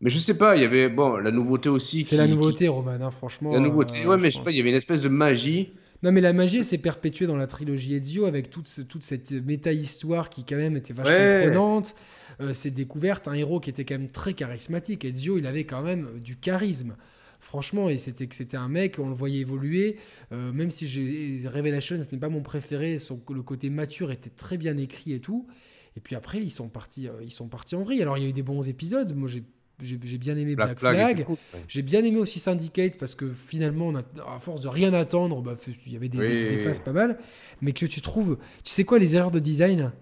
Mais 0.00 0.10
je 0.10 0.18
sais 0.18 0.36
pas, 0.36 0.56
il 0.56 0.62
y 0.62 0.64
avait 0.64 0.88
bon 0.88 1.16
la 1.16 1.30
nouveauté 1.30 1.68
aussi. 1.68 2.04
C'est 2.04 2.16
la 2.16 2.26
nouveauté, 2.26 2.68
Roman, 2.68 2.98
hein, 3.00 3.10
franchement. 3.10 3.52
La 3.52 3.60
nouveauté, 3.60 4.06
ouais, 4.06 4.18
mais 4.18 4.30
je 4.30 4.36
sais 4.36 4.44
pas, 4.44 4.50
il 4.50 4.56
y 4.56 4.60
avait 4.60 4.70
une 4.70 4.76
espèce 4.76 5.02
de 5.02 5.08
magie. 5.08 5.72
Non, 6.02 6.12
mais 6.12 6.20
la 6.20 6.34
magie 6.34 6.62
s'est 6.64 6.78
perpétuée 6.78 7.26
dans 7.26 7.38
la 7.38 7.46
trilogie 7.46 7.94
Ezio 7.94 8.26
avec 8.26 8.50
toute, 8.50 8.68
toute 8.88 9.02
cette 9.02 9.30
méta-histoire 9.30 10.28
qui, 10.28 10.44
quand 10.44 10.56
même, 10.56 10.76
était 10.76 10.92
vachement 10.92 11.48
prenante. 11.48 11.94
Euh, 12.40 12.52
ces 12.52 12.70
découvertes, 12.70 13.28
un 13.28 13.32
héros 13.32 13.60
qui 13.60 13.70
était 13.70 13.84
quand 13.84 13.96
même 13.96 14.10
très 14.10 14.34
charismatique. 14.34 15.04
Ezio, 15.06 15.38
il 15.38 15.46
avait 15.46 15.64
quand 15.64 15.82
même 15.82 16.20
du 16.22 16.36
charisme. 16.36 16.96
Franchement, 17.44 17.90
et 17.90 17.98
c'était 17.98 18.26
c'était 18.32 18.56
un 18.56 18.68
mec, 18.68 18.98
on 18.98 19.08
le 19.08 19.14
voyait 19.14 19.40
évoluer. 19.40 19.98
Euh, 20.32 20.50
même 20.50 20.70
si 20.70 20.88
j'ai 20.88 21.46
Revelation, 21.46 22.02
ce 22.02 22.10
n'est 22.10 22.18
pas 22.18 22.30
mon 22.30 22.40
préféré, 22.40 22.98
son, 22.98 23.20
le 23.28 23.42
côté 23.42 23.68
mature 23.68 24.10
était 24.10 24.30
très 24.30 24.56
bien 24.56 24.78
écrit 24.78 25.12
et 25.12 25.20
tout. 25.20 25.46
Et 25.94 26.00
puis 26.00 26.16
après, 26.16 26.40
ils 26.40 26.50
sont 26.50 26.70
partis, 26.70 27.06
euh, 27.06 27.12
ils 27.22 27.30
sont 27.30 27.46
partis 27.48 27.74
en 27.74 27.82
vrille. 27.82 28.00
Alors 28.00 28.16
il 28.16 28.24
y 28.24 28.26
a 28.26 28.30
eu 28.30 28.32
des 28.32 28.42
bons 28.42 28.66
épisodes. 28.66 29.14
Moi, 29.14 29.28
j'ai 29.28 29.44
j'ai 29.82 30.18
bien 30.18 30.38
aimé 30.38 30.54
Black, 30.54 30.78
Flag. 30.78 31.26
J'ai 31.68 31.82
bien 31.82 32.02
aimé 32.02 32.18
aussi 32.18 32.38
Syndicate 32.38 32.96
parce 32.96 33.14
que 33.14 33.30
finalement, 33.30 33.88
on 33.88 33.96
a, 33.96 34.02
à 34.34 34.38
force 34.38 34.62
de 34.62 34.68
rien 34.68 34.94
attendre, 34.94 35.42
bah, 35.42 35.56
il 35.86 35.92
y 35.92 35.96
avait 35.96 36.08
des, 36.08 36.56
des, 36.56 36.58
phases 36.60 36.78
pas 36.78 36.92
mal. 36.92 37.18
Mais 37.60 37.72
que 37.72 37.84
tu 37.84 38.00
trouves, 38.00 38.38
tu 38.62 38.72
sais 38.72 38.84
quoi, 38.84 38.98
les 38.98 39.16
erreurs 39.16 39.32
de 39.32 39.40
design? 39.40 39.92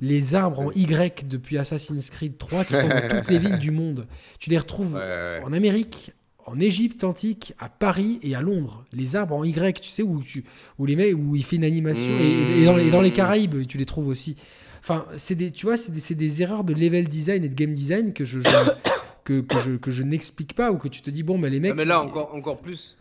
Les 0.00 0.34
arbres 0.36 0.60
en 0.60 0.70
Y 0.72 1.26
depuis 1.26 1.58
Assassin's 1.58 2.10
Creed 2.10 2.38
3 2.38 2.64
qui 2.64 2.74
sont 2.74 2.88
dans 2.88 3.08
toutes 3.08 3.30
les 3.30 3.38
villes 3.38 3.58
du 3.58 3.72
monde. 3.72 4.06
Tu 4.38 4.50
les 4.50 4.58
retrouves 4.58 4.94
en 4.96 5.52
Amérique, 5.52 6.12
en 6.46 6.60
Égypte 6.60 7.04
antique, 7.04 7.54
à 7.58 7.68
Paris 7.68 8.18
et 8.22 8.34
à 8.34 8.40
Londres. 8.40 8.84
Les 8.92 9.16
arbres 9.16 9.34
en 9.34 9.44
Y, 9.44 9.80
tu 9.80 9.90
sais, 9.90 10.02
où, 10.02 10.22
tu, 10.22 10.44
où, 10.78 10.86
les 10.86 10.96
mets, 10.96 11.12
où 11.12 11.36
il 11.36 11.44
fait 11.44 11.56
une 11.56 11.64
animation. 11.64 12.16
Et, 12.18 12.64
dans, 12.64 13.00
les, 13.00 13.12
Caraïbes, 13.12 13.66
tu 13.66 13.78
les 13.78 13.86
trouves 13.86 14.08
aussi. 14.08 14.36
Enfin, 14.80 15.06
c'est 15.16 15.34
des, 15.34 15.50
tu 15.50 15.66
vois, 15.66 15.76
c'est 15.76 16.14
des, 16.14 16.42
erreurs 16.42 16.64
de 16.64 16.74
level 16.74 17.08
design 17.08 17.44
et 17.44 17.48
de 17.48 17.54
game 17.54 17.72
design 17.72 18.12
que 18.12 18.24
je, 18.24 18.40
que, 19.24 19.42
je, 19.64 19.76
que 19.76 19.90
je 19.90 20.02
n'explique 20.02 20.54
pas 20.54 20.70
ou 20.72 20.76
que 20.76 20.88
tu 20.88 21.02
te 21.02 21.10
dis, 21.10 21.22
bon, 21.22 21.38
mais 21.38 21.50
les 21.50 21.60
mecs. 21.60 21.74
mais 21.74 21.84
là, 21.84 22.00
encore, 22.00 22.34
encore 22.34 22.58
plus 22.58 22.96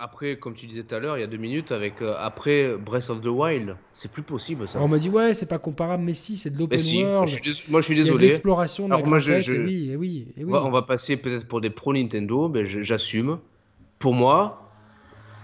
après, 0.00 0.36
comme 0.38 0.54
tu 0.54 0.66
disais 0.66 0.84
tout 0.84 0.94
à 0.94 1.00
l'heure, 1.00 1.16
il 1.16 1.20
y 1.20 1.24
a 1.24 1.26
deux 1.26 1.38
minutes, 1.38 1.72
avec 1.72 2.02
euh, 2.02 2.14
après 2.18 2.76
Breath 2.76 3.10
of 3.10 3.20
the 3.20 3.26
Wild, 3.26 3.76
c'est 3.92 4.10
plus 4.10 4.22
possible 4.22 4.68
ça. 4.68 4.80
on 4.80 4.86
m'a 4.86 4.98
dit 4.98 5.08
ouais, 5.08 5.34
c'est 5.34 5.48
pas 5.48 5.58
comparable, 5.58 6.04
mais 6.04 6.14
si, 6.14 6.36
c'est 6.36 6.50
de 6.50 6.58
l'open 6.58 6.78
world. 6.78 7.30
Moi, 7.68 7.80
je 7.80 7.84
suis 7.84 7.96
désolé. 7.96 8.26
l'exploration, 8.26 8.86
de 8.86 8.94
la 8.94 8.98
moi, 9.02 9.18
je, 9.18 9.38
je... 9.38 9.52
oui, 9.52 9.96
oui, 9.96 10.28
oui. 10.36 10.44
On, 10.46 10.70
va, 10.70 10.82
passer 10.82 11.16
peut-être 11.16 11.48
pour 11.48 11.60
des 11.60 11.70
pro 11.70 11.92
Nintendo, 11.92 12.48
mais 12.48 12.64
j'assume. 12.64 13.38
Pour 13.98 14.14
moi, 14.14 14.70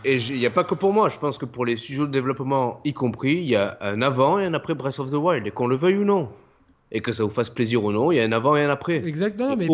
et 0.05 0.17
il 0.17 0.39
n'y 0.39 0.47
a 0.47 0.51
pas 0.51 0.63
que 0.63 0.77
pour 0.77 0.93
moi, 0.93 1.09
je 1.09 1.19
pense 1.19 1.39
que 1.39 1.45
pour 1.45 1.67
les 1.67 1.75
studios 1.75 2.07
de 2.07 2.13
développement 2.13 2.81
y 2.85 2.93
compris, 2.93 3.33
il 3.33 3.49
y 3.49 3.57
a 3.57 3.77
un 3.81 4.01
avant 4.03 4.39
et 4.39 4.45
un 4.45 4.55
après 4.55 4.75
Breath 4.75 5.01
of 5.01 5.11
the 5.11 5.15
Wild, 5.15 5.45
et 5.49 5.51
qu'on 5.51 5.67
le 5.67 5.75
veuille 5.75 5.97
ou 5.97 6.05
non 6.05 6.29
et 6.91 7.01
que 7.01 7.13
ça 7.13 7.25
vous 7.25 7.31
fasse 7.31 7.51
plaisir 7.51 7.83
ou 7.83 7.91
non, 7.91 8.13
il 8.13 8.17
y 8.17 8.21
a 8.21 8.25
un 8.25 8.33
avant 8.33 8.57
et 8.57 8.63
un 8.63 8.71
après. 8.71 8.97
Exactement, 9.07 9.57
mais 9.57 9.67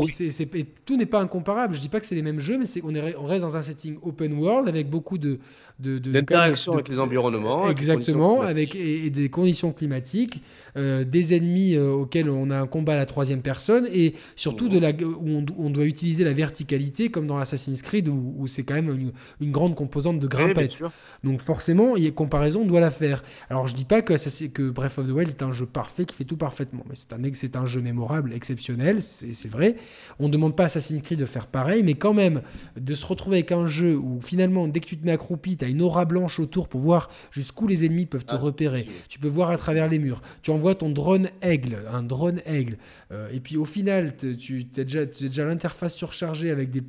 tout 0.84 0.96
n'est 0.96 1.06
pas 1.06 1.20
incomparable. 1.20 1.74
Je 1.74 1.80
dis 1.80 1.88
pas 1.88 2.00
que 2.00 2.06
c'est 2.06 2.14
les 2.14 2.22
mêmes 2.22 2.40
jeux, 2.40 2.58
mais 2.58 2.64
on, 2.82 2.94
on 3.22 3.26
reste 3.26 3.42
dans 3.42 3.56
un 3.56 3.62
setting 3.62 3.98
open 4.02 4.32
world 4.34 4.68
avec 4.68 4.88
beaucoup 4.88 5.18
de, 5.18 5.38
d'interaction 5.80 6.74
avec 6.74 6.88
les 6.88 6.98
environnements. 6.98 7.68
Exactement, 7.70 8.42
avec 8.42 8.74
et, 8.74 9.10
des 9.10 9.28
conditions 9.28 9.72
climatiques, 9.72 10.42
euh, 10.76 11.04
des 11.04 11.34
ennemis 11.34 11.74
euh, 11.74 11.90
auxquels 11.90 12.30
on 12.30 12.50
a 12.50 12.60
un 12.60 12.66
combat 12.66 12.94
à 12.94 12.96
la 12.96 13.06
troisième 13.06 13.42
personne, 13.42 13.88
et 13.92 14.14
surtout 14.36 14.68
de 14.68 14.78
la, 14.78 14.90
où 14.90 15.44
on, 15.58 15.70
doit 15.70 15.84
utiliser 15.84 16.24
la 16.24 16.32
verticalité, 16.32 17.10
comme 17.10 17.26
dans 17.26 17.38
Assassin's 17.38 17.82
Creed, 17.82 18.08
où, 18.08 18.46
c'est 18.46 18.62
quand 18.62 18.74
même 18.74 19.12
une, 19.40 19.50
grande 19.50 19.74
composante 19.74 20.20
de 20.20 20.26
grimpette. 20.26 20.82
Donc 21.24 21.40
forcément, 21.40 21.96
il 21.96 22.04
y 22.04 22.06
a 22.06 22.10
comparaison, 22.10 22.62
on 22.62 22.66
doit 22.66 22.80
la 22.80 22.90
faire. 22.90 23.22
Alors 23.48 23.66
je 23.66 23.74
dis 23.74 23.84
pas 23.84 24.02
que, 24.02 24.16
ça, 24.16 24.30
que 24.48 24.70
Breath 24.70 24.98
of 24.98 25.08
the 25.08 25.10
Wild 25.10 25.28
est 25.28 25.42
un 25.42 25.52
jeu 25.52 25.66
parfait 25.66 26.04
qui 26.04 26.14
fait 26.14 26.24
tout 26.24 26.36
parfaitement, 26.36 26.84
mais 26.88 26.94
c'est 26.94 27.12
un, 27.12 27.18
c'est 27.32 27.56
un 27.56 27.66
jeu 27.66 27.80
mémorable, 27.80 28.32
exceptionnel, 28.32 29.02
c'est 29.02 29.50
vrai. 29.50 29.76
On 30.18 30.28
ne 30.28 30.32
demande 30.32 30.56
pas 30.56 30.64
à 30.64 30.66
Assassin's 30.66 31.02
Creed 31.02 31.18
de 31.18 31.26
faire 31.26 31.46
pareil, 31.46 31.82
mais 31.82 31.94
quand 31.94 32.14
même, 32.14 32.42
de 32.76 32.94
se 32.94 33.06
retrouver 33.06 33.38
avec 33.38 33.52
un 33.52 33.66
jeu 33.66 33.96
où 33.96 34.20
finalement, 34.20 34.68
dès 34.68 34.80
que 34.80 34.86
tu 34.86 34.96
te 34.96 35.04
mets 35.04 35.12
accroupi, 35.12 35.56
tu 35.56 35.64
as 35.64 35.68
une 35.70 35.82
aura 35.82 36.04
blanche 36.04 36.38
autour 36.38 36.68
pour 36.68 36.80
voir 36.80 37.10
jusqu'où 37.30 37.66
les 37.66 37.84
ennemis 37.84 38.06
peuvent 38.06 38.24
te 38.24 38.34
ah, 38.34 38.38
repérer. 38.38 38.86
Tu 39.08 39.18
peux 39.18 39.28
voir 39.28 39.50
à 39.50 39.56
travers 39.56 39.88
les 39.88 39.98
murs. 39.98 40.22
Tu 40.42 40.50
envoies 40.50 40.74
ton 40.74 40.90
drone 40.90 41.28
aigle, 41.42 41.78
un 41.92 42.02
drone 42.02 42.40
aigle. 42.46 42.76
Euh, 43.12 43.28
et 43.32 43.40
puis 43.40 43.56
au 43.56 43.64
final, 43.64 44.16
tu 44.16 44.66
as 44.76 44.84
déjà, 44.84 45.04
déjà 45.04 45.44
l'interface 45.44 45.94
surchargée 45.94 46.50
avec 46.50 46.70
des 46.70 46.82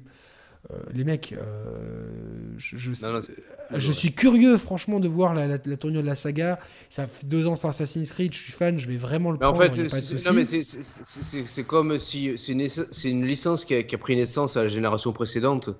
euh, 0.69 0.75
les 0.93 1.03
mecs, 1.03 1.33
euh, 1.33 2.05
je, 2.57 2.77
je, 2.77 3.91
suis 3.91 4.13
curieux 4.13 4.57
franchement 4.57 4.99
de 4.99 5.07
voir 5.07 5.33
la, 5.33 5.47
la, 5.47 5.57
tournure 5.57 6.03
de 6.03 6.07
la 6.07 6.13
saga. 6.13 6.59
Ça 6.87 7.07
fait 7.07 7.25
deux 7.25 7.47
ans 7.47 7.55
sans 7.55 7.69
Assassin's 7.69 8.11
Creed, 8.11 8.31
je 8.31 8.37
suis 8.37 8.51
fan, 8.51 8.77
je 8.77 8.87
vais 8.87 8.95
vraiment 8.95 9.31
le 9.31 9.39
prendre. 9.39 9.59
En 9.59 9.73
fait, 9.73 9.89
c'est 9.89 10.23
comme 11.63 11.97
si 11.97 12.33
c'est 12.37 12.51
une, 12.51 12.61
une, 13.05 13.25
licence 13.25 13.65
qui 13.65 13.73
a, 13.73 13.81
qui 13.81 13.95
a, 13.95 13.97
pris 13.97 14.15
naissance 14.15 14.55
à 14.55 14.61
la 14.61 14.69
génération 14.69 15.11
précédente. 15.13 15.71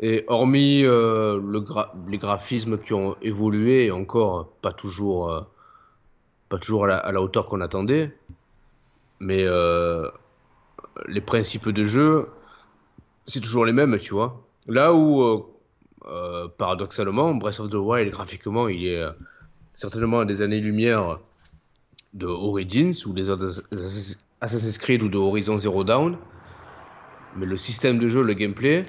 Et 0.00 0.24
hormis 0.26 0.84
euh, 0.84 1.40
le 1.40 1.64
les 2.08 2.18
graphismes 2.18 2.78
qui 2.78 2.92
ont 2.94 3.16
évolué, 3.22 3.86
et 3.86 3.90
encore 3.90 4.48
pas 4.60 4.72
toujours, 4.72 5.46
pas 6.48 6.58
toujours 6.58 6.86
à 6.86 7.12
la, 7.12 7.22
hauteur 7.22 7.46
qu'on 7.46 7.60
attendait, 7.60 8.16
mais 9.20 9.46
les 11.06 11.20
principes 11.20 11.68
de 11.68 11.84
jeu, 11.84 12.28
c'est 13.26 13.40
toujours 13.40 13.64
les 13.64 13.72
mêmes, 13.72 13.98
tu 13.98 14.14
vois. 14.14 14.42
Là 14.66 14.94
où, 14.94 15.22
euh, 15.22 15.42
euh, 16.06 16.48
paradoxalement, 16.48 17.34
Breath 17.34 17.60
of 17.60 17.70
the 17.70 17.74
Wild, 17.74 18.10
graphiquement, 18.10 18.68
il 18.68 18.86
est 18.86 19.00
euh, 19.00 19.10
certainement 19.72 20.20
à 20.20 20.24
des 20.24 20.42
années-lumière 20.42 21.20
de 22.12 22.26
Origins 22.26 22.92
ou 23.06 23.12
des 23.12 23.28
autres 23.28 23.62
Assassin's 24.40 24.78
Creed 24.78 25.02
ou 25.02 25.08
de 25.08 25.18
Horizon 25.18 25.56
Zero 25.56 25.84
Dawn. 25.84 26.16
Mais 27.36 27.46
le 27.46 27.56
système 27.56 27.98
de 27.98 28.08
jeu, 28.08 28.22
le 28.22 28.34
gameplay, 28.34 28.86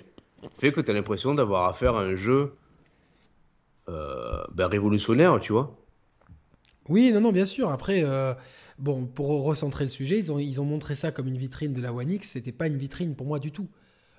fait 0.57 0.71
que 0.71 0.81
tu 0.81 0.91
as 0.91 0.93
l'impression 0.93 1.35
d'avoir 1.35 1.67
affaire 1.69 1.95
à 1.95 2.01
un 2.01 2.15
jeu 2.15 2.55
ben, 3.87 4.67
révolutionnaire, 4.67 5.39
tu 5.39 5.53
vois. 5.53 5.75
Oui, 6.89 7.11
non, 7.11 7.21
non, 7.21 7.31
bien 7.31 7.45
sûr. 7.45 7.69
Après, 7.71 8.03
bon, 8.79 9.05
pour 9.05 9.43
recentrer 9.43 9.83
le 9.83 9.89
sujet, 9.89 10.19
ils 10.19 10.61
ont, 10.61 10.65
montré 10.65 10.95
ça 10.95 11.11
comme 11.11 11.27
une 11.27 11.37
vitrine 11.37 11.73
de 11.73 11.81
la 11.81 11.93
One 11.93 12.11
X. 12.11 12.29
C'était 12.29 12.51
pas 12.51 12.67
une 12.67 12.77
vitrine 12.77 13.15
pour 13.15 13.27
moi 13.27 13.39
du 13.39 13.51
tout. 13.51 13.67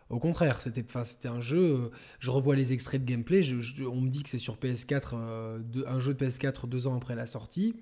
Au 0.08 0.20
contraire, 0.20 0.60
c'était 0.60 1.28
un 1.28 1.40
jeu. 1.40 1.58
Euh, 1.58 1.90
je 2.20 2.30
revois 2.30 2.54
les 2.54 2.72
extraits 2.72 3.04
de 3.04 3.10
gameplay. 3.10 3.42
on 3.90 4.00
me 4.00 4.08
dit 4.08 4.22
que 4.22 4.28
c'est 4.28 4.38
sur 4.38 4.56
PS4, 4.56 5.14
euh, 5.14 5.58
un 5.86 5.98
jeu 5.98 6.14
de 6.14 6.24
PS4 6.24 6.68
deux 6.68 6.86
ans 6.86 6.96
après 6.96 7.16
la 7.16 7.26
sortie. 7.26 7.74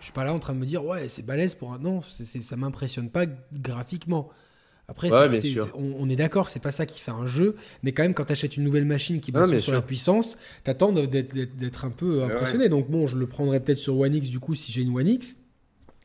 Je 0.00 0.06
suis 0.06 0.12
pas 0.12 0.24
là 0.24 0.34
en 0.34 0.40
train 0.40 0.54
de 0.54 0.58
me 0.58 0.66
dire 0.66 0.84
ouais 0.84 1.08
c'est 1.08 1.24
balèze 1.24 1.54
pour 1.54 1.72
un 1.72 1.78
non, 1.78 2.02
ça 2.02 2.56
m'impressionne 2.56 3.10
pas 3.10 3.26
graphiquement. 3.54 4.28
Après, 4.86 5.08
on, 5.74 6.10
est 6.10 6.16
d'accord, 6.16 6.50
c'est 6.50 6.60
pas 6.60 6.70
ça 6.70 6.84
qui 6.84 7.00
fait 7.00 7.10
un 7.10 7.24
jeu, 7.24 7.56
mais 7.82 7.92
quand 7.92 8.02
même, 8.02 8.12
quand 8.12 8.26
tu 8.26 8.32
achètes 8.32 8.58
une 8.58 8.64
nouvelle 8.64 8.84
machine 8.84 9.20
qui 9.20 9.32
base 9.32 9.56
sur 9.58 9.72
la 9.72 9.80
puissance, 9.80 10.36
t'attends 10.62 10.92
d'être 10.92 11.84
un 11.84 11.90
peu 11.90 12.22
impressionné. 12.22 12.68
Donc 12.68 12.90
bon, 12.90 13.06
je 13.06 13.16
le 13.16 13.26
prendrais 13.26 13.60
peut-être 13.60 13.78
sur 13.78 13.98
One 13.98 14.14
X 14.14 14.28
du 14.28 14.40
coup 14.40 14.54
si 14.54 14.72
j'ai 14.72 14.82
une 14.82 14.94
One 14.94 15.08
X. 15.08 15.36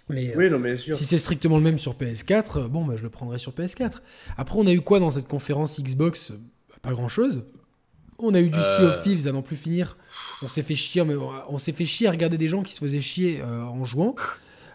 Mais, 0.10 0.35
oui, 0.35 0.49
non, 0.49 0.57
mais 0.57 0.76
sûr. 0.76 0.95
si 0.95 1.06
c'est 1.06 1.19
strictement 1.19 1.57
le 1.57 1.64
même 1.64 1.77
sur 1.77 1.93
PS4, 1.93 2.57
euh, 2.57 2.68
bon, 2.68 2.84
bah, 2.84 2.95
je 2.97 3.03
le 3.03 3.10
prendrai 3.10 3.38
sur 3.38 3.51
PS4. 3.51 3.97
Après, 4.38 4.57
on 4.57 4.65
a 4.65 4.72
eu 4.72 4.81
quoi 4.81 4.99
dans 4.99 5.11
cette 5.11 5.27
conférence 5.27 5.80
Xbox? 5.80 6.31
Bah, 6.31 6.76
Pas 6.81 6.91
grand-chose. 6.91 7.43
On 8.18 8.34
a 8.34 8.39
eu 8.39 8.49
du 8.49 8.60
Sea 8.60 8.81
of 8.81 8.97
euh. 8.97 9.03
Thieves 9.03 9.27
à 9.27 9.31
n'en 9.31 9.43
plus 9.43 9.56
finir. 9.56 9.97
On 10.41 10.47
s'est 10.47 10.64
fait 10.64 10.76
chier, 10.76 11.03
mais 11.03 11.14
on 11.47 11.57
s'est 11.57 11.72
fait 11.72 11.85
chier 11.85 12.07
à 12.07 12.11
regarder 12.11 12.38
des 12.38 12.49
gens 12.49 12.64
qui 12.64 12.73
se 12.73 12.80
faisaient 12.80 13.01
chier 13.01 13.39
euh, 13.41 13.61
en 13.61 13.85
jouant. 13.85 14.15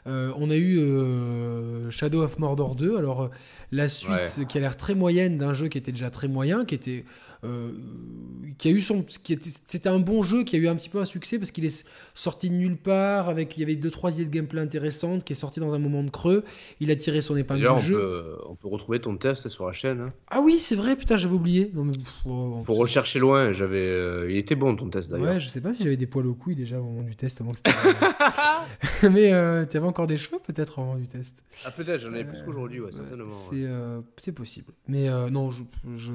On 0.07 0.51
a 0.51 0.57
eu 0.57 1.91
Shadow 1.91 2.23
of 2.23 2.39
Mordor 2.39 2.75
2. 2.75 2.97
Alors, 2.97 3.31
la 3.73 3.89
suite 3.89 4.47
qui 4.49 4.59
a 4.59 4.61
l'air 4.61 4.77
très 4.77 4.95
moyenne 4.95 5.39
d'un 5.39 5.55
jeu 5.55 5.69
qui 5.69 5.79
était 5.79 5.93
déjà 5.93 6.11
très 6.11 6.29
moyen, 6.29 6.65
qui 6.65 6.75
était 6.75 7.05
euh, 7.45 7.73
qui 8.59 8.69
a 8.69 8.71
eu 8.71 8.81
son, 8.81 9.03
qui 9.03 9.39
c'était 9.67 9.89
un 9.89 9.99
bon 9.99 10.23
jeu 10.23 10.45
qui 10.45 10.57
a 10.57 10.59
eu 10.59 10.69
un 10.69 10.77
petit 10.77 10.89
peu 10.89 10.99
un 10.99 11.05
succès 11.05 11.39
parce 11.39 11.51
qu'il 11.51 11.65
est 11.65 11.87
sorti 12.15 12.51
de 12.51 12.55
nulle 12.55 12.77
part 12.77 13.29
avec 13.29 13.57
il 13.57 13.61
y 13.61 13.63
avait 13.63 13.75
deux 13.75 13.91
trois 13.91 14.13
idées 14.15 14.27
de 14.27 14.31
gameplay 14.31 14.61
intéressantes 14.61 15.25
qui 15.25 15.33
est 15.33 15.37
sorti 15.37 15.61
dans 15.61 15.73
un 15.73 15.79
moment 15.79 16.03
de 16.03 16.11
creux. 16.11 16.45
Il 16.81 16.91
a 16.91 16.97
tiré 16.97 17.21
son 17.21 17.37
épingle 17.37 17.75
du 17.77 17.83
jeu. 17.83 17.97
Peut, 17.97 18.39
on 18.49 18.55
peut 18.55 18.69
retrouver 18.69 19.01
ton 19.01 19.17
test 19.17 19.49
sur 19.49 19.67
la 19.67 19.73
chaîne. 19.73 20.01
Hein. 20.01 20.13
Ah 20.31 20.41
oui, 20.41 20.61
c'est 20.61 20.77
vrai, 20.77 20.97
putain, 20.97 21.17
j'avais 21.17 21.35
oublié. 21.35 21.71
Non 21.75 21.85
mais 21.85 21.95
faut, 22.23 22.63
rechercher 22.75 23.19
loin. 23.19 23.53
J'avais, 23.53 23.79
euh, 23.79 24.31
il 24.31 24.37
était 24.37 24.55
bon 24.55 24.77
ton 24.77 24.89
test 24.89 25.11
d'ailleurs. 25.11 25.35
Ouais, 25.35 25.41
je 25.41 25.49
sais 25.49 25.61
pas 25.61 25.75
si 25.75 25.83
j'avais 25.83 25.97
des 25.97 26.07
poils 26.07 26.27
aux 26.27 26.35
couilles 26.35 26.57
déjà 26.57 26.79
au 26.79 26.85
moment 26.85 27.03
du 27.03 27.17
test 27.17 27.41
avant 27.41 27.53
que 27.53 27.59
mais 29.09 29.33
euh, 29.33 29.65
tu 29.65 29.77
avais 29.77 29.87
encore 29.87 30.07
des 30.07 30.17
cheveux 30.17 30.39
peut-être 30.45 30.79
au 30.79 30.85
moment 30.85 30.97
du 30.97 31.09
test? 31.09 31.43
Ah 31.65 31.71
peut-être, 31.71 32.01
j'en 32.01 32.13
avais 32.13 32.25
plus 32.25 32.43
qu'aujourd'hui, 32.43 32.81
ouais, 32.81 32.93
certainement. 32.93 33.29
C'est, 33.31 34.33
possible. 34.33 34.73
Mais 34.89 35.09
non, 35.31 35.51
je, 35.51 35.63
je 35.97 36.13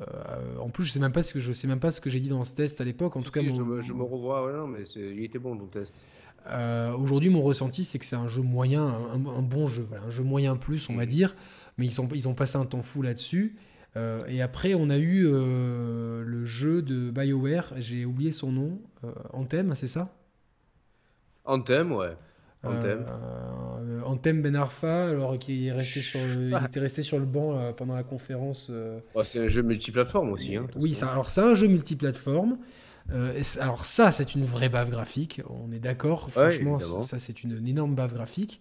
euh, 0.00 0.58
en 0.58 0.68
plus, 0.68 0.84
je 0.84 0.92
sais 0.92 1.00
même 1.00 1.12
pas 1.12 1.22
ce 1.22 1.32
que 1.32 1.40
je 1.40 1.52
sais 1.52 1.66
même 1.66 1.80
pas 1.80 1.90
ce 1.90 2.00
que 2.00 2.10
j'ai 2.10 2.20
dit 2.20 2.28
dans 2.28 2.44
ce 2.44 2.54
test 2.54 2.80
à 2.80 2.84
l'époque. 2.84 3.16
En 3.16 3.22
tout 3.22 3.30
cas, 3.30 3.42
je, 3.42 3.62
me, 3.62 4.02
revois. 4.02 4.52
non, 4.52 4.66
mais 4.66 4.82
il 4.96 5.24
était 5.24 5.38
bon 5.38 5.56
ton 5.56 5.66
test. 5.66 6.04
Euh, 6.46 6.92
aujourd'hui, 6.94 7.30
mon 7.30 7.42
ressenti, 7.42 7.84
c'est 7.84 7.98
que 7.98 8.04
c'est 8.04 8.16
un 8.16 8.28
jeu 8.28 8.42
moyen, 8.42 8.86
un, 8.86 9.42
bon 9.42 9.66
jeu, 9.66 9.88
un 10.06 10.10
jeu 10.10 10.22
moyen 10.22 10.56
plus, 10.56 10.88
on 10.88 10.96
va 10.96 11.04
mm. 11.04 11.08
dire. 11.08 11.36
Mais 11.76 11.86
ils, 11.86 11.92
sont, 11.92 12.08
ils 12.14 12.28
ont 12.28 12.34
passé 12.34 12.56
un 12.56 12.64
temps 12.64 12.82
fou 12.82 13.02
là-dessus. 13.02 13.56
Euh, 13.96 14.20
et 14.28 14.42
après, 14.42 14.74
on 14.74 14.90
a 14.90 14.98
eu 14.98 15.24
le 15.24 16.44
jeu 16.44 16.82
de 16.82 17.10
BioWare, 17.10 17.72
j'ai 17.78 18.04
oublié 18.04 18.32
son 18.32 18.52
nom, 18.52 18.80
Anthem, 19.32 19.74
c'est 19.74 19.86
ça? 19.86 20.14
Anthem, 21.44 21.92
ouais. 21.92 22.16
Anthem. 22.62 23.06
Euh, 23.08 24.00
Anthem 24.04 24.42
Ben 24.42 24.56
Arfa, 24.56 25.08
alors 25.08 25.38
qui 25.38 25.68
est 25.68 25.72
resté 25.72 26.00
sur 26.00 26.20
il 26.20 26.56
était 26.66 26.80
resté 26.80 27.02
sur 27.02 27.18
le 27.18 27.24
banc 27.24 27.56
euh, 27.56 27.72
pendant 27.72 27.94
la 27.94 28.02
conférence. 28.02 28.68
Euh. 28.70 28.98
c'est 29.22 29.40
un 29.40 29.48
jeu 29.48 29.62
multiplateforme 29.62 30.32
aussi. 30.32 30.56
Hein, 30.56 30.66
oui, 30.76 30.94
ça, 30.94 31.10
alors 31.10 31.30
c'est 31.30 31.42
un 31.42 31.54
jeu 31.54 31.68
multiplateforme. 31.68 32.58
alors 33.60 33.84
ça, 33.84 34.12
c'est 34.12 34.34
une 34.34 34.44
vraie 34.44 34.68
bave 34.68 34.90
graphique. 34.90 35.40
On 35.48 35.72
est 35.72 35.78
d'accord. 35.78 36.30
Franchement, 36.30 36.78
ça 36.78 37.18
c'est 37.18 37.44
une, 37.44 37.66
énorme 37.66 37.94
bave 37.94 38.14
graphique. 38.14 38.60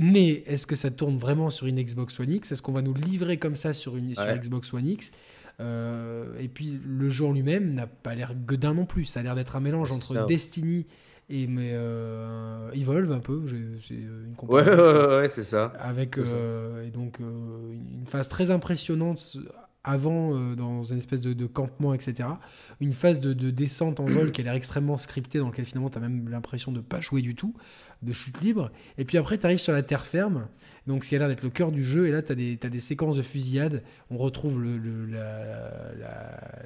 Mais 0.00 0.44
est-ce 0.46 0.66
que 0.66 0.76
ça 0.76 0.90
tourne 0.90 1.18
vraiment 1.18 1.50
sur 1.50 1.66
une 1.66 1.82
Xbox 1.82 2.20
One 2.20 2.30
X? 2.30 2.52
Est-ce 2.52 2.62
qu'on 2.62 2.72
va 2.72 2.82
nous 2.82 2.94
livrer 2.94 3.38
comme 3.38 3.56
ça 3.56 3.72
sur 3.72 3.96
une 3.96 4.14
sur 4.14 4.36
Xbox 4.36 4.72
One 4.72 4.86
X? 4.86 5.12
Et 5.60 6.48
puis 6.48 6.78
le 6.84 7.08
jeu 7.08 7.24
en 7.24 7.32
lui-même 7.32 7.74
n'a 7.74 7.86
pas 7.86 8.16
l'air 8.16 8.34
gueudin 8.34 8.74
non 8.74 8.84
plus. 8.84 9.04
Ça 9.04 9.20
a 9.20 9.22
l'air 9.22 9.36
d'être 9.36 9.54
un 9.54 9.60
mélange 9.60 9.92
entre 9.92 10.26
Destiny 10.26 10.86
et 11.30 11.46
mais 11.46 11.72
euh, 11.74 12.70
Evolve 12.72 13.12
un 13.12 13.20
peu 13.20 13.42
c'est 13.86 13.94
une 13.94 14.34
ouais, 14.42 14.62
ouais, 14.62 15.16
ouais 15.20 15.28
c'est 15.28 15.44
ça. 15.44 15.72
Avec 15.78 16.16
euh, 16.18 16.86
et 16.86 16.90
donc 16.90 17.20
euh, 17.20 17.72
une 17.72 18.06
phase 18.06 18.28
très 18.28 18.50
impressionnante 18.50 19.36
avant 19.84 20.34
euh, 20.34 20.54
dans 20.54 20.84
une 20.84 20.98
espèce 20.98 21.20
de, 21.20 21.46
campement 21.46 21.92
etc 21.92 22.28
une 22.80 22.94
phase 22.94 23.20
de, 23.20 23.50
descente 23.50 24.00
en 24.00 24.06
vol 24.06 24.32
qui 24.32 24.40
a 24.40 24.44
l'air 24.44 24.54
extrêmement 24.54 24.98
scriptée 24.98 25.38
dans 25.38 25.46
laquelle 25.46 25.66
finalement 25.66 25.90
tu 25.90 25.98
as 25.98 26.00
même 26.00 26.28
l'impression 26.28 26.72
de 26.72 26.80
pas 26.80 27.00
jouer 27.00 27.20
du 27.20 27.34
tout 27.34 27.54
de 28.02 28.12
chute 28.12 28.40
libre. 28.40 28.70
Et 28.96 29.04
puis 29.04 29.18
après 29.18 29.38
tu 29.38 29.46
arrives 29.46 29.58
sur 29.58 29.72
la 29.72 29.82
terre 29.82 30.06
ferme 30.06 30.46
donc 30.88 31.04
ce 31.04 31.10
qui 31.10 31.16
a 31.16 31.18
l'air 31.18 31.28
d'être 31.28 31.42
le 31.42 31.50
cœur 31.50 31.70
du 31.70 31.84
jeu. 31.84 32.08
Et 32.08 32.10
là, 32.10 32.22
tu 32.22 32.32
as, 32.32 32.34
des 32.68 32.80
séquences 32.80 33.16
de 33.16 33.22
fusillade. 33.22 33.82
On 34.10 34.16
retrouve 34.16 34.60
le, 34.60 35.06
la, 35.06 35.70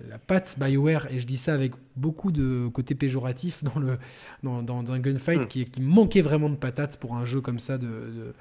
la, 0.08 0.18
patte 0.18 0.56
BioWare, 0.58 1.08
et 1.10 1.18
je 1.18 1.26
dis 1.26 1.36
ça 1.36 1.52
avec 1.52 1.72
beaucoup 1.96 2.32
de 2.32 2.68
côté 2.72 2.94
péjoratif 2.94 3.62
dans, 3.64 3.78
le, 3.78 3.98
dans, 4.42 4.62
dans 4.62 4.92
un 4.92 5.00
gunfight 5.00 5.42
hmm. 5.42 5.46
qui, 5.46 5.64
qui, 5.66 5.80
manquait 5.82 6.22
vraiment 6.22 6.48
de 6.48 6.56
patates 6.56 6.96
pour 6.96 7.16
un 7.16 7.24
jeu 7.26 7.42
comme 7.42 7.58
ça. 7.58 7.76
De, 7.76 8.32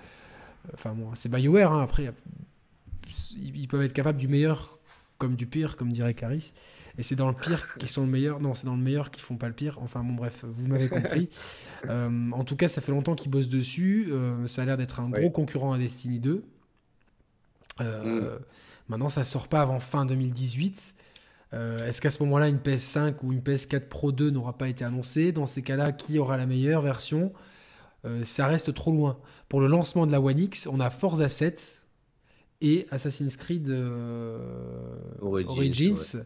Enfin, 0.76 0.94
bon, 0.94 1.10
c'est 1.16 1.30
BioWare, 1.30 1.74
hein, 1.74 1.82
après, 1.82 2.14
ils 3.36 3.68
peuvent 3.68 3.82
être 3.82 3.94
capables 3.94 4.20
du 4.20 4.28
meilleur 4.28 4.78
comme 5.18 5.36
du 5.36 5.48
pire, 5.48 5.76
comme 5.76 5.92
dirait 5.92 6.14
Caris. 6.14 6.54
Et 6.98 7.04
c'est 7.04 7.16
dans 7.16 7.28
le 7.28 7.34
pire 7.36 7.76
qu'ils 7.76 7.90
sont 7.90 8.02
le 8.02 8.10
meilleur. 8.10 8.40
Non, 8.40 8.54
c'est 8.54 8.66
dans 8.66 8.76
le 8.76 8.82
meilleur 8.82 9.12
qu'ils 9.12 9.24
font 9.24 9.38
pas 9.38 9.48
le 9.48 9.54
pire. 9.54 9.80
Enfin, 9.82 10.04
bon, 10.04 10.14
bref, 10.14 10.44
vous 10.48 10.68
m'avez 10.68 10.90
compris. 10.90 11.30
Euh, 11.88 12.32
en 12.32 12.44
tout 12.44 12.56
cas, 12.56 12.68
ça 12.68 12.82
fait 12.82 12.92
longtemps 12.92 13.16
qu'ils 13.16 13.32
bossent 13.32 13.50
dessus. 13.50 14.10
Euh, 14.12 14.48
ça 14.48 14.64
a 14.64 14.66
l'air 14.66 14.78
d'être 14.78 15.00
un 15.00 15.10
gros 15.10 15.30
concurrent 15.30 15.74
à 15.74 15.78
Destiny 15.78 16.20
2. 16.20 16.44
Euh, 17.80 18.36
mm. 18.36 18.40
Maintenant, 18.90 19.10
ça 19.10 19.24
sort 19.24 19.48
pas 19.48 19.62
avant 19.62 19.80
fin 19.80 20.06
2018. 20.06 20.96
Est-ce 21.54 22.00
qu'à 22.00 22.10
ce, 22.10 22.24
moment-là, 22.24 22.48
une 22.48 22.60
PS5 22.60 23.16
ou 23.24 23.34
une 23.34 23.42
PS4 23.42 23.90
Pro 23.90 24.14
2 24.14 24.30
n'aura 24.30 24.58
pas 24.58 24.70
été 24.70 24.86
annoncée? 24.86 25.34
Dans 25.34 25.48
ces 25.48 25.62
cas-là, 25.62 25.92
qui 25.92 26.18
aura 26.18 26.38
la 26.38 26.46
meilleure 26.46 26.82
version? 26.82 27.34
Ça 28.24 28.48
reste 28.48 28.74
trop 28.74 28.92
loin. 28.92 29.20
Pour 29.50 29.60
le 29.60 29.68
lancement 29.68 30.08
de 30.08 30.14
la 30.14 30.22
One 30.22 30.40
X, 30.40 30.68
on 30.68 30.80
a 30.80 30.90
Forza 30.90 31.28
7 31.28 31.84
et 32.62 32.88
Assassin's 32.90 33.36
Creed 33.36 33.70
Origins 35.22 36.24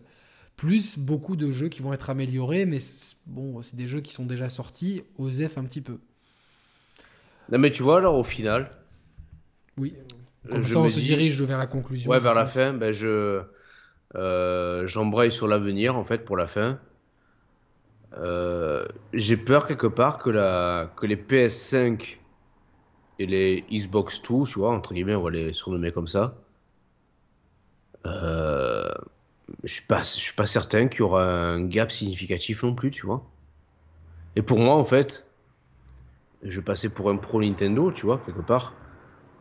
plus 0.56 0.98
beaucoup 0.98 1.36
de 1.36 1.52
jeux 1.52 1.70
qui 1.70 1.82
vont 1.82 1.94
être 1.94 2.10
améliorés, 2.10 2.66
mais 2.66 2.80
bon, 3.26 3.62
c'est 3.62 3.76
des 3.76 3.88
jeux 3.88 4.02
qui 4.02 4.14
sont 4.14 4.26
déjà 4.26 4.50
sortis, 4.50 5.04
osef 5.18 5.58
un 5.58 5.64
petit 5.64 5.82
peu. 5.82 5.98
Non 7.52 7.60
mais 7.60 7.72
tu 7.72 7.84
vois 7.84 7.98
alors 7.98 8.16
au 8.16 8.24
final. 8.24 8.72
Oui. 9.78 9.94
Comme 10.50 10.64
ça 10.64 10.80
on 10.80 10.90
se 10.90 11.00
dirige 11.00 11.42
vers 11.42 11.58
la 11.58 11.68
conclusion. 11.68 12.10
Ouais 12.10 12.20
vers 12.20 12.34
la 12.34 12.46
fin, 12.46 12.74
ben 12.74 12.92
je 12.92 13.42
euh, 14.16 14.88
j'embraye 14.88 15.32
sur 15.32 15.48
l'avenir 15.48 15.96
en 15.96 16.04
fait 16.04 16.24
pour 16.26 16.38
la 16.38 16.48
fin. 16.48 16.80
Euh, 18.18 18.86
j'ai 19.14 19.38
peur 19.38 19.68
quelque 19.68 19.88
part 19.88 20.20
que 20.20 20.30
la 20.30 20.92
que 20.96 21.06
les 21.06 21.18
PS5 21.18 22.18
et 23.20 23.26
les 23.26 23.66
Xbox 23.72 24.22
2, 24.22 24.44
tu 24.46 24.60
vois, 24.60 24.72
entre 24.72 24.94
guillemets, 24.94 25.16
on 25.16 25.24
va 25.24 25.32
les 25.32 25.54
surnommer 25.54 25.92
comme 25.92 26.08
ça. 26.08 26.36
Euh, 28.06 28.92
je 29.64 29.74
suis 29.74 29.86
pas, 29.86 30.00
je 30.02 30.20
suis 30.20 30.34
pas 30.34 30.46
certain 30.48 30.88
qu'il 30.88 31.00
y 31.00 31.04
aura 31.04 31.24
un 31.26 31.64
gap 31.66 31.92
significatif 31.92 32.64
non 32.64 32.74
plus, 32.74 32.92
tu 32.92 33.06
vois. 33.06 33.24
Et 34.36 34.42
pour 34.42 34.60
moi, 34.60 34.76
en 34.76 34.86
fait, 34.86 35.26
je 36.44 36.60
passais 36.60 36.90
pour 36.94 37.10
un 37.10 37.18
pro 37.18 37.42
Nintendo, 37.42 37.92
tu 37.92 38.06
vois, 38.06 38.20
quelque 38.26 38.42
part. 38.42 38.74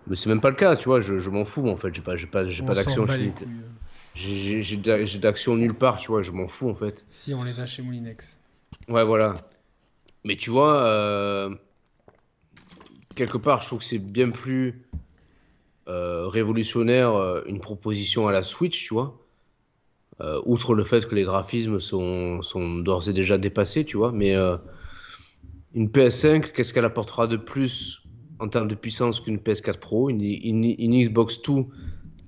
Mais 0.06 0.16
c'est 0.16 0.28
même 0.28 0.40
pas 0.40 0.50
le 0.50 0.56
cas, 0.56 0.76
tu 0.76 0.84
vois, 0.84 1.00
je, 1.00 1.18
je 1.18 1.30
m'en 1.30 1.44
fous, 1.44 1.66
en 1.68 1.76
fait, 1.76 1.94
j'ai 1.94 2.02
pas, 2.02 2.16
j'ai 2.16 2.26
pas, 2.26 2.44
j'ai 2.44 2.62
pas 2.62 2.74
d'action 2.74 3.06
chez 3.06 3.32
J'ai 4.14 5.18
d'action 5.18 5.56
nulle 5.56 5.74
part, 5.74 5.98
tu 5.98 6.08
vois, 6.08 6.22
je 6.22 6.32
m'en 6.32 6.46
fous, 6.46 6.68
en 6.68 6.74
fait. 6.74 7.06
Si, 7.10 7.32
on 7.32 7.42
les 7.42 7.60
a 7.60 7.66
chez 7.66 7.82
Moulinex. 7.82 8.38
Ouais, 8.88 9.04
voilà. 9.04 9.48
Mais 10.24 10.36
tu 10.36 10.50
vois, 10.50 10.82
euh, 10.84 11.54
quelque 13.14 13.38
part, 13.38 13.62
je 13.62 13.66
trouve 13.66 13.78
que 13.80 13.84
c'est 13.84 13.98
bien 13.98 14.30
plus 14.30 14.86
euh, 15.88 16.28
révolutionnaire 16.28 17.14
euh, 17.14 17.42
une 17.46 17.60
proposition 17.60 18.28
à 18.28 18.32
la 18.32 18.42
Switch, 18.42 18.86
tu 18.86 18.94
vois. 18.94 19.18
Euh, 20.20 20.40
outre 20.44 20.74
le 20.74 20.84
fait 20.84 21.06
que 21.06 21.14
les 21.14 21.24
graphismes 21.24 21.80
sont, 21.80 22.40
sont 22.42 22.78
d'ores 22.78 23.08
et 23.08 23.12
déjà 23.12 23.36
dépassés, 23.38 23.84
tu 23.84 23.96
vois. 23.96 24.12
Mais 24.12 24.34
une 25.74 25.88
PS5, 25.88 26.52
qu'est-ce 26.52 26.72
qu'elle 26.72 26.84
apportera 26.84 27.26
de 27.26 27.36
plus 27.36 28.02
en 28.38 28.48
termes 28.48 28.68
de 28.68 28.74
puissance 28.74 29.20
qu'une 29.20 29.38
PS4 29.38 29.78
Pro? 29.78 30.08
Une, 30.10 30.20
Xbox 30.22 31.42
2, 31.42 31.64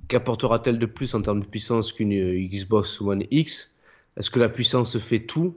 qu'apportera-t-elle 0.08 0.78
de 0.78 0.86
plus 0.86 1.14
en 1.14 1.22
termes 1.22 1.40
de 1.40 1.46
puissance 1.46 1.92
qu'une 1.92 2.12
Xbox 2.48 3.00
One 3.00 3.22
X? 3.30 3.76
Est-ce 4.16 4.30
que 4.30 4.40
la 4.40 4.48
puissance 4.48 4.98
fait 4.98 5.20
tout? 5.20 5.54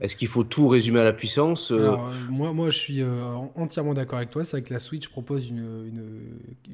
Est-ce 0.00 0.16
qu'il 0.16 0.28
faut 0.28 0.42
tout 0.42 0.68
résumer 0.68 1.00
à 1.00 1.04
la 1.04 1.12
puissance? 1.12 1.70
Euh 1.70 1.96
moi, 2.30 2.52
moi, 2.52 2.70
je 2.70 2.78
suis 2.78 3.02
euh, 3.02 3.34
entièrement 3.54 3.94
d'accord 3.94 4.18
avec 4.18 4.30
toi. 4.30 4.42
C'est 4.42 4.56
vrai 4.56 4.62
que 4.62 4.72
la 4.72 4.80
Switch 4.80 5.08
propose 5.08 5.48
une, 5.48 5.92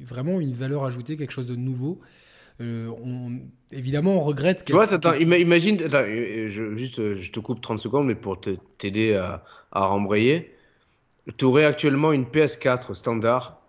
vraiment 0.03 0.39
une 0.39 0.53
valeur 0.53 0.83
ajoutée, 0.83 1.15
quelque 1.15 1.31
chose 1.31 1.47
de 1.47 1.55
nouveau. 1.55 1.99
Euh, 2.61 2.91
évidemment, 3.71 4.17
on 4.17 4.19
regrette. 4.19 4.65
Tu 4.65 4.73
vois, 4.73 4.91
attends, 4.93 5.13
imagine, 5.13 5.79
je, 5.79 6.75
juste, 6.75 7.15
je 7.15 7.31
te 7.31 7.39
coupe 7.39 7.61
30 7.61 7.79
secondes, 7.79 8.07
mais 8.07 8.15
pour 8.15 8.39
t'aider 8.77 9.15
à, 9.15 9.43
à 9.71 9.85
rembrayer, 9.85 10.53
tu 11.37 11.45
aurais 11.45 11.65
actuellement 11.65 12.11
une 12.11 12.25
PS4 12.25 12.93
standard, 12.95 13.61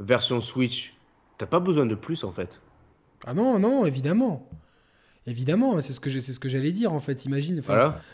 version 0.00 0.40
Switch. 0.40 0.94
T'as 1.38 1.46
pas 1.46 1.60
besoin 1.60 1.86
de 1.86 1.94
plus 1.94 2.24
en 2.24 2.32
fait. 2.32 2.60
Ah 3.26 3.34
non, 3.34 3.58
non, 3.58 3.86
évidemment. 3.86 4.48
Évidemment, 5.28 5.80
c'est 5.80 5.92
ce 5.92 5.98
que 5.98 6.08
c'est 6.08 6.32
ce 6.32 6.38
que 6.38 6.48
j'allais 6.48 6.70
dire 6.70 6.92
en 6.92 7.00
fait. 7.00 7.24
Imagine, 7.24 7.60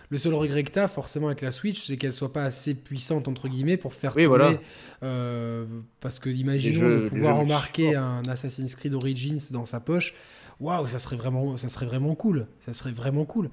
le 0.08 0.18
seul 0.18 0.32
regret 0.32 0.64
que 0.64 0.72
tu 0.72 0.78
as 0.78 0.88
forcément 0.88 1.26
avec 1.26 1.42
la 1.42 1.50
Switch, 1.50 1.86
c'est 1.86 1.98
qu'elle 1.98 2.12
soit 2.12 2.32
pas 2.32 2.44
assez 2.44 2.74
puissante 2.74 3.28
entre 3.28 3.48
guillemets 3.48 3.76
pour 3.76 3.94
faire 3.94 4.14
tourner. 4.14 4.58
Euh, 5.02 5.66
parce 6.00 6.18
que 6.18 6.30
imaginons 6.30 6.88
de 6.88 7.08
pouvoir 7.08 7.36
embarquer 7.36 7.96
un 7.96 8.22
Assassin's 8.28 8.74
Creed 8.76 8.94
Origins 8.94 9.50
dans 9.50 9.66
sa 9.66 9.80
poche. 9.80 10.14
Waouh, 10.60 10.86
ça 10.86 10.98
serait 10.98 11.16
vraiment, 11.16 11.56
ça 11.56 11.68
serait 11.68 11.86
vraiment 11.86 12.14
cool. 12.14 12.46
Ça 12.60 12.72
serait 12.72 12.92
vraiment 12.92 13.24
cool. 13.24 13.50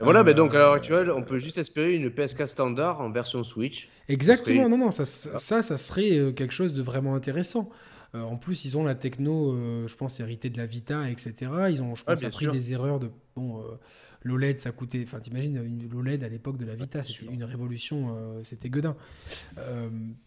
Voilà, 0.00 0.22
mais 0.22 0.32
donc 0.32 0.54
à 0.54 0.58
l'heure 0.58 0.72
actuelle, 0.72 1.10
on 1.10 1.22
peut 1.22 1.38
juste 1.38 1.58
espérer 1.58 1.94
une 1.94 2.08
PS4 2.08 2.46
standard 2.46 3.00
en 3.00 3.10
version 3.10 3.44
Switch. 3.44 3.88
Exactement, 4.08 4.68
non, 4.68 4.78
non, 4.78 4.90
ça, 4.90 5.04
ça, 5.04 5.62
ça 5.62 5.76
serait 5.76 6.16
euh, 6.16 6.32
quelque 6.32 6.52
chose 6.52 6.72
de 6.72 6.82
vraiment 6.82 7.14
intéressant. 7.14 7.68
Euh, 8.14 8.22
en 8.22 8.36
plus, 8.36 8.64
ils 8.64 8.76
ont 8.76 8.84
la 8.84 8.94
techno, 8.94 9.52
euh, 9.52 9.86
je 9.86 9.96
pense, 9.96 10.20
héritée 10.20 10.50
de 10.50 10.58
la 10.58 10.66
Vita, 10.66 11.08
etc. 11.10 11.50
Ils 11.70 11.82
ont, 11.82 11.94
je 11.94 12.04
pense, 12.04 12.22
appris 12.22 12.46
des 12.46 12.72
erreurs 12.72 13.00
de. 13.00 13.10
Bon, 13.36 13.60
euh, 13.60 13.78
l'OLED, 14.22 14.60
ça 14.60 14.72
coûtait. 14.72 15.02
Enfin, 15.02 15.20
t'imagines, 15.20 15.88
l'OLED 15.90 16.22
à 16.22 16.28
l'époque 16.28 16.58
de 16.58 16.66
la 16.66 16.74
Vita, 16.74 17.02
c'était 17.02 17.32
une 17.32 17.44
révolution, 17.44 18.16
c'était 18.42 18.68
gueudin. 18.70 18.96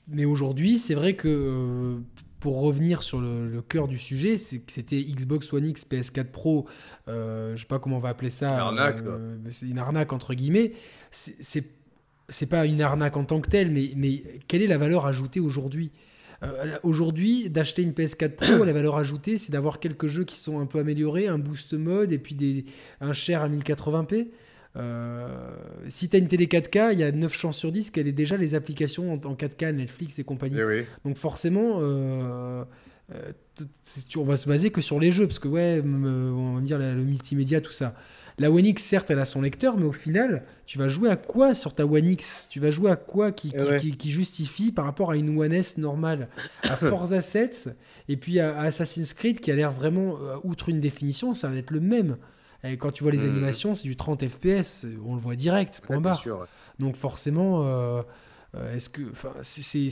mais 0.08 0.26
aujourd'hui, 0.26 0.78
c'est 0.78 0.96
vrai 0.96 1.16
que 1.16 2.02
pour 2.46 2.62
revenir 2.62 3.02
sur 3.02 3.22
le, 3.22 3.60
cœur 3.68 3.88
du 3.88 3.98
sujet, 3.98 4.38
c'est 4.38 4.60
que 4.60 4.72
c'était 4.72 5.02
Xbox 5.02 5.52
One 5.52 5.66
X, 5.66 5.84
PS4 5.90 6.26
Pro, 6.26 6.68
euh, 7.08 7.56
je 7.56 7.62
sais 7.62 7.68
pas 7.68 7.80
comment 7.80 7.98
on 7.98 8.00
va 8.00 8.10
appeler 8.10 8.30
ça. 8.30 8.72
c'est 9.50 9.68
une 9.68 9.80
arnaque 9.80 10.14
entre 10.14 10.36
guillemets. 10.36 10.74
C'est 11.10 11.66
c'est 12.30 12.46
pas 12.46 12.68
une 12.68 12.82
arnaque 12.82 13.18
en 13.18 13.24
tant 13.24 13.42
que 13.42 13.50
telle, 13.50 13.72
mais, 13.72 13.92
mais 13.96 14.22
quelle 14.48 14.62
est 14.62 14.68
la 14.68 14.78
valeur 14.78 15.08
ajoutée 15.08 15.40
aujourd'hui? 15.40 15.92
Euh, 16.44 16.78
aujourd'hui, 16.84 17.50
d'acheter 17.50 17.82
une 17.82 17.92
PS4 17.92 18.30
Pro, 18.30 18.64
la 18.66 18.74
valeur 18.74 18.98
ajoutée, 18.98 19.38
c'est 19.38 19.52
d'avoir 19.52 19.80
quelques 19.80 20.08
jeux 20.08 20.24
qui 20.24 20.38
sont 20.38 20.60
un 20.60 20.66
peu 20.66 20.80
améliorés, 20.80 21.28
un 21.28 21.38
boost 21.38 21.74
mode 21.74 22.12
et 22.12 22.20
puis 22.20 22.36
des, 22.36 22.66
un 23.02 23.14
share 23.14 23.42
à 23.42 23.50
1080p. 23.50 24.28
Euh, 24.78 25.28
si 25.88 26.10
tu 26.10 26.18
as 26.18 26.20
une 26.20 26.28
télé 26.28 26.48
4K, 26.48 26.92
il 26.92 27.00
y 27.00 27.04
a 27.04 27.12
9 27.12 27.34
chances 27.34 27.58
sur 27.58 27.72
10 27.72 27.92
qu'elle 27.92 28.08
ait 28.08 28.12
déjà 28.12 28.36
les 28.36 28.56
applications 28.56 29.14
en, 29.14 29.18
4K, 29.18 29.72
Netflix 29.72 30.20
et 30.20 30.24
compagnie. 30.24 30.58
Eh 30.60 30.86
Donc 31.06 31.18
forcément, 31.18 31.78
euh, 31.80 32.64
on 34.18 34.24
va 34.24 34.36
se 34.36 34.50
baser 34.50 34.72
que 34.72 34.82
sur 34.82 35.00
les 35.00 35.12
jeux, 35.12 35.28
parce 35.28 35.40
que 35.40 35.48
ouais, 35.48 35.82
on 35.86 36.56
va 36.56 36.62
dire 36.62 36.78
le 36.78 36.96
multimédia, 36.96 37.62
tout 37.62 37.72
ça. 37.72 37.96
La 38.38 38.52
One 38.52 38.66
X, 38.66 38.84
certes, 38.84 39.12
elle 39.12 39.20
a 39.20 39.26
son 39.26 39.42
lecteur, 39.42 39.78
mais 39.78 39.86
au 39.86 39.94
final, 39.94 40.44
tu 40.66 40.78
vas 40.78 40.90
jouer 40.90 41.10
à 41.10 41.16
quoi 41.16 41.54
sur 41.54 41.74
ta 41.74 41.86
One 41.86 42.08
X? 42.08 42.48
Tu 42.50 42.60
vas 42.60 42.70
jouer 42.70 42.92
à 42.92 42.98
quoi 42.98 43.32
qui, 43.32 43.54
qui, 43.98 44.12
justifie 44.12 44.72
par 44.72 44.86
rapport 44.86 45.12
à 45.12 45.16
une 45.16 45.38
One 45.40 45.54
S 45.54 45.78
normale? 45.78 46.28
À 46.64 46.76
Forza 46.76 47.22
7 47.22 47.76
et 48.10 48.18
puis 48.18 48.40
à, 48.40 48.60
Assassin's 48.60 49.14
Creed 49.14 49.40
qui 49.40 49.52
a 49.52 49.56
l'air 49.56 49.72
vraiment, 49.72 50.18
euh, 50.22 50.36
outre 50.44 50.70
une 50.70 50.82
définition, 50.82 51.34
ça 51.34 51.48
va 51.48 51.56
être 51.56 51.72
le 51.72 51.80
même. 51.80 52.18
Et 52.64 52.78
quand 52.78 52.92
tu 52.92 53.04
vois 53.04 53.12
les 53.12 53.24
hmm. 53.24 53.32
animations, 53.32 53.76
c'est 53.76 53.88
du 53.88 53.96
30 53.96 54.28
FPS, 54.28 54.86
on 55.06 55.14
le 55.14 55.22
voit 55.22 55.36
direct, 55.36 55.82
point 55.86 56.02
barre. 56.02 56.26
Donc 56.80 56.98
forcément, 56.98 57.64
euh, 57.64 58.02
euh, 58.56 58.76
est-ce 58.76 58.90
que, 58.90 59.04
enfin, 59.12 59.32
c'est, 59.42 59.90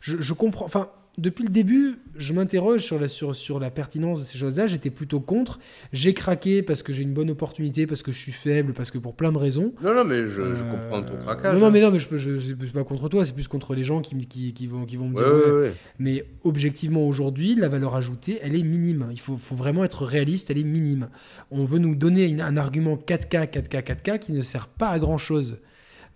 je, 0.00 0.16
je 0.20 0.32
comprends, 0.32 0.64
enfin 0.64 0.90
depuis 1.18 1.44
le 1.44 1.50
début, 1.50 1.96
je 2.16 2.32
m'interroge 2.32 2.80
sur 2.80 2.98
la, 2.98 3.06
sur, 3.06 3.34
sur 3.34 3.60
la 3.60 3.70
pertinence 3.70 4.20
de 4.20 4.24
ces 4.24 4.38
choses-là. 4.38 4.66
J'étais 4.66 4.88
plutôt 4.88 5.20
contre. 5.20 5.58
J'ai 5.92 6.14
craqué 6.14 6.62
parce 6.62 6.82
que 6.82 6.92
j'ai 6.94 7.02
une 7.02 7.12
bonne 7.12 7.30
opportunité, 7.30 7.86
parce 7.86 8.02
que 8.02 8.12
je 8.12 8.18
suis 8.18 8.32
faible, 8.32 8.72
parce 8.72 8.90
que 8.90 8.96
pour 8.96 9.14
plein 9.14 9.30
de 9.30 9.36
raisons. 9.36 9.74
Non, 9.82 9.94
non, 9.94 10.04
mais 10.04 10.26
je, 10.26 10.54
je 10.54 10.64
euh, 10.64 10.70
comprends 10.70 11.02
ton 11.02 11.16
craquage. 11.18 11.54
Non, 11.54 11.60
non, 11.60 11.66
hein. 11.66 11.70
mais 11.70 11.80
non, 11.82 11.90
mais 11.90 11.98
je, 11.98 12.08
je, 12.16 12.38
je 12.38 12.54
suis 12.54 12.72
pas 12.72 12.84
contre 12.84 13.10
toi, 13.10 13.26
c'est 13.26 13.34
plus 13.34 13.46
contre 13.46 13.74
les 13.74 13.84
gens 13.84 14.00
qui, 14.00 14.16
qui, 14.26 14.54
qui, 14.54 14.66
vont, 14.66 14.86
qui 14.86 14.96
vont 14.96 15.08
me 15.08 15.14
dire. 15.14 15.74
Mais 15.98 16.24
objectivement, 16.44 17.06
aujourd'hui, 17.06 17.56
la 17.56 17.68
valeur 17.68 17.94
ajoutée, 17.94 18.38
elle 18.42 18.56
est 18.56 18.62
minime. 18.62 19.08
Il 19.10 19.20
faut, 19.20 19.36
faut, 19.36 19.54
vraiment 19.54 19.84
être 19.84 20.06
réaliste, 20.06 20.50
elle 20.50 20.58
est 20.58 20.64
minime. 20.64 21.08
On 21.50 21.64
veut 21.64 21.78
nous 21.78 21.94
donner 21.94 22.40
un 22.40 22.56
argument 22.56 22.96
4K, 22.96 23.50
4K, 23.50 23.82
4K 23.82 24.18
qui 24.18 24.32
ne 24.32 24.40
sert 24.40 24.68
pas 24.68 24.88
à 24.88 24.98
grand-chose. 24.98 25.58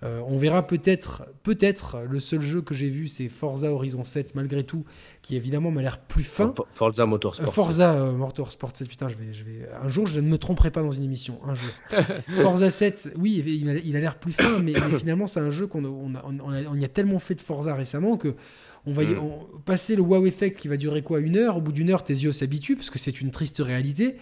Euh, 0.02 0.20
on 0.26 0.36
verra 0.36 0.66
peut-être, 0.66 1.24
peut-être, 1.42 2.02
le 2.08 2.20
seul 2.20 2.42
jeu 2.42 2.60
que 2.60 2.74
j'ai 2.74 2.90
vu, 2.90 3.08
c'est 3.08 3.30
Forza 3.30 3.72
Horizon 3.72 4.04
7, 4.04 4.34
malgré 4.34 4.62
tout, 4.62 4.84
qui 5.22 5.36
évidemment 5.36 5.70
m'a 5.70 5.80
l'air 5.80 5.98
plus 5.98 6.22
fin. 6.22 6.52
Forza 6.70 7.06
Motorsport. 7.06 7.48
Euh, 7.48 7.50
Forza 7.50 7.94
euh, 7.94 8.12
Motorsport 8.12 8.72
7, 8.74 8.88
putain, 8.88 9.08
je 9.08 9.16
vais, 9.16 9.32
je 9.32 9.44
vais, 9.44 9.66
un 9.82 9.88
jour, 9.88 10.06
je 10.06 10.20
ne 10.20 10.28
me 10.28 10.36
tromperai 10.36 10.70
pas 10.70 10.82
dans 10.82 10.92
une 10.92 11.04
émission, 11.04 11.40
un 11.46 11.54
jour. 11.54 11.70
Forza 12.42 12.68
7, 12.68 13.14
oui, 13.16 13.42
il 13.46 13.96
a 13.96 14.00
l'air 14.00 14.18
plus 14.18 14.32
fin, 14.32 14.58
mais, 14.58 14.74
finalement, 14.98 15.26
c'est 15.26 15.40
un 15.40 15.50
jeu 15.50 15.66
qu'on 15.66 15.84
on, 15.84 16.12
on, 16.24 16.74
y 16.74 16.84
a 16.84 16.88
tellement 16.88 17.18
fait 17.18 17.34
de 17.34 17.40
Forza 17.40 17.74
récemment 17.74 18.18
que 18.18 18.34
on 18.88 18.92
va 18.92 19.02
mm. 19.02 19.18
passer 19.64 19.96
le 19.96 20.02
wow 20.02 20.26
effect 20.26 20.60
qui 20.60 20.68
va 20.68 20.76
durer 20.76 21.02
quoi 21.02 21.20
Une 21.20 21.36
heure 21.36 21.56
Au 21.56 21.60
bout 21.60 21.72
d'une 21.72 21.90
heure, 21.90 22.04
tes 22.04 22.12
yeux 22.12 22.32
s'habituent, 22.32 22.76
parce 22.76 22.90
que 22.90 22.98
c'est 22.98 23.20
une 23.20 23.30
triste 23.30 23.58
réalité. 23.58 24.16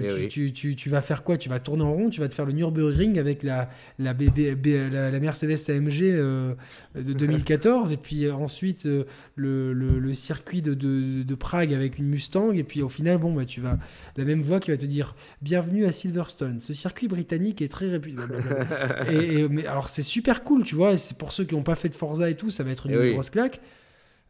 Euh, 0.00 0.18
eh 0.22 0.28
tu, 0.28 0.88
vas 0.88 1.00
faire 1.00 1.22
quoi? 1.22 1.36
Tu 1.36 1.48
vas 1.48 1.58
tourner 1.58 1.82
en 1.82 1.92
rond, 1.92 2.10
tu 2.10 2.20
vas 2.20 2.28
te 2.28 2.34
faire 2.34 2.46
le 2.46 2.52
Nürburgring 2.52 3.18
avec 3.18 3.42
la, 3.42 3.70
la, 3.98 4.14
la, 4.14 5.20
Mercedes 5.20 5.58
AMG 5.68 6.02
euh, 6.02 6.54
de 6.94 7.12
2014, 7.12 7.92
et 7.92 7.96
puis 7.96 8.24
euh, 8.24 8.34
ensuite 8.34 8.88
le, 9.36 10.14
circuit 10.14 10.62
de, 10.62 11.34
Prague 11.34 11.74
avec 11.74 11.98
une 11.98 12.06
Mustang, 12.06 12.52
et 12.52 12.62
puis 12.62 12.82
au 12.82 12.88
final, 12.88 13.18
bon, 13.18 13.32
bah, 13.32 13.44
tu 13.44 13.60
vas 13.60 13.78
la 14.16 14.24
même 14.24 14.40
voix 14.40 14.60
qui 14.60 14.70
va 14.70 14.76
te 14.76 14.86
dire 14.86 15.16
Bienvenue 15.40 15.86
à 15.86 15.92
Silverstone. 15.92 16.60
Ce 16.60 16.72
circuit 16.72 17.08
britannique 17.08 17.62
est 17.62 17.68
très 17.68 17.88
réputé. 17.88 18.22
et, 19.10 19.48
mais 19.48 19.66
alors, 19.66 19.88
c'est 19.88 20.02
super 20.02 20.44
cool, 20.44 20.62
tu 20.62 20.74
vois, 20.74 20.96
c'est 20.96 21.18
pour 21.18 21.32
ceux 21.32 21.44
qui 21.44 21.54
n'ont 21.54 21.62
pas 21.62 21.74
fait 21.74 21.88
de 21.88 21.96
Forza 21.96 22.30
et 22.30 22.36
tout, 22.36 22.50
ça 22.50 22.62
va 22.62 22.70
être 22.70 22.86
une 22.86 22.98
eh 23.00 23.12
grosse 23.12 23.30
claque. 23.30 23.60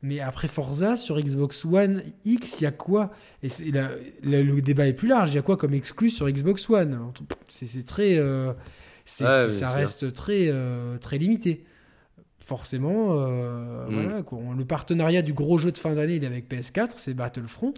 Mais 0.03 0.19
après 0.19 0.49
Forza, 0.49 0.97
sur 0.97 1.19
Xbox 1.20 1.65
One 1.65 2.03
X, 2.24 2.57
il 2.61 2.65
y 2.65 2.66
a 2.66 2.73
quoi? 2.73 3.12
Et 3.45 3.49
le 4.24 4.61
débat 4.61 4.89
est 4.89 4.95
plus 4.95 5.07
large. 5.07 5.31
Il 5.31 5.37
y 5.37 5.39
a 5.39 5.43
quoi 5.43 5.57
comme 5.57 5.74
exclu 5.74 6.11
sur 6.11 6.29
Xbox 6.29 6.69
One? 6.69 7.12
C'est 7.49 7.87
très. 7.87 8.19
Euh, 8.19 8.53
ça 9.05 9.70
reste 9.70 10.12
très, 10.12 10.49
euh, 10.49 10.99
très 10.99 11.19
limité. 11.19 11.65
Forcément, 12.41 13.12
euh, 13.12 14.19
mm. 14.19 14.59
le 14.59 14.65
partenariat 14.65 15.23
du 15.23 15.33
gros 15.33 15.59
jeu 15.59 15.70
de 15.70 15.79
fin 15.79 15.95
d'année, 15.95 16.16
il 16.16 16.24
est 16.24 16.27
avec 16.27 16.51
PS4, 16.51 16.95
c'est 16.97 17.15
Battlefront. 17.15 17.74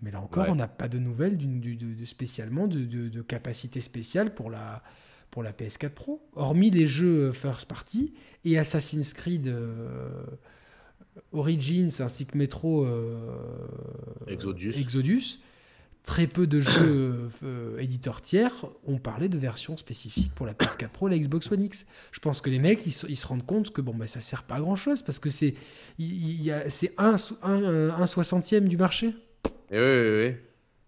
Mais 0.00 0.12
là 0.12 0.20
encore, 0.20 0.46
on 0.48 0.54
n'a 0.54 0.68
pas 0.68 0.86
de 0.86 0.98
nouvelles 0.98 1.36
de, 1.36 2.04
spécialement 2.04 2.68
de, 2.68 2.84
de, 2.84 3.22
capacité 3.22 3.80
spéciale 3.80 4.32
pour 4.34 4.50
la, 4.50 4.82
pour 5.32 5.42
la 5.42 5.50
PS4 5.52 5.90
Pro. 5.90 6.24
Hormis 6.36 6.70
les 6.70 6.86
jeux 6.86 7.32
first 7.32 7.66
party 7.66 8.14
et 8.44 8.58
Assassin's 8.58 9.12
Creed. 9.12 9.52
Origins 11.32 12.00
ainsi 12.00 12.26
que 12.26 12.36
Metro 12.38 12.86
Exodus. 14.26 14.74
Exodus, 14.78 15.38
très 16.04 16.26
peu 16.26 16.46
de 16.46 16.60
jeux 16.60 17.30
euh, 17.44 17.78
éditeurs 17.78 18.20
tiers 18.20 18.66
ont 18.86 18.98
parlé 18.98 19.28
de 19.28 19.38
versions 19.38 19.76
spécifiques 19.76 20.32
pour 20.34 20.46
la 20.46 20.52
PS4 20.52 20.88
Pro 20.88 21.08
et 21.08 21.12
la 21.12 21.18
Xbox 21.18 21.50
One 21.50 21.62
X. 21.62 21.86
Je 22.10 22.20
pense 22.20 22.40
que 22.40 22.50
les 22.50 22.58
mecs, 22.58 22.84
ils, 22.86 22.92
se 22.92 23.26
rendent 23.26 23.46
compte 23.46 23.72
que 23.72 23.80
bon, 23.80 23.94
bah, 23.94 24.06
ça 24.06 24.20
sert 24.20 24.42
pas 24.42 24.56
à 24.56 24.60
grand 24.60 24.76
chose 24.76 25.02
parce 25.02 25.18
que 25.18 25.30
c'est 25.30 25.54
c'est 26.68 26.92
un, 26.98 27.16
un, 27.42 28.06
soixantième 28.06 28.68
du 28.68 28.76
marché. 28.76 29.08
Et 29.08 29.76
eh 29.76 29.78
oui, 29.78 29.84
oui, 29.84 30.28
oui. 30.28 30.36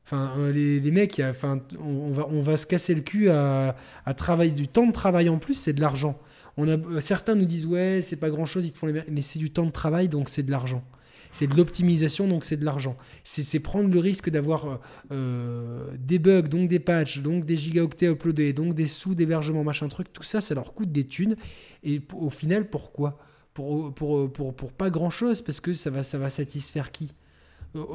Enfin, 0.06 0.34
euh, 0.36 0.52
les, 0.52 0.80
les 0.80 0.90
mecs, 0.90 1.20
enfin, 1.20 1.62
on, 1.80 2.10
va, 2.10 2.28
on 2.28 2.42
va 2.42 2.58
se 2.58 2.66
casser 2.66 2.94
le 2.94 3.00
cul 3.00 3.30
à, 3.30 3.76
à 4.04 4.14
travailler 4.14 4.50
du 4.50 4.68
temps 4.68 4.86
de 4.86 4.92
travail 4.92 5.30
en 5.30 5.38
plus, 5.38 5.54
c'est 5.54 5.72
de 5.72 5.80
l'argent. 5.80 6.20
On 6.56 6.68
a, 6.68 6.76
euh, 6.76 7.00
certains 7.00 7.34
nous 7.34 7.44
disent 7.44 7.66
ouais, 7.66 8.00
c'est 8.02 8.16
pas 8.16 8.30
grand 8.30 8.46
chose, 8.46 8.64
ils 8.64 8.72
te 8.72 8.78
font 8.78 8.86
les 8.86 9.02
mais 9.08 9.20
c'est 9.20 9.38
du 9.38 9.50
temps 9.50 9.66
de 9.66 9.72
travail, 9.72 10.08
donc 10.08 10.28
c'est 10.28 10.42
de 10.42 10.50
l'argent. 10.50 10.84
C'est 11.32 11.48
de 11.48 11.56
l'optimisation, 11.56 12.28
donc 12.28 12.44
c'est 12.44 12.56
de 12.56 12.64
l'argent. 12.64 12.96
C'est 13.24 13.58
prendre 13.58 13.92
le 13.92 13.98
risque 13.98 14.30
d'avoir 14.30 14.66
euh, 14.66 14.76
euh, 15.10 15.88
des 15.98 16.20
bugs, 16.20 16.42
donc 16.42 16.68
des 16.68 16.78
patchs, 16.78 17.22
donc 17.22 17.44
des 17.44 17.56
gigaoctets 17.56 18.06
uploadés, 18.06 18.52
donc 18.52 18.74
des 18.74 18.86
sous 18.86 19.16
d'hébergement, 19.16 19.64
machin 19.64 19.88
truc. 19.88 20.12
Tout 20.12 20.22
ça, 20.22 20.40
ça 20.40 20.54
leur 20.54 20.74
coûte 20.74 20.92
des 20.92 21.04
thunes. 21.04 21.34
Et 21.82 22.00
au 22.14 22.30
final, 22.30 22.70
pourquoi? 22.70 23.18
Pour, 23.52 23.92
pour, 23.94 24.32
pour, 24.32 24.54
pour, 24.54 24.72
pas 24.72 24.90
grand 24.90 25.10
chose, 25.10 25.42
parce 25.42 25.58
que 25.60 25.74
ça 25.74 25.90
va, 25.90 26.04
ça 26.04 26.18
va 26.18 26.30
satisfaire 26.30 26.92
qui? 26.92 27.12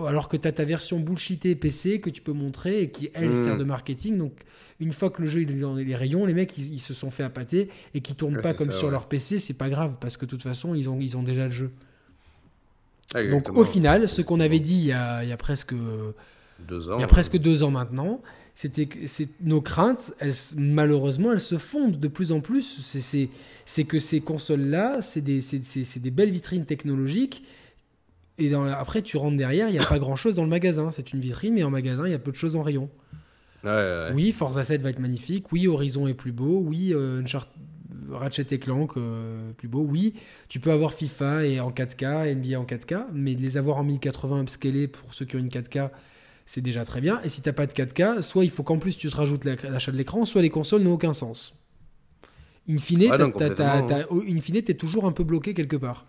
Alors 0.07 0.27
que 0.27 0.37
tu 0.37 0.47
as 0.47 0.51
ta 0.51 0.65
version 0.65 0.99
bullshitée 0.99 1.55
PC 1.55 2.01
que 2.01 2.09
tu 2.09 2.21
peux 2.21 2.33
montrer 2.33 2.81
et 2.81 2.89
qui, 2.89 3.09
elle, 3.13 3.35
sert 3.35 3.55
hmm. 3.55 3.59
de 3.59 3.63
marketing. 3.63 4.17
Donc, 4.17 4.33
une 4.79 4.93
fois 4.93 5.09
que 5.09 5.21
le 5.21 5.27
jeu 5.27 5.41
est 5.41 5.45
dans 5.45 5.75
les 5.75 5.95
rayons, 5.95 6.25
les 6.25 6.33
mecs, 6.33 6.57
ils, 6.57 6.79
se 6.79 6.93
sont 6.93 7.11
fait 7.11 7.23
appâter 7.23 7.69
et 7.93 8.01
qui 8.01 8.15
tournent 8.15 8.41
pas 8.41 8.53
comme 8.53 8.71
sur 8.71 8.91
leur 8.91 9.07
PC, 9.07 9.39
c'est 9.39 9.57
pas 9.57 9.69
grave 9.69 9.97
parce 9.99 10.17
que 10.17 10.25
de 10.25 10.29
toute 10.29 10.43
façon, 10.43 10.75
ils 10.75 10.89
ont, 10.89 10.99
ils 10.99 11.17
ont 11.17 11.23
déjà 11.23 11.45
le 11.45 11.51
jeu. 11.51 11.71
Donc 13.13 13.49
au 13.49 13.63
final, 13.63 14.07
ce 14.07 14.21
qu'on 14.21 14.39
avait 14.39 14.59
dit 14.59 14.75
il 14.75 14.85
y 14.85 14.93
a, 14.93 15.37
presque 15.37 15.73
deux 16.67 16.91
ans, 16.91 16.97
il 16.97 17.01
y 17.01 17.03
a 17.03 17.07
presque 17.07 17.37
deux 17.37 17.63
ans 17.63 17.71
maintenant, 17.71 18.21
c'était 18.53 18.87
que 18.87 18.99
nos 19.41 19.61
craintes, 19.61 20.13
elles, 20.19 20.33
malheureusement, 20.57 21.31
elles 21.31 21.39
se 21.39 21.57
fondent 21.57 21.97
de 21.99 22.07
plus 22.07 22.33
en 22.33 22.41
plus. 22.41 22.97
C'est 23.65 23.83
que 23.85 23.99
ces 23.99 24.19
consoles-là, 24.19 25.01
c'est 25.01 25.21
des, 25.21 25.39
des, 25.39 26.11
belles 26.11 26.31
vitrines 26.31 26.65
technologiques. 26.65 27.43
Et 28.39 28.53
après, 28.53 29.01
tu 29.01 29.17
rentres 29.17 29.37
derrière, 29.37 29.69
il 29.69 29.73
n'y 29.73 29.79
a 29.79 29.85
pas 29.85 29.99
grand-chose 29.99 30.35
dans 30.35 30.43
le 30.43 30.49
magasin. 30.49 30.91
C'est 30.91 31.13
une 31.13 31.19
vitrine, 31.19 31.53
mais 31.53 31.63
en 31.63 31.69
magasin, 31.69 32.07
il 32.07 32.11
y 32.11 32.15
a 32.15 32.19
peu 32.19 32.31
de 32.31 32.37
choses 32.37 32.55
en 32.55 32.61
rayon. 32.61 32.89
Oui, 34.13 34.31
Forza 34.31 34.63
7 34.63 34.81
va 34.81 34.89
être 34.89 34.99
magnifique. 34.99 35.51
Oui, 35.51 35.67
Horizon 35.67 36.07
est 36.07 36.13
plus 36.13 36.31
beau. 36.31 36.61
Oui, 36.65 36.93
euh, 36.93 37.21
Ratchet 38.11 38.47
et 38.51 38.59
Clank 38.59 38.97
euh, 38.97 39.51
plus 39.53 39.67
beau, 39.67 39.85
oui. 39.87 40.13
Tu 40.47 40.59
peux 40.59 40.71
avoir 40.71 40.93
FIFA 40.93 41.45
et 41.45 41.59
en 41.59 41.71
4K, 41.71 42.35
NBA 42.35 42.59
en 42.59 42.65
4K, 42.65 43.05
mais 43.13 43.35
les 43.35 43.57
avoir 43.57 43.77
en 43.77 43.83
1080 43.83 44.41
upscalés 44.41 44.87
pour 44.87 45.13
ceux 45.13 45.25
qui 45.25 45.35
ont 45.35 45.39
une 45.39 45.49
4K, 45.49 45.89
c'est 46.45 46.61
déjà 46.61 46.85
très 46.85 47.01
bien. 47.01 47.21
Et 47.23 47.29
si 47.29 47.41
t'as 47.41 47.53
pas 47.53 47.65
de 47.65 47.73
4K, 47.73 48.21
soit 48.21 48.43
il 48.43 48.49
faut 48.49 48.63
qu'en 48.63 48.77
plus 48.77 48.97
tu 48.97 49.09
te 49.09 49.15
rajoutes 49.15 49.45
l'achat 49.45 49.91
de 49.91 49.97
l'écran, 49.97 50.25
soit 50.25 50.41
les 50.41 50.49
consoles 50.49 50.81
n'ont 50.81 50.93
aucun 50.93 51.13
sens. 51.13 51.55
In 52.69 52.77
fine, 52.77 53.09
t'es 54.63 54.73
toujours 54.75 55.05
un 55.05 55.11
peu 55.11 55.23
bloqué 55.23 55.53
quelque 55.53 55.75
part. 55.75 56.05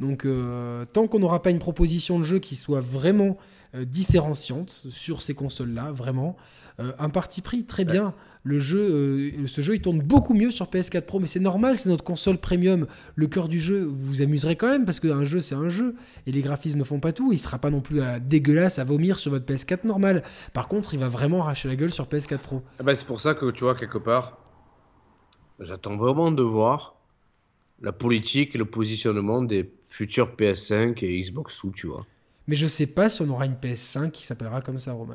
Donc, 0.00 0.24
euh, 0.24 0.84
tant 0.92 1.06
qu'on 1.06 1.18
n'aura 1.18 1.42
pas 1.42 1.50
une 1.50 1.58
proposition 1.58 2.18
de 2.18 2.24
jeu 2.24 2.38
qui 2.38 2.56
soit 2.56 2.80
vraiment 2.80 3.36
euh, 3.74 3.84
différenciante 3.84 4.70
sur 4.88 5.22
ces 5.22 5.34
consoles-là, 5.34 5.92
vraiment, 5.92 6.36
un 6.98 7.08
parti 7.08 7.40
pris 7.40 7.64
très 7.64 7.84
bien 7.84 8.14
le 8.44 8.58
jeu, 8.58 8.78
euh, 8.78 9.46
ce 9.46 9.62
jeu, 9.62 9.74
il 9.74 9.80
tourne 9.80 10.00
beaucoup 10.00 10.34
mieux 10.34 10.50
sur 10.50 10.66
PS4 10.66 11.02
Pro, 11.02 11.18
mais 11.18 11.26
c'est 11.26 11.40
normal, 11.40 11.78
c'est 11.78 11.88
notre 11.88 12.04
console 12.04 12.36
premium. 12.36 12.86
Le 13.16 13.26
cœur 13.26 13.48
du 13.48 13.58
jeu, 13.58 13.84
vous 13.84 14.04
vous 14.04 14.22
amuserez 14.22 14.54
quand 14.54 14.68
même 14.68 14.84
parce 14.84 15.00
qu'un 15.00 15.24
jeu, 15.24 15.40
c'est 15.40 15.54
un 15.54 15.70
jeu 15.70 15.96
et 16.26 16.32
les 16.32 16.42
graphismes 16.42 16.78
ne 16.78 16.84
font 16.84 17.00
pas 17.00 17.12
tout. 17.12 17.32
Il 17.32 17.38
sera 17.38 17.58
pas 17.58 17.70
non 17.70 17.80
plus 17.80 18.02
à 18.02 18.20
dégueulasse 18.20 18.78
à 18.78 18.84
vomir 18.84 19.18
sur 19.18 19.30
votre 19.30 19.46
PS4 19.46 19.86
normal. 19.86 20.22
Par 20.52 20.68
contre, 20.68 20.92
il 20.92 21.00
va 21.00 21.08
vraiment 21.08 21.40
arracher 21.40 21.68
la 21.68 21.76
gueule 21.76 21.92
sur 21.92 22.04
PS4 22.04 22.38
Pro. 22.38 22.62
Ah 22.78 22.82
bah, 22.82 22.94
c'est 22.94 23.06
pour 23.06 23.20
ça 23.20 23.34
que 23.34 23.50
tu 23.50 23.64
vois 23.64 23.74
quelque 23.74 23.98
part, 23.98 24.36
j'attends 25.58 25.96
vraiment 25.96 26.30
de 26.30 26.42
voir 26.42 26.96
la 27.80 27.92
politique 27.92 28.54
et 28.54 28.58
le 28.58 28.66
positionnement 28.66 29.40
des 29.40 29.64
futurs 29.94 30.34
PS5 30.36 31.04
et 31.04 31.20
Xbox 31.20 31.54
sous, 31.54 31.70
tu 31.70 31.86
vois. 31.86 32.04
Mais 32.48 32.56
je 32.56 32.66
sais 32.66 32.88
pas 32.88 33.08
si 33.08 33.22
on 33.22 33.30
aura 33.30 33.46
une 33.46 33.54
PS5 33.54 34.10
qui 34.10 34.26
s'appellera 34.26 34.60
comme 34.60 34.78
ça, 34.78 34.92
Roman. 34.92 35.14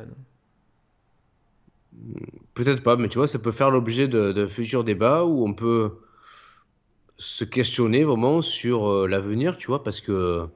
Peut-être 2.53 2.81
pas, 2.81 2.95
mais 2.95 3.10
tu 3.10 3.18
vois, 3.18 3.27
ça 3.27 3.39
peut 3.39 3.51
faire 3.51 3.72
l'objet 3.72 4.07
de, 4.07 4.47
futurs 4.47 4.85
débats 4.85 5.26
où 5.26 5.45
on 5.45 5.53
peut 5.53 5.91
se 7.18 7.43
questionner 7.43 8.06
vraiment 8.06 8.41
sur 8.41 8.89
euh, 8.89 9.07
l'avenir, 9.07 9.57
tu 9.57 9.68
vois, 9.68 9.84
parce 9.84 9.99
que 9.99 10.47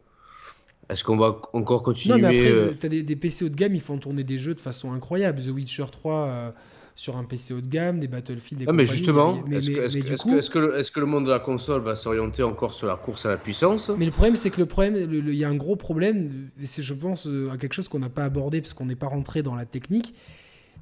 est-ce 0.89 1.03
qu'on 1.03 1.17
va 1.17 1.41
encore 1.51 1.83
continuer 1.83 2.21
Non, 2.21 2.29
mais 2.29 2.39
après, 2.39 2.51
euh, 2.51 2.73
t'as 2.79 2.87
des, 2.87 3.03
des, 3.03 3.15
PC 3.17 3.43
haut 3.43 3.49
de 3.49 3.55
gamme, 3.55 3.75
ils 3.75 3.81
font 3.81 3.97
tourner 3.97 4.23
des 4.23 4.37
jeux 4.37 4.53
de 4.53 4.61
façon 4.61 4.93
incroyable. 4.93 5.43
The 5.43 5.49
Witcher 5.49 5.85
3 5.91 6.13
euh, 6.13 6.51
sur 6.95 7.18
un 7.18 7.24
PC 7.24 7.53
haut 7.53 7.61
de 7.61 7.68
gamme, 7.68 7.99
des 7.99 8.07
Battlefield, 8.07 8.60
des 8.60 8.65
ah, 8.68 8.74
mais 8.74 8.86
justement, 8.86 9.44
est-ce 9.52 10.49
que, 10.91 10.99
le 10.99 11.06
monde 11.06 11.26
de 11.26 11.32
la 11.32 11.40
console 11.40 11.82
va 11.82 11.95
s'orienter 11.95 12.44
encore 12.44 12.74
sur 12.74 12.88
la 12.88 12.95
course 12.95 13.26
à 13.26 13.30
la 13.30 13.38
puissance? 13.38 13.90
Mais 13.98 14.06
le 14.06 14.11
problème, 14.11 14.36
c'est 14.36 14.49
que 14.49 14.60
le 14.60 14.68
problème, 14.68 14.95
il 15.11 15.34
y 15.34 15.44
a 15.44 15.49
un 15.49 15.56
gros 15.56 15.76
problème, 15.76 16.49
c'est 16.64 16.84
je 16.84 16.94
pense 16.94 17.28
à 17.52 17.57
quelque 17.57 17.74
chose 17.74 17.90
qu'on 17.90 17.99
n'a 17.99 18.10
pas 18.10 18.26
abordé 18.26 18.61
parce 18.61 18.74
qu'on 18.74 18.86
n'est 18.86 18.95
pas 18.95 19.07
rentré 19.07 19.41
dans 19.41 19.56
la 19.56 19.65
technique, 19.65 20.14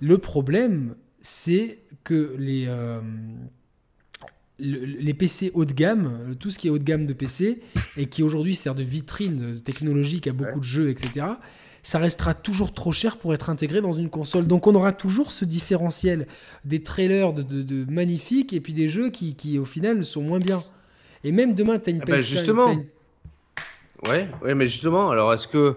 le 0.01 0.17
problème, 0.17 0.95
c'est 1.21 1.79
que 2.03 2.35
les, 2.37 2.65
euh, 2.67 2.99
les 4.61 5.13
PC 5.13 5.51
haut 5.53 5.65
de 5.65 5.73
gamme, 5.73 6.35
tout 6.39 6.49
ce 6.49 6.59
qui 6.59 6.67
est 6.67 6.69
haut 6.69 6.77
de 6.77 6.83
gamme 6.83 7.05
de 7.05 7.13
PC, 7.13 7.61
et 7.97 8.07
qui 8.07 8.23
aujourd'hui 8.23 8.55
sert 8.55 8.75
de 8.75 8.83
vitrine 8.83 9.61
technologique 9.61 10.27
à 10.27 10.33
beaucoup 10.33 10.59
de 10.59 10.65
jeux, 10.65 10.89
etc., 10.89 11.27
ça 11.83 11.99
restera 11.99 12.33
toujours 12.33 12.73
trop 12.73 12.91
cher 12.91 13.17
pour 13.17 13.33
être 13.33 13.49
intégré 13.49 13.81
dans 13.81 13.93
une 13.93 14.09
console. 14.09 14.45
Donc 14.45 14.67
on 14.67 14.75
aura 14.75 14.91
toujours 14.91 15.31
ce 15.31 15.45
différentiel 15.45 16.27
des 16.65 16.83
trailers 16.83 17.33
de, 17.33 17.85
magnifiques 17.91 18.53
et 18.53 18.59
puis 18.59 18.73
des 18.73 18.89
jeux 18.89 19.09
qui, 19.09 19.35
qui, 19.35 19.57
au 19.57 19.65
final 19.65 20.03
sont 20.05 20.21
moins 20.21 20.39
bien. 20.39 20.63
Et 21.23 21.31
même 21.31 21.53
demain, 21.55 21.79
tu 21.79 21.89
as 21.89 21.93
une 21.93 22.01
ah 22.01 22.05
bah, 22.05 22.17
PS5. 22.17 22.21
justement. 22.21 22.75
Ouais, 24.07 24.27
ouais, 24.41 24.55
mais 24.55 24.67
justement, 24.67 25.11
alors 25.11 25.33
est-ce 25.33 25.47
que 25.47 25.75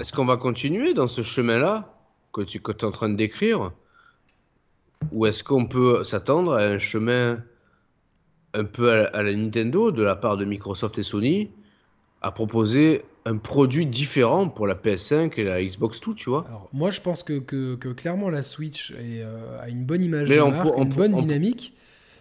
est-ce 0.00 0.12
qu'on 0.12 0.24
va 0.24 0.36
continuer 0.36 0.94
dans 0.94 1.08
ce 1.08 1.22
chemin-là 1.22 1.94
que 2.32 2.42
tu 2.42 2.58
es 2.58 2.84
en 2.84 2.90
train 2.90 3.08
de 3.08 3.16
décrire? 3.16 3.72
Ou 5.12 5.26
est-ce 5.26 5.44
qu'on 5.44 5.66
peut 5.66 6.02
s'attendre 6.04 6.54
à 6.54 6.62
un 6.62 6.78
chemin 6.78 7.38
un 8.54 8.64
peu 8.64 8.90
à 8.90 9.22
la 9.22 9.34
Nintendo 9.34 9.90
de 9.90 10.02
la 10.02 10.16
part 10.16 10.36
de 10.36 10.44
Microsoft 10.44 10.98
et 10.98 11.02
Sony 11.02 11.50
à 12.22 12.30
proposer 12.30 13.04
un 13.26 13.36
produit 13.38 13.86
différent 13.86 14.48
pour 14.48 14.66
la 14.66 14.74
PS5 14.74 15.32
et 15.38 15.44
la 15.44 15.64
Xbox 15.64 16.00
2, 16.00 16.14
tu 16.14 16.30
vois 16.30 16.68
Moi, 16.72 16.90
je 16.90 17.00
pense 17.00 17.22
que, 17.22 17.38
que, 17.38 17.92
clairement 17.92 18.28
la 18.28 18.42
Switch 18.42 18.90
est, 18.92 19.22
euh, 19.22 19.60
a 19.60 19.68
une 19.68 19.84
bonne 19.84 20.04
image 20.04 20.28
de 20.28 20.38
marque, 20.38 20.76
une 20.76 20.88
bonne 20.88 21.14
dynamique, 21.14 21.74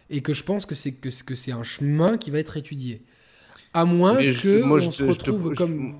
et 0.10 0.22
que 0.22 0.34
je 0.34 0.44
pense 0.44 0.66
que 0.66 0.76
c'est 0.76 0.94
que, 0.94 1.10
que 1.24 1.36
c'est 1.36 1.52
un 1.52 1.64
chemin 1.64 2.18
qui 2.18 2.32
va 2.32 2.40
être 2.40 2.58
étudié. 2.58 3.02
À 3.74 3.86
moins 3.86 4.16
que 4.18 4.64
on 4.64 4.92
se 4.92 5.04
retrouve 5.04 5.54
comme 5.56 5.96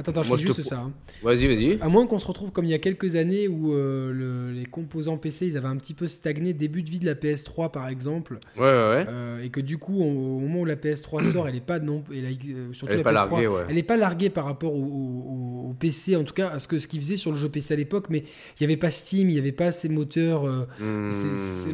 Attends, 0.00 0.12
attends, 0.12 0.22
je 0.22 0.30
fais 0.30 0.46
juste 0.46 0.62
ça. 0.62 0.78
Hein. 0.78 0.92
Vas-y, 1.22 1.46
vas-y. 1.46 1.78
À 1.82 1.88
moins 1.88 2.06
qu'on 2.06 2.18
se 2.18 2.26
retrouve 2.26 2.52
comme 2.52 2.64
il 2.64 2.70
y 2.70 2.74
a 2.74 2.78
quelques 2.78 3.16
années 3.16 3.48
où 3.48 3.74
euh, 3.74 4.50
les 4.50 4.64
composants 4.64 5.18
PC 5.18 5.46
ils 5.46 5.58
avaient 5.58 5.68
un 5.68 5.76
petit 5.76 5.92
peu 5.92 6.08
stagné, 6.08 6.54
début 6.54 6.82
de 6.82 6.88
vie 6.88 7.00
de 7.00 7.04
la 7.04 7.14
PS3 7.14 7.70
par 7.70 7.86
exemple. 7.86 8.38
Ouais, 8.56 8.62
ouais, 8.62 8.70
ouais. 8.70 9.06
Euh, 9.08 9.42
et 9.42 9.50
que 9.50 9.60
du 9.60 9.76
coup, 9.76 10.02
au 10.02 10.40
moment 10.40 10.60
où 10.60 10.64
la 10.64 10.76
PS3 10.76 11.22
sort, 11.32 11.48
elle 11.48 11.54
n'est 11.54 11.60
pas 11.60 11.80
non, 11.80 12.02
euh, 12.12 12.72
surtout 12.72 12.94
elle 12.94 13.02
la 13.02 13.10
PS3, 13.10 13.12
larguée, 13.12 13.48
elle 13.68 13.74
n'est 13.74 13.82
pas 13.82 13.98
larguée 13.98 14.30
par 14.30 14.46
rapport 14.46 14.74
au, 14.74 15.74
PC, 15.78 16.16
en 16.16 16.24
tout 16.24 16.34
cas 16.34 16.48
à 16.48 16.58
ce 16.58 16.66
que 16.66 16.78
ce 16.78 16.88
qu'il 16.88 17.00
faisait 17.00 17.16
sur 17.16 17.30
le 17.30 17.36
jeu 17.36 17.48
PC 17.48 17.74
à 17.74 17.76
l'époque. 17.76 18.06
Mais 18.08 18.18
il 18.18 18.60
n'y 18.60 18.64
avait 18.64 18.78
pas 18.78 18.90
Steam, 18.90 19.28
il 19.28 19.34
n'y 19.34 19.38
avait 19.38 19.52
pas 19.52 19.70
ces 19.70 19.90
moteurs. 19.90 20.44
Hmm. 20.80 21.10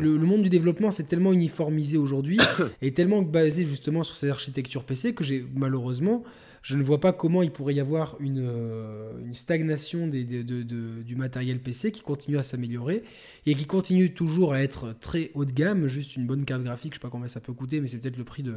le, 0.01 0.19
monde 0.19 0.43
du 0.43 0.49
développement 0.49 0.91
c'est 0.91 1.05
tellement 1.05 1.33
uniformisé 1.33 1.97
aujourd'hui 1.97 2.39
et 2.83 2.93
tellement 2.93 3.23
basé 3.23 3.65
justement 3.65 4.03
sur 4.03 4.17
ces 4.17 4.29
architectures 4.29 4.83
PC 4.83 5.15
que 5.15 5.23
j'ai 5.23 5.45
malheureusement 5.55 6.25
je 6.67 6.77
ne 6.77 6.83
vois 6.83 6.99
pas 6.99 7.13
comment 7.13 7.45
il 7.45 7.53
pourrait 7.53 7.75
y 7.75 7.81
avoir 7.81 8.17
une, 8.19 8.45
euh, 8.45 9.13
stagnation 9.35 10.09
des, 10.09 10.25
du 10.25 11.15
matériel 11.15 11.61
PC 11.61 11.93
qui 11.93 12.01
continue 12.01 12.39
à 12.39 12.43
s'améliorer 12.43 13.05
et 13.47 13.55
qui 13.55 13.67
continue 13.67 14.13
toujours 14.13 14.53
à 14.53 14.65
être 14.65 14.93
très 14.99 15.31
haut 15.35 15.45
de 15.45 15.53
gamme. 15.53 15.87
Juste 15.87 16.17
une 16.17 16.27
bonne 16.27 16.45
carte 16.45 16.65
graphique, 16.65 16.95
je 16.95 16.99
ne 16.99 17.03
sais 17.03 17.07
pas 17.07 17.11
combien 17.11 17.29
ça 17.29 17.39
peut 17.39 17.53
coûter, 17.53 17.81
mais 17.81 17.87
c'est 17.87 17.99
peut-être 17.99 18.17
le 18.17 18.25
prix 18.25 18.43
de, 18.43 18.57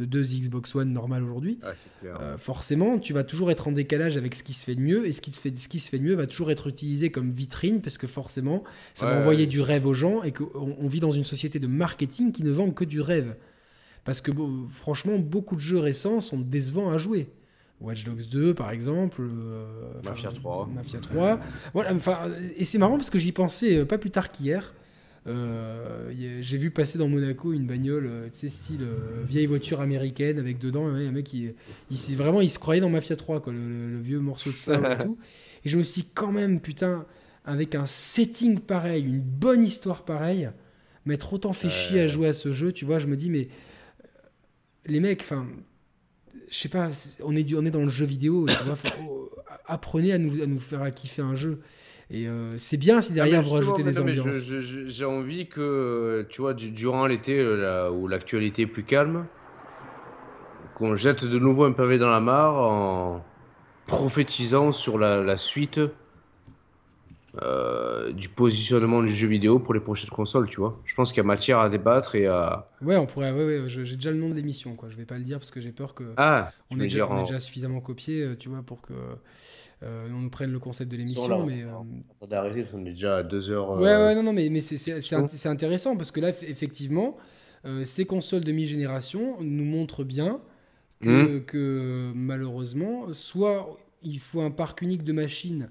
deux 0.00 0.24
Xbox 0.24 0.74
One 0.74 0.92
normales 0.92 1.22
aujourd'hui. 1.22 1.60
Euh, 2.04 2.36
forcément, 2.36 2.98
tu 2.98 3.12
vas 3.12 3.22
toujours 3.22 3.52
être 3.52 3.68
en 3.68 3.72
décalage 3.72 4.16
avec 4.16 4.34
ce 4.34 4.42
qui 4.42 4.52
se 4.52 4.64
fait 4.64 4.74
de 4.74 4.80
mieux 4.80 5.06
et 5.06 5.12
ce 5.12 5.20
qui, 5.20 5.30
fait, 5.30 5.56
ce 5.56 5.68
qui 5.68 5.78
se 5.78 5.88
fait 5.88 6.00
de 6.00 6.04
mieux 6.04 6.16
va 6.16 6.26
toujours 6.26 6.50
être 6.50 6.66
utilisé 6.66 7.12
comme 7.12 7.30
vitrine 7.30 7.80
parce 7.80 7.96
que 7.96 8.08
forcément, 8.08 8.64
ça 8.94 9.06
va 9.06 9.20
envoyer 9.20 9.46
du 9.46 9.60
rêve 9.60 9.86
aux 9.86 9.94
gens 9.94 10.24
et 10.24 10.32
qu'on 10.32 10.48
on 10.52 10.88
vit 10.88 10.98
dans 10.98 11.12
une 11.12 11.22
société 11.22 11.60
de 11.60 11.68
marketing 11.68 12.32
qui 12.32 12.42
ne 12.42 12.50
vend 12.50 12.72
que 12.72 12.84
du 12.84 13.00
rêve. 13.00 13.36
Parce 14.06 14.20
que 14.20 14.30
franchement, 14.70 15.18
beaucoup 15.18 15.56
de 15.56 15.60
jeux 15.60 15.80
récents 15.80 16.20
sont 16.20 16.38
décevants 16.38 16.90
à 16.90 16.96
jouer. 16.96 17.28
Watch 17.80 18.04
Dogs 18.04 18.28
2 18.30 18.54
par 18.54 18.70
exemple, 18.70 19.20
euh, 19.20 19.66
Mafia 20.04 20.30
3. 20.30 20.70
Mafia 20.74 21.00
3. 21.00 21.40
Voilà, 21.74 21.92
enfin, 21.94 22.18
et 22.56 22.64
c'est 22.64 22.78
marrant 22.78 22.96
parce 22.96 23.10
que 23.10 23.18
j'y 23.18 23.32
pensais 23.32 23.78
euh, 23.78 23.84
pas 23.84 23.98
plus 23.98 24.10
tard 24.10 24.30
qu'hier. 24.30 24.72
Euh, 25.26 26.12
j'ai 26.40 26.56
vu 26.56 26.70
passer 26.70 26.98
dans 26.98 27.08
Monaco 27.08 27.52
une 27.52 27.66
bagnole, 27.66 28.30
tu 28.32 28.38
sais, 28.38 28.48
style 28.48 28.86
vieille 29.24 29.46
voiture 29.46 29.80
américaine 29.80 30.38
avec 30.38 30.58
dedans 30.58 30.86
un 30.86 31.10
mec 31.10 31.24
qui, 31.24 31.50
il, 31.90 32.16
vraiment, 32.16 32.40
il 32.40 32.50
se 32.50 32.60
croyait 32.60 32.80
dans 32.80 32.88
Mafia 32.88 33.16
3, 33.16 33.42
quoi, 33.42 33.52
le, 33.52 33.98
vieux 33.98 34.20
morceau 34.20 34.52
de 34.52 34.56
ça 34.56 34.76
et 34.76 34.98
tout. 35.04 35.18
Et 35.64 35.68
je 35.68 35.76
me 35.76 35.82
suis 35.82 36.02
dit, 36.02 36.08
quand 36.14 36.30
même, 36.30 36.60
putain, 36.60 37.06
avec 37.44 37.74
un 37.74 37.86
setting 37.86 38.60
pareil, 38.60 39.04
une 39.04 39.20
bonne 39.20 39.64
histoire 39.64 40.04
pareille, 40.04 40.48
m'être 41.06 41.32
autant 41.32 41.52
fait 41.52 41.70
chier 41.70 42.02
à 42.02 42.08
jouer 42.08 42.28
à 42.28 42.32
ce 42.32 42.52
jeu, 42.52 42.70
tu 42.70 42.84
vois, 42.84 43.00
je 43.00 43.08
me 43.08 43.16
dis, 43.16 43.28
mais 43.28 43.48
euh, 43.48 43.75
les 44.86 45.00
mecs, 45.00 45.20
enfin, 45.20 45.46
je 46.48 46.56
sais 46.56 46.68
pas, 46.68 46.90
on 47.22 47.34
est, 47.34 47.54
on 47.54 47.64
est 47.64 47.70
dans 47.70 47.82
le 47.82 47.88
jeu 47.88 48.06
vidéo, 48.06 48.46
tu 48.48 48.56
vois, 48.64 48.76
oh, 49.02 49.30
apprenez 49.66 50.12
à 50.12 50.18
nous, 50.18 50.42
à 50.42 50.46
nous 50.46 50.60
faire 50.60 50.92
kiffer 50.94 51.22
un 51.22 51.34
jeu. 51.34 51.60
Et 52.10 52.28
euh, 52.28 52.52
c'est 52.56 52.76
bien 52.76 53.00
si 53.00 53.12
derrière 53.12 53.42
vous 53.42 53.50
rajoutez 53.50 53.82
des 53.82 53.98
ambiances. 53.98 54.26
J'ai 54.60 55.04
envie 55.04 55.48
que, 55.48 56.26
tu 56.30 56.40
vois, 56.40 56.54
durant 56.54 57.06
l'été 57.06 57.38
euh, 57.38 57.90
où 57.90 58.06
l'actualité 58.06 58.62
est 58.62 58.66
plus 58.66 58.84
calme, 58.84 59.26
qu'on 60.76 60.94
jette 60.94 61.24
de 61.24 61.38
nouveau 61.38 61.64
un 61.64 61.72
pavé 61.72 61.98
dans 61.98 62.10
la 62.10 62.20
mare 62.20 62.54
en 62.54 63.24
prophétisant 63.86 64.72
sur 64.72 64.98
la, 64.98 65.36
suite 65.36 65.80
euh, 67.42 68.12
du 68.12 68.28
positionnement 68.28 69.02
du 69.02 69.14
jeu 69.14 69.28
vidéo 69.28 69.58
pour 69.58 69.74
les 69.74 69.80
prochaines 69.80 70.10
consoles, 70.10 70.48
tu 70.48 70.60
vois. 70.60 70.80
Je 70.84 70.94
pense 70.94 71.10
qu'il 71.12 71.18
y 71.18 71.20
a 71.20 71.24
matière 71.24 71.58
à 71.58 71.68
débattre 71.68 72.14
et 72.14 72.26
à. 72.26 72.68
Ouais, 72.82 72.96
on 72.96 73.06
pourrait. 73.06 73.32
Ouais, 73.32 73.44
ouais, 73.44 73.64
j'ai 73.68 73.96
déjà 73.96 74.10
le 74.10 74.18
nom 74.18 74.28
de 74.28 74.34
l'émission, 74.34 74.74
quoi. 74.74 74.88
Je 74.90 74.96
vais 74.96 75.04
pas 75.04 75.18
le 75.18 75.24
dire 75.24 75.38
parce 75.38 75.50
que 75.50 75.60
j'ai 75.60 75.72
peur 75.72 75.94
que. 75.94 76.04
Ah. 76.16 76.50
On 76.70 76.80
est, 76.80 76.84
déjà, 76.84 77.08
on 77.08 77.18
est 77.18 77.26
déjà 77.26 77.40
suffisamment 77.40 77.80
copié, 77.80 78.36
tu 78.38 78.48
vois, 78.48 78.62
pour 78.62 78.80
que 78.82 78.94
euh, 79.82 80.08
on 80.10 80.20
nous 80.20 80.30
prenne 80.30 80.52
le 80.52 80.58
concept 80.58 80.90
de 80.90 80.96
l'émission. 80.96 81.44
Mais 81.44 81.62
euh... 81.62 82.66
on 82.72 82.86
est 82.86 82.90
déjà 82.90 83.18
à 83.18 83.22
deux 83.22 83.50
heures. 83.50 83.72
Ouais, 83.72 83.94
ouais, 83.96 84.14
non, 84.14 84.22
non, 84.22 84.32
mais, 84.32 84.48
mais 84.48 84.60
c'est 84.60 85.46
intéressant 85.46 85.96
parce 85.96 86.10
que 86.10 86.20
là, 86.20 86.30
effectivement, 86.30 87.16
euh, 87.66 87.84
ces 87.84 88.06
consoles 88.06 88.44
de 88.44 88.52
mi-génération 88.52 89.36
nous 89.40 89.64
montrent 89.64 90.04
bien 90.04 90.40
que, 91.00 91.38
hmm. 91.38 91.44
que, 91.44 92.12
malheureusement, 92.14 93.12
soit 93.12 93.76
il 94.02 94.18
faut 94.18 94.40
un 94.40 94.50
parc 94.50 94.80
unique 94.80 95.04
de 95.04 95.12
machines. 95.12 95.68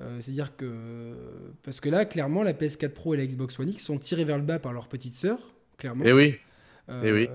Euh, 0.00 0.18
c'est-à-dire 0.20 0.56
que. 0.56 1.14
Parce 1.62 1.80
que 1.80 1.88
là, 1.88 2.04
clairement, 2.04 2.42
la 2.42 2.52
PS4 2.52 2.90
Pro 2.90 3.14
et 3.14 3.16
la 3.16 3.26
Xbox 3.26 3.58
One 3.58 3.70
X 3.70 3.84
sont 3.84 3.98
tirées 3.98 4.24
vers 4.24 4.36
le 4.36 4.44
bas 4.44 4.58
par 4.58 4.72
leur 4.72 4.88
petite 4.88 5.14
sœur, 5.14 5.38
clairement. 5.78 6.04
Et 6.04 6.08
eh 6.08 6.12
oui. 6.12 6.34
et, 7.02 7.12
oui. 7.12 7.28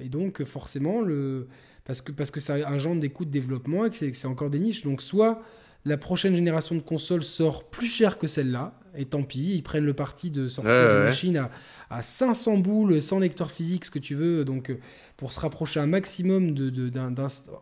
et 0.00 0.08
donc, 0.08 0.44
forcément, 0.44 1.00
le 1.00 1.48
parce 1.84 2.02
que 2.02 2.12
parce 2.12 2.30
que 2.30 2.38
ça 2.38 2.70
engendre 2.70 3.00
des 3.00 3.08
coûts 3.08 3.24
de 3.24 3.30
développement 3.30 3.86
et 3.86 3.90
que 3.90 3.96
c'est 3.96 4.26
encore 4.26 4.50
des 4.50 4.58
niches. 4.58 4.84
Donc 4.84 5.02
soit 5.02 5.42
la 5.84 5.96
prochaine 5.96 6.36
génération 6.36 6.74
de 6.74 6.80
consoles 6.80 7.22
sort 7.22 7.64
plus 7.70 7.86
cher 7.86 8.18
que 8.18 8.26
celle-là, 8.26 8.78
et 8.94 9.06
tant 9.06 9.22
pis, 9.22 9.54
ils 9.54 9.62
prennent 9.62 9.86
le 9.86 9.94
parti 9.94 10.30
de 10.30 10.48
sortir 10.48 10.74
des 10.74 11.04
machines 11.04 11.36
à, 11.36 11.50
à, 11.88 12.02
500 12.02 12.58
boules, 12.58 13.00
sans 13.00 13.18
lecteur 13.20 13.50
physique, 13.50 13.86
ce 13.86 13.90
que 13.90 13.98
tu 13.98 14.14
veux, 14.14 14.44
donc 14.44 14.70
euh, 14.70 14.78
pour 15.16 15.32
se 15.32 15.40
rapprocher 15.40 15.80
un 15.80 15.86
maximum 15.86 16.52
de, 16.52 16.68
de 16.68 16.90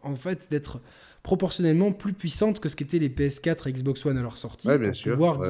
en 0.03 0.17
fait 0.17 0.49
d'être 0.51 0.81
proportionnellement 1.27 1.91
plus 1.91 2.13
puissante 2.13 2.61
que 2.61 2.69
ce 2.69 2.77
qu'étaient 2.77 3.01
les 3.01 3.09
PS4 3.09 3.69
et 3.69 3.73
Xbox 3.73 4.07
One 4.07 4.17
à 4.17 4.23
leur 4.23 4.39
sortie, 4.39 4.69
pour 4.69 5.13
pouvoir 5.13 5.41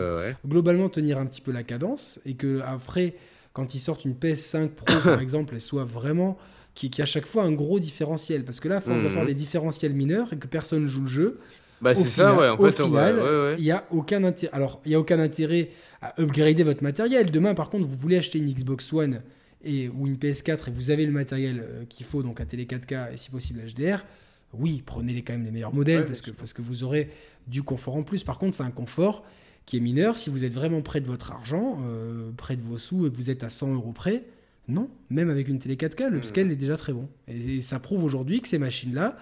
globalement 0.49 0.89
tenir 0.89 1.19
un 1.19 1.27
petit 1.27 1.43
peu 1.43 1.53
la 1.53 1.65
cadence, 1.65 2.19
et 2.25 2.33
que 2.33 2.63
après, 2.63 3.15
quand 3.53 3.75
ils 3.75 3.79
sortent 3.79 4.07
une 4.07 4.15
PS5 4.15 4.71
Pro 4.71 4.97
par 5.05 5.21
exemple, 5.21 5.53
elle 5.53 5.61
soit 5.61 5.85
vraiment 5.85 6.39
qui, 6.73 6.89
qui, 6.89 7.03
à 7.03 7.07
chaque 7.07 7.27
fois 7.27 7.43
un 7.43 7.53
gros 7.53 7.79
différentiel. 7.79 8.47
Parce 8.47 8.59
que 8.59 8.69
là, 8.69 8.77
à 8.77 8.81
force 8.81 9.03
de 9.03 9.09
faire 9.11 9.27
des 9.27 9.35
différentiels 9.35 9.93
mineurs 9.93 10.33
et 10.33 10.39
que 10.39 10.47
personne 10.47 10.87
joue 10.87 11.03
le 11.03 11.09
jeu, 11.09 11.41
bah, 11.83 11.95
c'est 11.95 12.09
ça, 12.09 12.35
ouais. 12.35 12.49
En 12.49 12.57
au 12.57 12.71
final, 12.71 13.55
il 13.59 13.65
n'y 13.65 13.71
a 13.71 13.85
aucun 13.91 14.25
intérêt. 14.25 14.55
Alors, 14.55 14.81
il 14.87 14.93
y 14.93 14.95
a 14.95 14.99
aucun 14.99 15.21
intérêt 15.21 15.69
à 16.01 16.19
upgrader 16.19 16.63
votre 16.63 16.83
matériel. 16.83 17.31
Demain, 17.31 17.55
par 17.55 17.69
contre, 17.69 17.87
vous 17.87 17.99
voulez 17.99 18.17
acheter 18.17 18.39
une 18.39 18.51
Xbox 18.51 18.91
One 18.95 19.21
et, 19.63 19.91
ou 19.91 20.07
une 20.07 20.17
PS4 20.17 20.69
et 20.69 20.71
vous 20.71 20.91
avez 20.91 21.05
le 21.05 21.13
matériel 21.13 21.61
euh, 21.61 21.85
qu'il 21.87 22.07
faut, 22.07 22.23
donc 22.23 22.39
la 22.39 22.47
télé 22.47 22.65
4K 22.65 23.13
et 23.13 23.19
si 23.19 23.31
possible 23.31 23.61
HDR. 23.61 24.05
Oui, 24.59 24.83
prenez 24.85 25.13
les 25.13 25.23
quand 25.23 25.33
même 25.33 25.45
les 25.45 25.51
meilleurs 25.51 25.75
modèles 25.75 26.07
parce, 26.07 26.21
que, 26.21 26.31
parce 26.31 26.53
que 26.53 26.63
vous 26.63 26.85
aurez 26.85 27.11
du 27.47 27.63
confort 27.63 27.97
en 27.97 28.03
plus. 28.03 28.25
Par 28.25 28.39
contre, 28.39 28.57
c'est 28.57 28.63
un 28.63 28.71
confort 28.71 29.25
qui 29.67 29.77
est 29.77 29.81
mineur. 29.81 30.19
Si 30.19 30.31
vous 30.31 30.45
êtes 30.45 30.55
vraiment 30.55 30.81
près 30.81 31.01
de 31.01 31.07
votre 31.07 31.33
argent, 31.33 31.79
euh, 31.83 32.31
près 32.37 32.57
de 32.57 32.63
vos 32.63 32.79
sous 32.79 33.07
et 33.07 33.11
que 33.11 33.17
vous 33.17 33.31
êtes 33.31 33.45
à 33.45 33.49
100 33.49 33.75
euros 33.75 33.93
près, 33.93 34.25
non, 34.69 34.89
même 35.11 35.29
avec 35.29 35.49
une 35.49 35.59
télé 35.59 35.77
4K, 35.77 36.09
le 36.09 36.23
scale 36.23 36.51
est 36.51 36.57
déjà 36.57 36.77
très 36.77 36.93
bon. 36.93 37.09
Et, 37.29 37.61
ça 37.61 37.79
prouve 37.79 38.05
aujourd'hui 38.05 38.41
que 38.41 38.49
ces 38.49 38.59
machines-là, 38.59 39.17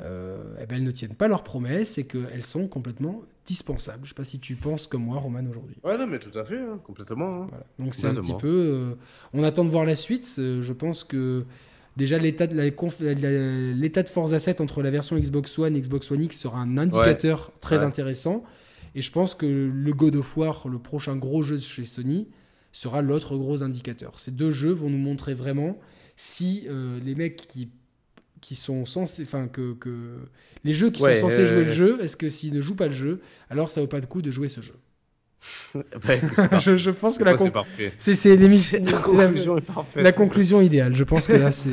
euh, 0.00 0.54
eh 0.60 0.66
ben, 0.66 0.76
elles 0.76 0.84
ne 0.84 0.90
tiennent 0.90 1.14
pas 1.14 1.28
leurs 1.28 1.44
promesses 1.44 1.98
et 1.98 2.06
qu'elles 2.06 2.42
sont 2.42 2.66
complètement 2.68 3.22
dispensables. 3.44 3.98
Je 3.98 4.04
ne 4.04 4.08
sais 4.08 4.14
pas 4.14 4.24
si 4.24 4.38
tu 4.38 4.54
penses 4.54 4.86
comme 4.86 5.04
moi, 5.04 5.18
Roman, 5.18 5.44
aujourd'hui. 5.50 5.76
Ouais, 5.82 5.98
non, 5.98 6.06
mais 6.06 6.18
tout 6.18 6.36
à 6.38 6.44
fait, 6.44 6.58
hein, 6.58 6.80
complètement. 6.84 7.42
Hein. 7.42 7.50
Donc 7.78 7.94
c'est 7.94 8.06
un 8.06 8.14
petit 8.14 8.34
peu. 8.34 8.48
Euh, 8.48 8.94
on 9.34 9.42
attend 9.42 9.64
de 9.64 9.70
voir 9.70 9.84
la 9.84 9.94
suite. 9.94 10.26
Je 10.36 10.72
pense 10.72 11.04
que 11.04 11.44
déjà 12.00 12.18
l'état 12.18 12.46
de, 12.46 13.74
l'état 13.74 14.02
de 14.02 14.08
Forza 14.08 14.38
7 14.38 14.60
entre 14.60 14.82
la 14.82 14.90
version 14.90 15.16
Xbox 15.16 15.56
One 15.58 15.76
et 15.76 15.80
Xbox 15.80 16.10
One 16.10 16.22
X 16.22 16.38
sera 16.38 16.58
un 16.58 16.78
indicateur 16.78 17.52
très 17.60 17.84
intéressant. 17.84 18.42
Et 18.96 19.02
je 19.02 19.12
pense 19.12 19.34
que 19.34 19.46
le 19.46 19.92
God 19.92 20.16
of 20.16 20.36
War, 20.36 20.66
le 20.68 20.78
prochain 20.78 21.14
gros 21.14 21.42
jeu 21.42 21.56
de 21.56 21.62
chez 21.62 21.84
Sony, 21.84 22.28
sera 22.72 23.02
l'autre 23.02 23.36
gros 23.36 23.62
indicateur. 23.62 24.18
Ces 24.18 24.32
deux 24.32 24.50
jeux 24.50 24.72
vont 24.72 24.90
nous 24.90 24.98
montrer 24.98 25.34
vraiment 25.34 25.78
si 26.16 26.66
euh, 26.68 26.98
les 27.04 27.14
mecs 27.14 27.46
qui, 27.46 27.68
qui 28.40 28.54
sont 28.54 28.84
censés, 28.86 29.22
enfin 29.22 29.46
que, 29.46 29.74
que, 29.74 30.16
les 30.64 30.74
jeux 30.74 30.90
qui 30.90 31.02
sont 31.02 31.16
censés 31.16 31.46
jouer 31.46 31.64
le 31.64 31.70
jeu, 31.70 31.98
est-ce 32.02 32.16
que 32.16 32.28
s'ils 32.28 32.54
ne 32.54 32.60
jouent 32.60 32.76
pas 32.76 32.86
le 32.86 32.92
jeu, 32.92 33.20
alors 33.48 33.70
ça 33.70 33.80
vaut 33.80 33.86
pas 33.86 34.00
de 34.00 34.06
coup 34.06 34.22
de 34.22 34.30
jouer 34.30 34.48
ce 34.48 34.60
jeu. 34.60 34.74
je, 36.60 36.76
je, 36.76 36.90
pense 36.90 37.18
que 37.18 37.24
la, 37.24 37.36
c'est, 37.98 38.14
c'est, 38.14 38.36
la, 38.36 38.92
conclusion 38.98 39.56
la, 39.96 40.02
la, 40.02 40.12
conclusion 40.12 40.60
idéale. 40.60 40.94
Je 40.94 41.04
pense 41.04 41.26
que 41.26 41.34
là, 41.34 41.50
c'est. 41.50 41.70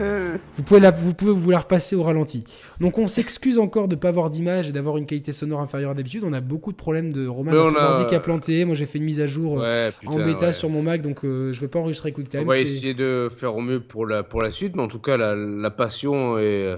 Euh, 0.00 0.36
vous, 0.56 0.62
pouvez 0.62 0.80
la, 0.80 0.90
vous 0.90 1.14
pouvez 1.14 1.32
vous 1.32 1.50
la 1.50 1.60
repasser 1.60 1.94
au 1.94 2.02
ralenti. 2.02 2.44
Donc, 2.80 2.98
on 2.98 3.06
s'excuse 3.06 3.58
encore 3.58 3.88
de 3.88 3.94
ne 3.94 4.00
pas 4.00 4.08
avoir 4.08 4.30
d'image 4.30 4.68
et 4.68 4.72
d'avoir 4.72 4.96
une 4.96 5.06
qualité 5.06 5.32
sonore 5.32 5.60
inférieure 5.60 5.92
à 5.92 5.94
d'habitude. 5.94 6.24
On 6.24 6.32
a 6.32 6.40
beaucoup 6.40 6.72
de 6.72 6.76
problèmes 6.76 7.12
de 7.12 7.26
Roman 7.26 7.52
a... 7.52 8.04
qui 8.04 8.14
a 8.14 8.20
planté. 8.20 8.64
Moi, 8.64 8.74
j'ai 8.74 8.86
fait 8.86 8.98
une 8.98 9.04
mise 9.04 9.20
à 9.20 9.26
jour 9.26 9.60
euh, 9.62 9.90
en 10.06 10.16
bêta 10.16 10.52
sur 10.52 10.70
mon 10.70 10.82
Mac, 10.82 11.02
donc 11.02 11.24
euh, 11.24 11.52
je 11.52 11.58
ne 11.58 11.60
vais 11.62 11.68
pas 11.68 11.78
enregistrer 11.78 12.12
QuickTime. 12.12 12.42
On 12.42 12.46
va 12.46 12.58
essayer 12.58 12.94
de 12.94 13.28
faire 13.34 13.54
au 13.56 13.60
mieux 13.60 13.80
pour 13.80 14.06
la, 14.06 14.22
pour 14.22 14.42
la 14.42 14.50
suite, 14.50 14.74
mais 14.76 14.82
en 14.82 14.88
tout 14.88 14.98
cas, 14.98 15.16
la, 15.16 15.70
passion 15.70 16.38
est 16.38 16.74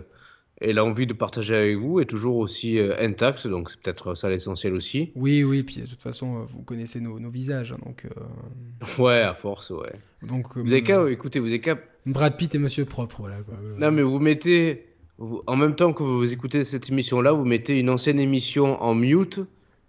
et 0.61 0.73
l'envie 0.73 1.07
de 1.07 1.13
partager 1.13 1.55
avec 1.55 1.77
vous 1.77 2.01
est 2.01 2.07
toujours 2.07 2.39
aussi 2.39 2.79
euh, 2.79 2.95
intacte, 2.99 3.47
donc 3.47 3.71
c'est 3.71 3.81
peut-être 3.81 4.15
ça 4.15 4.31
l'essentiel 4.31 4.73
aussi. 4.73 5.13
Oui, 5.15 5.45
oui, 5.45 5.63
puis 5.63 5.83
de 5.83 5.87
toute 5.87 6.03
façon, 6.03 6.37
euh, 6.37 6.45
vous 6.47 6.63
connaissez 6.63 7.01
nos, 7.01 7.21
nos 7.21 7.31
visages, 7.31 7.73
hein, 7.73 7.79
donc. 7.85 8.07
Euh, 8.07 9.03
ouais, 9.03 9.21
à 9.21 9.35
force, 9.35 9.71
ouais. 9.71 9.93
Donc, 10.23 10.57
vous 10.57 10.73
avez 10.73 10.83
qu'à, 10.83 11.09
écoutez, 11.11 11.41
vous 11.41 11.49
avez 11.49 11.61
qu'à. 11.61 11.79
Brad 12.07 12.37
Pitt 12.37 12.55
et 12.55 12.59
Monsieur 12.59 12.87
Propre, 12.87 13.17
voilà. 13.21 13.37
Quoi. 13.43 13.57
Non, 13.79 13.91
mais 13.91 14.03
vous 14.03 14.19
mettez, 14.19 14.87
en 15.19 15.57
même 15.57 15.75
temps 15.75 15.93
que 15.93 16.03
vous 16.03 16.33
écoutez 16.33 16.65
cette 16.65 16.89
émission-là, 16.89 17.33
vous 17.33 17.45
mettez 17.45 17.79
une 17.79 17.91
ancienne 17.91 18.19
émission 18.19 18.83
en 18.83 18.95
mute. 18.95 19.41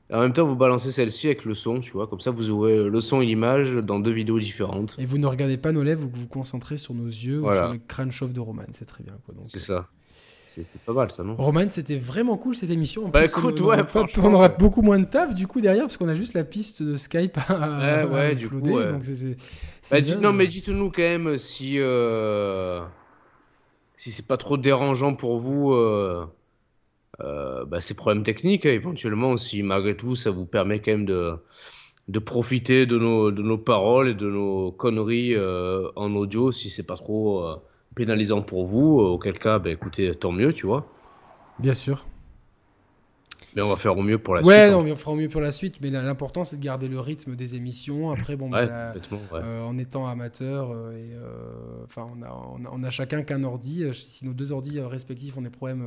Et 0.10 0.14
en 0.14 0.22
même 0.22 0.32
temps, 0.32 0.48
vous 0.48 0.56
balancez 0.56 0.94
celle-ci 0.94 1.28
avec 1.28 1.44
le 1.44 1.54
son, 1.54 1.82
tu 1.82 1.92
vois, 1.92 2.08
comme 2.08 2.22
ça 2.22 2.32
vous 2.32 2.50
aurez 2.50 2.90
le 2.90 3.02
son 3.02 3.22
et 3.22 3.26
l'image 3.26 3.74
dans 3.74 4.00
deux 4.00 4.14
vidéos 4.14 4.40
différentes. 4.40 4.96
Et 5.00 5.06
vous 5.06 5.18
ne 5.18 5.28
regardez 5.28 5.58
pas 5.58 5.74
nos 5.74 5.84
lèvres, 5.84 6.02
vous 6.02 6.22
vous 6.22 6.28
concentrez 6.28 6.78
sur 6.78 6.94
nos 6.94 7.08
yeux 7.08 7.42
ou 7.42 7.52
sur 7.52 7.72
le 7.74 7.78
crâne 7.78 8.12
chauve 8.12 8.32
de 8.32 8.40
Roman, 8.40 8.64
c'est 8.72 8.86
très 8.86 9.04
bien. 9.04 9.18
C'est 9.44 9.60
ça. 9.60 9.90
C'est 10.48 10.82
pas 10.82 10.94
mal 10.94 11.12
ça, 11.12 11.24
non? 11.24 11.36
Roman, 11.36 11.66
c'était 11.70 11.98
vraiment 11.98 12.38
cool 12.38 12.56
cette 12.56 12.70
émission. 12.70 13.10
bah 13.10 13.26
écoute, 13.26 13.60
ouais, 13.60 13.84
on 14.18 14.34
aurait 14.34 14.56
beaucoup 14.58 14.82
moins 14.82 14.98
de 14.98 15.06
taf 15.06 15.36
du 15.36 15.46
coup 15.46 15.60
derrière 15.60 15.84
parce 15.84 15.98
qu'on 15.98 16.08
a 16.08 16.16
juste 16.16 16.34
la 16.34 16.46
piste 16.46 16.82
de 16.82 16.96
Skype 16.96 17.38
à, 17.50 18.06
ouais, 18.06 18.14
ouais, 18.14 18.36
du 18.36 18.50
coup, 18.50 18.62
donc 18.62 19.04
bah, 19.92 20.02
non, 20.22 20.34
mais 20.34 20.48
dites-nous 20.48 20.90
quand 20.92 21.02
même 21.02 21.38
si 21.38 21.80
euh, 21.80 22.82
si 23.98 24.12
c'est 24.12 24.28
pas 24.28 24.38
trop 24.38 24.58
dérangeant 24.58 25.16
pour 25.16 25.38
vous 25.38 25.74
euh, 25.74 26.26
euh, 27.22 27.66
bah, 27.66 27.82
ces 27.82 27.96
problèmes 27.96 28.24
techniques, 28.24 28.66
éventuellement, 28.66 29.36
si 29.36 29.64
malgré 29.64 29.98
tout 29.98 30.16
ça 30.16 30.32
vous 30.32 30.46
permet 30.46 30.80
quand 30.82 30.92
même 30.92 31.06
de 31.06 31.36
de 32.08 32.20
profiter 32.20 32.86
de 32.86 32.98
nos 32.98 33.32
de 33.32 33.42
nos 33.42 33.58
paroles 33.58 34.10
et 34.10 34.16
de 34.16 34.30
nos 34.30 34.72
conneries 34.72 35.36
en 35.38 36.16
audio, 36.16 36.54
si 36.54 36.70
c'est 36.70 36.88
pas 36.88 36.96
trop 36.96 37.60
pénalisant 37.98 38.44
pour 38.44 38.66
vous, 38.66 39.02
euh, 39.02 39.10
auquel 39.10 39.40
cas, 39.40 39.58
bah, 39.58 39.72
écoutez, 39.72 40.14
tant 40.14 40.32
mieux, 40.32 40.54
tu 40.54 40.68
vois. 40.68 40.88
Bien 41.58 41.74
sûr. 41.74 42.06
Mais 43.56 43.64
on 43.64 43.70
va 43.70 43.76
faire 43.76 43.98
au 43.98 44.04
mieux 44.04 44.20
pour 44.20 44.36
la 44.36 44.42
suite. 44.42 44.48
Ouais, 44.48 44.70
hein. 44.70 44.78
on 44.78 44.96
fera 44.96 45.12
au 45.14 45.16
mieux 45.16 45.30
pour 45.30 45.42
la 45.42 45.52
suite, 45.52 45.78
mais 45.82 45.90
l'important 45.90 46.46
c'est 46.46 46.58
de 46.58 46.64
garder 46.64 46.88
le 46.88 47.00
rythme 47.00 47.36
des 47.36 47.56
émissions. 47.56 48.12
Après, 48.12 48.36
bon, 48.36 48.50
bah, 48.50 48.94
euh, 49.34 49.64
en 49.64 49.80
étant 49.80 50.06
amateur, 50.06 50.70
euh, 50.72 50.92
et, 50.92 51.86
enfin, 51.86 52.08
on, 52.16 52.22
a, 52.22 52.70
on, 52.72 52.84
a, 52.84 52.90
chacun 52.92 53.24
qu'un 53.24 53.44
ordi. 53.44 53.84
Si 53.94 54.28
nos 54.28 54.34
deux 54.34 54.52
ordis 54.52 54.80
respectifs 54.80 55.38
ont 55.38 55.42
des 55.42 55.50
problèmes 55.50 55.84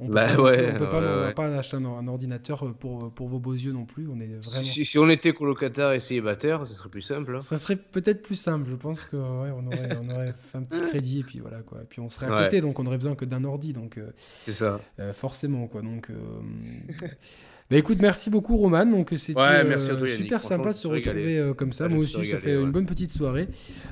on 0.00 0.08
bah 0.08 0.34
peut, 0.34 0.42
ouais, 0.42 0.72
on 0.74 0.78
peut 0.78 0.88
pas, 0.88 1.00
va 1.00 1.32
pas 1.32 1.46
acheter 1.56 1.76
un, 1.76 2.08
ordinateur 2.08 2.74
pour, 2.74 3.12
pour 3.12 3.28
vos 3.28 3.38
beaux 3.38 3.52
yeux 3.52 3.72
non 3.72 3.84
plus. 3.84 4.08
On 4.08 4.18
est 4.20 4.26
vraiment... 4.26 4.40
si, 4.40 4.84
si, 4.84 4.98
on 4.98 5.08
était 5.08 5.32
colocataire 5.32 5.92
et 5.92 6.00
célibataire, 6.00 6.66
ce 6.66 6.74
serait 6.74 6.88
plus 6.88 7.02
simple. 7.02 7.36
Hein. 7.36 7.40
Ce 7.40 7.56
serait 7.56 7.76
peut-être 7.76 8.22
plus 8.22 8.34
simple. 8.34 8.68
Je 8.68 8.74
pense 8.74 9.04
qu'on 9.04 9.42
ouais, 9.42 9.50
on 9.50 9.66
aurait, 9.66 9.96
on 10.02 10.10
aurait 10.10 10.34
fait 10.38 10.58
un 10.58 10.62
petit 10.62 10.80
crédit 10.90 11.20
et 11.20 11.22
puis 11.22 11.38
voilà 11.38 11.58
quoi. 11.62 11.82
Et 11.82 11.86
puis 11.86 12.00
on 12.00 12.08
serait 12.08 12.26
à 12.26 12.44
côté, 12.44 12.60
donc 12.60 12.78
on 12.80 12.86
aurait 12.86 12.98
besoin 12.98 13.14
que 13.14 13.24
d'un 13.24 13.44
ordi. 13.44 13.72
Donc 13.72 14.00
c'est 14.42 14.52
ça. 14.52 14.80
Euh, 14.98 15.12
forcément 15.12 15.68
quoi. 15.68 15.82
Donc 15.82 16.10
euh, 16.10 16.16
Bah 17.70 17.78
écoute, 17.78 17.98
merci 18.00 18.28
beaucoup 18.28 18.56
Roman. 18.58 18.84
Donc 18.84 19.10
c'était 19.16 19.40
euh, 19.40 20.06
super 20.06 20.44
sympa 20.44 20.70
de 20.70 20.76
se 20.76 20.86
retrouver 20.86 21.38
euh, 21.38 21.54
comme 21.54 21.72
ça. 21.72 21.88
Moi 21.88 22.00
aussi, 22.00 22.24
ça 22.26 22.36
fait 22.36 22.54
une 22.54 22.70
bonne 22.70 22.86
petite 22.86 23.12
soirée. 23.12 23.48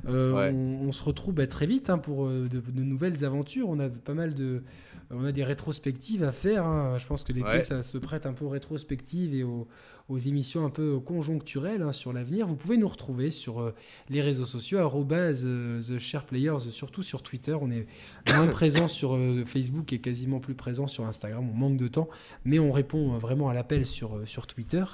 Euh, 0.09 0.53
on, 0.53 0.93
se 0.93 1.03
retrouve 1.03 1.35
bah, 1.35 1.47
très 1.47 1.67
vite 1.67 1.89
hein, 1.89 1.97
pour 1.97 2.29
de, 2.29 2.63
nouvelles 2.83 3.25
aventures. 3.25 3.71
On 3.71 3.81
a 3.81 3.89
pas 3.89 4.13
mal 4.13 4.35
de, 4.35 4.63
on 5.11 5.25
a 5.25 5.33
des 5.33 5.43
rétrospectives 5.43 6.23
à 6.23 6.33
faire. 6.33 6.67
Hein. 6.67 6.99
Je 6.99 7.07
pense 7.07 7.25
que 7.25 7.33
l'été, 7.33 7.63
ça 7.63 7.83
se 7.83 7.97
prête 7.97 8.27
un 8.27 8.35
peu 8.35 8.45
aux 8.45 8.51
rétrospectives 8.51 9.35
et 9.35 9.43
aux, 9.43 9.67
aux 10.13 10.19
émissions 10.19 10.65
un 10.65 10.71
peu 10.71 11.01
conjoncturelles 11.01 11.83
hein, 11.83 11.93
sur 11.93 12.13
l'avenir. 12.13 12.47
Vous 12.47 12.57
pouvez 12.57 12.77
nous 12.77 12.89
retrouver 12.89 13.31
sur 13.31 13.61
euh, 13.61 13.75
les 14.11 14.21
réseaux 14.21 14.45
sociaux, 14.45 14.79
euh, 14.79 15.81
The 15.81 15.99
Share 15.99 16.25
Players, 16.25 16.59
surtout 16.71 17.03
sur 17.03 17.23
Twitter. 17.23 17.57
On 17.61 17.71
est 17.71 17.87
moins 18.35 18.47
présent 18.53 18.89
sur 18.89 19.15
euh, 19.15 19.45
Facebook 19.47 19.93
et 19.93 20.01
quasiment 20.01 20.39
plus 20.39 20.55
présent 20.55 20.87
sur 20.87 21.05
Instagram. 21.05 21.49
On 21.51 21.57
manque 21.57 21.79
de 21.79 21.89
temps, 21.89 22.09
mais 22.45 22.59
on 22.59 22.73
répond 22.73 23.17
vraiment 23.19 23.49
à 23.49 23.55
l'appel 23.55 23.87
sur, 23.87 24.21
sur 24.27 24.47
Twitter. 24.47 24.85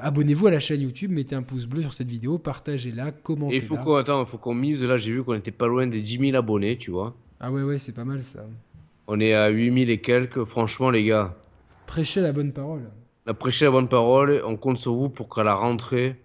abonnez-vous 0.00 0.48
à 0.48 0.50
la 0.50 0.60
chaîne 0.60 0.80
YouTube, 0.80 1.10
mettez 1.12 1.36
un 1.36 1.42
pouce 1.42 1.66
bleu 1.66 1.82
sur 1.82 1.94
cette 1.94 2.08
vidéo, 2.08 2.38
partagez-la, 2.38 3.12
commentez-la. 3.12 3.62
Il 3.62 3.66
faut 3.66 3.76
qu'on 3.76 4.26
faut 4.26 4.38
qu'on 4.38 4.54
mise, 4.54 4.82
là 4.82 4.96
j'ai 4.96 5.12
vu 5.12 5.24
qu'on 5.24 5.34
était 5.34 5.50
pas 5.50 5.68
loin 5.68 5.86
des 5.86 6.00
10 6.00 6.18
000 6.18 6.36
abonnés, 6.36 6.76
tu 6.76 6.90
vois. 6.90 7.16
Ah 7.40 7.52
ouais, 7.52 7.62
ouais, 7.62 7.78
c'est 7.78 7.92
pas 7.92 8.04
mal 8.04 8.22
ça. 8.22 8.44
On 9.06 9.20
est 9.20 9.34
à 9.34 9.48
8 9.48 9.86
000 9.86 9.90
et 9.90 10.00
quelques, 10.00 10.44
franchement 10.44 10.90
les 10.90 11.04
gars. 11.04 11.36
Prêchez 11.86 12.20
la 12.20 12.32
bonne 12.32 12.52
parole 12.52 12.90
a 13.26 13.34
prêché 13.34 13.64
la 13.64 13.70
bonne 13.70 13.88
parole. 13.88 14.42
On 14.44 14.56
compte 14.56 14.78
sur 14.78 14.94
vous 14.94 15.08
pour 15.08 15.34
qu'à 15.34 15.42
la 15.44 15.54
rentrée, 15.54 16.16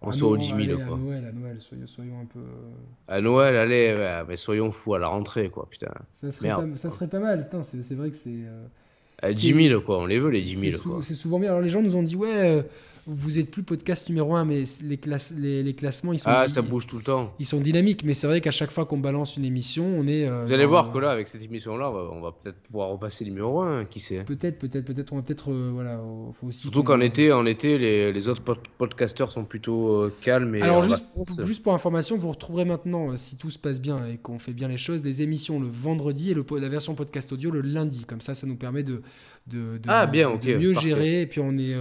on 0.00 0.12
soit 0.12 0.28
aux 0.28 0.36
10 0.36 0.54
000. 0.66 0.80
quoi. 0.86 0.96
À 0.96 0.98
Noël, 0.98 1.24
à 1.26 1.32
Noël, 1.32 1.58
soyons, 1.86 2.20
un 2.20 2.24
peu. 2.26 2.40
Euh, 2.40 3.08
à 3.08 3.20
Noël, 3.20 3.56
allez, 3.56 4.22
mais 4.28 4.36
soyons 4.36 4.72
fous 4.72 4.94
à 4.94 4.98
la 4.98 5.08
rentrée, 5.08 5.48
quoi, 5.50 5.66
putain. 5.70 5.92
Ça 6.12 6.30
serait, 6.30 6.48
pas, 6.48 6.64
ça 6.76 6.90
serait 6.90 7.08
pas 7.08 7.20
mal, 7.20 7.48
c'est 7.62 7.94
vrai 7.94 8.10
que 8.10 8.16
c'est. 8.16 8.30
Euh, 8.30 8.66
à 9.22 9.32
10 9.32 9.68
000, 9.68 9.80
quoi, 9.82 9.98
on 9.98 10.06
les 10.06 10.18
veut, 10.18 10.30
les 10.30 10.42
10 10.42 10.72
000. 10.78 11.02
C'est 11.02 11.14
souvent 11.14 11.38
bien. 11.38 11.50
Alors 11.50 11.60
les 11.60 11.68
gens 11.68 11.82
nous 11.82 11.94
ont 11.96 12.02
dit, 12.02 12.16
ouais. 12.16 12.64
Euh, 13.08 13.12
vous 13.14 13.38
êtes 13.38 13.50
plus 13.50 13.62
podcast 13.62 14.08
numéro 14.08 14.34
1, 14.34 14.44
mais 14.44 14.64
les, 14.84 14.96
classes, 14.96 15.34
les, 15.38 15.74
classements, 15.74 16.12
ils 16.12 16.18
sont. 16.18 16.30
Ah, 16.30 16.48
ça 16.48 16.62
bouge 16.62 16.86
tout 16.86 16.96
le 16.96 17.02
temps. 17.02 17.32
Ils 17.38 17.46
sont 17.46 17.60
dynamiques, 17.60 18.04
mais 18.04 18.14
c'est 18.14 18.26
vrai 18.26 18.40
qu'à 18.40 18.50
chaque 18.50 18.70
fois 18.70 18.86
qu'on 18.86 18.98
balance 18.98 19.36
une 19.36 19.44
émission, 19.44 19.84
on 19.84 20.06
est. 20.06 20.26
Euh, 20.26 20.44
vous 20.44 20.52
allez 20.52 20.66
voir 20.66 20.92
que 20.92 20.98
là, 20.98 21.10
avec 21.10 21.28
cette 21.28 21.42
émission-là, 21.42 21.90
on 21.90 22.20
va, 22.20 22.32
peut-être 22.32 22.58
pouvoir 22.62 22.88
repasser 22.90 23.24
numéro 23.24 23.60
1, 23.60 23.86
qui 23.86 24.00
sait. 24.00 24.24
Peut-être, 24.24 24.58
peut-être, 24.58 24.84
peut-être. 24.84 25.12
On 25.12 25.16
va 25.16 25.22
peut-être. 25.22 25.50
Euh, 25.50 25.70
voilà, 25.72 26.00
faut 26.32 26.48
aussi. 26.48 26.62
Surtout 26.62 26.82
qu'en 26.82 27.00
été, 27.00 27.32
en 27.32 27.46
été 27.46 27.78
les, 27.78 28.12
les 28.12 28.28
autres 28.28 28.42
podcasteurs 28.78 29.32
sont 29.32 29.44
plutôt 29.44 30.02
euh, 30.02 30.14
calmes. 30.22 30.54
Et 30.54 30.62
Alors, 30.62 30.84
juste, 30.84 31.04
juste, 31.44 31.62
pour 31.62 31.74
information, 31.74 32.16
vous 32.16 32.30
retrouverez 32.30 32.64
maintenant, 32.64 33.16
si 33.16 33.36
tout 33.36 33.50
se 33.50 33.58
passe 33.58 33.80
bien 33.80 34.06
et 34.06 34.18
qu'on 34.18 34.38
fait 34.38 34.52
bien 34.52 34.68
les 34.68 34.78
choses, 34.78 35.02
les 35.02 35.22
émissions 35.22 35.60
le 35.60 35.66
vendredi 35.66 36.30
et 36.30 36.34
le, 36.34 36.44
la 36.58 36.68
version 36.68 36.94
podcast 36.94 37.32
audio 37.32 37.50
le 37.50 37.60
lundi. 37.60 38.04
Comme 38.04 38.20
ça, 38.20 38.34
ça 38.34 38.46
nous 38.46 38.56
permet 38.56 38.82
de, 38.82 39.02
de, 39.48 39.80
ah, 39.88 40.06
bien, 40.06 40.38
mieux 40.44 40.74
gérer. 40.74 41.22
Et 41.22 41.26
puis, 41.26 41.40
on 41.40 41.58
est. 41.58 41.74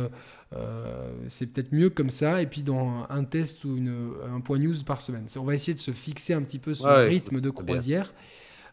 Euh, 0.54 1.12
c'est 1.28 1.48
peut-être 1.48 1.72
mieux 1.72 1.90
comme 1.90 2.10
ça. 2.10 2.42
Et 2.42 2.48
puis 2.48 2.64
dans 2.64 3.06
un 3.10 3.24
test 3.24 3.64
ou 3.64 3.78
une, 3.78 4.12
un 4.34 4.42
point 4.42 4.60
news 4.60 4.76
par 4.86 5.02
semaine. 5.02 5.28
On 5.38 5.44
va 5.44 5.56
essayer 5.56 5.74
de 5.74 5.80
se 5.80 5.92
fixer 5.92 6.34
un 6.34 6.42
petit 6.42 6.60
peu 6.60 6.74
ce 6.74 6.88
rythme 6.88 7.42
de 7.42 7.50
croisière. 7.50 8.14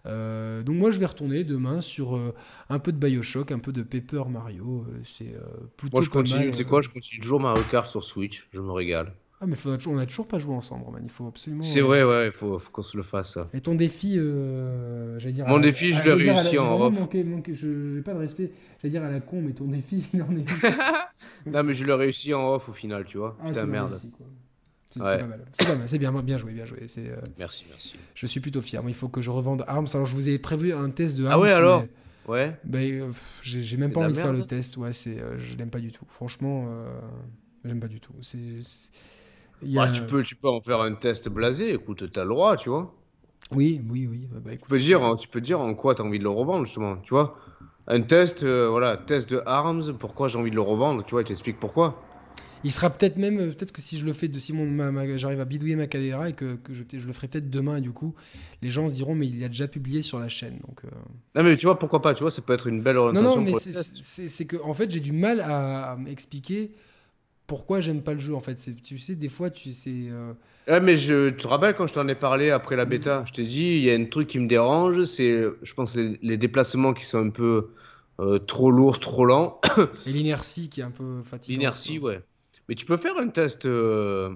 Euh, 0.07 0.63
donc 0.63 0.77
moi 0.77 0.91
je 0.93 0.99
vais 0.99 1.07
retourner 1.07 1.43
demain 1.43 1.81
sur 1.81 2.17
euh, 2.17 2.33
un 2.71 2.79
peu 2.79 2.93
de 2.93 2.97
Bioshock, 2.97 3.51
un 3.51 3.59
peu 3.59 3.73
de 3.73 3.83
Paper 3.83 4.25
Mario. 4.31 4.87
c'est 5.05 5.35
plutôt 5.77 5.97
moi 5.97 6.05
je 6.05 6.11
continue, 6.11 6.55
c'est 6.55 6.65
quoi 6.65 6.83
Je 6.83 6.89
continue 6.89 7.21
toujours 7.21 7.41
Mario 7.41 7.63
Kart 7.71 7.87
sur 7.87 8.05
Switch. 8.05 8.49
Je 8.53 8.61
me 8.61 8.71
régale. 8.71 9.13
Ah 9.41 9.47
mais 9.47 9.57
on 9.87 9.99
a 9.99 10.07
toujours 10.07 10.27
pas 10.27 10.39
joué 10.39 10.55
ensemble, 10.55 10.85
Roman. 10.85 10.99
Il 11.03 11.11
faut 11.11 11.27
absolument. 11.29 11.63
C'est 11.63 11.81
vrai, 11.81 12.03
ouais, 12.03 12.27
il 12.27 12.33
faut, 12.33 12.61
qu'on 12.73 12.83
se 12.83 12.97
le 12.97 13.05
fasse. 13.05 13.39
Et 13.55 13.61
ton 13.61 13.75
défi, 13.75 14.19
j'allais 15.19 15.33
dire. 15.33 15.47
Mon 15.47 15.61
défi, 15.61 15.93
je 15.93 16.03
l'ai 16.03 16.13
réussi 16.13 16.59
en 16.59 16.81
off. 16.81 16.95
je 17.13 17.69
n'ai 17.69 18.03
pas 18.03 18.15
de 18.15 18.19
respect. 18.19 18.51
J'allais 18.83 18.93
dire 18.93 19.05
à 19.05 19.11
la 19.11 19.21
con, 19.21 19.41
mais 19.41 19.53
ton 19.53 19.67
défi, 19.67 20.09
il 20.15 20.23
en 20.23 20.37
est. 20.37 20.45
non, 21.47 21.63
mais 21.63 21.75
je 21.75 21.85
l'ai 21.85 21.93
réussi 21.93 22.35
en 22.35 22.55
off 22.55 22.69
au 22.69 22.73
final, 22.73 23.05
tu 23.05 23.19
vois. 23.19 23.37
Ah, 23.41 23.49
Putain, 23.49 23.67
merde. 23.67 23.95
C'est 24.91 25.01
pas 25.01 25.27
mal. 25.27 25.45
C'est 25.53 25.67
pas 25.67 25.77
mal. 25.77 25.89
C'est 25.89 25.99
bien, 25.99 26.13
bien 26.23 26.39
joué, 26.39 26.53
bien 26.53 26.65
joué. 26.65 26.87
Euh... 26.99 27.17
Merci, 27.39 27.65
merci. 27.69 27.95
Je 28.15 28.27
suis 28.27 28.41
plutôt 28.41 28.63
fier. 28.63 28.83
Moi, 28.83 28.91
il 28.91 28.97
faut 28.97 29.09
que 29.09 29.21
je 29.21 29.31
revende 29.31 29.65
Arms. 29.69 29.87
Alors, 29.95 30.07
je 30.07 30.15
vous 30.15 30.29
ai 30.29 30.39
prévu 30.39 30.73
un 30.73 30.91
test 30.91 31.17
de 31.17 31.27
Arms. 31.27 31.35
Ah 31.35 31.41
ouais, 31.41 31.53
alors 31.53 31.85
Ouais. 32.29 32.55
Ben, 32.63 33.01
euh, 33.01 33.11
j'ai 33.43 33.77
même 33.79 33.93
pas 33.93 34.01
envie 34.01 34.13
de 34.13 34.19
faire 34.19 34.33
le 34.33 34.45
test. 34.45 34.77
Ouais, 34.77 34.93
c'est, 34.93 35.19
euh, 35.19 35.39
je 35.39 35.57
l'aime 35.57 35.71
pas 35.71 35.81
du 35.81 35.91
tout. 35.91 36.05
Franchement, 36.09 36.67
euh, 36.69 37.01
j'aime 37.65 37.81
pas 37.81 37.89
du 37.89 38.01
tout. 38.01 38.13
C'est. 38.21 38.61
A... 39.79 39.91
tu, 39.91 40.03
peux, 40.03 40.23
tu 40.23 40.37
peux 40.37 40.49
en 40.49 40.61
faire 40.61 40.81
un 40.81 40.95
test 40.95 41.29
blasé. 41.29 41.75
Écoute, 41.75 42.11
t'as 42.13 42.23
le 42.23 42.31
droit, 42.31 42.57
tu 42.57 42.69
vois. 42.69 42.95
Oui, 43.53 43.81
oui, 43.91 44.07
oui. 44.07 44.29
Bah, 44.31 44.53
écoute, 44.53 44.65
tu, 44.65 44.69
peux 44.69 44.79
dire, 44.79 45.17
tu 45.19 45.29
peux 45.29 45.41
dire 45.41 45.61
en 45.61 45.75
quoi 45.75 45.95
t'as 45.95 46.05
envie 46.05 46.19
de 46.19 46.25
le 46.25 46.31
revendre, 46.31 46.67
justement. 46.67 46.97
Tu 46.99 47.15
vois 47.15 47.37
un 47.89 48.03
test, 48.03 48.43
euh, 48.43 48.69
voilà, 48.69 48.97
test 48.97 49.31
de 49.31 49.43
Arms, 49.47 49.97
pourquoi 49.99 50.29
j'ai 50.29 50.39
envie 50.39 50.51
de 50.51 50.55
le 50.55 50.61
revendre, 50.61 51.05
tu 51.05 51.13
vois, 51.13 51.23
il 51.23 51.25
t'explique 51.25 51.59
pourquoi. 51.59 52.03
Il 52.65 52.73
sera 52.73 52.91
peut-être 52.91 53.17
même, 53.17 53.39
euh, 53.39 53.53
peut-être 53.53 53.73
que 53.73 53.81
si 53.81 53.99
je 53.99 54.05
le 54.05 54.13
fais, 54.13 54.29
de 54.29 54.39
si 54.39 54.53
j'arrive 55.17 55.41
à 55.41 55.45
bidouiller 55.45 55.77
ma 55.77 55.87
caméra 55.87 56.29
et 56.29 56.35
que, 56.35 56.59
je, 56.71 56.83
je, 56.93 57.07
le 57.07 57.13
ferai 57.13 57.29
peut-être 57.29 57.49
demain, 57.49 57.77
et 57.77 57.81
du 57.81 57.93
coup, 57.93 58.15
les 58.63 58.69
gens 58.69 58.89
se 58.89 58.95
diront, 58.95 59.15
mais 59.15 59.27
il 59.27 59.43
a 59.43 59.49
déjà 59.49 59.69
publié 59.69 60.03
sur 60.03 60.19
la 60.19 60.29
chaîne. 60.29 60.59
Donc, 60.67 60.85
euh. 60.85 60.89
Non, 61.35 61.45
mais 61.45 61.57
tu 61.57 61.67
vois, 61.67 61.79
pourquoi 61.79 62.03
pas, 62.03 62.15
tu 62.15 62.23
vois, 62.23 62.31
ça 62.31 62.43
peut 62.43 62.53
être 62.53 62.67
une 62.67 62.83
belle 62.83 62.99
orientation. 62.99 63.31
Non, 63.31 63.37
non, 63.37 63.43
mais 63.43 63.59
c'est 63.59 64.47
que, 64.47 64.57
en 64.63 64.75
fait, 64.75 64.91
j'ai 64.91 65.01
du 65.01 65.13
mal 65.13 65.41
à, 65.41 65.97
m'expliquer 65.97 66.73
pourquoi 67.49 67.81
j'aime 67.81 68.03
pas 68.03 68.13
le 68.13 68.21
jeu, 68.21 68.37
en 68.37 68.41
fait. 68.41 68.55
Tu 68.85 68.99
sais, 68.99 69.17
des 69.17 69.29
fois, 69.29 69.51
tu 69.51 69.71
sais. 69.71 70.11
Ouais, 70.69 70.81
mais 70.81 70.97
je 70.97 71.31
te 71.31 71.49
rappelle 71.49 71.75
quand 71.75 71.89
je 71.89 71.95
t'en 71.95 72.07
ai 72.07 72.15
parlé 72.15 72.51
après 72.51 72.77
la 72.77 72.85
bêta, 72.85 73.25
je 73.27 73.33
t'ai 73.33 73.43
dit, 73.43 73.79
il 73.79 73.81
y 73.81 73.91
a 73.91 73.95
un 73.95 74.05
truc 74.05 74.29
qui 74.29 74.39
me 74.39 74.47
dérange, 74.47 75.03
c'est, 75.05 75.43
je 75.63 75.75
pense, 75.75 75.97
les, 75.97 76.37
déplacements 76.37 76.93
qui 76.93 77.05
sont 77.05 77.27
un 77.27 77.31
peu 77.31 77.71
euh, 78.21 78.39
trop 78.39 78.71
lourds, 78.71 79.01
trop 79.01 79.25
lents. 79.25 79.61
Et 80.07 80.13
l'inertie 80.13 80.69
qui 80.69 80.81
est 80.81 80.85
un 80.85 80.91
peu 80.91 81.23
fatigante. 81.25 81.59
L'inertie, 81.59 81.99
ouais. 81.99 82.21
Mais 82.69 82.75
tu 82.75 82.85
peux 82.85 82.99
faire 82.99 83.17
un 83.17 83.29
test 83.29 83.65
euh, 83.65 84.35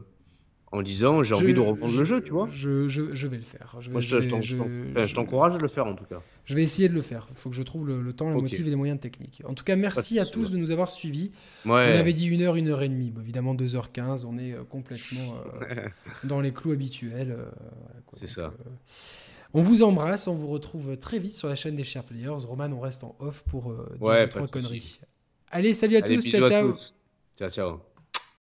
en 0.73 0.81
disant 0.81 1.23
j'ai 1.23 1.35
envie 1.35 1.53
de 1.53 1.61
reprendre 1.61 1.97
le 1.97 2.05
jeu, 2.05 2.23
tu 2.23 2.33
vois. 2.33 2.49
Je, 2.51 2.89
je, 2.89 3.15
je, 3.15 3.27
vais 3.27 3.37
le 3.37 3.43
faire. 3.43 3.77
Je, 3.79 3.91
Moi, 3.91 4.01
je, 4.01 5.15
t'encourage 5.15 5.55
à 5.55 5.59
le 5.59 5.69
faire 5.69 5.87
en 5.87 5.95
tout 5.95 6.05
cas. 6.05 6.21
Je 6.47 6.55
vais 6.55 6.63
essayer 6.63 6.89
de 6.89 6.95
le 6.95 7.03
faire. 7.03 7.29
Il 7.31 7.37
faut 7.37 7.51
que 7.51 7.55
je 7.55 7.63
trouve 7.63 7.87
le, 7.87 8.13
temps, 8.13 8.31
le 8.31 8.41
motif 8.41 8.67
et 8.67 8.71
les 8.71 8.77
moyens 8.77 8.99
techniques. 8.99 9.43
En 9.45 9.55
tout 9.55 9.65
cas, 9.65 9.77
merci 9.77 10.19
à 10.19 10.25
tous 10.25 10.51
de 10.51 10.57
nous 10.57 10.71
avoir 10.71 10.91
suivis. 10.91 11.31
On 11.67 11.75
avait 11.75 12.15
dit 12.15 12.27
une 12.27 12.43
heure, 12.43 12.57
une 12.57 12.69
heure 12.69 12.83
et 12.83 12.89
demie. 12.89 13.13
évidemment, 13.21 13.55
2h15. 13.55 14.25
On 14.25 14.39
est 14.39 14.53
euh, 14.53 14.65
complètement 14.65 15.35
dans 16.25 16.41
les 16.41 16.53
clous 16.53 16.73
habituels. 16.73 17.37
C'est 18.13 18.27
ça. 18.27 18.53
On 19.55 19.61
vous 19.61 19.83
embrasse, 19.83 20.29
on 20.29 20.35
vous 20.35 20.49
retrouve 20.49 20.97
très 20.97 21.19
vite 21.19 21.35
sur 21.35 21.49
la 21.49 21.55
chaîne 21.55 21.77
des 21.77 21.85
Chers 21.85 22.05
Players. 22.05 22.47
Roman, 22.47 22.71
on 22.73 22.81
reste 22.81 23.05
en 23.05 23.15
off 23.21 23.45
pour 23.45 23.75
dire 24.01 24.29
trois 24.31 24.49
conneries. 24.49 25.01
Allez, 25.51 25.75
salut 25.75 25.97
à 25.97 26.03
tous, 26.03 26.27
ciao 26.27 26.49
ciao. 26.49 26.73
Ciao 27.37 27.51
ciao. 27.51 27.92